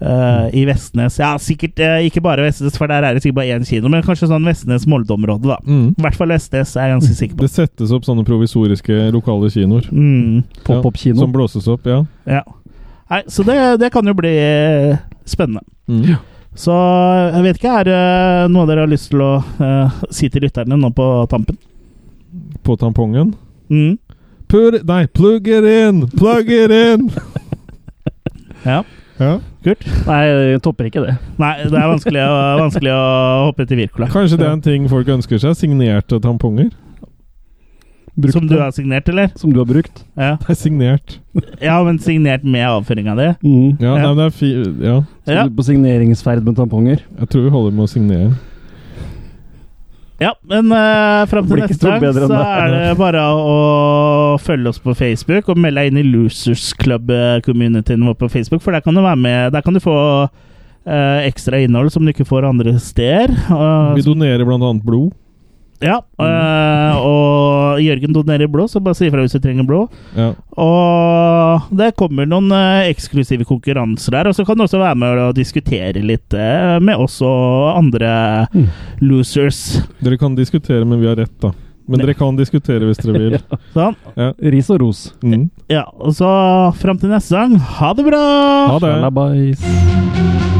eh, 0.00 0.08
eh, 0.08 0.46
i 0.60 0.64
Vestnes. 0.68 1.18
Ja, 1.20 1.32
sikkert 1.42 1.80
uh, 1.80 1.98
ikke 2.04 2.22
bare 2.24 2.44
Vestnes, 2.46 2.76
for 2.78 2.90
der 2.90 3.04
er 3.04 3.16
det 3.16 3.22
sikkert 3.24 3.40
bare 3.40 3.56
én 3.56 3.66
kino, 3.68 3.90
men 3.92 4.04
kanskje 4.06 4.28
sånn 4.30 4.46
Vestnes-Molde-området, 4.46 5.48
da. 5.48 5.58
Mm. 5.64 5.88
I 5.94 6.06
hvert 6.06 6.18
fall 6.18 6.32
Vestnes 6.34 6.74
er 6.76 6.90
jeg 6.90 6.96
ganske 6.98 7.18
sikker 7.20 7.38
på. 7.38 7.46
Det 7.46 7.54
settes 7.54 7.94
opp 7.96 8.06
sånne 8.08 8.26
provisoriske 8.28 9.10
lokale 9.14 9.50
kinoer. 9.52 9.88
Mm. 9.90 10.44
Pop-opp-kino. 10.66 11.20
Som 11.22 11.34
blåses 11.34 11.68
opp, 11.72 11.88
ja. 11.88 12.02
Ja. 12.28 12.44
Nei, 13.12 13.22
så 13.30 13.44
det, 13.46 13.58
det 13.82 13.92
kan 13.94 14.08
jo 14.08 14.16
bli 14.18 14.32
eh, 14.34 14.96
spennende. 15.28 15.62
Mm. 15.86 16.16
Så 16.56 16.74
jeg 16.74 17.44
vet 17.44 17.60
ikke, 17.60 17.76
er 17.80 17.86
det 17.86 18.00
noe 18.50 18.66
dere 18.66 18.86
har 18.86 18.90
lyst 18.90 19.10
til 19.12 19.20
å 19.22 19.32
si 20.08 20.30
til 20.32 20.46
lytterne 20.46 20.78
nå 20.80 20.90
på 20.96 21.06
tampen? 21.30 21.58
På 22.66 22.74
tampongen. 22.80 23.34
Mm. 23.70 23.98
Pur, 24.48 24.78
Nei, 24.86 25.06
plug 25.06 25.48
it 25.48 25.64
in! 25.64 26.06
Plug 26.16 26.50
it 26.50 26.70
in! 26.70 27.10
Ja, 28.66 28.80
Ja. 29.18 29.38
Kult. 29.64 29.84
Nei, 30.06 30.22
jeg 30.52 30.62
topper 30.64 30.88
ikke 30.90 31.02
det. 31.06 31.14
Nei, 31.40 31.52
det 31.64 31.72
er 31.80 31.88
vanskelig 31.88 32.20
å, 32.20 32.34
vanskelig 32.60 32.92
å 32.92 33.04
hoppe 33.48 33.66
til 33.66 33.78
Wirkola. 33.80 34.08
Kanskje 34.12 34.36
det 34.40 34.46
er 34.48 34.52
en 34.56 34.64
ting 34.64 34.88
folk 34.92 35.08
ønsker 35.08 35.40
seg? 35.40 35.54
Signerte 35.56 36.18
tamponger? 36.20 36.68
Brukt 38.16 38.32
Som 38.32 38.46
du 38.48 38.54
har 38.56 38.70
signert, 38.72 39.08
eller? 39.12 39.28
Som 39.36 39.52
du 39.52 39.58
har 39.60 39.66
brukt. 39.68 39.98
Ja, 40.16 40.36
Det 40.40 40.48
er 40.54 40.56
signert. 40.56 41.18
ja 41.60 41.82
men 41.84 41.98
signert 42.00 42.44
med 42.44 42.64
avføringa 42.64 43.12
di? 43.18 43.26
Mm. 43.44 43.76
Ja, 43.80 43.96
Ja. 43.96 44.06
Nei, 44.06 44.14
det 44.16 44.24
er 44.24 44.30
fi 44.36 44.50
ja. 44.84 45.00
Så 45.26 45.32
Ja. 45.34 45.42
du 45.44 45.50
er 45.50 45.56
på 45.56 45.64
signeringsferd 45.68 46.42
med 46.44 46.56
tamponger. 46.56 47.00
Jeg 47.20 47.28
tror 47.28 47.42
vi 47.44 47.50
holder 47.50 47.72
med 47.76 47.84
å 47.84 47.88
signere. 47.92 48.30
Ja, 50.22 50.32
men 50.48 50.72
uh, 50.72 51.26
fram 51.28 51.44
til 51.44 51.60
neste 51.60 51.90
gang 51.90 52.00
så 52.00 52.28
det. 52.30 52.40
er 52.40 52.70
det 52.72 52.92
bare 52.96 53.20
å 53.36 53.56
følge 54.40 54.70
oss 54.72 54.80
på 54.80 54.94
Facebook 54.96 55.50
og 55.52 55.60
melde 55.60 55.82
deg 55.82 55.92
inn 55.92 56.00
i 56.00 56.06
Losers 56.08 56.70
Club-communityen 56.80 58.06
vår 58.08 58.16
på 58.22 58.30
Facebook, 58.32 58.62
for 58.64 58.72
der 58.72 58.84
kan 58.84 58.96
du 58.96 59.02
være 59.04 59.20
med. 59.20 59.52
Der 59.52 59.64
kan 59.66 59.76
du 59.76 59.82
få 59.84 59.96
uh, 60.24 61.18
ekstra 61.20 61.60
innhold 61.60 61.92
som 61.92 62.06
du 62.06 62.14
ikke 62.14 62.28
får 62.28 62.48
andre 62.48 62.78
steder. 62.80 63.34
Uh, 63.50 63.92
Vi 63.98 64.06
donerer 64.06 64.48
annet 64.56 64.84
blod. 64.86 65.12
ja, 65.84 66.00
mm. 66.00 66.96
og 67.04 67.45
Jørgen 67.82 68.14
donerer 68.16 68.48
blå, 68.50 68.66
så 68.70 68.80
bare 68.82 68.96
si 68.98 69.06
ifra 69.08 69.22
hvis 69.24 69.34
du 69.36 69.40
trenger 69.44 69.66
blå. 69.68 69.82
Ja. 70.16 70.30
Og 70.56 71.66
det 71.76 71.92
kommer 71.98 72.26
noen 72.28 72.50
eh, 72.54 72.88
eksklusive 72.92 73.46
konkurranser 73.48 74.16
der, 74.16 74.30
og 74.30 74.36
så 74.38 74.44
kan 74.46 74.56
du 74.58 74.64
også 74.66 74.80
være 74.82 74.96
med 75.00 75.20
og 75.26 75.36
diskutere 75.38 76.02
litt 76.04 76.34
eh, 76.36 76.76
med 76.80 76.96
oss 77.02 77.20
og 77.26 77.76
andre 77.78 78.14
Mm. 78.56 78.66
losers. 79.00 79.58
Dere 80.00 80.16
kan 80.20 80.34
diskutere, 80.36 80.84
men 80.88 81.00
vi 81.00 81.06
har 81.08 81.16
rett, 81.18 81.32
da. 81.42 81.50
Men 81.88 82.00
dere 82.02 82.14
kan 82.18 82.34
diskutere 82.38 82.86
hvis 82.88 82.98
dere 83.02 83.18
vil. 83.20 83.36
Sånn. 83.76 83.94
Ja. 84.18 84.32
Ris 84.54 84.70
og 84.74 84.80
ros. 84.82 85.04
Mm. 85.22 85.48
Ja, 85.70 85.84
og 85.98 86.14
så 86.18 86.28
fram 86.80 86.98
til 86.98 87.12
neste 87.12 87.36
gang, 87.38 87.54
ha 87.78 87.92
det 87.94 88.06
bra! 88.08 88.24
Ha 88.72 88.78
det! 88.82 88.94
Shalabais. 88.96 90.55